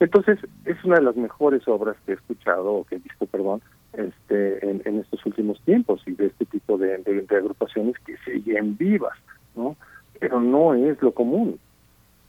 Entonces, 0.00 0.38
es 0.64 0.84
una 0.84 0.96
de 0.96 1.02
las 1.02 1.16
mejores 1.16 1.66
obras 1.66 1.96
que 2.04 2.12
he 2.12 2.14
escuchado, 2.14 2.72
o 2.72 2.84
que 2.84 2.96
he 2.96 2.98
visto, 2.98 3.26
perdón, 3.26 3.62
este, 3.94 4.68
en, 4.68 4.82
en 4.84 5.00
estos 5.00 5.24
últimos 5.26 5.60
tiempos 5.62 6.02
y 6.06 6.12
de 6.12 6.26
este 6.26 6.44
tipo 6.44 6.78
de, 6.78 6.98
de, 6.98 7.36
agrupaciones 7.36 7.96
que 8.06 8.16
siguen 8.18 8.76
vivas, 8.76 9.18
¿no? 9.56 9.76
Pero 10.20 10.40
no 10.40 10.74
es 10.74 11.00
lo 11.02 11.12
común, 11.12 11.58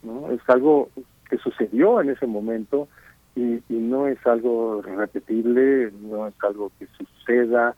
¿no? 0.02 0.32
Es 0.32 0.42
algo 0.48 0.90
que 1.30 1.38
sucedió 1.38 2.02
en 2.02 2.10
ese 2.10 2.26
momento 2.26 2.88
y, 3.36 3.62
no 3.70 4.08
es 4.08 4.26
algo 4.28 4.82
repetible, 4.82 5.92
no 6.02 6.28
es 6.28 6.34
algo 6.44 6.72
que 6.78 6.88
suceda, 6.88 7.76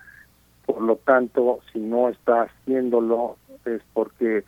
por 0.66 0.82
lo 0.82 0.96
tanto, 0.98 1.60
si 1.72 1.80
no 1.80 2.10
está 2.10 2.44
haciéndolo 2.44 3.38
es 3.66 3.82
porque 3.94 4.44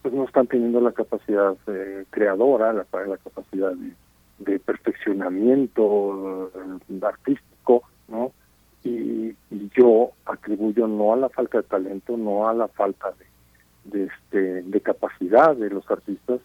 pues 0.00 0.14
no 0.14 0.24
están 0.24 0.46
teniendo 0.46 0.80
la 0.80 0.92
capacidad 0.92 1.54
eh, 1.66 2.06
creadora, 2.10 2.72
la, 2.72 2.84
capacidad 2.84 3.72
de, 4.38 4.58
perfeccionamiento 4.60 6.50
eh, 6.54 7.00
artístico, 7.02 7.82
¿no? 8.08 8.32
Y, 8.84 9.36
yo 9.74 10.10
atribuyo 10.26 10.86
no 10.86 11.14
a 11.14 11.16
la 11.16 11.30
falta 11.30 11.58
de 11.58 11.64
talento, 11.64 12.16
no 12.18 12.46
a 12.46 12.52
la 12.52 12.68
falta 12.68 13.12
de, 13.84 13.98
de, 13.98 14.04
este, 14.04 14.62
de 14.62 14.80
capacidad 14.82 15.56
de 15.56 15.70
los 15.70 15.90
artistas, 15.90 16.40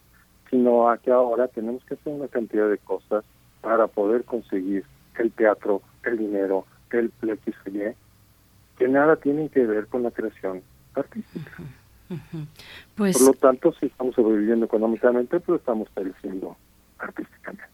sino 0.48 0.88
a 0.88 0.96
que 0.96 1.10
ahora 1.10 1.48
tenemos 1.48 1.84
que 1.84 1.94
hacer 1.94 2.12
una 2.12 2.28
cantidad 2.28 2.70
de 2.70 2.78
cosas 2.78 3.22
para 3.60 3.86
poder 3.86 4.24
conseguir 4.24 4.84
el 5.18 5.32
teatro, 5.32 5.82
el 6.04 6.18
dinero, 6.18 6.66
el 6.90 7.12
XY, 7.20 7.94
que 8.78 8.88
nada 8.88 9.16
tienen 9.16 9.48
que 9.48 9.66
ver 9.66 9.86
con 9.86 10.02
la 10.02 10.10
creación 10.10 10.62
artística. 10.94 11.52
Pues... 12.94 13.18
Por 13.18 13.26
lo 13.26 13.34
tanto, 13.34 13.72
si 13.74 13.86
estamos 13.86 14.14
sobreviviendo 14.14 14.64
económicamente, 14.64 15.40
pero 15.40 15.56
estamos 15.56 15.88
pereciendo 15.90 16.56
artísticamente. 16.98 17.68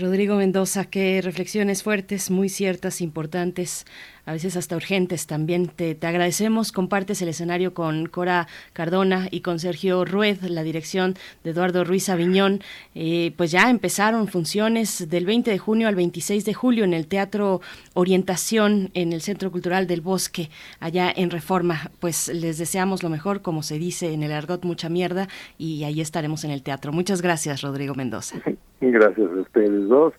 Rodrigo 0.00 0.36
Mendoza, 0.36 0.86
qué 0.86 1.20
reflexiones 1.22 1.82
fuertes, 1.82 2.30
muy 2.30 2.48
ciertas, 2.48 3.02
importantes 3.02 3.84
a 4.24 4.32
veces 4.32 4.56
hasta 4.56 4.76
urgentes 4.76 5.26
también. 5.26 5.68
Te, 5.68 5.94
te, 5.94 6.06
agradecemos, 6.06 6.72
compartes 6.72 7.20
el 7.20 7.28
escenario 7.28 7.74
con 7.74 8.06
Cora 8.06 8.48
Cardona 8.72 9.28
y 9.30 9.40
con 9.40 9.58
Sergio 9.58 10.04
Rued, 10.04 10.42
la 10.44 10.62
dirección 10.62 11.14
de 11.42 11.50
Eduardo 11.50 11.84
Ruiz 11.84 12.08
Aviñón. 12.08 12.62
Eh, 12.94 13.34
pues 13.36 13.50
ya 13.50 13.68
empezaron 13.68 14.26
funciones 14.28 15.10
del 15.10 15.26
20 15.26 15.50
de 15.50 15.58
junio 15.58 15.88
al 15.88 15.94
26 15.94 16.46
de 16.46 16.54
julio 16.54 16.84
en 16.84 16.94
el 16.94 17.06
Teatro 17.06 17.60
Orientación, 17.92 18.90
en 18.94 19.12
el 19.12 19.20
Centro 19.20 19.52
Cultural 19.52 19.86
del 19.86 20.00
Bosque, 20.00 20.50
allá 20.80 21.12
en 21.14 21.30
Reforma. 21.30 21.90
Pues 22.00 22.28
les 22.28 22.56
deseamos 22.56 23.02
lo 23.02 23.10
mejor, 23.10 23.42
como 23.42 23.62
se 23.62 23.78
dice 23.78 24.14
en 24.14 24.22
el 24.22 24.32
argot, 24.32 24.64
mucha 24.64 24.88
mierda, 24.88 25.28
y 25.58 25.84
ahí 25.84 26.00
estaremos 26.00 26.44
en 26.44 26.50
el 26.50 26.62
teatro. 26.62 26.92
Muchas 26.92 27.20
gracias, 27.20 27.60
Rodrigo 27.60 27.94
Mendoza. 27.94 28.40
Gracias 28.80 29.30
a 29.30 29.40
ustedes 29.40 29.88
dos, 29.88 30.14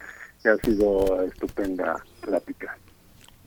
ha 0.45 0.55
sido 0.65 1.23
estupenda 1.23 2.03
plática. 2.21 2.77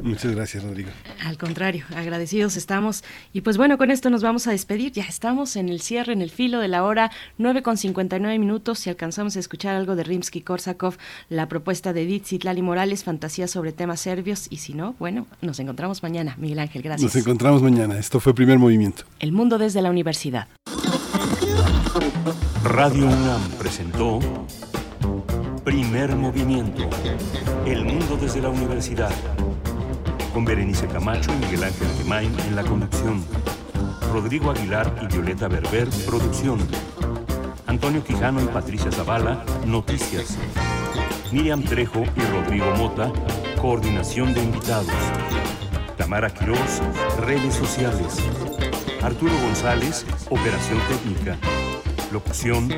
Muchas 0.01 0.33
gracias, 0.33 0.63
Rodrigo. 0.63 0.91
Al 1.25 1.37
contrario, 1.39 1.85
agradecidos 1.95 2.57
estamos. 2.57 3.03
Y 3.33 3.41
pues 3.41 3.57
bueno, 3.57 3.79
con 3.79 3.91
esto 3.91 4.11
nos 4.11 4.23
vamos 4.23 4.47
a 4.47 4.53
despedir. 4.53 4.93
Ya 4.93 5.03
estamos 5.03 5.57
en 5.57 5.69
el 5.69 5.81
cierre, 5.81 6.13
en 6.13 6.23
el 6.23 6.31
filo 6.31 6.61
de 6.61 6.69
la 6.69 6.85
hora, 6.85 7.11
9 7.39 7.63
con 7.63 7.77
59 7.77 8.39
minutos. 8.39 8.79
Si 8.79 8.91
alcanzamos 8.91 9.37
a 9.37 9.41
escuchar 9.41 9.75
algo 9.75 9.97
de 9.97 10.05
Rimsky-Korsakov, 10.05 10.97
la 11.29 11.49
propuesta 11.49 11.93
de 11.93 12.03
Edith 12.03 12.27
Zitlali 12.27 12.63
Morales, 12.63 13.03
fantasía 13.03 13.49
sobre 13.49 13.73
temas 13.73 14.01
serbios. 14.01 14.47
Y 14.51 14.59
si 14.59 14.73
no, 14.73 14.95
bueno, 15.01 15.27
nos 15.43 15.59
encontramos 15.59 16.05
mañana. 16.05 16.37
Miguel 16.39 16.61
Ángel, 16.61 16.83
gracias. 16.83 17.15
Nos 17.15 17.21
encontramos 17.21 17.61
mañana. 17.61 17.99
Esto 17.99 18.21
fue 18.21 18.35
Primer 18.35 18.59
Movimiento. 18.59 19.03
El 19.19 19.33
mundo 19.33 19.59
desde 19.59 19.83
la 19.83 19.91
universidad. 19.91 20.47
Radio 22.63 23.07
UNAM 23.07 23.51
presentó 23.59 24.21
Primer 25.69 26.17
Movimiento. 26.17 26.89
El 27.67 27.85
mundo 27.85 28.17
desde 28.19 28.41
la 28.41 28.49
universidad 28.49 29.11
con 30.33 30.47
Berenice 30.47 30.87
Camacho 30.87 31.31
y 31.31 31.45
Miguel 31.45 31.65
Ángel 31.65 31.89
Gemain 31.99 32.35
en 32.49 32.57
la 32.57 32.63
conducción. 32.63 33.23
Rodrigo 34.11 34.51
Aguilar 34.51 34.91
y 35.03 35.13
Violeta 35.13 35.47
Berber, 35.47 35.87
producción. 36.07 36.59
Antonio 37.67 38.03
Quijano 38.03 38.43
y 38.43 38.47
Patricia 38.47 38.91
Zavala, 38.91 39.45
noticias. 39.67 40.39
Miriam 41.33 41.63
Trejo 41.63 42.03
y 42.17 42.21
Rodrigo 42.33 42.75
Mota, 42.77 43.13
coordinación 43.61 44.33
de 44.33 44.45
invitados. 44.45 44.89
Tamara 45.99 46.31
Quirós, 46.31 46.81
redes 47.27 47.55
sociales. 47.55 48.17
Arturo 49.03 49.35
González, 49.43 50.07
operación 50.31 50.79
técnica. 50.89 51.37
Locución, 52.11 52.71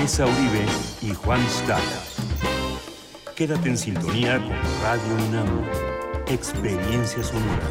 Esa 0.00 0.26
Uribe 0.26 0.64
y 1.02 1.12
Juan 1.12 1.40
Stack. 1.48 2.19
Quédate 3.40 3.70
en 3.70 3.78
sintonía 3.78 4.36
con 4.36 4.52
Radio 4.82 5.28
UNAM. 5.30 5.64
Experiencia 6.28 7.22
sonora. 7.22 7.70